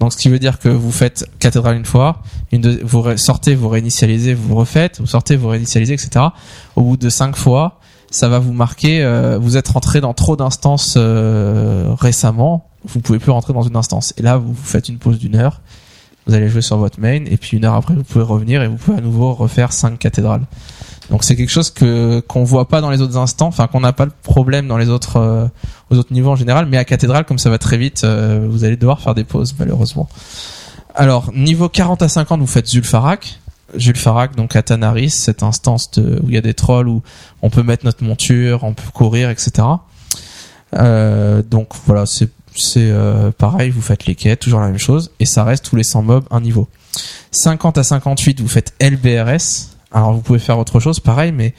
donc 0.00 0.12
ce 0.12 0.18
qui 0.18 0.28
veut 0.28 0.38
dire 0.38 0.58
que 0.58 0.68
vous 0.68 0.92
faites 0.92 1.24
cathédrale 1.38 1.76
une 1.76 1.84
fois 1.86 2.22
une 2.52 2.60
deux- 2.60 2.80
vous 2.84 3.04
sortez, 3.16 3.54
vous 3.54 3.68
réinitialisez, 3.68 4.34
vous 4.34 4.54
refaites, 4.54 5.00
vous 5.00 5.06
sortez, 5.06 5.36
vous 5.36 5.48
réinitialisez, 5.48 5.92
etc. 5.94 6.26
Au 6.76 6.82
bout 6.82 6.96
de 6.96 7.10
cinq 7.10 7.36
fois, 7.36 7.78
ça 8.10 8.28
va 8.28 8.38
vous 8.38 8.52
marquer, 8.54 9.02
euh, 9.02 9.38
vous 9.38 9.56
êtes 9.58 9.68
rentré 9.68 10.00
dans 10.00 10.14
trop 10.14 10.34
d'instances 10.36 10.94
euh, 10.96 11.94
récemment, 11.98 12.68
vous 12.86 13.00
pouvez 13.00 13.18
plus 13.18 13.30
rentrer 13.30 13.52
dans 13.52 13.62
une 13.62 13.76
instance. 13.76 14.14
Et 14.16 14.22
là, 14.22 14.38
vous 14.38 14.52
vous 14.54 14.64
faites 14.64 14.88
une 14.88 14.96
pause 14.98 15.18
d'une 15.18 15.36
heure, 15.36 15.60
vous 16.26 16.34
allez 16.34 16.48
jouer 16.48 16.62
sur 16.62 16.78
votre 16.78 17.00
main, 17.00 17.24
et 17.26 17.36
puis 17.36 17.56
une 17.58 17.64
heure 17.66 17.74
après, 17.74 17.94
vous 17.94 18.04
pouvez 18.04 18.24
revenir 18.24 18.62
et 18.62 18.68
vous 18.68 18.76
pouvez 18.76 18.96
à 18.96 19.00
nouveau 19.02 19.34
refaire 19.34 19.72
cinq 19.72 19.98
cathédrales. 19.98 20.46
Donc 21.10 21.24
c'est 21.24 21.36
quelque 21.36 21.50
chose 21.50 21.70
que 21.70 22.20
qu'on 22.20 22.44
voit 22.44 22.68
pas 22.68 22.80
dans 22.80 22.90
les 22.90 23.00
autres 23.00 23.16
instants, 23.16 23.46
enfin 23.46 23.66
qu'on 23.66 23.80
n'a 23.80 23.92
pas 23.92 24.04
le 24.04 24.12
problème 24.22 24.68
dans 24.68 24.76
les 24.76 24.90
autres 24.90 25.16
euh, 25.16 25.46
aux 25.90 25.96
autres 25.96 26.12
niveaux 26.12 26.30
en 26.30 26.36
général, 26.36 26.66
mais 26.66 26.76
à 26.76 26.84
cathédrale 26.84 27.24
comme 27.24 27.38
ça 27.38 27.48
va 27.50 27.58
très 27.58 27.78
vite, 27.78 28.04
euh, 28.04 28.46
vous 28.48 28.64
allez 28.64 28.76
devoir 28.76 29.00
faire 29.00 29.14
des 29.14 29.24
pauses 29.24 29.54
malheureusement. 29.58 30.08
Alors, 30.94 31.32
niveau 31.32 31.68
40 31.68 32.02
à 32.02 32.08
50, 32.08 32.40
vous 32.40 32.46
faites 32.46 32.66
Zulfarak. 32.66 33.38
Zulfarak, 33.78 34.34
donc 34.34 34.56
à 34.56 34.62
Tanaris, 34.62 35.10
cette 35.10 35.42
instance 35.42 35.90
de, 35.92 36.20
où 36.22 36.28
il 36.28 36.34
y 36.34 36.38
a 36.38 36.40
des 36.40 36.54
trolls, 36.54 36.88
où 36.88 37.02
on 37.42 37.50
peut 37.50 37.62
mettre 37.62 37.84
notre 37.84 38.02
monture, 38.02 38.64
on 38.64 38.74
peut 38.74 38.90
courir, 38.92 39.30
etc. 39.30 39.66
Euh, 40.74 41.42
donc 41.42 41.68
voilà, 41.86 42.04
c'est 42.04 42.30
c'est 42.56 42.90
euh, 42.90 43.30
pareil, 43.30 43.70
vous 43.70 43.80
faites 43.80 44.06
les 44.06 44.14
quêtes, 44.14 44.40
toujours 44.40 44.60
la 44.60 44.66
même 44.66 44.78
chose, 44.78 45.12
et 45.20 45.26
ça 45.26 45.44
reste 45.44 45.64
tous 45.64 45.76
les 45.76 45.84
100 45.84 46.02
mobs 46.02 46.24
un 46.30 46.40
niveau. 46.40 46.68
50 47.30 47.78
à 47.78 47.84
58, 47.84 48.40
vous 48.40 48.48
faites 48.48 48.74
LBRS. 48.80 49.77
Alors 49.92 50.12
vous 50.12 50.20
pouvez 50.20 50.38
faire 50.38 50.58
autre 50.58 50.80
chose, 50.80 51.00
pareil, 51.00 51.32
mais 51.32 51.54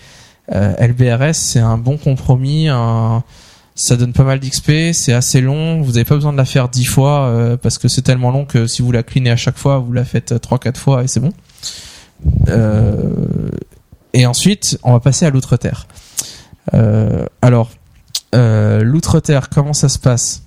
euh, 0.52 0.74
LBRS 0.80 1.34
c'est 1.34 1.60
un 1.60 1.78
bon 1.78 1.98
compromis, 1.98 2.68
ça 3.76 3.96
donne 3.96 4.14
pas 4.14 4.24
mal 4.24 4.40
d'XP, 4.40 4.94
c'est 4.94 5.14
assez 5.14 5.42
long, 5.42 5.82
vous 5.82 5.98
avez 5.98 6.06
pas 6.06 6.16
besoin 6.16 6.34
de 6.34 6.38
la 6.38 6.46
faire 6.46 6.70
10 6.70 6.86
fois 6.86 7.28
euh, 7.28 7.58
parce 7.58 7.78
que 7.78 7.88
c'est 7.88 8.02
tellement 8.02 8.32
long 8.32 8.46
que 8.46 8.68
si 8.68 8.82
vous 8.82 8.92
la 8.92 9.04
cleanez 9.04 9.32
à 9.32 9.38
chaque 9.38 9.58
fois, 9.58 9.78
vous 9.80 9.94
la 9.94 10.04
faites 10.04 10.34
3-4 10.34 10.76
fois 10.76 11.04
et 11.04 11.08
c'est 11.08 11.20
bon. 11.20 11.32
Euh, 12.50 13.50
et 14.14 14.26
ensuite, 14.26 14.78
on 14.84 14.94
va 14.94 15.00
passer 15.00 15.26
à 15.26 15.30
l'outre-terre. 15.30 15.88
Euh, 16.74 17.26
alors, 17.42 17.70
euh, 18.36 18.84
l'outre-terre, 18.84 19.50
comment 19.50 19.74
ça 19.74 19.90
se 19.90 20.00
passe? 20.00 20.44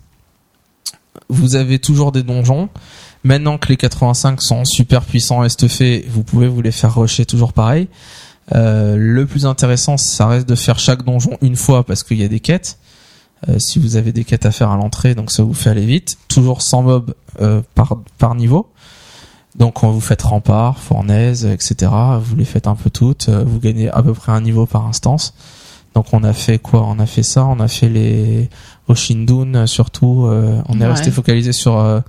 Vous 1.29 1.57
avez 1.57 1.79
toujours 1.79 2.13
des 2.13 2.23
donjons. 2.23 2.69
Maintenant 3.24 3.57
que 3.59 3.69
les 3.69 3.77
85 3.77 4.43
sont 4.43 4.65
super 4.65 5.03
puissants 5.05 5.44
et 5.44 5.49
stuffés, 5.49 6.05
vous 6.09 6.24
pouvez 6.24 6.49
vous 6.49 6.61
les 6.61 6.73
faire 6.73 6.94
rusher 6.94 7.24
toujours 7.24 7.53
pareil. 7.53 7.89
Euh, 8.55 8.97
le 8.99 9.27
plus 9.27 9.47
intéressant, 9.47 9.97
ça 9.97 10.27
reste 10.27 10.49
de 10.49 10.57
faire 10.57 10.78
chaque 10.78 11.05
donjon 11.05 11.39
une 11.40 11.55
fois 11.57 11.85
parce 11.85 12.03
qu'il 12.03 12.19
y 12.19 12.24
a 12.24 12.28
des 12.28 12.40
quêtes. 12.40 12.78
Euh, 13.49 13.59
si 13.59 13.78
vous 13.78 13.97
avez 13.97 14.12
des 14.12 14.24
quêtes 14.24 14.44
à 14.47 14.51
faire 14.51 14.70
à 14.70 14.77
l'entrée, 14.77 15.15
donc 15.15 15.31
ça 15.31 15.43
vous 15.44 15.55
fait 15.55 15.70
aller 15.70 15.86
vite. 15.86 16.16
Toujours 16.28 16.62
100 16.62 16.82
mobs 16.82 17.15
euh, 17.40 17.61
par, 17.74 17.97
par 18.19 18.35
niveau. 18.35 18.69
Donc 19.57 19.74
quand 19.74 19.90
vous 19.90 20.01
faites 20.01 20.23
rempart, 20.23 20.78
fournaise, 20.78 21.44
etc. 21.47 21.90
Vous 22.20 22.35
les 22.36 22.44
faites 22.44 22.66
un 22.66 22.74
peu 22.74 22.90
toutes. 22.90 23.28
euh, 23.28 23.44
Vous 23.47 23.61
gagnez 23.61 23.89
à 23.90 24.03
peu 24.03 24.15
près 24.15 24.32
un 24.32 24.40
niveau 24.40 24.66
par 24.66 24.86
instance. 24.86 25.35
Donc 25.94 26.07
on 26.12 26.24
a 26.24 26.32
fait 26.32 26.59
quoi? 26.59 26.82
On 26.86 26.99
a 26.99 27.07
fait 27.07 27.23
ça. 27.23 27.44
On 27.44 27.61
a 27.61 27.69
fait 27.69 27.89
les 27.89 28.49
Oshindun 28.89 29.66
surtout. 29.66 30.27
euh, 30.27 30.61
on 30.69 30.81
est 30.81 30.85
Ouais. 30.85 30.90
resté 30.90 31.11
focalisé 31.11 31.53
sur 31.53 31.78
euh, 31.78 32.01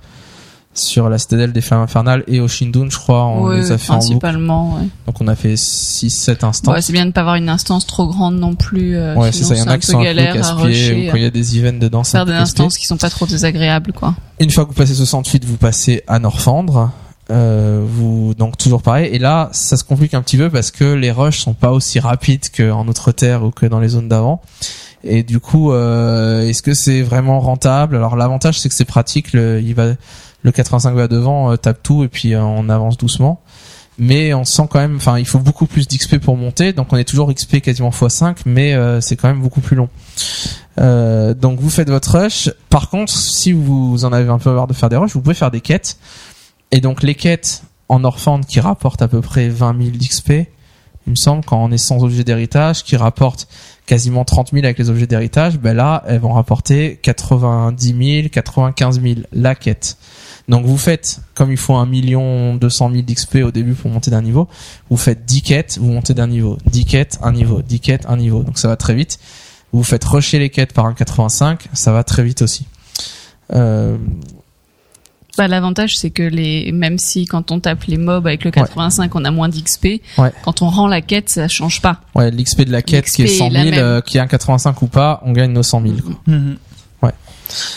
sur 0.74 1.08
la 1.08 1.18
citadelle 1.18 1.52
des 1.52 1.60
flammes 1.60 1.82
infernales 1.82 2.24
et 2.26 2.40
Oshindun, 2.40 2.88
je 2.90 2.96
crois. 2.96 3.24
On 3.26 3.44
Ouais, 3.48 3.56
les 3.58 3.72
a 3.72 3.78
fait 3.78 3.90
en 3.92 3.98
principalement. 3.98 4.74
Ouais. 4.74 4.88
Donc 5.06 5.20
on 5.20 5.28
a 5.28 5.34
fait 5.36 5.54
6-7 5.54 6.44
instances. 6.44 6.74
Ouais, 6.74 6.82
c'est 6.82 6.92
bien 6.92 7.06
de 7.06 7.12
pas 7.12 7.20
avoir 7.20 7.36
une 7.36 7.48
instance 7.48 7.86
trop 7.86 8.06
grande 8.06 8.36
non 8.36 8.54
plus. 8.54 8.96
euh, 8.96 9.14
Ouais, 9.14 9.30
c'est 9.32 9.44
ça. 9.44 9.54
Il 9.54 9.58
y 9.60 9.62
en 9.62 9.68
a 9.68 9.78
qui 9.78 9.86
sont 9.86 10.00
un 10.00 10.04
peu 10.04 10.14
casse-pieds 10.14 11.08
quand 11.10 11.16
il 11.16 11.22
y 11.22 11.26
a 11.26 11.30
des 11.30 11.58
events 11.58 11.78
dedans, 11.78 12.02
faire 12.04 12.26
des 12.26 12.32
instances 12.32 12.76
qui 12.76 12.86
sont 12.86 12.96
pas 12.96 13.10
trop 13.10 13.26
désagréables, 13.26 13.92
quoi. 13.92 14.14
Une 14.40 14.50
fois 14.50 14.64
que 14.64 14.70
vous 14.70 14.74
passez 14.76 14.94
68, 14.94 15.44
vous 15.44 15.56
passez 15.56 16.02
à 16.08 16.18
Norfandre. 16.18 16.90
Euh, 17.30 17.82
vous 17.86 18.34
donc 18.34 18.58
toujours 18.58 18.82
pareil. 18.82 19.08
Et 19.14 19.18
là, 19.18 19.48
ça 19.52 19.78
se 19.78 19.84
complique 19.84 20.12
un 20.12 20.20
petit 20.20 20.36
peu 20.36 20.50
parce 20.50 20.70
que 20.70 20.92
les 20.92 21.10
rushs 21.10 21.38
sont 21.40 21.54
pas 21.54 21.70
aussi 21.70 21.98
rapides 21.98 22.50
qu'en 22.54 22.86
Outre-Terre 22.86 23.44
ou 23.44 23.50
que 23.50 23.64
dans 23.64 23.80
les 23.80 23.88
zones 23.88 24.08
d'avant. 24.08 24.42
Et 25.04 25.22
du 25.22 25.40
coup, 25.40 25.72
euh, 25.72 26.46
est-ce 26.46 26.62
que 26.62 26.74
c'est 26.74 27.00
vraiment 27.02 27.40
rentable? 27.40 27.96
Alors 27.96 28.16
l'avantage, 28.16 28.60
c'est 28.60 28.68
que 28.68 28.74
c'est 28.74 28.84
pratique. 28.84 29.32
Le, 29.32 29.60
il 29.62 29.74
va 29.74 29.92
le 30.44 30.52
85 30.52 30.94
va 30.94 31.08
devant, 31.08 31.50
euh, 31.50 31.56
tape 31.56 31.82
tout 31.82 32.04
et 32.04 32.08
puis 32.08 32.34
euh, 32.34 32.42
on 32.42 32.68
avance 32.68 32.96
doucement. 32.96 33.40
Mais 33.96 34.34
on 34.34 34.44
sent 34.44 34.64
quand 34.68 34.80
même, 34.80 34.96
enfin, 34.96 35.18
il 35.18 35.26
faut 35.26 35.38
beaucoup 35.38 35.66
plus 35.66 35.86
d'XP 35.86 36.18
pour 36.18 36.36
monter, 36.36 36.72
donc 36.72 36.92
on 36.92 36.96
est 36.96 37.04
toujours 37.04 37.32
XP 37.32 37.60
quasiment 37.60 37.90
x5, 37.90 38.38
mais 38.44 38.74
euh, 38.74 39.00
c'est 39.00 39.14
quand 39.14 39.28
même 39.28 39.40
beaucoup 39.40 39.60
plus 39.60 39.76
long. 39.76 39.88
Donc 40.76 41.60
vous 41.60 41.70
faites 41.70 41.88
votre 41.88 42.18
rush. 42.18 42.50
Par 42.70 42.90
contre, 42.90 43.12
si 43.12 43.52
vous 43.52 44.04
en 44.04 44.12
avez 44.12 44.28
un 44.28 44.38
peu 44.38 44.52
marre 44.52 44.66
de 44.66 44.72
faire 44.72 44.88
des 44.88 44.96
rushs, 44.96 45.12
vous 45.12 45.20
pouvez 45.20 45.34
faire 45.34 45.52
des 45.52 45.60
quêtes. 45.60 45.96
Et 46.72 46.80
donc 46.80 47.04
les 47.04 47.14
quêtes 47.14 47.62
en 47.88 48.02
Orphan 48.02 48.40
qui 48.40 48.58
rapportent 48.58 49.00
à 49.00 49.06
peu 49.06 49.20
près 49.20 49.48
20 49.48 49.80
000 49.80 49.96
d'XP, 49.96 50.48
il 51.06 51.10
me 51.10 51.16
semble, 51.16 51.44
quand 51.44 51.62
on 51.62 51.70
est 51.70 51.78
sans 51.78 52.02
objet 52.02 52.24
d'héritage, 52.24 52.82
qui 52.82 52.96
rapportent 52.96 53.46
quasiment 53.86 54.24
30 54.24 54.52
000 54.52 54.64
avec 54.64 54.78
les 54.78 54.88
objets 54.88 55.06
d'héritage, 55.06 55.58
ben 55.58 55.76
là, 55.76 56.02
elles 56.06 56.20
vont 56.20 56.32
rapporter 56.32 56.98
90 57.02 58.22
000, 58.22 58.28
95 58.32 59.00
000 59.00 59.14
la 59.32 59.54
quête. 59.54 59.98
Donc 60.48 60.66
vous 60.66 60.76
faites, 60.76 61.20
comme 61.34 61.50
il 61.50 61.56
faut 61.56 61.74
un 61.74 61.86
million 61.86 62.54
200 62.56 62.90
000 62.90 63.02
d'XP 63.02 63.36
au 63.44 63.50
début 63.50 63.72
pour 63.72 63.90
monter 63.90 64.10
d'un 64.10 64.20
niveau, 64.22 64.46
vous 64.90 64.96
faites 64.98 65.24
10 65.24 65.40
quêtes, 65.42 65.78
vous 65.80 65.90
montez 65.90 66.12
d'un 66.12 66.26
niveau. 66.26 66.58
10 66.70 66.84
quêtes, 66.84 67.18
un 67.22 67.32
niveau. 67.32 67.62
10 67.62 67.80
quêtes, 67.80 68.04
un 68.08 68.16
niveau. 68.18 68.42
Donc 68.42 68.58
ça 68.58 68.68
va 68.68 68.76
très 68.76 68.94
vite. 68.94 69.18
Vous 69.72 69.82
faites 69.82 70.04
rusher 70.04 70.38
les 70.38 70.50
quêtes 70.50 70.72
par 70.74 70.84
un 70.86 70.92
85, 70.94 71.68
ça 71.72 71.92
va 71.92 72.04
très 72.04 72.22
vite 72.22 72.42
aussi. 72.42 72.66
Euh, 73.54 73.96
Bah, 75.36 75.48
l'avantage, 75.48 75.96
c'est 75.96 76.10
que 76.10 76.22
les, 76.22 76.70
même 76.70 76.96
si 76.98 77.24
quand 77.26 77.50
on 77.50 77.58
tape 77.58 77.82
les 77.84 77.96
mobs 77.96 78.24
avec 78.26 78.44
le 78.44 78.52
85, 78.52 79.12
on 79.16 79.24
a 79.24 79.32
moins 79.32 79.48
d'XP, 79.48 80.00
Ouais. 80.16 80.30
quand 80.44 80.62
on 80.62 80.68
rend 80.68 80.86
la 80.86 81.00
quête, 81.00 81.28
ça 81.28 81.48
change 81.48 81.80
pas. 81.82 82.00
ouais, 82.14 82.30
l'XP 82.30 82.62
de 82.62 82.70
la 82.70 82.82
quête 82.82 83.06
qui 83.06 83.22
est 83.22 83.24
L'XP 83.24 83.34
est 83.34 83.38
100 83.38 83.48
la 83.50 83.62
000, 83.64 83.74
même. 83.74 83.82
euh, 83.84 84.00
qui 84.00 84.18
est 84.18 84.20
un 84.20 84.28
85 84.28 84.80
ou 84.82 84.86
pas, 84.86 85.20
on 85.24 85.32
gagne 85.32 85.50
nos 85.52 85.64
100 85.64 85.80
000. 85.82 85.94
quoi. 86.04 86.14
Mhm. 86.28 86.56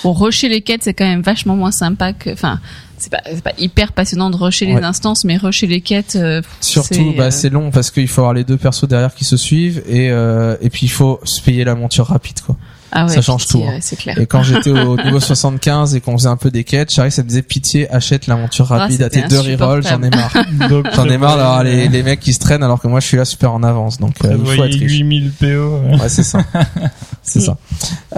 Pour 0.02 0.20
rusher 0.20 0.50
les 0.50 0.62
quêtes, 0.62 0.84
c'est 0.84 0.94
quand 0.94 1.06
même 1.06 1.22
vachement 1.22 1.56
moins 1.56 1.72
sympa 1.72 2.14
que, 2.14 2.32
enfin, 2.32 2.60
c'est 2.98 3.12
pas, 3.12 3.22
pas 3.44 3.54
hyper 3.58 3.92
passionnant 3.92 4.30
de 4.30 4.36
rusher 4.36 4.66
les 4.66 4.76
instances, 4.76 5.24
mais 5.24 5.38
rusher 5.38 5.68
les 5.68 5.82
quêtes, 5.82 6.16
euh, 6.16 6.42
Surtout, 6.62 6.94
c'est, 6.94 7.18
bah, 7.18 7.26
euh, 7.26 7.32
c'est 7.32 7.50
long 7.50 7.72
parce 7.72 7.92
qu'il 7.92 8.08
faut 8.08 8.22
avoir 8.22 8.34
les 8.34 8.44
deux 8.44 8.58
persos 8.58 8.88
derrière 8.88 9.14
qui 9.14 9.26
se 9.26 9.38
suivent 9.38 9.84
et 9.88 10.10
euh, 10.10 10.56
et 10.62 10.70
puis 10.70 10.88
il 10.88 10.90
faut 10.90 11.20
se 11.24 11.42
payer 11.42 11.64
la 11.64 11.76
monture 11.76 12.08
rapide 12.08 12.42
quoi. 12.42 12.56
Ah 12.92 13.06
ouais, 13.06 13.14
ça 13.14 13.22
change 13.22 13.44
pitié, 13.44 13.60
tout, 13.62 13.68
hein. 13.68 13.80
ouais, 13.92 13.98
clair. 13.98 14.20
Et 14.20 14.26
quand 14.26 14.44
j'étais 14.44 14.70
au 14.72 14.96
niveau 15.04 15.20
75 15.20 15.96
et 15.96 16.02
qu'on 16.02 16.18
faisait 16.18 16.30
un 16.30 16.38
peu 16.38 16.52
des 16.52 16.64
quêtes, 16.64 16.92
Charlie 16.92 17.12
ça 17.12 17.24
me 17.24 17.28
disait 17.28 17.42
pitié, 17.42 17.90
achète 17.92 18.28
la 18.28 18.36
monture 18.38 18.72
Ah, 18.72 18.78
rapide 18.80 19.02
à 19.04 19.10
tes 19.10 19.24
deux 19.24 19.40
rerolls, 19.40 19.84
j'en 19.84 20.02
ai 20.02 20.10
marre. 20.10 20.34
J'en 20.96 21.06
ai 21.06 21.18
marre 21.18 21.38
d'avoir 21.38 21.64
les, 21.64 21.72
prévoyez- 21.72 21.90
les 21.90 22.04
mecs 22.04 22.20
qui 22.20 22.34
se 22.34 22.40
traînent 22.40 22.64
alors 22.64 22.80
que 22.82 22.88
moi 22.88 23.00
je 23.00 23.08
suis 23.08 23.18
là 23.18 23.26
super 23.26 23.52
en 23.54 23.64
avance. 23.64 24.00
Donc 24.00 24.16
euh, 24.24 24.38
il 24.40 24.46
faut 24.56 24.64
être 24.64 24.74
riche. 24.74 24.92
8000 24.92 25.32
PO. 25.32 25.46
ouais. 25.46 26.00
Ouais, 26.02 26.10
c'est 26.10 26.24
ça. 26.24 26.40
c'est 27.24 27.40
ça. 27.42 27.58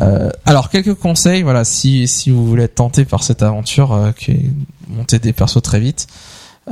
Euh, 0.01 0.29
alors 0.45 0.69
quelques 0.69 0.93
conseils, 0.95 1.41
voilà, 1.43 1.63
si 1.63 2.07
si 2.07 2.29
vous 2.29 2.45
voulez 2.45 2.63
être 2.63 2.75
tenté 2.75 3.05
par 3.05 3.23
cette 3.23 3.41
aventure 3.43 3.93
euh, 3.93 4.11
qui 4.11 4.31
est 4.31 4.45
monter 4.87 5.19
des 5.19 5.33
persos 5.33 5.61
très 5.61 5.79
vite, 5.79 6.07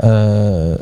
euh, 0.04 0.76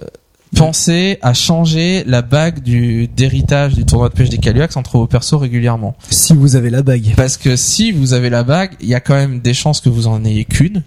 pensez 0.55 1.19
à 1.21 1.33
changer 1.33 2.03
la 2.05 2.21
bague 2.21 2.61
du 2.61 3.07
d'héritage 3.07 3.73
du 3.73 3.85
tournoi 3.85 4.09
de 4.09 4.13
pêche 4.13 4.29
des 4.29 4.37
Caluax 4.37 4.75
entre 4.77 4.97
vos 4.97 5.07
persos 5.07 5.39
régulièrement. 5.39 5.95
Si 6.09 6.33
vous 6.33 6.55
avez 6.55 6.69
la 6.69 6.81
bague. 6.81 7.13
Parce 7.15 7.37
que 7.37 7.55
si 7.55 7.91
vous 7.91 8.13
avez 8.13 8.29
la 8.29 8.43
bague, 8.43 8.71
il 8.79 8.87
y 8.87 8.95
a 8.95 8.99
quand 8.99 9.15
même 9.15 9.39
des 9.39 9.53
chances 9.53 9.81
que 9.81 9.89
vous 9.89 10.07
en 10.07 10.23
ayez 10.25 10.45
qu'une. 10.45 10.83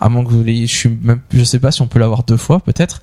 À 0.00 0.08
moins 0.08 0.24
que 0.24 0.30
vous 0.30 0.42
l'ayez, 0.42 0.66
je 0.66 0.74
suis 0.74 0.88
même, 0.88 1.20
je 1.32 1.44
sais 1.44 1.60
pas 1.60 1.70
si 1.70 1.80
on 1.80 1.86
peut 1.86 2.00
l'avoir 2.00 2.24
deux 2.24 2.36
fois, 2.36 2.60
peut-être. 2.60 3.02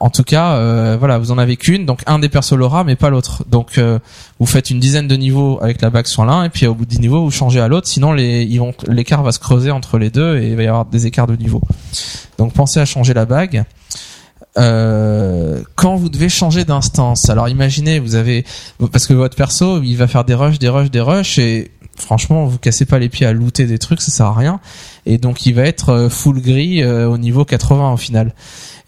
En 0.00 0.10
tout 0.10 0.24
cas, 0.24 0.54
euh, 0.54 0.96
voilà, 0.98 1.18
vous 1.18 1.30
en 1.30 1.38
avez 1.38 1.56
qu'une, 1.56 1.86
donc 1.86 2.02
un 2.06 2.18
des 2.18 2.28
persos 2.28 2.56
l'aura, 2.56 2.82
mais 2.82 2.96
pas 2.96 3.10
l'autre. 3.10 3.44
Donc, 3.48 3.78
euh, 3.78 3.98
vous 4.40 4.46
faites 4.46 4.70
une 4.70 4.80
dizaine 4.80 5.06
de 5.06 5.14
niveaux 5.16 5.60
avec 5.62 5.80
la 5.82 5.90
bague 5.90 6.06
sur 6.06 6.24
l'un, 6.24 6.44
et 6.44 6.48
puis 6.48 6.66
au 6.66 6.74
bout 6.74 6.84
de 6.84 6.90
10 6.90 7.00
niveaux, 7.00 7.22
vous 7.22 7.30
changez 7.30 7.60
à 7.60 7.68
l'autre. 7.68 7.86
Sinon, 7.86 8.12
les, 8.12 8.42
ils 8.42 8.58
vont, 8.58 8.74
l'écart 8.88 9.22
va 9.22 9.30
se 9.30 9.38
creuser 9.38 9.70
entre 9.70 9.98
les 9.98 10.10
deux, 10.10 10.38
et 10.38 10.48
il 10.48 10.56
va 10.56 10.62
y 10.62 10.66
avoir 10.66 10.84
des 10.84 11.06
écarts 11.06 11.26
de 11.26 11.36
niveau. 11.36 11.60
Donc, 12.38 12.54
pensez 12.54 12.80
à 12.80 12.84
changer 12.84 13.14
la 13.14 13.24
bague. 13.24 13.64
Euh, 14.58 15.62
quand 15.76 15.96
vous 15.96 16.08
devez 16.08 16.28
changer 16.28 16.64
d'instance, 16.64 17.30
alors 17.30 17.48
imaginez, 17.48 17.98
vous 17.98 18.14
avez, 18.14 18.44
parce 18.92 19.06
que 19.06 19.14
votre 19.14 19.36
perso, 19.36 19.82
il 19.82 19.96
va 19.96 20.06
faire 20.06 20.24
des 20.24 20.34
rushs, 20.34 20.58
des 20.58 20.68
rushs, 20.68 20.90
des 20.90 21.00
rushs, 21.00 21.38
et 21.38 21.70
franchement, 21.96 22.46
vous 22.46 22.58
cassez 22.58 22.84
pas 22.84 22.98
les 22.98 23.08
pieds 23.08 23.26
à 23.26 23.32
looter 23.32 23.66
des 23.66 23.78
trucs, 23.78 24.00
ça 24.02 24.10
sert 24.10 24.26
à 24.26 24.34
rien. 24.34 24.60
Et 25.06 25.18
donc, 25.18 25.46
il 25.46 25.54
va 25.54 25.62
être 25.62 25.90
euh, 25.90 26.08
full 26.08 26.40
gris 26.40 26.82
euh, 26.82 27.08
au 27.08 27.18
niveau 27.18 27.44
80 27.44 27.92
au 27.92 27.96
final. 27.96 28.34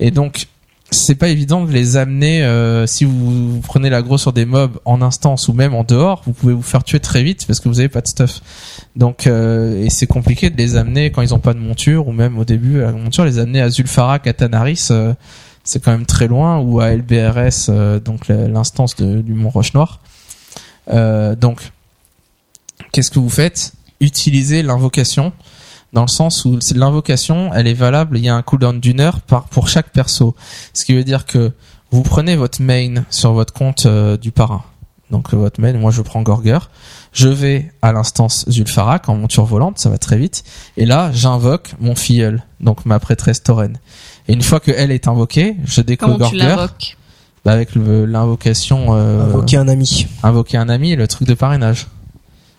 Et 0.00 0.10
donc, 0.10 0.48
c'est 0.90 1.14
pas 1.14 1.28
évident 1.28 1.64
de 1.64 1.72
les 1.72 1.96
amener. 1.96 2.44
euh, 2.44 2.86
si 2.86 3.04
vous, 3.04 3.60
prenez 3.64 3.90
l'aggro 3.90 4.18
sur 4.18 4.32
des 4.32 4.44
mobs 4.44 4.78
en 4.84 5.02
instance 5.02 5.48
ou 5.48 5.52
même 5.52 5.74
en 5.74 5.82
dehors, 5.82 6.22
vous 6.26 6.32
pouvez 6.32 6.52
vous 6.52 6.62
faire 6.62 6.84
tuer 6.84 7.00
très 7.00 7.22
vite 7.22 7.46
parce 7.46 7.58
que 7.60 7.68
vous 7.68 7.80
avez 7.80 7.88
pas 7.88 8.00
de 8.00 8.06
stuff. 8.06 8.40
Donc, 8.94 9.26
euh, 9.26 9.82
et 9.82 9.90
c'est 9.90 10.06
compliqué 10.06 10.50
de 10.50 10.56
les 10.56 10.76
amener 10.76 11.10
quand 11.10 11.22
ils 11.22 11.34
ont 11.34 11.40
pas 11.40 11.54
de 11.54 11.58
monture 11.58 12.06
ou 12.06 12.12
même 12.12 12.38
au 12.38 12.44
début 12.44 12.80
la 12.80 12.92
monture, 12.92 13.24
les 13.24 13.38
amener 13.38 13.60
à 13.60 13.70
Zulfarak, 13.70 14.26
à 14.26 14.32
Tanaris. 14.34 14.88
euh, 14.90 15.14
c'est 15.64 15.82
quand 15.82 15.90
même 15.90 16.06
très 16.06 16.28
loin 16.28 16.58
ou 16.58 16.80
à 16.80 16.94
LBRS, 16.94 17.68
euh, 17.70 17.98
donc 17.98 18.28
l'instance 18.28 18.94
du 18.96 19.34
Mont 19.34 19.50
Roche 19.50 19.74
Noir. 19.74 20.00
Euh, 20.92 21.34
donc, 21.34 21.72
qu'est-ce 22.92 23.10
que 23.10 23.18
vous 23.18 23.30
faites? 23.30 23.72
Utilisez 24.00 24.62
l'invocation 24.62 25.32
dans 25.94 26.02
le 26.02 26.08
sens 26.08 26.44
où 26.44 26.58
l'invocation, 26.74 27.54
elle 27.54 27.66
est 27.66 27.74
valable. 27.74 28.18
Il 28.18 28.24
y 28.24 28.28
a 28.28 28.34
un 28.34 28.42
cooldown 28.42 28.80
d'une 28.80 29.00
heure 29.00 29.20
pour 29.22 29.68
chaque 29.68 29.90
perso, 29.90 30.34
ce 30.74 30.84
qui 30.84 30.94
veut 30.94 31.04
dire 31.04 31.24
que 31.24 31.52
vous 31.90 32.02
prenez 32.02 32.36
votre 32.36 32.60
main 32.60 33.04
sur 33.10 33.32
votre 33.32 33.52
compte 33.52 33.86
euh, 33.86 34.16
du 34.16 34.32
parrain. 34.32 34.64
Donc 35.10 35.32
votre 35.32 35.60
main, 35.60 35.72
moi 35.74 35.92
je 35.92 36.02
prends 36.02 36.22
Gorger, 36.22 36.58
je 37.12 37.28
vais 37.28 37.72
à 37.82 37.92
l'instance 37.92 38.44
Zulfarak 38.50 39.08
en 39.08 39.14
monture 39.14 39.44
volante, 39.44 39.78
ça 39.78 39.90
va 39.90 39.98
très 39.98 40.16
vite, 40.16 40.42
et 40.76 40.86
là 40.86 41.12
j'invoque 41.12 41.74
mon 41.78 41.94
filleul, 41.94 42.42
donc 42.58 42.84
ma 42.84 42.98
prêtresse 42.98 43.42
Tauren. 43.42 43.78
Et 44.28 44.32
une 44.32 44.42
fois 44.42 44.60
que 44.60 44.70
elle 44.70 44.90
est 44.90 45.08
invoquée, 45.08 45.56
je 45.64 45.80
déco 45.80 46.06
Comment 46.06 46.16
tu 46.16 46.36
Gorger 46.36 46.38
l'invoques 46.38 46.96
bah, 47.44 47.52
avec 47.52 47.74
l'invocation 47.74 48.86
euh, 48.90 49.26
Invoquer 49.26 49.58
un 49.58 49.68
ami. 49.68 50.06
invoquer 50.22 50.56
un 50.56 50.70
ami, 50.70 50.96
le 50.96 51.06
truc 51.06 51.28
de 51.28 51.34
parrainage. 51.34 51.88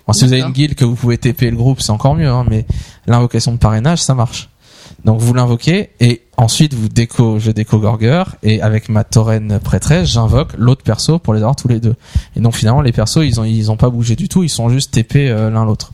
Bon, 0.06 0.14
si 0.14 0.26
vous 0.26 0.34
avez 0.34 0.44
une 0.44 0.52
guilde 0.52 0.76
que 0.76 0.86
vous 0.86 0.94
pouvez 0.94 1.18
TP 1.18 1.50
le 1.50 1.56
groupe, 1.56 1.82
c'est 1.82 1.92
encore 1.92 2.14
mieux, 2.14 2.30
hein, 2.30 2.46
mais 2.48 2.68
l'invocation 3.08 3.52
de 3.52 3.58
parrainage, 3.58 4.00
ça 4.00 4.14
marche. 4.14 4.50
Donc 5.04 5.20
vous 5.20 5.34
l'invoquez 5.34 5.90
et 6.00 6.24
ensuite 6.38 6.74
vous 6.74 6.90
déco, 6.90 7.40
je 7.40 7.52
déco 7.52 7.80
Gorger 7.80 8.24
et 8.44 8.62
avec 8.62 8.90
ma 8.90 9.04
tauren 9.04 9.60
prêtresse, 9.60 10.10
j'invoque 10.10 10.54
l'autre 10.58 10.84
perso 10.84 11.20
pour 11.20 11.34
les 11.34 11.42
avoir 11.42 11.56
tous 11.56 11.68
les 11.68 11.80
deux. 11.80 11.96
Et 12.36 12.40
donc 12.40 12.56
finalement 12.56 12.82
les 12.82 12.92
persos 12.92 13.24
ils 13.24 13.40
ont 13.40 13.44
ils 13.44 13.72
ont 13.72 13.78
pas 13.78 13.90
bougé 13.90 14.16
du 14.16 14.30
tout, 14.30 14.44
ils 14.44 14.50
sont 14.50 14.70
juste 14.70 14.92
TP 14.92 15.16
euh, 15.16 15.50
l'un 15.50 15.66
l'autre. 15.66 15.92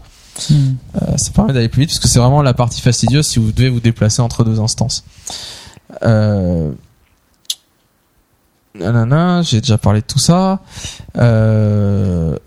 Hmm. 0.50 0.76
Euh, 1.02 1.18
ça 1.18 1.32
permet 1.32 1.52
d'aller 1.52 1.68
plus 1.68 1.82
vite 1.82 1.90
parce 1.90 2.00
que 2.00 2.08
c'est 2.08 2.20
vraiment 2.20 2.42
la 2.42 2.54
partie 2.54 2.82
fastidieuse 2.82 3.28
si 3.28 3.40
vous 3.40 3.52
devez 3.52 3.70
vous 3.70 3.82
déplacer 3.82 4.22
entre 4.22 4.44
deux 4.44 4.60
instances. 4.60 5.04
Euh... 6.04 6.72
J'ai 9.44 9.62
déjà 9.62 9.78
parlé 9.78 10.02
de 10.02 10.06
tout 10.06 10.20
ça. 10.20 10.60
Euh... 11.18 12.38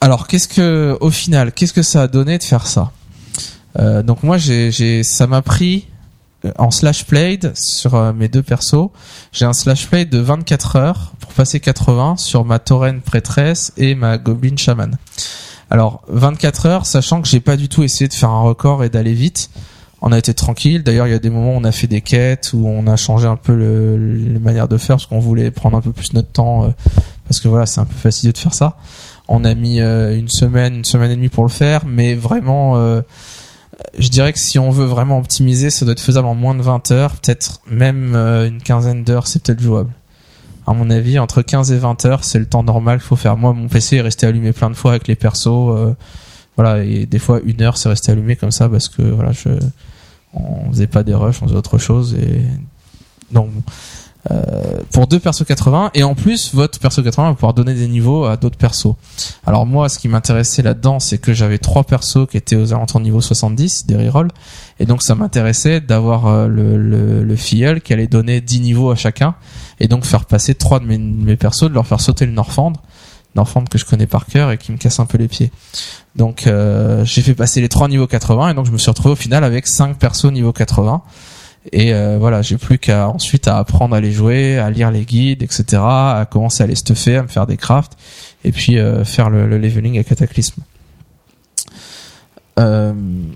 Alors, 0.00 0.26
qu'est-ce 0.26 0.48
que, 0.48 0.96
au 1.00 1.10
final, 1.10 1.52
qu'est-ce 1.52 1.72
que 1.72 1.82
ça 1.82 2.02
a 2.02 2.06
donné 2.08 2.38
de 2.38 2.42
faire 2.44 2.66
ça 2.66 2.92
Euh, 3.78 4.02
Donc 4.02 4.22
moi, 4.22 4.38
j'ai, 4.38 5.02
ça 5.02 5.26
m'a 5.26 5.42
pris 5.42 5.86
en 6.56 6.70
slash 6.70 7.04
played 7.04 7.52
sur 7.56 8.14
mes 8.14 8.28
deux 8.28 8.42
persos. 8.42 8.90
J'ai 9.32 9.44
un 9.44 9.52
slash 9.52 9.88
played 9.88 10.08
de 10.08 10.18
24 10.18 10.76
heures 10.76 11.12
pour 11.20 11.32
passer 11.32 11.58
80 11.58 12.16
sur 12.16 12.44
ma 12.44 12.60
tauren 12.60 13.00
prêtresse 13.00 13.72
et 13.76 13.94
ma 13.96 14.18
goblin 14.18 14.56
shaman. 14.56 14.96
Alors 15.70 16.02
24 16.08 16.66
heures, 16.66 16.86
sachant 16.86 17.20
que 17.20 17.28
j'ai 17.28 17.40
pas 17.40 17.56
du 17.56 17.68
tout 17.68 17.82
essayé 17.82 18.08
de 18.08 18.14
faire 18.14 18.30
un 18.30 18.42
record 18.42 18.84
et 18.84 18.88
d'aller 18.88 19.14
vite. 19.14 19.50
On 20.00 20.12
a 20.12 20.18
été 20.18 20.32
tranquille. 20.34 20.82
D'ailleurs, 20.82 21.06
il 21.06 21.10
y 21.10 21.14
a 21.14 21.18
des 21.18 21.30
moments 21.30 21.54
où 21.54 21.58
on 21.58 21.64
a 21.64 21.72
fait 21.72 21.86
des 21.86 22.00
quêtes, 22.00 22.52
où 22.54 22.66
on 22.66 22.86
a 22.86 22.96
changé 22.96 23.26
un 23.26 23.36
peu 23.36 23.54
le, 23.54 23.96
les 23.96 24.38
manières 24.38 24.68
de 24.68 24.76
faire 24.76 24.96
parce 24.96 25.06
qu'on 25.06 25.18
voulait 25.18 25.50
prendre 25.50 25.76
un 25.76 25.80
peu 25.80 25.92
plus 25.92 26.12
notre 26.12 26.30
temps, 26.30 26.64
euh, 26.64 26.68
parce 27.26 27.40
que 27.40 27.48
voilà, 27.48 27.66
c'est 27.66 27.80
un 27.80 27.84
peu 27.84 27.94
fastidieux 27.94 28.32
de 28.32 28.38
faire 28.38 28.54
ça. 28.54 28.76
On 29.26 29.44
a 29.44 29.54
mis 29.54 29.80
euh, 29.80 30.16
une 30.16 30.28
semaine, 30.28 30.76
une 30.76 30.84
semaine 30.84 31.10
et 31.10 31.16
demie 31.16 31.28
pour 31.28 31.42
le 31.42 31.50
faire, 31.50 31.84
mais 31.84 32.14
vraiment, 32.14 32.76
euh, 32.76 33.02
je 33.98 34.08
dirais 34.08 34.32
que 34.32 34.38
si 34.38 34.58
on 34.58 34.70
veut 34.70 34.86
vraiment 34.86 35.18
optimiser, 35.18 35.70
ça 35.70 35.84
doit 35.84 35.92
être 35.92 36.00
faisable 36.00 36.28
en 36.28 36.34
moins 36.34 36.54
de 36.54 36.62
20 36.62 36.92
heures, 36.92 37.12
peut-être 37.16 37.60
même 37.68 38.14
une 38.14 38.62
quinzaine 38.62 39.04
d'heures, 39.04 39.26
c'est 39.26 39.42
peut-être 39.42 39.60
jouable. 39.60 39.90
À 40.66 40.74
mon 40.74 40.90
avis, 40.90 41.18
entre 41.18 41.42
15 41.42 41.72
et 41.72 41.78
20 41.78 42.04
heures, 42.04 42.24
c'est 42.24 42.38
le 42.38 42.46
temps 42.46 42.62
normal 42.62 43.00
faut 43.00 43.16
faire. 43.16 43.36
Moi, 43.36 43.52
mon 43.52 43.68
PC 43.68 43.96
est 43.96 44.00
resté 44.02 44.26
allumé 44.26 44.52
plein 44.52 44.70
de 44.70 44.74
fois 44.74 44.92
avec 44.92 45.08
les 45.08 45.16
persos. 45.16 45.94
Voilà, 46.58 46.82
et 46.82 47.06
des 47.06 47.20
fois 47.20 47.40
une 47.44 47.62
heure, 47.62 47.78
c'est 47.78 47.88
resté 47.88 48.10
allumé 48.10 48.34
comme 48.34 48.50
ça 48.50 48.68
parce 48.68 48.88
que 48.88 49.00
voilà, 49.02 49.30
je, 49.30 49.48
on 50.34 50.70
faisait 50.72 50.88
pas 50.88 51.04
des 51.04 51.14
rushs, 51.14 51.40
on 51.40 51.46
faisait 51.46 51.56
autre 51.56 51.78
chose 51.78 52.14
et 52.14 52.42
donc 53.30 53.50
euh, 54.32 54.80
pour 54.92 55.06
deux 55.06 55.20
persos 55.20 55.44
80 55.46 55.92
et 55.94 56.02
en 56.02 56.16
plus 56.16 56.52
votre 56.52 56.80
perso 56.80 57.00
80 57.00 57.28
va 57.28 57.34
pouvoir 57.34 57.54
donner 57.54 57.74
des 57.74 57.86
niveaux 57.86 58.24
à 58.24 58.36
d'autres 58.36 58.58
persos. 58.58 58.96
Alors 59.46 59.66
moi, 59.66 59.88
ce 59.88 60.00
qui 60.00 60.08
m'intéressait 60.08 60.62
là-dedans, 60.62 60.98
c'est 60.98 61.18
que 61.18 61.32
j'avais 61.32 61.58
trois 61.58 61.84
persos 61.84 62.26
qui 62.28 62.36
étaient 62.36 62.56
aux 62.56 62.72
alentours 62.74 62.98
niveau 62.98 63.20
70 63.20 63.86
des 63.86 63.94
rerolls 63.96 64.32
et 64.80 64.86
donc 64.86 65.04
ça 65.04 65.14
m'intéressait 65.14 65.80
d'avoir 65.80 66.26
euh, 66.26 66.48
le, 66.48 66.76
le, 66.76 67.22
le 67.22 67.36
filleul 67.36 67.80
qui 67.80 67.92
allait 67.92 68.08
donner 68.08 68.40
10 68.40 68.62
niveaux 68.62 68.90
à 68.90 68.96
chacun 68.96 69.36
et 69.78 69.86
donc 69.86 70.04
faire 70.04 70.24
passer 70.24 70.56
trois 70.56 70.80
de 70.80 70.86
mes, 70.86 70.98
mes 70.98 71.36
persos, 71.36 71.68
de 71.68 71.74
leur 71.74 71.86
faire 71.86 72.00
sauter 72.00 72.26
le 72.26 72.32
Norfand. 72.32 72.72
Norfand 73.38 73.64
que 73.64 73.78
je 73.78 73.84
connais 73.84 74.08
par 74.08 74.26
cœur 74.26 74.50
et 74.50 74.58
qui 74.58 74.72
me 74.72 74.76
casse 74.76 74.98
un 74.98 75.06
peu 75.06 75.16
les 75.16 75.28
pieds. 75.28 75.52
Donc 76.16 76.46
euh, 76.46 77.04
j'ai 77.04 77.22
fait 77.22 77.34
passer 77.34 77.60
les 77.60 77.68
trois 77.68 77.86
niveaux 77.86 78.08
80 78.08 78.50
et 78.50 78.54
donc 78.54 78.66
je 78.66 78.72
me 78.72 78.78
suis 78.78 78.90
retrouvé 78.90 79.12
au 79.12 79.16
final 79.16 79.44
avec 79.44 79.68
cinq 79.68 79.96
persos 79.96 80.32
niveau 80.32 80.52
80. 80.52 81.02
Et 81.70 81.94
euh, 81.94 82.16
voilà, 82.18 82.42
j'ai 82.42 82.56
plus 82.56 82.78
qu'à 82.78 83.08
ensuite 83.08 83.46
à 83.46 83.58
apprendre 83.58 83.94
à 83.94 84.00
les 84.00 84.10
jouer, 84.10 84.58
à 84.58 84.70
lire 84.70 84.90
les 84.90 85.04
guides, 85.04 85.42
etc., 85.42 85.64
à 85.80 86.26
commencer 86.28 86.64
à 86.64 86.66
les 86.66 86.74
stuffer, 86.74 87.16
à 87.16 87.22
me 87.22 87.28
faire 87.28 87.46
des 87.46 87.56
crafts, 87.56 87.92
et 88.42 88.52
puis 88.52 88.78
euh, 88.78 89.04
faire 89.04 89.28
le, 89.28 89.46
le 89.46 89.58
leveling 89.58 89.98
à 89.98 90.04
Cataclysme. 90.04 90.62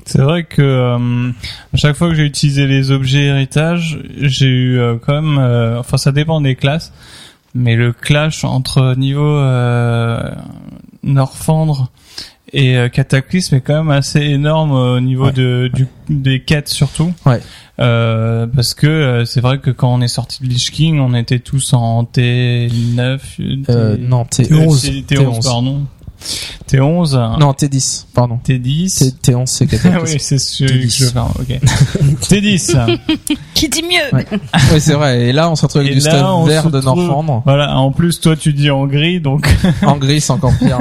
C'est 0.05 0.21
vrai 0.21 0.43
que 0.43 1.33
chaque 1.75 1.95
fois 1.95 2.09
que 2.09 2.15
j'ai 2.17 2.25
utilisé 2.25 2.67
les 2.67 2.91
objets 2.91 3.27
héritage, 3.27 4.01
j'ai 4.17 4.49
eu 4.49 4.81
quand 5.07 5.15
même, 5.23 5.39
enfin 5.79 5.97
ça 5.97 6.11
dépend 6.11 6.41
des 6.41 6.57
classes, 6.57 6.93
mais 7.55 7.77
le 7.77 7.93
clash 7.93 8.45
entre 8.45 8.95
niveau 8.97 9.37
euh, 9.37 10.21
Norfandre 11.03 11.91
et 12.53 12.77
euh, 12.77 12.89
Cataclysme 12.89 13.55
est 13.57 13.61
quand 13.63 13.75
même 13.85 13.91
assez 13.91 14.21
énorme 14.21 14.73
au 14.73 15.01
niveau 15.01 15.27
Ouais. 15.27 15.33
de 15.33 15.71
du, 15.73 15.87
des 16.11 16.41
quêtes 16.43 16.69
surtout. 16.69 17.13
Ouais. 17.25 17.41
Euh, 17.81 18.47
parce 18.47 18.75
que 18.75 18.87
euh, 18.87 19.25
c'est 19.25 19.41
vrai 19.41 19.59
que 19.59 19.71
quand 19.71 19.93
on 19.93 20.01
est 20.03 20.09
sorti 20.09 20.43
de 20.43 20.49
Lich 20.49 20.71
King, 20.71 21.01
on 21.01 21.15
était 21.15 21.39
tous 21.39 21.73
en 21.73 22.05
T9. 22.05 23.19
euh, 23.71 23.97
T- 23.97 24.03
non, 24.03 24.25
T, 24.27 24.43
euh, 24.53 24.67
T11. 24.67 25.07
T11, 25.07 25.43
pardon. 25.45 25.83
T11. 26.71 27.39
non 27.39 27.53
T10, 27.53 28.05
pardon. 28.15 28.39
T10. 28.47 29.15
T, 29.21 29.33
T11 29.33 29.47
c'est 29.47 29.69
Ah 29.87 29.99
oui, 30.03 30.17
c'est 30.19 30.39
celui 30.39 30.83
que 30.83 30.87
T10. 30.87 30.97
je 30.99 31.05
veux 31.05 31.11
faire. 31.11 31.27
Ok. 31.39 31.49
T10. 32.29 32.99
Qui 33.55 33.69
dit 33.69 33.83
mieux 33.83 34.17
Ouais. 34.17 34.27
oui, 34.73 34.81
c'est 34.81 34.95
vrai. 34.95 35.29
Et 35.29 35.33
là, 35.33 35.51
on 35.51 35.57
se 35.57 35.63
retrouve 35.63 35.83
avec 35.83 35.93
Et 35.93 35.97
du 35.99 36.05
là, 36.05 36.11
stuff 36.11 36.27
on 36.27 36.45
vert 36.45 36.63
se 36.65 36.69
de 36.69 36.81
trouve- 36.81 36.97
Norfandre. 36.97 37.43
Voilà. 37.45 37.77
En 37.79 37.93
plus, 37.93 38.21
toi, 38.21 38.37
tu 38.37 38.53
dis 38.53 38.71
en 38.71 38.87
gris, 38.87 39.21
donc. 39.21 39.49
En 39.83 39.97
gris, 39.97 40.21
c'est 40.21 40.33
encore 40.33 40.53
pire. 40.59 40.79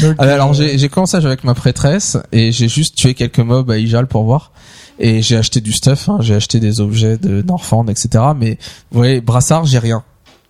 donc, 0.00 0.14
Ah, 0.18 0.24
alors 0.24 0.50
euh, 0.50 0.54
j'ai 0.54 0.78
j'ai 0.78 0.88
commencé 0.88 1.16
à 1.16 1.20
jouer 1.20 1.28
avec 1.30 1.44
ma 1.44 1.54
prêtresse 1.54 2.16
et 2.32 2.52
j'ai 2.52 2.68
juste 2.68 2.94
tué 2.96 3.14
quelques 3.14 3.38
mobs 3.38 3.70
à 3.70 3.78
Ijal 3.78 4.06
pour 4.06 4.24
voir 4.24 4.52
et 5.00 5.22
j'ai 5.22 5.36
acheté 5.36 5.60
du 5.60 5.72
stuff, 5.72 6.08
hein, 6.08 6.18
j'ai 6.20 6.34
acheté 6.34 6.58
des 6.60 6.80
objets 6.80 7.16
de 7.16 7.42
Norfand, 7.42 7.86
etc. 7.88 8.24
Mais 8.36 8.58
vous 8.90 8.98
voyez, 8.98 9.20
brassard, 9.20 9.64
j'ai 9.64 9.78
rien. 9.78 10.02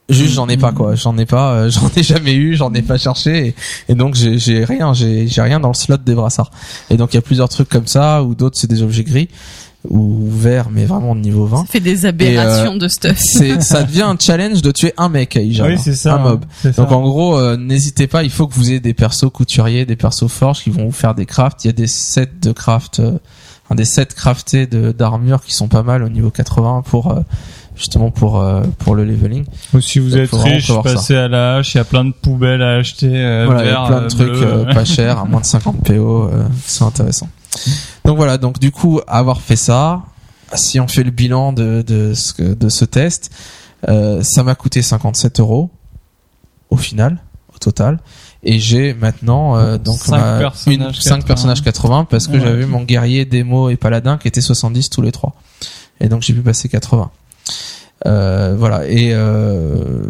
Juste 0.09 0.35
j'en 0.35 0.49
ai 0.49 0.57
pas 0.57 0.73
quoi, 0.73 0.95
j'en 0.95 1.19
ai 1.19 1.27
pas, 1.27 1.53
euh, 1.53 1.71
j'en 1.71 1.91
ai 1.95 2.03
jamais 2.03 2.35
eu, 2.35 2.57
j'en 2.57 2.73
ai 2.73 2.81
pas 2.83 2.97
cherché 2.97 3.49
et, 3.49 3.55
et 3.91 3.95
donc 3.95 4.15
j'ai 4.15 4.39
j'ai 4.39 4.65
rien, 4.65 4.95
j'ai 4.95 5.29
j'ai 5.29 5.43
rien 5.43 5.61
dans 5.61 5.69
le 5.69 5.75
slot 5.75 5.99
des 5.99 6.15
brassards. 6.15 6.51
Et 6.89 6.97
donc 6.97 7.13
il 7.13 7.17
y 7.17 7.19
a 7.19 7.23
plusieurs 7.23 7.51
trucs 7.51 7.69
comme 7.69 7.87
ça 7.87 8.23
ou 8.23 8.35
d'autres 8.35 8.57
c'est 8.59 8.71
des 8.71 8.83
objets 8.83 9.05
gris 9.05 9.29
ou 9.89 10.29
verts 10.29 10.71
mais 10.71 10.87
vraiment 10.87 11.15
de 11.15 11.21
niveau 11.21 11.47
20. 11.47 11.59
Ça 11.59 11.65
fait 11.67 11.81
des 11.81 12.07
aberrations 12.07 12.77
de 12.77 12.89
stuff. 12.89 13.17
C'est 13.19 13.61
ça 13.63 13.83
devient 13.83 14.03
un 14.03 14.17
challenge 14.19 14.63
de 14.63 14.71
tuer 14.73 14.93
un 14.97 15.09
mec 15.09 15.37
à 15.37 15.41
Oui, 15.41 15.79
c'est 15.79 15.95
ça. 15.95 16.15
un 16.15 16.19
mob. 16.19 16.45
ça. 16.63 16.71
Donc 16.73 16.91
en 16.91 17.03
gros, 17.03 17.37
euh, 17.37 17.57
n'hésitez 17.57 18.07
pas, 18.07 18.23
il 18.25 18.31
faut 18.31 18.47
que 18.47 18.55
vous 18.55 18.71
ayez 18.71 18.81
des 18.81 18.95
persos 18.95 19.31
couturiers, 19.33 19.85
des 19.87 19.97
persos 19.97 20.29
forges 20.29 20.63
qui 20.63 20.71
vont 20.71 20.87
vous 20.87 20.93
faire 20.93 21.15
des 21.15 21.27
crafts. 21.27 21.65
Il 21.65 21.69
y 21.69 21.71
a 21.71 21.75
des 21.75 21.87
sets 21.87 22.31
de 22.41 22.53
craft, 22.53 23.01
euh, 23.01 23.19
des 23.75 23.85
sets 23.85 24.07
craftés 24.07 24.67
de 24.67 24.91
d'armure 24.93 25.43
qui 25.45 25.55
sont 25.55 25.69
pas 25.69 25.83
mal 25.83 26.03
au 26.03 26.09
niveau 26.09 26.31
80 26.31 26.83
pour 26.87 27.13
euh, 27.13 27.21
justement 27.79 28.11
pour 28.11 28.41
euh, 28.41 28.63
pour 28.79 28.95
le 28.95 29.05
leveling. 29.05 29.45
Ou 29.73 29.81
si 29.81 29.99
vous 30.01 30.11
Donc, 30.11 30.19
êtes 30.21 30.31
riche, 30.33 30.65
prévoir 30.65 30.87
ça. 30.89 30.95
passez 30.95 31.17
à 31.17 31.29
la 31.29 31.57
hache. 31.57 31.75
Il 31.75 31.79
y 31.79 31.81
a 31.81 31.85
plein 31.85 32.05
de 32.05 32.13
poubelles 32.13 32.61
à 32.63 32.75
acheter. 32.77 33.09
euh, 33.11 33.45
voilà, 33.47 33.63
il 33.65 33.67
y 33.67 33.71
a 33.71 33.73
verts, 33.73 33.87
plein 33.87 34.01
de 34.01 34.05
euh, 34.05 34.09
trucs 34.09 34.43
euh, 34.43 34.75
pas 34.75 34.85
chers, 34.85 35.19
à 35.21 35.25
moins 35.25 35.41
de 35.41 35.47
50 35.47 35.83
PO, 35.85 36.25
euh, 36.29 36.47
c'est 36.67 36.85
intéressant. 36.85 37.29
Donc 38.05 38.17
voilà, 38.19 38.37
donc 38.37 38.59
du 38.59 38.71
coup, 38.71 39.01
avoir 39.07 39.41
fait 39.41 39.57
ça, 39.57 40.03
si 40.55 40.79
on 40.81 40.89
fait 40.89 41.03
le 41.05 41.11
bilan 41.11 41.53
de 41.53 41.83
de 41.87 42.13
ce 42.15 42.33
que- 42.35 42.55
de 42.55 42.69
ce 42.69 42.85
test, 42.85 43.31
euh, 43.89 44.23
ça 44.23 44.43
m'a 44.43 44.55
coûté 44.55 44.83
57 44.83 45.41
euros 45.41 45.71
au 46.71 46.77
final, 46.77 47.19
au 47.55 47.59
total. 47.59 47.99
Et 48.45 48.59
j'ai 48.61 48.95
maintenant 48.95 49.57
euh, 49.57 49.79
donc 49.79 49.99
Cinq 49.99 50.19
ma- 50.19 50.39
personnages 50.39 50.97
une, 50.97 51.03
5 51.03 51.17
80. 51.17 51.27
personnages 51.27 51.63
80 51.63 52.05
parce 52.05 52.29
que 52.29 52.35
Ouais. 52.35 52.41
j'avais 52.41 52.67
mon 52.67 52.83
guerrier, 52.83 53.25
démo 53.25 53.69
et 53.71 53.77
paladin 53.77 54.17
qui 54.17 54.29
étaient 54.29 54.41
70 54.41 54.91
tous 54.91 55.03
les 55.03 55.11
trois. 55.13 55.35
Et 56.01 56.09
donc 56.09 56.23
j'ai 56.23 56.33
pu 56.35 56.41
passer 56.43 56.69
80. 56.69 57.11
Euh, 58.07 58.55
voilà 58.57 58.87
et 58.87 59.11
euh, 59.13 60.05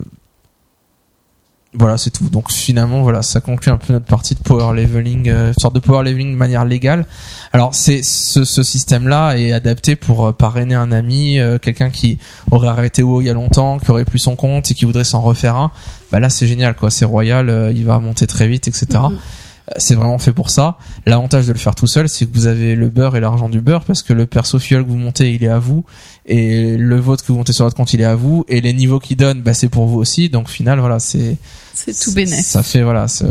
voilà 1.74 1.96
c'est 1.98 2.10
tout. 2.10 2.28
Donc 2.28 2.50
finalement 2.50 3.02
voilà 3.02 3.22
ça 3.22 3.40
conclut 3.40 3.70
un 3.70 3.76
peu 3.76 3.92
notre 3.92 4.06
partie 4.06 4.34
de 4.34 4.40
power 4.40 4.74
leveling, 4.74 5.28
euh, 5.28 5.52
sorte 5.58 5.74
de 5.74 5.80
power 5.80 6.02
leveling 6.02 6.32
de 6.32 6.36
manière 6.36 6.64
légale. 6.64 7.06
Alors 7.52 7.74
c'est 7.74 8.02
ce, 8.02 8.44
ce 8.44 8.62
système-là 8.62 9.36
est 9.38 9.52
adapté 9.52 9.96
pour 9.96 10.26
euh, 10.26 10.32
parrainer 10.32 10.74
un 10.74 10.92
ami, 10.92 11.38
euh, 11.38 11.58
quelqu'un 11.58 11.90
qui 11.90 12.18
aurait 12.50 12.68
arrêté 12.68 13.02
WoW 13.02 13.22
il 13.22 13.26
y 13.26 13.30
a 13.30 13.34
longtemps, 13.34 13.78
qui 13.78 13.90
aurait 13.90 14.04
plus 14.04 14.18
son 14.18 14.36
compte 14.36 14.70
et 14.70 14.74
qui 14.74 14.84
voudrait 14.84 15.04
s'en 15.04 15.20
refaire 15.20 15.56
un. 15.56 15.70
Bah 16.10 16.20
là 16.20 16.30
c'est 16.30 16.46
génial 16.46 16.74
quoi, 16.74 16.90
c'est 16.90 17.04
royal, 17.04 17.48
euh, 17.48 17.72
il 17.74 17.84
va 17.84 17.98
monter 17.98 18.26
très 18.26 18.48
vite 18.48 18.66
etc. 18.68 18.86
Mhm. 18.92 18.98
Euh, 19.04 19.74
C'est 19.76 19.94
vraiment 19.94 20.18
fait 20.18 20.32
pour 20.32 20.48
ça. 20.48 20.78
L'avantage 21.04 21.46
de 21.46 21.52
le 21.52 21.58
faire 21.58 21.74
tout 21.74 21.86
seul, 21.86 22.08
c'est 22.08 22.24
que 22.24 22.32
vous 22.32 22.46
avez 22.46 22.74
le 22.74 22.88
beurre 22.88 23.16
et 23.16 23.20
l'argent 23.20 23.50
du 23.50 23.60
beurre 23.60 23.84
parce 23.84 24.02
que 24.02 24.14
le 24.14 24.24
perso 24.24 24.58
fuel 24.58 24.82
que 24.82 24.88
vous 24.88 24.96
montez, 24.96 25.34
il 25.34 25.44
est 25.44 25.48
à 25.48 25.58
vous 25.58 25.84
et 26.28 26.76
le 26.76 26.96
vôtre 27.00 27.24
que 27.24 27.32
vous 27.32 27.38
montez 27.38 27.52
sur 27.52 27.64
votre 27.64 27.76
compte, 27.76 27.92
il 27.94 28.00
est 28.00 28.04
à 28.04 28.14
vous 28.14 28.44
et 28.48 28.60
les 28.60 28.72
niveaux 28.74 29.00
qu'il 29.00 29.16
donne, 29.16 29.40
bah 29.42 29.54
c'est 29.54 29.68
pour 29.68 29.86
vous 29.86 29.98
aussi. 29.98 30.28
Donc 30.28 30.44
au 30.46 30.50
final, 30.50 30.78
voilà, 30.78 30.98
c'est 31.00 31.36
C'est 31.74 31.98
tout 31.98 32.12
bénéf. 32.12 32.44
ça 32.44 32.62
fait 32.62 32.82
voilà, 32.82 33.08
se 33.08 33.24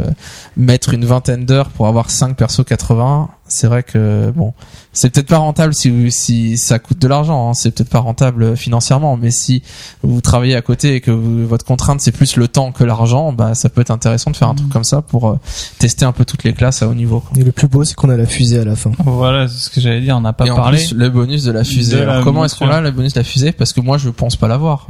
mettre 0.56 0.94
une 0.94 1.06
vingtaine 1.06 1.46
d'heures 1.46 1.70
pour 1.70 1.88
avoir 1.88 2.10
5 2.10 2.36
persos 2.36 2.64
80. 2.66 3.30
C'est 3.50 3.68
vrai 3.68 3.82
que 3.84 4.30
bon, 4.36 4.54
c'est 4.92 5.10
peut-être 5.10 5.28
pas 5.28 5.38
rentable 5.38 5.74
si 5.74 5.90
vous- 5.90 6.10
si 6.10 6.58
ça 6.58 6.80
coûte 6.80 7.00
de 7.00 7.08
l'argent. 7.08 7.50
Hein, 7.50 7.54
c'est 7.54 7.72
peut-être 7.72 7.88
pas 7.90 8.00
rentable 8.00 8.58
financièrement, 8.58 9.16
mais 9.16 9.32
si 9.32 9.64
vous 10.04 10.20
travaillez 10.20 10.56
à 10.56 10.62
côté 10.62 10.96
et 10.96 11.02
que 11.02 11.12
vous- 11.12 11.48
votre 11.48 11.64
contrainte 11.64 12.02
c'est 12.02 12.12
plus 12.12 12.36
le 12.36 12.50
temps 12.50 12.74
que 12.74 12.84
l'argent, 12.84 13.32
bah 13.32 13.56
ça 13.56 13.70
peut 13.70 13.80
être 13.80 13.92
intéressant 13.92 14.32
de 14.32 14.36
faire 14.36 14.50
un 14.50 14.56
truc 14.56 14.68
comme 14.70 14.84
ça 14.84 15.02
pour 15.02 15.30
euh, 15.30 15.40
tester 15.80 16.04
un 16.04 16.12
peu 16.12 16.26
toutes 16.26 16.44
les 16.44 16.52
classes 16.52 16.82
à 16.82 16.90
haut 16.90 16.94
niveau. 16.94 17.22
quoi. 17.22 17.38
Et 17.40 17.44
le 17.46 17.54
plus 17.54 17.68
beau, 17.70 17.86
c'est 17.86 17.96
qu'on 17.96 18.10
a 18.10 18.18
la 18.18 18.26
fusée 18.26 18.60
à 18.60 18.66
la 18.66 18.76
fin. 18.76 18.92
Voilà, 19.06 19.48
c'est 19.48 19.64
ce 19.66 19.70
que 19.70 19.80
j'allais 19.80 20.02
dire. 20.02 20.18
On 20.18 20.22
n'a 20.22 20.34
pas 20.34 20.46
et 20.46 20.52
en 20.52 20.56
parlé. 20.58 20.78
plus, 20.80 20.94
le 20.94 21.10
bonus 21.10 21.44
de 21.46 21.52
la 21.54 21.64
fusée. 21.64 21.96
De 22.00 22.02
la 22.04 22.12
Alors, 22.14 22.24
comment 22.26 22.44
est-ce 22.44 22.56
qu'on 22.56 22.68
a 22.70 22.82
le 22.90 22.96
bonus 22.96 23.14
de 23.14 23.20
la 23.20 23.24
fusée 23.24 23.52
Parce 23.52 23.74
que 23.74 23.82
moi 23.82 23.98
je 23.98 24.10
pense 24.10 24.36
pas 24.36 24.48
l'avoir. 24.48 24.88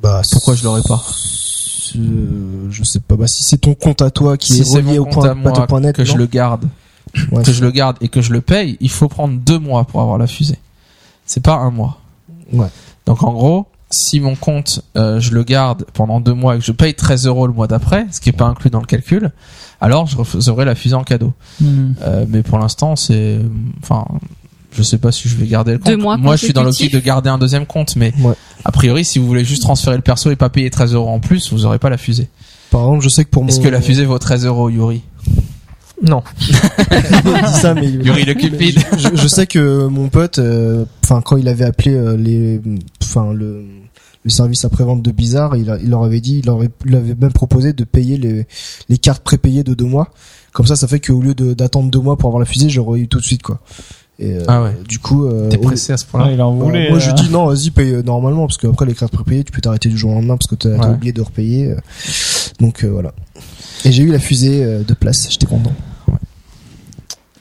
Bah, 0.00 0.22
Pourquoi 0.30 0.54
je 0.54 0.64
l'aurais 0.64 0.82
pas 0.82 1.04
euh, 1.96 2.66
Je 2.70 2.82
sais 2.82 3.00
pas. 3.00 3.16
Bah, 3.16 3.26
si 3.26 3.42
c'est 3.42 3.58
ton 3.58 3.74
compte 3.74 4.02
à 4.02 4.10
toi 4.10 4.36
qui 4.36 4.52
si 4.52 4.60
est 4.62 4.74
relié 4.74 4.98
au 4.98 5.04
compte 5.04 5.14
point, 5.14 5.30
à 5.30 5.34
moi 5.34 5.92
que 5.92 6.04
je 6.04 6.16
le 6.16 6.26
garde, 6.26 6.68
Ouais, 7.30 7.42
que 7.42 7.52
je 7.52 7.62
le 7.62 7.70
garde 7.70 7.96
et 8.00 8.08
que 8.08 8.22
je 8.22 8.32
le 8.32 8.40
paye, 8.40 8.76
il 8.80 8.90
faut 8.90 9.08
prendre 9.08 9.38
deux 9.38 9.58
mois 9.58 9.84
pour 9.84 10.00
avoir 10.00 10.18
la 10.18 10.26
fusée. 10.26 10.58
C'est 11.26 11.42
pas 11.42 11.56
un 11.56 11.70
mois. 11.70 12.00
Ouais. 12.52 12.68
Donc 13.06 13.22
en 13.22 13.32
gros, 13.32 13.66
si 13.90 14.20
mon 14.20 14.34
compte, 14.34 14.82
euh, 14.96 15.20
je 15.20 15.32
le 15.32 15.42
garde 15.42 15.84
pendant 15.92 16.20
deux 16.20 16.32
mois 16.32 16.56
et 16.56 16.58
que 16.58 16.64
je 16.64 16.72
paye 16.72 16.94
13 16.94 17.26
euros 17.26 17.46
le 17.46 17.52
mois 17.52 17.66
d'après, 17.66 18.06
ce 18.10 18.20
qui 18.20 18.30
est 18.30 18.32
pas 18.32 18.46
inclus 18.46 18.70
dans 18.70 18.80
le 18.80 18.86
calcul, 18.86 19.30
alors 19.80 20.06
je 20.06 20.16
recevrai 20.16 20.64
la 20.64 20.74
fusée 20.74 20.94
en 20.94 21.04
cadeau. 21.04 21.32
Hmm. 21.60 21.92
Euh, 22.02 22.24
mais 22.28 22.42
pour 22.42 22.58
l'instant, 22.58 22.96
c'est, 22.96 23.40
enfin, 23.82 24.06
je 24.72 24.82
sais 24.82 24.98
pas 24.98 25.12
si 25.12 25.28
je 25.28 25.36
vais 25.36 25.46
garder 25.46 25.72
le 25.72 25.78
compte. 25.78 25.88
Deux 25.88 25.96
mois 25.96 26.16
Moi, 26.16 26.36
je 26.36 26.44
suis 26.44 26.52
dans 26.52 26.62
l'optique 26.62 26.92
de 26.92 26.98
garder 27.00 27.30
un 27.30 27.38
deuxième 27.38 27.66
compte, 27.66 27.96
mais 27.96 28.12
Ouais. 28.20 28.34
a 28.64 28.72
priori, 28.72 29.04
si 29.04 29.18
vous 29.18 29.26
voulez 29.26 29.44
juste 29.44 29.62
transférer 29.62 29.96
le 29.96 30.02
perso 30.02 30.30
et 30.30 30.36
pas 30.36 30.48
payer 30.48 30.70
13 30.70 30.94
euros 30.94 31.08
en 31.10 31.20
plus, 31.20 31.52
vous 31.52 31.66
aurez 31.66 31.78
pas 31.78 31.90
la 31.90 31.98
fusée. 31.98 32.28
Par 32.70 32.82
exemple, 32.82 33.04
je 33.04 33.08
sais 33.10 33.24
que 33.24 33.30
pour 33.30 33.42
mon... 33.42 33.48
Est-ce 33.50 33.60
que 33.60 33.68
la 33.68 33.80
fusée 33.82 34.04
vaut 34.06 34.18
13 34.18 34.46
euros, 34.46 34.70
Yuri? 34.70 35.02
Non. 36.02 36.22
Dit 36.40 36.52
ça, 37.60 37.74
mais 37.74 37.88
Yuri 37.88 38.24
le 38.24 38.34
Cupid. 38.34 38.78
je, 38.98 39.08
je 39.14 39.28
sais 39.28 39.46
que 39.46 39.86
mon 39.86 40.08
pote, 40.08 40.38
euh, 40.38 40.84
enfin 41.04 41.20
quand 41.20 41.36
il 41.36 41.46
avait 41.48 41.64
appelé 41.64 41.94
euh, 41.94 42.16
les, 42.16 42.60
enfin 43.02 43.32
le, 43.32 43.64
le 44.24 44.30
service 44.30 44.64
après-vente 44.64 45.02
de 45.02 45.10
Bizarre, 45.12 45.54
il, 45.56 45.70
a- 45.70 45.78
il 45.80 45.90
leur 45.90 46.02
avait 46.02 46.20
dit, 46.20 46.38
il 46.40 46.46
leur 46.46 46.56
avait, 46.56 46.70
il 46.86 46.96
avait 46.96 47.14
même 47.14 47.32
proposé 47.32 47.72
de 47.72 47.84
payer 47.84 48.16
les, 48.16 48.46
les 48.88 48.98
cartes 48.98 49.22
prépayées 49.22 49.62
de 49.62 49.74
deux 49.74 49.84
mois. 49.84 50.08
Comme 50.52 50.66
ça, 50.66 50.74
ça 50.76 50.86
fait 50.88 50.98
qu'au 51.00 51.20
lieu 51.20 51.34
de- 51.34 51.54
d'attendre 51.54 51.88
deux 51.90 52.00
mois 52.00 52.16
pour 52.16 52.28
avoir 52.28 52.40
la 52.40 52.46
fusée, 52.46 52.68
j'aurais 52.68 52.98
eu 53.00 53.06
tout 53.08 53.18
de 53.20 53.24
suite 53.24 53.42
quoi. 53.42 53.60
Et 54.18 54.36
euh, 54.36 54.44
Ah 54.46 54.62
ouais. 54.62 54.76
du 54.88 54.98
coup, 54.98 55.26
euh, 55.26 55.48
T'es 55.48 55.58
pressé 55.58 55.92
à 55.92 55.96
ce 55.96 56.04
point-là 56.04 56.26
Ouais, 56.26 56.34
il 56.34 56.42
en 56.42 56.52
voulait. 56.52 56.90
moi 56.90 56.98
je 56.98 57.10
euh. 57.10 57.14
dis 57.14 57.28
non, 57.30 57.46
vas-y 57.46 57.70
paye 57.70 57.92
euh, 57.94 58.02
normalement 58.02 58.46
parce 58.46 58.58
que 58.58 58.66
après 58.66 58.86
les 58.86 58.94
cartes 58.94 59.12
prépayées, 59.12 59.42
tu 59.44 59.52
peux 59.52 59.60
t'arrêter 59.60 59.88
du 59.88 59.96
jour 59.98 60.10
au 60.10 60.14
lendemain 60.14 60.36
parce 60.36 60.46
que 60.48 60.54
t'as 60.54 60.76
Ouais. 60.76 60.94
oublié 60.94 61.12
de 61.12 61.22
repayer. 61.22 61.74
Donc 62.60 62.84
euh, 62.84 62.88
voilà. 62.88 63.12
Et 63.84 63.90
j'ai 63.90 64.02
eu 64.04 64.12
la 64.12 64.18
fusée 64.20 64.62
euh, 64.64 64.82
de 64.84 64.94
place, 64.94 65.28
j'étais 65.30 65.46
content. 65.46 65.72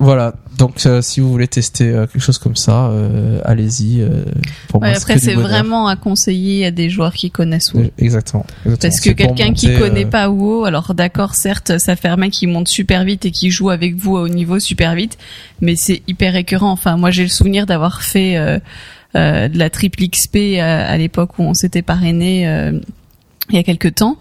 Voilà. 0.02 0.34
Donc, 0.57 0.84
euh, 0.86 1.02
si 1.03 1.19
vous 1.19 1.30
voulez 1.30 1.48
tester 1.48 1.90
euh, 1.90 2.07
quelque 2.07 2.22
chose 2.22 2.40
comme 2.40 2.56
ça, 2.56 2.88
euh, 2.88 3.40
allez-y. 3.45 4.02
euh, 4.02 4.26
pour 4.68 4.82
Ouais, 4.82 4.90
moi, 4.90 4.98
après, 4.98 5.19
c'est 5.19 5.36
vraiment 5.36 5.88
à 5.88 5.95
conseiller 5.95 6.65
à 6.65 6.72
des 6.72 6.90
joueurs 6.90 7.14
qui 7.14 7.30
connaissent 7.30 7.72
WoW. 7.73 7.82
Euh, 7.84 7.90
Exactement. 7.99 8.45
exactement. 8.65 8.90
Parce 8.91 8.99
que 8.99 9.11
quelqu'un 9.11 9.53
qui 9.53 9.78
connaît 9.78 10.06
euh, 10.06 10.10
pas 10.10 10.30
WoW, 10.30 10.65
alors 10.65 10.95
d'accord, 10.95 11.36
certes, 11.36 11.78
ça 11.78 11.95
fait 11.95 12.07
un 12.07 12.15
mec 12.18 12.32
qui 12.32 12.48
monte 12.48 12.68
super 12.68 13.03
vite 13.03 13.26
et 13.26 13.32
qui 13.32 13.52
joue 13.52 13.69
avec 13.69 13.95
vous 13.95 14.18
à 14.18 14.22
haut 14.23 14.28
niveau 14.28 14.60
super 14.60 14.95
vite, 14.95 15.19
mais 15.61 15.76
c'est 15.76 16.02
hyper 16.07 16.34
récurrent. 16.34 16.72
Enfin, 16.72 16.98
moi, 16.98 17.11
j'ai 17.11 17.23
le 17.23 17.30
souvenir 17.30 17.68
d'avoir 17.68 18.02
fait 18.02 18.38
euh, 18.38 18.57
euh, 19.15 19.48
de 19.49 19.57
la 19.60 19.69
triple 19.69 20.03
XP 20.07 20.60
à, 20.60 20.88
à 20.88 20.98
l'époque 20.98 21.38
où 21.38 21.44
on 21.44 21.53
s'était 21.53 21.84
parrainé 21.84 22.48
euh, 22.48 22.72
il 23.49 23.56
y 23.56 23.60
a 23.60 23.64
quelques 23.64 23.95
temps. 23.95 24.18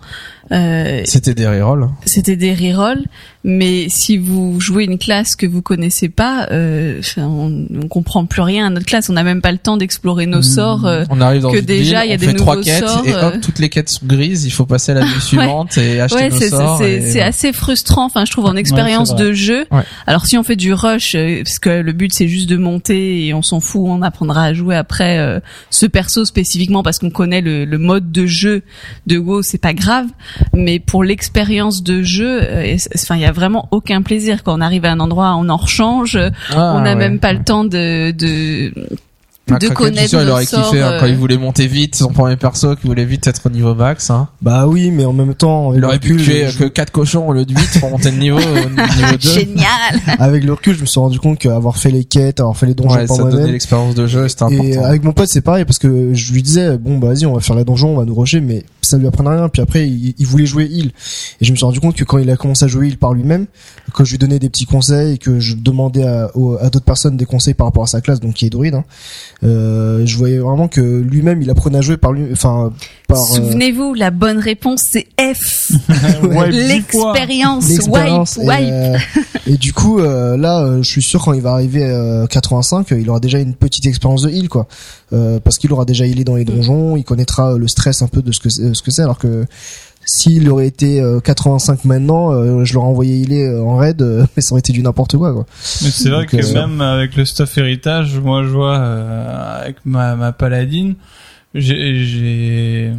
Euh, 0.52 1.02
C'était 1.04 1.34
des 1.34 1.46
rerolls. 1.46 1.88
c'était 2.06 2.34
des 2.36 2.52
rerolls, 2.54 3.04
mais 3.44 3.86
si 3.88 4.18
vous 4.18 4.60
jouez 4.60 4.84
une 4.84 4.98
classe 4.98 5.36
que 5.36 5.46
vous 5.46 5.62
connaissez 5.62 6.08
pas, 6.08 6.48
euh, 6.50 7.00
on, 7.16 7.66
on 7.72 7.86
comprend 7.88 8.26
plus 8.26 8.42
rien 8.42 8.66
à 8.66 8.70
notre 8.70 8.86
classe. 8.86 9.08
On 9.08 9.12
n'a 9.12 9.22
même 9.22 9.40
pas 9.42 9.52
le 9.52 9.58
temps 9.58 9.76
d'explorer 9.76 10.26
nos 10.26 10.42
sorts. 10.42 10.86
euh, 10.86 11.04
On 11.10 11.20
arrive 11.20 11.42
dans 11.42 11.52
que 11.52 11.58
une 11.58 11.64
déjà, 11.64 12.00
ville, 12.02 12.08
il 12.08 12.10
y 12.10 12.12
a 12.12 12.16
on 12.16 12.18
des 12.18 12.26
fait 12.26 12.34
trois 12.34 12.60
quêtes 12.60 12.84
sorts, 12.86 13.06
et 13.06 13.14
hop, 13.14 13.34
euh. 13.36 13.38
toutes 13.40 13.58
les 13.60 13.68
quêtes 13.68 13.90
sont 13.90 14.04
grises. 14.06 14.44
Il 14.44 14.50
faut 14.50 14.66
passer 14.66 14.90
à 14.92 14.96
la 14.96 15.04
ville 15.06 15.20
suivante 15.20 15.78
et 15.78 16.00
acheter 16.00 16.20
Ouais, 16.20 16.28
nos 16.30 16.38
c'est 16.38 16.48
sorts. 16.50 16.78
c'est 16.78 17.00
et 17.18 17.22
assez 17.22 17.52
frustrant. 17.52 18.06
Enfin, 18.06 18.24
je 18.24 18.32
trouve 18.32 18.46
en 18.46 18.56
expérience 18.56 19.14
de 19.14 19.32
jeu. 19.32 19.66
Ouais. 19.70 19.82
Alors 20.08 20.26
si 20.26 20.36
on 20.36 20.42
fait 20.42 20.56
du 20.56 20.72
rush, 20.72 21.14
euh, 21.14 21.42
parce 21.44 21.58
que 21.60 21.70
le 21.80 21.92
but 21.92 22.12
c'est 22.12 22.28
juste 22.28 22.48
de 22.50 22.56
monter 22.56 23.26
et 23.26 23.34
on 23.34 23.42
s'en 23.42 23.60
fout, 23.60 23.82
on 23.84 24.02
apprendra 24.02 24.44
à 24.46 24.52
jouer 24.54 24.74
après 24.74 25.18
euh, 25.18 25.38
ce 25.70 25.86
perso 25.86 26.24
spécifiquement 26.24 26.82
parce 26.82 26.98
qu'on 26.98 27.10
connaît 27.10 27.40
le, 27.40 27.64
le 27.64 27.78
mode 27.78 28.10
de 28.10 28.26
jeu 28.26 28.62
de 29.06 29.16
WoW, 29.16 29.42
c'est 29.42 29.58
pas 29.58 29.74
grave. 29.74 30.06
Mais 30.54 30.78
pour 30.78 31.04
l'expérience 31.04 31.82
de 31.82 32.02
jeu, 32.02 32.40
euh, 32.42 32.62
et 32.62 32.76
enfin 32.94 33.16
il 33.16 33.22
y 33.22 33.24
a 33.26 33.32
vraiment 33.32 33.68
aucun 33.70 34.02
plaisir 34.02 34.42
quand 34.42 34.56
on 34.56 34.60
arrive 34.60 34.84
à 34.84 34.92
un 34.92 35.00
endroit, 35.00 35.34
on 35.38 35.48
en 35.48 35.56
rechange, 35.56 36.18
Ah, 36.54 36.74
on 36.76 36.80
n'a 36.80 36.90
ouais. 36.90 36.96
même 36.96 37.18
pas 37.18 37.32
le 37.32 37.42
temps 37.42 37.64
de 37.64 38.10
de 38.12 38.72
de 39.58 39.68
connaître 39.70 40.08
sûr, 40.10 40.22
il 40.22 40.28
aurait 40.28 40.46
kiffé 40.46 40.80
hein, 40.80 40.94
quand 41.00 41.06
euh. 41.06 41.08
il 41.08 41.16
voulait 41.16 41.36
monter 41.36 41.66
vite, 41.66 41.96
son 41.96 42.12
premier 42.12 42.36
perso, 42.36 42.76
qui 42.76 42.86
voulait 42.86 43.04
vite 43.04 43.26
être 43.26 43.40
au 43.46 43.50
niveau 43.50 43.74
max. 43.74 44.08
Hein. 44.10 44.28
Bah 44.42 44.68
oui, 44.68 44.92
mais 44.92 45.04
en 45.04 45.12
même 45.12 45.34
temps, 45.34 45.74
Il 45.74 45.80
le 45.80 45.88
aurait 45.88 45.98
pu 45.98 46.16
tuer 46.18 46.46
je- 46.48 46.56
que 46.58 46.64
4 46.66 46.92
cochons 46.92 47.26
au 47.26 47.32
lieu 47.32 47.44
de 47.44 47.52
8 47.52 47.80
pour 47.80 47.90
monter 47.90 48.12
de 48.12 48.16
niveau 48.16 48.38
au 48.38 48.40
niveau 48.70 49.16
2. 49.20 49.28
génial. 49.28 49.66
avec 50.20 50.44
le 50.44 50.52
recul, 50.52 50.76
je 50.76 50.82
me 50.82 50.86
suis 50.86 51.00
rendu 51.00 51.18
compte 51.18 51.40
qu'avoir 51.40 51.78
fait 51.78 51.90
les 51.90 52.04
quêtes, 52.04 52.38
avoir 52.38 52.56
fait 52.56 52.66
les 52.66 52.74
donjons 52.74 52.94
Ouais, 52.94 53.06
par 53.06 53.16
ça 53.16 53.24
donnait 53.24 53.50
l'expérience 53.50 53.96
de 53.96 54.06
jeu, 54.06 54.28
c'était 54.28 54.44
et 54.54 54.58
important. 54.70 54.84
avec 54.84 55.02
mon 55.02 55.12
pote 55.12 55.28
c'est 55.28 55.40
pareil 55.40 55.64
parce 55.64 55.80
que 55.80 56.14
je 56.14 56.32
lui 56.32 56.44
disais 56.44 56.78
bon 56.78 56.98
bah 56.98 57.08
vas-y 57.08 57.26
on 57.26 57.32
va 57.34 57.40
faire 57.40 57.56
les 57.56 57.64
donjons, 57.64 57.94
on 57.94 57.98
va 57.98 58.04
nous 58.04 58.14
rusher, 58.14 58.40
mais 58.40 58.62
ça 58.82 58.98
lui 58.98 59.06
apprenait 59.06 59.30
rien. 59.30 59.48
Puis 59.48 59.62
après 59.62 59.86
il, 59.86 60.14
il 60.18 60.26
voulait 60.26 60.46
jouer 60.46 60.64
heal 60.64 60.90
et 61.40 61.44
je 61.44 61.50
me 61.50 61.56
suis 61.56 61.64
rendu 61.64 61.80
compte 61.80 61.96
que 61.96 62.04
quand 62.04 62.18
il 62.18 62.30
a 62.30 62.36
commencé 62.36 62.64
à 62.64 62.68
jouer 62.68 62.88
heal 62.88 62.98
par 62.98 63.14
lui-même, 63.14 63.46
que 63.94 64.04
je 64.04 64.12
lui 64.12 64.18
donnais 64.18 64.38
des 64.38 64.48
petits 64.48 64.66
conseils 64.66 65.14
et 65.14 65.18
que 65.18 65.40
je 65.40 65.54
demandais 65.56 66.04
à, 66.04 66.24
à 66.60 66.70
d'autres 66.70 66.84
personnes 66.84 67.16
des 67.16 67.24
conseils 67.26 67.54
par 67.54 67.66
rapport 67.66 67.82
à 67.84 67.86
sa 67.86 68.00
classe, 68.00 68.20
donc 68.20 68.34
qui 68.34 68.46
est 68.46 68.50
druide, 68.50 68.74
hein, 68.74 68.84
euh, 69.42 70.04
je 70.06 70.16
voyais 70.16 70.38
vraiment 70.38 70.68
que 70.68 70.80
lui-même 70.80 71.42
il 71.42 71.50
apprenait 71.50 71.78
à 71.78 71.80
jouer 71.80 71.96
par 71.96 72.12
lui, 72.12 72.28
enfin 72.32 72.72
par 73.08 73.18
euh, 73.18 73.36
Souvenez-vous, 73.36 73.94
la 73.94 74.10
bonne 74.10 74.38
réponse 74.38 74.82
c'est 74.90 75.06
F. 75.18 75.72
L'expérience, 76.50 77.64
wipe, 77.66 77.72
l'expérience 77.78 78.36
wipe. 78.36 78.50
et, 78.60 78.72
euh, 78.72 78.98
et 79.46 79.56
du 79.56 79.72
coup 79.72 79.98
euh, 79.98 80.36
là 80.36 80.60
euh, 80.60 80.82
je 80.82 80.90
suis 80.90 81.02
sûr 81.02 81.22
quand 81.24 81.32
il 81.32 81.40
va 81.42 81.52
arriver 81.52 81.84
à 81.84 82.26
85 82.28 82.92
euh, 82.92 83.00
il 83.00 83.08
aura 83.10 83.20
déjà 83.20 83.38
une 83.38 83.54
petite 83.54 83.86
expérience 83.86 84.22
de 84.22 84.30
heal 84.30 84.48
quoi 84.48 84.66
parce 85.44 85.58
qu'il 85.58 85.72
aura 85.72 85.84
déjà 85.84 86.06
healé 86.06 86.24
dans 86.24 86.36
les 86.36 86.44
donjons 86.44 86.96
il 86.96 87.04
connaîtra 87.04 87.52
euh, 87.54 87.58
le 87.58 87.66
stress 87.68 88.02
un 88.02 88.08
peu 88.08 88.22
de 88.22 88.32
ce 88.32 88.40
que 88.40 88.48
c'est- 88.48 88.62
euh, 88.62 88.74
ce 88.74 88.82
que 88.82 88.90
c'est 88.90 89.02
alors 89.02 89.18
que 89.18 89.44
s'il 90.06 90.48
aurait 90.48 90.66
été 90.66 91.00
euh, 91.00 91.20
85 91.20 91.84
maintenant 91.84 92.32
euh, 92.32 92.64
je 92.64 92.74
l'aurais 92.74 92.88
envoyé 92.88 93.20
healer 93.22 93.42
euh, 93.44 93.62
en 93.62 93.76
raid 93.76 94.00
euh, 94.02 94.24
mais 94.36 94.42
ça 94.42 94.52
aurait 94.52 94.60
été 94.60 94.72
du 94.72 94.82
n'importe 94.82 95.16
quoi 95.16 95.32
quoi 95.32 95.46
Mais 95.82 95.90
c'est 95.90 96.08
vrai 96.10 96.20
Donc, 96.22 96.30
que 96.30 96.36
euh, 96.38 96.54
même 96.54 96.80
avec 96.80 97.16
le 97.16 97.24
stuff 97.24 97.56
héritage, 97.58 98.18
moi 98.18 98.42
je 98.44 98.48
vois 98.48 98.78
euh, 98.78 99.60
avec 99.62 99.76
ma, 99.84 100.16
ma 100.16 100.32
paladine, 100.32 100.94
j'ai, 101.52 102.04
j'ai, 102.04 102.92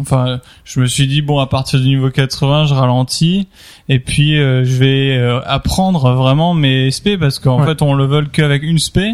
enfin, 0.00 0.40
je 0.64 0.80
me 0.80 0.86
suis 0.86 1.06
dit 1.06 1.20
bon 1.20 1.38
à 1.40 1.46
partir 1.46 1.78
du 1.78 1.86
niveau 1.86 2.08
80, 2.10 2.64
je 2.66 2.72
ralentis 2.74 3.48
et 3.90 3.98
puis 4.00 4.38
euh, 4.38 4.64
je 4.64 4.76
vais 4.78 5.16
euh, 5.18 5.40
apprendre 5.44 6.14
vraiment 6.14 6.54
mes 6.54 6.90
SP 6.90 7.20
parce 7.20 7.38
qu'en 7.38 7.60
Ouais. 7.60 7.66
fait 7.66 7.82
on 7.82 7.92
level 7.94 8.28
qu'avec 8.30 8.62
une 8.62 8.78
SP. 8.80 9.12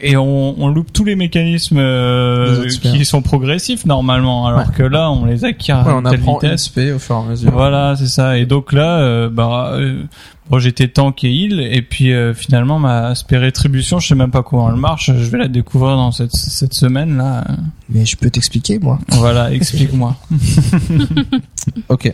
Et 0.00 0.16
on, 0.16 0.62
on 0.62 0.68
loupe 0.68 0.92
tous 0.92 1.04
les 1.04 1.16
mécanismes 1.16 1.78
euh, 1.78 2.68
qui 2.68 3.04
sont 3.04 3.20
progressifs 3.20 3.84
normalement, 3.84 4.46
alors 4.46 4.60
Ouais. 4.60 4.64
que 4.76 4.84
là 4.84 5.10
on 5.10 5.24
les 5.24 5.44
acquiert 5.44 5.84
Ouais, 5.84 5.92
à 5.92 5.96
on 5.96 6.02
telle 6.02 6.20
vitesse. 6.20 6.66
SP 6.70 6.94
au 6.94 7.00
fur 7.00 7.16
et 7.16 7.18
à 7.18 7.30
mesure. 7.30 7.50
Voilà, 7.50 7.96
c'est 7.96 8.06
ça. 8.06 8.38
Et 8.38 8.46
donc 8.46 8.72
là, 8.72 8.98
euh, 9.00 9.28
bah, 9.28 9.72
euh, 9.74 10.04
bon, 10.50 10.60
j'étais 10.60 10.86
tank 10.86 11.24
et 11.24 11.32
heal, 11.32 11.58
et 11.60 11.82
puis 11.82 12.12
euh, 12.12 12.32
finalement 12.32 12.78
ma 12.78 13.06
aspect 13.08 13.38
rétribution, 13.38 13.98
je 13.98 14.06
sais 14.06 14.14
même 14.14 14.30
pas 14.30 14.44
comment 14.44 14.70
elle 14.70 14.76
marche. 14.76 15.06
Je 15.12 15.30
vais 15.30 15.38
la 15.38 15.48
découvrir 15.48 15.96
dans 15.96 16.12
cette 16.12 16.30
cette 16.32 16.74
semaine 16.74 17.16
là. 17.16 17.44
mais 17.88 18.06
je 18.06 18.16
peux 18.16 18.30
t'expliquer 18.30 18.78
moi 18.78 19.00
Voilà, 19.08 19.52
explique-moi. 19.52 20.14
Ok. 21.88 22.12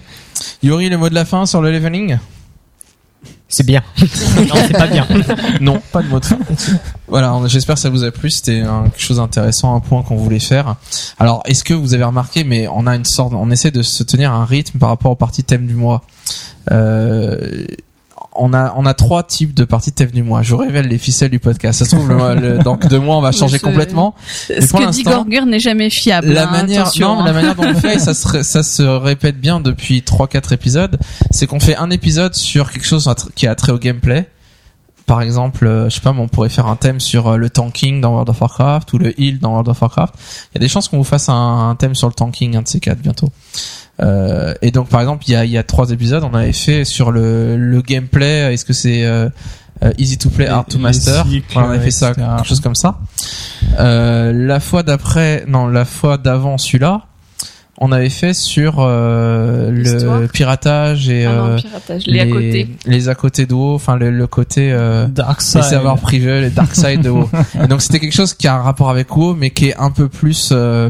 Yuri, 0.62 0.88
le 0.88 0.96
mot 0.98 1.08
de 1.08 1.14
la 1.14 1.24
fin 1.24 1.46
sur 1.46 1.60
le 1.62 1.70
leveling? 1.70 2.18
C'est 3.56 3.64
bien. 3.64 3.82
non, 3.98 4.54
c'est 4.66 4.72
pas 4.76 4.88
bien. 4.88 5.06
Non, 5.60 5.80
pas 5.92 6.02
de 6.02 6.08
mot 6.08 6.18
de 6.18 6.24
fin. 6.24 6.36
voilà, 7.06 7.32
j'espère 7.46 7.76
que 7.76 7.80
ça 7.80 7.88
vous 7.90 8.02
a 8.02 8.10
plu. 8.10 8.28
C'était 8.30 8.62
un- 8.62 8.84
quelque 8.88 9.00
chose 9.00 9.18
d'intéressant, 9.18 9.76
un 9.76 9.80
point 9.80 10.02
qu'on 10.02 10.16
voulait 10.16 10.40
faire. 10.40 10.74
Alors, 11.20 11.42
est-ce 11.46 11.62
que 11.62 11.72
vous 11.72 11.94
avez 11.94 12.02
remarqué, 12.02 12.42
mais 12.42 12.66
on 12.66 12.86
a 12.88 12.96
une 12.96 13.04
sorte, 13.04 13.32
on 13.32 13.50
essaie 13.52 13.70
de 13.70 13.82
se 13.82 14.02
tenir 14.02 14.32
un 14.32 14.44
rythme 14.44 14.78
par 14.80 14.88
rapport 14.88 15.12
aux 15.12 15.16
parties 15.16 15.44
thème 15.44 15.66
du 15.66 15.74
mois. 15.74 16.02
Euh, 16.72 17.64
on 18.34 18.52
a, 18.52 18.74
on 18.76 18.86
a 18.86 18.94
trois 18.94 19.22
types 19.22 19.54
de 19.54 19.64
parties 19.64 19.92
thème 19.92 20.10
du 20.10 20.22
mois. 20.22 20.42
Je 20.42 20.50
vous 20.50 20.60
révèle 20.60 20.88
les 20.88 20.98
ficelles 20.98 21.30
du 21.30 21.38
podcast. 21.38 21.78
Ça 21.78 21.84
se 21.84 21.94
trouve, 21.94 22.08
le, 22.08 22.34
le- 22.34 22.58
dans 22.58 22.76
deux 22.76 22.98
mois, 22.98 23.16
on 23.16 23.20
va 23.20 23.32
changer 23.32 23.54
Mais 23.54 23.70
complètement. 23.70 24.14
Ce 24.48 24.54
que 24.72 24.90
dit 24.90 25.02
Gorgur 25.02 25.46
n'est 25.46 25.60
jamais 25.60 25.90
fiable. 25.90 26.28
La 26.28 26.48
hein, 26.48 26.50
manière, 26.50 26.90
non, 27.00 27.20
hein. 27.20 27.24
la 27.24 27.32
manière 27.32 27.54
dont 27.54 27.64
on 27.64 27.74
fait, 27.74 27.98
ça 27.98 28.14
se, 28.14 28.42
ça 28.42 28.62
se 28.62 28.82
répète 28.82 29.40
bien 29.40 29.60
depuis 29.60 30.02
trois, 30.02 30.28
quatre 30.28 30.52
épisodes. 30.52 30.98
C'est 31.30 31.46
qu'on 31.46 31.60
fait 31.60 31.76
un 31.76 31.90
épisode 31.90 32.34
sur 32.34 32.70
quelque 32.72 32.86
chose 32.86 33.12
qui 33.34 33.46
a 33.46 33.54
trait 33.54 33.72
au 33.72 33.78
gameplay. 33.78 34.28
Par 35.06 35.20
exemple, 35.20 35.66
euh, 35.66 35.90
je 35.90 35.96
sais 35.96 36.00
pas, 36.00 36.12
mais 36.14 36.20
on 36.20 36.28
pourrait 36.28 36.48
faire 36.48 36.66
un 36.66 36.76
thème 36.76 36.98
sur 36.98 37.28
euh, 37.28 37.36
le 37.36 37.50
tanking 37.50 38.00
dans 38.00 38.12
World 38.12 38.30
of 38.30 38.40
Warcraft 38.40 38.92
ou 38.94 38.98
le 38.98 39.20
heal 39.20 39.38
dans 39.38 39.50
World 39.50 39.68
of 39.68 39.80
Warcraft. 39.82 40.14
Il 40.16 40.54
y 40.54 40.58
a 40.58 40.60
des 40.60 40.68
chances 40.68 40.88
qu'on 40.88 40.96
vous 40.96 41.04
fasse 41.04 41.28
un, 41.28 41.68
un 41.68 41.74
thème 41.74 41.94
sur 41.94 42.08
le 42.08 42.14
tanking, 42.14 42.56
un 42.56 42.62
de 42.62 42.68
ces 42.68 42.80
quatre 42.80 43.00
bientôt. 43.00 43.30
Euh, 44.00 44.54
et 44.62 44.70
donc, 44.70 44.88
par 44.88 45.00
exemple, 45.00 45.24
il 45.28 45.32
y 45.32 45.36
a, 45.36 45.44
il 45.44 45.50
y 45.50 45.58
a 45.58 45.62
trois 45.62 45.90
épisodes, 45.90 46.24
on 46.24 46.34
avait 46.34 46.52
fait 46.52 46.84
sur 46.84 47.12
le, 47.12 47.56
le 47.56 47.82
gameplay. 47.82 48.52
Est-ce 48.54 48.64
que 48.64 48.72
c'est 48.72 49.04
euh, 49.04 49.28
euh, 49.84 49.92
easy 49.98 50.18
to 50.18 50.30
play, 50.30 50.48
hard 50.48 50.68
to 50.68 50.78
master? 50.78 51.26
cycles, 51.26 51.58
On 51.58 51.68
avait 51.68 51.80
fait 51.80 51.90
ça, 51.90 52.14
quelque 52.14 52.44
chose 52.46 52.60
comme 52.60 52.74
ça. 52.74 52.98
Euh, 53.78 54.32
la 54.32 54.58
fois 54.58 54.82
d'après, 54.82 55.44
non, 55.46 55.66
la 55.66 55.84
fois 55.84 56.16
d'avant 56.16 56.58
celui-là, 56.58 57.02
on 57.78 57.90
avait 57.92 58.08
fait 58.10 58.34
sur 58.34 58.76
euh, 58.78 59.70
le 59.70 60.26
piratage 60.28 61.08
et 61.08 61.24
Ah 61.26 61.34
non, 61.34 61.46
euh, 61.46 61.56
piratage, 61.56 62.06
les 62.06 62.20
à 62.20 62.26
côté. 62.26 62.68
les 62.86 63.08
à 63.08 63.14
côté 63.14 63.46
de 63.46 63.54
WoW, 63.54 63.74
enfin 63.74 63.96
le, 63.96 64.10
le 64.10 64.26
côté 64.26 64.70
euh, 64.72 65.06
Dark 65.08 65.40
les 65.40 65.44
Side. 65.44 65.62
savoirs 65.64 65.98
privés, 65.98 66.40
les 66.40 66.50
dark 66.50 66.74
side 66.74 67.02
de 67.02 67.10
WoW. 67.10 67.28
et 67.64 67.66
donc 67.66 67.82
c'était 67.82 67.98
quelque 68.00 68.14
chose 68.14 68.34
qui 68.34 68.46
a 68.46 68.54
un 68.54 68.62
rapport 68.62 68.90
avec 68.90 69.14
WoW, 69.16 69.34
mais 69.34 69.50
qui 69.50 69.68
est 69.70 69.76
un 69.76 69.90
peu 69.90 70.08
plus, 70.08 70.50
euh, 70.52 70.88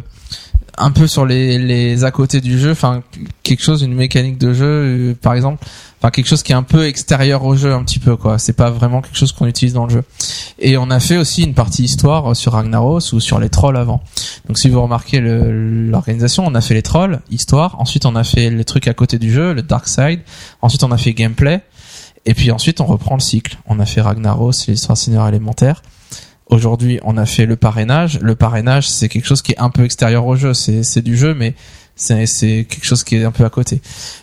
un 0.77 0.90
peu 0.90 1.06
sur 1.06 1.24
les 1.24 1.59
les 1.59 2.05
à 2.05 2.11
côté 2.11 2.40
du 2.40 2.59
jeu, 2.59 2.73
enfin 2.73 3.02
quelque 3.43 3.62
chose, 3.62 3.82
une 3.82 3.94
mécanique 3.94 4.39
de 4.39 4.52
jeu, 4.52 4.65
euh, 4.66 5.15
par 5.20 5.35
exemple, 5.35 5.65
enfin 6.05 6.11
quelque 6.11 6.27
chose 6.27 6.43
qui 6.43 6.53
est 6.53 6.55
un 6.55 6.63
peu 6.63 6.87
extérieur 6.87 7.45
au 7.45 7.57
jeu 7.57 7.73
un 7.73 7.83
petit 7.83 7.99
peu 7.99 8.15
quoi. 8.17 8.39
C'est 8.39 8.53
pas 8.53 8.69
vraiment 8.69 9.01
quelque 9.01 9.17
chose 9.17 9.33
qu'on 9.33 9.47
utilise 9.47 9.73
dans 9.73 9.87
le 9.87 9.91
jeu. 9.91 10.05
Et 10.59 10.77
on 10.77 10.91
a 10.91 11.01
fait 11.01 11.17
aussi 11.17 11.45
une 11.45 11.55
partie 11.55 11.85
histoire 11.85 12.37
sur 12.37 12.53
Ragnaros 12.53 13.15
ou 13.15 13.21
sur 13.21 13.41
les 13.41 13.49
trolls 13.49 13.79
avant. 13.79 14.03
Donc 14.47 14.59
si 14.59 14.69
vous 14.69 14.83
remarquez 14.83 15.21
l'organisation, 15.23 16.45
on 16.47 16.55
a 16.55 16.61
fait 16.61 16.75
les 16.75 16.83
trolls, 16.83 17.21
histoire, 17.31 17.81
ensuite 17.81 18.05
on 18.05 18.17
a 18.17 18.25
fait 18.25 18.51
les 18.51 18.65
trucs 18.65 18.87
à 18.87 18.93
côté 18.93 19.19
du 19.19 19.33
jeu, 19.33 19.55
le 19.55 19.63
dark 19.63 19.89
side, 19.89 20.21
ensuite 20.61 20.85
on 20.85 20.93
a 20.93 20.99
fait 20.99 21.15
gameplay, 21.15 21.63
et 22.27 22.35
puis 22.35 22.51
ensuite 22.51 22.83
on 22.83 22.87
reprend 22.87 23.15
le 23.15 23.23
cycle. 23.23 23.57
On 23.67 23.81
a 23.81 23.87
fait 23.87 24.03
Ragnaros, 24.03 24.53
l'histoire 24.69 24.99
cinéraire 24.99 25.29
élémentaire. 25.29 25.81
Aujourd'hui, 26.47 27.01
on 27.05 27.17
a 27.17 27.25
fait 27.25 27.47
le 27.47 27.57
parrainage. 27.57 28.21
Le 28.21 28.35
parrainage, 28.35 28.91
c'est 28.91 29.09
quelque 29.09 29.25
chose 29.25 29.41
qui 29.41 29.53
est 29.53 29.59
un 29.59 29.71
peu 29.71 29.85
extérieur 29.85 30.27
au 30.27 30.37
jeu. 30.37 30.53
C'est 30.53 31.01
du 31.01 31.17
jeu, 31.17 31.33
mais 31.33 31.55
c'est 31.97 32.66
quelque 32.69 32.85
chose 32.85 33.05
qui 33.05 33.16
est 33.16 33.25
un 33.25 33.31
peu 33.31 33.45
à 33.45 33.51
côté. 33.51 33.81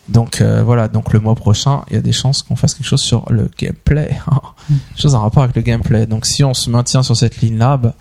Donc 0.09 0.41
euh, 0.41 0.63
voilà. 0.63 0.87
Donc 0.87 1.13
le 1.13 1.19
mois 1.19 1.35
prochain, 1.35 1.83
il 1.89 1.95
y 1.95 1.97
a 1.97 2.01
des 2.01 2.11
chances 2.11 2.43
qu'on 2.43 2.55
fasse 2.55 2.73
quelque 2.73 2.87
chose 2.87 3.01
sur 3.01 3.31
le 3.31 3.49
gameplay, 3.57 4.09
quelque 4.09 4.79
chose 5.01 5.15
en 5.15 5.21
rapport 5.21 5.43
avec 5.43 5.55
le 5.55 5.61
gameplay. 5.61 6.05
Donc 6.05 6.25
si 6.25 6.43
on 6.43 6.53
se 6.53 6.69
maintient 6.69 7.03
sur 7.03 7.15
cette 7.15 7.41
ligne-là, 7.41 7.77
bah, 7.77 7.95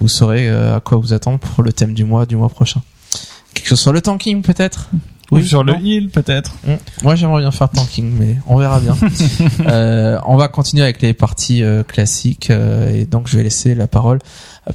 vous 0.00 0.08
saurez 0.08 0.48
euh, 0.48 0.76
à 0.76 0.80
quoi 0.80 0.98
vous 0.98 1.12
attendre 1.12 1.38
pour 1.38 1.62
le 1.62 1.72
thème 1.72 1.94
du 1.94 2.04
mois 2.04 2.26
du 2.26 2.36
mois 2.36 2.48
prochain. 2.48 2.82
Quelque 3.54 3.68
chose 3.68 3.80
sur 3.80 3.92
le 3.92 4.02
tanking 4.02 4.42
peut-être? 4.42 4.90
Ou 5.30 5.40
sur 5.40 5.64
le 5.64 5.74
heal 5.74 6.08
peut-être. 6.08 6.54
Mm. 6.64 6.74
Moi, 7.02 7.14
j'aimerais 7.16 7.40
bien 7.40 7.50
faire 7.50 7.68
tanking, 7.68 8.12
mais 8.16 8.36
on 8.46 8.56
verra 8.56 8.80
bien. 8.80 8.96
euh, 9.66 10.18
on 10.26 10.36
va 10.36 10.48
continuer 10.48 10.84
avec 10.84 11.02
les 11.02 11.14
parties 11.14 11.62
euh, 11.62 11.82
classiques, 11.82 12.50
euh, 12.50 12.94
et 12.94 13.04
donc 13.04 13.26
je 13.28 13.36
vais 13.36 13.42
laisser 13.42 13.74
la 13.74 13.86
parole 13.86 14.18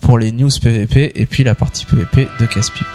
pour 0.02 0.18
les 0.18 0.32
news 0.32 0.50
PVP 0.62 1.14
et 1.16 1.26
puis 1.26 1.44
la 1.44 1.56
partie 1.56 1.86
PVP 1.86 2.28
de 2.40 2.46
Caspipe. 2.46 2.88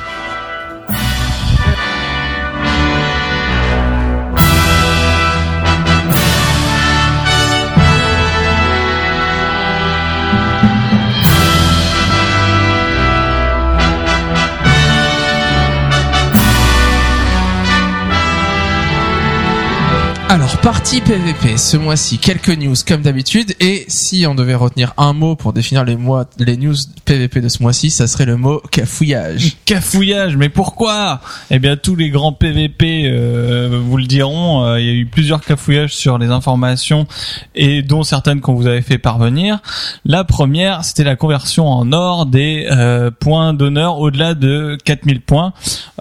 Partie 20.66 21.00
PVP, 21.00 21.58
ce 21.58 21.76
mois-ci, 21.76 22.18
quelques 22.18 22.48
news 22.48 22.74
comme 22.88 23.00
d'habitude, 23.00 23.54
et 23.60 23.84
si 23.86 24.26
on 24.26 24.34
devait 24.34 24.56
retenir 24.56 24.94
un 24.96 25.12
mot 25.12 25.36
pour 25.36 25.52
définir 25.52 25.84
les 25.84 25.94
mois, 25.94 26.26
les 26.40 26.56
news 26.56 26.74
PVP 27.04 27.40
de 27.40 27.48
ce 27.48 27.62
mois-ci, 27.62 27.88
ça 27.88 28.08
serait 28.08 28.24
le 28.24 28.36
mot 28.36 28.60
cafouillage. 28.72 29.58
Cafouillage, 29.64 30.36
mais 30.36 30.48
pourquoi? 30.48 31.20
Eh 31.52 31.60
bien, 31.60 31.76
tous 31.76 31.94
les 31.94 32.10
grands 32.10 32.32
PVP 32.32 33.04
euh, 33.04 33.80
vous 33.80 33.96
le 33.96 34.06
diront. 34.06 34.64
euh, 34.64 34.80
il 34.80 34.86
y 34.86 34.90
a 34.90 34.92
eu 34.92 35.06
plusieurs 35.06 35.40
cafouillages 35.40 35.94
sur 35.94 36.18
les 36.18 36.30
informations 36.30 37.06
et 37.54 37.82
dont 37.82 38.02
certaines 38.02 38.40
qu'on 38.40 38.54
vous 38.54 38.66
avait 38.66 38.82
fait 38.82 38.98
parvenir. 38.98 39.60
La 40.04 40.24
première, 40.24 40.84
c'était 40.84 41.04
la 41.04 41.14
conversion 41.14 41.68
en 41.68 41.92
or 41.92 42.26
des 42.26 42.66
euh, 42.72 43.12
points 43.12 43.54
d'honneur 43.54 44.00
au-delà 44.00 44.34
de 44.34 44.76
4000 44.84 45.20
points. 45.20 45.52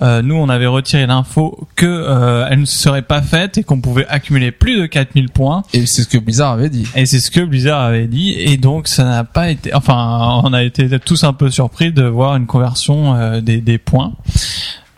Euh, 0.01 0.23
nous, 0.23 0.35
on 0.35 0.49
avait 0.49 0.65
retiré 0.65 1.05
l'info 1.05 1.67
que 1.75 1.85
euh, 1.85 2.47
elle 2.49 2.61
ne 2.61 2.65
serait 2.65 3.03
pas 3.03 3.21
faite 3.21 3.59
et 3.59 3.63
qu'on 3.63 3.79
pouvait 3.79 4.07
accumuler 4.07 4.55
plus 4.60 4.80
de 4.80 4.86
4000 4.86 5.30
points. 5.30 5.64
Et 5.73 5.86
c'est 5.86 6.03
ce 6.03 6.07
que 6.07 6.18
Blizzard 6.18 6.53
avait 6.53 6.69
dit. 6.69 6.88
Et 6.95 7.06
c'est 7.06 7.19
ce 7.19 7.32
que 7.32 7.41
Blizzard 7.41 7.82
avait 7.82 8.07
dit, 8.07 8.34
et 8.38 8.57
donc 8.57 8.88
ça 8.88 9.03
n'a 9.03 9.23
pas 9.23 9.49
été. 9.49 9.73
Enfin, 9.73 10.41
on 10.44 10.53
a 10.53 10.64
été 10.64 10.88
tous 10.99 11.23
un 11.23 11.34
peu 11.34 11.49
surpris 11.49 11.91
de 11.91 12.03
voir 12.03 12.36
une 12.36 12.45
conversion 12.45 13.15
euh, 13.15 13.41
des, 13.41 13.61
des 13.61 13.77
points. 13.77 14.14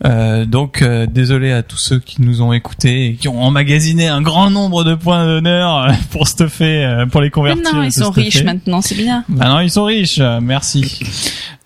Euh, 0.05 0.45
donc 0.45 0.83
euh, 0.83 1.07
désolé 1.07 1.51
à 1.51 1.63
tous 1.63 1.77
ceux 1.77 1.97
qui 1.99 2.21
nous 2.21 2.43
ont 2.43 2.53
écoutés 2.53 3.07
et 3.07 3.13
qui 3.15 3.27
ont 3.27 3.41
emmagasiné 3.41 4.07
un 4.07 4.21
grand 4.21 4.51
nombre 4.51 4.83
de 4.83 4.93
points 4.93 5.25
d'honneur 5.25 5.85
euh, 5.85 5.91
pour 6.11 6.27
stuffer, 6.27 6.85
euh, 6.85 7.05
pour 7.07 7.21
les 7.21 7.27
Mais 7.27 7.31
convertir. 7.31 7.73
non, 7.73 7.81
et 7.81 7.87
ils 7.87 7.91
sont 7.91 8.11
stuffer. 8.11 8.21
riches 8.21 8.43
maintenant, 8.43 8.81
c'est 8.81 8.93
bien. 8.95 9.23
Bah 9.27 9.47
non, 9.49 9.59
ils 9.59 9.71
sont 9.71 9.85
riches. 9.85 10.19
euh, 10.19 10.39
merci. 10.39 10.99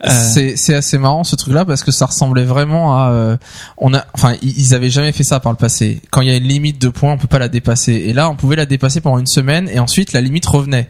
Euh, 0.06 0.10
C'est 0.10 0.56
c'est 0.56 0.74
assez 0.74 0.98
marrant 0.98 1.24
ce 1.26 1.36
truc-là 1.36 1.66
parce 1.66 1.84
que 1.84 1.92
ça 1.92 2.06
ressemblait 2.06 2.46
vraiment 2.46 2.98
à 2.98 3.12
euh, 3.12 3.38
on 3.78 3.94
a 3.94 4.06
enfin 4.14 4.36
ils 4.42 4.58
ils 4.58 4.74
avaient 4.74 4.90
jamais 4.90 5.12
fait 5.12 5.24
ça 5.26 5.40
par 5.42 5.52
le 5.52 5.58
passé. 5.58 6.02
Quand 6.10 6.22
il 6.22 6.30
y 6.30 6.32
a 6.32 6.38
une 6.38 6.48
limite 6.48 6.82
de 6.82 6.88
points, 6.90 7.12
on 7.14 7.18
peut 7.18 7.28
pas 7.28 7.38
la 7.40 7.50
dépasser. 7.50 7.94
Et 8.08 8.14
là, 8.14 8.30
on 8.30 8.36
pouvait 8.36 8.56
la 8.56 8.66
dépasser 8.66 9.02
pendant 9.02 9.20
une 9.20 9.28
semaine 9.28 9.70
et 9.72 9.80
ensuite 9.80 10.14
la 10.14 10.22
limite 10.22 10.46
revenait. 10.46 10.90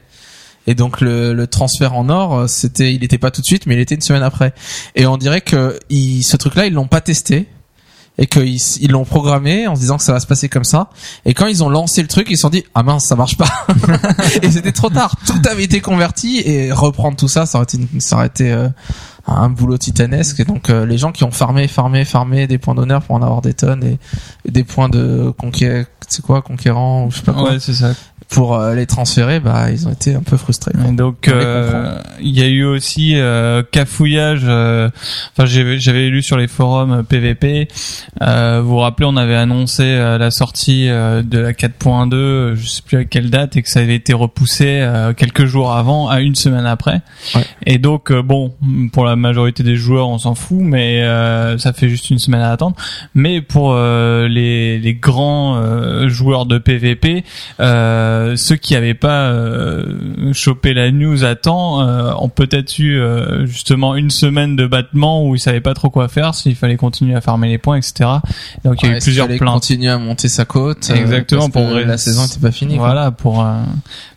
Et 0.68 0.76
donc 0.76 1.02
le, 1.02 1.34
le 1.34 1.48
transfert 1.48 1.94
en 1.94 2.10
or, 2.10 2.36
euh, 2.38 2.48
c'était 2.48 2.94
il 2.94 3.04
était 3.04 3.18
pas 3.18 3.32
tout 3.32 3.42
de 3.42 3.46
suite, 3.46 3.66
mais 3.66 3.76
il 3.76 3.80
était 3.80 3.96
une 3.96 4.02
semaine 4.02 4.24
après. 4.24 4.54
Et 4.96 5.06
on 5.06 5.18
dirait 5.18 5.42
que 5.42 5.80
ils, 5.90 6.24
ce 6.24 6.38
truc-là, 6.38 6.68
ils 6.68 6.74
l'ont 6.74 6.88
pas 6.88 7.02
testé 7.02 7.48
et 8.18 8.28
qu'ils 8.28 8.60
ils 8.82 8.92
l'ont 8.92 9.06
programmé 9.06 9.68
en 9.68 9.76
se 9.76 9.82
disant 9.82 9.98
que 9.98 10.04
ça 10.04 10.14
va 10.14 10.20
se 10.20 10.28
passer 10.28 10.50
comme 10.50 10.64
ça. 10.64 10.90
Et 11.26 11.34
quand 11.34 11.48
ils 11.48 11.64
ont 11.64 11.70
lancé 11.70 12.02
le 12.02 12.08
truc, 12.08 12.28
ils 12.30 12.36
se 12.36 12.42
sont 12.42 12.50
dit 12.50 12.64
ah 12.76 12.84
mince 12.84 13.06
ça 13.06 13.16
marche 13.16 13.38
pas. 13.38 13.50
et 14.42 14.52
c'était 14.52 14.72
trop 14.72 14.90
tard. 14.90 15.16
Tout 15.26 15.42
avait 15.50 15.64
été 15.64 15.82
converti 15.82 16.42
et 16.46 16.72
reprendre 16.72 17.18
tout 17.18 17.28
ça, 17.28 17.46
ça 17.46 17.58
aurait 17.58 17.66
été, 17.66 17.80
ça 18.00 18.18
aurait 18.18 18.28
été 18.28 18.52
euh, 18.52 18.70
un 19.28 19.50
boulot 19.50 19.78
titanesque. 19.78 20.40
Et 20.40 20.46
donc 20.46 20.70
euh, 20.70 20.86
les 20.86 20.98
gens 20.98 21.12
qui 21.12 21.24
ont 21.24 21.32
farmé, 21.32 21.68
farmé, 21.68 22.06
farmé 22.06 22.48
des 22.48 22.58
points 22.58 22.76
d'honneur 22.76 23.02
pour 23.02 23.16
en 23.16 23.22
avoir 23.22 23.42
des 23.42 23.54
tonnes 23.54 23.84
et, 23.84 23.98
des 24.50 24.64
points 24.64 24.90
de 24.90 25.34
conquérant, 25.38 25.86
c'est 26.08 26.22
quoi 26.22 26.42
conquérant 26.42 27.06
ou 27.06 27.12
je 27.12 27.18
sais 27.18 27.24
pas 27.24 27.34
quoi, 27.34 27.52
ouais, 27.52 27.60
c'est 27.60 27.74
ça. 27.74 27.94
Pour 28.32 28.56
euh, 28.56 28.74
les 28.76 28.86
transférer, 28.86 29.40
bah 29.40 29.70
ils 29.72 29.88
ont 29.88 29.92
été 29.92 30.16
un 30.16 30.22
peu 30.24 30.38
frustrés. 30.38 30.72
Et 30.88 30.92
donc 30.94 31.28
euh, 31.28 32.00
il 32.22 32.38
y 32.38 32.42
a 32.42 32.48
eu 32.48 32.64
aussi 32.64 33.14
euh, 33.16 33.62
cafouillage. 33.70 34.42
euh, 34.46 34.90
Enfin, 35.38 35.46
j'avais 35.46 36.08
lu 36.08 36.22
sur 36.22 36.38
les 36.38 36.48
forums 36.48 37.04
PVP. 37.04 37.68
Euh, 38.22 38.62
vous 38.64 38.70
vous 38.72 38.78
rappelez, 38.78 39.06
on 39.10 39.18
avait 39.18 39.36
annoncé 39.36 39.84
euh, 39.84 40.18
la 40.18 40.32
sortie 40.32 40.88
euh, 40.90 41.22
de 41.24 41.40
la 41.40 41.52
4.2, 41.52 42.14
euh, 42.14 42.56
je 42.56 42.68
sais 42.68 42.82
plus 42.82 42.98
à 43.00 43.04
quelle 43.04 43.30
date, 43.30 43.58
et 43.58 43.62
que 43.64 43.70
ça 43.70 43.82
avait 43.82 43.96
été 43.96 44.14
repoussé 44.14 44.80
euh, 44.82 45.14
quelques 45.14 45.46
jours 45.46 45.74
avant, 45.74 46.08
à 46.08 46.22
une 46.22 46.36
semaine 46.36 46.66
après. 46.66 47.02
Ouais. 47.36 47.44
Et 47.66 47.78
donc 47.80 48.14
bon, 48.14 48.54
pour 48.94 49.04
la 49.06 49.16
majorité 49.18 49.64
des 49.64 49.76
joueurs, 49.76 50.08
on 50.08 50.18
s'en 50.18 50.36
fout, 50.36 50.60
mais 50.62 51.04
euh, 51.04 51.58
ça 51.58 51.74
fait 51.74 51.90
juste 51.90 52.10
une 52.10 52.20
semaine 52.20 52.42
à 52.42 52.52
attendre. 52.52 52.76
Mais 53.14 53.42
pour 53.42 53.74
euh, 53.74 54.28
les, 54.30 54.80
les 54.80 54.94
grands 54.94 55.58
euh, 55.58 56.08
joueurs 56.08 56.46
de 56.46 56.58
PVP, 56.60 57.24
euh, 57.60 58.21
ceux 58.36 58.56
qui 58.56 58.74
n'avaient 58.74 58.94
pas 58.94 59.30
euh, 59.30 60.34
chopé 60.34 60.74
la 60.74 60.92
news 60.92 61.24
à 61.24 61.36
temps 61.36 61.82
euh, 61.82 62.12
ont 62.18 62.30
peut-être 62.30 62.78
eu 62.80 63.00
euh, 63.00 63.46
justement 63.46 63.96
une 63.96 64.10
semaine 64.10 64.56
de 64.56 64.66
battement 64.68 65.26
où 65.28 65.36
ils 65.36 65.40
savaient 65.40 65.62
pas 65.62 65.74
trop 65.74 65.90
quoi 65.90 66.08
faire, 66.08 66.34
s'il 66.36 66.56
fallait 66.56 66.78
continuer 66.78 67.16
à 67.16 67.22
farmer 67.22 67.50
les 67.50 67.58
points, 67.58 67.78
etc. 67.78 68.10
Donc 68.64 68.82
il 68.82 68.86
y 68.86 68.90
a 68.90 68.92
Ouais, 68.94 68.98
eu 68.98 69.02
plusieurs 69.02 69.28
plaintes. 69.28 69.54
continuer 69.54 69.90
à 69.92 69.98
monter 69.98 70.28
sa 70.30 70.46
côte. 70.46 70.90
euh, 70.92 70.96
Exactement, 70.96 71.50
parce 71.50 71.66
que 71.66 71.72
pour 71.72 71.80
la 71.88 71.98
saison 71.98 72.24
n'était 72.24 72.40
pas 72.40 72.52
finie. 72.52 72.78
quoi. 72.78 72.86
Voilà 72.88 73.12
pour 73.12 73.42
euh, 73.44 73.62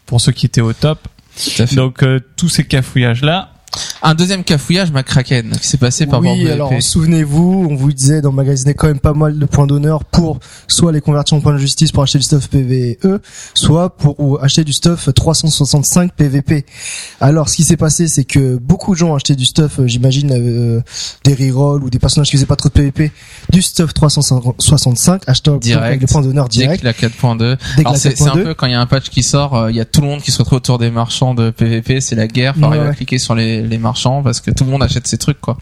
pour 0.07 0.21
ceux 0.21 0.33
qui 0.33 0.47
étaient 0.47 0.61
au 0.61 0.73
top. 0.73 0.99
Tout 1.37 1.63
à 1.63 1.67
fait. 1.67 1.77
Donc 1.77 2.03
euh, 2.03 2.21
tous 2.37 2.49
ces 2.49 2.65
cafouillages 2.65 3.23
là. 3.23 3.51
Un 4.03 4.15
deuxième 4.15 4.45
cafouillage, 4.45 4.93
McCracken, 4.93 5.51
qui 5.61 5.67
s'est 5.67 5.79
passé 5.79 6.07
par 6.07 6.21
oui, 6.21 6.49
alors 6.51 6.71
souvenez-vous, 6.81 7.69
on 7.71 7.75
vous 7.75 7.93
disait 7.93 8.21
d'emmagasiner 8.21 8.75
quand 8.75 8.87
même 8.87 8.99
pas 9.01 9.15
mal 9.15 9.39
de 9.39 9.47
points 9.47 9.67
d'honneur 9.67 10.05
pour 10.05 10.39
soit 10.69 10.93
les 10.93 11.01
convertir 11.01 11.37
en 11.37 11.41
points 11.41 11.53
de 11.55 11.59
justice 11.59 11.91
pour 11.93 12.03
acheter 12.03 12.19
du 12.19 12.25
stuff 12.25 12.49
PVE, 12.49 13.21
soit 13.55 13.97
pour 13.97 14.19
ou 14.21 14.37
acheter 14.39 14.65
du 14.65 14.73
stuff 14.73 15.09
365 15.15 16.13
PVP. 16.15 16.65
Alors 17.21 17.49
ce 17.49 17.57
qui 17.57 17.65
s'est 17.65 17.77
passé, 17.77 18.09
c'est 18.09 18.25
que 18.25 18.57
beaucoup 18.57 18.93
de 18.95 18.99
gens 18.99 19.11
ont 19.13 19.15
acheté 19.15 19.35
du 19.35 19.45
stuff, 19.45 19.81
euh, 19.81 19.87
j'imagine 19.87 20.33
euh, 20.33 20.81
des 21.25 21.35
rerolls 21.35 21.83
ou 21.85 21.91
des 21.91 21.99
personnages 21.99 22.29
qui 22.31 22.37
faisaient 22.37 22.47
pas 22.47 22.57
trop 22.57 22.69
de 22.69 22.75
PVP, 22.75 23.11
du 23.51 23.63
stuff 23.63 23.93
365 23.95 25.23
achetant 25.27 25.57
Direct. 25.57 25.85
avec 25.87 26.01
des 26.01 26.07
points 26.07 26.23
d'honneur 26.23 26.49
Dès 26.49 26.59
direct. 26.61 26.85
4.2. 26.85 27.39
Dès 27.39 27.57
que 27.57 27.81
Alors 27.81 27.93
la 27.93 27.99
c'est 27.99 28.17
c'est 28.17 28.25
un 28.29 28.35
4.2. 28.35 28.43
peu 28.45 28.55
quand 28.55 28.67
il 28.67 28.73
y 28.73 28.75
a 28.77 28.81
un 28.81 28.87
patch 28.87 29.09
qui 29.09 29.23
sort, 29.23 29.55
euh, 29.57 29.71
il 29.71 29.77
y 29.77 29.81
a 29.81 29.85
tout 29.85 30.01
le 30.01 30.07
monde 30.09 30.21
qui 30.23 30.31
se 30.31 30.39
retrouve 30.39 30.59
autour 30.59 30.79
des 30.79 30.91
marchands 30.91 31.35
de 31.35 31.51
PVP, 31.51 32.01
c'est 32.01 32.15
la 32.17 32.27
guerre, 32.27 32.55
faut 32.55 32.67
Ouais, 32.67 32.79
ouais. 32.79 32.95
cliquer 32.95 33.19
sur 33.19 33.35
les, 33.35 33.63
les 33.69 33.79
marchands 33.79 34.23
parce 34.23 34.41
que 34.41 34.51
tout 34.51 34.65
le 34.65 34.71
monde 34.71 34.83
achète 34.83 35.07
ces 35.07 35.19
trucs 35.19 35.41
quoi. 35.41 35.57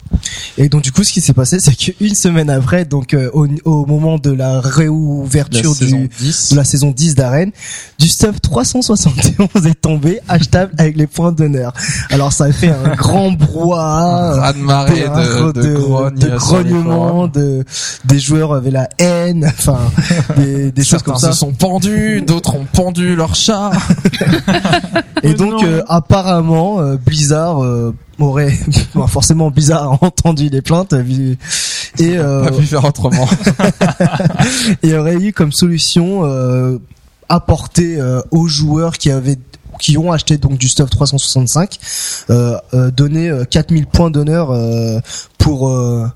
Et 0.57 0.69
donc 0.69 0.81
du 0.83 0.91
coup, 0.91 1.03
ce 1.03 1.11
qui 1.11 1.21
s'est 1.21 1.33
passé, 1.33 1.59
c'est 1.59 1.75
qu'une 1.75 2.15
semaine 2.15 2.49
après, 2.49 2.85
donc 2.85 3.13
euh, 3.13 3.29
au, 3.33 3.47
au 3.65 3.85
moment 3.85 4.17
de 4.17 4.31
la 4.31 4.53
La 4.53 4.61
réouverture 4.61 5.73
saison 5.73 6.01
du 6.01 6.07
10. 6.19 6.49
de 6.51 6.55
la 6.57 6.63
saison 6.63 6.91
10 6.91 7.15
d'Arène, 7.15 7.51
du 7.99 8.07
stuff 8.07 8.39
371 8.41 9.65
est 9.65 9.81
tombé 9.81 10.19
achetable 10.27 10.73
avec 10.77 10.97
les 10.97 11.07
points 11.07 11.31
d'honneur. 11.31 11.73
Alors 12.09 12.31
ça 12.33 12.45
a 12.45 12.51
fait 12.51 12.69
un 12.69 12.95
grand 12.97 13.31
brouhaha, 13.31 14.53
de 14.53 14.57
marée 14.59 14.93
des- 14.93 15.07
de, 15.07 15.51
de, 15.51 15.61
de, 15.61 15.73
grogne 15.75 16.15
de 16.15 16.19
sur 16.19 16.29
les 16.29 16.37
grognements, 16.69 17.27
de 17.27 17.63
des 18.05 18.19
joueurs 18.19 18.53
avaient 18.53 18.71
la 18.71 18.89
haine, 18.99 19.45
enfin 19.57 19.79
des, 20.37 20.71
des 20.71 20.81
choses 20.83 20.89
Certains 20.99 21.11
comme 21.13 21.19
ça. 21.21 21.31
se 21.31 21.39
sont 21.39 21.53
pendus, 21.53 22.21
d'autres 22.21 22.55
ont 22.55 22.65
pendu 22.71 23.15
leur 23.15 23.35
chat. 23.35 23.71
Et 25.23 25.33
donc 25.33 25.63
euh, 25.63 25.81
apparemment 25.87 26.79
euh, 26.79 26.97
Blizzard 26.97 27.63
euh, 27.63 27.92
aurait 28.19 28.51
forcément 29.07 29.51
Blizzard 29.51 29.83
a 29.83 30.05
entendu 30.05 30.49
les 30.49 30.61
plaintes 30.61 30.93
et 30.93 32.17
euh, 32.17 32.45
Pas 32.45 32.51
pu 32.51 32.63
faire 32.63 32.85
autrement. 32.85 33.27
et 34.83 34.95
aurait 34.95 35.15
eu 35.15 35.33
comme 35.33 35.51
solution 35.51 36.25
euh, 36.25 36.79
apporter 37.29 37.99
euh, 37.99 38.21
aux 38.31 38.47
joueurs 38.47 38.97
qui 38.97 39.11
avaient 39.11 39.37
qui 39.79 39.97
ont 39.97 40.11
acheté 40.11 40.37
donc 40.37 40.57
du 40.57 40.69
stuff 40.69 40.89
365 40.89 41.79
euh, 42.29 42.57
euh, 42.73 42.91
donner 42.91 43.29
euh, 43.29 43.43
4000 43.43 43.87
points 43.87 44.11
d'honneur 44.11 44.51
euh, 44.51 44.99
pour 45.37 45.69
euh, 45.69 46.07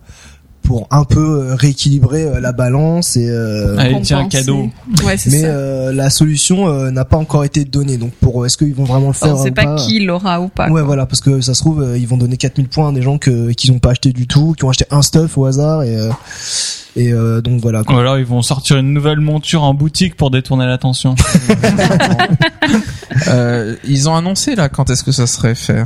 pour 0.67 0.85
un 0.91 1.05
peu 1.05 1.21
euh, 1.51 1.55
rééquilibrer 1.55 2.23
euh, 2.23 2.39
la 2.41 2.51
balance 2.51 3.15
et 3.15 3.29
euh, 3.29 3.77
Allez, 3.77 4.01
tiens, 4.01 4.19
un 4.19 4.27
cadeau. 4.27 4.69
Ouais, 5.05 5.15
mais 5.27 5.39
ça. 5.39 5.47
euh, 5.47 5.93
la 5.93 6.09
solution 6.09 6.67
euh, 6.67 6.91
n'a 6.91 7.05
pas 7.05 7.15
encore 7.15 7.45
été 7.45 7.63
donnée 7.63 7.95
donc 7.97 8.11
pour 8.19 8.45
est-ce 8.45 8.57
qu'ils 8.57 8.75
vont 8.75 8.83
vraiment 8.83 9.07
le 9.07 9.13
faire 9.13 9.33
on 9.37 9.43
sait 9.43 9.51
ou 9.51 9.53
pas 9.53 9.77
qui 9.77 9.99
l'aura 10.01 10.41
ou 10.41 10.49
pas. 10.49 10.69
Ouais 10.69 10.81
voilà 10.81 11.05
parce 11.05 11.21
que 11.21 11.39
ça 11.39 11.53
se 11.53 11.61
trouve 11.61 11.95
ils 11.97 12.05
vont 12.05 12.17
donner 12.17 12.35
4000 12.35 12.67
points 12.67 12.89
à 12.89 12.91
des 12.91 13.01
gens 13.01 13.17
que 13.17 13.51
qui 13.53 13.71
n'ont 13.71 13.79
pas 13.79 13.91
acheté 13.91 14.11
du 14.11 14.27
tout, 14.27 14.55
qui 14.57 14.65
ont 14.65 14.69
acheté 14.69 14.83
un 14.91 15.01
stuff 15.01 15.37
au 15.37 15.45
hasard 15.45 15.83
et 15.83 15.95
euh, 15.95 16.09
et 16.97 17.13
euh, 17.13 17.39
donc 17.41 17.61
voilà. 17.61 17.83
quoi. 17.85 17.95
Ou 17.95 17.99
alors 17.99 18.17
ils 18.17 18.25
vont 18.25 18.41
sortir 18.41 18.75
une 18.77 18.91
nouvelle 18.91 19.21
monture 19.21 19.63
en 19.63 19.73
boutique 19.73 20.17
pour 20.17 20.31
détourner 20.31 20.65
l'attention. 20.65 21.15
Euh, 23.29 23.75
ils 23.87 24.07
ont 24.09 24.15
annoncé 24.15 24.55
là 24.55 24.69
quand 24.69 24.89
est-ce 24.89 25.03
que 25.03 25.11
ça 25.11 25.25
serait 25.27 25.55
fait? 25.55 25.83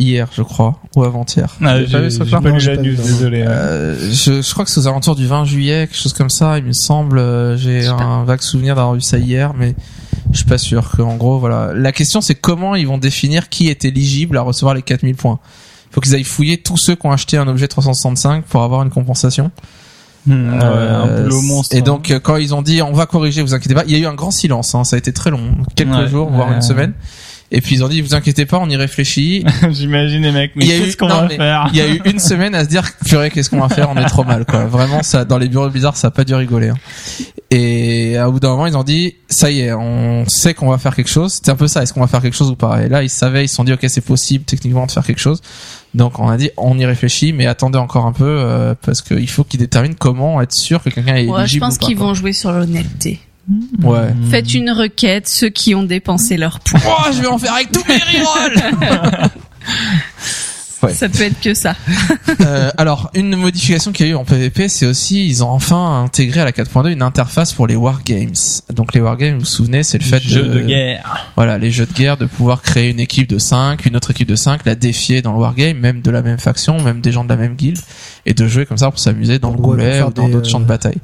Hier, 0.00 0.28
je 0.32 0.40
crois, 0.40 0.80
ou 0.96 1.04
avant-hier. 1.04 1.54
Ah, 1.60 1.74
pas 1.74 1.78
vu 2.00 2.10
ce 2.10 2.70
lu 2.70 2.76
la 2.76 2.76
news, 2.82 2.96
désolé. 2.96 3.44
Euh, 3.46 3.94
je, 4.10 4.40
je 4.40 4.50
crois 4.52 4.64
que 4.64 4.70
c'est 4.70 4.80
aux 4.80 4.88
alentours 4.88 5.14
du 5.14 5.26
20 5.26 5.44
juillet, 5.44 5.86
quelque 5.86 6.00
chose 6.02 6.14
comme 6.14 6.30
ça, 6.30 6.56
il 6.56 6.64
me 6.64 6.72
semble. 6.72 7.18
Euh, 7.18 7.56
J'ai 7.58 7.86
un 7.86 8.24
vague 8.24 8.40
souvenir 8.40 8.74
d'avoir 8.76 8.94
vu 8.94 9.02
ça 9.02 9.18
hier, 9.18 9.52
mais 9.52 9.74
je 10.32 10.38
suis 10.38 10.46
pas 10.46 10.56
sûr 10.56 10.90
que, 10.90 11.02
en 11.02 11.16
gros, 11.16 11.38
voilà. 11.38 11.72
La 11.74 11.92
question, 11.92 12.22
c'est 12.22 12.34
comment 12.34 12.74
ils 12.76 12.86
vont 12.86 12.96
définir 12.96 13.50
qui 13.50 13.68
est 13.68 13.84
éligible 13.84 14.38
à 14.38 14.40
recevoir 14.40 14.74
les 14.74 14.80
4000 14.82 15.14
points. 15.16 15.38
Il 15.90 15.94
faut 15.94 16.00
qu'ils 16.00 16.14
aillent 16.14 16.24
fouiller 16.24 16.56
tous 16.56 16.78
ceux 16.78 16.94
qui 16.94 17.06
ont 17.06 17.12
acheté 17.12 17.36
un 17.36 17.46
objet 17.46 17.68
365 17.68 18.44
pour 18.46 18.62
avoir 18.62 18.82
une 18.82 18.90
compensation. 18.90 19.50
Hmm, 20.26 20.52
ouais, 20.54 20.64
un 20.64 21.08
Euh, 21.08 21.42
monstre. 21.42 21.74
Et 21.76 21.82
donc, 21.82 22.10
euh, 22.10 22.20
quand 22.20 22.36
ils 22.36 22.54
ont 22.54 22.62
dit, 22.62 22.80
on 22.80 22.92
va 22.92 23.04
corriger, 23.06 23.42
vous 23.42 23.52
inquiétez 23.54 23.74
pas, 23.74 23.84
il 23.86 23.92
y 23.92 23.96
a 23.96 23.98
eu 23.98 24.06
un 24.06 24.14
grand 24.14 24.30
silence, 24.30 24.74
hein, 24.74 24.84
ça 24.84 24.96
a 24.96 24.98
été 24.98 25.12
très 25.12 25.30
long, 25.30 25.50
quelques 25.76 25.94
Ouais, 25.94 26.08
jours, 26.08 26.30
voire 26.30 26.48
ouais. 26.48 26.54
une 26.56 26.62
semaine. 26.62 26.92
Et 27.52 27.60
puis 27.60 27.74
ils 27.74 27.84
ont 27.84 27.88
dit, 27.88 28.00
vous 28.00 28.14
inquiétez 28.14 28.46
pas, 28.46 28.58
on 28.58 28.68
y 28.70 28.76
réfléchit. 28.76 29.44
j'imagine 29.70 30.22
les 30.22 30.30
mecs, 30.30 30.52
mais 30.54 30.64
Il 30.64 30.70
y 30.70 30.72
a 30.72 30.76
eu- 30.78 30.82
qu'est-ce 30.84 30.96
qu'on 30.96 31.08
va 31.08 31.28
faire 31.28 31.68
Il 31.72 31.76
y 31.78 31.80
a 31.80 31.88
eu 31.88 32.00
une 32.04 32.20
semaine 32.20 32.54
à 32.54 32.62
se 32.64 32.68
dire, 32.68 32.84
purée, 33.04 33.30
qu'est-ce 33.30 33.50
qu'on 33.50 33.60
va 33.60 33.68
faire 33.68 33.90
On 33.90 33.96
est 33.96 34.04
trop 34.08 34.22
mal, 34.24 34.44
quoi. 34.46 34.66
Vraiment, 34.66 35.02
ça, 35.02 35.24
dans 35.24 35.36
les 35.38 35.48
bureaux 35.48 35.68
Blizzard, 35.68 35.96
ça 35.96 36.08
a 36.08 36.10
pas 36.12 36.22
dû 36.24 36.34
rigoler. 36.34 36.68
hein. 36.68 36.76
Et 37.50 38.16
à 38.16 38.28
bout 38.30 38.38
d'un 38.38 38.50
moment, 38.50 38.66
ils 38.66 38.76
ont 38.76 38.84
dit, 38.84 39.16
ça 39.28 39.50
y 39.50 39.62
est, 39.62 39.72
on 39.72 40.24
sait 40.28 40.54
qu'on 40.54 40.70
va 40.70 40.78
faire 40.78 40.94
quelque 40.94 41.10
chose. 41.10 41.32
C'était 41.34 41.50
un 41.50 41.56
peu 41.56 41.66
ça, 41.66 41.82
est-ce 41.82 41.92
qu'on 41.92 42.00
va 42.00 42.06
faire 42.06 42.22
quelque 42.22 42.36
chose 42.36 42.50
ou 42.50 42.54
pas? 42.56 42.84
Et 42.84 42.88
là, 42.88 43.02
ils 43.02 43.10
savaient, 43.10 43.44
ils 43.44 43.48
se 43.48 43.56
sont 43.56 43.64
dit, 43.64 43.72
ok, 43.72 43.84
c'est 43.88 44.00
possible 44.04 44.44
techniquement 44.44 44.86
de 44.86 44.92
faire 44.92 45.04
quelque 45.04 45.18
chose. 45.20 45.40
Donc 45.92 46.20
on 46.20 46.28
a 46.28 46.36
dit, 46.36 46.50
on 46.56 46.78
y 46.78 46.84
réfléchit, 46.86 47.32
mais 47.32 47.46
attendez 47.48 47.78
encore 47.78 48.06
un 48.06 48.12
peu 48.12 48.24
euh, 48.38 48.74
parce 48.80 49.02
qu'il 49.02 49.28
faut 49.28 49.42
qu'ils 49.42 49.58
déterminent 49.58 49.96
comment 49.98 50.40
être 50.40 50.52
sûr 50.54 50.80
que 50.80 50.90
quelqu'un 50.90 51.16
est 51.16 51.26
Ouais, 51.26 51.38
je 51.38 51.40
éligible 51.42 51.64
pense 51.66 51.74
ou 51.74 51.78
pas, 51.80 51.86
qu'ils 51.86 51.96
vont 51.98 52.14
jouer 52.14 52.32
sur 52.32 52.52
l'honnêteté. 52.52 53.18
Ouais. 53.82 54.14
Faites 54.30 54.54
une 54.54 54.70
requête, 54.70 55.28
ceux 55.28 55.48
qui 55.48 55.74
ont 55.74 55.82
dépensé 55.82 56.36
leur 56.36 56.60
points. 56.60 56.80
Oh, 56.86 57.10
je 57.12 57.20
vais 57.20 57.26
en 57.26 57.38
faire 57.38 57.54
avec 57.54 57.72
tous 57.72 57.84
mes 57.88 57.98
rerolls 57.98 59.30
Ouais. 60.82 60.94
Ça 60.94 61.08
peut 61.08 61.22
être 61.22 61.40
que 61.40 61.54
ça. 61.54 61.74
Euh, 62.42 62.70
alors, 62.78 63.10
une 63.14 63.36
modification 63.36 63.92
qu'il 63.92 64.06
y 64.06 64.08
a 64.08 64.12
eu 64.12 64.14
en 64.14 64.24
PvP, 64.24 64.68
c'est 64.68 64.86
aussi, 64.86 65.26
ils 65.26 65.44
ont 65.44 65.50
enfin 65.50 66.04
intégré 66.04 66.40
à 66.40 66.44
la 66.44 66.52
4.2 66.52 66.90
une 66.90 67.02
interface 67.02 67.52
pour 67.52 67.66
les 67.66 67.76
wargames. 67.76 68.32
Donc 68.72 68.94
les 68.94 69.00
wargames, 69.00 69.34
vous 69.34 69.40
vous 69.40 69.44
souvenez, 69.46 69.82
c'est 69.82 69.98
le 69.98 70.04
fait 70.04 70.22
Jeu 70.22 70.42
de, 70.44 70.54
de 70.54 70.60
guerre. 70.60 71.30
voilà, 71.36 71.58
les 71.58 71.70
jeux 71.70 71.86
de 71.86 71.92
guerre, 71.92 72.16
de 72.16 72.26
pouvoir 72.26 72.62
créer 72.62 72.90
une 72.90 73.00
équipe 73.00 73.28
de 73.28 73.38
5, 73.38 73.84
une 73.84 73.96
autre 73.96 74.12
équipe 74.12 74.28
de 74.28 74.36
5, 74.36 74.64
la 74.64 74.74
défier 74.74 75.22
dans 75.22 75.32
le 75.32 75.38
wargame, 75.38 75.76
même 75.78 76.00
de 76.00 76.10
la 76.10 76.22
même 76.22 76.38
faction, 76.38 76.80
même 76.80 77.00
des 77.00 77.12
gens 77.12 77.24
de 77.24 77.28
la 77.28 77.36
même 77.36 77.56
guilde, 77.56 77.80
et 78.24 78.32
de 78.32 78.46
jouer 78.46 78.64
comme 78.64 78.78
ça 78.78 78.90
pour 78.90 79.00
s'amuser 79.00 79.38
dans 79.38 79.50
le 79.50 79.58
goulet 79.58 80.02
ou 80.02 80.10
dans 80.10 80.28
d'autres 80.28 80.48
champs 80.48 80.60
de 80.60 80.64
euh, 80.64 80.68
bataille. 80.68 80.98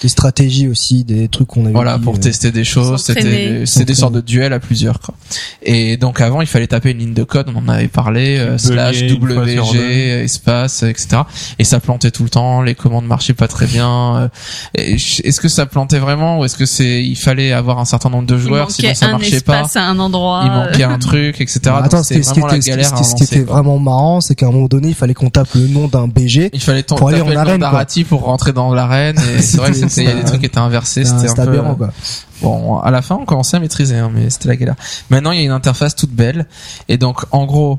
Des 0.00 0.08
stratégies 0.08 0.68
aussi, 0.68 1.04
des 1.04 1.28
trucs 1.28 1.48
qu'on 1.48 1.64
avait 1.64 1.72
Voilà, 1.72 1.98
dit, 1.98 2.04
pour 2.04 2.16
euh, 2.16 2.18
tester 2.18 2.50
des 2.50 2.64
choses, 2.64 3.00
c'était, 3.00 3.64
c'est 3.66 3.84
des 3.84 3.94
sortes 3.94 4.14
de 4.14 4.20
duels 4.20 4.52
à 4.52 4.58
plusieurs, 4.58 4.98
quoi. 5.00 5.14
Et 5.62 5.96
donc 5.96 6.20
avant, 6.20 6.40
il 6.40 6.46
fallait 6.48 6.66
taper 6.66 6.90
une 6.90 6.98
ligne 6.98 7.14
de 7.14 7.24
code, 7.24 7.46
on 7.54 7.58
en 7.58 7.68
avait 7.68 7.88
parlé, 7.88 8.38
euh, 8.38 8.58
slash 8.58 9.02
WG, 9.18 10.22
espace, 10.24 10.82
etc. 10.82 11.22
Et 11.58 11.64
ça 11.64 11.80
plantait 11.80 12.10
tout 12.10 12.22
le 12.22 12.28
temps, 12.30 12.62
les 12.62 12.74
commandes 12.74 13.06
marchaient 13.06 13.34
pas 13.34 13.48
très 13.48 13.66
bien. 13.66 14.16
euh, 14.16 14.28
Est-ce 14.74 15.40
que 15.40 15.48
ça 15.48 15.66
plantait 15.66 15.98
vraiment 15.98 16.38
ou 16.38 16.44
est-ce 16.44 16.56
que 16.56 16.66
c'est, 16.66 17.02
il 17.04 17.16
fallait 17.16 17.52
avoir 17.52 17.78
un 17.78 17.84
certain 17.84 18.10
nombre 18.10 18.26
de 18.26 18.34
Il 18.36 18.40
joueurs, 18.40 18.70
sinon 18.70 18.94
ça 18.94 19.08
marchait 19.08 19.40
pas? 19.40 19.56
espace 19.60 19.76
à 19.76 19.84
un 19.84 19.98
endroit. 19.98 20.42
Il 20.44 20.50
manquait 20.50 20.84
un 20.84 20.98
truc, 20.98 21.40
etc. 21.40 21.60
Attends, 21.82 22.02
ce 22.02 22.14
c'était 22.14 22.20
vraiment 22.20 22.46
la 22.46 22.56
était, 22.56 22.62
ce 22.62 22.64
qui- 22.64 22.70
galère 22.70 23.04
ce 23.04 23.14
qui 23.14 23.24
était 23.24 23.40
vraiment 23.42 23.78
marrant, 23.78 24.20
c'est 24.20 24.34
qu'à 24.34 24.46
un 24.46 24.50
moment 24.52 24.66
donné, 24.68 24.88
il 24.88 24.94
fallait 24.94 25.14
qu'on 25.14 25.30
tape 25.30 25.48
le 25.54 25.66
nom 25.68 25.88
d'un 25.88 26.08
BG. 26.08 26.50
Il 26.52 26.60
fallait 26.60 26.82
pour 26.82 27.08
aller 27.08 27.18
taper 27.18 27.26
en 27.26 27.28
le 27.30 27.34
nom 27.58 27.66
arène, 27.66 28.04
pour 28.08 28.22
rentrer 28.22 28.52
dans 28.52 28.72
l'arène 28.74 29.16
et 29.36 29.42
c'est 29.42 29.56
vrai 29.58 29.68
que 29.70 29.74
C'était- 29.76 29.88
c'était, 29.88 30.02
il 30.02 30.08
y 30.08 30.12
a 30.12 30.14
des 30.16 30.24
trucs 30.24 30.40
qui 30.40 30.46
étaient 30.46 30.58
inversés, 30.58 31.04
c'était 31.04 31.24
un 31.24 31.28
C'était 31.28 31.44
peu, 31.44 31.48
aberrant, 31.50 31.74
quoi. 31.74 31.92
Bon, 32.40 32.78
à 32.78 32.90
la 32.90 33.02
fin, 33.02 33.16
on 33.20 33.24
commençait 33.24 33.56
à 33.56 33.60
maîtriser, 33.60 33.96
hein, 33.96 34.10
mais 34.12 34.28
c'était 34.30 34.48
la 34.48 34.56
galère. 34.56 34.74
Maintenant, 35.10 35.30
il 35.32 35.38
y 35.38 35.42
a 35.42 35.44
une 35.44 35.50
interface 35.52 35.94
toute 35.94 36.10
belle, 36.10 36.46
et 36.88 36.96
donc, 36.98 37.20
en 37.30 37.44
gros, 37.46 37.78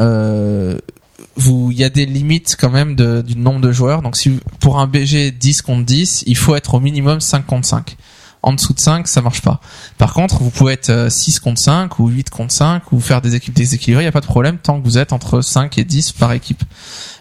euh, 0.00 0.78
vous, 1.36 1.70
il 1.70 1.78
y 1.78 1.84
a 1.84 1.90
des 1.90 2.06
limites 2.06 2.56
quand 2.58 2.70
même 2.70 2.96
de, 2.96 3.22
du 3.22 3.36
nombre 3.36 3.60
de 3.60 3.72
joueurs. 3.72 4.02
Donc, 4.02 4.16
si 4.16 4.38
pour 4.60 4.78
un 4.78 4.86
BG 4.86 5.30
10 5.30 5.62
contre 5.62 5.84
10, 5.84 6.24
il 6.26 6.36
faut 6.36 6.54
être 6.54 6.74
au 6.74 6.80
minimum 6.80 7.20
5 7.20 7.46
contre 7.46 7.66
5. 7.66 7.96
En 8.42 8.52
dessous 8.52 8.72
de 8.72 8.78
5, 8.78 9.08
ça 9.08 9.20
marche 9.20 9.42
pas. 9.42 9.60
Par 9.98 10.14
contre, 10.14 10.42
vous 10.42 10.50
pouvez 10.50 10.74
être 10.74 10.90
euh, 10.90 11.10
6 11.10 11.40
contre 11.40 11.60
5 11.60 11.98
ou 11.98 12.08
8 12.08 12.30
contre 12.30 12.52
5 12.52 12.92
ou 12.92 13.00
faire 13.00 13.20
des 13.20 13.34
équipes 13.34 13.54
déséquilibrées, 13.54 14.04
il 14.04 14.06
n'y 14.06 14.08
a 14.08 14.12
pas 14.12 14.20
de 14.20 14.26
problème 14.26 14.58
tant 14.58 14.80
que 14.80 14.84
vous 14.84 14.96
êtes 14.96 15.12
entre 15.12 15.40
5 15.40 15.76
et 15.78 15.84
10 15.84 16.12
par 16.12 16.32
équipe. 16.32 16.62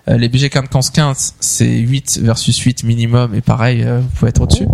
Euh, 0.10 0.18
les 0.18 0.30
BG 0.30 0.49
15 0.49 0.70
contre 0.70 0.91
15, 0.91 1.36
c'est 1.40 1.80
8 1.80 2.20
versus 2.22 2.58
8 2.58 2.84
minimum 2.84 3.34
et 3.34 3.41
pareil, 3.41 3.84
euh, 3.84 3.99
vous 3.99 4.10
pouvez 4.10 4.30
être 4.30 4.41
au-dessus. 4.41 4.68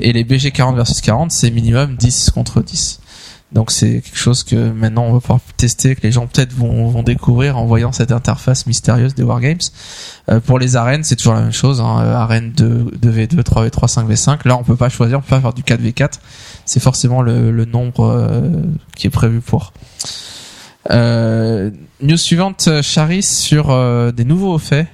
Et 0.00 0.12
les 0.14 0.24
BG 0.24 0.50
40 0.50 0.76
versus 0.76 1.00
40, 1.02 1.30
c'est 1.30 1.50
minimum 1.50 1.96
10 1.96 2.30
contre 2.30 2.62
10. 2.62 3.01
Donc 3.52 3.70
c'est 3.70 4.00
quelque 4.00 4.18
chose 4.18 4.44
que 4.44 4.70
maintenant 4.70 5.04
on 5.04 5.12
va 5.12 5.20
pouvoir 5.20 5.40
tester, 5.56 5.94
que 5.94 6.02
les 6.02 6.12
gens 6.12 6.26
peut-être 6.26 6.52
vont, 6.52 6.88
vont 6.88 7.02
découvrir 7.02 7.58
en 7.58 7.66
voyant 7.66 7.92
cette 7.92 8.10
interface 8.10 8.66
mystérieuse 8.66 9.14
des 9.14 9.22
Wargames. 9.22 9.58
Euh, 10.30 10.40
pour 10.40 10.58
les 10.58 10.76
arènes, 10.76 11.04
c'est 11.04 11.16
toujours 11.16 11.34
la 11.34 11.42
même 11.42 11.52
chose. 11.52 11.80
Hein, 11.80 12.00
euh, 12.00 12.14
arène 12.14 12.52
2, 12.52 12.92
2v2, 13.02 13.42
3v3, 13.42 13.92
5v5. 13.92 14.48
Là, 14.48 14.56
on 14.56 14.64
peut 14.64 14.76
pas 14.76 14.88
choisir, 14.88 15.18
on 15.18 15.20
peut 15.20 15.28
pas 15.28 15.40
faire 15.40 15.52
du 15.52 15.62
4v4. 15.62 16.14
C'est 16.64 16.80
forcément 16.80 17.22
le, 17.22 17.50
le 17.50 17.64
nombre 17.64 18.06
euh, 18.06 18.48
qui 18.96 19.06
est 19.06 19.10
prévu 19.10 19.40
pour. 19.40 19.72
Euh, 20.90 21.70
news 22.00 22.16
suivante, 22.16 22.66
euh, 22.68 22.82
Charis, 22.82 23.22
sur 23.22 23.70
euh, 23.70 24.10
des 24.10 24.24
nouveaux 24.24 24.58
faits 24.58 24.88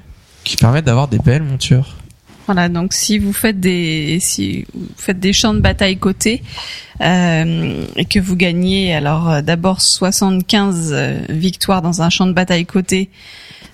qui 0.44 0.56
permettent 0.56 0.84
d'avoir 0.84 1.08
des 1.08 1.18
belles 1.18 1.42
montures. 1.42 1.94
Voilà, 2.48 2.70
donc 2.70 2.94
si 2.94 3.18
vous 3.18 3.34
faites 3.34 3.60
des 3.60 4.20
si 4.22 4.64
vous 4.72 4.88
faites 4.96 5.20
des 5.20 5.34
champs 5.34 5.52
de 5.52 5.60
bataille 5.60 5.98
cotés 5.98 6.42
euh, 7.02 7.84
et 7.94 8.06
que 8.06 8.18
vous 8.18 8.36
gagnez 8.36 8.94
alors 8.94 9.28
euh, 9.28 9.42
d'abord 9.42 9.82
75 9.82 10.92
euh, 10.94 11.20
victoires 11.28 11.82
dans 11.82 12.00
un 12.00 12.08
champ 12.08 12.24
de 12.24 12.32
bataille 12.32 12.64
coté, 12.64 13.10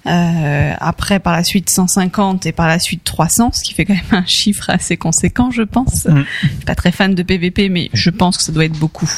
euh, 0.06 0.72
après 0.80 1.20
par 1.20 1.34
la 1.34 1.44
suite 1.44 1.70
150 1.70 2.46
et 2.46 2.52
par 2.52 2.66
la 2.66 2.80
suite 2.80 3.05
300, 3.05 3.52
ce 3.52 3.62
qui 3.62 3.74
fait 3.74 3.84
quand 3.84 3.94
même 3.94 4.02
un 4.10 4.26
chiffre 4.26 4.68
assez 4.68 4.96
conséquent, 4.96 5.52
je 5.52 5.62
pense. 5.62 6.06
Mm. 6.06 6.24
Je 6.42 6.48
suis 6.48 6.64
pas 6.66 6.74
très 6.74 6.90
fan 6.90 7.14
de 7.14 7.22
PVP, 7.22 7.68
mais 7.68 7.90
je 7.92 8.10
pense 8.10 8.36
que 8.36 8.42
ça 8.42 8.51
doit 8.51 8.64
être 8.64 8.78
beaucoup. 8.80 9.09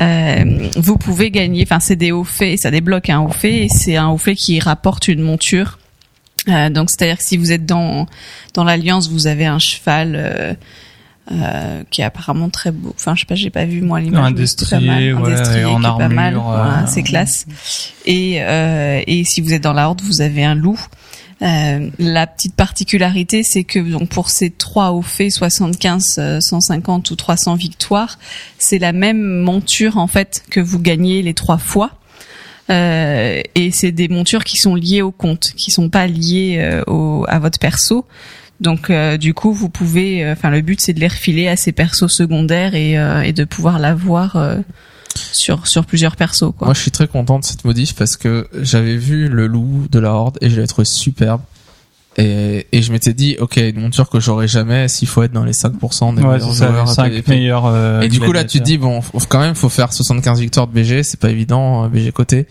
Euh, 0.00 0.70
vous 0.76 0.96
pouvez 0.96 1.30
gagner, 1.30 1.64
enfin 1.64 1.80
c'est 1.80 1.96
des 1.96 2.12
hauts 2.12 2.24
faits, 2.24 2.60
ça 2.60 2.70
débloque 2.70 3.10
un 3.10 3.20
haut 3.20 3.28
fait 3.28 3.64
et 3.64 3.68
c'est 3.68 3.96
un 3.96 4.08
haut 4.08 4.16
fait 4.16 4.34
qui 4.34 4.58
rapporte 4.58 5.08
une 5.08 5.20
monture. 5.20 5.78
Euh, 6.48 6.70
donc 6.70 6.90
c'est-à-dire 6.90 7.18
que 7.18 7.24
si 7.24 7.36
vous 7.36 7.52
êtes 7.52 7.66
dans 7.66 8.06
dans 8.54 8.64
l'alliance, 8.64 9.10
vous 9.10 9.26
avez 9.26 9.46
un 9.46 9.58
cheval 9.58 10.14
euh, 10.16 10.54
euh, 11.32 11.82
qui 11.90 12.00
est 12.00 12.04
apparemment 12.04 12.48
très 12.48 12.72
beau. 12.72 12.92
Enfin, 12.96 13.14
je 13.14 13.20
sais 13.20 13.26
pas, 13.26 13.34
j'ai 13.34 13.50
pas 13.50 13.64
vu 13.64 13.82
moi 13.82 14.00
l'image. 14.00 14.24
Un 14.24 14.30
destrier, 14.32 15.12
ouais, 15.12 15.30
destrier 15.30 15.64
en 15.64 15.80
qui 15.80 15.86
est 15.86 15.98
pas 15.98 16.08
mal. 16.08 16.34
armure, 16.34 16.42
Voilà, 16.42 16.78
euh, 16.80 16.86
c'est 16.86 17.02
classe. 17.02 17.46
Et 18.06 18.38
euh, 18.42 19.00
et 19.06 19.24
si 19.24 19.40
vous 19.40 19.52
êtes 19.52 19.62
dans 19.62 19.72
la 19.72 19.88
horde, 19.88 20.00
vous 20.02 20.20
avez 20.22 20.44
un 20.44 20.54
loup. 20.54 20.80
Euh, 21.42 21.88
la 21.98 22.26
petite 22.26 22.54
particularité, 22.54 23.42
c'est 23.42 23.64
que 23.64 23.78
donc 23.78 24.10
pour 24.10 24.28
ces 24.28 24.50
trois 24.50 24.90
hauts 24.90 25.02
faits, 25.02 25.30
75, 25.30 26.16
euh, 26.18 26.40
150 26.40 27.10
ou 27.10 27.16
300 27.16 27.54
victoires, 27.54 28.18
c'est 28.58 28.78
la 28.78 28.92
même 28.92 29.22
monture 29.22 29.96
en 29.96 30.06
fait 30.06 30.42
que 30.50 30.60
vous 30.60 30.78
gagnez 30.78 31.22
les 31.22 31.32
trois 31.32 31.58
fois. 31.58 31.92
Euh, 32.70 33.40
et 33.54 33.70
c'est 33.72 33.92
des 33.92 34.08
montures 34.08 34.44
qui 34.44 34.56
sont 34.56 34.74
liées 34.74 35.02
au 35.02 35.10
compte, 35.10 35.52
qui 35.56 35.70
sont 35.70 35.88
pas 35.88 36.06
liées 36.06 36.58
euh, 36.60 36.82
au, 36.86 37.24
à 37.28 37.38
votre 37.38 37.58
perso. 37.58 38.06
Donc 38.60 38.90
euh, 38.90 39.16
du 39.16 39.34
coup, 39.34 39.52
vous 39.52 39.68
pouvez, 39.68 40.30
enfin 40.30 40.50
le 40.50 40.60
but 40.60 40.80
c'est 40.80 40.92
de 40.92 41.00
les 41.00 41.08
refiler 41.08 41.48
à 41.48 41.56
ces 41.56 41.72
persos 41.72 42.08
secondaires 42.08 42.74
et, 42.74 42.92
et 43.24 43.32
de 43.32 43.44
pouvoir 43.44 43.78
l'avoir 43.78 44.36
sur 45.32 45.66
sur 45.66 45.86
plusieurs 45.86 46.14
persos 46.14 46.52
quoi. 46.56 46.66
Moi, 46.66 46.74
je 46.74 46.80
suis 46.80 46.90
très 46.90 47.08
content 47.08 47.38
de 47.38 47.44
cette 47.44 47.64
modif 47.64 47.94
parce 47.94 48.16
que 48.16 48.48
j'avais 48.60 48.96
vu 48.96 49.28
le 49.28 49.46
loup 49.46 49.88
de 49.90 49.98
la 49.98 50.12
Horde 50.12 50.38
et 50.42 50.50
je 50.50 50.56
l'avais 50.56 50.66
trouvé 50.66 50.84
superbe. 50.84 51.40
Et, 52.16 52.66
et 52.72 52.82
je 52.82 52.90
m'étais 52.92 53.14
dit, 53.14 53.36
ok, 53.38 53.56
une 53.56 53.80
monture 53.80 54.10
que 54.10 54.18
j'aurais 54.18 54.48
jamais 54.48 54.88
s'il 54.88 55.06
faut 55.06 55.22
être 55.22 55.32
dans 55.32 55.44
les 55.44 55.52
5% 55.52 56.14
des 56.16 56.22
Ouais, 56.22 56.28
meilleurs 56.34 56.52
joueurs 56.52 56.84
les 56.84 56.90
à 56.90 56.94
5 56.94 57.08
PvP. 57.10 57.30
meilleurs. 57.36 57.66
euh, 57.66 58.00
Et 58.00 58.08
du 58.08 58.18
coup 58.20 58.32
là 58.32 58.42
tu 58.44 58.58
te 58.58 58.64
gladiateurs. 58.64 58.66
dis 58.66 58.78
bon 58.78 59.00
quand 59.28 59.38
même 59.40 59.54
faut 59.54 59.68
faire 59.68 59.92
75 59.92 60.40
victoires 60.40 60.66
de 60.66 60.72
BG 60.72 61.04
c'est 61.04 61.20
pas 61.20 61.30
évident 61.30 61.84
euh, 61.84 61.88
BG 61.88 62.10
côté 62.10 62.46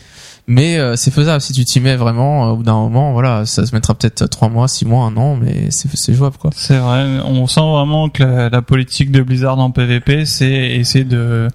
mais 0.50 0.78
euh, 0.78 0.96
c'est 0.96 1.12
faisable 1.12 1.40
si 1.40 1.54
tu 1.54 1.64
t'y 1.64 1.80
mets 1.80 1.96
vraiment 1.96 2.48
euh, 2.48 2.52
au 2.52 2.58
bout 2.58 2.64
d'un 2.64 2.74
moment 2.74 3.14
voilà 3.14 3.46
ça 3.46 3.66
se 3.66 3.74
mettra 3.74 3.94
peut-être 3.94 4.26
trois 4.26 4.50
mois 4.50 4.68
six 4.68 4.84
mois 4.84 5.06
un 5.06 5.16
an 5.16 5.38
mais 5.40 5.70
c'est 5.70 6.14
jouable 6.14 6.38
quoi 6.38 6.50
C'est 6.54 6.78
vrai, 6.78 7.06
on 7.24 7.48
sent 7.48 7.60
vraiment 7.62 8.10
que 8.10 8.24
la, 8.24 8.50
la 8.50 8.62
politique 8.62 9.12
de 9.12 9.22
Blizzard 9.22 9.60
en 9.60 9.72
PvP, 9.72 10.26
c'est 10.26 10.52
essayer 10.52 11.06
de, 11.06 11.48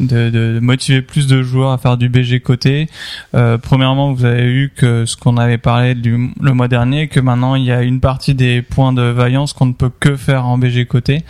de, 0.00 0.30
de 0.30 0.58
motiver 0.60 1.02
plus 1.02 1.26
de 1.26 1.42
joueurs 1.42 1.72
à 1.72 1.78
faire 1.78 1.96
du 1.96 2.08
BG 2.08 2.40
côté. 2.40 2.88
Euh, 3.34 3.58
premièrement, 3.58 4.12
vous 4.12 4.24
avez 4.24 4.44
eu 4.44 4.72
que 4.74 5.04
ce 5.06 5.16
qu'on 5.16 5.36
avait 5.36 5.58
parlé 5.58 5.94
du, 5.94 6.32
le 6.40 6.52
mois 6.52 6.68
dernier, 6.68 7.08
que 7.08 7.20
maintenant 7.20 7.54
il 7.54 7.64
y 7.64 7.72
a 7.72 7.82
une 7.82 8.00
partie 8.00 8.34
des 8.34 8.62
points 8.62 8.92
de 8.92 9.02
vaillance 9.02 9.52
qu'on 9.52 9.66
ne 9.66 9.72
peut 9.72 9.90
que 10.00 10.16
faire 10.16 10.46
en 10.46 10.58
BG 10.58 10.86
côté. 10.86 11.24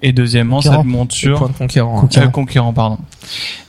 Et 0.00 0.12
deuxièmement, 0.12 0.56
Conquérant. 0.56 0.76
cette 0.78 0.86
monture, 0.86 1.38
point 1.38 1.48
de 1.48 1.52
conquérant 1.54 1.96
hein. 1.98 2.00
Conquérant. 2.02 2.26
euh, 2.26 2.30
conquérant, 2.30 2.72
pardon. 2.72 2.98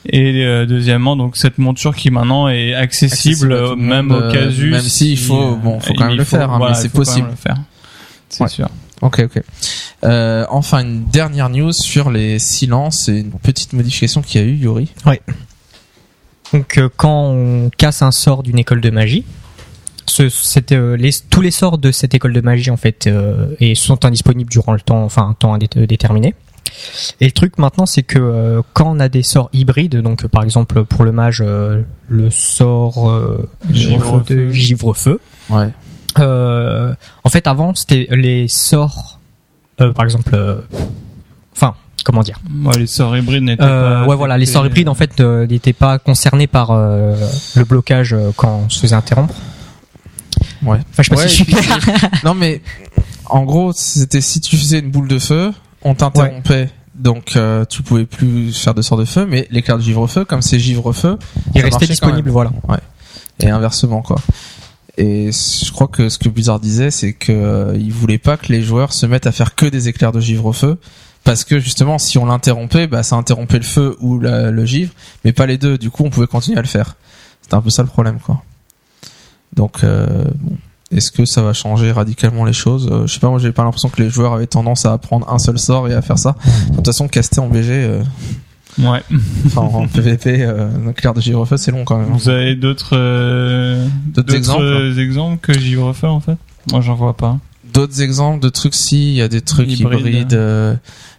Et 0.08 0.44
euh, 0.44 0.66
deuxièmement, 0.66 1.16
donc 1.16 1.36
cette 1.36 1.56
monture 1.58 1.94
qui 1.96 2.10
maintenant 2.10 2.48
est 2.48 2.74
accessible, 2.74 3.52
Accessible 3.52 3.70
le 3.70 3.76
même 3.76 4.06
monde, 4.06 4.18
au 4.18 4.24
euh, 4.24 4.32
casus. 4.32 4.70
même 4.70 4.80
s'il 4.82 5.18
faut- 5.18 5.56
bon, 5.56 5.80
faut 5.80 5.94
quand 5.94 6.04
même 6.04 6.12
il 6.12 6.18
le 6.18 6.24
faire, 6.24 6.50
hein, 6.52 6.58
mais 6.68 6.74
c'est 6.74 6.84
il 6.84 6.90
faut 6.90 6.98
quand 7.02 7.04
même 7.16 7.24
possible. 7.24 7.28
le 7.30 7.36
faire. 7.36 7.56
C'est 8.28 8.42
Ouais. 8.42 8.48
sûr. 8.50 8.68
ok 9.02 9.20
ok 9.20 9.42
euh, 10.04 10.44
enfin 10.50 10.80
une 10.80 11.04
dernière 11.06 11.48
news 11.48 11.72
sur 11.72 12.10
les 12.10 12.38
silences 12.38 13.08
et 13.08 13.20
une 13.20 13.30
petite 13.30 13.72
modification 13.72 14.20
qu'il 14.20 14.40
y 14.40 14.44
a 14.44 14.46
eu 14.46 14.54
Yuri 14.56 14.88
Donc 16.52 16.78
euh, 16.78 16.88
quand 16.96 17.30
on 17.30 17.70
casse 17.76 18.02
un 18.02 18.10
sort 18.10 18.42
d'une 18.42 18.58
école 18.58 18.80
de 18.80 18.90
magie, 18.90 19.24
ce, 20.08 20.28
euh, 20.72 20.96
les, 20.96 21.10
tous 21.30 21.40
les 21.40 21.50
sorts 21.50 21.78
de 21.78 21.90
cette 21.90 22.14
école 22.14 22.32
de 22.32 22.40
magie 22.40 22.70
en 22.70 22.76
fait 22.76 23.06
euh, 23.06 23.48
et 23.60 23.74
sont 23.74 24.04
indisponibles 24.04 24.50
durant 24.50 24.72
le 24.72 24.80
temps, 24.80 25.02
enfin 25.04 25.28
un 25.28 25.34
temps 25.34 25.56
indé- 25.56 25.86
déterminé. 25.86 26.34
Et 27.20 27.26
le 27.26 27.32
truc 27.32 27.58
maintenant, 27.58 27.86
c'est 27.86 28.02
que 28.02 28.18
euh, 28.18 28.60
quand 28.72 28.90
on 28.90 29.00
a 29.00 29.08
des 29.08 29.22
sorts 29.22 29.48
hybrides, 29.52 29.96
donc 30.02 30.24
euh, 30.24 30.28
par 30.28 30.42
exemple 30.42 30.84
pour 30.84 31.04
le 31.04 31.12
mage, 31.12 31.42
euh, 31.44 31.82
le 32.08 32.28
sort 32.30 33.08
euh, 33.10 33.48
Givre-feu. 33.70 34.34
de 34.34 34.50
givre-feu, 34.50 35.20
ouais 35.50 35.68
euh, 36.18 36.94
en 37.24 37.28
fait 37.28 37.46
avant 37.46 37.74
c'était 37.74 38.08
les 38.10 38.48
sorts, 38.48 39.20
euh, 39.80 39.92
par 39.92 40.04
exemple, 40.04 40.34
euh, 40.34 40.56
enfin 41.54 41.74
comment 42.04 42.22
dire? 42.22 42.38
Ouais, 42.64 42.78
les 42.78 42.86
sorts 42.86 43.16
hybrides 43.16 43.42
n'étaient 43.42 43.62
Euh, 43.62 44.02
pas. 44.02 44.08
ouais, 44.08 44.16
voilà, 44.16 44.38
les 44.38 44.46
sorts 44.46 44.64
hybrides 44.66 44.88
en 44.88 44.94
fait 44.94 45.20
euh, 45.20 45.46
n'étaient 45.46 45.72
pas 45.72 45.98
concernés 45.98 46.46
par 46.46 46.70
euh, 46.70 47.14
le 47.56 47.64
blocage 47.64 48.12
euh, 48.14 48.30
quand 48.36 48.62
on 48.66 48.68
se 48.68 48.80
faisait 48.80 48.94
interrompre. 48.94 49.34
Ouais 50.66 50.78
Enfin, 50.90 51.02
je 51.02 51.08
sais 51.08 51.14
pas 51.14 51.20
Ouais, 51.22 51.28
si 51.28 51.36
je 51.36 51.42
et 51.42 51.44
suis 51.44 51.54
puis, 51.54 51.54
clair. 51.54 52.10
non 52.24 52.34
mais 52.34 52.60
en 53.26 53.44
gros 53.44 53.72
c'était 53.74 54.20
si 54.20 54.40
tu 54.40 54.56
faisais 54.56 54.78
une 54.80 54.90
boule 54.90 55.08
de 55.08 55.18
feu 55.18 55.52
on 55.82 55.94
t'interrompait 55.94 56.68
donc 56.94 57.36
euh, 57.36 57.64
tu 57.64 57.82
pouvais 57.82 58.06
plus 58.06 58.52
faire 58.52 58.74
de 58.74 58.82
sort 58.82 58.98
de 58.98 59.04
feu 59.04 59.26
mais 59.28 59.46
l'éclair 59.50 59.76
de 59.78 59.82
givre-feu 59.82 60.24
comme 60.24 60.42
c'est 60.42 60.58
givre-feu 60.58 61.18
Il 61.54 61.62
restait 61.62 61.86
disponible, 61.86 62.30
voilà. 62.30 62.50
et 63.40 63.48
inversement 63.50 64.02
quoi. 64.02 64.16
Et 64.98 65.30
je 65.30 65.70
crois 65.72 65.88
que 65.88 66.08
ce 66.08 66.16
que 66.18 66.30
Blizzard 66.30 66.58
disait, 66.58 66.90
c'est 66.90 67.12
que 67.12 67.30
euh, 67.30 67.76
il 67.78 67.92
voulait 67.92 68.16
pas 68.16 68.38
que 68.38 68.50
les 68.50 68.62
joueurs 68.62 68.94
se 68.94 69.04
mettent 69.04 69.26
à 69.26 69.32
faire 69.32 69.54
que 69.54 69.66
des 69.66 69.88
éclairs 69.88 70.10
de 70.10 70.20
givre-feu 70.20 70.78
parce 71.22 71.44
que 71.44 71.58
justement, 71.58 71.98
si 71.98 72.16
on 72.16 72.24
l'interrompait, 72.24 72.86
bah, 72.86 73.02
ça 73.02 73.16
interrompait 73.16 73.58
le 73.58 73.64
feu 73.64 73.94
ou 74.00 74.18
la- 74.18 74.50
le 74.50 74.64
givre, 74.64 74.92
mais 75.22 75.32
pas 75.34 75.44
les 75.44 75.58
deux. 75.58 75.76
Du 75.76 75.90
coup, 75.90 76.04
on 76.06 76.08
pouvait 76.08 76.26
continuer 76.28 76.56
à 76.56 76.62
le 76.62 76.66
faire. 76.68 76.96
C'était 77.42 77.56
un 77.56 77.60
peu 77.60 77.68
ça 77.68 77.82
le 77.82 77.88
problème, 77.88 78.20
quoi. 78.24 78.42
Donc, 79.54 79.84
euh, 79.84 80.24
bon. 80.40 80.56
est-ce 80.90 81.10
que 81.10 81.24
ça 81.24 81.42
va 81.42 81.52
changer 81.52 81.92
radicalement 81.92 82.44
les 82.44 82.52
choses? 82.52 82.88
Euh, 82.90 83.06
Je 83.06 83.14
sais 83.14 83.20
pas, 83.20 83.28
moi 83.30 83.38
j'ai 83.38 83.52
pas 83.52 83.64
l'impression 83.64 83.88
que 83.88 84.02
les 84.02 84.10
joueurs 84.10 84.32
avaient 84.34 84.46
tendance 84.46 84.84
à 84.86 84.96
prendre 84.98 85.28
un 85.32 85.38
seul 85.38 85.58
sort 85.58 85.88
et 85.88 85.94
à 85.94 86.02
faire 86.02 86.18
ça. 86.18 86.36
De 86.70 86.76
toute 86.76 86.86
façon, 86.86 87.08
caster 87.08 87.40
en 87.40 87.48
BG, 87.48 87.70
euh, 87.72 88.02
Ouais. 88.78 89.00
enfin 89.46 89.62
en 89.62 89.86
PVP, 89.88 90.42
euh, 90.42 90.68
donc 90.84 91.02
l'air 91.02 91.14
de 91.14 91.20
givre-feu, 91.22 91.56
c'est 91.56 91.70
long 91.70 91.84
quand 91.84 91.96
même. 91.96 92.08
Vous 92.10 92.28
avez 92.28 92.54
d'autres 92.56 92.90
euh, 92.94 93.86
D'autres 94.08 94.34
exemples? 94.34 94.98
exemples 94.98 95.38
que 95.38 95.58
j'y 95.58 95.76
refais 95.76 96.06
en 96.06 96.20
fait? 96.20 96.36
Moi, 96.70 96.82
j'en 96.82 96.94
vois 96.94 97.16
pas. 97.16 97.38
D'autres 97.76 98.00
exemples 98.00 98.40
de 98.40 98.48
trucs, 98.48 98.74
si, 98.74 99.08
il 99.08 99.14
y 99.14 99.22
a 99.22 99.28
des 99.28 99.42
trucs 99.42 99.70
Hybride. 99.70 100.00
hybrides, 100.00 100.32
euh, 100.32 100.74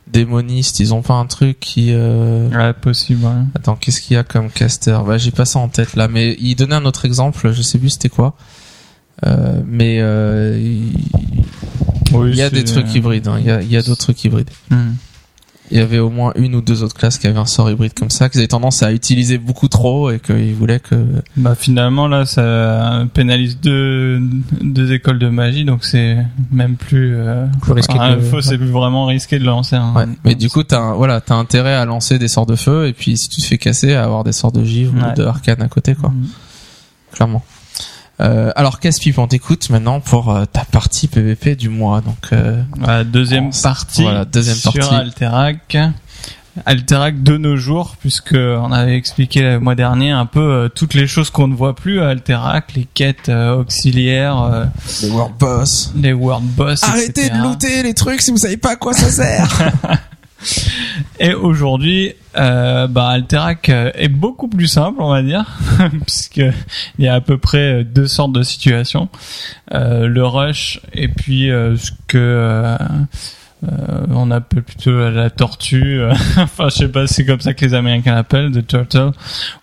démonistes, 0.08 0.80
ils 0.80 0.92
ont 0.92 1.04
pas 1.04 1.14
un 1.14 1.28
truc 1.28 1.60
qui... 1.60 1.90
Euh... 1.92 2.50
Ouais, 2.50 2.74
possible. 2.74 3.24
Ouais. 3.24 3.32
Attends, 3.54 3.76
qu'est-ce 3.76 4.02
qu'il 4.02 4.16
y 4.16 4.18
a 4.18 4.24
comme 4.24 4.50
caster? 4.50 4.98
Bah, 5.06 5.20
j'ai 5.20 5.30
pas 5.30 5.46
ça 5.46 5.60
en 5.60 5.70
tête 5.70 5.96
là, 5.96 6.08
mais 6.08 6.36
il 6.40 6.56
donnait 6.56 6.76
un 6.76 6.86
autre 6.86 7.06
exemple, 7.06 7.52
je 7.54 7.62
sais 7.62 7.78
plus 7.78 7.92
c'était 7.92 8.10
quoi. 8.10 8.36
Euh, 9.26 9.62
mais 9.68 9.98
euh, 10.00 10.60
il 10.60 10.94
Oui, 12.12 12.32
il 12.32 12.38
y 12.38 12.42
a 12.42 12.50
des 12.50 12.64
trucs 12.64 12.94
hybrides, 12.94 13.28
hein, 13.28 13.38
il 13.40 13.46
y 13.46 13.52
a, 13.52 13.62
y 13.62 13.78
a 13.78 13.82
d'autres 13.84 14.02
trucs 14.02 14.24
hybrides. 14.24 14.50
Hmm. 14.72 14.94
Il 15.70 15.78
y 15.78 15.82
avait 15.82 16.00
au 16.00 16.10
moins 16.10 16.32
une 16.36 16.56
ou 16.56 16.62
deux 16.62 16.82
autres 16.84 16.96
classes 16.96 17.18
qui 17.18 17.28
avaient 17.28 17.38
un 17.40 17.46
sort 17.46 17.70
hybride 17.70 17.94
comme 17.94 18.10
ça, 18.10 18.30
qu'ils 18.30 18.40
avaient 18.40 18.48
tendance 18.48 18.84
à 18.84 18.94
utiliser 18.94 19.38
beaucoup 19.38 19.68
trop 19.68 20.10
et 20.12 20.20
qu'ils 20.20 20.56
voulaient 20.56 20.80
que... 20.80 20.96
Bah 21.36 21.56
finalement 21.56 22.08
là, 22.08 22.26
ça 22.26 23.06
pénalise 23.14 23.60
deux 23.60 24.22
deux 24.62 24.94
écoles 24.94 25.20
de 25.20 25.28
magie, 25.30 25.66
donc 25.66 25.84
c'est 25.84 26.18
même 26.52 26.76
plus. 26.78 27.16
Euh... 27.18 27.46
Plus 27.62 27.74
risqué 27.74 27.94
de- 27.98 28.22
faux, 28.22 28.40
c'est 28.42 28.58
plus 28.58 28.68
vraiment 28.70 29.06
risqué 29.08 29.40
de 29.40 29.44
lancer 29.46 29.76
un. 29.76 29.94
Ouais. 29.94 30.06
Mais 30.24 30.36
du 30.36 30.50
coup, 30.50 30.64
t'as 30.64 30.94
voilà, 30.94 31.20
t'as 31.22 31.36
intérêt 31.36 31.74
à 31.76 31.84
lancer 31.86 32.18
des 32.18 32.28
sorts 32.30 32.46
de 32.46 32.56
feu 32.56 32.88
et 32.88 32.94
puis 32.94 33.18
si 33.18 33.28
tu 33.28 33.42
te 33.42 33.46
fais 33.46 33.58
casser, 33.58 33.94
à 33.94 34.04
avoir 34.06 34.24
des 34.24 34.32
sorts 34.32 34.52
de 34.54 34.64
givre 34.64 34.94
Ouais. 34.96 35.12
ou 35.12 35.16
de 35.16 35.24
arcane 35.26 35.62
à 35.62 35.68
côté, 35.68 35.96
quoi. 35.96 36.10
Hmm. 36.12 36.28
clairement. 37.12 37.44
Euh, 38.20 38.52
alors, 38.56 38.80
Casse-Pipe, 38.80 39.20
on 39.20 39.28
t'écoute 39.28 39.70
maintenant 39.70 40.00
pour 40.00 40.32
euh, 40.32 40.46
ta 40.46 40.66
partie 40.66 41.08
PVP 41.08 41.56
du 41.56 41.70
mois. 41.70 42.02
Donc, 42.02 42.18
euh, 42.34 42.62
Voilà, 42.78 43.04
deuxième 43.04 43.48
On- 43.48 43.62
partie. 43.62 44.02
voilà, 44.02 44.26
deuxième 44.26 44.56
sur 44.56 44.74
partie. 44.74 44.94
Alterac. 44.96 45.78
Alterac 46.66 47.22
de 47.22 47.38
nos 47.38 47.56
jours, 47.56 47.96
puisque 48.00 48.34
on 48.36 48.72
avait 48.72 48.96
expliqué 48.98 49.42
le 49.42 49.60
mois 49.60 49.76
dernier 49.76 50.10
un 50.10 50.26
peu 50.26 50.40
euh, 50.40 50.70
toutes 50.70 50.96
les 50.96 51.06
choses 51.06 51.30
qu'on 51.30 51.48
ne 51.48 51.54
voit 51.54 51.76
plus 51.76 52.02
à 52.02 52.08
Alterac, 52.10 52.74
les 52.76 52.88
quêtes 52.92 53.30
euh, 53.30 53.58
auxiliaires, 53.58 54.42
euh, 54.42 54.66
le 55.04 55.10
World 55.10 55.36
Boss. 55.38 55.92
les 55.96 56.14
world 56.14 56.48
boss. 56.48 56.84
Arrêtez 56.84 57.26
etc. 57.28 57.36
de 57.38 57.44
looter 57.44 57.84
les 57.84 57.94
trucs 57.94 58.22
si 58.22 58.32
vous 58.32 58.38
savez 58.38 58.58
pas 58.58 58.72
à 58.72 58.76
quoi 58.76 58.94
ça 58.94 59.12
sert. 59.12 59.72
Et 61.20 61.34
aujourd'hui, 61.34 62.14
euh, 62.38 62.88
bah, 62.88 63.10
Alterac 63.10 63.70
euh, 63.70 63.92
est 63.96 64.10
beaucoup 64.10 64.48
plus 64.48 64.68
simple, 64.68 65.02
on 65.02 65.10
va 65.10 65.22
dire, 65.24 65.58
puisque 66.06 66.38
il 66.38 67.06
y 67.06 67.08
a 67.08 67.16
à 67.16 67.22
peu 67.22 67.38
près 67.38 67.82
euh, 67.82 67.84
deux 67.84 68.08
sortes 68.08 68.34
de 68.34 68.44
situations 68.44 69.10
Euh, 69.74 70.08
le 70.08 70.26
rush 70.26 70.80
et 70.94 71.10
puis 71.10 71.52
euh, 71.52 71.76
ce 71.76 71.92
que 72.08 72.18
euh, 72.18 72.78
on 74.14 74.32
appelle 74.32 74.64
plutôt 74.64 75.10
la 75.10 75.30
tortue. 75.30 76.02
enfin, 76.38 76.70
je 76.70 76.76
sais 76.76 76.88
pas, 76.88 77.08
c'est 77.08 77.26
comme 77.26 77.42
ça 77.42 77.54
que 77.54 77.66
les 77.66 77.74
Américains 77.74 78.16
l'appellent, 78.16 78.52
the 78.52 78.66
turtle, 78.66 79.12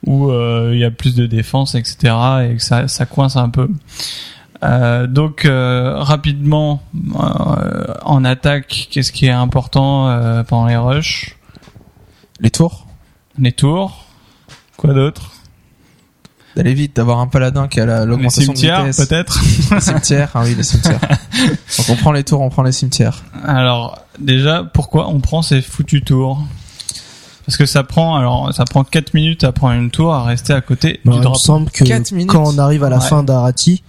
où 0.06 0.30
il 0.32 0.78
y 0.78 0.84
a 0.84 0.90
plus 0.90 1.14
de 1.14 1.26
défense, 1.26 1.74
etc. 1.74 2.14
et 2.50 2.56
que 2.56 2.62
ça, 2.62 2.88
ça 2.88 3.06
coince 3.06 3.36
un 3.36 3.48
peu. 3.48 3.70
Euh, 4.64 5.06
donc 5.06 5.44
euh, 5.44 5.94
rapidement 5.98 6.82
euh, 7.20 7.84
en 8.04 8.24
attaque, 8.24 8.88
qu'est-ce 8.90 9.12
qui 9.12 9.26
est 9.26 9.30
important 9.30 10.08
euh, 10.08 10.42
pendant 10.42 10.66
les 10.66 10.76
rushs? 10.76 11.36
Les 12.40 12.50
tours. 12.50 12.86
les 13.38 13.52
tours. 13.52 14.04
Quoi 14.76 14.94
d'autre? 14.94 15.30
D'aller 16.56 16.72
vite, 16.74 16.94
d'avoir 16.96 17.18
un 17.18 17.26
paladin 17.26 17.66
qui 17.68 17.80
a 17.80 17.86
la- 17.86 18.00
Les 18.00 18.06
l'augmentation 18.06 18.52
de 18.52 18.56
cimetières, 18.58 18.84
vitesse. 18.84 19.06
peut-être? 19.08 19.40
Les 19.72 19.80
cimetières, 19.80 20.30
ah 20.34 20.42
oui, 20.44 20.54
les 20.54 20.62
cimetières. 20.62 21.00
Donc 21.78 21.88
on 21.90 21.96
prend 21.96 22.12
les 22.12 22.22
tours, 22.24 22.40
on 22.40 22.48
prend 22.48 22.62
les 22.62 22.72
cimetières. 22.72 23.22
Alors, 23.44 23.98
déjà, 24.20 24.62
pourquoi 24.62 25.08
on 25.08 25.20
prend 25.20 25.42
ces 25.42 25.60
foutus 25.62 26.04
tours? 26.04 26.42
Parce 27.44 27.56
que 27.58 27.66
ça 27.66 27.82
prend, 27.82 28.16
alors, 28.16 28.54
ça 28.54 28.64
prend 28.64 28.84
4 28.84 29.14
minutes 29.14 29.44
à 29.44 29.52
prendre 29.52 29.74
une 29.74 29.90
tour, 29.90 30.14
à 30.14 30.22
rester 30.24 30.52
à 30.54 30.60
côté 30.60 31.00
Bah, 31.04 31.12
du 31.12 31.18
il 31.18 31.28
me 31.28 31.34
semble 31.34 31.70
que 31.70 31.84
quand 32.24 32.44
on 32.46 32.56
arrive 32.58 32.84
à 32.84 32.88
la 32.88 32.98
Ouais. 32.98 33.06
fin 33.08 33.22
d'Arati, 33.22 33.82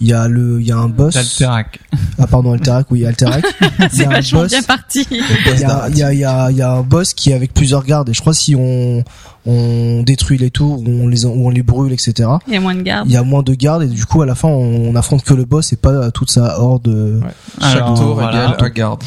il 0.00 0.06
y 0.08 0.12
a 0.12 0.28
le, 0.28 0.60
il 0.60 0.66
y 0.66 0.72
a 0.72 0.76
un 0.78 0.88
boss. 0.88 1.14
d'Alterac. 1.14 1.78
Ah 2.18 2.26
pardon, 2.26 2.52
Alterac, 2.52 2.86
oui, 2.90 3.04
Alterac. 3.06 3.44
Il 3.60 3.84
y 3.84 3.88
C'est 3.90 4.04
a 4.04 4.08
un 4.08 4.12
vachement 4.12 4.40
boss. 4.40 4.50
bien 4.50 4.62
parti. 4.62 5.06
Il 5.10 5.60
y 5.60 5.64
a, 5.64 5.88
il 5.88 5.98
y 5.98 6.02
a, 6.02 6.12
il 6.12 6.18
y 6.18 6.24
a, 6.24 6.50
il 6.50 6.56
y 6.56 6.62
a 6.62 6.72
un 6.72 6.82
boss 6.82 7.12
qui 7.14 7.30
est 7.30 7.34
avec 7.34 7.52
plusieurs 7.54 7.84
gardes 7.84 8.08
et 8.08 8.14
je 8.14 8.20
crois 8.20 8.34
si 8.34 8.54
on, 8.56 9.02
on 9.46 10.02
détruit 10.02 10.38
les 10.38 10.50
tours 10.50 10.80
ou 10.80 10.84
on 10.88 11.08
les, 11.08 11.24
ou 11.24 11.46
on 11.46 11.50
les 11.50 11.62
brûle, 11.62 11.92
etc. 11.92 12.28
Il 12.46 12.54
y 12.54 12.56
a 12.56 12.60
moins 12.60 12.74
de 12.74 12.82
garde. 12.82 13.08
Il 13.08 13.12
y 13.12 13.16
a 13.16 13.22
moins 13.22 13.42
de 13.42 13.54
gardes 13.54 13.82
et 13.82 13.86
du 13.88 14.04
coup 14.06 14.22
à 14.22 14.26
la 14.26 14.34
fin 14.34 14.48
on, 14.48 14.90
on 14.90 14.96
affronte 14.96 15.22
que 15.24 15.34
le 15.34 15.44
boss 15.44 15.72
et 15.72 15.76
pas 15.76 16.10
toute 16.10 16.30
sa 16.30 16.58
horde. 16.60 16.88
euh, 16.88 17.20
Chaque 17.60 17.76
Alors, 17.76 17.94
tour 17.98 18.14
voilà. 18.14 18.30
égale 18.46 18.56
un 18.58 18.68
garde. 18.70 19.02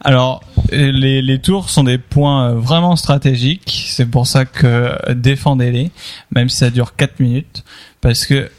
Alors, 0.00 0.42
euh, 0.72 0.90
les, 0.92 1.22
les 1.22 1.40
tours 1.40 1.68
sont 1.70 1.84
des 1.84 1.98
points 1.98 2.50
euh, 2.50 2.54
vraiment 2.54 2.96
stratégiques. 2.96 3.86
C'est 3.90 4.06
pour 4.06 4.26
ça 4.26 4.44
que 4.44 4.90
défendez-les, 5.12 5.90
même 6.34 6.48
si 6.48 6.56
ça 6.58 6.70
dure 6.70 6.94
4 6.96 7.20
minutes. 7.20 7.64
Parce 8.00 8.26
que, 8.26 8.50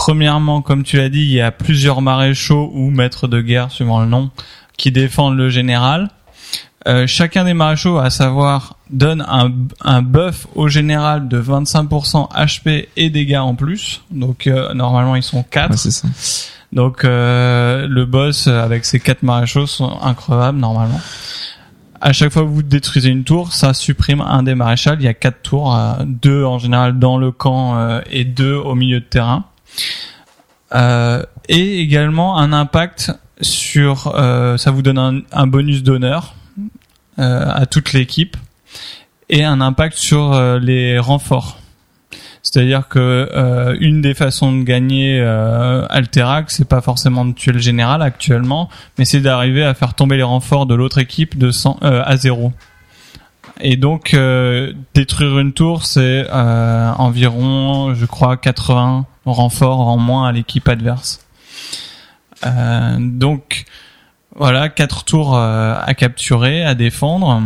premièrement, 0.00 0.62
comme 0.62 0.82
tu 0.82 0.96
l'as 0.96 1.10
dit, 1.10 1.20
il 1.20 1.32
y 1.32 1.42
a 1.42 1.50
plusieurs 1.50 2.00
maréchaux 2.00 2.70
ou 2.72 2.90
maîtres 2.90 3.28
de 3.28 3.42
guerre, 3.42 3.70
suivant 3.70 4.00
le 4.00 4.06
nom, 4.06 4.30
qui 4.78 4.90
défendent 4.90 5.36
le 5.36 5.50
général. 5.50 6.08
Euh, 6.88 7.06
chacun 7.06 7.44
des 7.44 7.52
maréchaux, 7.52 7.98
à 7.98 8.08
savoir, 8.08 8.76
donne 8.88 9.22
un, 9.28 9.52
un 9.82 10.00
buff 10.00 10.46
au 10.54 10.68
général 10.68 11.28
de 11.28 11.40
25% 11.42 12.32
HP 12.32 12.88
et 12.96 13.10
dégâts 13.10 13.36
en 13.36 13.54
plus. 13.54 14.00
Donc, 14.10 14.46
euh, 14.46 14.72
normalement, 14.72 15.16
ils 15.16 15.22
sont 15.22 15.42
4. 15.42 15.70
Ouais, 15.70 15.76
c'est 15.76 15.90
ça. 15.90 16.08
Donc 16.72 17.04
euh, 17.04 17.86
le 17.88 18.04
boss 18.06 18.46
euh, 18.46 18.62
avec 18.62 18.84
ses 18.84 19.00
quatre 19.00 19.22
maréchaux 19.22 19.66
sont 19.66 19.98
increvables 20.02 20.58
normalement. 20.58 21.00
À 22.00 22.12
chaque 22.12 22.32
fois 22.32 22.42
que 22.42 22.48
vous 22.48 22.62
détruisez 22.62 23.10
une 23.10 23.24
tour, 23.24 23.52
ça 23.52 23.74
supprime 23.74 24.22
un 24.22 24.42
des 24.42 24.54
maréchals. 24.54 24.96
Il 25.00 25.04
y 25.04 25.08
a 25.08 25.14
quatre 25.14 25.42
tours, 25.42 25.74
euh, 25.74 25.94
deux 26.06 26.44
en 26.44 26.58
général 26.58 26.98
dans 26.98 27.18
le 27.18 27.30
camp 27.30 27.76
euh, 27.76 28.00
et 28.10 28.24
deux 28.24 28.54
au 28.54 28.74
milieu 28.74 29.00
de 29.00 29.04
terrain. 29.04 29.44
Euh, 30.74 31.22
et 31.48 31.80
également 31.80 32.38
un 32.38 32.52
impact 32.52 33.12
sur, 33.40 34.14
euh, 34.14 34.56
ça 34.56 34.70
vous 34.70 34.82
donne 34.82 35.24
un, 35.32 35.46
bonus 35.46 35.82
d'honneur 35.82 36.34
euh, 37.18 37.50
à 37.52 37.66
toute 37.66 37.92
l'équipe 37.92 38.36
et 39.28 39.44
un 39.44 39.60
impact 39.60 39.96
sur 39.96 40.58
les 40.60 40.98
renforts. 40.98 41.58
C'est-à-dire 42.42 42.88
que 42.88 43.76
une 43.80 44.00
des 44.00 44.14
façons 44.14 44.52
de 44.52 44.64
gagner 44.64 45.20
Alterac, 45.20 46.50
c'est 46.50 46.66
pas 46.66 46.80
forcément 46.80 47.24
de 47.24 47.32
tuer 47.32 47.52
le 47.52 47.60
général 47.60 48.02
actuellement, 48.02 48.68
mais 48.98 49.04
c'est 49.04 49.20
d'arriver 49.20 49.62
à 49.62 49.74
faire 49.74 49.94
tomber 49.94 50.16
les 50.16 50.24
renforts 50.24 50.66
de 50.66 50.74
l'autre 50.74 50.98
équipe 50.98 51.38
de 51.38 51.52
100, 51.52 51.78
à 51.82 52.16
zéro. 52.16 52.52
Et 53.60 53.76
donc 53.76 54.14
euh, 54.14 54.72
détruire 54.94 55.38
une 55.38 55.52
tour, 55.52 55.84
c'est 55.84 56.26
euh, 56.30 56.92
environ, 56.92 57.94
je 57.94 58.06
crois, 58.06 58.36
80 58.36 59.06
renforts 59.26 59.80
en 59.80 59.98
moins 59.98 60.28
à 60.28 60.32
l'équipe 60.32 60.68
adverse. 60.68 61.20
Euh, 62.46 62.96
donc 62.98 63.64
voilà, 64.34 64.68
quatre 64.68 65.04
tours 65.04 65.36
euh, 65.36 65.74
à 65.80 65.94
capturer, 65.94 66.64
à 66.64 66.74
défendre. 66.74 67.42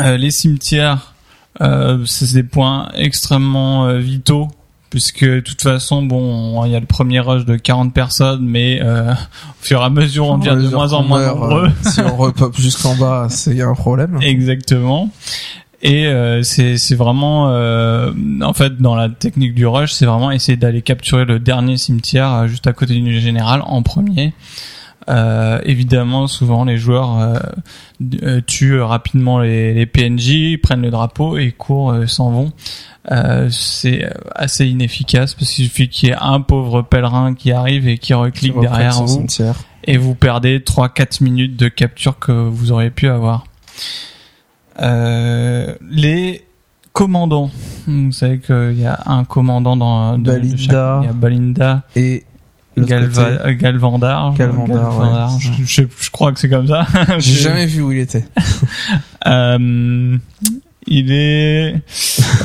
Euh, 0.00 0.16
les 0.16 0.30
cimetières, 0.30 1.14
euh, 1.62 2.04
c'est 2.04 2.34
des 2.34 2.42
points 2.42 2.90
extrêmement 2.94 3.96
vitaux 3.98 4.48
puisque 4.90 5.24
de 5.24 5.40
toute 5.40 5.60
façon 5.62 6.02
bon 6.02 6.64
il 6.64 6.72
y 6.72 6.76
a 6.76 6.80
le 6.80 6.86
premier 6.86 7.20
rush 7.20 7.44
de 7.44 7.56
40 7.56 7.92
personnes 7.92 8.44
mais 8.46 8.80
euh, 8.82 9.12
au 9.12 9.14
fur 9.64 9.80
et 9.80 9.84
à 9.84 9.90
mesure 9.90 10.26
on 10.26 10.38
devient 10.38 10.56
de 10.62 10.68
moins 10.74 10.92
en 10.92 11.02
moins 11.02 11.20
Meurt, 11.20 11.38
nombreux. 11.38 11.66
euh, 11.68 11.70
si 11.90 12.00
on 12.00 12.16
repop 12.16 12.56
jusqu'en 12.56 12.94
bas, 12.96 13.26
c'est 13.30 13.50
il 13.50 13.56
y 13.58 13.62
a 13.62 13.66
un 13.66 13.74
problème. 13.74 14.18
exactement. 14.22 15.10
Et 15.82 16.06
euh, 16.06 16.42
c'est 16.42 16.78
c'est 16.78 16.94
vraiment 16.94 17.50
euh, 17.50 18.10
en 18.42 18.54
fait 18.54 18.78
dans 18.80 18.94
la 18.94 19.10
technique 19.10 19.54
du 19.54 19.66
rush 19.66 19.92
c'est 19.92 20.06
vraiment 20.06 20.30
essayer 20.30 20.56
d'aller 20.56 20.80
capturer 20.80 21.26
le 21.26 21.38
dernier 21.38 21.76
cimetière 21.76 22.32
euh, 22.32 22.46
juste 22.46 22.66
à 22.66 22.72
côté 22.72 22.94
du 22.98 23.20
général 23.20 23.62
en 23.64 23.82
premier 23.82 24.32
euh, 25.08 25.60
évidemment, 25.64 26.26
souvent 26.26 26.64
les 26.64 26.78
joueurs 26.78 27.18
euh, 27.18 27.38
euh, 28.22 28.40
tuent 28.46 28.80
rapidement 28.80 29.38
les, 29.38 29.72
les 29.74 29.86
PNJ, 29.86 30.58
prennent 30.62 30.82
le 30.82 30.90
drapeau 30.90 31.38
et 31.38 31.52
courent, 31.52 31.92
euh, 31.92 32.06
s'en 32.06 32.30
vont. 32.30 32.52
Euh, 33.12 33.48
c'est 33.50 34.10
assez 34.34 34.66
inefficace 34.66 35.34
parce 35.34 35.50
qu'il 35.52 35.66
suffit 35.66 35.88
qu'il 35.88 36.08
y 36.08 36.12
ait 36.12 36.16
un 36.20 36.40
pauvre 36.40 36.82
pèlerin 36.82 37.34
qui 37.34 37.52
arrive 37.52 37.86
et 37.86 37.98
qui 37.98 38.14
reclique 38.14 38.58
derrière 38.60 38.94
vous 39.00 39.06
cimetière. 39.06 39.54
et 39.84 39.96
vous 39.96 40.16
perdez 40.16 40.58
3-4 40.58 41.22
minutes 41.22 41.56
de 41.56 41.68
capture 41.68 42.18
que 42.18 42.32
vous 42.32 42.72
auriez 42.72 42.90
pu 42.90 43.06
avoir. 43.08 43.44
Euh, 44.80 45.74
les 45.88 46.44
commandants. 46.92 47.50
Vous 47.86 48.12
savez 48.12 48.38
qu'il 48.40 48.78
y 48.78 48.86
a 48.86 49.00
un 49.06 49.24
commandant 49.24 49.76
dans 49.76 50.18
de 50.18 50.24
Balinda. 50.32 50.56
chaque- 50.56 51.02
il 51.02 51.06
y 51.06 51.10
a 51.10 51.12
Balinda. 51.12 51.82
Et 51.94 52.24
Galva, 52.76 53.22
euh, 53.22 53.54
Galvandar. 53.54 54.34
Galvandar, 54.34 54.98
ouais. 54.98 55.38
Je, 55.40 55.64
je, 55.64 55.82
je 56.00 56.10
crois 56.10 56.32
que 56.32 56.38
c'est 56.40 56.48
comme 56.50 56.66
ça. 56.68 56.86
J'ai 57.18 57.40
jamais 57.40 57.66
vu 57.66 57.82
où 57.82 57.92
il 57.92 57.98
était. 58.00 58.24
Euh, 59.26 60.16
il 60.86 61.10
est 61.10 61.74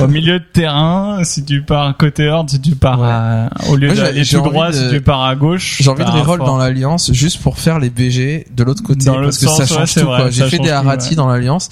au 0.00 0.08
milieu 0.08 0.40
de 0.40 0.44
terrain. 0.52 1.22
Si 1.22 1.44
tu 1.44 1.62
pars 1.62 1.96
côté 1.96 2.28
horde, 2.28 2.50
si 2.50 2.60
tu 2.60 2.74
pars 2.74 2.98
Ouais. 3.00 3.06
à- 3.08 3.50
au 3.70 3.76
lieu 3.76 3.94
d'aller 3.94 4.24
tout 4.24 4.40
droit, 4.40 4.70
de- 4.72 4.74
si 4.76 4.88
tu 4.90 5.00
pars 5.00 5.22
à 5.22 5.36
gauche. 5.36 5.76
J'ai 5.80 5.88
envie 5.88 6.04
de 6.04 6.10
reroll 6.10 6.40
dans 6.40 6.56
l'alliance 6.56 7.12
juste 7.12 7.40
pour 7.40 7.56
faire 7.58 7.78
les 7.78 7.88
BG 7.88 8.48
de 8.52 8.64
l'autre 8.64 8.82
côté 8.82 9.04
Dans 9.04 9.14
parce 9.22 9.38
que 9.38 9.46
ça 9.46 9.64
sens, 9.64 9.68
change 9.68 9.94
tout 9.94 10.06
vrai, 10.06 10.22
quoi. 10.22 10.30
J'ai 10.30 10.48
fait 10.48 10.58
des 10.58 10.64
tout, 10.64 10.70
Harati 10.74 11.10
ouais. 11.10 11.14
dans 11.14 11.28
l'alliance 11.28 11.68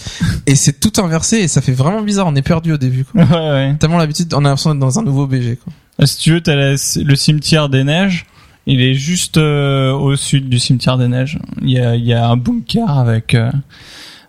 et 0.46 0.54
c'est 0.54 0.78
tout 0.78 0.92
inversé 1.02 1.38
et 1.38 1.48
ça 1.48 1.60
fait 1.60 1.72
vraiment 1.72 2.02
bizarre. 2.02 2.28
On 2.28 2.36
est 2.36 2.42
perdu 2.42 2.72
au 2.72 2.78
début 2.78 3.04
quoi. 3.04 3.24
Ouais, 3.24 3.50
ouais. 3.50 3.74
Tellement 3.80 3.98
l'habitude, 3.98 4.32
on 4.34 4.38
a 4.44 4.48
l'impression 4.50 4.70
d'être 4.70 4.78
dans 4.80 4.96
un 4.96 5.02
nouveau 5.02 5.26
BG 5.26 5.56
quoi. 5.56 6.06
Si 6.06 6.18
tu 6.18 6.32
veux, 6.34 6.40
t'as 6.40 6.54
le 6.54 7.16
cimetière 7.16 7.68
des 7.68 7.82
neiges. 7.82 8.26
Il 8.66 8.80
est 8.82 8.94
juste 8.94 9.36
euh, 9.38 9.92
au 9.92 10.16
sud 10.16 10.48
du 10.48 10.58
cimetière 10.58 10.98
des 10.98 11.08
neiges. 11.08 11.38
Il 11.62 11.70
y 11.70 11.78
a, 11.78 11.96
il 11.96 12.04
y 12.04 12.12
a 12.12 12.28
un 12.28 12.36
bunker 12.36 12.90
avec 12.90 13.34
euh, 13.34 13.50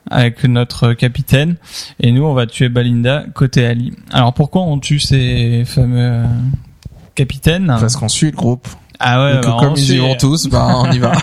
avec 0.10 0.44
notre 0.46 0.94
capitaine. 0.94 1.58
Et 2.00 2.12
nous, 2.12 2.24
on 2.24 2.34
va 2.34 2.48
tuer 2.48 2.70
Balinda 2.70 3.26
côté 3.36 3.66
Ali. 3.66 3.94
Alors 4.12 4.34
pourquoi 4.34 4.64
on 4.64 4.80
tue 4.80 5.00
ces 5.00 5.64
fameux 5.66 6.00
euh, 6.24 6.26
capitaines 7.16 7.68
Parce 7.68 7.96
qu'on 7.96 8.10
suit 8.10 8.32
le 8.32 8.38
groupe 8.38 8.68
Ah 9.00 9.24
ouais, 9.24 9.38
et 9.38 9.42
que 9.42 9.46
bah, 9.48 9.58
comme 9.60 9.74
ils 9.76 9.82
y 9.84 9.86
suit- 9.86 9.98
vont 9.98 10.16
tous, 10.16 10.48
bah 10.48 10.76
on 10.76 10.92
y 10.92 11.00
va. 11.00 11.12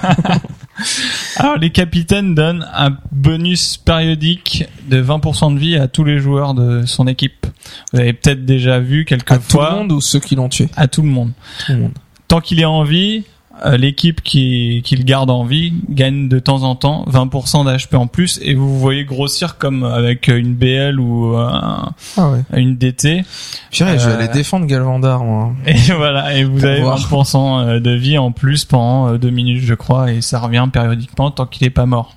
Alors 1.37 1.57
les 1.57 1.71
capitaines 1.71 2.35
donnent 2.37 2.67
un 2.73 2.97
bonus 3.11 3.77
périodique 3.79 4.65
de 4.89 5.03
20% 5.03 5.55
de 5.55 5.59
vie 5.59 5.77
à 5.77 5.89
tous 5.89 6.05
les 6.05 6.19
joueurs 6.21 6.55
de 6.55 6.85
son 6.87 7.07
équipe. 7.09 7.47
Vous 7.93 7.99
avez 7.99 8.13
peut-être 8.13 8.45
déjà 8.45 8.79
vu 8.79 9.05
quelques 9.05 9.33
à 9.33 9.39
tout 9.39 9.43
fois 9.51 9.71
le 9.73 9.77
monde 9.79 9.93
ou 9.93 10.01
ceux 10.01 10.21
qui 10.21 10.37
l'ont 10.37 10.49
tué? 10.49 10.69
à 10.77 10.87
tout 10.87 11.03
le 11.03 11.09
monde. 11.09 11.33
Tout 11.67 11.73
le 11.73 11.79
monde. 11.79 11.93
Tant 12.29 12.41
qu'il 12.41 12.61
est 12.61 12.65
en 12.67 12.85
vie, 12.85 13.25
euh, 13.65 13.77
l'équipe 13.77 14.23
qui, 14.23 14.83
qui 14.85 14.95
le 14.97 15.03
garde 15.03 15.31
en 15.31 15.45
vie 15.45 15.73
gagne 15.89 16.29
de 16.29 16.39
temps 16.39 16.63
en 16.63 16.77
temps 16.77 17.05
20% 17.11 17.65
d'HP 17.65 17.95
en 17.95 18.07
plus 18.07 18.39
et 18.43 18.55
vous 18.55 18.69
vous 18.69 18.79
voyez 18.79 19.05
grossir 19.05 19.59
comme 19.59 19.83
avec 19.83 20.29
une 20.29 20.55
BL 20.55 21.01
ou 21.01 21.35
euh, 21.35 21.49
un- 21.49 21.93
Ah 22.17 22.31
ouais. 22.31 22.43
une 22.55 22.77
DT 22.77 23.25
Purée, 23.73 23.99
je 23.99 24.05
vais 24.09 24.13
Euh, 24.13 24.19
aller 24.19 24.29
défendre 24.29 24.67
Galvandar 24.67 25.25
moi. 25.25 25.53
et 25.67 25.75
voilà 25.97 26.37
et 26.37 26.45
vous 26.45 26.59
Pour 26.59 26.69
avez 26.69 26.83
voir. 26.83 26.99
20% 26.99 27.81
de 27.81 27.91
vie 27.91 28.17
en 28.19 28.31
plus 28.31 28.65
pendant 28.65 29.17
deux 29.17 29.31
minutes 29.31 29.63
je 29.65 29.75
crois 29.75 30.13
et 30.13 30.21
ça 30.21 30.39
revient 30.39 30.69
périodiquement 30.73 31.31
tant 31.33 31.47
qu'il 31.47 31.67
est 31.67 31.71
pas 31.71 31.87
mort. 31.87 32.15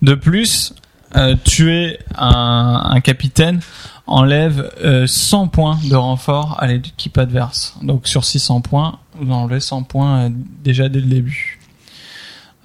De 0.00 0.14
plus, 0.14 0.72
euh, 1.16 1.34
tuer 1.44 1.98
un, 2.16 2.82
un 2.92 3.00
capitaine 3.00 3.60
enlève 4.08 4.70
euh, 4.82 5.06
100 5.06 5.48
points 5.48 5.78
de 5.88 5.94
renfort 5.94 6.56
à 6.58 6.66
l'équipe 6.66 7.16
adverse. 7.18 7.76
Donc 7.82 8.08
sur 8.08 8.24
600 8.24 8.62
points, 8.62 8.98
vous 9.20 9.32
enlevez 9.32 9.60
100 9.60 9.84
points 9.84 10.18
euh, 10.18 10.28
déjà 10.64 10.88
dès 10.88 11.00
le 11.00 11.06
début. 11.06 11.58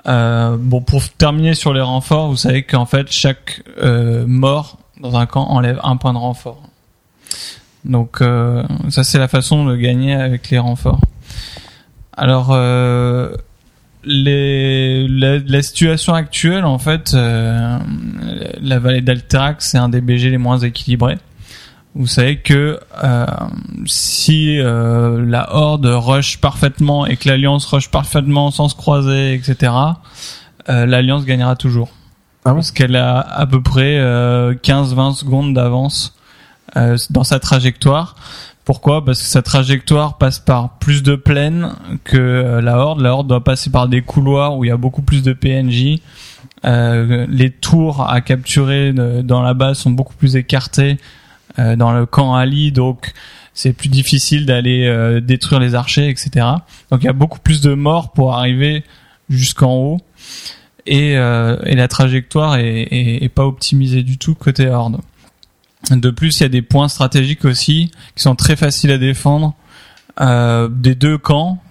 Euh, 0.07 0.57
bon, 0.59 0.81
pour 0.81 1.07
terminer 1.09 1.53
sur 1.53 1.73
les 1.73 1.81
renforts, 1.81 2.29
vous 2.29 2.37
savez 2.37 2.63
qu'en 2.63 2.85
fait 2.85 3.11
chaque 3.11 3.63
euh, 3.77 4.25
mort 4.27 4.77
dans 4.99 5.15
un 5.17 5.25
camp 5.25 5.45
enlève 5.49 5.79
un 5.83 5.97
point 5.97 6.13
de 6.13 6.17
renfort. 6.17 6.61
Donc 7.85 8.21
euh, 8.21 8.63
ça 8.89 9.03
c'est 9.03 9.19
la 9.19 9.27
façon 9.27 9.65
de 9.65 9.75
gagner 9.75 10.13
avec 10.13 10.49
les 10.49 10.59
renforts. 10.59 11.01
Alors 12.15 12.49
euh, 12.51 13.35
les, 14.05 15.07
la, 15.07 15.61
situation 15.61 16.13
actuelle, 16.13 16.65
en 16.65 16.77
fait, 16.77 17.13
euh, 17.13 17.79
la 18.61 18.79
vallée 18.79 19.01
d'Alterac, 19.01 19.61
c'est 19.61 19.77
un 19.77 19.89
des 19.89 20.01
BG 20.01 20.29
les 20.29 20.37
moins 20.37 20.59
équilibrés. 20.59 21.17
Vous 21.95 22.07
savez 22.07 22.37
que 22.37 22.79
euh, 23.03 23.25
si 23.85 24.57
euh, 24.59 25.23
la 25.25 25.53
Horde 25.53 25.85
rush 25.85 26.39
parfaitement 26.39 27.05
et 27.05 27.17
que 27.17 27.29
l'Alliance 27.29 27.65
rush 27.65 27.89
parfaitement 27.89 28.49
sans 28.49 28.67
se 28.67 28.75
croiser, 28.75 29.33
etc., 29.35 29.73
euh, 30.69 30.85
l'Alliance 30.85 31.25
gagnera 31.25 31.55
toujours. 31.55 31.89
Ah 32.45 32.49
bon 32.49 32.55
Parce 32.55 32.71
qu'elle 32.71 32.95
a 32.95 33.19
à 33.19 33.45
peu 33.45 33.61
près 33.61 33.97
euh, 33.99 34.53
15-20 34.55 35.15
secondes 35.15 35.53
d'avance 35.53 36.15
euh, 36.75 36.97
dans 37.09 37.23
sa 37.23 37.39
trajectoire. 37.39 38.15
Pourquoi? 38.65 39.03
Parce 39.03 39.19
que 39.19 39.27
sa 39.27 39.41
trajectoire 39.41 40.17
passe 40.17 40.39
par 40.39 40.77
plus 40.79 41.03
de 41.03 41.15
plaines 41.15 41.73
que 42.03 42.17
euh, 42.17 42.61
la 42.61 42.77
Horde. 42.77 43.01
La 43.01 43.13
Horde 43.13 43.27
doit 43.27 43.43
passer 43.43 43.69
par 43.69 43.87
des 43.87 44.01
couloirs 44.01 44.57
où 44.57 44.63
il 44.63 44.69
y 44.69 44.71
a 44.71 44.77
beaucoup 44.77 45.01
plus 45.01 45.21
de 45.21 45.33
PNJ. 45.33 45.99
Euh, 46.65 47.25
les 47.29 47.51
tours 47.51 48.09
à 48.09 48.21
capturer 48.21 48.93
euh, 48.97 49.21
dans 49.21 49.41
la 49.41 49.53
base 49.53 49.79
sont 49.79 49.91
beaucoup 49.91 50.15
plus 50.15 50.37
écartés 50.37 50.97
euh, 51.59 51.75
dans 51.75 51.91
le 51.91 52.05
camp 52.05 52.35
Ali, 52.35 52.71
donc 52.71 53.13
c'est 53.53 53.73
plus 53.73 53.89
difficile 53.89 54.45
d'aller 54.45 54.85
euh, 54.87 55.21
détruire 55.21 55.59
les 55.59 55.75
archers, 55.75 56.09
etc. 56.09 56.45
Donc 56.91 57.01
il 57.01 57.05
y 57.05 57.09
a 57.09 57.13
beaucoup 57.13 57.39
plus 57.39 57.61
de 57.61 57.73
morts 57.73 58.11
pour 58.11 58.33
arriver 58.33 58.83
jusqu'en 59.29 59.73
haut. 59.73 60.01
Et, 60.85 61.15
euh, 61.15 61.57
et 61.65 61.75
la 61.75 61.87
trajectoire 61.87 62.57
est, 62.57 62.81
est, 62.81 63.23
est 63.23 63.29
pas 63.29 63.45
optimisée 63.45 64.03
du 64.03 64.17
tout 64.17 64.35
côté 64.35 64.67
Horde. 64.67 64.99
De 65.91 66.09
plus, 66.11 66.39
il 66.39 66.43
y 66.43 66.45
a 66.45 66.49
des 66.49 66.61
points 66.61 66.87
stratégiques 66.87 67.45
aussi 67.45 67.91
qui 68.15 68.23
sont 68.23 68.35
très 68.35 68.55
faciles 68.55 68.91
à 68.91 68.97
défendre 68.97 69.53
euh, 70.21 70.69
des 70.69 70.95
deux 70.95 71.17
camps, 71.17 71.61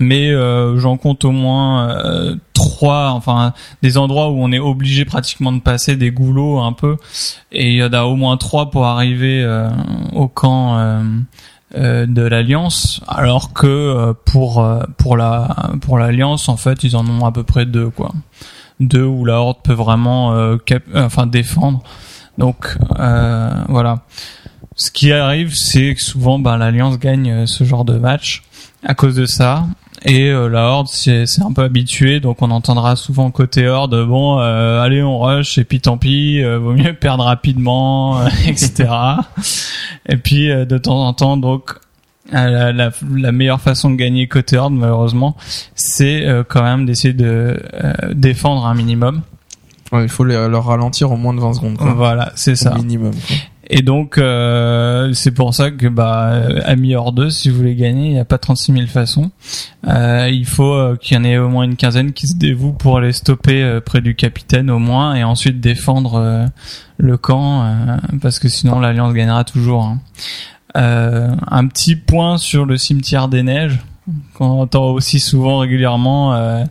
mais 0.00 0.30
euh, 0.30 0.78
j'en 0.78 0.96
compte 0.96 1.24
au 1.24 1.30
moins 1.30 1.88
euh, 1.88 2.36
enfin 2.64 3.52
des 3.82 3.98
endroits 3.98 4.30
où 4.30 4.42
on 4.42 4.52
est 4.52 4.58
obligé 4.58 5.04
pratiquement 5.04 5.52
de 5.52 5.60
passer 5.60 5.96
des 5.96 6.10
goulots 6.10 6.60
un 6.60 6.72
peu, 6.72 6.96
et 7.52 7.70
il 7.70 7.76
y 7.76 7.84
en 7.84 7.92
a 7.92 8.02
au 8.04 8.16
moins 8.16 8.36
trois 8.36 8.70
pour 8.70 8.86
arriver 8.86 9.42
euh, 9.42 9.68
au 10.12 10.28
camp 10.28 10.78
euh, 10.78 11.02
euh, 11.76 12.06
de 12.06 12.22
l'alliance, 12.22 13.00
alors 13.08 13.52
que 13.52 14.12
pour 14.24 14.66
pour 14.96 15.16
la 15.16 15.72
pour 15.80 15.98
l'alliance 15.98 16.48
en 16.48 16.56
fait 16.56 16.84
ils 16.84 16.96
en 16.96 17.06
ont 17.08 17.24
à 17.24 17.32
peu 17.32 17.42
près 17.42 17.66
deux 17.66 17.90
quoi, 17.90 18.12
deux 18.80 19.04
où 19.04 19.24
la 19.24 19.40
horde 19.40 19.58
peut 19.62 19.74
vraiment 19.74 20.56
enfin 20.94 21.26
défendre. 21.26 21.82
Donc 22.38 22.76
voilà. 23.68 24.00
Ce 24.76 24.90
qui 24.90 25.12
arrive, 25.12 25.54
c'est 25.54 25.94
que 25.94 26.02
souvent, 26.02 26.40
ben, 26.40 26.56
l'alliance 26.56 26.98
gagne 26.98 27.46
ce 27.46 27.62
genre 27.62 27.84
de 27.84 27.96
match 27.96 28.42
à 28.84 28.94
cause 28.94 29.14
de 29.14 29.24
ça. 29.24 29.66
Et 30.06 30.28
euh, 30.30 30.48
la 30.48 30.64
horde, 30.68 30.88
c'est 30.88 31.24
un 31.42 31.52
peu 31.52 31.62
habitué, 31.62 32.20
donc 32.20 32.42
on 32.42 32.50
entendra 32.50 32.94
souvent 32.94 33.30
côté 33.30 33.66
horde, 33.68 34.06
bon, 34.06 34.38
euh, 34.38 34.82
allez, 34.82 35.02
on 35.02 35.18
rush, 35.18 35.56
et 35.56 35.64
puis 35.64 35.80
tant 35.80 35.96
pis, 35.96 36.42
euh, 36.42 36.58
vaut 36.58 36.72
mieux 36.74 36.92
perdre 36.94 37.24
rapidement, 37.24 38.20
euh, 38.20 38.28
etc. 38.46 38.90
et 40.06 40.16
puis 40.18 40.50
euh, 40.50 40.64
de 40.66 40.76
temps 40.76 41.06
en 41.06 41.12
temps, 41.14 41.36
donc 41.38 41.72
euh, 42.34 42.50
la, 42.50 42.72
la, 42.72 42.90
la 43.16 43.32
meilleure 43.32 43.60
façon 43.62 43.90
de 43.90 43.96
gagner 43.96 44.28
côté 44.28 44.58
horde, 44.58 44.74
malheureusement, 44.74 45.36
c'est 45.74 46.26
euh, 46.26 46.44
quand 46.46 46.62
même 46.62 46.84
d'essayer 46.84 47.14
de 47.14 47.58
euh, 47.72 47.92
défendre 48.14 48.66
un 48.66 48.74
minimum. 48.74 49.22
Ouais, 49.92 50.02
il 50.02 50.08
faut 50.08 50.24
les- 50.24 50.48
leur 50.48 50.64
ralentir 50.66 51.12
au 51.12 51.16
moins 51.16 51.32
de 51.34 51.40
20 51.40 51.54
secondes 51.54 51.76
quoi. 51.78 51.92
Voilà, 51.94 52.32
c'est 52.34 52.56
ça. 52.56 52.74
minimum. 52.74 53.12
quoi. 53.12 53.36
Et 53.70 53.82
donc, 53.82 54.18
euh, 54.18 55.12
c'est 55.14 55.30
pour 55.30 55.54
ça 55.54 55.70
que, 55.70 55.86
bah, 55.86 56.42
Ami 56.64 56.94
hors 56.94 57.12
2, 57.12 57.30
si 57.30 57.48
vous 57.48 57.56
voulez 57.56 57.74
gagner, 57.74 58.06
il 58.08 58.12
n'y 58.12 58.18
a 58.18 58.24
pas 58.26 58.36
36 58.38 58.72
000 58.72 58.86
façons. 58.86 59.30
Euh, 59.88 60.28
il 60.30 60.44
faut 60.44 60.74
euh, 60.74 60.96
qu'il 61.00 61.16
y 61.16 61.20
en 61.20 61.24
ait 61.24 61.38
au 61.38 61.48
moins 61.48 61.64
une 61.64 61.76
quinzaine 61.76 62.12
qui 62.12 62.26
se 62.26 62.34
dévouent 62.36 62.74
pour 62.74 62.98
aller 62.98 63.12
stopper 63.12 63.62
euh, 63.62 63.80
près 63.80 64.02
du 64.02 64.14
capitaine 64.14 64.70
au 64.70 64.78
moins, 64.78 65.14
et 65.14 65.24
ensuite 65.24 65.60
défendre 65.60 66.16
euh, 66.16 66.46
le 66.98 67.16
camp, 67.16 67.98
parce 68.20 68.38
que 68.38 68.48
sinon 68.48 68.80
l'Alliance 68.80 69.14
gagnera 69.14 69.44
toujours. 69.44 69.84
hein. 69.84 70.00
Euh, 70.76 71.34
un 71.50 71.66
petit 71.68 71.96
point 71.96 72.36
sur 72.36 72.66
le 72.66 72.76
cimetière 72.76 73.28
des 73.28 73.42
neiges, 73.42 73.78
qu'on 74.34 74.60
entend 74.60 74.90
aussi 74.90 75.20
souvent 75.20 75.58
régulièrement. 75.58 76.34
euh, 76.34 76.64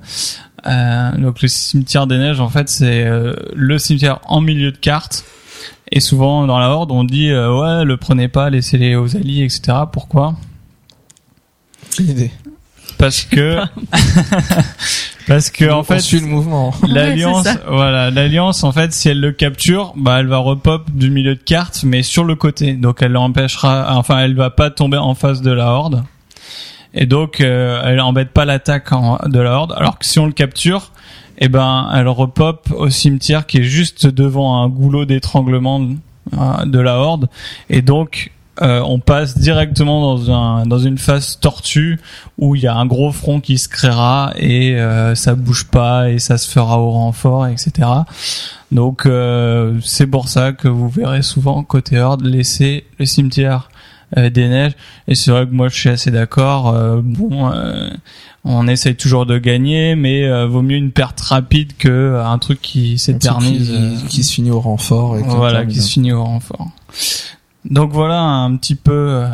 euh, 0.67 1.11
donc 1.17 1.41
le 1.41 1.47
cimetière 1.47 2.05
des 2.05 2.17
neiges, 2.17 2.39
en 2.39 2.49
fait, 2.49 2.69
c'est 2.69 3.05
le 3.55 3.77
cimetière 3.79 4.19
en 4.27 4.41
milieu 4.41 4.71
de 4.71 4.77
carte. 4.77 5.25
Et 5.95 5.99
souvent 5.99 6.47
dans 6.47 6.57
la 6.57 6.69
horde, 6.69 6.91
on 6.91 7.03
dit 7.03 7.29
euh, 7.29 7.55
ouais, 7.55 7.85
le 7.85 7.97
prenez 7.97 8.27
pas, 8.27 8.49
laissez-les 8.49 8.95
aux 8.95 9.15
alliés, 9.15 9.43
etc. 9.43 9.77
Pourquoi? 9.91 10.33
Idée. 11.99 12.31
Parce 12.97 13.21
que 13.21 13.59
parce 15.27 15.51
que 15.51 15.69
en 15.69 15.83
fait 15.83 15.99
suit 15.99 16.19
le 16.19 16.25
mouvement. 16.25 16.73
l'alliance, 16.87 17.45
Ouais, 17.45 17.51
voilà, 17.67 18.09
l'alliance 18.09 18.63
en 18.63 18.71
fait, 18.71 18.91
si 18.91 19.07
elle 19.09 19.19
le 19.19 19.33
capture, 19.33 19.93
bah 19.95 20.19
elle 20.19 20.25
va 20.25 20.39
repop 20.39 20.89
du 20.89 21.11
milieu 21.11 21.35
de 21.35 21.43
carte, 21.43 21.83
mais 21.83 22.01
sur 22.01 22.23
le 22.23 22.33
côté. 22.33 22.73
Donc 22.73 23.03
elle 23.03 23.11
l'empêchera, 23.11 23.95
enfin 23.95 24.17
elle 24.17 24.35
va 24.35 24.49
pas 24.49 24.71
tomber 24.71 24.97
en 24.97 25.13
face 25.13 25.43
de 25.43 25.51
la 25.51 25.67
horde. 25.67 26.03
Et 26.93 27.05
donc 27.05 27.41
euh, 27.41 27.81
elle 27.85 27.99
embête 28.01 28.31
pas 28.31 28.45
l'attaque 28.45 28.89
de 29.25 29.39
la 29.39 29.51
horde. 29.53 29.73
Alors 29.75 29.97
que 29.97 30.05
si 30.05 30.19
on 30.19 30.25
le 30.25 30.33
capture, 30.33 30.91
eh 31.39 31.49
ben 31.49 31.89
elle 31.93 32.07
repop 32.07 32.71
au 32.75 32.89
cimetière 32.89 33.45
qui 33.45 33.59
est 33.59 33.63
juste 33.63 34.07
devant 34.07 34.61
un 34.61 34.69
goulot 34.69 35.05
d'étranglement 35.05 35.79
de, 35.79 35.95
euh, 36.33 36.65
de 36.65 36.79
la 36.79 36.97
horde. 36.97 37.29
Et 37.69 37.81
donc 37.81 38.31
euh, 38.61 38.81
on 38.85 38.99
passe 38.99 39.35
directement 39.39 40.15
dans 40.15 40.31
un 40.31 40.67
dans 40.67 40.77
une 40.77 40.99
phase 40.99 41.39
tortue 41.39 41.99
où 42.37 42.53
il 42.53 42.61
y 42.61 42.67
a 42.67 42.75
un 42.75 42.85
gros 42.85 43.11
front 43.11 43.41
qui 43.41 43.57
se 43.57 43.67
créera 43.67 44.31
et 44.35 44.75
euh, 44.75 45.15
ça 45.15 45.33
bouge 45.33 45.65
pas 45.65 46.11
et 46.11 46.19
ça 46.19 46.37
se 46.37 46.47
fera 46.47 46.77
au 46.79 46.91
renfort, 46.91 47.47
etc. 47.47 47.89
Donc 48.71 49.07
euh, 49.07 49.79
c'est 49.83 50.05
pour 50.05 50.29
ça 50.29 50.51
que 50.51 50.67
vous 50.67 50.87
verrez 50.87 51.23
souvent 51.23 51.63
côté 51.63 51.99
horde 51.99 52.23
laisser 52.23 52.85
le 52.99 53.05
cimetière 53.05 53.69
des 54.15 54.47
neiges. 54.47 54.73
Et 55.07 55.15
c'est 55.15 55.31
vrai 55.31 55.45
que 55.47 55.51
moi 55.53 55.69
je 55.69 55.75
suis 55.75 55.89
assez 55.89 56.11
d'accord. 56.11 56.69
euh, 56.69 57.01
bon, 57.03 57.51
euh, 57.51 57.89
on 58.45 58.67
essaye 58.67 58.95
toujours 58.95 59.25
de 59.25 59.37
gagner, 59.37 59.95
mais 59.95 60.25
euh, 60.25 60.47
vaut 60.47 60.61
mieux 60.61 60.75
une 60.75 60.91
perte 60.91 61.21
rapide 61.21 61.71
que 61.77 61.87
euh, 61.89 62.25
un 62.25 62.37
truc 62.39 62.61
qui 62.61 62.97
s'éternise. 62.99 63.69
qui, 63.69 63.75
euh, 63.75 64.07
qui 64.09 64.23
se 64.23 64.33
finit 64.33 64.51
au 64.51 64.59
renfort. 64.59 65.17
Et 65.17 65.21
qui 65.23 65.27
voilà, 65.29 65.65
qui 65.65 65.81
se 65.81 65.91
finit 65.91 66.11
au 66.11 66.23
renfort. 66.23 66.67
Donc 67.65 67.91
voilà 67.93 68.19
un 68.21 68.55
petit 68.57 68.75
peu 68.75 68.91
euh, 69.23 69.27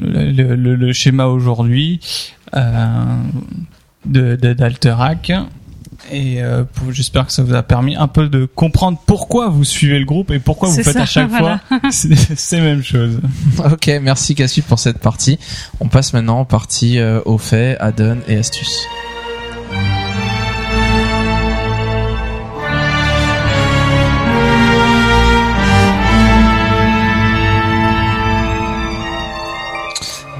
le, 0.00 0.54
le- 0.56 0.74
le 0.74 0.92
schéma 0.94 1.26
aujourd'hui 1.26 2.00
euh, 2.56 3.04
de 4.06 4.36
de- 4.36 4.54
d'Alterac. 4.54 5.32
Et 6.10 6.42
euh, 6.42 6.64
j'espère 6.90 7.26
que 7.26 7.32
ça 7.32 7.42
vous 7.42 7.54
a 7.54 7.62
permis 7.62 7.96
un 7.96 8.08
peu 8.08 8.28
de 8.28 8.46
comprendre 8.46 9.00
pourquoi 9.06 9.48
vous 9.48 9.64
suivez 9.64 9.98
le 9.98 10.04
groupe 10.04 10.30
et 10.30 10.38
pourquoi 10.38 10.68
vous 10.68 10.82
faites 10.82 10.92
ça, 10.92 11.02
à 11.02 11.06
chaque 11.06 11.28
voilà. 11.30 11.60
fois 11.68 11.78
ces 11.90 12.60
mêmes 12.60 12.82
choses. 12.82 13.20
Ok, 13.58 13.90
merci 14.02 14.34
Cassie 14.34 14.62
pour 14.62 14.78
cette 14.78 14.98
partie. 14.98 15.38
On 15.80 15.88
passe 15.88 16.12
maintenant 16.12 16.40
aux 16.40 16.44
parties 16.44 16.98
euh, 16.98 17.20
aux 17.24 17.38
faits, 17.38 17.76
add-on 17.80 18.18
et 18.28 18.36
astuces. 18.36 18.86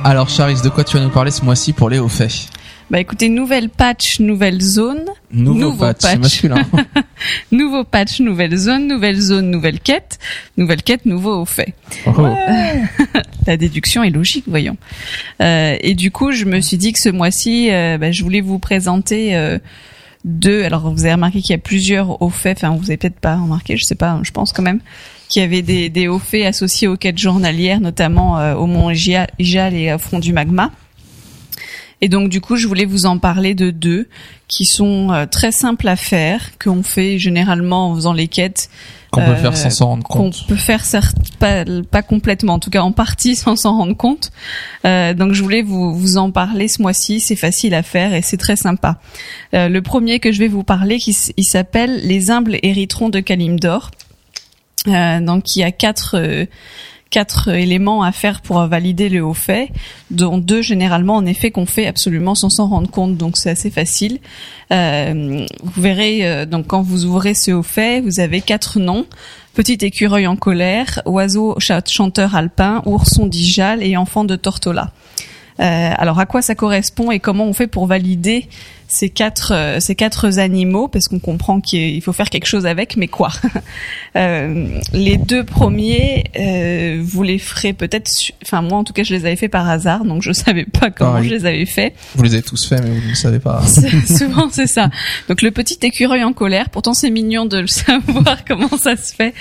Alors 0.05 0.29
Charis, 0.29 0.61
de 0.63 0.69
quoi 0.69 0.83
tu 0.83 0.97
vas 0.97 1.03
nous 1.03 1.11
parler 1.11 1.31
ce 1.31 1.45
mois-ci 1.45 1.73
pour 1.73 1.89
les 1.89 2.01
hauts 2.01 2.09
faits? 2.09 2.49
Bah 2.93 3.01
écoutez, 3.01 3.31
nouvelle 3.31 3.71
patch, 3.71 4.21
nouvelle 4.21 4.61
zone, 4.61 5.07
Nouveau, 5.33 5.59
Nouveau 5.61 5.87
patch, 5.87 5.97
c'est 6.01 6.09
patch. 6.09 6.21
masculin. 6.21 6.63
nouveau 7.51 7.85
patch, 7.85 8.21
nouvelle 8.21 8.55
zone, 8.55 8.87
nouvelle 8.87 9.19
zone, 9.19 9.51
nouvelle 9.51 9.81
quête, 9.81 10.19
nouvelle 10.59 10.83
quête, 10.83 11.07
nouveau 11.07 11.41
au 11.41 11.47
fait. 11.47 11.73
Oh. 12.05 12.13
La 13.47 13.57
déduction 13.57 14.03
est 14.03 14.11
logique, 14.11 14.45
voyons. 14.47 14.77
Euh, 15.41 15.75
et 15.81 15.95
du 15.95 16.11
coup, 16.11 16.33
je 16.33 16.45
me 16.45 16.61
suis 16.61 16.77
dit 16.77 16.93
que 16.93 16.99
ce 17.01 17.09
mois-ci, 17.09 17.71
euh, 17.73 17.97
bah, 17.97 18.13
je 18.13 18.23
voulais 18.23 18.43
vous 18.43 18.59
présenter 18.59 19.37
euh, 19.37 19.59
deux. 20.27 20.63
Alors, 20.63 20.93
vous 20.93 21.07
avez 21.07 21.15
remarqué 21.15 21.41
qu'il 21.41 21.53
y 21.53 21.59
a 21.59 21.63
plusieurs 21.63 22.21
hauts 22.21 22.29
faits. 22.29 22.59
Enfin, 22.59 22.77
vous 22.77 22.91
avez 22.91 22.99
peut-être 22.99 23.21
pas 23.21 23.37
remarqué, 23.37 23.79
je 23.79 23.85
sais 23.85 23.95
pas, 23.95 24.21
je 24.23 24.33
pense 24.33 24.53
quand 24.53 24.63
même 24.63 24.81
qu'il 25.31 25.41
y 25.41 25.45
avait 25.47 25.63
des, 25.63 25.89
des 25.89 26.09
hauts 26.09 26.19
faits 26.19 26.45
associés 26.45 26.89
aux 26.89 26.99
quêtes 26.99 27.17
journalières, 27.17 27.81
notamment 27.81 28.39
euh, 28.39 28.55
au 28.55 28.67
mont 28.67 28.91
Ijal 28.91 29.75
et 29.75 29.95
au 29.95 29.99
front 29.99 30.19
du 30.19 30.35
magma. 30.35 30.71
Et 32.03 32.09
donc 32.09 32.29
du 32.29 32.41
coup, 32.43 32.57
je 32.57 32.69
voulais 32.69 32.85
vous 32.85 33.07
en 33.07 33.19
parler 33.19 33.55
de 33.55 33.71
deux 33.71 34.09
qui 34.49 34.67
sont 34.67 35.11
euh, 35.11 35.25
très 35.25 35.53
simples 35.53 35.89
à 35.89 35.97
faire, 35.97 36.51
qu'on 36.63 36.83
fait 36.83 37.19
généralement 37.19 37.91
en 37.91 37.95
faisant 37.95 38.13
les 38.13 38.29
quêtes 38.29 38.69
Qu'on 39.13 39.21
peut 39.21 39.33
Euh, 39.33 39.37
faire 39.37 39.57
sans 39.57 39.69
s'en 39.71 39.87
rendre 39.89 40.03
qu'on 40.05 40.19
compte. 40.31 40.47
peut 40.47 40.57
faire 40.57 40.87
certes 40.87 41.17
pas, 41.39 41.65
pas 41.91 42.01
complètement, 42.03 42.55
en 42.55 42.59
tout 42.59 42.71
cas 42.71 42.81
en 42.81 42.93
partie 42.93 43.37
sans 43.43 43.57
s'en 43.57 43.77
rendre 43.77 43.97
compte. 43.97 44.31
Euh, 44.87 45.13
donc 45.15 45.33
je 45.33 45.43
voulais 45.43 45.61
vous, 45.63 45.95
vous 45.95 46.17
en 46.17 46.31
parler 46.31 46.67
ce 46.67 46.81
mois-ci, 46.81 47.21
c'est 47.21 47.37
facile 47.37 47.75
à 47.75 47.83
faire 47.83 48.15
et 48.15 48.23
c'est 48.23 48.39
très 48.39 48.57
sympa. 48.57 48.99
Euh, 49.55 49.69
le 49.69 49.83
premier 49.83 50.19
que 50.19 50.33
je 50.33 50.39
vais 50.39 50.49
vous 50.49 50.65
parler, 50.65 50.99
qui 50.99 51.15
il 51.37 51.45
s'appelle 51.45 52.01
Les 52.07 52.31
humbles 52.31 52.59
érythrons 52.63 53.11
de 53.11 53.21
Kalimdor. 53.21 53.91
Euh, 54.89 55.21
donc 55.21 55.55
il 55.55 55.61
y 55.61 55.63
a 55.63 55.71
quatre 55.71 56.17
euh, 56.19 56.47
quatre 57.13 57.49
éléments 57.49 58.03
à 58.03 58.11
faire 58.11 58.41
pour 58.41 58.59
valider 58.67 59.09
le 59.09 59.23
haut 59.23 59.35
fait, 59.35 59.69
dont 60.11 60.39
deux 60.39 60.63
généralement 60.63 61.15
en 61.15 61.27
effet 61.27 61.53
qu'on 61.53 61.67
fait 61.67 61.87
absolument 61.87 62.35
sans 62.35 62.49
s'en 62.49 62.67
rendre 62.67 62.91
compte, 62.91 63.17
donc 63.17 63.37
c'est 63.37 63.51
assez 63.51 63.71
facile. 63.71 64.19
Euh, 64.73 65.47
vous 65.63 65.83
verrez 65.83 66.27
euh, 66.27 66.47
donc 66.47 66.67
quand 66.67 66.83
vous 66.83 67.05
ouvrez 67.05 67.35
ce 67.35 67.51
haut 67.53 67.63
fait, 67.63 68.01
vous 68.01 68.19
avez 68.19 68.41
quatre 68.41 68.81
noms 68.81 69.05
petit 69.55 69.77
écureuil 69.83 70.27
en 70.27 70.35
colère, 70.37 71.03
oiseau 71.05 71.55
cha- 71.59 71.83
chanteur 71.87 72.35
alpin, 72.35 72.83
ourson 72.87 73.27
d'Ijal 73.27 73.83
et 73.83 73.99
enfant 73.99 74.25
de 74.25 74.35
Tortola. 74.35 74.91
Euh, 75.61 75.91
alors 75.97 76.19
à 76.19 76.27
quoi 76.27 76.43
ça 76.43 76.55
correspond 76.55 77.11
et 77.11 77.21
comment 77.21 77.45
on 77.47 77.53
fait 77.53 77.67
pour 77.67 77.87
valider 77.87 78.49
ces 78.89 79.09
quatre 79.09 79.53
euh, 79.55 79.81
ces 79.81 79.95
quatre 79.95 80.39
animaux? 80.39 80.89
Parce 80.89 81.09
qu'on 81.09 81.19
comprend 81.19 81.61
qu'il 81.61 82.01
faut 82.03 82.13
faire 82.13 82.31
quelque 82.31 82.47
chose 82.47 82.67
avec 82.67 82.97
mais 82.97 83.09
quoi? 83.09 83.31
Euh, 84.15 84.67
les 84.93 85.17
deux 85.17 85.43
premiers 85.43 86.25
euh, 86.39 87.01
vous 87.03 87.23
les 87.23 87.39
ferez 87.39 87.73
peut-être 87.73 88.11
enfin 88.45 88.61
moi 88.61 88.77
en 88.77 88.85
tout 88.85 88.93
cas 88.93 89.05
je 89.05 89.15
les 89.15 89.25
avais 89.25 89.37
fait 89.37 89.49
par 89.49 89.67
hasard 89.71 90.05
donc 90.05 90.21
je 90.21 90.33
savais 90.33 90.67
pas 90.67 90.91
comment 90.91 91.13
Pareil. 91.13 91.31
je 91.31 91.35
les 91.35 91.47
avais 91.47 91.65
fait 91.65 91.95
Vous 92.15 92.23
les 92.23 92.35
avez 92.35 92.43
tous 92.43 92.69
faits, 92.69 92.83
mais 92.85 92.91
vous 92.91 93.05
ne 93.07 93.09
le 93.09 93.15
savez 93.15 93.39
pas. 93.39 93.63
Souvent 94.07 94.51
c'est 94.51 94.67
ça. 94.67 94.91
Donc 95.31 95.41
le 95.41 95.51
petit 95.51 95.79
écureuil 95.81 96.23
en 96.25 96.35
colère. 96.35 96.69
Pourtant 96.69 96.93
c'est 96.93 97.09
mignon 97.09 97.47
de 97.47 97.57
le 97.61 97.67
savoir 97.69 98.45
comment 98.47 98.77
ça 98.77 98.97
se 98.97 99.15
fait 99.15 99.33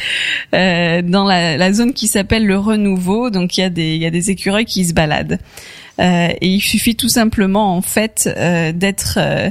euh, 0.56 1.02
dans 1.02 1.26
la, 1.26 1.58
la 1.58 1.74
zone 1.74 1.92
qui 1.92 2.08
s'appelle 2.08 2.46
le 2.46 2.58
renouveau. 2.58 3.30
Donc 3.30 3.58
il 3.58 3.62
y 3.62 3.64
a 3.66 3.70
des 3.70 3.96
il 3.96 4.02
y 4.02 4.06
a 4.06 4.12
des 4.12 4.30
écureuils 4.32 4.64
qui 4.66 4.86
se 4.86 4.94
baladent. 4.94 5.38
Euh, 6.02 6.30
et 6.42 6.48
il 6.48 6.62
suffit 6.62 6.96
tout 6.96 7.10
simplement 7.10 7.76
en 7.76 7.82
fait 7.82 8.28
euh, 8.36 8.72
d'être 8.72 9.20
euh, 9.22 9.50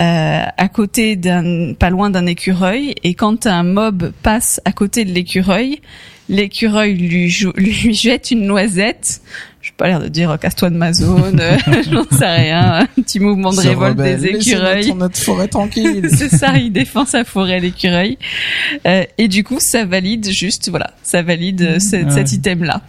euh, 0.00 0.42
à 0.56 0.68
côté 0.68 1.14
d'un 1.14 1.74
pas 1.74 1.90
loin 1.90 2.10
d'un 2.10 2.26
écureuil 2.26 2.94
et 3.04 3.14
quand 3.14 3.46
un 3.46 3.62
mob 3.62 4.12
passe 4.22 4.60
à 4.64 4.72
côté 4.72 5.04
de 5.04 5.12
l'écureuil, 5.12 5.80
l'écureuil 6.28 6.94
lui, 6.94 7.32
lui 7.56 7.94
jette 7.94 8.30
une 8.30 8.46
noisette. 8.46 9.20
Je 9.60 9.70
pas 9.76 9.86
l'air 9.86 10.00
de 10.00 10.08
dire 10.08 10.30
oh, 10.34 10.36
casse-toi 10.36 10.68
de 10.70 10.76
ma 10.76 10.92
zone, 10.92 11.40
j'en 11.90 12.04
sais 12.18 12.26
rien, 12.26 12.80
un 12.80 12.86
petit 13.02 13.18
mouvement 13.18 13.50
de 13.50 13.60
révolte 13.60 13.98
rebelle, 13.98 14.20
des 14.20 14.26
écureuils. 14.28 14.88
Notre, 14.88 14.98
notre 14.98 15.18
forêt 15.18 15.48
tranquille. 15.48 16.06
C'est 16.12 16.28
ça, 16.28 16.58
il 16.58 16.70
défend 16.70 17.06
sa 17.06 17.24
forêt 17.24 17.60
l'écureuil. 17.60 18.18
Euh, 18.86 19.04
et 19.16 19.26
du 19.26 19.42
coup, 19.42 19.58
ça 19.60 19.86
valide 19.86 20.28
juste, 20.30 20.68
voilà, 20.68 20.90
ça 21.02 21.22
valide 21.22 21.62
Ouais. 21.62 21.78
cet 22.10 22.32
item-là. 22.32 22.82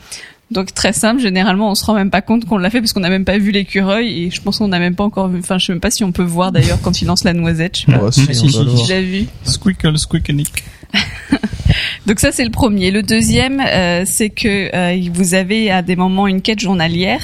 Donc 0.52 0.74
très 0.74 0.94
simple, 0.94 1.22
généralement 1.22 1.72
on 1.72 1.76
se 1.76 1.84
rend 1.86 1.96
même 1.96 2.12
pas 2.12 2.22
compte 2.22 2.46
qu'on 2.46 2.58
l'a 2.60 2.70
fait 2.70 2.80
parce 2.80 2.94
qu'on 2.94 3.00
n'a 3.00 3.10
même 3.10 3.26
pas 3.26 3.40
vu 3.40 3.52
l'écureuil 3.52 4.26
et 4.26 4.32
je 4.32 4.40
pense 4.42 4.60
qu'on 4.60 4.68
n'a 4.68 4.78
même 4.80 4.96
pas 4.96 5.04
encore 5.04 5.28
vu, 5.28 5.40
enfin 5.40 5.58
je 5.58 5.66
sais 5.66 5.74
même 5.74 5.80
pas 5.80 5.90
si 5.90 6.04
on 6.04 6.12
peut 6.12 6.24
voir 6.24 6.52
d'ailleurs 6.52 6.80
quand 6.82 7.02
il 7.02 7.06
lance 7.06 7.24
la 7.24 7.34
noisette, 7.34 7.78
je 7.80 7.86
sais 7.86 7.92
pas. 7.92 8.00
Oh, 8.04 8.12
si, 8.12 8.22
Si, 8.34 8.46
on 8.46 8.78
si, 8.78 8.86
si. 8.86 9.02
vu 9.02 9.26
Squickle, 9.44 9.98
squickenick. 9.98 10.64
Donc 12.06 12.20
ça 12.20 12.32
c'est 12.32 12.46
le 12.46 12.52
premier. 12.52 12.92
Le 12.92 13.02
deuxième, 13.02 13.60
euh, 13.60 14.04
c'est 14.06 14.30
que 14.30 14.74
euh, 14.76 15.10
vous 15.12 15.34
avez 15.34 15.72
à 15.72 15.82
des 15.82 15.96
moments 15.96 16.28
une 16.28 16.42
quête 16.42 16.60
journalière 16.60 17.24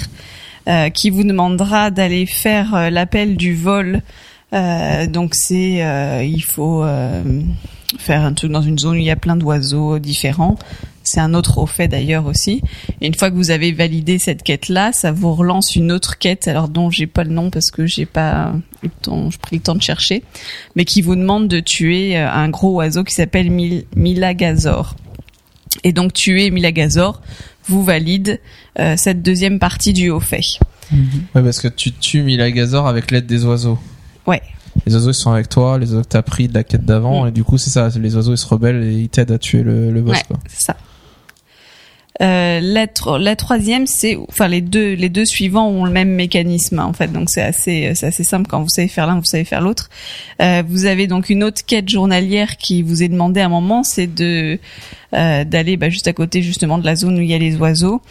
euh, 0.67 0.89
qui 0.89 1.09
vous 1.11 1.23
demandera 1.23 1.91
d'aller 1.91 2.25
faire 2.25 2.73
euh, 2.73 2.89
l'appel 2.89 3.35
du 3.37 3.55
vol. 3.55 4.01
Euh, 4.53 5.07
donc 5.07 5.33
c'est, 5.35 5.83
euh, 5.83 6.23
il 6.23 6.43
faut 6.43 6.83
euh, 6.83 7.21
faire 7.97 8.23
un 8.23 8.33
truc 8.33 8.51
dans 8.51 8.61
une 8.61 8.77
zone 8.77 8.95
où 8.95 8.99
il 8.99 9.05
y 9.05 9.11
a 9.11 9.15
plein 9.15 9.35
d'oiseaux 9.35 9.99
différents. 9.99 10.57
C'est 11.03 11.19
un 11.19 11.33
autre 11.33 11.57
au 11.57 11.65
fait 11.65 11.87
d'ailleurs 11.87 12.25
aussi. 12.27 12.61
Et 13.01 13.07
une 13.07 13.15
fois 13.15 13.31
que 13.31 13.35
vous 13.35 13.49
avez 13.51 13.71
validé 13.71 14.19
cette 14.19 14.43
quête-là, 14.43 14.91
ça 14.93 15.11
vous 15.11 15.33
relance 15.33 15.75
une 15.75 15.91
autre 15.91 16.17
quête, 16.19 16.47
alors 16.47 16.69
dont 16.69 16.89
j'ai 16.91 17.07
pas 17.07 17.23
le 17.23 17.31
nom 17.31 17.49
parce 17.49 17.71
que 17.71 17.85
j'ai 17.87 18.05
pas 18.05 18.53
eu 18.83 18.87
le 18.87 18.91
temps, 19.01 19.29
j'ai 19.31 19.37
pris 19.39 19.55
le 19.57 19.61
temps 19.63 19.75
de 19.75 19.81
chercher, 19.81 20.23
mais 20.75 20.85
qui 20.85 21.01
vous 21.01 21.15
demande 21.15 21.47
de 21.47 21.59
tuer 21.59 22.17
euh, 22.17 22.29
un 22.31 22.49
gros 22.49 22.71
oiseau 22.75 23.03
qui 23.03 23.13
s'appelle 23.15 23.49
Mil- 23.49 23.85
Milagazor. 23.95 24.95
Et 25.83 25.91
donc 25.93 26.13
tuer 26.13 26.51
Milagazor 26.51 27.21
vous 27.65 27.83
valide 27.83 28.39
euh, 28.79 28.95
cette 28.97 29.21
deuxième 29.23 29.57
partie 29.59 29.93
du 29.93 30.09
haut 30.11 30.19
fait. 30.19 30.41
Ouais, 30.91 31.41
parce 31.41 31.59
que 31.59 31.67
tu 31.69 31.91
tues 31.93 32.21
Milagazor 32.21 32.87
avec 32.87 33.11
l'aide 33.11 33.25
des 33.25 33.45
oiseaux. 33.45 33.79
Ouais. 34.27 34.41
Les 34.85 34.93
oiseaux 34.95 35.11
ils 35.11 35.15
sont 35.15 35.31
avec 35.31 35.49
toi, 35.49 35.77
les 35.79 35.87
oiseaux 35.91 36.01
que 36.03 36.07
t'as 36.09 36.21
pris 36.21 36.47
de 36.47 36.53
la 36.53 36.63
quête 36.63 36.85
d'avant, 36.85 37.25
Mm. 37.25 37.27
et 37.29 37.31
du 37.31 37.43
coup 37.43 37.57
c'est 37.57 37.69
ça, 37.69 37.89
les 37.97 38.15
oiseaux 38.15 38.33
ils 38.33 38.37
se 38.37 38.47
rebellent 38.47 38.83
et 38.83 38.93
ils 38.93 39.09
t'aident 39.09 39.31
à 39.31 39.37
tuer 39.39 39.63
le, 39.63 39.91
le 39.91 40.01
boss 40.01 40.17
Ouais, 40.29 40.37
c'est 40.47 40.61
ça. 40.61 40.77
Euh, 42.21 42.59
la, 42.61 42.85
tro- 42.87 43.17
la 43.17 43.35
troisième, 43.35 43.87
c'est, 43.87 44.15
enfin 44.29 44.47
les 44.47 44.61
deux, 44.61 44.93
les 44.93 45.09
deux 45.09 45.25
suivants 45.25 45.67
ont 45.67 45.85
le 45.85 45.91
même 45.91 46.09
mécanisme 46.11 46.77
en 46.79 46.93
fait, 46.93 47.11
donc 47.11 47.29
c'est 47.31 47.41
assez, 47.41 47.93
c'est 47.95 48.05
assez 48.07 48.23
simple 48.23 48.47
quand 48.47 48.61
vous 48.61 48.69
savez 48.69 48.87
faire 48.87 49.07
l'un, 49.07 49.15
vous 49.15 49.25
savez 49.25 49.43
faire 49.43 49.61
l'autre. 49.61 49.89
Euh, 50.41 50.61
vous 50.67 50.85
avez 50.85 51.07
donc 51.07 51.29
une 51.31 51.43
autre 51.43 51.63
quête 51.65 51.89
journalière 51.89 52.57
qui 52.57 52.83
vous 52.83 53.01
est 53.01 53.07
demandée 53.07 53.41
à 53.41 53.47
un 53.47 53.49
moment, 53.49 53.83
c'est 53.83 54.05
de 54.13 54.59
euh, 55.13 55.43
d'aller 55.43 55.75
bah, 55.77 55.89
juste 55.89 56.07
à 56.07 56.13
côté 56.13 56.41
justement 56.41 56.77
de 56.77 56.85
la 56.85 56.95
zone 56.95 57.17
où 57.17 57.21
il 57.21 57.27
y 57.27 57.33
a 57.33 57.37
les 57.37 57.55
oiseaux 57.57 58.01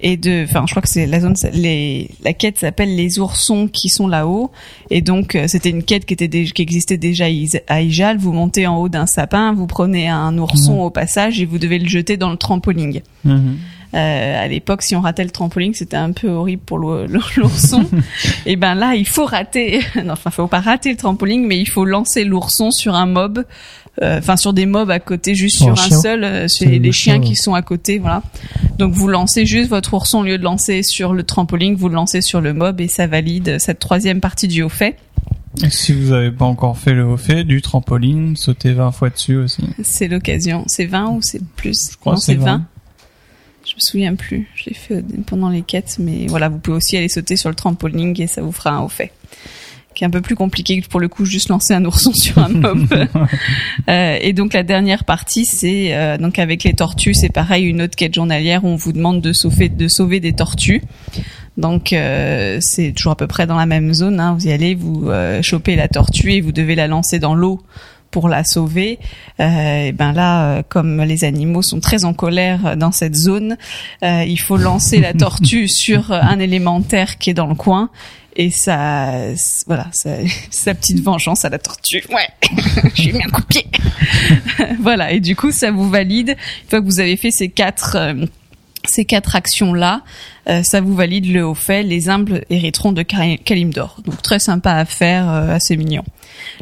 et 0.00 0.16
de, 0.16 0.44
enfin 0.44 0.64
je 0.66 0.72
crois 0.72 0.82
que 0.82 0.88
c'est 0.88 1.06
la 1.06 1.20
zone, 1.20 1.34
les, 1.52 2.10
la 2.24 2.32
quête 2.32 2.58
s'appelle 2.58 2.96
les 2.96 3.18
oursons 3.20 3.68
qui 3.68 3.88
sont 3.90 4.08
là-haut 4.08 4.50
et 4.90 5.00
donc 5.02 5.34
euh, 5.34 5.44
c'était 5.46 5.70
une 5.70 5.82
quête 5.84 6.04
qui 6.06 6.14
était 6.14 6.26
dé- 6.26 6.46
qui 6.46 6.62
existait 6.62 6.96
déjà 6.96 7.26
à 7.68 7.82
Ijal. 7.82 8.16
Vous 8.18 8.32
montez 8.32 8.66
en 8.66 8.76
haut 8.78 8.88
d'un 8.88 9.06
sapin, 9.06 9.52
vous 9.52 9.66
prenez 9.66 10.08
un 10.08 10.36
ourson 10.38 10.74
Mhm. 10.74 10.80
au 10.80 10.90
passage 10.90 11.40
et 11.40 11.44
vous 11.44 11.58
devez 11.58 11.78
le 11.78 11.88
jeter 11.88 12.16
dans 12.16 12.30
le 12.30 12.36
trampoline. 12.36 13.00
Mhm. 13.24 13.57
Euh, 13.94 14.44
à 14.44 14.46
l'époque, 14.48 14.82
si 14.82 14.94
on 14.94 15.00
ratait 15.00 15.24
le 15.24 15.30
trampoline, 15.30 15.72
c'était 15.72 15.96
un 15.96 16.12
peu 16.12 16.28
horrible 16.28 16.62
pour 16.66 16.78
l'ou- 16.78 17.06
l'ourson. 17.36 17.84
et 18.46 18.56
ben 18.56 18.74
là, 18.74 18.94
il 18.94 19.06
faut 19.08 19.24
rater. 19.24 19.80
Non, 20.04 20.12
enfin, 20.12 20.30
faut 20.30 20.46
pas 20.46 20.60
rater 20.60 20.90
le 20.90 20.96
trampoline, 20.96 21.46
mais 21.46 21.58
il 21.58 21.68
faut 21.68 21.84
lancer 21.84 22.24
l'ourson 22.24 22.70
sur 22.70 22.94
un 22.94 23.06
mob. 23.06 23.44
euh, 24.02 24.18
Enfin, 24.18 24.36
sur 24.36 24.52
des 24.52 24.66
mobs 24.66 24.90
à 24.90 25.00
côté, 25.00 25.34
juste 25.34 25.56
Sur 25.56 25.76
sur 25.76 25.84
un 25.84 25.88
chien. 25.88 26.00
seul. 26.00 26.24
euh, 26.24 26.46
le 26.60 26.66
les 26.78 26.92
chiens 26.92 27.14
chien, 27.14 27.20
qui 27.20 27.30
ouais. 27.30 27.34
sont 27.34 27.54
à 27.54 27.62
côté, 27.62 27.98
voilà. 27.98 28.22
Donc 28.78 28.92
vous 28.92 29.08
lancez 29.08 29.46
juste 29.46 29.70
votre 29.70 29.94
ourson 29.94 30.20
au 30.20 30.22
lieu 30.22 30.38
de 30.38 30.44
lancer 30.44 30.82
sur 30.82 31.14
le 31.14 31.22
trampoline, 31.24 31.74
vous 31.74 31.88
le 31.88 31.94
lancez 31.94 32.20
sur 32.20 32.40
le 32.40 32.52
mob 32.52 32.80
et 32.80 32.88
ça 32.88 33.06
valide 33.06 33.58
cette 33.58 33.78
troisième 33.78 34.20
partie 34.20 34.48
du 34.48 34.62
haut 34.62 34.68
fait. 34.68 34.96
Et 35.64 35.70
si 35.70 35.92
vous 35.92 36.12
avez 36.12 36.30
pas 36.30 36.44
encore 36.44 36.78
fait 36.78 36.92
le 36.92 37.04
haut 37.04 37.16
fait, 37.16 37.42
du 37.42 37.60
trampoline, 37.62 38.36
sautez 38.36 38.72
20 38.74 38.92
fois 38.92 39.10
dessus 39.10 39.34
aussi. 39.36 39.62
C'est 39.82 40.06
l'occasion. 40.06 40.62
C'est 40.68 40.84
20 40.84 41.06
ou 41.08 41.22
c'est 41.22 41.42
plus? 41.56 41.90
Je 41.92 41.96
crois 41.96 42.14
que 42.14 42.20
c'est 42.20 42.34
20. 42.36 42.58
Je 42.58 42.77
me 43.78 43.80
souviens 43.80 44.14
plus. 44.14 44.48
Je 44.54 44.66
l'ai 44.66 44.74
fait 44.74 45.04
pendant 45.26 45.48
les 45.48 45.62
quêtes, 45.62 45.96
mais 45.98 46.26
voilà, 46.26 46.48
vous 46.48 46.58
pouvez 46.58 46.76
aussi 46.76 46.96
aller 46.96 47.08
sauter 47.08 47.36
sur 47.36 47.48
le 47.48 47.54
trampoline 47.54 48.14
et 48.18 48.26
ça 48.26 48.42
vous 48.42 48.52
fera 48.52 48.70
un 48.70 48.80
haut 48.80 48.88
fait. 48.88 49.12
Qui 49.94 50.04
est 50.04 50.06
un 50.06 50.10
peu 50.10 50.20
plus 50.20 50.36
compliqué 50.36 50.80
que 50.80 50.86
pour 50.86 51.00
le 51.00 51.08
coup 51.08 51.24
juste 51.24 51.48
lancer 51.48 51.74
un 51.74 51.84
ourson 51.86 52.12
sur 52.12 52.38
un 52.38 52.48
mob. 52.50 52.86
Euh, 53.88 54.18
et 54.20 54.32
donc 54.32 54.52
la 54.52 54.62
dernière 54.62 55.04
partie, 55.04 55.44
c'est 55.44 55.94
euh, 55.94 56.18
donc 56.18 56.38
avec 56.38 56.64
les 56.64 56.74
tortues, 56.74 57.14
c'est 57.14 57.32
pareil, 57.32 57.64
une 57.64 57.82
autre 57.82 57.96
quête 57.96 58.14
journalière 58.14 58.64
où 58.64 58.68
on 58.68 58.76
vous 58.76 58.92
demande 58.92 59.20
de 59.20 59.32
sauver, 59.32 59.68
de 59.68 59.88
sauver 59.88 60.20
des 60.20 60.32
tortues. 60.32 60.82
Donc 61.56 61.92
euh, 61.92 62.58
c'est 62.60 62.92
toujours 62.92 63.12
à 63.12 63.16
peu 63.16 63.26
près 63.26 63.46
dans 63.46 63.56
la 63.56 63.66
même 63.66 63.92
zone. 63.92 64.20
Hein. 64.20 64.36
Vous 64.38 64.46
y 64.46 64.52
allez, 64.52 64.74
vous 64.74 65.10
chopez 65.42 65.74
la 65.74 65.88
tortue 65.88 66.32
et 66.32 66.40
vous 66.40 66.52
devez 66.52 66.74
la 66.74 66.86
lancer 66.86 67.18
dans 67.18 67.34
l'eau 67.34 67.60
pour 68.10 68.28
la 68.28 68.44
sauver. 68.44 68.98
Euh, 69.40 69.86
et 69.86 69.92
ben 69.92 70.12
là, 70.12 70.44
euh, 70.44 70.62
comme 70.68 71.02
les 71.02 71.24
animaux 71.24 71.62
sont 71.62 71.80
très 71.80 72.04
en 72.04 72.14
colère 72.14 72.76
dans 72.76 72.92
cette 72.92 73.14
zone, 73.14 73.56
euh, 74.02 74.24
il 74.26 74.40
faut 74.40 74.56
lancer 74.56 75.00
la 75.00 75.12
tortue 75.14 75.68
sur 75.68 76.12
un 76.12 76.38
élémentaire 76.38 77.18
qui 77.18 77.30
est 77.30 77.34
dans 77.34 77.46
le 77.46 77.54
coin. 77.54 77.90
Et 78.36 78.50
ça, 78.50 79.10
voilà, 79.66 79.88
ça, 79.92 80.10
sa 80.50 80.74
petite 80.74 81.02
vengeance 81.02 81.44
à 81.44 81.48
la 81.48 81.58
tortue. 81.58 82.04
Ouais, 82.10 82.28
je 82.94 83.02
lui 83.02 83.08
ai 83.10 83.12
mis 83.12 83.24
un 83.24 83.30
coup 83.30 83.40
de 83.40 83.46
pied. 83.46 83.66
voilà, 84.80 85.10
et 85.12 85.20
du 85.20 85.34
coup, 85.34 85.50
ça 85.50 85.72
vous 85.72 85.88
valide. 85.88 86.30
Une 86.30 86.68
fois 86.70 86.80
que 86.80 86.86
vous 86.86 87.00
avez 87.00 87.16
fait 87.16 87.32
ces 87.32 87.48
quatre, 87.48 87.96
euh, 87.96 88.26
ces 88.90 89.04
quatre 89.04 89.36
actions-là, 89.36 90.02
euh, 90.48 90.62
ça 90.62 90.80
vous 90.80 90.94
valide 90.94 91.30
le 91.32 91.44
haut 91.46 91.54
fait, 91.54 91.82
les 91.82 92.08
humbles 92.08 92.44
héritons 92.50 92.92
de 92.92 93.02
Kalimdor. 93.02 93.98
Donc 94.04 94.22
très 94.22 94.38
sympa 94.38 94.72
à 94.72 94.84
faire, 94.84 95.28
euh, 95.30 95.50
assez 95.54 95.76
mignon. 95.76 96.04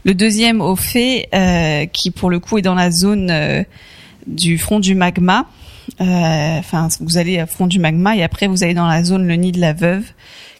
Le 0.05 0.15
deuxième 0.15 0.61
haut 0.61 0.77
fait, 0.77 1.29
euh, 1.35 1.87
qui 1.87 2.11
pour 2.11 2.31
le 2.31 2.39
coup 2.41 2.59
est 2.59 2.63
dans 2.63 2.75
la 2.75 2.91
zone 2.91 3.29
euh, 3.31 3.63
du 4.27 4.59
front 4.59 4.81
du 4.81 4.95
magma. 4.95 5.47
Euh, 6.01 6.59
Enfin, 6.59 6.89
vous 7.01 7.17
allez 7.17 7.39
à 7.39 7.47
front 7.47 7.67
du 7.67 7.79
magma 7.79 8.17
et 8.17 8.23
après 8.25 8.49
vous 8.49 8.65
allez 8.65 8.75
dans 8.75 8.87
la 8.89 9.05
zone 9.05 9.27
le 9.27 9.37
nid 9.37 9.53
de 9.53 9.61
la 9.61 9.73
veuve, 9.73 10.05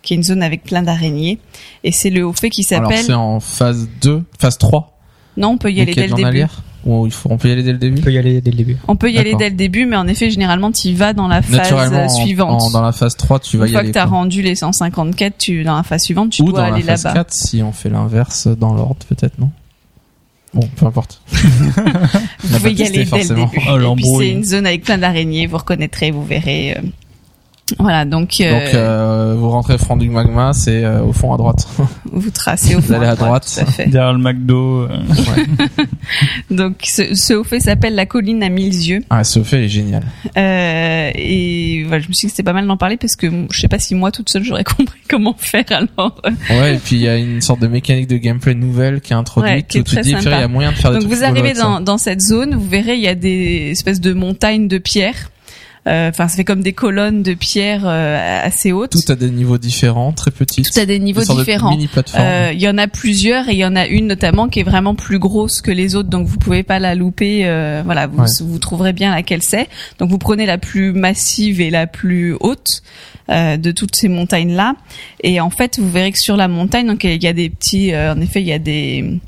qui 0.03 0.13
est 0.15 0.17
une 0.17 0.23
zone 0.23 0.43
avec 0.43 0.63
plein 0.63 0.83
d'araignées. 0.83 1.39
Et 1.83 1.91
c'est 1.91 2.11
le 2.11 2.25
haut 2.25 2.33
fait 2.33 2.49
qui 2.51 2.65
Alors 2.73 2.91
s'appelle. 2.91 3.05
c'est 3.05 3.13
en 3.15 3.41
phase 3.41 3.89
2, 4.03 4.23
phase 4.39 4.59
3. 4.59 4.93
Non, 5.37 5.49
on 5.51 5.59
peut 5.59 5.73
y 5.73 5.81
aller 5.81 5.95
dès 5.95 6.07
le 6.07 6.15
début. 6.15 6.45
Journalière 6.87 7.03
Ou 7.03 7.07
il 7.07 7.13
faut, 7.13 7.29
on 7.31 7.37
peut 7.37 7.49
y 7.49 7.53
aller 7.53 7.63
dès 7.63 7.73
le 7.73 7.79
début 7.79 8.01
On 8.01 8.05
peut 8.05 8.13
y 8.13 8.19
aller 8.19 8.41
dès 8.41 8.51
le 8.51 8.57
début. 8.57 8.77
On 8.89 8.97
peut 8.97 9.11
y 9.11 9.19
aller 9.19 9.35
dès 9.35 9.51
le 9.51 9.57
début, 9.57 9.87
mais 9.87 9.97
en 9.97 10.07
effet, 10.07 10.31
généralement, 10.31 10.71
tu 10.73 10.89
y 10.89 10.95
vas 10.95 11.13
dans 11.13 11.29
la 11.29 11.43
phase 11.43 11.73
euh, 11.73 12.09
suivante. 12.09 12.63
en- 12.63 12.71
dans 12.71 12.83
la 12.83 12.93
phase 12.93 13.17
3, 13.17 13.39
tu 13.41 13.57
vas 13.59 13.65
Une 13.67 13.71
y 13.71 13.73
fois 13.73 13.81
aller. 13.81 13.89
que 13.91 13.95
t'as 13.95 14.07
quoi. 14.07 14.19
rendu 14.19 14.43
les 14.43 14.55
154, 14.55 15.39
tu 15.39 15.65
dans 15.65 15.77
la 15.77 15.83
phase 15.83 16.03
suivante, 16.03 16.31
tu 16.31 16.43
Ou 16.43 16.47
dois 16.53 16.61
dans 16.63 16.67
la 16.69 16.75
aller 16.75 16.83
phase 16.83 17.05
là-bas. 17.05 17.15
4, 17.21 17.33
si 17.33 17.63
on 17.63 17.73
fait 17.73 17.91
l'inverse 17.91 18.47
dans 18.49 18.75
l'ordre, 18.75 19.05
peut-être, 19.09 19.39
non? 19.39 19.51
Bon, 20.55 20.67
peu 20.77 20.87
importe. 20.87 21.21
Vous 21.33 22.57
pouvez 22.59 22.73
y 22.73 22.83
aller 22.83 23.05
dès 23.05 23.23
le 23.25 23.35
début. 23.35 23.59
Oh, 23.69 24.19
c'est 24.19 24.31
une 24.31 24.45
zone 24.45 24.67
avec 24.67 24.85
plein 24.85 24.97
d'araignées, 24.97 25.47
vous 25.47 25.59
reconnaîtrez, 25.59 26.11
vous 26.13 26.25
verrez. 26.25 26.77
Euh. 27.73 27.75
Voilà, 27.79 28.05
donc, 28.05 28.41
euh, 28.41 28.51
Donc, 28.65 28.75
euh, 28.75 29.35
vous 29.37 29.51
rentrez 29.51 29.79
front 29.79 29.97
du 29.97 30.09
magma, 30.09 30.53
c'est 30.53 30.85
euh, 30.85 31.03
au 31.03 31.13
fond 31.13 31.33
à 31.35 31.37
droite. 31.37 31.67
vous 32.13 32.31
tracez 32.31 32.75
au 32.77 32.81
vous 32.81 32.89
fond 32.89 32.95
allez 32.95 33.07
à 33.07 33.15
droite. 33.17 33.51
tout 33.55 33.61
à 33.61 33.67
fait. 33.67 33.87
Derrière 33.87 34.13
le 34.13 34.19
McDo. 34.19 34.83
euh, 34.83 34.89
Donc 36.51 36.77
ce, 36.85 37.15
ce 37.15 37.35
haut 37.35 37.45
fait 37.45 37.61
s'appelle 37.61 37.95
la 37.95 38.07
colline 38.07 38.43
à 38.43 38.49
mille 38.49 38.73
yeux. 38.89 39.01
Ah, 39.11 39.25
Sophie, 39.25 39.57
elle 39.57 39.65
est 39.65 39.69
géniale. 39.69 40.05
Euh, 40.37 41.11
et 41.15 41.85
voilà, 41.87 42.03
je 42.03 42.09
me 42.09 42.13
suis 42.13 42.27
dit 42.27 42.31
que 42.31 42.37
c'était 42.37 42.43
pas 42.45 42.53
mal 42.53 42.67
d'en 42.67 42.77
parler 42.77 42.97
parce 42.97 43.17
que 43.17 43.27
je 43.51 43.61
sais 43.61 43.69
pas 43.69 43.79
si 43.79 43.95
moi 43.95 44.11
toute 44.13 44.29
seule 44.29 44.45
j'aurais 44.45 44.65
compris 44.77 45.01
comment 45.09 45.35
faire 45.39 45.65
alors. 45.71 46.21
Ouais, 46.51 46.75
et 46.75 46.79
puis 46.79 46.97
il 46.97 47.03
y 47.03 47.09
a 47.09 47.17
une 47.17 47.41
sorte 47.41 47.61
de 47.61 47.67
mécanique 47.67 48.09
de 48.09 48.17
gameplay 48.17 48.55
nouvelle 48.55 49.01
qui 49.01 49.13
est 49.13 49.17
introduite 49.17 49.53
Ouais, 49.53 49.63
qui 49.63 49.79
est 49.79 49.81
où 49.81 49.85
tu 49.85 49.93
très 49.95 50.03
dis, 50.03 50.15
purée, 50.15 50.37
il 50.37 50.41
y 50.41 50.43
a 50.43 50.49
moyen 50.49 50.71
de 50.73 50.77
faire 50.77 50.91
des 50.93 50.99
Donc 50.99 51.07
trucs 51.09 51.19
vous 51.19 51.25
arrivez 51.25 51.53
dans, 51.53 51.81
dans 51.81 51.99
cette 51.99 52.21
zone, 52.21 52.55
vous 52.55 52.69
verrez 52.69 52.95
il 52.95 53.03
y 53.03 53.09
a 53.09 53.15
des 53.15 53.71
espèces 53.73 54.01
de 54.01 54.13
montagnes 54.13 54.69
de 54.69 54.79
pierres. 54.79 55.31
Euh, 55.87 56.09
Enfin, 56.11 56.27
ça 56.29 56.37
fait 56.37 56.45
comme 56.45 56.63
des 56.63 56.73
colonnes 56.73 57.23
de 57.23 57.35
pierres 57.35 57.85
euh, 57.87 58.41
assez 58.45 58.73
hautes. 58.73 58.91
Tout 58.93 59.13
a 59.13 59.15
des 59.15 59.31
niveaux 59.31 59.59
différents, 59.59 60.13
très 60.13 60.31
petits. 60.31 60.63
Tout 60.63 60.79
a 60.81 60.85
des 60.87 60.99
niveaux 60.99 61.21
de 61.21 61.39
différents. 61.39 61.77
plateformes. 61.93 62.25
Euh, 62.25 62.51
Il 62.53 62.61
y 62.61 62.69
en 62.69 62.77
a 62.79 62.89
plusieurs 62.89 63.49
et 63.49 63.53
il 63.53 63.59
y 63.59 63.65
en 63.65 63.77
a 63.77 63.87
une 63.87 64.07
notamment 64.07 64.49
qui 64.49 64.61
est 64.61 64.65
vraiment 64.65 64.95
plus 64.95 65.19
grosse 65.19 65.61
que 65.61 65.71
les 65.71 65.95
autres, 65.95 66.09
donc 66.09 66.27
vous 66.27 66.39
pouvez 66.39 66.63
pas 66.63 66.79
la 66.79 66.95
louper. 66.95 67.43
euh, 67.45 67.83
voilà, 67.85 68.07
vous, 68.07 68.19
Ouais. 68.21 68.27
vous 68.41 68.59
trouverez 68.59 68.93
bien 68.93 69.15
laquelle 69.15 69.43
c'est. 69.43 69.69
Donc 69.99 70.11
vous 70.11 70.19
prenez 70.19 70.45
la 70.47 70.59
plus 70.59 70.93
massive 70.93 71.61
et 71.61 71.71
la 71.71 71.87
plus 71.87 72.35
haute 72.41 72.83
euh, 73.31 73.57
de 73.57 73.71
toutes 73.71 73.95
ces 73.97 74.09
montagnes 74.09 74.55
là. 74.55 74.75
Et 75.23 75.41
en 75.41 75.51
fait, 75.51 75.79
vous 75.79 75.91
verrez 75.91 76.13
que 76.13 76.19
sur 76.19 76.37
la 76.37 76.49
montagne, 76.49 76.87
donc 76.87 77.05
il 77.05 77.23
y 77.23 77.27
a 77.29 77.33
des 77.33 77.49
petits. 77.51 77.93
euh, 77.93 78.13
en 78.15 78.21
effet, 78.21 78.41
il 78.41 78.47
y 78.49 78.53
a 78.53 78.59
des 78.59 79.21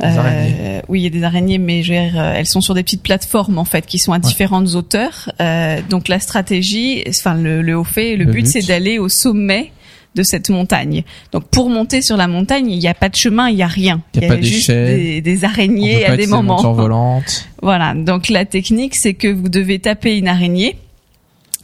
Araignées. 0.00 0.80
oui, 0.88 1.00
il 1.00 1.04
y 1.04 1.06
a 1.06 1.10
des 1.10 1.22
araignées, 1.22 1.58
mais 1.58 1.82
je 1.82 1.92
veux 1.92 2.00
dire, 2.00 2.20
euh, 2.20 2.34
elles 2.36 2.46
sont 2.46 2.60
sur 2.60 2.74
des 2.74 2.82
petites 2.82 3.02
plateformes 3.02 3.58
en 3.58 3.64
fait, 3.64 3.86
qui 3.86 3.98
sont 3.98 4.12
à 4.12 4.18
différentes 4.18 4.74
hauteurs. 4.74 5.30
Euh, 5.40 5.80
donc 5.88 6.08
la 6.08 6.18
stratégie, 6.18 7.04
enfin 7.08 7.34
le, 7.34 7.62
le 7.62 7.76
haut 7.76 7.84
fait, 7.84 8.16
le, 8.16 8.24
Le 8.24 8.32
but, 8.32 8.42
but. 8.42 8.46
c'est 8.48 8.66
d'aller 8.66 8.98
au 8.98 9.08
sommet 9.08 9.70
de 10.14 10.22
cette 10.22 10.50
montagne. 10.50 11.04
Donc 11.32 11.44
pour 11.44 11.70
monter 11.70 12.02
sur 12.02 12.16
la 12.16 12.26
montagne, 12.28 12.70
il 12.70 12.78
n'y 12.78 12.88
a 12.88 12.94
pas 12.94 13.08
de 13.08 13.14
chemin, 13.16 13.48
il 13.48 13.56
n'y 13.56 13.62
a 13.62 13.66
rien. 13.66 14.02
Il 14.14 14.22
y 14.22 14.24
a 14.26 14.28
pas 14.28 14.40
juste 14.40 14.68
d'échelle. 14.68 14.96
des, 14.98 15.20
des 15.22 15.44
araignées 15.44 16.04
à 16.04 16.16
des 16.16 16.26
moments. 16.26 16.72
volantes. 16.72 17.48
Voilà. 17.62 17.94
Donc 17.94 18.28
la 18.28 18.44
technique, 18.44 18.96
c'est 18.96 19.14
que 19.14 19.28
vous 19.28 19.48
devez 19.48 19.78
taper 19.78 20.16
une 20.18 20.26
araignée. 20.28 20.76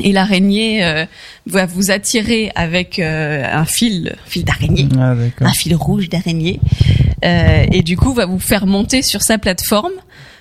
Et 0.01 0.13
l'araignée 0.13 0.85
euh, 0.85 1.07
va 1.47 1.67
vous 1.67 1.91
attirer 1.91 2.53
avec 2.55 2.99
euh, 2.99 3.45
un 3.51 3.65
fil, 3.65 4.17
fil 4.27 4.45
d'araignée. 4.45 4.89
Ah, 4.99 5.15
un 5.41 5.53
fil 5.53 5.75
rouge 5.75 6.09
d'araignée. 6.09 6.61
Euh, 7.25 7.67
et 7.73 7.83
du 7.83 7.97
coup 7.97 8.13
va 8.13 8.27
vous 8.27 8.39
faire 8.39 8.67
monter 8.67 9.03
sur 9.03 9.23
sa 9.23 9.39
plateforme. 9.39 9.93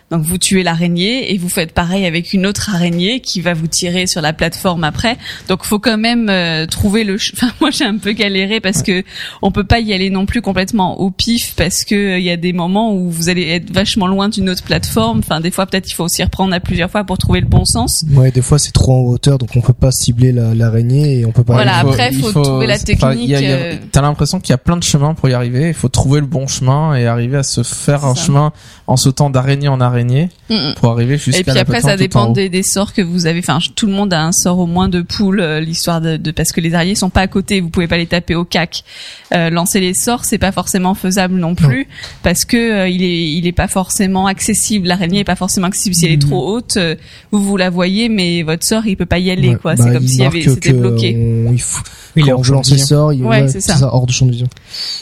Donc 0.09 0.21
vous 0.23 0.37
tuez 0.37 0.63
l'araignée 0.63 1.33
et 1.33 1.37
vous 1.37 1.49
faites 1.49 1.73
pareil 1.73 2.05
avec 2.05 2.31
une 2.33 2.45
autre 2.45 2.73
araignée 2.73 3.19
qui 3.19 3.41
va 3.41 3.53
vous 3.53 3.67
tirer 3.67 4.07
sur 4.07 4.21
la 4.21 4.31
plateforme 4.31 4.85
après. 4.85 5.17
Donc 5.49 5.65
faut 5.65 5.79
quand 5.79 5.97
même 5.97 6.29
euh, 6.29 6.65
trouver 6.65 7.03
le. 7.03 7.17
ch- 7.17 7.33
Enfin 7.37 7.51
moi 7.59 7.71
j'ai 7.71 7.83
un 7.83 7.97
peu 7.97 8.13
galéré 8.13 8.61
parce 8.61 8.83
que 8.83 9.03
on 9.41 9.51
peut 9.51 9.65
pas 9.65 9.79
y 9.81 9.91
aller 9.93 10.09
non 10.09 10.25
plus 10.25 10.41
complètement 10.41 10.99
au 11.01 11.11
pif 11.11 11.55
parce 11.57 11.83
que 11.83 11.95
euh, 11.95 12.19
il 12.19 12.23
y 12.23 12.29
a 12.29 12.37
des 12.37 12.53
moments 12.53 12.93
où 12.95 13.09
vous 13.09 13.27
allez 13.27 13.49
être 13.49 13.69
vachement 13.73 14.07
loin 14.07 14.29
d'une 14.29 14.49
autre 14.49 14.63
plateforme. 14.63 15.19
Enfin 15.19 15.41
des 15.41 15.51
fois 15.51 15.65
peut-être 15.65 15.89
il 15.89 15.93
faut 15.93 16.05
aussi 16.05 16.23
reprendre 16.23 16.53
à 16.53 16.61
plusieurs 16.61 16.89
fois 16.89 17.03
pour 17.03 17.17
trouver 17.17 17.41
le 17.41 17.47
bon 17.47 17.65
sens. 17.65 18.05
Ouais, 18.11 18.31
des 18.31 18.41
fois 18.41 18.59
c'est 18.59 18.71
trop 18.71 18.93
en 18.93 19.01
hauteur, 19.11 19.37
donc 19.37 19.49
on 19.57 19.61
peut 19.61 19.73
pas 19.73 19.91
cibler 19.91 20.31
la- 20.31 20.55
l'araignée 20.55 21.19
et 21.19 21.25
on 21.25 21.33
peut 21.33 21.43
pas. 21.43 21.53
Voilà, 21.55 21.81
Il 21.83 21.89
après, 21.89 22.13
faut 22.13 22.31
trouver 22.31 22.67
la 22.67 22.75
enfin, 22.75 23.13
il 23.13 23.25
y 23.25 23.35
a- 23.35 23.41
il 23.41 23.47
y 23.49 23.51
a- 23.51 23.57
technique, 23.57 23.81
euh. 23.83 23.87
T'as 23.91 24.01
l'impression 24.01 24.39
qu'il 24.39 24.51
y 24.51 24.53
a 24.53 24.57
plein 24.57 24.77
de 24.77 24.83
chemins 24.83 25.15
pour 25.15 25.27
y 25.27 25.33
arriver. 25.33 25.67
Il 25.67 25.73
faut 25.73 25.89
trouver 25.89 26.21
le 26.21 26.27
bon 26.27 26.47
chemin 26.47 26.95
et 26.95 27.07
arriver 27.07 27.35
à 27.37 27.43
se 27.43 27.61
faire 27.63 28.05
un 28.05 28.15
chemin 28.15 28.53
en 28.87 28.95
sautant 28.95 29.29
d'araignée 29.29 29.67
en 29.67 29.81
araignée 29.81 30.29
Mm, 30.49 30.53
mm. 30.55 30.73
pour 30.75 30.91
arriver 30.91 31.17
jusqu'à 31.17 31.41
Et 31.41 31.43
puis 31.43 31.53
la 31.53 31.59
après, 31.61 31.81
ça 31.81 31.97
dépend 31.97 32.31
des, 32.31 32.47
des 32.47 32.63
sorts 32.63 32.93
que 32.93 33.01
vous 33.01 33.25
avez. 33.25 33.39
Enfin, 33.39 33.59
tout 33.75 33.85
le 33.85 33.91
monde 33.91 34.13
a 34.13 34.21
un 34.23 34.31
sort 34.31 34.59
au 34.59 34.65
moins 34.65 34.87
de 34.87 35.01
poule, 35.01 35.41
euh, 35.41 35.59
l'histoire 35.59 35.99
de, 35.99 36.15
de- 36.15 36.31
parce 36.31 36.53
que 36.53 36.61
les 36.61 36.73
araignées 36.73 36.95
sont 36.95 37.09
pas 37.09 37.19
à 37.19 37.27
côté. 37.27 37.59
Vous 37.59 37.67
pouvez 37.69 37.87
pas 37.89 37.97
les 37.97 38.05
taper 38.07 38.33
au 38.35 38.45
cac. 38.45 38.85
Euh, 39.33 39.49
lancer 39.49 39.81
les 39.81 39.93
sorts, 39.93 40.23
c'est 40.23 40.37
pas 40.37 40.53
forcément 40.53 40.93
faisable 40.93 41.35
non 41.35 41.53
plus, 41.53 41.87
parce 42.23 42.45
que 42.45 42.55
euh, 42.55 42.87
il 42.87 43.03
est 43.03 43.29
il 43.33 43.45
est 43.45 43.51
pas 43.51 43.67
forcément 43.67 44.25
accessible. 44.25 44.87
L'araignée 44.87 45.19
est 45.19 45.23
pas 45.25 45.35
forcément 45.35 45.67
accessible 45.67 45.95
si 45.95 46.05
elle 46.05 46.13
est 46.13 46.21
trop 46.21 46.47
haute. 46.55 46.77
euh, 46.77 46.95
vous 47.31 47.43
vous 47.43 47.57
la 47.57 47.69
voyez, 47.69 48.07
mais 48.07 48.43
votre 48.43 48.65
sort 48.65 48.87
il 48.87 48.95
peut 48.95 49.05
pas 49.05 49.19
y 49.19 49.29
aller 49.31 49.49
Ouais, 49.49 49.55
quoi. 49.57 49.75
bah, 49.75 49.83
c'est 49.85 49.91
comme 49.93 50.03
il 50.03 50.09
s'il 50.09 50.19
y 50.21 50.25
avait 50.25 50.41
c'était 50.43 50.71
bloqué. 50.71 51.13
on- 51.45 51.51
il 51.51 51.61
faut, 51.61 51.83
Oui, 52.15 52.23
il 52.23 52.29
est 52.29 52.31
quand 52.31 52.41
de 52.41 52.51
lance 52.51 52.69
vision. 52.71 52.85
sorts, 52.87 53.11
il, 53.13 53.21
Ouais, 53.23 53.41
ouais, 53.41 53.47
c'est 53.49 53.59
c'est 53.59 53.71
ça. 53.73 53.75
ça, 53.79 53.93
hors 53.93 54.05
de 54.05 54.13
champ 54.13 54.25
de 54.27 54.31
vision. 54.31 54.47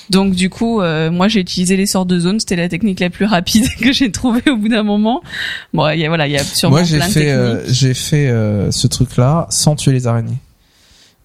Donc 0.09 0.33
du 0.33 0.49
coup, 0.49 0.81
euh, 0.81 1.11
moi 1.11 1.27
j'ai 1.27 1.39
utilisé 1.41 1.77
les 1.77 1.85
sorts 1.85 2.07
de 2.07 2.17
zone. 2.19 2.39
C'était 2.39 2.55
la 2.55 2.67
technique 2.67 2.99
la 2.99 3.11
plus 3.11 3.25
rapide 3.25 3.67
que 3.81 3.91
j'ai 3.91 4.11
trouvée 4.11 4.49
au 4.49 4.57
bout 4.57 4.69
d'un 4.69 4.83
moment. 4.83 5.21
Bon, 5.73 5.89
il 5.89 5.99
y 5.99 6.05
a 6.05 6.07
voilà, 6.07 6.27
il 6.27 6.33
y 6.33 6.37
a 6.37 6.43
sûrement 6.43 6.77
Moi, 6.77 6.83
j'ai 6.83 6.99
fait, 7.01 7.31
euh, 7.31 7.63
j'ai 7.67 7.93
fait 7.93 8.27
euh, 8.27 8.71
ce 8.71 8.87
truc-là 8.87 9.47
sans 9.49 9.75
tuer 9.75 9.91
les 9.91 10.07
araignées. 10.07 10.37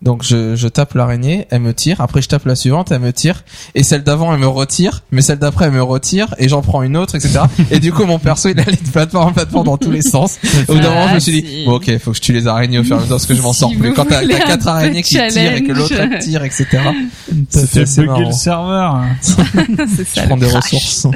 Donc 0.02 0.22
je, 0.24 0.56
je 0.56 0.66
tape 0.66 0.94
l'araignée, 0.94 1.46
elle 1.50 1.60
me 1.60 1.74
tire. 1.74 2.00
Après 2.00 2.22
je 2.22 2.28
tape 2.28 2.46
la 2.46 2.54
suivante, 2.56 2.90
elle 2.90 3.00
me 3.00 3.12
tire. 3.12 3.44
Et 3.74 3.82
celle 3.82 4.02
d'avant, 4.02 4.32
elle 4.32 4.40
me 4.40 4.46
retire. 4.48 5.02
Mais 5.10 5.20
celle 5.20 5.38
d'après, 5.38 5.66
elle 5.66 5.72
me 5.72 5.82
retire. 5.82 6.34
Et 6.38 6.48
j'en 6.48 6.62
prends 6.62 6.82
une 6.82 6.96
autre, 6.96 7.16
etc. 7.16 7.40
et 7.70 7.80
du 7.80 7.92
coup, 7.92 8.06
mon 8.06 8.18
perso, 8.18 8.48
il 8.48 8.58
allait 8.58 8.72
de 8.82 8.90
plateforme 8.90 9.28
en 9.28 9.32
plateforme 9.32 9.66
dans 9.66 9.76
tous 9.76 9.90
les 9.90 10.00
sens. 10.00 10.38
Au 10.68 10.72
bout 10.74 10.80
d'un 10.80 10.88
moment, 10.88 11.08
je 11.10 11.14
me 11.16 11.20
suis 11.20 11.32
dit, 11.42 11.46
si. 11.46 11.64
bon 11.66 11.72
ok, 11.74 11.98
faut 11.98 12.12
que 12.12 12.16
je 12.16 12.22
tue 12.22 12.32
les 12.32 12.46
araignées 12.46 12.78
au 12.78 12.82
fur 12.82 12.92
et 12.96 12.98
à 12.98 13.02
mesure 13.02 13.14
parce 13.16 13.26
que 13.26 13.34
je 13.34 13.42
m'en 13.42 13.52
Si 13.52 13.58
sors 13.60 13.72
plus. 13.72 13.88
vous 13.90 13.94
Quand 13.94 14.06
t'as 14.06 14.26
quatre 14.26 14.68
araignées 14.68 15.02
qui 15.02 15.16
tirent 15.28 15.52
et 15.54 15.62
que 15.64 15.72
l'autre 15.72 15.92
elle 15.98 16.18
tire, 16.18 16.44
etc. 16.44 16.66
C'est 17.50 17.68
fait 17.68 17.80
assez 17.82 18.00
bugger 18.00 18.06
marrant. 18.12 18.28
le 18.28 18.32
serveur. 18.34 19.00
c'est 19.20 20.06
ça. 20.06 20.22
Je 20.22 20.26
prends 20.26 20.36
des 20.38 20.46
crash. 20.48 20.62
ressources. 20.64 21.06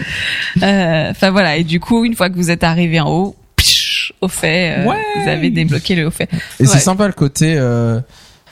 Euh, 0.63 1.11
Enfin 1.11 1.31
voilà, 1.31 1.57
et 1.57 1.65
du 1.65 1.81
coup, 1.81 2.05
une 2.05 2.15
fois 2.15 2.29
que 2.29 2.35
vous 2.37 2.51
êtes 2.51 2.65
arrivé 2.65 3.01
en 3.01 3.09
haut, 3.11 3.35
psh, 3.57 4.13
au 4.21 4.29
fait, 4.29 4.77
euh, 4.79 4.85
Ouais. 4.91 4.97
vous 5.23 5.29
avez 5.29 5.49
débloqué 5.51 5.95
le 5.95 6.07
haut 6.07 6.11
fait. 6.11 6.29
Et 6.61 6.67
c'est 6.67 6.79
sympa 6.81 7.07
le 7.07 7.13
côté. 7.15 7.55
Euh, 7.57 8.01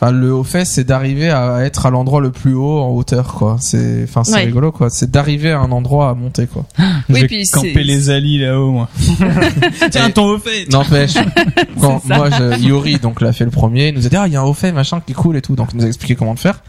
Enfin, 0.02 0.10
le 0.10 0.34
haut 0.34 0.42
fait, 0.42 0.64
c'est 0.64 0.82
d'arriver 0.82 1.30
à 1.30 1.60
être 1.64 1.86
à 1.86 1.90
l'endroit 1.90 2.20
le 2.20 2.32
plus 2.32 2.54
haut 2.54 2.80
en 2.80 2.88
hauteur, 2.90 3.34
quoi. 3.34 3.56
C'est, 3.60 4.00
enfin, 4.02 4.24
c'est 4.24 4.34
Ouais. 4.34 4.44
rigolo, 4.46 4.72
quoi. 4.72 4.90
C'est 4.90 5.08
d'arriver 5.12 5.52
à 5.52 5.60
un 5.60 5.70
endroit 5.70 6.10
à 6.10 6.14
monter, 6.14 6.48
quoi. 6.48 6.64
Oui, 7.08 7.20
J'ai 7.20 7.26
puis 7.28 7.44
campé 7.48 7.84
les 7.84 8.10
alliés 8.10 8.38
là-haut, 8.38 8.72
moi. 8.72 8.88
Tiens, 9.92 10.10
ton 10.10 10.24
au 10.34 10.38
fait. 10.38 10.68
N'empêche, 10.70 11.14
quand 11.80 12.04
moi, 12.04 12.30
je, 12.30 12.58
Yuri, 12.60 12.98
donc, 12.98 13.20
l'a 13.20 13.32
fait 13.32 13.44
le 13.44 13.52
premier, 13.52 13.88
il 13.88 13.94
nous 13.94 14.04
a 14.06 14.08
dit, 14.08 14.16
ah, 14.16 14.26
il 14.26 14.32
y 14.32 14.36
a 14.36 14.40
un 14.40 14.44
haut 14.44 14.54
fait, 14.54 14.72
machin, 14.72 15.00
qui 15.06 15.12
est 15.12 15.14
cool 15.14 15.36
et 15.36 15.42
tout. 15.42 15.54
Donc, 15.54 15.68
il 15.72 15.78
nous 15.78 15.84
a 15.84 15.88
expliqué 15.88 16.16
comment 16.16 16.32
le 16.32 16.36
faire. 16.38 16.64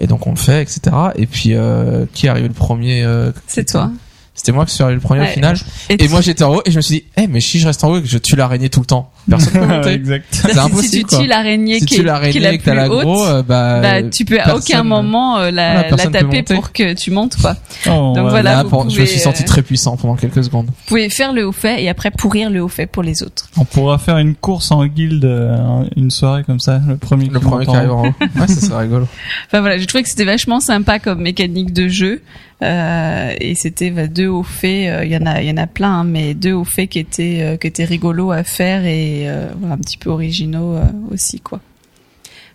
Et 0.00 0.08
donc, 0.08 0.26
on 0.26 0.30
le 0.30 0.36
fait, 0.36 0.62
etc. 0.62 0.80
Et 1.14 1.26
puis, 1.26 1.50
euh, 1.54 2.04
qui 2.12 2.26
est 2.26 2.30
arrivé 2.30 2.48
le 2.48 2.54
premier, 2.54 3.04
euh, 3.04 3.30
C'est 3.46 3.68
toi. 3.68 3.92
C'était 4.34 4.50
moi 4.50 4.64
qui 4.66 4.74
suis 4.74 4.82
arrivé 4.82 4.96
le 4.96 5.02
premier 5.02 5.20
Ouais. 5.20 5.28
au 5.28 5.32
final. 5.34 5.56
Et, 5.90 6.02
Et 6.02 6.08
moi, 6.08 6.20
j'étais 6.20 6.42
en 6.42 6.54
haut 6.56 6.62
et 6.64 6.70
je 6.72 6.76
me 6.78 6.80
suis 6.80 6.96
dit, 6.96 7.04
eh, 7.16 7.26
mais 7.28 7.40
si 7.40 7.60
je 7.60 7.66
reste 7.66 7.84
en 7.84 7.90
haut 7.92 7.98
et 7.98 8.02
que 8.02 8.08
je 8.08 8.18
tue 8.18 8.34
l'araignée 8.34 8.70
tout 8.70 8.80
le 8.80 8.86
temps. 8.86 9.11
Personne 9.30 9.52
peut 9.52 9.66
monter. 9.66 9.92
exact. 9.92 10.24
C'est 10.30 10.48
si 10.48 10.52
tu 10.54 10.58
impossible. 10.60 11.08
tues 11.10 11.26
l'araignée 11.26 11.78
Si 11.80 11.86
qui, 11.86 11.94
tu 11.94 11.94
est- 11.94 11.96
qui 11.96 12.00
est 12.02 12.04
l'araignée 12.12 12.40
la 12.40 12.52
et 12.54 12.58
que 12.58 12.64
t'as 12.64 12.70
plus 12.72 12.80
la 12.80 12.90
haute, 12.90 13.02
gros, 13.04 13.26
euh, 13.26 13.42
bah, 13.42 13.80
bah, 13.80 14.02
tu 14.10 14.24
peux 14.24 14.40
à 14.40 14.56
aucun 14.56 14.82
moment 14.82 15.38
euh, 15.38 15.50
la, 15.50 15.88
Voilà, 15.88 16.06
taper 16.08 16.42
pour 16.42 16.72
que 16.72 16.92
tu 16.94 17.10
montes 17.10 17.36
quoi. 17.40 17.56
Oh, 17.86 18.12
Donc 18.14 18.28
voilà, 18.30 18.54
là, 18.56 18.62
vous 18.64 18.68
pour- 18.70 18.82
je 18.82 18.86
me 18.86 18.90
pouvez, 18.92 19.06
suis 19.06 19.20
senti 19.20 19.42
euh, 19.42 19.46
très 19.46 19.62
puissant 19.62 19.96
pendant 19.96 20.16
quelques 20.16 20.42
secondes. 20.44 20.66
Vous 20.66 20.72
pouvez 20.86 21.08
faire 21.08 21.32
le 21.32 21.46
haut 21.46 21.52
fait 21.52 21.82
et 21.82 21.88
après 21.88 22.10
pourrir 22.10 22.50
le 22.50 22.62
haut 22.62 22.68
fait 22.68 22.86
pour 22.86 23.02
les 23.02 23.22
autres. 23.22 23.48
On 23.56 23.64
pourra 23.64 23.98
faire 23.98 24.18
une 24.18 24.34
course 24.34 24.70
en 24.70 24.84
guilde, 24.86 25.24
euh, 25.24 25.84
une 25.96 26.10
soirée 26.10 26.42
comme 26.44 26.60
ça, 26.60 26.80
le 26.86 26.96
premier 26.96 27.26
Le 27.28 27.38
qui 27.38 27.44
premier 27.46 27.66
qui 27.66 27.74
arrive 27.76 27.92
en 27.92 28.06
haut. 28.06 28.12
Ouais, 28.40 28.46
ça 28.48 28.60
serait 28.60 28.82
rigolo. 28.82 29.06
Enfin 29.46 29.60
voilà, 29.60 29.78
j'ai 29.78 29.86
trouvé 29.86 30.02
que 30.02 30.08
c'était 30.10 30.24
vachement 30.24 30.60
sympa 30.60 30.98
comme 30.98 31.20
mécanique 31.22 31.72
de 31.72 31.88
jeu. 31.88 32.22
Euh, 32.62 33.32
et 33.40 33.56
c'était 33.56 33.90
bah, 33.90 34.06
deux 34.06 34.28
hauts 34.28 34.44
faits, 34.44 34.88
euh, 34.88 35.04
il 35.04 35.10
y 35.10 35.16
en 35.16 35.26
a 35.26 35.42
il 35.42 35.48
y 35.48 35.50
en 35.50 35.56
a 35.56 35.66
plein 35.66 36.00
hein, 36.00 36.04
mais 36.04 36.32
deux 36.32 36.52
hauts 36.52 36.62
faits 36.62 36.90
qui 36.90 37.00
étaient 37.00 37.38
euh, 37.40 37.56
qui 37.56 37.66
étaient 37.66 37.84
rigolos 37.84 38.30
à 38.30 38.44
faire 38.44 38.84
et 38.86 39.11
euh, 39.28 39.48
voilà, 39.58 39.74
un 39.74 39.78
petit 39.78 39.96
peu 39.96 40.10
originaux 40.10 40.76
euh, 40.76 40.84
aussi 41.10 41.40
quoi. 41.40 41.60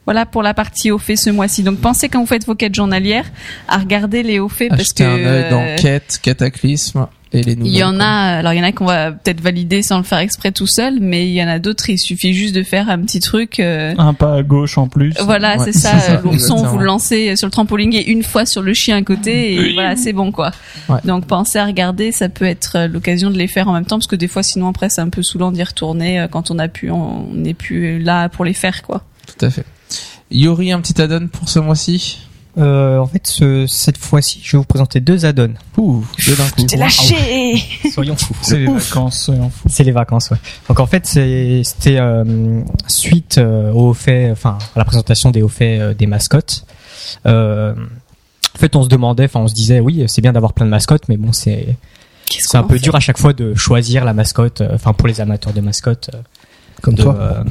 Voilà 0.06 0.26
pour 0.26 0.42
la 0.42 0.54
partie 0.54 0.90
hauts 0.90 0.98
faits 0.98 1.20
ce 1.20 1.30
mois-ci. 1.30 1.64
Donc 1.64 1.80
pensez 1.80 2.08
quand 2.08 2.22
vous 2.22 2.28
faites 2.28 2.46
vos 2.46 2.56
quêtes 2.56 2.76
journalières 2.76 3.30
à 3.68 3.78
regarder 3.78 4.24
les 4.24 4.40
hauts 4.40 4.48
faits 4.48 4.70
parce 4.70 4.94
que 4.94 5.04
un 5.04 5.26
œil 5.26 5.50
dans 5.50 5.62
euh, 5.62 5.78
quête, 5.78 6.20
cataclysme 6.22 7.08
et 7.34 7.42
les 7.44 7.56
nouvelles. 7.56 7.74
il 7.74 7.78
y 7.78 7.84
en 7.84 8.00
a, 8.00 8.06
alors 8.06 8.54
il 8.54 8.58
y 8.58 8.62
en 8.62 8.64
a 8.64 8.72
qu'on 8.72 8.86
va 8.86 9.12
peut-être 9.12 9.42
valider 9.42 9.82
sans 9.82 9.98
le 9.98 10.04
faire 10.04 10.20
exprès 10.20 10.52
tout 10.52 10.68
seul, 10.68 11.00
mais 11.02 11.28
il 11.28 11.34
y 11.34 11.44
en 11.44 11.48
a 11.48 11.60
d'autres, 11.60 11.90
il 11.90 11.98
suffit 11.98 12.34
juste 12.34 12.56
de 12.56 12.64
faire 12.64 12.90
un 12.90 13.00
petit 13.00 13.20
truc. 13.20 13.60
euh, 13.60 13.94
Un 13.98 14.14
pas 14.14 14.36
à 14.36 14.44
gauche 14.44 14.78
en 14.78 14.88
plus. 14.88 15.14
voilà, 15.22 15.58
Ouais, 15.58 15.66
c'est 15.66 15.72
ça. 15.78 15.96
euh, 16.12 16.22
L'ourson, 16.24 16.56
vous 16.66 16.78
le 16.78 16.86
lancez 16.86 17.36
sur 17.36 17.48
le 17.48 17.52
trampoline 17.52 17.94
et 17.94 18.10
une 18.10 18.24
fois 18.24 18.46
sur 18.46 18.62
le 18.62 18.74
chien 18.74 18.98
à 18.98 19.02
côté, 19.02 19.54
et 19.56 19.74
voilà, 19.74 19.96
c'est 19.96 20.14
bon 20.14 20.32
quoi. 20.32 20.52
Ouais. 20.90 21.00
Donc 21.06 21.26
pensez 21.26 21.58
à 21.60 21.66
regarder, 21.66 22.12
ça 22.12 22.30
peut 22.30 22.46
être 22.46 22.78
euh, 22.78 22.88
l'occasion 22.88 23.30
de 23.30 23.38
les 23.38 23.48
faire 23.48 23.68
en 23.68 23.74
même 23.74 23.86
temps, 23.86 23.98
parce 23.98 24.08
que 24.08 24.16
des 24.16 24.28
fois, 24.28 24.44
sinon 24.44 24.70
après, 24.70 24.90
c'est 24.90 25.02
un 25.02 25.10
peu 25.10 25.24
saoulant 25.24 25.52
d'y 25.52 25.64
retourner 25.64 26.20
euh, 26.22 26.28
quand 26.28 26.52
on 26.52 26.60
a 26.60 26.68
pu, 26.68 26.90
on 26.92 27.28
n'est 27.34 27.54
plus 27.54 28.00
là 28.00 28.30
pour 28.30 28.46
les 28.46 28.54
faire 28.54 28.82
quoi. 28.84 29.04
Tout 29.38 29.46
à 29.46 29.50
fait. 29.50 29.66
Yori, 30.32 30.72
un 30.72 30.82
petit 30.82 31.02
add-on 31.02 31.28
pour 31.28 31.48
ce 31.50 31.60
mois-ci? 31.60 32.20
Euh, 32.58 32.98
en 32.98 33.06
fait, 33.06 33.22
ce- 33.28 33.68
cette 33.68 33.98
fois-ci, 33.98 34.40
je 34.44 34.54
vais 34.54 34.58
vous 34.58 34.64
présenter 34.66 35.00
deux 35.00 35.26
add-ons. 35.26 35.54
Ouh, 35.78 36.04
deux 36.26 36.36
d'un 36.36 36.50
coup. 36.50 36.64
T'es 36.64 36.78
lâché. 36.78 37.62
Soyons 37.94 38.16
fous. 38.16 38.36
C'est 38.42 38.58
les 38.58 38.66
vacances, 38.68 39.22
soyons 39.26 39.50
fous. 39.52 39.68
C'est 39.70 39.84
les 39.84 39.92
vacances, 39.92 40.32
ouais. 40.32 40.38
Donc 40.68 40.80
en 40.80 40.88
fait, 40.88 41.06
c'était 41.06 41.98
euh, 42.00 42.62
suite 42.88 43.38
euh, 43.38 43.72
au 43.74 43.94
fait, 43.94 44.32
enfin 44.32 44.58
à 44.76 44.80
la 44.80 44.86
présentation 44.86 45.30
des 45.30 45.42
hauts 45.44 45.48
faits 45.50 45.80
euh, 45.80 45.94
des 45.94 46.08
mascottes. 46.08 46.66
Euh, 47.28 47.74
en 48.56 48.58
fait, 48.58 48.76
on 48.76 48.84
se 48.84 48.90
demandait, 48.90 49.26
enfin 49.26 49.42
on 49.42 49.48
se 49.48 49.54
disait, 49.54 49.80
oui, 49.80 50.04
c'est 50.08 50.22
bien 50.24 50.34
d'avoir 50.34 50.54
plein 50.54 50.66
de 50.66 50.72
mascottes, 50.72 51.08
mais 51.10 51.18
bon, 51.18 51.32
c'est 51.34 51.76
c'est 52.30 52.58
un 52.58 52.64
peu 52.64 52.80
dur 52.80 52.96
à 52.96 53.00
chaque 53.00 53.18
fois 53.20 53.34
de 53.34 53.54
choisir 53.54 54.04
la 54.04 54.14
mascotte. 54.14 54.62
euh, 54.62 54.70
Enfin 54.74 54.94
pour 54.94 55.08
les 55.08 55.22
amateurs 55.22 55.54
de 55.54 55.62
mascottes, 55.62 56.10
euh, 56.14 56.18
Comme 56.82 56.96
de, 56.96 57.04
toi. 57.04 57.44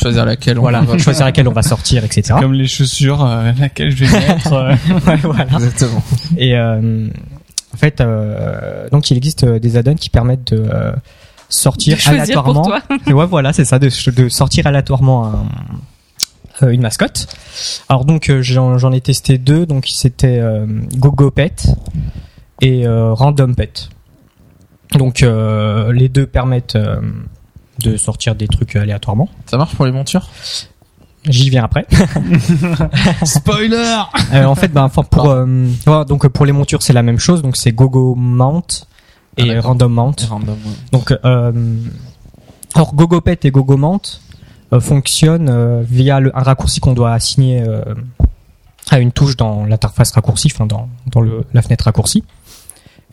Choisir 0.00 0.24
laquelle 0.24 0.58
on 0.58 0.62
voilà, 0.62 0.80
va. 0.82 0.98
choisir 0.98 1.24
laquelle 1.24 1.48
on 1.48 1.52
va 1.52 1.62
sortir, 1.62 2.04
etc. 2.04 2.34
Comme 2.40 2.52
les 2.54 2.66
chaussures, 2.68 3.24
euh, 3.24 3.52
laquelle 3.58 3.90
je 3.94 4.04
vais 4.04 4.18
mettre. 4.28 4.52
euh, 4.52 4.74
Ouais, 5.06 5.16
voilà. 5.22 5.44
Exactement. 5.44 6.02
Et 6.36 6.56
euh, 6.56 7.08
en 7.74 7.76
fait, 7.76 8.00
euh, 8.00 8.88
donc 8.90 9.10
il 9.10 9.16
existe 9.16 9.44
des 9.44 9.76
add-ons 9.76 9.94
qui 9.96 10.10
permettent 10.10 10.52
de 10.52 10.62
euh, 10.72 10.92
sortir 11.48 11.96
De 11.96 12.00
choisir 12.00 12.42
pour 12.42 12.56
aléatoirement. 12.56 12.62
toi. 12.88 12.98
Et 13.06 13.12
ouais, 13.12 13.26
voilà, 13.26 13.52
c'est 13.52 13.64
ça, 13.64 13.78
de, 13.78 13.88
de 14.10 14.28
sortir 14.28 14.66
aléatoirement 14.66 15.26
un- 15.26 15.44
euh, 16.62 16.70
une 16.70 16.82
mascotte. 16.82 17.26
Alors 17.88 18.04
donc 18.04 18.28
euh, 18.28 18.42
j'en 18.42 18.92
ai 18.92 19.00
testé 19.00 19.38
deux, 19.38 19.64
donc 19.66 19.86
c'était 19.88 20.38
euh, 20.40 20.66
Gogo 20.96 21.30
Pet 21.30 21.66
et 22.60 22.86
euh, 22.86 23.12
Random 23.14 23.54
Pet. 23.54 23.88
Donc 24.94 25.22
euh, 25.22 25.92
les 25.92 26.08
deux 26.08 26.26
permettent 26.26 26.76
euh, 26.76 27.00
de 27.82 27.96
sortir 27.96 28.34
des 28.34 28.48
trucs 28.48 28.76
aléatoirement. 28.76 29.28
Ça 29.46 29.56
marche 29.56 29.74
pour 29.74 29.86
les 29.86 29.92
montures? 29.92 30.28
J'y 31.28 31.50
viens 31.50 31.64
après. 31.64 31.86
Spoiler 33.24 33.94
Euh, 34.32 34.44
en 34.44 34.54
fait, 34.54 34.68
ben, 34.68 34.84
enfin, 34.84 35.02
pour 35.02 35.28
euh, 35.28 35.44
donc 36.04 36.26
pour 36.28 36.46
les 36.46 36.52
montures 36.52 36.82
c'est 36.82 36.94
la 36.94 37.02
même 37.02 37.18
chose, 37.18 37.42
donc 37.42 37.56
c'est 37.56 37.72
Gogo 37.72 38.14
Mount 38.14 38.86
Ah, 39.38 39.42
et 39.42 39.46
d'accord. 39.48 39.64
Random 39.64 39.92
Mount. 39.92 40.14
Random. 40.30 40.56
Donc, 40.92 41.12
euh, 41.24 41.52
alors 42.74 42.94
GoGoPet 42.94 43.38
et 43.44 43.50
GoGoMount 43.50 44.00
euh, 44.72 44.80
fonctionnent 44.80 45.50
euh, 45.50 45.82
via 45.86 46.20
le, 46.20 46.34
un 46.36 46.42
raccourci 46.42 46.80
qu'on 46.80 46.94
doit 46.94 47.12
assigner 47.12 47.62
euh, 47.66 47.82
à 48.90 48.98
une 48.98 49.12
touche 49.12 49.36
dans 49.36 49.66
l'interface 49.66 50.12
raccourci, 50.12 50.50
enfin 50.54 50.66
dans, 50.66 50.88
dans 51.06 51.20
le, 51.20 51.44
la 51.52 51.60
fenêtre 51.62 51.84
raccourci. 51.84 52.24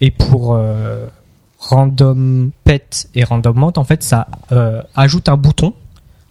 Et 0.00 0.10
pour 0.10 0.54
euh, 0.54 1.06
Random 1.58 2.50
Pet 2.64 3.08
et 3.14 3.24
Random 3.24 3.56
Mount, 3.56 3.72
en 3.76 3.84
fait, 3.84 4.02
ça 4.02 4.28
euh, 4.52 4.82
ajoute 4.94 5.28
un 5.28 5.36
bouton 5.36 5.74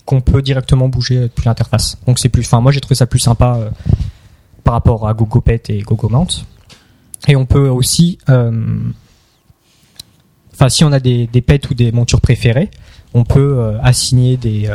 qu'on 0.06 0.22
peut 0.22 0.42
directement 0.42 0.88
bouger 0.88 1.20
depuis 1.20 1.46
l'interface. 1.46 1.98
Donc 2.08 2.18
c'est 2.18 2.30
plus, 2.30 2.46
enfin 2.46 2.62
moi 2.62 2.72
j'ai 2.72 2.80
trouvé 2.80 2.96
ça 2.96 3.08
plus 3.08 3.20
sympa 3.20 3.58
euh, 3.58 3.70
par 4.64 4.74
rapport 4.74 5.08
à 5.08 5.14
GoGoPet 5.14 5.64
et 5.68 5.82
GoGoMount. 5.82 6.28
Et 7.28 7.36
on 7.36 7.46
peut 7.46 7.68
aussi 7.68 8.18
euh, 8.30 8.80
enfin 10.54 10.70
si 10.70 10.86
on 10.86 10.94
a 10.94 11.02
des, 11.02 11.28
des 11.28 11.42
pets 11.42 11.70
ou 11.70 11.74
des 11.74 11.92
montures 11.92 12.22
préférées, 12.22 12.72
on 13.14 13.26
peut 13.26 13.76
assigner 13.84 14.38
des 14.38 14.70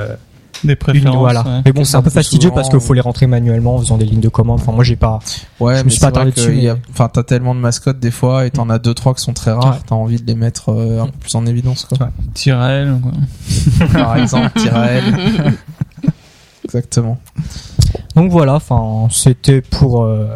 Des 0.65 0.71
une, 0.73 0.77
préférences. 0.77 1.17
voilà. 1.17 1.43
ouais. 1.43 1.63
Mais 1.65 1.73
bon, 1.73 1.85
c'est 1.85 1.97
un 1.97 2.03
peu 2.03 2.11
fastidieux 2.11 2.49
souvent, 2.51 2.55
parce 2.55 2.69
qu'il 2.69 2.79
faut 2.81 2.93
les 2.95 3.01
rentrer 3.01 3.27
manuellement 3.27 3.75
en 3.75 3.79
faisant 3.79 3.99
des 3.99 4.05
lignes 4.05 4.21
de 4.21 4.29
commande. 4.29 4.61
Enfin, 4.61 4.73
moi, 4.73 4.85
j'ai 4.85 4.97
pas. 4.97 5.19
Ouais, 5.61 5.79
Je 5.79 5.85
me 5.85 5.89
suis 5.91 6.01
pas 6.01 6.09
attardé 6.09 6.31
dessus, 6.31 6.69
a- 6.69 6.75
mais- 6.75 6.81
enfin, 6.91 7.09
t'as 7.13 7.23
tellement 7.25 7.55
de 7.55 7.61
mascottes 7.61 7.99
des 7.99 8.11
fois 8.13 8.47
et 8.47 8.51
t'en 8.51 8.71
as 8.71 8.79
deux, 8.79 8.95
trois 8.95 9.13
qui 9.15 9.23
sont 9.23 9.33
très 9.33 9.51
rares, 9.53 9.75
Ouais. 9.75 9.81
t'as 9.89 9.95
envie 9.97 10.17
de 10.21 10.27
les 10.27 10.35
mettre 10.37 10.69
euh, 10.71 11.01
un 11.03 11.07
peu 11.07 11.19
plus 11.19 11.35
en 11.35 11.47
évidence, 11.47 11.85
quoi. 11.87 12.11
Tyrell, 12.35 12.97
quoi. 13.03 13.13
Par 13.93 14.17
exemple, 14.17 14.51
Tyrell. 14.59 15.55
Exactement. 16.65 17.19
Donc 18.17 18.31
voilà. 18.31 18.55
Enfin, 18.55 19.09
c'était 19.11 19.61
pour 19.61 20.03
euh, 20.05 20.27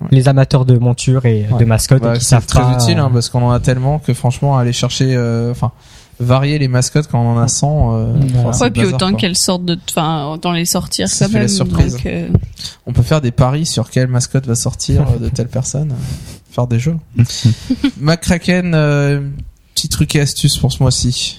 Ouais. 0.00 0.08
les 0.10 0.28
amateurs 0.28 0.64
de 0.64 0.76
montures 0.76 1.24
et 1.24 1.46
Ouais. 1.50 1.58
de 1.60 1.64
mascottes 1.64 2.02
Bah, 2.02 2.18
qui 2.18 2.24
savent 2.24 2.46
très 2.46 2.60
pas. 2.60 2.72
utile, 2.74 2.98
hein, 2.98 3.06
euh, 3.08 3.14
parce 3.14 3.28
qu'on 3.30 3.42
en 3.46 3.52
a 3.52 3.60
tellement 3.60 4.00
que 4.00 4.12
franchement, 4.12 4.58
aller 4.58 4.72
chercher, 4.72 5.14
euh, 5.16 5.52
enfin, 5.52 5.70
varier 6.20 6.58
les 6.58 6.68
mascottes 6.68 7.08
quand 7.08 7.20
on 7.20 7.36
en 7.36 7.38
a 7.38 7.48
100, 7.48 7.94
euh, 7.96 8.14
enfin, 8.46 8.64
Ouais, 8.66 8.70
puis 8.70 8.82
bazar, 8.82 8.94
autant 8.96 9.10
quoi. 9.10 9.18
qu'elles 9.20 9.36
sortent 9.36 9.64
de, 9.64 9.78
enfin, 9.90 10.26
autant 10.32 10.52
les 10.52 10.64
sortir 10.64 11.08
Ça 11.08 11.26
quand 11.26 11.32
fait 11.32 11.38
la 11.38 11.44
même. 11.46 11.48
surprise. 11.48 11.92
donc, 11.94 12.06
euh, 12.06 12.28
On 12.86 12.92
peut 12.92 13.02
faire 13.02 13.20
des 13.20 13.30
paris 13.32 13.66
sur 13.66 13.90
quelle 13.90 14.08
mascotte 14.08 14.46
va 14.46 14.54
sortir 14.54 15.02
euh, 15.10 15.18
de 15.18 15.28
telle 15.28 15.48
personne, 15.48 15.92
euh, 15.92 15.94
faire 16.50 16.66
des 16.66 16.78
jeux. 16.78 16.96
McCracken, 18.00 18.74
euh, 18.74 19.20
petit 19.74 19.88
truc 19.88 20.14
et 20.16 20.20
astuce 20.20 20.56
pour 20.56 20.72
ce 20.72 20.82
mois-ci. 20.82 21.38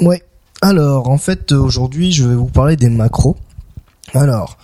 Ouais. 0.00 0.22
Alors, 0.62 1.10
en 1.10 1.18
fait, 1.18 1.52
aujourd'hui, 1.52 2.12
je 2.12 2.24
vais 2.26 2.34
vous 2.34 2.46
parler 2.46 2.76
des 2.76 2.88
macros. 2.88 3.36
Alors, 4.14 4.56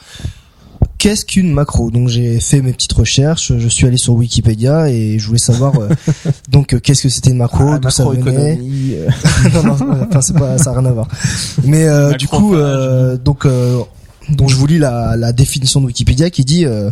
qu'est-ce 1.03 1.25
qu'une 1.25 1.53
macro 1.53 1.91
Donc, 1.91 2.07
j'ai 2.07 2.39
fait 2.39 2.63
mes 2.63 2.73
petites 2.73 2.93
recherches, 2.93 3.53
je 3.59 3.69
suis 3.69 3.89
allé 3.89 3.97
sur 3.97 4.15
Wikipédia 4.15 4.89
et 4.89 5.19
je 5.19 5.27
voulais 5.27 5.41
savoir 5.41 5.73
euh, 5.81 5.89
donc 6.49 6.75
euh, 6.75 6.79
qu'est-ce 6.79 7.03
que 7.03 7.09
c'était 7.09 7.31
une 7.31 7.39
macro, 7.39 7.73
Ah, 7.73 7.79
d'où 7.81 7.91
ça 7.91 8.05
venait. 8.05 8.61
euh, 8.95 9.09
non, 9.53 9.63
non, 9.65 9.77
enfin, 10.09 10.21
c'est 10.21 10.37
pas, 10.37 10.59
ça 10.59 10.71
a 10.71 10.75
rien 10.75 10.85
à 10.87 10.93
voir. 10.93 11.09
Mais 11.65 11.89
euh, 11.89 12.13
du 12.13 12.29
coup, 12.29 12.55
euh, 12.55 13.17
donc, 13.17 13.47
euh, 13.47 13.81
donc 14.29 14.51
je 14.51 14.57
vous 14.57 14.67
lis 14.67 14.79
la, 14.79 15.17
la 15.17 15.33
définition 15.33 15.81
de 15.81 15.87
Wikipédia 15.87 16.31
qui 16.31 16.45
dit 16.45 16.65
euh, 16.65 16.91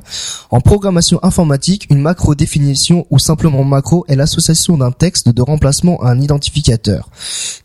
en 0.50 0.60
programmation 0.60 1.20
informatique, 1.22 1.86
une 1.90 2.00
macro 2.00 2.34
définition 2.34 3.06
ou 3.10 3.18
simplement 3.18 3.64
macro 3.64 4.04
est 4.08 4.16
l'association 4.16 4.78
d'un 4.78 4.90
texte 4.90 5.28
de 5.28 5.42
remplacement 5.42 6.02
à 6.02 6.10
un 6.10 6.20
identificateur, 6.20 7.08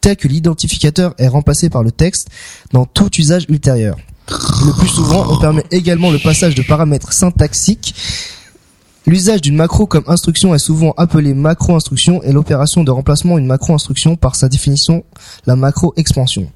tel 0.02 0.16
que 0.16 0.28
l'identificateur 0.28 1.14
est 1.18 1.28
remplacé 1.28 1.70
par 1.70 1.84
le 1.84 1.92
texte 1.92 2.30
dans 2.72 2.86
tout 2.86 3.10
usage 3.18 3.46
ultérieur. 3.50 3.98
Le 4.28 4.78
plus 4.78 4.88
souvent, 4.88 5.26
on 5.30 5.38
permet 5.38 5.64
également 5.72 6.10
le 6.12 6.20
passage 6.20 6.56
de 6.56 6.64
paramètres 6.64 7.14
syntaxiques. 7.14 7.94
L'usage 9.06 9.42
d'une 9.42 9.56
macro 9.56 9.86
comme 9.86 10.04
instruction 10.08 10.56
est 10.56 10.60
souvent 10.60 10.96
appelé 10.98 11.36
macro-instruction 11.36 12.24
et 12.24 12.32
l'opération 12.32 12.84
de 12.84 12.90
remplacement 12.90 13.38
une 13.38 13.46
macro-instruction 13.46 14.16
par 14.16 14.36
sa 14.36 14.50
définition 14.50 15.04
la 15.46 15.56
macro-expansion. 15.56 16.50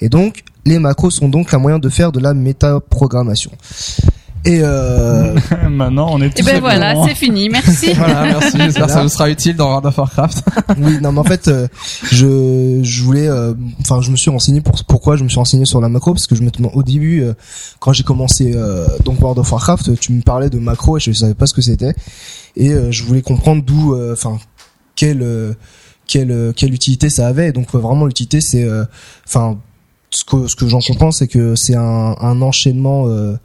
Et 0.00 0.08
donc, 0.08 0.44
les 0.66 0.78
macros 0.78 1.10
sont 1.10 1.28
donc 1.28 1.54
un 1.54 1.58
moyen 1.58 1.78
de 1.78 1.88
faire 1.88 2.12
de 2.12 2.20
la 2.20 2.34
métaprogrammation. 2.34 3.50
Et 4.44 4.60
euh, 4.62 5.34
Maintenant, 5.68 6.08
on 6.12 6.20
est 6.20 6.30
tous 6.30 6.40
Et 6.40 6.44
ben 6.44 6.60
voilà, 6.60 6.94
c'est 7.04 7.16
fini. 7.16 7.48
Merci. 7.48 7.92
Voilà, 7.96 8.22
merci. 8.22 8.56
J'espère 8.56 8.86
que 8.86 8.92
ça 8.92 9.02
vous 9.02 9.08
sera 9.08 9.28
utile 9.28 9.56
dans 9.56 9.66
World 9.66 9.86
of 9.86 9.98
Warcraft. 9.98 10.44
oui, 10.78 10.98
non, 11.02 11.10
mais 11.10 11.18
en 11.18 11.24
fait, 11.24 11.48
euh, 11.48 11.66
je, 12.12 12.80
je 12.82 13.02
voulais, 13.02 13.26
euh, 13.26 13.54
enfin, 13.80 14.00
je 14.02 14.10
me 14.12 14.16
suis 14.16 14.30
renseigné 14.30 14.60
pour 14.60 14.76
pourquoi 14.84 15.16
je 15.16 15.24
me 15.24 15.28
suis 15.28 15.38
renseigné 15.38 15.64
sur 15.64 15.80
la 15.80 15.88
macro 15.88 16.12
parce 16.12 16.28
que 16.28 16.36
je 16.36 16.42
me 16.42 16.50
demande 16.50 16.72
au 16.74 16.84
début, 16.84 17.22
euh, 17.22 17.32
quand 17.80 17.92
j'ai 17.92 18.04
commencé 18.04 18.52
euh, 18.54 18.86
donc 19.04 19.20
World 19.20 19.38
of 19.40 19.50
Warcraft, 19.50 19.98
tu 19.98 20.12
me 20.12 20.22
parlais 20.22 20.50
de 20.50 20.58
macro 20.60 20.96
et 20.96 21.00
je 21.00 21.10
savais 21.10 21.34
pas 21.34 21.46
ce 21.46 21.54
que 21.54 21.62
c'était 21.62 21.94
et 22.56 22.70
euh, 22.72 22.90
je 22.90 23.04
voulais 23.04 23.22
comprendre 23.22 23.62
d'où, 23.64 23.94
euh, 23.94 24.12
enfin, 24.12 24.38
quelle 24.94 25.22
euh, 25.22 25.54
quelle 26.06 26.30
euh, 26.30 26.52
quelle 26.54 26.74
utilité 26.74 27.10
ça 27.10 27.26
avait. 27.26 27.52
Donc 27.52 27.72
vraiment 27.72 28.06
l'utilité, 28.06 28.40
c'est, 28.40 28.64
euh, 28.64 28.84
enfin, 29.26 29.58
ce 30.10 30.24
que 30.24 30.46
ce 30.46 30.56
que 30.56 30.66
j'en 30.68 30.80
comprends, 30.80 31.10
c'est 31.10 31.28
que 31.28 31.54
c'est 31.56 31.76
un, 31.76 32.14
un 32.20 32.42
enchaînement. 32.42 33.08
euh, 33.08 33.36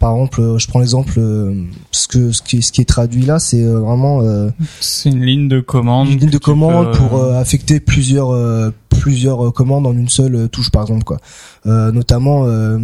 par 0.00 0.12
exemple, 0.12 0.40
euh, 0.42 0.58
je 0.58 0.66
prends 0.66 0.80
l'exemple, 0.80 1.14
euh, 1.18 1.54
ce 1.90 2.08
que 2.08 2.32
ce 2.32 2.42
qui, 2.42 2.62
ce 2.62 2.72
qui 2.72 2.80
est 2.82 2.84
traduit 2.84 3.24
là, 3.24 3.38
c'est 3.38 3.62
euh, 3.62 3.78
vraiment 3.80 4.20
euh, 4.22 4.50
C'est 4.80 5.08
une 5.08 5.24
ligne 5.24 5.48
de 5.48 5.60
commande. 5.60 6.08
une 6.08 6.18
ligne 6.18 6.30
de 6.30 6.38
commande 6.38 6.92
peux, 6.92 6.98
pour 6.98 7.18
euh, 7.18 7.40
affecter 7.40 7.80
plusieurs 7.80 8.30
euh, 8.30 8.70
plusieurs 8.90 9.52
commandes 9.52 9.86
en 9.86 9.92
une 9.92 10.08
seule 10.08 10.48
touche 10.50 10.70
par 10.70 10.82
exemple 10.82 11.04
quoi. 11.04 11.18
Euh, 11.66 11.90
notamment, 11.92 12.44
euh, 12.44 12.78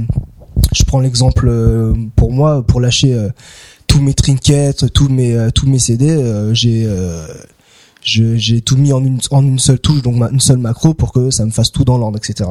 je 0.72 0.84
prends 0.84 1.00
l'exemple 1.00 1.48
euh, 1.48 1.92
pour 2.16 2.32
moi 2.32 2.62
pour 2.66 2.80
lâcher 2.80 3.12
euh, 3.12 3.28
tous 3.86 4.00
mes 4.00 4.14
trinkets, 4.14 4.90
tous 4.92 5.08
mes 5.08 5.34
euh, 5.34 5.50
tous 5.50 5.66
mes 5.68 5.78
CD, 5.80 6.08
euh, 6.10 6.54
j'ai 6.54 6.84
euh, 6.86 7.26
j'ai 8.02 8.60
tout 8.62 8.76
mis 8.76 8.92
en 8.92 9.04
une 9.04 9.18
en 9.30 9.42
une 9.44 9.58
seule 9.58 9.78
touche 9.78 10.00
donc 10.02 10.16
ma- 10.16 10.30
une 10.30 10.40
seule 10.40 10.58
macro 10.58 10.94
pour 10.94 11.12
que 11.12 11.30
ça 11.30 11.44
me 11.44 11.50
fasse 11.50 11.70
tout 11.70 11.84
dans 11.84 11.98
l'ordre 11.98 12.16
etc 12.16 12.48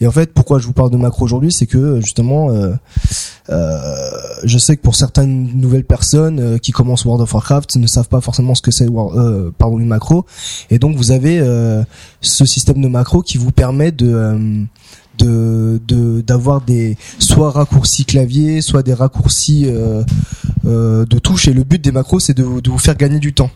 et 0.00 0.06
en 0.06 0.10
fait 0.10 0.32
pourquoi 0.34 0.58
je 0.58 0.66
vous 0.66 0.74
parle 0.74 0.90
de 0.90 0.98
macro 0.98 1.24
aujourd'hui 1.24 1.50
c'est 1.50 1.66
que 1.66 2.00
justement 2.00 2.50
euh, 2.50 2.74
euh, 3.50 4.10
je 4.44 4.58
sais 4.58 4.76
que 4.76 4.82
pour 4.82 4.94
certaines 4.94 5.50
nouvelles 5.58 5.84
personnes 5.84 6.38
euh, 6.40 6.58
qui 6.58 6.72
commencent 6.72 7.04
World 7.04 7.22
of 7.22 7.32
Warcraft 7.34 7.76
ne 7.76 7.86
savent 7.86 8.08
pas 8.08 8.20
forcément 8.20 8.54
ce 8.54 8.62
que 8.62 8.70
c'est 8.70 8.86
euh, 8.88 9.50
pardon 9.56 9.78
une 9.78 9.88
macro. 9.88 10.24
Et 10.70 10.78
donc 10.78 10.96
vous 10.96 11.10
avez 11.10 11.38
euh, 11.40 11.82
ce 12.20 12.44
système 12.44 12.80
de 12.80 12.88
macro 12.88 13.22
qui 13.22 13.38
vous 13.38 13.50
permet 13.50 13.90
de 13.92 14.12
euh, 14.12 14.64
de 15.18 16.20
d'avoir 16.26 16.60
des 16.62 16.96
soit 17.18 17.50
raccourcis 17.50 18.04
clavier 18.04 18.62
soit 18.62 18.82
des 18.82 18.94
raccourcis 18.94 19.64
euh, 19.66 20.02
euh, 20.64 21.04
de 21.04 21.18
touches 21.18 21.48
et 21.48 21.52
le 21.52 21.64
but 21.64 21.82
des 21.82 21.92
macros 21.92 22.18
c'est 22.20 22.34
de, 22.34 22.60
de 22.60 22.70
vous 22.70 22.78
faire 22.78 22.96
gagner 22.96 23.18
du 23.18 23.32
temps 23.34 23.50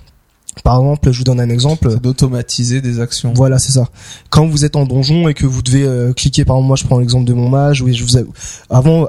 par 0.65 0.79
exemple 0.79 1.13
je 1.13 1.19
vous 1.19 1.25
donne 1.25 1.41
un 1.41 1.51
exemple 1.51 1.99
d'automatiser 2.01 2.81
des 2.81 3.01
actions. 3.01 3.33
voilà, 3.35 3.59
c'est 3.59 3.73
ça. 3.73 3.89
Quand 4.31 4.47
vous 4.47 4.65
êtes 4.65 4.77
en 4.77 4.85
donjon 4.87 5.29
et 5.29 5.35
que 5.35 5.47
vous 5.47 5.63
devez 5.63 5.85
euh, 5.85 6.13
cliquer, 6.13 6.45
par 6.45 6.57
exemple, 6.57 6.69
moi 6.69 6.77
je 6.77 6.85
prends 6.85 6.99
l'exemple 6.99 7.25
de 7.27 7.35
mon 7.35 7.49
mage, 7.49 7.83
oui, 7.83 7.95
je 7.95 8.03
vous 8.05 8.19
ai- 8.19 8.27
avant 8.71 9.09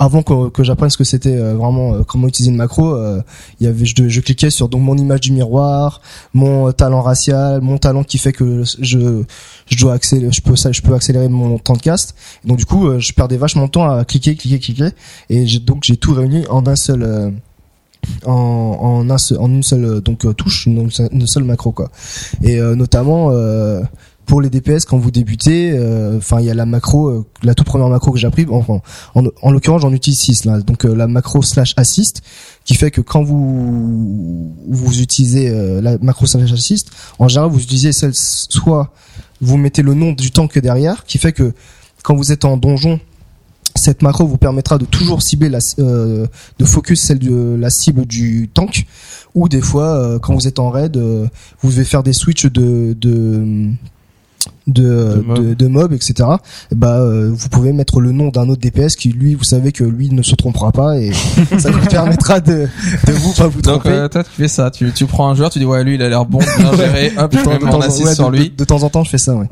avant 0.00 0.22
que, 0.22 0.48
que 0.50 0.62
j'apprenne 0.62 0.90
ce 0.90 0.96
que 0.96 1.02
c'était 1.02 1.34
euh, 1.34 1.54
vraiment 1.54 1.94
euh, 1.94 2.02
comment 2.04 2.28
utiliser 2.28 2.52
une 2.52 2.56
macro, 2.56 2.94
euh, 2.94 3.20
il 3.58 3.66
y 3.66 3.68
avait 3.68 3.84
je, 3.84 4.08
je 4.08 4.20
cliquais 4.20 4.48
sur 4.50 4.68
donc 4.68 4.82
mon 4.82 4.96
image 4.96 5.20
du 5.22 5.32
miroir, 5.32 6.00
mon 6.34 6.68
euh, 6.68 6.72
talent 6.72 7.02
racial, 7.02 7.60
mon 7.62 7.78
talent 7.78 8.04
qui 8.04 8.18
fait 8.18 8.32
que 8.32 8.62
je 8.78 9.22
je 9.66 9.76
dois 9.76 9.94
accélérer, 9.94 10.30
je 10.32 10.40
peux 10.40 10.54
ça, 10.54 10.70
je 10.70 10.82
peux 10.82 10.94
accélérer 10.94 11.28
mon 11.28 11.58
temps 11.58 11.72
de 11.74 11.80
cast. 11.82 12.14
Donc 12.44 12.58
du 12.58 12.64
coup, 12.64 12.86
euh, 12.86 13.00
je 13.00 13.12
perdais 13.12 13.36
vachement 13.36 13.66
de 13.66 13.70
temps 13.70 13.90
à 13.90 14.04
cliquer, 14.04 14.36
cliquer, 14.36 14.60
cliquer, 14.60 14.90
et 15.30 15.44
donc 15.58 15.82
j'ai 15.82 15.96
tout 15.96 16.12
réuni 16.14 16.46
en 16.48 16.64
un 16.68 16.76
seul. 16.76 17.32
En, 18.26 19.04
une 19.08 19.62
seule 19.62 19.84
euh, 19.84 20.00
donc 20.00 20.24
euh, 20.24 20.32
touche 20.32 20.66
une, 20.66 20.90
seule 20.90 21.44
macro 21.44 21.72
quoi. 21.72 21.90
Et 22.42 22.60
euh, 22.60 22.74
notamment 22.74 23.30
pour 24.26 24.42
les 24.42 24.50
DPS 24.50 24.84
quand 24.84 24.98
vous 24.98 25.10
débutez 25.10 25.72
enfin 26.16 26.40
il 26.40 26.46
y 26.46 26.50
a 26.50 26.54
la 26.54 26.66
macro 26.66 27.26
la 27.42 27.54
toute 27.54 27.66
première 27.66 27.88
macro 27.88 28.12
que 28.12 28.18
j'ai 28.18 28.26
appris 28.26 28.46
en, 28.50 28.82
en 29.14 29.50
l'occurrence 29.50 29.82
j'en 29.82 29.92
utilise 29.92 30.20
6 30.20 30.44
là. 30.44 30.60
Donc 30.60 30.84
la 30.84 31.06
macro 31.06 31.40
slash 31.40 31.72
assist 31.78 32.20
qui 32.64 32.74
fait 32.74 32.90
que 32.90 33.00
quand 33.00 33.22
vous 33.22 34.54
vous 34.68 35.00
utilisez 35.00 35.50
la 35.80 35.96
macro 35.98 36.26
slash 36.26 36.52
assist 36.52 36.90
en 37.18 37.28
général 37.28 37.50
vous 37.50 37.62
utilisez 37.62 37.92
celle 37.92 38.12
soit 38.14 38.92
vous 39.40 39.56
mettez 39.56 39.80
le 39.80 39.94
nom 39.94 40.12
du 40.12 40.30
tank 40.30 40.58
derrière 40.58 41.04
qui 41.04 41.16
fait 41.16 41.32
que 41.32 41.54
quand 42.02 42.14
vous 42.14 42.30
êtes 42.30 42.44
en 42.44 42.58
donjon 42.58 43.00
cette 43.78 44.02
macro 44.02 44.26
vous 44.26 44.36
permettra 44.36 44.78
de 44.78 44.84
toujours 44.84 45.22
cibler 45.22 45.48
la 45.48 45.58
euh, 45.78 46.26
de 46.58 46.64
focus 46.64 47.00
celle 47.00 47.18
de 47.18 47.56
la 47.58 47.70
cible 47.70 48.06
du 48.06 48.48
tank 48.52 48.86
ou 49.34 49.48
des 49.48 49.60
fois 49.60 49.96
euh, 49.96 50.18
quand 50.18 50.34
vous 50.34 50.46
êtes 50.48 50.58
en 50.58 50.70
raid 50.70 50.96
euh, 50.96 51.26
vous 51.60 51.70
devez 51.70 51.84
faire 51.84 52.02
des 52.02 52.12
switches 52.12 52.46
de 52.46 52.94
de 52.98 53.70
de, 54.66 54.82
De 54.82 55.22
mob. 55.26 55.48
de, 55.48 55.54
de 55.54 55.66
mob, 55.66 55.92
etc. 55.92 56.28
Et 56.70 56.74
bah, 56.74 56.98
euh, 56.98 57.30
vous 57.32 57.48
pouvez 57.48 57.72
mettre 57.72 58.00
le 58.00 58.12
nom 58.12 58.28
d'un 58.28 58.48
autre 58.48 58.60
DPS 58.60 58.96
qui, 58.96 59.08
lui, 59.10 59.34
vous 59.34 59.44
savez 59.44 59.72
que 59.72 59.82
lui 59.84 60.10
ne 60.10 60.22
se 60.22 60.34
trompera 60.34 60.72
pas 60.72 60.98
et 60.98 61.12
ça 61.58 61.70
vous 61.70 61.86
permettra 61.86 62.40
de, 62.40 62.68
de 63.06 63.12
vous 63.12 63.32
pas 63.32 63.48
vous 63.48 63.62
Donc 63.62 63.80
tromper. 63.82 63.88
euh, 63.96 64.08
toi 64.08 64.22
tu 64.24 64.30
fais 64.30 64.48
ça, 64.48 64.70
tu, 64.70 64.92
tu 64.92 65.06
prends 65.06 65.28
un 65.30 65.34
joueur, 65.34 65.50
tu 65.50 65.58
dis 65.58 65.64
ouais 65.64 65.82
lui 65.84 65.94
il 65.96 66.02
a 66.02 66.08
l'air 66.08 66.24
bon, 66.26 66.38
bien 66.38 66.72
géré, 66.76 67.12
hop, 67.16 67.32
De 67.32 67.38
temps- 67.42 67.50
mets 67.50 67.58
de 67.58 67.64
temps 67.70 67.80
ouais, 67.80 68.14
sur 68.14 68.30
de- 68.30 68.36
lui. 68.36 68.50
De, 68.56 68.64
temps 68.64 68.82
en 68.82 68.90
temps, 68.90 69.04
je 69.04 69.10
fais 69.10 69.18
ça, 69.18 69.34
ouais. 69.34 69.46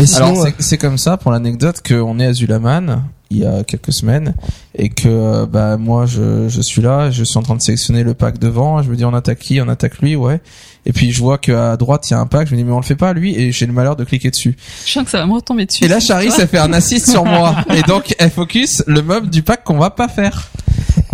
Et 0.00 0.06
sinon, 0.06 0.26
Alors 0.26 0.46
euh, 0.46 0.50
c'est- 0.58 0.78
comme 0.78 0.98
ça 0.98 1.16
pour 1.16 1.30
l'anecdote 1.32 1.80
qu'on 1.86 2.18
est 2.18 2.26
à 2.26 2.32
Zulaman 2.32 3.02
il 3.30 3.38
y 3.40 3.44
a 3.46 3.62
quelques 3.62 3.92
semaines 3.92 4.34
et 4.74 4.88
que 4.88 5.44
bah 5.44 5.76
moi 5.76 6.06
je, 6.06 6.48
je 6.48 6.60
suis 6.62 6.80
là, 6.80 7.10
je 7.10 7.24
suis 7.24 7.36
en 7.38 7.42
train 7.42 7.56
de 7.56 7.60
sélectionner 7.60 8.02
le 8.02 8.14
pack 8.14 8.38
devant, 8.38 8.82
je 8.82 8.90
me 8.90 8.96
dis 8.96 9.04
on 9.04 9.12
attaque 9.12 9.38
qui, 9.40 9.60
on 9.60 9.68
attaque 9.68 9.98
lui, 10.00 10.16
ouais. 10.16 10.40
Et 10.86 10.92
puis 10.92 11.12
je 11.12 11.20
vois 11.20 11.38
qu'à 11.38 11.76
droite 11.76 12.08
il 12.08 12.12
y 12.12 12.16
a 12.16 12.20
un 12.20 12.26
pack, 12.26 12.48
je 12.48 12.52
me 12.52 12.58
dis 12.58 12.64
mais 12.64 12.72
on 12.72 12.78
le 12.80 12.84
fait 12.84 12.96
pas 12.96 13.12
lui 13.12 13.34
et 13.34 13.52
j'ai 13.52 13.66
le 13.66 13.72
malheur 13.72 13.96
de 13.96 14.04
cliquer 14.04 14.30
dessus. 14.30 14.56
Je 14.86 14.92
sens 14.92 15.04
que 15.04 15.10
ça 15.10 15.18
va 15.18 15.26
me 15.26 15.34
retomber 15.34 15.66
dessus. 15.66 15.84
Et 15.84 15.88
là 15.88 15.98
histoire. 15.98 16.22
ça 16.22 16.46
fait 16.46 16.58
un 16.58 16.72
assist 16.74 17.10
sur 17.10 17.24
moi 17.24 17.56
et 17.74 17.82
donc 17.82 18.14
elle 18.18 18.30
focus 18.30 18.82
le 18.86 19.02
mob 19.02 19.28
du 19.28 19.42
pack 19.42 19.64
qu'on 19.64 19.78
va 19.78 19.90
pas 19.90 20.08
faire. 20.08 20.50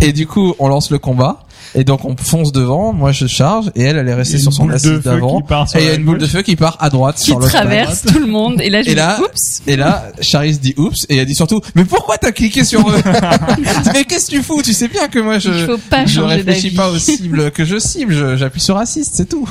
Et 0.01 0.13
du 0.13 0.27
coup 0.27 0.55
on 0.59 0.67
lance 0.67 0.91
le 0.91 0.99
combat 0.99 1.44
et 1.75 1.83
donc 1.83 2.05
on 2.05 2.15
fonce 2.17 2.51
devant, 2.51 2.93
moi 2.93 3.11
je 3.11 3.27
charge 3.27 3.69
et 3.75 3.83
elle 3.83 3.97
elle 3.97 4.07
est 4.07 4.13
restée 4.13 4.37
sur 4.39 4.51
son 4.53 4.69
assist 4.69 5.03
d'avant. 5.03 5.41
Et 5.75 5.79
il 5.79 5.85
y 5.85 5.89
a 5.89 5.93
une 5.95 6.05
boule 6.05 6.17
de 6.17 6.25
feu 6.25 6.41
qui 6.41 6.55
part 6.55 6.77
à 6.79 6.89
droite 6.89 7.17
qui 7.17 7.25
sur 7.25 7.39
l'autre 7.39 7.51
pack. 7.51 7.61
traverse 7.61 8.01
tout 8.03 8.19
le 8.19 8.27
monde. 8.27 8.61
Et 8.61 8.69
là, 8.69 8.81
je 8.81 8.89
Et 8.89 8.95
là- 8.95 9.17
dis, 9.19 9.23
oups. 9.25 9.61
Et 9.67 9.75
là, 9.75 10.05
Charis 10.21 10.57
dit 10.57 10.73
oups, 10.77 11.05
et 11.09 11.17
elle 11.17 11.25
dit 11.25 11.35
surtout, 11.35 11.61
mais 11.75 11.85
pourquoi 11.85 12.17
t'as 12.17 12.31
cliqué 12.31 12.63
sur 12.63 12.79
eux 12.89 13.01
Mais 13.93 14.05
qu'est-ce 14.05 14.27
que 14.27 14.31
tu 14.37 14.41
fous? 14.43 14.61
Tu 14.63 14.73
sais 14.73 14.87
bien 14.87 15.07
que 15.07 15.19
moi 15.19 15.37
je, 15.39 15.51
Il 15.51 15.65
faut 15.65 15.77
pas 15.77 16.05
je 16.05 16.21
réfléchis 16.21 16.71
pas 16.71 16.89
aux 16.89 16.97
cibles 16.99 17.51
que 17.51 17.65
je 17.65 17.77
cible, 17.77 18.37
j'appuie 18.37 18.61
sur 18.61 18.77
assist, 18.77 19.11
c'est 19.13 19.27
tout. 19.29 19.47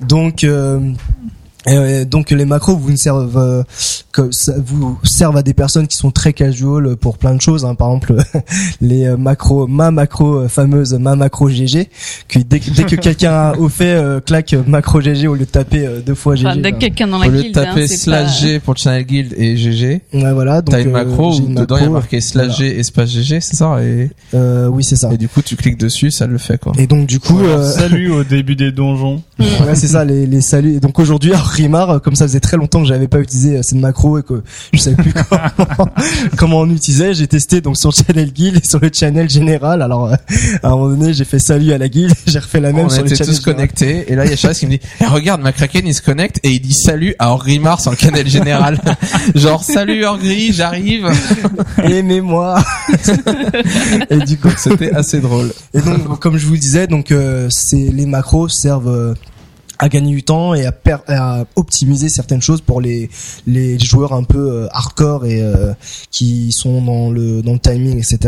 donc, 0.00 0.44
euh, 0.44 0.78
euh, 1.68 2.04
donc 2.04 2.30
les 2.30 2.44
macros 2.44 2.76
vous 2.76 2.90
ne 2.90 2.96
servent 2.96 3.36
euh, 3.36 3.62
que 4.12 4.30
ça 4.32 4.54
vous 4.64 4.98
servent 5.04 5.36
à 5.36 5.42
des 5.42 5.54
personnes 5.54 5.86
qui 5.86 5.96
sont 5.96 6.10
très 6.10 6.32
casual 6.32 6.96
pour 6.96 7.16
plein 7.18 7.34
de 7.34 7.40
choses 7.40 7.64
hein. 7.64 7.74
par 7.74 7.88
exemple 7.88 8.16
les 8.80 9.06
euh, 9.06 9.16
macros 9.16 9.66
ma 9.66 9.90
macro 9.90 10.34
euh, 10.40 10.48
fameuse 10.48 10.94
ma 10.94 11.14
macro 11.16 11.48
GG 11.48 11.88
que 12.28 12.38
dès, 12.40 12.58
que- 12.60 12.70
dès 12.70 12.84
que 12.84 12.96
quelqu'un 13.00 13.52
au 13.58 13.68
fait 13.68 13.94
euh, 13.94 14.20
claque 14.20 14.54
macro 14.66 15.00
GG 15.00 15.28
au 15.28 15.34
lieu 15.34 15.40
de 15.40 15.44
taper 15.44 15.86
euh, 15.86 16.00
deux 16.00 16.14
fois 16.14 16.34
GG 16.34 16.46
Enfin, 16.48 16.56
dès 16.56 16.70
que 16.72 16.76
ben, 16.76 16.78
quelqu'un 16.80 17.06
dans 17.06 17.18
Au 17.18 17.22
la 17.22 17.28
lieu 17.28 17.42
de 17.44 17.48
hein, 17.48 17.52
taper 17.52 17.86
slash 17.86 18.26
pas... 18.40 18.46
G 18.46 18.60
pour 18.60 18.74
le 18.74 18.78
channel 18.78 19.04
guild 19.04 19.34
et 19.36 19.56
GG, 19.56 20.00
ouais, 20.14 20.32
voilà 20.32 20.62
donc 20.62 20.74
t'as 20.74 20.82
une 20.82 20.90
macro 20.90 21.32
où 21.34 21.38
une 21.38 21.54
dedans 21.54 21.76
il 21.76 21.82
y 21.84 21.86
a 21.86 21.90
marqué 21.90 22.20
slash 22.20 22.46
voilà. 22.48 22.58
G 22.70 22.78
espace 22.80 23.10
GG, 23.10 23.40
c'est 23.40 23.56
ça 23.56 23.82
et, 23.82 24.10
euh, 24.34 24.66
oui 24.68 24.82
c'est 24.84 24.96
ça 24.96 25.10
et 25.12 25.18
du 25.18 25.28
coup 25.28 25.42
tu 25.42 25.56
cliques 25.56 25.78
dessus, 25.78 26.10
ça 26.10 26.26
le 26.26 26.38
fait 26.38 26.58
quoi. 26.58 26.72
et 26.78 26.86
donc 26.86 27.06
du 27.06 27.20
coup 27.20 27.38
euh, 27.40 27.70
Salut 27.70 28.10
au 28.10 28.24
début 28.30 28.56
des 28.56 28.72
donjons. 28.72 29.22
Ouais, 29.38 29.74
c'est 29.74 29.88
ça, 29.88 30.04
les, 30.04 30.26
les 30.26 30.40
saluts. 30.42 30.74
Et 30.76 30.80
donc 30.80 30.98
aujourd'hui, 30.98 31.32
Rimar, 31.34 32.00
comme 32.02 32.14
ça 32.14 32.26
faisait 32.26 32.40
très 32.40 32.56
longtemps 32.58 32.82
que 32.82 32.88
j'avais 32.88 33.08
pas 33.08 33.20
utilisé 33.20 33.62
cette 33.62 33.78
macro 33.78 34.09
et 34.18 34.22
que 34.22 34.42
je 34.72 34.78
savais 34.78 34.96
plus 34.96 35.12
comment, 35.66 35.90
comment 36.36 36.58
on 36.60 36.70
utilisait, 36.70 37.14
j'ai 37.14 37.26
testé 37.26 37.60
donc 37.60 37.76
sur 37.76 37.90
le 37.90 38.02
channel 38.04 38.32
guild 38.32 38.60
et 38.62 38.66
sur 38.66 38.80
le 38.80 38.90
channel 38.92 39.28
général. 39.28 39.82
Alors 39.82 40.12
euh, 40.12 40.14
à 40.62 40.68
un 40.68 40.70
moment 40.70 40.88
donné, 40.88 41.12
j'ai 41.12 41.24
fait 41.24 41.38
salut 41.38 41.72
à 41.72 41.78
la 41.78 41.88
guilde, 41.88 42.14
j'ai 42.26 42.38
refait 42.38 42.60
la 42.60 42.72
même 42.72 42.86
on 42.86 42.88
sur 42.88 43.02
le 43.02 43.06
était 43.06 43.16
channel 43.16 43.34
tous 43.34 43.40
connectés 43.40 44.12
et 44.12 44.14
là 44.14 44.24
il 44.24 44.30
y 44.30 44.34
a 44.34 44.36
Charis 44.36 44.56
qui 44.56 44.66
me 44.66 44.72
dit 44.72 44.80
Eh, 45.00 45.06
regarde 45.06 45.40
ma 45.40 45.52
kraken 45.52 45.86
il 45.86 45.94
se 45.94 46.02
connecte 46.02 46.40
et 46.42 46.50
il 46.52 46.60
dit 46.60 46.74
salut 46.74 47.14
à 47.18 47.30
Orgrimmar 47.30 47.80
sur 47.80 47.90
le 47.90 47.96
canal 47.96 48.26
général 48.28 48.78
genre 49.34 49.62
salut 49.62 50.04
Orgri 50.04 50.52
j'arrive. 50.52 51.10
Aimez-moi. 51.82 52.62
et 54.10 54.18
du 54.18 54.38
coup, 54.38 54.50
c'était 54.56 54.92
assez 54.92 55.20
drôle 55.20 55.52
Et 55.74 55.80
donc, 55.80 56.18
comme 56.18 56.36
je 56.36 56.46
vous 56.46 56.52
le 56.52 56.58
disais, 56.58 56.86
donc 56.86 57.12
euh, 57.12 57.48
c'est 57.50 57.76
les 57.76 58.06
macros 58.06 58.48
servent 58.48 58.88
euh, 58.88 59.14
à 59.82 59.88
gagner 59.88 60.12
du 60.14 60.22
temps 60.22 60.52
et 60.54 60.66
à, 60.66 60.72
per- 60.72 60.96
à 61.08 61.44
optimiser 61.56 62.08
certaines 62.10 62.42
choses 62.42 62.60
pour 62.60 62.80
les 62.80 63.08
les 63.46 63.78
joueurs 63.78 64.12
un 64.12 64.24
peu 64.24 64.38
euh, 64.38 64.66
hardcore 64.72 65.24
et 65.24 65.40
euh, 65.42 65.72
qui 66.10 66.52
sont 66.52 66.82
dans 66.82 67.10
le 67.10 67.40
dans 67.42 67.54
le 67.54 67.58
timing, 67.58 67.96
etc. 67.98 68.18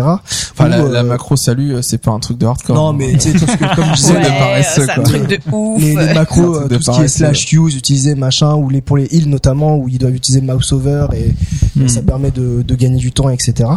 Enfin, 0.52 0.66
Ou, 0.66 0.68
la, 0.70 0.80
euh, 0.80 0.90
la 0.90 1.02
macro 1.02 1.36
salut, 1.36 1.74
euh, 1.74 1.82
c'est 1.82 1.98
pas 1.98 2.10
un 2.10 2.20
truc 2.20 2.38
de 2.38 2.46
hardcore. 2.46 2.74
non, 2.74 2.92
mais 2.94 3.12
tu 3.12 3.30
sais, 3.30 3.46
comme 3.76 3.84
je 3.84 3.92
disais, 3.96 4.12
Ouais, 4.14 4.22
de 4.22 4.28
paresseux, 4.28 4.82
c'est 4.86 4.90
un 4.90 4.94
quoi. 4.94 5.04
truc 5.04 5.26
de 5.28 5.38
ouf. 5.52 5.80
les, 5.82 5.94
les 5.94 6.14
macros, 6.14 6.56
euh, 6.56 6.68
de 6.68 6.76
tout 6.76 6.82
ce 6.82 6.90
qui 6.90 6.90
est 6.90 6.94
paresseux. 6.96 7.16
slash 7.18 7.52
use, 7.52 7.76
utiliser 7.76 8.14
machin, 8.14 8.54
ou 8.54 8.70
les 8.70 8.80
pour 8.80 8.96
les 8.96 9.06
heals 9.14 9.28
notamment, 9.28 9.76
où 9.76 9.88
ils 9.88 9.98
doivent 9.98 10.14
utiliser 10.14 10.40
mouse 10.40 10.72
over 10.72 11.06
et, 11.14 11.18
et 11.28 11.34
Hmm. 11.74 11.88
ça 11.88 12.02
permet 12.02 12.30
de, 12.30 12.62
de 12.62 12.74
gagner 12.74 12.98
du 12.98 13.12
temps, 13.12 13.30
etc. 13.30 13.68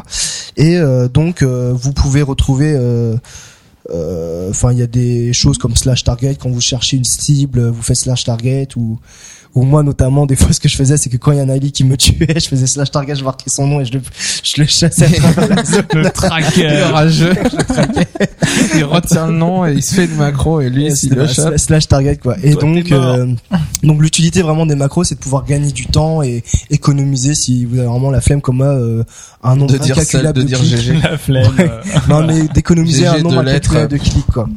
Et 0.58 0.76
euh, 0.78 1.08
donc 1.08 1.42
euh, 1.42 1.74
vous 1.76 1.94
pouvez 1.94 2.22
retrouver, 2.22 2.74
euh, 2.74 2.86
euh, 2.86 3.16
enfin 3.90 4.72
il 4.72 4.80
y 4.80 4.84
a 4.84 4.88
des 4.88 5.34
choses 5.34 5.58
comme 5.58 5.76
slash 5.76 6.04
target. 6.04 6.36
Quand 6.36 6.50
vous 6.50 6.62
cherchez 6.62 6.98
une 6.98 7.04
cible, 7.04 7.68
vous 7.68 7.82
faites 7.82 7.98
slash 7.98 8.24
target 8.24 8.70
ou 8.76 9.00
ou 9.56 9.64
moi 9.64 9.82
notamment 9.84 10.26
des 10.26 10.36
fois 10.36 10.52
ce 10.54 10.60
que 10.60 10.68
je 10.70 10.76
faisais 10.76 10.98
c'est 10.98 11.10
que 11.10 11.18
quand 11.18 11.32
il 11.32 11.38
y 11.38 11.40
a 11.40 11.44
un 11.44 11.60
qui 11.60 11.84
me 11.86 11.96
tuait, 11.98 12.28
je 12.40 12.48
faisais 12.48 12.68
slash 12.68 12.92
target, 12.92 13.16
je 13.16 13.24
marquais 13.24 13.50
son 13.50 13.66
nom 13.68 13.80
et 13.80 13.86
je 13.86 13.94
le 13.94 14.02
je 14.44 14.62
le 14.62 14.68
chassais 14.68 15.06
à 15.06 15.32
travers 15.32 15.56
la 15.56 15.64
zone. 15.64 15.84
Le 15.94 16.02
Il 16.04 16.12
tracker. 16.12 16.84
rageux. 16.92 17.34
il 18.76 18.84
retient 18.84 19.28
le 19.28 19.34
nom 19.34 19.66
et 19.66 19.74
il 19.74 19.84
se 19.84 19.96
fait 19.96 20.06
une 20.06 20.16
macro 20.16 20.62
et 20.62 20.70
lui, 20.70 20.94
c'était 20.96 21.16
le 21.16 21.58
slash, 21.58 21.88
target 21.88 22.18
quoi. 22.18 22.36
Et 22.44 22.52
Toi, 22.54 22.62
donc 22.64 22.92
euh, 22.92 23.28
donc 23.84 24.02
l'utilité 24.02 24.42
vraiment 24.42 24.66
des 24.66 24.76
macros 24.76 25.04
c'est 25.04 25.16
de 25.16 25.20
pouvoir 25.20 25.46
gagner 25.46 25.72
du 25.72 25.86
temps 25.88 26.22
et 26.22 26.44
économiser 26.70 27.34
si 27.36 27.66
vous 27.66 27.78
avez 27.80 27.88
vraiment 27.88 28.12
la 28.12 28.22
flemme 28.22 28.42
comme 28.42 28.58
moi 28.58 28.68
euh, 28.68 29.04
un 29.44 29.56
nombre 29.56 29.72
De 29.74 29.78
dire 29.78 29.96
celle, 29.96 30.26
incalculable 30.26 30.38
de 30.38 30.44
de, 30.44 30.48
dire 30.48 30.60
clics. 30.60 30.76
GG. 30.78 31.00
La 31.02 31.18
flemme. 31.18 31.52
euh, 31.60 31.82
Non 32.10 32.26
mais 32.26 32.48
d'économiser 32.54 33.08
un 33.08 33.20
nombre 33.20 33.42
de 33.42 33.46
lettres. 33.46 33.88
de 33.88 33.98
clics 33.98 34.26
quoi. 34.34 34.48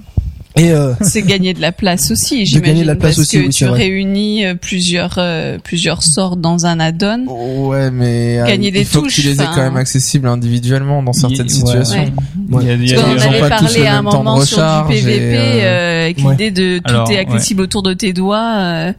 Et 0.58 0.70
euh, 0.72 0.92
C'est 1.02 1.22
gagner 1.22 1.54
de 1.54 1.60
la 1.60 1.72
place 1.72 2.10
aussi, 2.10 2.44
j'imagine. 2.46 2.60
gagner 2.60 2.82
de 2.82 2.86
la 2.88 2.94
place 2.96 3.16
parce 3.16 3.26
aussi, 3.28 3.38
que 3.38 3.42
oui, 3.44 3.48
tu 3.50 3.64
vrai. 3.66 3.78
réunis 3.78 4.44
euh, 4.44 4.54
plusieurs 4.54 5.14
euh, 5.18 5.58
plusieurs 5.62 6.02
sorts 6.02 6.36
dans 6.36 6.66
un 6.66 6.80
add-on. 6.80 7.24
Ouais, 7.68 7.90
mais 7.90 8.40
euh, 8.40 8.46
Gagner 8.46 8.70
des 8.70 8.80
il 8.80 8.84
faut 8.86 9.00
touches, 9.02 9.16
que 9.16 9.20
tu 9.22 9.28
les 9.28 9.40
aies 9.40 9.46
quand 9.54 9.62
même 9.62 9.76
accessibles 9.76 10.26
individuellement 10.28 11.02
dans 11.02 11.12
certaines 11.12 11.42
Ouais. 11.42 11.48
situations. 11.48 12.12
Ouais. 12.50 12.62
Il 12.62 12.66
y 12.66 12.70
a, 12.70 12.74
il 12.74 12.88
y 12.90 12.94
a 12.94 12.96
gens- 12.98 13.06
avait 13.28 13.40
pas 13.40 13.58
tous 13.58 13.64
parlé 13.66 13.80
le 13.80 13.86
à 13.86 13.92
un 13.98 14.02
même 14.02 14.10
temps 14.12 14.18
de 14.20 14.24
moment 14.24 14.40
sur 14.40 14.56
du 14.58 14.62
recharge 14.62 14.94
et, 14.94 15.00
PVP 15.02 15.36
euh, 15.36 15.60
euh, 15.62 16.04
avec 16.04 16.18
ouais. 16.18 16.24
l'idée 16.32 16.50
de 16.50 16.78
tout 16.78 16.84
Alors, 16.90 17.10
est 17.10 17.18
accessible 17.18 17.62
autour 17.62 17.82
de 17.82 17.92
tes 17.94 18.12
doigts. 18.12 18.92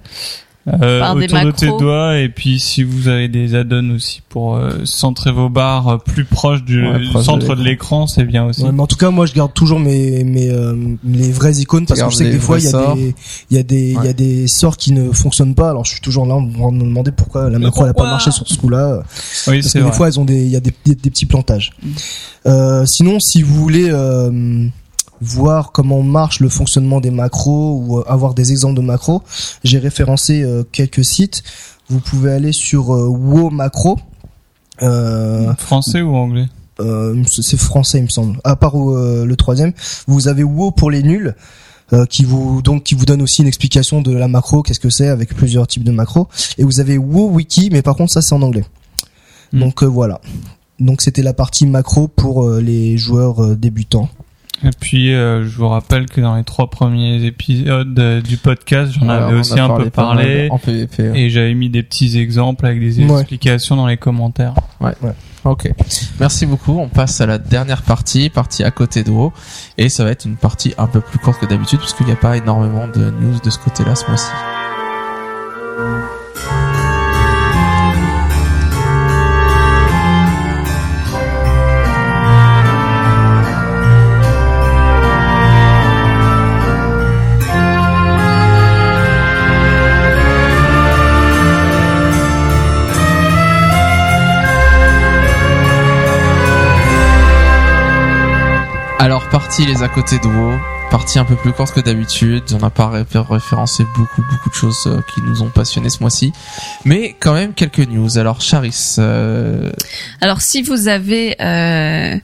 Euh, 0.67 0.99
Par 0.99 1.15
des 1.15 1.25
autour 1.25 1.43
de 1.45 1.51
tes 1.51 1.67
doigts 1.67 2.17
et 2.17 2.29
puis 2.29 2.59
si 2.59 2.83
vous 2.83 3.07
avez 3.07 3.27
des 3.27 3.55
add-ons 3.55 3.91
aussi 3.95 4.21
pour 4.29 4.55
euh, 4.57 4.71
centrer 4.83 5.31
vos 5.31 5.49
barres 5.49 5.87
euh, 5.87 5.97
plus 5.97 6.25
proches 6.25 6.63
du 6.63 6.85
Ouais, 6.85 6.99
proche 7.09 7.21
de 7.21 7.25
centre 7.25 7.55
de 7.55 7.63
l'écran, 7.63 8.07
c'est 8.07 8.25
bien 8.25 8.45
aussi. 8.45 8.63
Ouais, 8.63 8.71
mais 8.71 8.81
en 8.81 8.85
tout 8.87 8.97
cas, 8.97 9.09
moi, 9.09 9.25
je 9.25 9.33
garde 9.33 9.53
toujours 9.53 9.79
mes 9.79 10.23
mes 10.23 10.49
euh, 10.51 10.75
les 11.03 11.31
vraies 11.31 11.55
icônes 11.55 11.85
parce 11.85 12.01
que 12.01 12.09
je 12.09 12.15
sais 12.15 12.25
que 12.25 12.31
des 12.31 12.39
fois, 12.39 12.59
il 12.59 12.65
y 12.65 12.67
a 12.67 12.71
sorts. 12.71 12.95
des 12.95 13.15
il 13.49 13.57
y 13.57 13.59
a 13.59 13.63
des 13.63 13.91
il 13.99 14.03
y 14.03 14.07
a 14.09 14.13
des 14.13 14.47
sorts 14.47 14.77
qui 14.77 14.91
ne 14.91 15.11
fonctionnent 15.11 15.55
pas. 15.55 15.69
Alors, 15.69 15.85
je 15.85 15.91
suis 15.93 16.01
toujours 16.01 16.25
là 16.25 16.35
en 16.35 16.41
me 16.71 16.79
demander 16.83 17.11
pourquoi 17.11 17.49
la 17.49 17.57
macro 17.57 17.83
elle 17.85 17.91
a 17.91 17.93
pas 17.93 18.03
marché 18.05 18.31
sur 18.31 18.47
ce 18.47 18.57
coup-là. 18.57 18.97
Oui, 19.47 19.59
Parce 19.61 19.67
c'est 19.67 19.73
que 19.73 19.77
des 19.79 19.83
vrai. 19.89 19.93
fois, 19.93 20.07
elles 20.07 20.19
ont 20.19 20.25
des 20.25 20.43
il 20.43 20.51
y 20.51 20.55
a 20.55 20.59
des, 20.59 20.73
des, 20.85 20.95
des 20.95 21.09
petits 21.09 21.25
plantages. 21.25 21.71
Euh, 22.45 22.85
sinon, 22.85 23.19
si 23.19 23.41
vous 23.41 23.55
voulez 23.55 23.89
euh, 23.91 24.67
voir 25.21 25.71
comment 25.71 26.01
marche 26.01 26.39
le 26.39 26.49
fonctionnement 26.49 27.01
des 27.01 27.11
macros 27.11 27.77
ou 27.77 27.99
euh, 27.99 28.03
avoir 28.07 28.33
des 28.33 28.51
exemples 28.51 28.75
de 28.75 28.81
macros, 28.85 29.21
j'ai 29.63 29.79
référencé 29.79 30.43
euh, 30.43 30.63
quelques 30.71 31.03
sites. 31.05 31.43
Vous 31.89 31.99
pouvez 31.99 32.31
aller 32.31 32.51
sur 32.53 32.93
euh, 32.93 33.07
WoW 33.07 33.49
Macro. 33.49 33.99
Euh, 34.81 35.53
Français 35.55 36.01
ou 36.01 36.15
anglais 36.15 36.45
euh, 36.79 37.21
c'est 37.29 37.59
français 37.59 37.97
il 37.97 38.03
me 38.05 38.09
semble. 38.09 38.39
À 38.45 38.55
part 38.55 38.73
euh, 38.79 39.25
le 39.25 39.35
troisième, 39.35 39.73
vous 40.07 40.29
avez 40.29 40.43
WoW 40.43 40.71
pour 40.71 40.89
les 40.89 41.03
nuls. 41.03 41.35
euh, 41.91 42.05
qui 42.05 42.23
vous 42.23 42.61
donc 42.61 42.83
qui 42.83 42.95
vous 42.95 43.05
donne 43.05 43.21
aussi 43.21 43.41
une 43.41 43.47
explication 43.47 44.01
de 44.01 44.13
la 44.15 44.27
macro, 44.27 44.61
qu'est-ce 44.61 44.79
que 44.79 44.89
c'est 44.89 45.07
avec 45.09 45.35
plusieurs 45.35 45.67
types 45.67 45.83
de 45.83 45.91
macros. 45.91 46.27
Et 46.57 46.63
vous 46.63 46.79
avez 46.79 46.97
WoW 46.97 47.31
Wiki, 47.31 47.69
mais 47.71 47.81
par 47.81 47.95
contre 47.95 48.13
ça 48.13 48.21
c'est 48.21 48.33
en 48.33 48.41
anglais. 48.41 48.63
Hmm. 49.51 49.59
Donc 49.59 49.83
euh, 49.83 49.87
voilà. 49.87 50.21
Donc 50.79 51.01
c'était 51.01 51.23
la 51.23 51.33
partie 51.33 51.65
macro 51.65 52.07
pour 52.07 52.49
les 52.49 52.97
joueurs 52.97 53.57
débutants. 53.57 54.07
Et 54.63 54.69
puis 54.79 55.13
euh, 55.13 55.45
je 55.45 55.55
vous 55.57 55.69
rappelle 55.69 56.05
que 56.07 56.19
dans 56.19 56.35
les 56.35 56.43
trois 56.43 56.69
premiers 56.69 57.23
épisodes 57.25 57.97
euh, 57.97 58.21
du 58.21 58.35
podcast, 58.37 58.91
j'en 58.99 59.07
Ouais, 59.07 59.13
avais 59.13 59.35
aussi 59.35 59.57
un 59.59 59.69
peu 59.69 59.89
parlé 59.89 60.49
en 60.51 60.57
PVP. 60.57 61.11
ouais. 61.11 61.19
et 61.21 61.29
j'avais 61.29 61.53
mis 61.53 61.69
des 61.69 61.81
petits 61.83 62.19
exemples 62.19 62.65
avec 62.65 62.79
des 62.81 62.99
Ouais. 63.05 63.19
explications 63.21 63.75
dans 63.77 63.87
les 63.87 63.97
commentaires. 63.97 64.53
Ok. 65.45 65.71
Merci 66.19 66.45
beaucoup. 66.45 66.77
On 66.77 66.89
passe 66.89 67.21
à 67.21 67.25
la 67.25 67.37
dernière 67.37 67.83
partie, 67.83 68.29
partie 68.29 68.63
à 68.65 68.71
côté 68.71 69.03
de 69.03 69.09
WoW. 69.11 69.31
Et 69.77 69.87
ça 69.87 70.03
va 70.03 70.11
être 70.11 70.25
une 70.25 70.35
partie 70.35 70.73
un 70.77 70.87
peu 70.87 70.99
plus 70.99 71.19
courte 71.19 71.39
que 71.39 71.45
d'habitude 71.45 71.79
parce 71.79 71.93
qu'il 71.93 72.05
n'y 72.07 72.11
a 72.11 72.17
pas 72.17 72.35
énormément 72.35 72.87
de 72.87 73.09
news 73.11 73.39
de 73.41 73.49
ce 73.49 73.57
côté-là 73.59 73.95
ce 73.95 74.05
mois-ci. 74.07 74.29
Alors, 98.99 99.27
partie 99.29 99.65
les 99.65 99.81
à 99.81 99.87
côté 99.87 100.19
de 100.19 100.27
WoW. 100.27 100.57
Partie 100.91 101.19
un 101.19 101.25
peu 101.25 101.35
plus 101.35 101.53
courte 101.53 101.73
que 101.73 101.79
d'habitude. 101.79 102.43
On 102.53 102.57
n'a 102.57 102.69
pas 102.69 102.89
ré- 102.89 103.05
référencé 103.13 103.85
beaucoup, 103.95 104.23
beaucoup 104.29 104.49
de 104.49 104.55
choses 104.55 104.83
euh, 104.87 105.01
qui 105.13 105.21
nous 105.21 105.41
ont 105.43 105.49
passionnés 105.49 105.89
ce 105.89 105.99
mois-ci. 106.01 106.33
Mais 106.83 107.15
quand 107.19 107.33
même 107.33 107.53
quelques 107.53 107.87
news. 107.87 108.17
Alors, 108.17 108.41
Charis, 108.41 108.95
euh, 108.97 109.71
Alors 110.19 110.41
si 110.41 110.63
vous 110.63 110.87
avez 110.87 111.35
euh, 111.41 112.17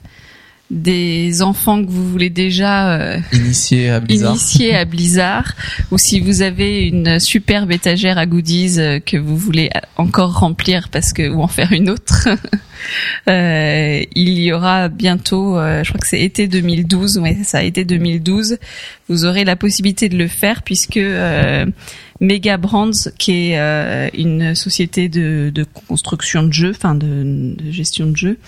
des 0.71 1.43
enfants 1.43 1.83
que 1.83 1.89
vous 1.89 2.09
voulez 2.09 2.31
déjà 2.31 2.95
euh, 2.95 3.19
initié 3.33 3.89
à 3.91 3.99
Blizzard. 3.99 4.31
initier 4.31 4.75
à 4.75 4.85
Blizzard, 4.85 5.53
ou 5.91 5.97
si 5.99 6.19
vous 6.19 6.41
avez 6.41 6.87
une 6.87 7.19
superbe 7.19 7.71
étagère 7.71 8.17
à 8.17 8.25
goodies 8.25 8.79
euh, 8.79 8.99
que 8.99 9.17
vous 9.17 9.37
voulez 9.37 9.69
encore 9.97 10.39
remplir 10.39 10.89
parce 10.89 11.13
que 11.13 11.29
ou 11.29 11.41
en 11.41 11.47
faire 11.47 11.71
une 11.71 11.89
autre, 11.89 12.29
euh, 13.29 14.03
il 14.15 14.39
y 14.39 14.51
aura 14.51 14.89
bientôt, 14.89 15.57
euh, 15.57 15.83
je 15.83 15.89
crois 15.89 15.99
que 15.99 16.07
c'est 16.07 16.21
été 16.21 16.47
2012, 16.47 17.19
ouais 17.19 17.35
c'est 17.37 17.43
ça, 17.43 17.63
été 17.63 17.85
2012, 17.85 18.57
vous 19.07 19.25
aurez 19.25 19.45
la 19.45 19.55
possibilité 19.55 20.09
de 20.09 20.17
le 20.17 20.27
faire 20.27 20.63
puisque 20.63 20.97
euh, 20.97 21.67
Mega 22.21 22.57
Brands, 22.57 23.09
qui 23.19 23.51
est 23.51 23.59
euh, 23.59 24.09
une 24.17 24.55
société 24.55 25.09
de, 25.09 25.51
de 25.53 25.63
construction 25.87 26.41
de 26.41 26.53
jeux, 26.53 26.71
enfin 26.71 26.95
de, 26.95 27.53
de 27.55 27.71
gestion 27.71 28.07
de 28.07 28.17
jeux, 28.17 28.39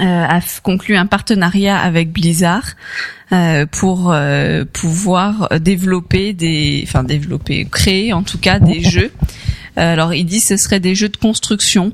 a 0.00 0.38
f- 0.40 0.60
conclu 0.62 0.96
un 0.96 1.06
partenariat 1.06 1.78
avec 1.78 2.12
Blizzard 2.12 2.64
euh, 3.32 3.66
pour 3.66 4.12
euh, 4.12 4.64
pouvoir 4.72 5.48
développer 5.60 6.32
des, 6.32 6.82
enfin 6.86 7.02
développer, 7.04 7.64
créer 7.70 8.12
en 8.12 8.22
tout 8.22 8.38
cas 8.38 8.58
des 8.58 8.82
jeux. 8.82 9.12
Euh, 9.78 9.92
alors 9.92 10.14
il 10.14 10.24
dit 10.24 10.40
ce 10.40 10.56
serait 10.56 10.80
des 10.80 10.94
jeux 10.94 11.08
de 11.08 11.16
construction 11.16 11.92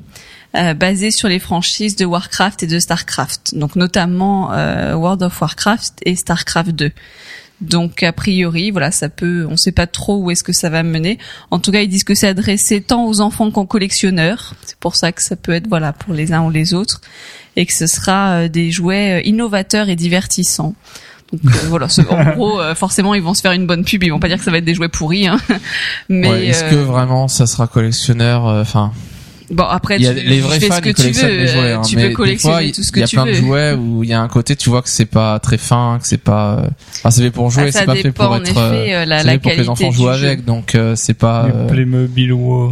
euh, 0.55 0.73
basés 0.73 1.11
sur 1.11 1.27
les 1.27 1.39
franchises 1.39 1.95
de 1.95 2.05
Warcraft 2.05 2.63
et 2.63 2.67
de 2.67 2.79
Starcraft, 2.79 3.55
donc 3.55 3.75
notamment 3.75 4.51
euh, 4.53 4.93
World 4.93 5.23
of 5.23 5.41
Warcraft 5.41 5.93
et 6.05 6.15
Starcraft 6.15 6.69
2. 6.71 6.91
Donc 7.61 8.03
a 8.03 8.11
priori, 8.11 8.71
voilà, 8.71 8.91
ça 8.91 9.09
peut, 9.09 9.47
on 9.49 9.55
sait 9.55 9.71
pas 9.71 9.87
trop 9.87 10.17
où 10.17 10.31
est-ce 10.31 10.43
que 10.43 10.53
ça 10.53 10.69
va 10.69 10.83
mener. 10.83 11.17
En 11.49 11.59
tout 11.59 11.71
cas, 11.71 11.81
ils 11.81 11.87
disent 11.87 12.03
que 12.03 12.15
c'est 12.15 12.27
adressé 12.27 12.81
tant 12.81 13.05
aux 13.05 13.21
enfants 13.21 13.51
qu'aux 13.51 13.65
collectionneurs. 13.65 14.53
C'est 14.65 14.77
pour 14.77 14.95
ça 14.95 15.11
que 15.11 15.23
ça 15.23 15.35
peut 15.35 15.53
être 15.53 15.67
voilà 15.67 15.93
pour 15.93 16.13
les 16.13 16.33
uns 16.33 16.43
ou 16.43 16.49
les 16.49 16.73
autres, 16.73 17.01
et 17.55 17.65
que 17.65 17.73
ce 17.73 17.87
sera 17.87 18.33
euh, 18.33 18.47
des 18.49 18.71
jouets 18.71 19.21
euh, 19.21 19.27
innovateurs 19.27 19.89
et 19.89 19.95
divertissants. 19.95 20.75
Donc 21.33 21.55
euh, 21.55 21.67
voilà, 21.67 21.87
en 22.09 22.31
gros, 22.35 22.59
euh, 22.61 22.75
forcément, 22.75 23.13
ils 23.13 23.21
vont 23.21 23.33
se 23.33 23.41
faire 23.41 23.53
une 23.53 23.65
bonne 23.65 23.83
pub. 23.83 24.03
Ils 24.03 24.11
vont 24.11 24.19
pas 24.19 24.27
dire 24.27 24.37
que 24.37 24.43
ça 24.43 24.51
va 24.51 24.57
être 24.57 24.65
des 24.65 24.75
jouets 24.75 24.89
pourris, 24.89 25.27
hein. 25.27 25.39
mais 26.09 26.29
Ouais, 26.29 26.45
Est-ce 26.47 26.65
euh, 26.65 26.69
que 26.69 26.75
vraiment 26.75 27.27
ça 27.27 27.47
sera 27.47 27.67
collectionneur 27.67 28.47
euh, 28.47 28.61
Enfin, 28.61 28.91
bon 29.53 29.63
après, 29.63 29.95
il 29.97 30.03
y 30.03 30.07
a 30.07 30.13
tu, 30.13 30.19
les 30.21 30.35
tu 30.37 30.41
vrais 30.41 30.59
fais 30.59 30.67
fans 30.67 30.75
ce 30.75 30.81
que 30.81 30.89
tu 30.89 31.11
veux. 31.11 31.27
les 31.27 31.47
jouets. 31.47 31.59
euh, 31.59 31.77
hein, 31.77 31.81
tu 31.81 31.95
mais 31.95 32.09
peux 32.09 32.15
collectionner 32.15 32.55
fois, 32.67 32.71
tout 32.75 32.83
ce 32.83 32.89
Il 32.89 32.91
que 32.91 32.99
y 32.99 33.03
a 33.03 33.07
tu 33.07 33.15
plein 33.15 33.25
veux. 33.25 33.31
de 33.31 33.35
jouets 33.37 33.73
où 33.73 34.03
il 34.03 34.09
y 34.09 34.13
a 34.13 34.19
un 34.21 34.27
côté, 34.27 34.55
tu 34.55 34.69
vois 34.69 34.81
que 34.81 34.89
c'est 34.89 35.05
pas 35.05 35.39
très 35.39 35.57
fin, 35.57 35.99
que 36.01 36.07
c'est 36.07 36.17
pas. 36.17 36.63
Enfin, 36.97 37.11
c'est 37.11 37.21
fait 37.21 37.31
pour 37.31 37.49
jouer, 37.49 37.65
Ah, 37.67 37.71
c'est 37.71 37.85
pas 37.85 37.95
fait 37.95 38.11
pour 38.11 38.29
en 38.31 38.37
être. 38.37 38.49
effet 38.51 38.93
euh, 38.95 39.05
la, 39.05 39.19
c'est 39.19 39.25
la 39.25 39.31
fait 39.33 39.39
pour 39.39 39.51
que 39.51 39.57
les 39.57 39.69
enfants 39.69 39.91
jouent 39.91 40.03
jeu. 40.13 40.25
avec, 40.27 40.45
donc 40.45 40.75
euh, 40.75 40.95
c'est 40.95 41.13
pas. 41.13 41.47
Les 41.47 41.53
euh, 41.53 41.67
Playmobil 41.67 42.31
euh, 42.31 42.67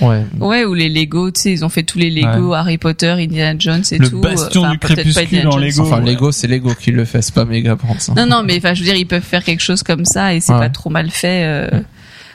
Ouais. 0.00 0.24
Ouais, 0.40 0.64
ou 0.64 0.74
les 0.74 0.88
Lego, 0.88 1.30
tu 1.30 1.40
sais, 1.40 1.52
ils 1.52 1.64
ont 1.64 1.68
fait 1.68 1.84
tous 1.84 1.98
les 1.98 2.10
Lego, 2.10 2.52
Harry 2.52 2.78
Potter, 2.78 3.10
Indiana 3.10 3.54
Jones 3.58 3.82
et 3.92 3.98
Le 3.98 4.08
tout. 4.10 4.20
bastion 4.20 4.62
Enfin, 4.62 4.70
du 4.72 4.78
crépuscule 4.78 5.46
en. 5.46 5.56
Lego. 5.56 5.82
Enfin, 5.82 6.02
ouais. 6.02 6.10
Lego, 6.10 6.32
c'est 6.32 6.48
Lego 6.48 6.74
qui 6.74 6.90
le 6.90 7.04
fait, 7.04 7.22
c'est 7.22 7.34
pas 7.34 7.44
Mega 7.44 7.76
Brands. 7.76 7.96
hein. 8.08 8.14
Non, 8.16 8.26
non, 8.26 8.42
mais 8.44 8.56
enfin, 8.56 8.74
je 8.74 8.80
veux 8.80 8.86
dire, 8.86 8.96
ils 8.96 9.06
peuvent 9.06 9.22
faire 9.22 9.44
quelque 9.44 9.60
chose 9.62 9.82
comme 9.84 10.04
ça 10.04 10.34
et 10.34 10.40
c'est 10.40 10.52
pas 10.52 10.68
trop 10.68 10.90
mal 10.90 11.10
fait. 11.10 11.70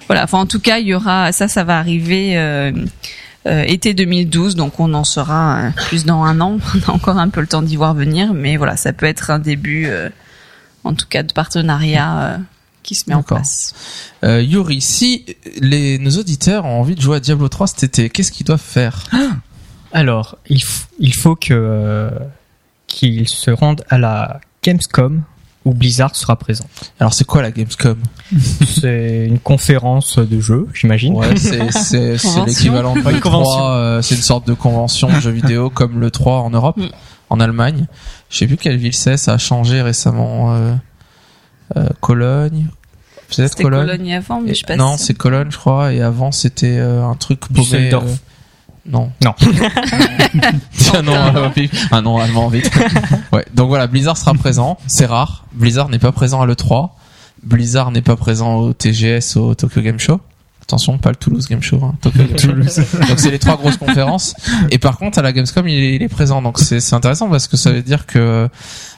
Voilà. 0.07 0.23
Enfin, 0.23 0.39
en 0.39 0.45
tout 0.47 0.59
cas, 0.59 0.79
il 0.79 0.87
y 0.87 0.93
aura 0.93 1.31
ça, 1.33 1.47
ça 1.47 1.63
va 1.65 1.77
arriver 1.77 2.33
euh, 3.49 3.63
été 3.63 3.93
2012, 3.93 4.55
donc 4.55 4.79
on 4.79 4.93
en 4.93 5.03
sera 5.03 5.59
euh, 5.59 5.69
plus 5.87 6.05
dans 6.05 6.23
un 6.23 6.39
an. 6.39 6.59
On 6.87 6.91
a 6.91 6.93
encore 6.93 7.17
un 7.17 7.29
peu 7.29 7.41
le 7.41 7.47
temps 7.47 7.61
d'y 7.61 7.75
voir 7.75 7.93
venir, 7.93 8.33
mais 8.33 8.57
voilà, 8.57 8.77
ça 8.77 8.93
peut 8.93 9.05
être 9.05 9.31
un 9.31 9.39
début, 9.39 9.87
euh, 9.87 10.09
en 10.83 10.93
tout 10.93 11.07
cas, 11.09 11.23
de 11.23 11.33
partenariat 11.33 12.19
euh, 12.19 12.37
qui 12.83 12.95
se 12.95 13.03
met 13.07 13.15
en 13.15 13.23
place. 13.23 13.75
Euh, 14.23 14.41
Yuri, 14.41 14.81
si 14.81 15.25
les 15.61 15.99
nos 15.99 16.11
auditeurs 16.11 16.65
ont 16.65 16.79
envie 16.79 16.95
de 16.95 17.01
jouer 17.01 17.17
à 17.17 17.19
Diablo 17.19 17.47
3 17.47 17.67
cet 17.67 17.83
été, 17.83 18.09
qu'est-ce 18.09 18.31
qu'ils 18.31 18.45
doivent 18.45 18.59
faire 18.59 19.05
Alors, 19.91 20.37
il, 20.47 20.63
faut 21.13 21.35
que 21.35 21.53
euh, 21.53 22.09
qu'ils 22.87 23.27
se 23.27 23.51
rendent 23.51 23.83
à 23.89 23.97
la 23.97 24.41
Gamescom 24.63 25.21
où 25.65 25.73
Blizzard 25.73 26.15
sera 26.15 26.35
présent. 26.37 26.65
Alors, 26.99 27.13
c'est 27.13 27.25
quoi 27.25 27.41
la 27.41 27.51
Gamescom 27.51 27.97
C'est 28.65 29.25
une 29.27 29.39
conférence 29.39 30.17
de 30.17 30.39
jeux, 30.39 30.67
j'imagine. 30.73 31.13
Ouais, 31.15 31.35
c'est 31.35 32.15
l'équivalent 32.45 32.93
de 32.95 33.01
Ouais, 33.01 33.09
une 33.11 33.15
le 33.17 33.21
convention. 33.21 33.51
3, 33.59 33.71
euh, 33.75 34.01
c'est 34.01 34.15
une 34.15 34.21
sorte 34.21 34.47
de 34.47 34.53
convention 34.53 35.09
de 35.09 35.19
jeux 35.19 35.31
vidéo 35.31 35.69
comme 35.73 35.99
le 35.99 36.11
3 36.11 36.39
en 36.41 36.49
Europe, 36.49 36.77
Mm. 36.77 36.87
en 37.29 37.39
Allemagne. 37.39 37.87
Je 38.29 38.37
sais 38.37 38.47
plus 38.47 38.57
quelle 38.57 38.77
ville 38.77 38.93
c'est, 38.93 39.17
ça 39.17 39.33
a 39.33 39.37
changé 39.37 39.81
récemment. 39.81 40.53
Euh, 40.55 40.73
euh, 41.77 41.87
Cologne, 41.99 42.67
peut-être 43.27 43.49
C'était 43.51 43.63
Cologne. 43.63 43.85
Cologne 43.87 44.13
avant, 44.13 44.41
mais 44.41 44.53
je 44.53 44.59
sais 44.61 44.65
pas 44.65 44.75
non, 44.75 44.97
c'est 44.97 45.13
Cologne, 45.13 45.49
je 45.51 45.57
crois, 45.57 45.93
et 45.93 46.01
avant 46.01 46.31
c'était 46.31 46.77
euh, 46.79 47.03
un 47.05 47.15
truc 47.15 47.41
paumé. 47.41 47.59
Düsseldorf. 47.61 48.05
Non. 48.89 49.11
Non. 49.23 49.35
Tiens, 50.77 51.01
non, 51.03 51.13
euh, 51.13 51.49
ah 51.91 52.01
non, 52.01 52.17
allemand, 52.17 52.49
vite. 52.49 52.71
ouais. 53.31 53.45
Donc 53.53 53.69
voilà, 53.69 53.87
Blizzard 53.87 54.17
sera 54.17 54.33
présent. 54.33 54.77
C'est 54.87 55.05
rare. 55.05 55.45
Blizzard 55.53 55.89
n'est 55.89 55.99
pas 55.99 56.11
présent 56.11 56.41
à 56.41 56.47
l'E3. 56.47 56.89
Blizzard 57.43 57.91
n'est 57.91 58.01
pas 58.01 58.15
présent 58.15 58.55
au 58.55 58.73
TGS, 58.73 59.37
au 59.37 59.53
Tokyo 59.53 59.81
Game 59.81 59.99
Show. 59.99 60.19
Attention, 60.61 60.97
pas 60.97 61.09
le 61.09 61.15
Toulouse 61.15 61.47
Game 61.47 61.63
Show, 61.63 61.79
hein, 61.83 61.95
Tokyo 62.01 62.23
Game 62.25 62.37
Show. 62.37 62.51
Donc 62.51 63.19
c'est 63.19 63.31
les 63.31 63.39
trois 63.39 63.57
grosses 63.57 63.77
conférences. 63.77 64.35
Et 64.71 64.77
par 64.77 64.97
contre, 64.97 65.17
à 65.17 65.21
la 65.21 65.31
Gamescom, 65.31 65.67
il 65.67 65.83
est, 65.83 65.95
il 65.95 66.03
est 66.03 66.09
présent. 66.09 66.41
Donc 66.41 66.59
c'est 66.59 66.79
c'est 66.79 66.95
intéressant 66.95 67.27
parce 67.27 67.47
que 67.47 67.57
ça 67.57 67.71
veut 67.71 67.81
dire 67.81 68.05
que 68.05 68.49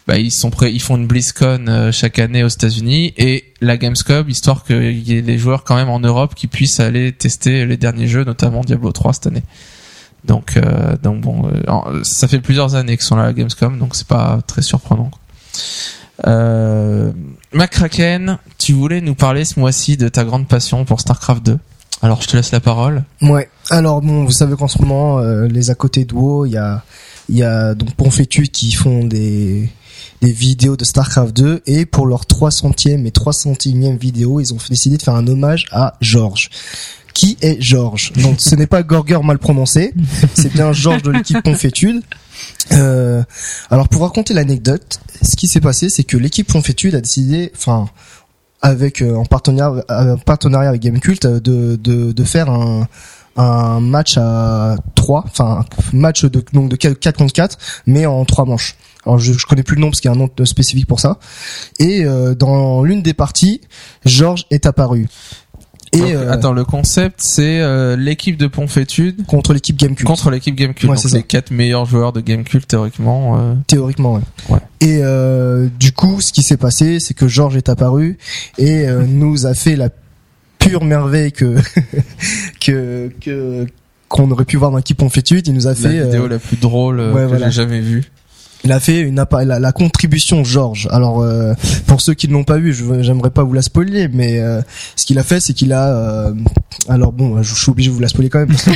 bah, 0.07 0.17
ils 0.17 0.31
sont 0.31 0.49
prêts, 0.49 0.73
ils 0.73 0.81
font 0.81 0.97
une 0.97 1.07
BlizzCon 1.07 1.65
euh, 1.67 1.91
chaque 1.91 2.19
année 2.19 2.43
aux 2.43 2.49
États-Unis 2.49 3.13
et 3.17 3.53
la 3.61 3.77
Gamescom, 3.77 4.27
histoire 4.27 4.65
qu'il 4.65 5.07
y 5.07 5.13
ait 5.13 5.21
des 5.21 5.37
joueurs 5.37 5.63
quand 5.63 5.75
même 5.75 5.89
en 5.89 5.99
Europe 5.99 6.35
qui 6.35 6.47
puissent 6.47 6.79
aller 6.79 7.13
tester 7.13 7.65
les 7.65 7.77
derniers 7.77 8.07
jeux, 8.07 8.23
notamment 8.23 8.61
Diablo 8.61 8.91
3 8.91 9.13
cette 9.13 9.27
année. 9.27 9.43
Donc, 10.25 10.57
euh, 10.57 10.95
donc 11.01 11.21
bon, 11.21 11.49
euh, 11.49 11.99
ça 12.03 12.27
fait 12.27 12.39
plusieurs 12.39 12.75
années 12.75 12.97
qu'ils 12.97 13.05
sont 13.05 13.15
là 13.15 13.23
à 13.23 13.33
Gamescom, 13.33 13.79
donc 13.79 13.95
c'est 13.95 14.07
pas 14.07 14.39
très 14.45 14.61
surprenant. 14.61 15.11
Euh, 16.27 17.11
McCracken, 17.53 18.37
tu 18.57 18.73
voulais 18.73 19.01
nous 19.01 19.15
parler 19.15 19.45
ce 19.45 19.59
mois-ci 19.59 19.97
de 19.97 20.07
ta 20.07 20.23
grande 20.23 20.47
passion 20.47 20.85
pour 20.85 21.01
StarCraft 21.01 21.43
2. 21.43 21.59
Alors 22.03 22.21
je 22.21 22.27
te 22.27 22.37
laisse 22.37 22.51
la 22.51 22.59
parole. 22.59 23.03
Ouais. 23.21 23.49
Alors 23.69 24.01
bon, 24.01 24.25
vous 24.25 24.31
savez 24.31 24.55
qu'en 24.55 24.67
ce 24.67 24.79
moment, 24.79 25.19
euh, 25.19 25.47
les 25.47 25.69
à 25.69 25.75
côté 25.75 26.05
de 26.05 26.13
WoW, 26.13 26.45
il 26.45 26.53
y 26.53 26.57
a, 26.57 26.83
il 27.29 27.37
y 27.37 27.43
a 27.43 27.73
donc 27.75 27.93
Ponfétude 27.95 28.51
qui 28.51 28.71
font 28.71 29.03
des 29.03 29.69
des 30.21 30.31
vidéos 30.31 30.77
de 30.77 30.85
StarCraft 30.85 31.35
2 31.35 31.61
et 31.65 31.85
pour 31.85 32.05
leur 32.05 32.25
300e 32.25 33.05
et 33.05 33.09
301e 33.09 33.97
vidéo, 33.97 34.39
ils 34.39 34.53
ont 34.53 34.57
décidé 34.69 34.97
de 34.97 35.01
faire 35.01 35.15
un 35.15 35.27
hommage 35.27 35.65
à 35.71 35.95
Georges. 35.99 36.49
Qui 37.13 37.37
est 37.41 37.61
Georges 37.61 38.13
Donc 38.13 38.37
ce 38.39 38.55
n'est 38.55 38.67
pas 38.67 38.83
Gorger 38.83 39.19
mal 39.23 39.37
prononcé, 39.37 39.93
c'est 40.33 40.51
bien 40.53 40.71
Georges 40.73 41.03
de 41.03 41.11
l'équipe 41.11 41.41
Ponfétude. 41.43 42.01
Euh, 42.71 43.21
alors 43.69 43.89
pour 43.89 44.01
raconter 44.01 44.33
l'anecdote, 44.33 44.99
ce 45.21 45.35
qui 45.35 45.47
s'est 45.47 45.59
passé, 45.61 45.89
c'est 45.89 46.03
que 46.03 46.17
l'équipe 46.17 46.47
Ponfétude 46.47 46.95
a 46.95 47.01
décidé, 47.01 47.51
enfin 47.55 47.89
avec 48.61 49.01
euh, 49.01 49.15
en 49.15 49.25
partenariat, 49.25 49.83
en 49.89 50.17
partenariat 50.17 50.69
avec 50.69 50.81
Gamecult, 50.81 51.25
euh, 51.25 51.39
de, 51.39 51.75
de, 51.75 52.11
de 52.11 52.23
faire 52.23 52.49
un, 52.49 52.87
un 53.35 53.79
match 53.79 54.17
à 54.17 54.75
3, 54.95 55.23
enfin 55.27 55.65
un 55.93 55.97
match 55.97 56.25
de, 56.25 56.43
donc 56.53 56.69
de 56.69 56.75
4 56.75 57.17
contre 57.17 57.33
4, 57.33 57.57
mais 57.87 58.05
en 58.05 58.23
3 58.25 58.45
manches. 58.45 58.75
Alors 59.05 59.17
je, 59.17 59.33
je 59.33 59.45
connais 59.45 59.63
plus 59.63 59.75
le 59.75 59.81
nom 59.81 59.89
parce 59.89 59.99
qu'il 59.99 60.09
y 60.09 60.13
a 60.13 60.15
un 60.15 60.19
nom 60.19 60.29
spécifique 60.45 60.85
pour 60.85 60.99
ça. 60.99 61.17
Et 61.79 62.03
euh, 62.05 62.35
dans 62.35 62.83
l'une 62.83 63.01
des 63.01 63.13
parties, 63.13 63.61
Georges 64.05 64.45
est 64.51 64.65
apparu. 64.65 65.07
Et 65.93 65.99
Donc, 65.99 66.09
euh, 66.11 66.31
Attends, 66.31 66.53
le 66.53 66.63
concept 66.63 67.19
c'est 67.21 67.59
euh, 67.59 67.97
l'équipe 67.97 68.37
de 68.37 68.47
Ponfétude 68.47 69.25
contre 69.25 69.53
l'équipe 69.53 69.75
Gamecult. 69.77 70.05
contre 70.07 70.29
l'équipe 70.29 70.55
Gamecult. 70.55 70.89
Ouais, 70.89 70.97
c'est 70.97 71.11
les 71.13 71.23
quatre 71.23 71.51
meilleurs 71.51 71.85
joueurs 71.85 72.13
de 72.13 72.21
Gamecult 72.21 72.65
théoriquement. 72.65 73.37
euh, 73.39 73.53
Théoriquement, 73.67 74.13
ouais. 74.13 74.21
Ouais. 74.49 74.59
Et 74.79 74.99
euh, 75.03 75.67
du 75.79 75.91
coup, 75.91 76.21
ce 76.21 76.31
qui 76.31 76.43
s'est 76.43 76.55
passé, 76.57 76.99
c'est 77.01 77.13
que 77.13 77.27
Georges 77.27 77.57
est 77.57 77.67
apparu 77.67 78.17
et 78.57 78.87
euh, 78.87 79.03
nous 79.07 79.45
a 79.45 79.53
fait 79.53 79.75
la 79.75 79.89
pure 80.59 80.83
merveille 80.85 81.33
que 81.33 81.55
que 82.61 83.11
que 83.21 83.65
qu'on 84.07 84.29
aurait 84.29 84.43
pu 84.45 84.57
voir 84.57 84.71
dans 84.71 84.77
l'équipe 84.77 84.97
Ponfétude. 84.97 85.47
Il 85.47 85.53
nous 85.53 85.67
a 85.67 85.71
la 85.71 85.75
fait 85.75 86.03
vidéo 86.03 86.25
euh, 86.25 86.29
la 86.29 86.39
plus 86.39 86.57
drôle 86.57 86.99
ouais, 86.99 87.23
que 87.23 87.27
voilà. 87.27 87.45
j'ai 87.49 87.61
jamais 87.61 87.79
vue. 87.79 88.03
Il 88.63 88.71
a 88.71 88.79
fait 88.79 88.99
une 89.01 89.17
appa- 89.19 89.43
la, 89.43 89.59
la 89.59 89.71
contribution 89.71 90.43
Georges. 90.43 90.87
Alors 90.91 91.21
euh, 91.21 91.53
pour 91.87 91.99
ceux 92.01 92.13
qui 92.13 92.27
ne 92.27 92.33
l'ont 92.33 92.43
pas 92.43 92.57
vu, 92.57 92.75
j'aimerais 93.01 93.31
pas 93.31 93.43
vous 93.43 93.53
la 93.53 93.61
spoiler, 93.63 94.07
mais 94.07 94.39
euh, 94.39 94.61
ce 94.95 95.05
qu'il 95.05 95.17
a 95.17 95.23
fait, 95.23 95.39
c'est 95.39 95.53
qu'il 95.53 95.73
a 95.73 95.87
euh, 95.95 96.33
alors 96.87 97.11
bon, 97.11 97.41
je, 97.41 97.53
je 97.55 97.61
suis 97.61 97.71
obligé 97.71 97.89
de 97.89 97.95
vous 97.95 98.01
la 98.01 98.07
spoiler 98.07 98.29
quand 98.29 98.39
même. 98.39 98.47
parce 98.49 98.63
que- 98.65 98.71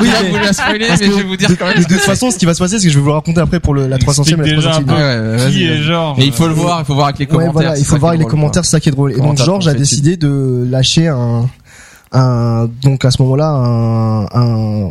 Oui, 0.00 0.08
vous 0.30 0.36
la 0.36 0.52
spoiler, 0.52 0.88
mais 0.90 1.06
je 1.06 1.10
vais 1.12 1.22
vous 1.24 1.36
dire 1.36 1.48
de, 1.48 1.54
quand 1.54 1.66
même. 1.66 1.78
de 1.78 1.82
toute 1.84 1.98
façon, 2.00 2.30
ce 2.30 2.38
qui 2.38 2.46
va 2.46 2.54
se 2.54 2.58
passer, 2.60 2.78
c'est 2.78 2.86
que 2.86 2.92
je 2.92 2.98
vais 2.98 3.02
vous 3.02 3.08
le 3.08 3.14
raconter 3.14 3.40
après 3.40 3.60
pour 3.60 3.74
le, 3.74 3.86
la 3.88 3.98
300e 3.98 4.32
et 4.32 4.36
la 4.36 4.44
Explique 4.44 4.54
déjà 4.56 4.70
300e. 4.70 4.76
un 4.76 4.82
peu. 4.82 4.92
Ouais, 4.94 5.44
ouais, 5.44 5.50
Qui 5.50 5.64
est. 5.64 5.82
Georges 5.82 6.18
Mais 6.18 6.26
il 6.26 6.32
faut 6.32 6.46
le 6.48 6.54
voir, 6.54 6.80
il 6.80 6.84
faut 6.84 6.94
voir 6.94 7.06
avec 7.08 7.18
les 7.18 7.26
Ouais, 7.26 7.30
commentaires. 7.32 7.52
voilà, 7.52 7.74
c'est 7.74 7.80
il 7.82 7.84
faut 7.84 7.98
voir 7.98 8.12
est 8.14 8.18
les 8.18 8.24
commentaires, 8.24 8.64
c'est 8.64 8.70
ça 8.72 8.80
qui 8.80 8.88
est 8.88 8.92
drôle. 8.92 9.12
Et 9.12 9.16
donc 9.16 9.38
Georges 9.38 9.66
a 9.68 9.74
décidé 9.74 10.16
de 10.16 10.66
lâcher 10.70 11.08
un, 11.08 11.48
un, 12.12 12.68
donc 12.82 13.04
à 13.04 13.10
ce 13.10 13.20
moment-là, 13.22 13.48
un, 13.48 14.24
un, 14.34 14.90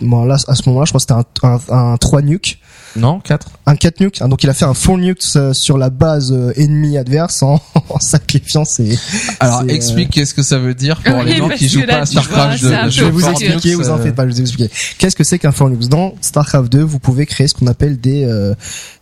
bon 0.00 0.24
là, 0.24 0.36
à 0.48 0.54
ce 0.54 0.62
moment-là, 0.68 0.84
je 0.86 0.92
crois 0.92 1.00
que 1.00 1.24
c'était 1.24 1.46
un, 1.46 1.58
un, 1.74 1.92
un 1.92 1.96
3 1.96 2.22
nuke. 2.22 2.58
Non, 2.96 3.18
4 3.20 3.48
un 3.66 3.76
4 3.76 4.00
nuke. 4.00 4.20
hein, 4.22 4.28
donc 4.28 4.42
il 4.44 4.50
a 4.50 4.54
fait 4.54 4.64
un 4.66 4.74
4 4.74 4.96
nuke 4.98 5.18
euh, 5.36 5.52
sur 5.52 5.78
la 5.78 5.90
base 5.90 6.32
euh, 6.32 6.52
ennemie 6.56 6.96
adverse 6.98 7.42
en, 7.42 7.60
en 7.88 7.98
sacrifiant 7.98 8.64
ses. 8.64 8.98
Alors 9.40 9.62
euh, 9.62 9.66
explique 9.68 10.10
qu'est-ce 10.10 10.34
que 10.34 10.42
ça 10.42 10.58
veut 10.58 10.74
dire 10.74 11.00
pour 11.02 11.16
Oui, 11.18 11.24
les 11.26 11.36
gens 11.36 11.48
qui 11.48 11.68
jouent 11.68 11.80
là, 11.80 11.86
pas 11.86 11.98
à 12.02 12.06
StarCraft 12.06 12.58
c'est 12.60 12.68
2. 12.68 12.74
un 12.74 12.88
Je 12.88 13.04
vais 13.04 13.10
vous 13.10 13.26
expliquer, 13.28 13.70
Nukes, 13.70 13.78
vous 13.84 13.90
en 13.90 13.98
faites 13.98 14.14
pas, 14.14 14.22
je 14.22 14.28
vais 14.28 14.34
vous 14.34 14.40
expliquer. 14.42 14.70
Qu'est-ce 14.98 15.16
que 15.16 15.24
c'est 15.24 15.38
qu'un 15.38 15.50
4 15.52 15.70
nuke 15.70 15.88
Dans 15.88 16.14
StarCraft 16.20 16.70
2, 16.70 16.82
vous 16.82 16.98
pouvez 16.98 17.26
créer 17.26 17.48
ce 17.48 17.54
qu'on 17.54 17.66
appelle 17.66 18.00
des 18.00 18.24
euh, 18.24 18.54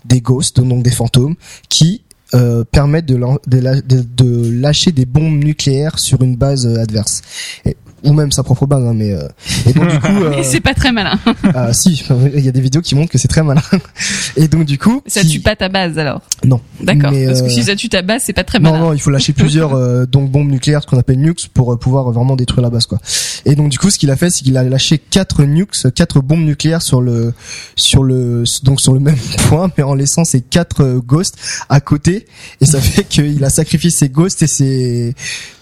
des 0.05 0.21
ghosts, 0.21 0.61
donc 0.61 0.83
des 0.83 0.91
fantômes, 0.91 1.35
qui 1.69 2.03
euh, 2.35 2.65
permettent 2.65 3.05
de, 3.07 3.21
de, 3.47 3.83
de- 4.17 4.51
lâcher 4.51 4.91
des 4.91 5.05
bombes 5.05 5.45
nucléaires 5.45 5.99
sur 5.99 6.23
une 6.23 6.37
base 6.37 6.67
adverse. 6.67 7.21
Et- 7.67 7.77
ou 8.05 8.13
même 8.13 8.33
sa 8.33 8.43
propre 8.43 8.67
base, 8.67 8.85
hein, 8.85 8.95
mais 8.95 9.13
euh, 9.13 9.29
et 9.67 9.73
donc 9.73 9.89
du 9.89 9.99
coup, 10.01 10.07
euh, 10.23 10.43
c'est 10.43 10.61
pas 10.61 10.75
très 10.75 10.93
malin. 10.93 11.19
ah, 11.55 11.73
si, 11.73 12.05
il 12.35 12.45
y 12.45 12.49
a 12.49 12.53
des 12.53 12.61
vidéos 12.61 12.83
qui 12.83 12.95
montrent 12.95 13.11
que 13.11 13.19
c'est 13.19 13.29
très 13.29 13.43
malin. 13.43 13.63
Et 14.37 14.49
donc 14.49 14.65
du 14.65 14.79
coup, 14.79 15.03
Ça 15.07 15.25
tue 15.25 15.41
pas 15.41 15.57
ta 15.57 15.69
base 15.69 15.99
alors. 15.99 16.23
Non. 16.45 16.61
D'accord. 16.81 17.11
Parce 17.11 17.43
que 17.43 17.47
euh, 17.47 17.51
si 17.51 17.63
ça 17.65 17.77
tue 17.77 17.89
ta 17.89 18.03
base, 18.03 18.23
c'est 18.25 18.33
pas 18.33 18.45
très 18.45 18.59
non, 18.59 18.73
malin. 18.73 18.85
non, 18.85 18.93
il 18.93 19.01
faut 19.01 19.11
lâcher 19.11 19.33
plusieurs 19.33 19.75
euh, 19.75 20.07
donc 20.07 20.31
bombes 20.31 20.51
nucléaires, 20.51 20.83
ce 20.83 20.87
qu'on 20.87 20.99
appelle 20.99 21.19
nukes, 21.19 21.49
pour 21.53 21.73
euh, 21.73 21.77
pouvoir 21.77 22.11
vraiment 22.11 22.37
détruire 22.37 22.63
la 22.63 22.71
base, 22.71 22.87
quoi. 22.87 22.99
Et 23.45 23.55
donc 23.55 23.71
du 23.71 23.79
coup, 23.79 23.91
ce 23.91 23.99
qu'il 23.99 24.11
a 24.11 24.17
fait, 24.17 24.31
c'est 24.31 24.43
qu'il 24.43 24.57
a 24.57 24.63
lâché 24.63 24.99
quatre 24.99 25.43
nukes, 25.45 25.93
quatre 25.95 26.21
bombes 26.21 26.45
nucléaires 26.45 26.83
sur 26.83 27.01
le 27.01 27.35
sur 27.77 28.03
le 28.03 28.45
donc 28.63 28.81
sur 28.81 28.95
le 28.95 29.01
même 29.01 29.19
point, 29.49 29.71
mais 29.77 29.85
en 29.85 29.95
laissant 29.95 30.25
ses 30.25 30.41
quatre 30.41 31.01
ghosts 31.05 31.37
à 31.69 31.81
côté. 31.81 32.27
Et 32.61 32.67
ça 32.67 32.81
fait 32.81 33.05
qu'il 33.05 33.45
a 33.45 33.51
sacrifié 33.51 33.91
ses 33.91 34.09
ghosts 34.09 34.43
et 34.43 34.47
ses 34.47 35.15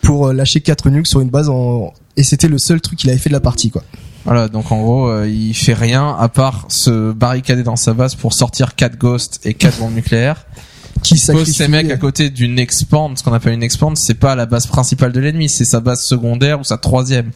pour 0.03 0.33
lâcher 0.33 0.61
quatre 0.61 0.91
nukes 0.91 1.07
sur 1.07 1.21
une 1.21 1.31
base 1.31 1.49
en 1.49 1.93
et 2.21 2.23
c'était 2.23 2.49
le 2.49 2.59
seul 2.59 2.83
truc 2.83 2.99
qu'il 2.99 3.09
avait 3.09 3.19
fait 3.19 3.31
de 3.31 3.35
la 3.35 3.41
partie, 3.41 3.71
quoi. 3.71 3.83
Voilà, 4.27 4.49
donc 4.49 4.71
en 4.73 4.83
gros, 4.83 5.09
euh, 5.09 5.27
il 5.27 5.55
fait 5.55 5.73
rien 5.73 6.15
à 6.19 6.29
part 6.29 6.67
se 6.69 7.13
barricader 7.13 7.63
dans 7.63 7.77
sa 7.77 7.95
base 7.95 8.15
pour 8.15 8.35
sortir 8.35 8.75
4 8.75 8.99
ghosts 8.99 9.41
et 9.45 9.55
4 9.55 9.79
bombes 9.79 9.95
nucléaires. 9.95 10.45
Qui 11.03 11.15
Pose 11.15 11.23
sacrifie 11.23 11.53
ces 11.55 11.69
mecs 11.69 11.91
à 11.91 11.97
côté 11.97 12.31
d'une 12.31 12.59
expand, 12.59 13.17
ce 13.17 13.23
qu'on 13.25 13.33
appelle 13.33 13.55
une 13.55 13.63
expand, 13.63 13.97
c'est 13.97 14.15
pas 14.15 14.35
la 14.35 14.47
base 14.47 14.67
principale 14.67 15.13
de 15.13 15.21
l'ennemi, 15.21 15.49
c'est 15.49 15.65
sa 15.65 15.81
base 15.81 16.03
secondaire 16.05 16.61
ou 16.61 16.65
sa 16.65 16.77
troisième. 16.77 17.31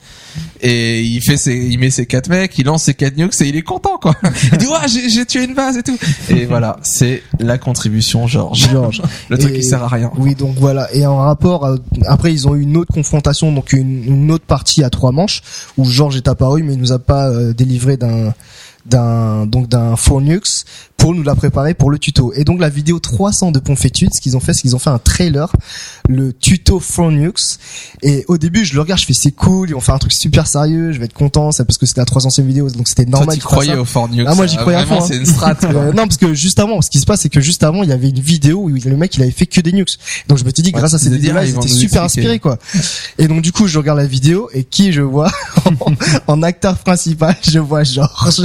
Et 0.60 1.02
il 1.02 1.22
fait 1.22 1.36
ses, 1.36 1.54
il 1.56 1.78
met 1.78 1.90
ses 1.90 2.06
quatre 2.06 2.28
mecs, 2.28 2.58
il 2.58 2.66
lance 2.66 2.84
ses 2.84 2.94
quatre 2.94 3.16
nukes 3.16 3.40
et 3.40 3.48
il 3.48 3.56
est 3.56 3.62
content 3.62 3.98
quoi. 4.00 4.14
Il 4.52 4.58
dit 4.58 4.66
ouais 4.66 5.08
j'ai, 5.08 5.24
tué 5.24 5.44
une 5.44 5.54
base 5.54 5.76
et 5.78 5.82
tout. 5.82 5.98
Et 6.28 6.44
voilà, 6.44 6.76
c'est 6.82 7.22
la 7.40 7.56
contribution 7.58 8.26
Georges. 8.26 8.68
Georges. 8.70 9.02
Le 9.30 9.38
truc 9.38 9.54
Et- 9.54 9.60
qui 9.60 9.64
sert 9.64 9.82
à 9.82 9.88
rien. 9.88 10.10
Oui, 10.18 10.34
donc 10.34 10.56
voilà. 10.58 10.92
Et 10.94 11.06
en 11.06 11.16
rapport, 11.16 11.64
euh, 11.64 11.76
après 12.06 12.32
ils 12.32 12.46
ont 12.46 12.54
eu 12.54 12.62
une 12.62 12.76
autre 12.76 12.92
confrontation, 12.92 13.52
donc 13.52 13.72
une, 13.72 14.04
une 14.04 14.30
autre 14.30 14.44
partie 14.46 14.84
à 14.84 14.90
trois 14.90 15.12
manches 15.12 15.42
où 15.78 15.84
Georges 15.84 16.16
est 16.16 16.28
apparu, 16.28 16.62
mais 16.62 16.74
il 16.74 16.80
nous 16.80 16.92
a 16.92 16.98
pas 16.98 17.28
euh, 17.30 17.52
délivré 17.54 17.96
d'un 17.96 18.34
d'un 18.86 19.46
donc 19.46 19.68
d'un 19.68 19.96
four 19.96 20.20
nukes 20.20 20.64
pour 20.96 21.14
nous 21.14 21.22
la 21.22 21.34
préparer 21.34 21.74
pour 21.74 21.90
le 21.90 21.98
tuto. 21.98 22.32
Et 22.34 22.44
donc 22.44 22.60
la 22.60 22.68
vidéo 22.68 22.98
300 22.98 23.52
de 23.52 23.58
Ponfétude, 23.58 24.10
ce 24.14 24.20
qu'ils 24.20 24.36
ont 24.36 24.40
fait, 24.40 24.54
c'est 24.54 24.62
qu'ils 24.62 24.74
ont 24.76 24.78
fait 24.78 24.90
un 24.90 24.98
trailer, 24.98 25.52
le 26.08 26.32
tuto 26.32 26.80
nukes. 27.10 27.58
Et 28.02 28.24
au 28.28 28.38
début, 28.38 28.64
je 28.64 28.74
le 28.74 28.80
regarde, 28.80 29.00
je 29.00 29.06
fais 29.06 29.12
c'est 29.14 29.32
cool, 29.32 29.68
ils 29.70 29.74
vont 29.74 29.80
faire 29.80 29.94
un 29.94 29.98
truc 29.98 30.12
super 30.12 30.46
sérieux, 30.46 30.92
je 30.92 30.98
vais 30.98 31.04
être 31.06 31.12
content, 31.12 31.52
c'est 31.52 31.64
parce 31.64 31.78
que 31.78 31.86
c'était 31.86 32.00
la 32.00 32.06
300e 32.06 32.42
vidéo, 32.42 32.70
donc 32.70 32.88
c'était 32.88 33.04
Toi 33.04 33.18
normal. 33.20 33.34
tu 33.36 33.40
qu'ils 33.40 33.42
fassent 33.42 33.50
croyais 33.52 33.84
ça. 33.84 34.02
au 34.04 34.08
Nukes. 34.08 34.26
Ah, 34.28 34.34
moi, 34.34 34.46
j'y 34.46 34.56
croyais 34.56 34.78
à 34.78 34.84
Vraiment 34.84 35.00
fond, 35.00 35.04
hein. 35.04 35.08
c'est 35.08 35.16
une 35.18 35.26
strat. 35.26 35.54
quoi. 35.54 35.68
Euh, 35.68 35.92
non, 35.92 36.04
parce 36.06 36.16
que 36.16 36.34
juste 36.34 36.58
avant, 36.58 36.80
ce 36.82 36.90
qui 36.90 37.00
se 37.00 37.06
passe, 37.06 37.20
c'est 37.20 37.28
que 37.28 37.40
juste 37.40 37.62
avant, 37.64 37.82
il 37.82 37.88
y 37.88 37.92
avait 37.92 38.08
une 38.08 38.20
vidéo 38.20 38.60
où 38.62 38.68
le 38.68 38.96
mec, 38.96 39.14
il 39.16 39.22
avait 39.22 39.30
fait 39.30 39.46
que 39.46 39.60
des 39.60 39.72
nukes. 39.72 39.98
Donc 40.28 40.38
je 40.38 40.44
me 40.44 40.50
suis 40.50 40.62
dit, 40.62 40.70
Ouais, 40.72 40.78
grâce 40.78 40.94
à 40.94 40.98
tu 40.98 41.04
cette 41.04 41.12
vidéo-là, 41.14 41.40
ah, 41.42 41.46
ils 41.46 41.54
étaient 41.54 41.68
super 41.68 42.02
inspirés, 42.02 42.38
quoi. 42.38 42.58
Et 43.18 43.28
donc 43.28 43.42
du 43.42 43.52
coup, 43.52 43.66
je 43.66 43.78
regarde 43.78 43.98
la 43.98 44.06
vidéo 44.06 44.48
et 44.52 44.64
qui 44.64 44.92
je 44.92 45.02
vois 45.02 45.30
en, 45.80 45.92
en 46.26 46.42
acteur 46.42 46.76
principal, 46.78 47.36
je 47.42 47.58
vois 47.58 47.84
Georges. 47.84 48.42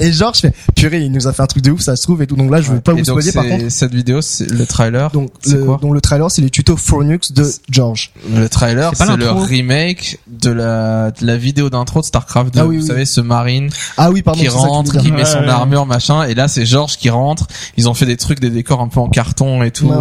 Et 0.00 0.12
Georges 0.12 0.40
fait, 0.40 0.54
purée, 0.74 1.02
il 1.02 1.12
nous 1.12 1.26
a 1.26 1.32
fait 1.32 1.42
un 1.42 1.46
truc 1.46 1.62
de 1.62 1.70
ouf, 1.70 1.80
ça 1.84 1.96
se 1.96 2.02
trouve 2.02 2.22
et 2.22 2.26
tout. 2.26 2.36
Donc 2.36 2.50
là, 2.50 2.60
je 2.60 2.70
veux 2.72 2.80
pas 2.80 2.92
Et 2.92 2.96
vous 2.98 3.04
spoiler, 3.04 3.32
par 3.32 3.44
c'est- 3.44 3.50
contre. 3.50 3.68
Cette 3.70 3.94
vidéo, 3.94 4.20
c'est 4.22 4.50
le 4.50 4.66
trailer. 4.66 5.10
Donc 5.10 5.30
c'est 5.40 5.56
le, 5.56 5.64
quoi 5.64 5.78
donc 5.80 5.94
le 5.94 6.00
trailer, 6.00 6.30
c'est 6.30 6.42
les 6.42 6.50
tutos 6.50 6.76
for 6.76 7.04
nukes 7.04 7.32
de 7.32 7.44
George. 7.70 8.12
Le 8.34 8.48
trailer, 8.48 8.92
C'est 8.94 9.06
le 9.06 9.16
l'intro 9.16 9.40
remake 9.42 10.18
de 10.26 10.50
la, 10.50 11.10
de 11.10 11.26
la 11.26 11.36
vidéo 11.36 11.70
d'intro 11.70 12.00
de 12.00 12.06
StarCraft 12.06 12.54
2. 12.54 12.60
Ah 12.60 12.66
oui, 12.66 12.76
Vous 12.76 12.82
oui. 12.82 12.88
savez, 12.88 13.04
ce 13.04 13.20
marine 13.20 13.68
Ah 13.96 14.10
oui, 14.10 14.22
pardon. 14.22 14.40
qui 14.40 14.48
rentre, 14.48 14.98
qui 14.98 15.12
met 15.12 15.24
son 15.24 15.46
armure, 15.48 15.86
machin. 15.86 16.24
Et 16.24 16.34
là, 16.34 16.48
c'est 16.48 16.66
Georges 16.66 16.96
qui 16.96 17.10
rentre. 17.10 17.46
Ils 17.76 17.88
ont 17.88 17.94
fait 17.94 18.06
des 18.06 18.16
trucs, 18.16 18.40
des 18.40 18.50
décors 18.50 18.80
un 18.80 18.88
peu 18.88 19.00
en 19.00 19.08
carton 19.08 19.62
et 19.62 19.70
tout, 19.70 19.86
ouais. 19.88 19.94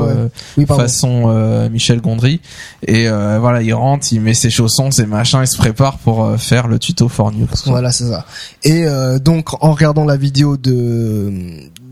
euh, 0.59 0.65
façon 0.65 1.25
euh, 1.27 1.69
Michel 1.69 2.01
Gondry. 2.01 2.39
Et 2.87 3.07
euh, 3.07 3.37
voilà, 3.39 3.61
il 3.61 3.73
rentre, 3.73 4.07
il 4.11 4.21
met 4.21 4.33
ses 4.33 4.49
chaussons, 4.49 4.91
ses 4.91 5.05
machins, 5.05 5.39
il 5.41 5.47
se 5.47 5.57
prépare 5.57 5.97
pour 5.97 6.23
euh, 6.23 6.37
faire 6.37 6.67
le 6.67 6.79
tuto 6.79 7.07
for 7.09 7.31
Nukes. 7.31 7.65
Voilà, 7.65 7.91
c'est 7.91 8.07
ça. 8.09 8.25
Et 8.63 8.85
euh, 8.85 9.19
donc 9.19 9.53
en 9.63 9.71
regardant 9.73 10.05
la 10.05 10.17
vidéo 10.17 10.57
de 10.57 11.31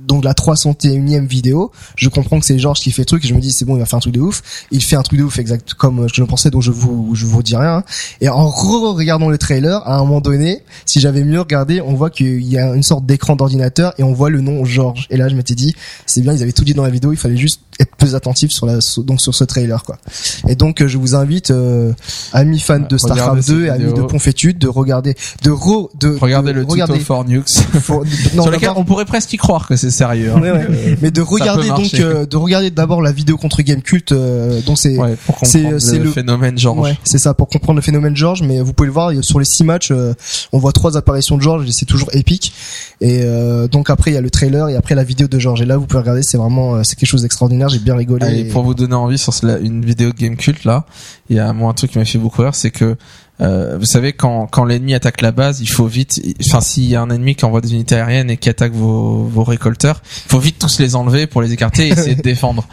donc 0.08 0.24
la 0.24 0.34
301e 0.34 1.28
vidéo, 1.28 1.72
je 1.96 2.10
comprends 2.10 2.40
que 2.40 2.46
c'est 2.46 2.58
Georges 2.60 2.80
qui 2.80 2.92
fait 2.92 3.04
le 3.04 3.06
truc 3.06 3.24
et 3.26 3.28
je 3.28 3.34
me 3.34 3.40
dis 3.40 3.52
c'est 3.52 3.66
bon, 3.66 3.76
il 3.76 3.80
va 3.80 3.86
faire 3.86 3.98
un 3.98 4.02
truc 4.02 4.14
de 4.14 4.20
ouf. 4.20 4.42
Il 4.72 4.84
fait 4.84 4.96
un 4.96 5.02
truc 5.04 5.20
de 5.20 5.24
ouf 5.24 5.40
exact 5.40 5.74
comme 5.74 6.02
euh, 6.02 6.08
je 6.14 6.22
le 6.22 6.28
pensais 6.28 6.50
donc 6.50 6.62
je 6.62 6.72
vous 6.72 7.12
je 7.14 7.26
vous 7.26 7.44
dis 7.44 7.56
rien. 7.56 7.84
Et 8.20 8.30
en 8.30 8.50
re-regardant 8.50 9.30
le 9.30 9.38
trailer, 9.38 9.82
à 9.88 9.96
un 9.96 10.00
moment 10.00 10.22
donné, 10.22 10.64
si 10.86 11.00
j'avais 11.00 11.24
mieux 11.24 11.40
regardé, 11.40 11.82
on 11.82 11.94
voit 11.94 12.10
qu'il 12.10 12.42
y 12.44 12.58
a 12.58 12.74
une 12.74 12.84
sorte 12.84 13.06
d'écran 13.06 13.36
d'ordinateur 13.36 13.94
et 13.98 14.04
on 14.04 14.14
voit 14.14 14.30
le 14.30 14.42
nom 14.42 14.66
Georges. 14.66 15.08
Et 15.10 15.18
là, 15.18 15.30
je 15.30 15.36
m'étais 15.36 15.56
dit 15.56 15.76
c'est 16.06 16.22
bien, 16.22 16.34
ils 16.34 16.42
avaient 16.44 16.52
tout 16.52 16.64
dit 16.64 16.74
dans 16.74 16.84
la 16.84 16.90
vidéo, 16.90 17.12
il 17.12 17.18
fallait 17.18 17.38
juste 17.38 17.62
être 17.80 17.96
plus 17.96 18.16
attentif 18.16 18.52
sur 18.52 18.66
la 18.66 18.80
donc 18.98 19.22
sur 19.22 19.34
ce 19.34 19.44
trailer 19.44 19.84
quoi. 19.84 19.98
Et 20.48 20.56
donc 20.56 20.82
euh, 20.82 20.88
je 20.88 20.98
vous 20.98 21.16
invite 21.16 21.52
euh, 21.52 21.94
amis 22.34 22.60
fans 22.60 22.80
de 22.80 22.98
StarCraft 22.98 23.42
cette 23.42 23.56
2 23.56 23.66
et 23.66 23.70
amis 23.70 23.94
de 23.94 24.02
Ponfétude 24.02 24.58
de 24.58 24.68
regarder 24.68 25.16
de 25.44 25.52
re, 25.52 25.90
de 26.00 26.10
le 26.10 26.16
regarder- 26.18 26.54
tuto 26.94 27.06
for 27.06 27.26
Nukes. 27.26 27.46
non, 28.36 28.44
sur 28.44 28.52
lequel 28.52 28.72
on 28.76 28.84
pourrait 28.84 29.06
presque 29.06 29.34
y 29.34 29.38
croire 29.38 29.68
que 29.68 29.76
c'est 29.76 29.91
sérieux. 29.92 30.32
hein. 30.36 30.42
Ouais, 30.42 30.52
ouais. 30.52 30.98
mais 31.02 31.11
de 31.11 31.22
regarder 31.22 31.68
donc 31.70 31.94
euh, 31.95 32.26
de 32.26 32.38
regarder 32.38 32.72
d'abord 32.72 33.02
la 33.02 33.11
vidéo 33.11 33.38
contre 33.38 33.61
Game 33.61 33.82
Cult 33.82 34.11
euh, 34.11 34.60
dont 34.66 34.76
c'est 34.76 34.98
Ouais, 34.98 35.16
c'est- 35.44 35.64
le, 35.64 36.03
le- 36.03 36.11
phénomène 36.11 36.58
Georges. 36.58 36.80
Ouais, 36.80 36.98
c'est 37.03 37.18
ça 37.20 37.34
pour 37.34 37.48
comprendre 37.48 37.78
le 37.78 37.82
phénomène 37.82 38.16
George. 38.16 38.42
Mais 38.44 38.61
vous 38.61 38.74
pouvez 38.74 38.88
le 38.88 38.94
voir 38.94 39.11
sur 39.22 39.40
les 39.40 39.45
six 39.45 39.64
matchs, 39.64 39.92
euh, 39.92 40.14
on 40.52 40.58
voit 40.60 40.72
trois 40.72 40.98
apparitions 40.98 41.38
de 41.38 41.42
George 41.42 41.68
et 41.68 41.72
c'est 41.72 41.86
toujours 41.86 42.10
épique. 42.14 42.53
Et 43.02 43.22
euh, 43.24 43.68
donc 43.68 43.90
après 43.90 44.11
il 44.11 44.14
y 44.14 44.18
a 44.18 44.22
le 44.22 44.30
trailer 44.30 44.70
et 44.70 44.76
après 44.76 44.95
la 44.95 45.03
vidéo 45.03 45.28
de 45.28 45.40
George. 45.40 45.61
Et 45.61 45.66
là 45.66 45.78
vous 45.78 45.86
pouvez 45.86 46.02
regarder, 46.02 46.24
c'est 46.24 46.38
vraiment 46.38 46.76
euh, 46.76 46.82
c'est 46.84 46.95
quelque 46.95 47.10
chose 47.10 47.22
d'extraordinaire. 47.24 47.70
J'ai 47.70 47.80
bien 47.80 47.95
rigolé. 47.95 48.26
Allez, 48.26 48.40
Et- 48.42 48.45
pour 48.45 48.64
vous 48.64 48.74
donner 48.74 48.95
envie 48.95 49.18
sur 49.18 49.34
une 49.61 49.84
vidéo 49.84 50.11
de 50.11 50.16
Game 50.18 50.36
Cult 50.38 50.64
là, 50.66 50.86
il 51.30 51.36
y 51.36 51.40
a 51.40 51.52
moi 51.53 51.72
un 51.72 51.74
truc 51.74 51.92
qui 51.92 51.98
m'a 51.98 52.06
fait 52.06 52.18
beaucoup 52.20 52.42
rire, 52.42 52.56
c'est 52.56 52.72
que 52.72 52.95
euh, 53.42 53.78
vous 53.78 53.86
savez 53.86 54.14
quand 54.14 54.48
quand 54.48 54.66
l'ennemi 54.66 54.94
attaque 54.94 55.22
la 55.22 55.32
base, 55.32 55.61
il 55.61 55.70
faut 55.70 55.88
vite, 55.88 56.22
enfin 56.48 56.61
s'il 56.61 56.86
y 56.86 56.95
a 56.95 57.02
un 57.02 57.10
ennemi 57.10 57.36
qui 57.36 57.45
envoie 57.45 57.61
des 57.61 57.74
unités 57.74 57.95
aériennes 57.95 58.30
et 58.30 58.38
qui 58.38 58.50
attaque 58.50 58.74
vos 58.74 59.24
vos 59.24 59.44
récolteurs, 59.44 60.02
il 60.26 60.30
faut 60.30 60.40
vite 60.40 60.60
tous 60.60 60.80
les 60.80 60.95
enlever 60.95 61.28
pour 61.28 61.42
les 61.42 61.52
écarter 61.52 61.88
et 61.88 61.92
essayer 61.92 62.16
de 62.16 62.22
défendre. 62.24 62.68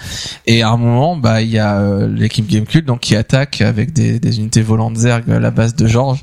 Et 0.47 0.63
à 0.63 0.71
un 0.71 0.77
moment, 0.77 1.17
bah 1.17 1.43
il 1.43 1.51
y 1.51 1.59
a 1.59 1.79
euh, 1.79 2.09
l'équipe 2.09 2.47
Gamecube 2.47 2.85
donc 2.85 3.01
qui 3.01 3.17
attaque 3.17 3.61
avec 3.61 3.93
des 3.93 4.19
des 4.21 4.39
unités 4.39 4.63
volantes 4.63 4.97
Zerg 4.97 5.31
à 5.31 5.39
la 5.39 5.51
base 5.51 5.75
de 5.75 5.87
Georges 5.87 6.23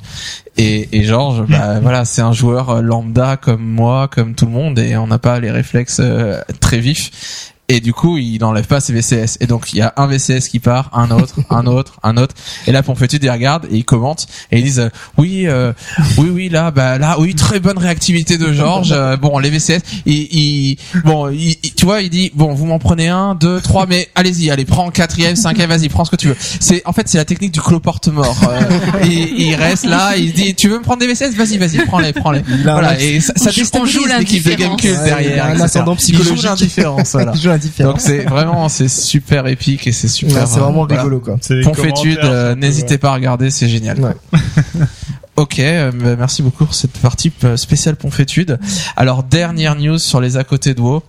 et, 0.58 0.88
et 0.98 1.04
Georges, 1.04 1.46
bah 1.48 1.80
voilà, 1.82 2.06
c'est 2.06 2.22
un 2.22 2.32
joueur 2.32 2.82
lambda 2.82 3.38
comme 3.38 3.64
moi, 3.64 4.08
comme 4.08 4.36
tout 4.36 4.46
le 4.46 4.52
monde, 4.52 4.80
et 4.80 4.96
on 4.98 5.08
n'a 5.08 5.20
pas 5.20 5.40
les 5.40 5.52
réflexes 5.52 6.00
euh, 6.02 6.40
très 6.60 6.80
vifs. 6.80 7.54
Et 7.68 7.80
du 7.80 7.94
coup, 7.94 8.18
il 8.20 8.38
n'enlève 8.40 8.68
pas 8.68 8.80
ses 8.80 8.94
VCS. 8.94 9.38
Et 9.40 9.48
donc, 9.48 9.74
il 9.74 9.78
y 9.78 9.82
a 9.82 9.92
un 9.98 10.06
VCS 10.06 10.50
qui 10.50 10.60
part, 10.60 10.92
un 10.94 11.10
autre, 11.10 11.36
un 11.50 11.66
autre, 11.66 11.94
un 12.04 12.16
autre. 12.18 12.36
Et 12.68 12.72
là, 12.72 12.84
Pompétude, 12.84 13.24
il 13.24 13.30
regarde 13.32 13.66
et 13.72 13.78
il 13.78 13.86
commente 13.86 14.28
et 14.52 14.60
ils 14.60 14.64
disent 14.64 14.80
euh, 14.82 14.90
oui, 15.18 15.48
euh, 15.48 15.74
oui, 16.20 16.30
oui, 16.32 16.50
là, 16.50 16.70
bah 16.70 17.00
là, 17.00 17.16
oui, 17.20 17.34
très 17.34 17.60
bonne 17.60 17.80
réactivité 17.80 18.38
de 18.38 18.54
Georges. 18.54 18.92
Euh, 18.92 19.18
bon, 19.18 19.40
les 19.40 19.50
VCS, 19.50 19.80
il, 20.06 20.14
il 20.32 20.78
bon, 21.04 21.30
il, 21.30 21.56
il- 21.64 21.74
tu 21.74 21.86
vois, 21.86 22.02
il 22.02 22.10
dit 22.12 22.32
bon, 22.36 22.54
vous 22.54 22.68
m'en 22.68 22.78
prenez 22.78 23.08
un, 23.08 23.34
deux, 23.34 23.60
trois, 23.62 23.88
mais 23.88 24.10
allez-y, 24.14 24.52
allez, 24.52 24.66
prends 24.66 24.92
quatrième, 24.92 25.36
cinquième, 25.36 25.70
vas-y, 25.70 25.90
prends 25.90 26.06
ce 26.06 26.12
que 26.12 26.16
tu 26.18 26.28
veux. 26.28 26.38
C'est 26.60 26.84
en 26.86 26.94
fait, 26.94 27.08
c'est 27.10 27.18
la 27.18 27.26
technique 27.26 27.52
du 27.52 27.62
cloporte 27.62 28.08
mort. 28.10 28.38
Euh, 28.48 28.62
il, 29.04 29.42
il 29.42 29.56
reste 29.56 29.86
là, 29.86 30.16
il 30.18 30.34
dit 30.34 30.54
tu 30.54 30.70
veux 30.70 30.78
me 30.78 30.84
prendre 30.84 31.00
des 31.00 31.08
VCS, 31.08 31.34
vas-y, 31.36 31.58
vas-y, 31.58 31.84
prends-les, 31.86 32.14
prends-les. 32.14 32.42
Il 32.48 32.62
Voilà, 32.62 33.00
et 33.02 33.20
ça, 33.22 33.34
ça 33.36 33.52
déstabilise 33.52 33.98
l'équipe 34.20 34.46
de. 34.48 34.54
Gamecube 34.54 34.96
derrière. 35.04 35.34
il 35.36 35.40
a 35.40 35.46
un 35.48 35.62
ascendant 35.62 35.96
Il 35.96 36.14
joue 36.16 36.22
psychologique. 36.22 36.44
l'indifférence, 36.46 37.12
voilà. 37.14 37.34
Indifférent. 37.56 37.92
Donc 37.92 38.02
c'est 38.02 38.24
vraiment 38.24 38.70
c'est 38.70 38.88
super 38.88 39.48
épique 39.48 39.88
et 39.88 39.92
c'est 39.92 40.08
super. 40.08 40.36
Ouais, 40.36 40.46
c'est 40.46 40.60
vraiment 40.60 40.84
euh, 40.84 40.88
voilà. 40.88 41.04
rigolo 41.04 41.20
quoi. 41.20 41.38
Commentaires, 41.64 42.20
euh, 42.24 42.56
n'hésitez 42.56 42.98
pas 42.98 43.12
à 43.12 43.14
regarder, 43.14 43.50
c'est 43.50 43.68
génial. 43.68 44.00
Ouais. 44.00 44.14
ok, 45.36 45.60
euh, 45.60 45.92
bah, 45.92 46.16
merci 46.18 46.42
beaucoup 46.42 46.66
pour 46.66 46.76
cette 46.76 46.98
partie 47.00 47.32
euh, 47.44 47.58
spéciale 47.58 47.96
Pompétude. 47.96 48.60
Alors 48.96 49.24
dernière 49.24 49.76
news 49.76 49.98
sur 49.98 50.22
les 50.22 50.38
à 50.38 50.44
côté 50.44 50.74
de 50.74 50.82
WoW. 50.82 51.04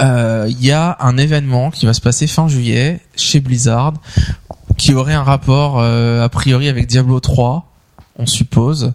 Euh, 0.00 0.46
Il 0.48 0.64
y 0.64 0.72
a 0.72 0.96
un 1.00 1.16
événement 1.18 1.70
qui 1.70 1.86
va 1.86 1.92
se 1.92 2.00
passer 2.00 2.26
fin 2.26 2.48
juillet 2.48 3.00
chez 3.16 3.40
Blizzard 3.40 3.94
qui 4.78 4.94
aurait 4.94 5.14
un 5.14 5.22
rapport 5.22 5.78
euh, 5.78 6.24
a 6.24 6.28
priori 6.30 6.68
avec 6.68 6.86
Diablo 6.86 7.20
3, 7.20 7.70
on 8.16 8.24
suppose. 8.26 8.92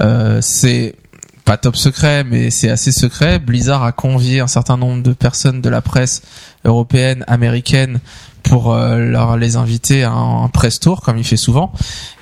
Euh, 0.00 0.40
c'est 0.42 0.94
pas 1.44 1.56
top 1.56 1.76
secret, 1.76 2.24
mais 2.24 2.50
c'est 2.50 2.70
assez 2.70 2.92
secret. 2.92 3.38
Blizzard 3.38 3.82
a 3.82 3.92
convié 3.92 4.40
un 4.40 4.46
certain 4.46 4.76
nombre 4.76 5.02
de 5.02 5.12
personnes 5.12 5.60
de 5.60 5.68
la 5.68 5.80
presse 5.80 6.22
européenne, 6.64 7.24
américaine, 7.26 8.00
pour 8.42 8.72
euh, 8.72 8.98
leur 8.98 9.36
les 9.36 9.56
inviter 9.56 10.02
à 10.02 10.12
un, 10.12 10.48
press 10.48 10.80
tour 10.80 11.00
comme 11.00 11.16
il 11.16 11.24
fait 11.24 11.36
souvent. 11.36 11.72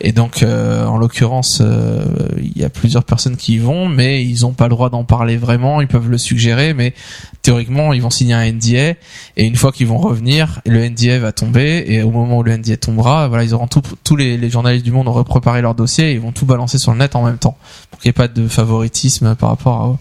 Et 0.01 0.13
donc, 0.13 0.43
euh, 0.43 0.87
en 0.87 0.99
l'occurrence, 0.99 1.59
euh, 1.61 2.05
il 2.39 2.57
y 2.57 2.65
a 2.65 2.69
plusieurs 2.69 3.05
personnes 3.05 3.37
qui 3.37 3.55
y 3.55 3.59
vont, 3.59 3.89
mais 3.89 4.25
ils 4.25 4.43
n'ont 4.43 4.53
pas 4.53 4.65
le 4.65 4.71
droit 4.71 4.91
d'en 4.91 5.05
parler 5.05 5.37
vraiment. 5.37 5.81
Ils 5.81 5.89
peuvent 5.89 6.11
le 6.11 6.19
suggérer, 6.19 6.75
mais 6.75 6.95
théoriquement, 7.43 7.93
ils 7.93 8.03
vont 8.03 8.11
signer 8.11 8.35
un 8.35 8.53
NDA. 8.53 8.95
Et 9.37 9.45
une 9.45 9.57
fois 9.57 9.73
qu'ils 9.73 9.87
vont 9.87 9.99
revenir, 9.99 10.61
le 10.67 10.89
NDA 10.89 11.19
va 11.19 11.33
tomber. 11.33 11.85
Et 11.89 12.03
au 12.03 12.11
moment 12.11 12.39
où 12.39 12.43
le 12.43 12.57
NDA 12.57 12.77
tombera, 12.77 13.29
voilà, 13.29 13.45
ils 13.45 13.55
auront 13.55 13.69
tous 13.69 14.17
les, 14.17 14.37
les 14.37 14.51
journalistes 14.51 14.85
du 14.85 14.93
monde 14.93 15.09
auront 15.09 15.25
préparé 15.25 15.63
leur 15.63 15.75
dossier 15.75 16.11
et 16.11 16.13
ils 16.15 16.21
vont 16.21 16.33
tout 16.33 16.47
balancer 16.47 16.79
sur 16.79 16.93
le 16.93 16.99
net 16.99 17.17
en 17.17 17.25
même 17.25 17.39
temps, 17.39 17.57
qu'il 18.01 18.09
n'y 18.09 18.11
ait 18.11 18.13
pas 18.15 18.29
de 18.29 18.49
favoritisme 18.49 19.35
par 19.37 19.51
rapport 19.51 19.83
à 19.83 19.99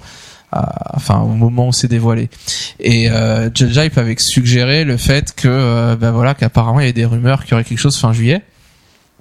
à- 0.52 0.96
enfin 0.96 1.20
au 1.20 1.28
moment 1.28 1.68
où 1.68 1.72
c'est 1.74 1.88
dévoilé. 1.88 2.28
Et 2.80 3.08
euh, 3.12 3.50
Hype 3.60 3.98
avait 4.00 4.16
suggéré 4.18 4.84
le 4.84 4.98
fait 4.98 5.36
que 5.36 5.48
euh, 5.48 5.96
ben 5.96 6.10
voilà 6.12 6.34
qu'apparemment 6.34 6.80
il 6.80 6.84
y 6.84 6.86
avait 6.86 6.94
des 6.94 7.06
rumeurs 7.06 7.44
qu'il 7.44 7.52
y 7.52 7.54
aurait 7.54 7.64
quelque 7.64 7.78
chose 7.78 7.98
fin 7.98 8.14
juillet. 8.14 8.42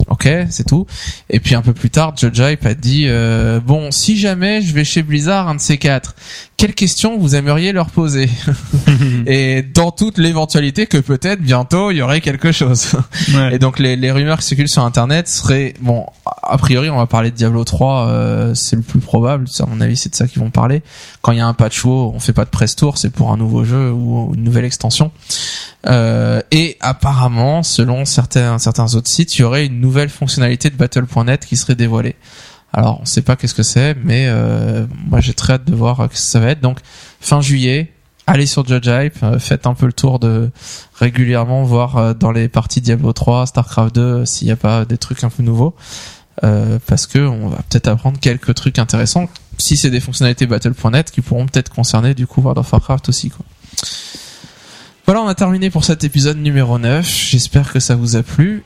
Ok, 0.07 0.28
c'est 0.48 0.65
tout. 0.66 0.86
Et 1.28 1.39
puis 1.40 1.55
un 1.57 1.60
peu 1.60 1.74
plus 1.74 1.90
tard, 1.90 2.15
Judge 2.16 2.39
Hype 2.39 2.65
a 2.65 2.73
dit 2.74 3.07
euh, 3.08 3.58
bon, 3.60 3.90
si 3.90 4.16
jamais 4.16 4.62
je 4.62 4.73
vais 4.73 4.84
chez 4.84 5.02
Blizzard, 5.02 5.48
un 5.48 5.57
de 5.57 5.60
ces 5.60 5.76
quatre, 5.76 6.15
quelles 6.58 6.74
questions 6.74 7.16
vous 7.16 7.36
aimeriez 7.36 7.72
leur 7.72 7.88
poser 7.88 8.28
Et 9.26 9.62
dans 9.62 9.92
toute 9.92 10.18
l'éventualité 10.18 10.86
que 10.86 10.98
peut-être 10.98 11.40
bientôt 11.40 11.92
il 11.92 11.98
y 11.98 12.02
aurait 12.02 12.20
quelque 12.20 12.50
chose. 12.50 12.96
Ouais. 13.32 13.54
Et 13.54 13.58
donc 13.58 13.78
les, 13.78 13.94
les 13.94 14.10
rumeurs 14.10 14.40
qui 14.40 14.46
circulent 14.46 14.68
sur 14.68 14.82
internet 14.82 15.28
seraient 15.28 15.74
bon 15.80 16.04
a 16.42 16.58
priori 16.58 16.90
on 16.90 16.96
va 16.96 17.06
parler 17.06 17.30
de 17.30 17.36
Diablo 17.36 17.62
3 17.62 18.08
euh, 18.08 18.54
c'est 18.54 18.74
le 18.74 18.82
plus 18.82 18.98
probable 18.98 19.46
à 19.60 19.66
mon 19.66 19.80
avis 19.80 19.96
c'est 19.96 20.10
de 20.10 20.16
ça 20.16 20.26
qu'ils 20.26 20.42
vont 20.42 20.50
parler 20.50 20.82
quand 21.22 21.32
il 21.32 21.38
y 21.38 21.40
a 21.40 21.46
un 21.46 21.54
patch 21.54 21.84
WoW 21.84 22.12
on 22.14 22.18
fait 22.18 22.32
pas 22.32 22.44
de 22.44 22.50
press 22.50 22.74
tour 22.74 22.98
c'est 22.98 23.10
pour 23.10 23.30
un 23.30 23.36
nouveau 23.36 23.64
jeu 23.64 23.92
ou 23.92 24.32
une 24.34 24.42
nouvelle 24.42 24.64
extension 24.64 25.12
euh, 25.86 26.40
et 26.50 26.76
apparemment 26.80 27.62
selon 27.62 28.04
certains 28.04 28.58
certains 28.58 28.94
autres 28.94 29.08
sites 29.08 29.36
il 29.36 29.42
y 29.42 29.44
aurait 29.44 29.66
une 29.66 29.80
nouvelle 29.80 30.08
fonctionnalité 30.08 30.70
de 30.70 30.76
Battle.net 30.76 31.46
qui 31.46 31.56
serait 31.56 31.76
dévoilée 31.76 32.16
alors 32.78 33.00
on 33.02 33.05
sait 33.05 33.23
pas 33.23 33.34
qu'est-ce 33.34 33.57
que 33.57 33.65
c'est 33.65 33.97
mais 34.05 34.26
euh, 34.28 34.86
moi 35.08 35.20
j'ai 35.20 35.34
très 35.34 35.55
hâte 35.55 35.65
de 35.65 35.74
voir 35.74 35.98
euh, 35.98 36.07
ce 36.12 36.15
que 36.15 36.18
ça 36.18 36.39
va 36.39 36.50
être 36.50 36.60
donc 36.60 36.78
fin 37.20 37.40
juillet 37.40 37.92
allez 38.28 38.47
sur 38.47 38.65
Judge 38.65 38.86
Hype 38.86 39.20
euh, 39.24 39.40
faites 39.40 39.66
un 39.66 39.74
peu 39.74 39.86
le 39.86 39.92
tour 39.92 40.20
de 40.20 40.50
régulièrement 40.94 41.65
voir 41.65 42.15
dans 42.15 42.31
les 42.31 42.48
parties 42.48 42.81
Diablo 42.81 43.12
3, 43.12 43.47
Starcraft 43.47 43.94
2 43.97 44.00
euh, 44.00 44.24
s'il 44.24 44.47
n'y 44.47 44.52
a 44.52 44.57
pas 44.57 44.84
des 44.84 44.97
trucs 44.97 45.24
un 45.24 45.28
peu 45.28 45.42
nouveaux 45.42 45.74
parce 46.40 47.08
que 47.08 47.18
on 47.18 47.48
va 47.48 47.57
peut-être 47.68 47.89
apprendre 47.89 48.20
quelques 48.20 48.55
trucs 48.55 48.78
intéressants 48.78 49.28
si 49.58 49.76
c'est 49.76 49.90
des 49.90 49.98
fonctionnalités 49.98 50.47
Battle.net 50.47 51.10
qui 51.10 51.20
pourront 51.20 51.47
peut-être 51.47 51.70
concerner 51.70 52.15
du 52.15 52.28
coup 52.28 52.42
World 52.42 52.58
of 52.58 52.73
Warcraft 52.73 53.08
aussi. 53.08 53.32
Voilà, 55.05 55.20
on 55.23 55.26
a 55.26 55.34
terminé 55.34 55.68
pour 55.68 55.84
cet 55.84 56.05
épisode 56.05 56.39
numéro 56.39 56.78
9. 56.78 57.05
J'espère 57.05 57.73
que 57.73 57.81
ça 57.81 57.97
vous 57.97 58.15
a 58.15 58.23
plu. 58.23 58.62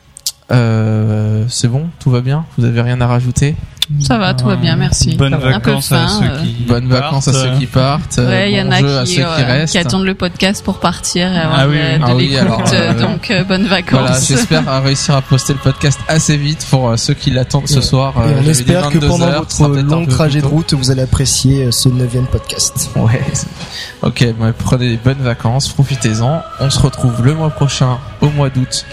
C'est 0.50 1.68
bon, 1.68 1.88
tout 1.98 2.10
va 2.10 2.20
bien? 2.20 2.44
Vous 2.58 2.66
avez 2.66 2.82
rien 2.82 3.00
à 3.00 3.06
rajouter? 3.06 3.56
Ça 4.00 4.16
va, 4.16 4.32
tout 4.32 4.46
va 4.46 4.56
bien, 4.56 4.76
merci. 4.76 5.16
Bonnes 5.16 5.34
vacances 5.36 5.90
à 5.92 6.06
ceux 6.08 6.24
euh. 6.24 6.42
qui 6.42 6.64
Bonnes 6.64 6.88
vacances 6.88 7.28
à 7.28 7.32
ceux 7.32 7.50
qui 7.58 7.66
partent. 7.66 8.18
euh, 8.18 8.28
Ouais, 8.28 8.50
il 8.52 8.56
y 8.56 8.60
en 8.60 8.66
bon 8.66 8.72
a 8.72 8.76
à 9.00 9.04
qui, 9.04 9.10
ceux 9.16 9.22
qui 9.22 9.22
euh, 9.22 9.44
restent. 9.46 9.72
qui 9.72 9.78
attendent 9.78 10.04
le 10.04 10.14
podcast 10.14 10.64
pour 10.64 10.78
partir 10.80 11.32
et 11.32 11.36
avoir 11.38 11.58
Ah 11.60 11.68
oui, 11.68 11.76
de, 11.78 11.98
de 11.98 12.02
Ah 12.04 12.14
oui, 12.14 12.28
l'écoute, 12.28 12.38
alors, 12.48 12.62
euh, 12.72 12.94
donc 13.00 13.30
euh, 13.30 13.44
bonnes 13.44 13.66
vacances. 13.66 14.00
Voilà, 14.00 14.18
j'espère 14.20 14.68
à 14.68 14.80
réussir 14.80 15.16
à 15.16 15.20
poster 15.22 15.52
le 15.54 15.58
podcast 15.58 15.98
assez 16.08 16.36
vite 16.36 16.66
pour 16.70 16.88
euh, 16.90 16.96
ceux 16.96 17.14
qui 17.14 17.30
l'attendent 17.30 17.68
ce 17.68 17.80
soir. 17.80 18.14
Et 18.18 18.30
euh, 18.30 18.40
on 18.44 18.48
espère 18.48 18.88
que 18.88 18.94
22 18.94 19.08
pendant 19.08 19.26
heures, 19.26 19.46
votre 19.58 19.80
long 19.82 20.06
trajet 20.06 20.40
de 20.40 20.46
route, 20.46 20.72
vous 20.74 20.90
allez 20.90 21.02
apprécier 21.02 21.64
euh, 21.64 21.70
ce 21.72 21.88
neuvième 21.88 22.26
podcast. 22.26 22.90
Ouais. 22.96 23.20
Ok, 24.02 24.24
bon, 24.38 24.52
prenez 24.58 24.90
des 24.90 24.96
bonnes 24.96 25.20
vacances, 25.22 25.68
profitez-en. 25.68 26.40
On 26.60 26.70
se 26.70 26.78
retrouve 26.78 27.24
le 27.24 27.34
mois 27.34 27.50
prochain, 27.50 27.98
au 28.20 28.30
mois 28.30 28.48
d'août. 28.48 28.84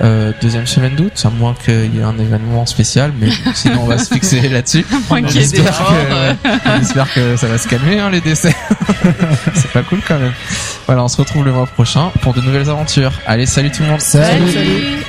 Euh, 0.00 0.32
deuxième 0.40 0.66
semaine 0.66 0.94
d'août, 0.96 1.12
à 1.24 1.30
moins 1.30 1.54
qu'il 1.54 1.94
y 1.94 1.98
ait 1.98 2.02
un 2.02 2.18
événement 2.18 2.66
spécial, 2.66 3.12
mais 3.20 3.28
sinon 3.54 3.82
on 3.82 3.86
va 3.86 3.98
se 3.98 4.12
fixer 4.12 4.48
là-dessus. 4.48 4.84
Morts, 4.90 5.18
euh. 5.92 6.34
que, 6.44 7.14
que 7.14 7.36
ça 7.36 7.46
va 7.46 7.58
se 7.58 7.68
calmer 7.68 8.00
hein, 8.00 8.10
les 8.10 8.20
décès. 8.20 8.54
C'est 9.54 9.70
pas 9.70 9.82
cool 9.82 10.00
quand 10.06 10.18
même. 10.18 10.32
Voilà, 10.86 11.04
on 11.04 11.08
se 11.08 11.18
retrouve 11.18 11.44
le 11.44 11.52
mois 11.52 11.66
prochain 11.66 12.10
pour 12.22 12.34
de 12.34 12.40
nouvelles 12.40 12.70
aventures. 12.70 13.12
Allez, 13.26 13.46
salut 13.46 13.70
tout 13.70 13.82
le 13.82 13.90
monde. 13.90 14.00
Salut. 14.00 14.50
Salut. 14.50 15.04